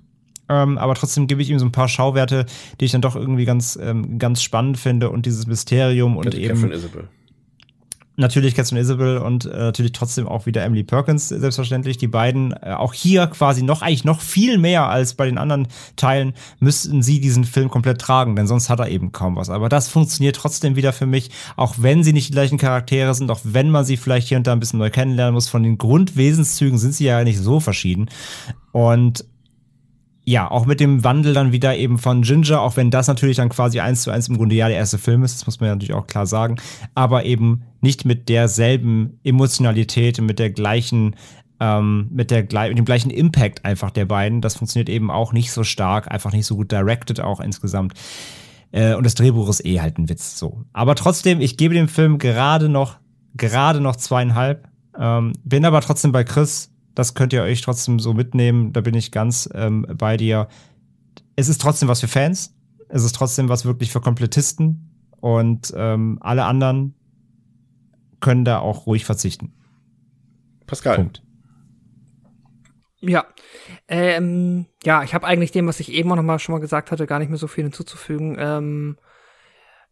Ähm, 0.49 0.79
aber 0.79 0.95
trotzdem 0.95 1.27
gebe 1.27 1.43
ich 1.43 1.51
ihm 1.51 1.59
so 1.59 1.65
ein 1.65 1.73
paar 1.73 1.89
Schauwerte, 1.89 2.47
die 2.81 2.85
ich 2.85 2.93
dann 2.93 3.03
doch 3.03 3.17
irgendwie 3.17 3.45
ganz, 3.45 3.77
ähm, 3.81 4.19
ganz 4.19 4.43
spannend 4.43 4.79
finde 4.79 5.11
und 5.11 5.27
dieses 5.27 5.47
Mysterium 5.47 6.17
und 6.17 6.33
eben. 6.35 6.55
Catherine 6.55 6.75
Isabel. 6.75 7.09
Natürlich 8.19 8.55
Catherine 8.55 8.81
Isabel 8.81 9.19
und 9.19 9.45
äh, 9.45 9.49
natürlich 9.49 9.93
trotzdem 9.93 10.27
auch 10.27 10.47
wieder 10.47 10.65
Emily 10.65 10.83
Perkins, 10.83 11.29
selbstverständlich. 11.29 11.99
Die 11.99 12.09
beiden, 12.09 12.53
äh, 12.53 12.73
auch 12.73 12.95
hier 12.95 13.27
quasi 13.27 13.63
noch, 13.63 13.83
eigentlich 13.83 14.05
noch 14.05 14.23
viel 14.23 14.57
mehr 14.57 14.89
als 14.89 15.15
bei 15.15 15.27
den 15.27 15.37
anderen 15.37 15.69
Teilen, 15.97 16.33
müssten 16.59 17.03
sie 17.03 17.21
diesen 17.21 17.45
Film 17.45 17.69
komplett 17.69 18.01
tragen, 18.01 18.35
denn 18.35 18.47
sonst 18.47 18.71
hat 18.71 18.81
er 18.81 18.89
eben 18.89 19.13
kaum 19.13 19.37
was. 19.37 19.51
Aber 19.51 19.69
das 19.69 19.89
funktioniert 19.89 20.37
trotzdem 20.37 20.77
wieder 20.77 20.95
für 20.95 21.07
mich, 21.07 21.31
auch 21.57 21.75
wenn 21.79 22.03
sie 22.03 22.15
nicht 22.15 22.29
die 22.29 22.33
gleichen 22.33 22.57
Charaktere 22.57 23.15
sind, 23.15 23.31
auch 23.31 23.41
wenn 23.45 23.71
man 23.71 23.85
sie 23.85 23.99
vielleicht 23.99 24.29
hier 24.29 24.39
und 24.39 24.47
da 24.47 24.53
ein 24.53 24.61
bisschen 24.61 24.79
neu 24.79 24.91
kennenlernen 24.91 25.35
muss. 25.35 25.49
Von 25.49 25.63
den 25.63 25.77
Grundwesenszügen 25.77 26.79
sind 26.79 26.95
sie 26.95 27.05
ja 27.05 27.23
nicht 27.23 27.39
so 27.39 27.61
verschieden. 27.61 28.09
Und 28.73 29.27
ja, 30.29 30.51
auch 30.51 30.67
mit 30.67 30.81
dem 30.81 31.05
Wandel 31.05 31.35
dann 31.35 31.53
wieder 31.53 31.77
eben 31.77 31.99
von 31.99 32.23
Ginger, 32.23 32.61
auch 32.61 32.77
wenn 32.77 32.91
das 32.91 33.07
natürlich 33.07 33.37
dann 33.37 33.49
quasi 33.49 33.79
eins 33.79 34.03
zu 34.03 34.11
eins 34.11 34.27
im 34.27 34.37
Grunde 34.37 34.57
ja 34.57 34.67
der 34.67 34.77
erste 34.77 34.99
Film 34.99 35.23
ist, 35.23 35.37
das 35.37 35.47
muss 35.47 35.61
man 35.61 35.69
ja 35.69 35.75
natürlich 35.77 35.95
auch 35.95 36.09
klar 36.09 36.27
sagen, 36.27 36.57
aber 36.97 37.25
eben 37.25 37.63
nicht 37.81 38.05
mit 38.05 38.29
derselben 38.29 39.21
Emotionalität, 39.23 40.21
mit 40.21 40.41
der 40.41 40.51
gleichen, 40.51 41.15
ähm, 41.61 42.09
mit, 42.11 42.33
der, 42.33 42.43
mit 42.43 42.77
dem 42.77 42.85
gleichen 42.85 43.11
Impact 43.11 43.65
einfach 43.65 43.93
der 43.93 44.05
beiden. 44.05 44.41
Das 44.41 44.57
funktioniert 44.57 44.89
eben 44.89 45.13
auch 45.13 45.33
nicht 45.33 45.53
so 45.53 45.63
stark, 45.63 46.11
einfach 46.11 46.33
nicht 46.33 46.47
so 46.47 46.57
gut 46.57 46.73
directed 46.73 47.21
auch 47.21 47.39
insgesamt. 47.39 47.95
Äh, 48.73 48.95
und 48.95 49.07
das 49.07 49.15
Drehbuch 49.15 49.49
ist 49.49 49.65
eh 49.65 49.81
halt 49.81 49.97
ein 49.97 50.09
Witz 50.09 50.37
so. 50.37 50.65
Aber 50.73 50.97
trotzdem, 50.97 51.41
ich 51.41 51.57
gebe 51.57 51.75
dem 51.75 51.89
Film 51.89 52.19
gerade 52.19 52.69
noch, 52.69 52.97
gerade 53.37 53.81
noch 53.81 53.95
zweieinhalb. 53.95 54.69
Ähm, 54.99 55.35
bin 55.45 55.65
aber 55.65 55.83
trotzdem 55.83 56.11
bei 56.11 56.25
Chris, 56.25 56.73
das 56.97 57.13
könnt 57.15 57.35
ihr 57.35 57.43
euch 57.43 57.61
trotzdem 57.61 58.01
so 58.01 58.15
mitnehmen. 58.15 58.73
Da 58.73 58.81
bin 58.81 58.95
ich 58.95 59.13
ganz 59.13 59.49
ähm, 59.55 59.87
bei 59.97 60.17
dir. 60.17 60.49
Es 61.37 61.49
ist 61.49 61.61
trotzdem 61.61 61.89
was 61.89 62.01
für 62.01 62.09
Fans. 62.09 62.57
Es 62.89 63.05
ist 63.05 63.15
trotzdem 63.15 63.51
was 63.51 63.67
wirklich 63.67 63.93
für 63.93 64.01
Komplettisten. 64.01 65.11
Und 65.21 65.75
ähm, 65.77 66.19
alle 66.23 66.45
anderen 66.45 66.95
können 68.21 68.47
da 68.47 68.61
auch 68.61 68.87
ruhig 68.87 69.05
verzichten. 69.05 69.53
Pascal. 70.67 70.97
Punkt. 70.97 71.23
Ja. 73.01 73.27
Ähm, 73.89 74.65
ja, 74.83 75.03
ich 75.03 75.13
habe 75.13 75.27
eigentlich 75.27 75.53
dem, 75.53 75.67
was 75.67 75.81
ich 75.81 75.93
eben 75.93 76.11
auch 76.11 76.17
noch 76.17 76.23
mal 76.23 76.39
schon 76.39 76.55
mal 76.55 76.61
gesagt 76.61 76.91
hatte, 76.91 77.07
gar 77.07 77.19
nicht 77.19 77.29
mehr 77.29 77.39
so 77.39 77.47
viel 77.47 77.65
hinzuzufügen. 77.65 78.37
Ähm, 78.39 78.97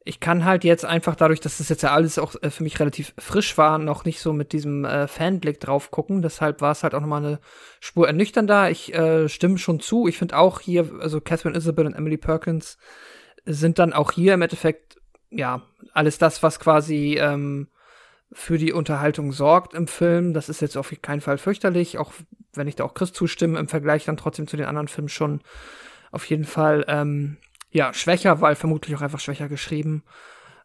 ich 0.07 0.21
kann 0.21 0.45
halt 0.45 0.65
jetzt 0.65 0.85
einfach 0.85 1.17
dadurch, 1.17 1.41
dass 1.41 1.59
das 1.59 1.71
jetzt 1.71 1.83
ja 1.83 1.93
alles 1.93 2.19
auch 2.19 2.35
äh, 2.43 2.51
für 2.51 2.63
mich 2.63 2.79
relativ 2.79 3.15
frisch 3.19 3.57
war, 3.57 3.79
noch 3.79 4.05
nicht 4.05 4.21
so 4.21 4.35
mit 4.35 4.53
diesem 4.53 4.85
äh, 4.85 5.09
Fanblick 5.09 5.61
drauf 5.61 5.91
gucken. 5.91 6.21
Deshalb 6.21 6.61
war 6.61 6.73
es 6.73 6.83
halt 6.83 6.95
auch 6.95 7.01
noch 7.01 7.09
mal 7.09 7.25
eine 7.25 7.41
Spur 7.81 8.07
ernüchternder. 8.07 8.71
Ich 8.71 8.93
äh, 8.93 9.31
stimme 9.31 9.57
schon 9.57 9.81
zu. 9.81 10.07
Ich 10.07 10.19
finde 10.19 10.37
auch 10.37 10.61
hier, 10.61 10.91
also 11.01 11.23
Catherine 11.23 11.57
Isabel 11.57 11.87
und 11.87 11.95
Emily 11.95 12.19
Perkins 12.19 12.77
sind 13.47 13.79
dann 13.79 13.95
auch 13.95 14.13
hier 14.13 14.35
im 14.35 14.43
Endeffekt, 14.43 15.01
ja, 15.31 15.63
alles 15.95 16.19
das, 16.19 16.43
was 16.43 16.61
quasi 16.61 17.17
ähm, 17.19 17.69
für 18.31 18.59
die 18.59 18.75
Unterhaltung 18.75 19.33
sorgt 19.33 19.73
im 19.73 19.87
Film. 19.87 20.35
Das 20.35 20.51
ist 20.51 20.61
jetzt 20.61 20.77
auf 20.77 20.93
keinen 21.01 21.23
Fall 21.23 21.39
fürchterlich, 21.39 21.97
auch 21.97 22.13
wenn 22.53 22.69
ich 22.69 22.77
da 22.77 22.85
auch 22.85 22.95
Chris 22.95 23.15
zustimme, 23.15 23.59
im 23.59 23.69
Vergleich 23.69 24.05
dann 24.05 24.19
trotzdem 24.19 24.49
zu 24.49 24.59
den 24.59 24.67
anderen 24.67 24.89
Filmen 24.89 25.09
schon 25.09 25.41
auf 26.13 26.27
jeden 26.27 26.45
Fall 26.45 26.85
ähm, 26.89 27.39
ja, 27.75 27.93
schwächer, 27.93 28.41
weil 28.41 28.55
vermutlich 28.55 28.97
auch 28.97 29.03
einfach 29.03 29.19
schwächer 29.19 29.49
geschrieben. 29.49 30.05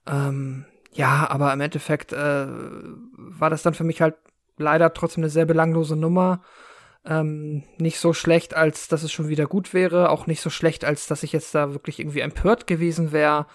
Ähm, 0.05 0.65
ja, 0.93 1.27
aber 1.29 1.51
im 1.51 1.59
Endeffekt 1.59 2.13
äh, 2.13 2.47
war 2.47 3.49
das 3.49 3.63
dann 3.63 3.73
für 3.73 3.83
mich 3.83 4.01
halt 4.01 4.15
leider 4.57 4.93
trotzdem 4.93 5.23
eine 5.23 5.31
sehr 5.31 5.45
belanglose 5.45 5.95
Nummer. 5.95 6.43
Ähm, 7.03 7.63
nicht 7.79 7.99
so 7.99 8.13
schlecht, 8.13 8.53
als 8.53 8.89
dass 8.89 9.01
es 9.01 9.11
schon 9.11 9.27
wieder 9.27 9.47
gut 9.47 9.73
wäre, 9.73 10.09
auch 10.09 10.27
nicht 10.27 10.41
so 10.41 10.51
schlecht, 10.51 10.85
als 10.85 11.07
dass 11.07 11.23
ich 11.23 11.33
jetzt 11.33 11.55
da 11.55 11.73
wirklich 11.73 11.99
irgendwie 11.99 12.19
empört 12.19 12.67
gewesen 12.67 13.11
wäre, 13.11 13.47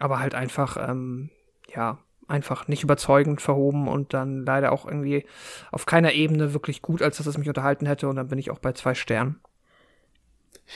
aber 0.00 0.18
halt 0.18 0.34
einfach, 0.34 0.76
ähm, 0.76 1.30
ja, 1.72 1.98
einfach 2.26 2.66
nicht 2.66 2.82
überzeugend 2.82 3.40
verhoben 3.40 3.86
und 3.86 4.14
dann 4.14 4.44
leider 4.44 4.72
auch 4.72 4.84
irgendwie 4.84 5.26
auf 5.70 5.86
keiner 5.86 6.12
Ebene 6.12 6.54
wirklich 6.54 6.82
gut, 6.82 7.02
als 7.02 7.18
dass 7.18 7.26
es 7.26 7.38
mich 7.38 7.48
unterhalten 7.48 7.86
hätte 7.86 8.08
und 8.08 8.16
dann 8.16 8.28
bin 8.28 8.38
ich 8.38 8.50
auch 8.50 8.58
bei 8.58 8.72
zwei 8.72 8.94
Sternen. 8.94 9.40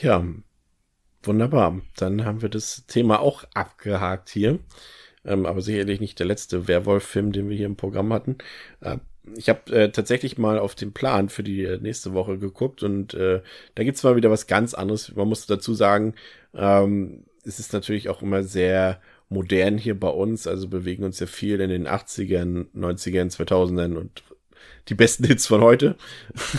Ja, 0.00 0.22
wunderbar. 1.26 1.80
Dann 1.96 2.24
haben 2.24 2.42
wir 2.42 2.48
das 2.48 2.84
Thema 2.86 3.20
auch 3.20 3.44
abgehakt 3.54 4.28
hier. 4.30 4.58
Ähm, 5.24 5.46
aber 5.46 5.62
sicherlich 5.62 6.00
nicht 6.00 6.18
der 6.18 6.26
letzte 6.26 6.68
Werwolf-Film, 6.68 7.32
den 7.32 7.48
wir 7.48 7.56
hier 7.56 7.66
im 7.66 7.76
Programm 7.76 8.12
hatten. 8.12 8.36
Äh, 8.80 8.98
ich 9.36 9.48
habe 9.48 9.72
äh, 9.74 9.90
tatsächlich 9.90 10.36
mal 10.36 10.58
auf 10.58 10.74
den 10.74 10.92
Plan 10.92 11.28
für 11.28 11.42
die 11.42 11.64
äh, 11.64 11.78
nächste 11.78 12.12
Woche 12.12 12.38
geguckt 12.38 12.82
und 12.82 13.14
äh, 13.14 13.40
da 13.74 13.84
gibt's 13.84 14.02
mal 14.02 14.16
wieder 14.16 14.30
was 14.30 14.46
ganz 14.46 14.74
anderes. 14.74 15.14
Man 15.14 15.28
muss 15.28 15.46
dazu 15.46 15.72
sagen, 15.72 16.14
ähm, 16.54 17.24
es 17.44 17.58
ist 17.58 17.72
natürlich 17.72 18.08
auch 18.10 18.22
immer 18.22 18.42
sehr 18.42 19.00
modern 19.30 19.78
hier 19.78 19.98
bei 19.98 20.08
uns, 20.08 20.46
also 20.46 20.68
bewegen 20.68 21.04
uns 21.04 21.20
ja 21.20 21.26
viel 21.26 21.60
in 21.60 21.70
den 21.70 21.88
80ern, 21.88 22.66
90ern, 22.76 23.34
2000ern 23.34 23.96
und 23.96 24.22
die 24.88 24.94
besten 24.94 25.24
Hits 25.24 25.46
von 25.46 25.62
heute. 25.62 25.96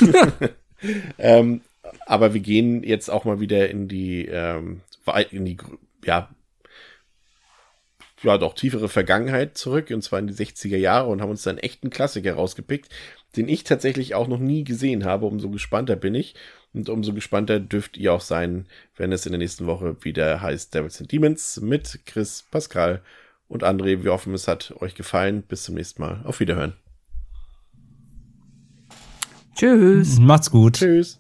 ähm, 1.19 1.61
aber 2.05 2.33
wir 2.33 2.41
gehen 2.41 2.83
jetzt 2.83 3.09
auch 3.09 3.25
mal 3.25 3.39
wieder 3.39 3.69
in 3.69 3.88
die, 3.88 4.25
ähm, 4.25 4.81
in 5.31 5.45
die, 5.45 5.57
ja, 6.03 6.30
ja, 8.23 8.38
doch 8.38 8.55
tiefere 8.55 8.89
Vergangenheit 8.89 9.57
zurück, 9.57 9.91
und 9.91 10.01
zwar 10.01 10.19
in 10.19 10.27
die 10.27 10.33
60er 10.33 10.77
Jahre 10.77 11.09
und 11.09 11.22
haben 11.22 11.30
uns 11.30 11.43
dann 11.43 11.57
echten 11.57 11.89
Klassiker 11.89 12.33
rausgepickt, 12.33 12.89
den 13.35 13.47
ich 13.47 13.64
tatsächlich 13.64 14.15
auch 14.15 14.27
noch 14.27 14.39
nie 14.39 14.64
gesehen 14.64 15.05
habe. 15.05 15.25
Umso 15.25 15.49
gespannter 15.49 15.95
bin 15.95 16.15
ich. 16.15 16.35
Und 16.73 16.89
umso 16.89 17.14
gespannter 17.14 17.59
dürft 17.59 17.97
ihr 17.97 18.14
auch 18.14 18.22
sein, 18.22 18.65
wenn 18.97 19.11
es 19.11 19.25
in 19.25 19.31
der 19.31 19.39
nächsten 19.39 19.65
Woche 19.65 19.95
wieder 20.03 20.41
heißt 20.41 20.73
Devils 20.73 20.99
and 20.99 21.11
Demons 21.11 21.61
mit 21.61 21.99
Chris, 22.05 22.43
Pascal 22.51 23.01
und 23.47 23.64
André. 23.64 24.03
Wir 24.03 24.11
hoffen, 24.11 24.33
es 24.33 24.47
hat 24.47 24.73
euch 24.81 24.95
gefallen. 24.95 25.43
Bis 25.43 25.64
zum 25.64 25.75
nächsten 25.75 26.01
Mal. 26.01 26.22
Auf 26.25 26.39
Wiederhören. 26.39 26.73
Tschüss. 29.55 30.19
Macht's 30.19 30.51
gut. 30.51 30.75
Tschüss. 30.75 31.19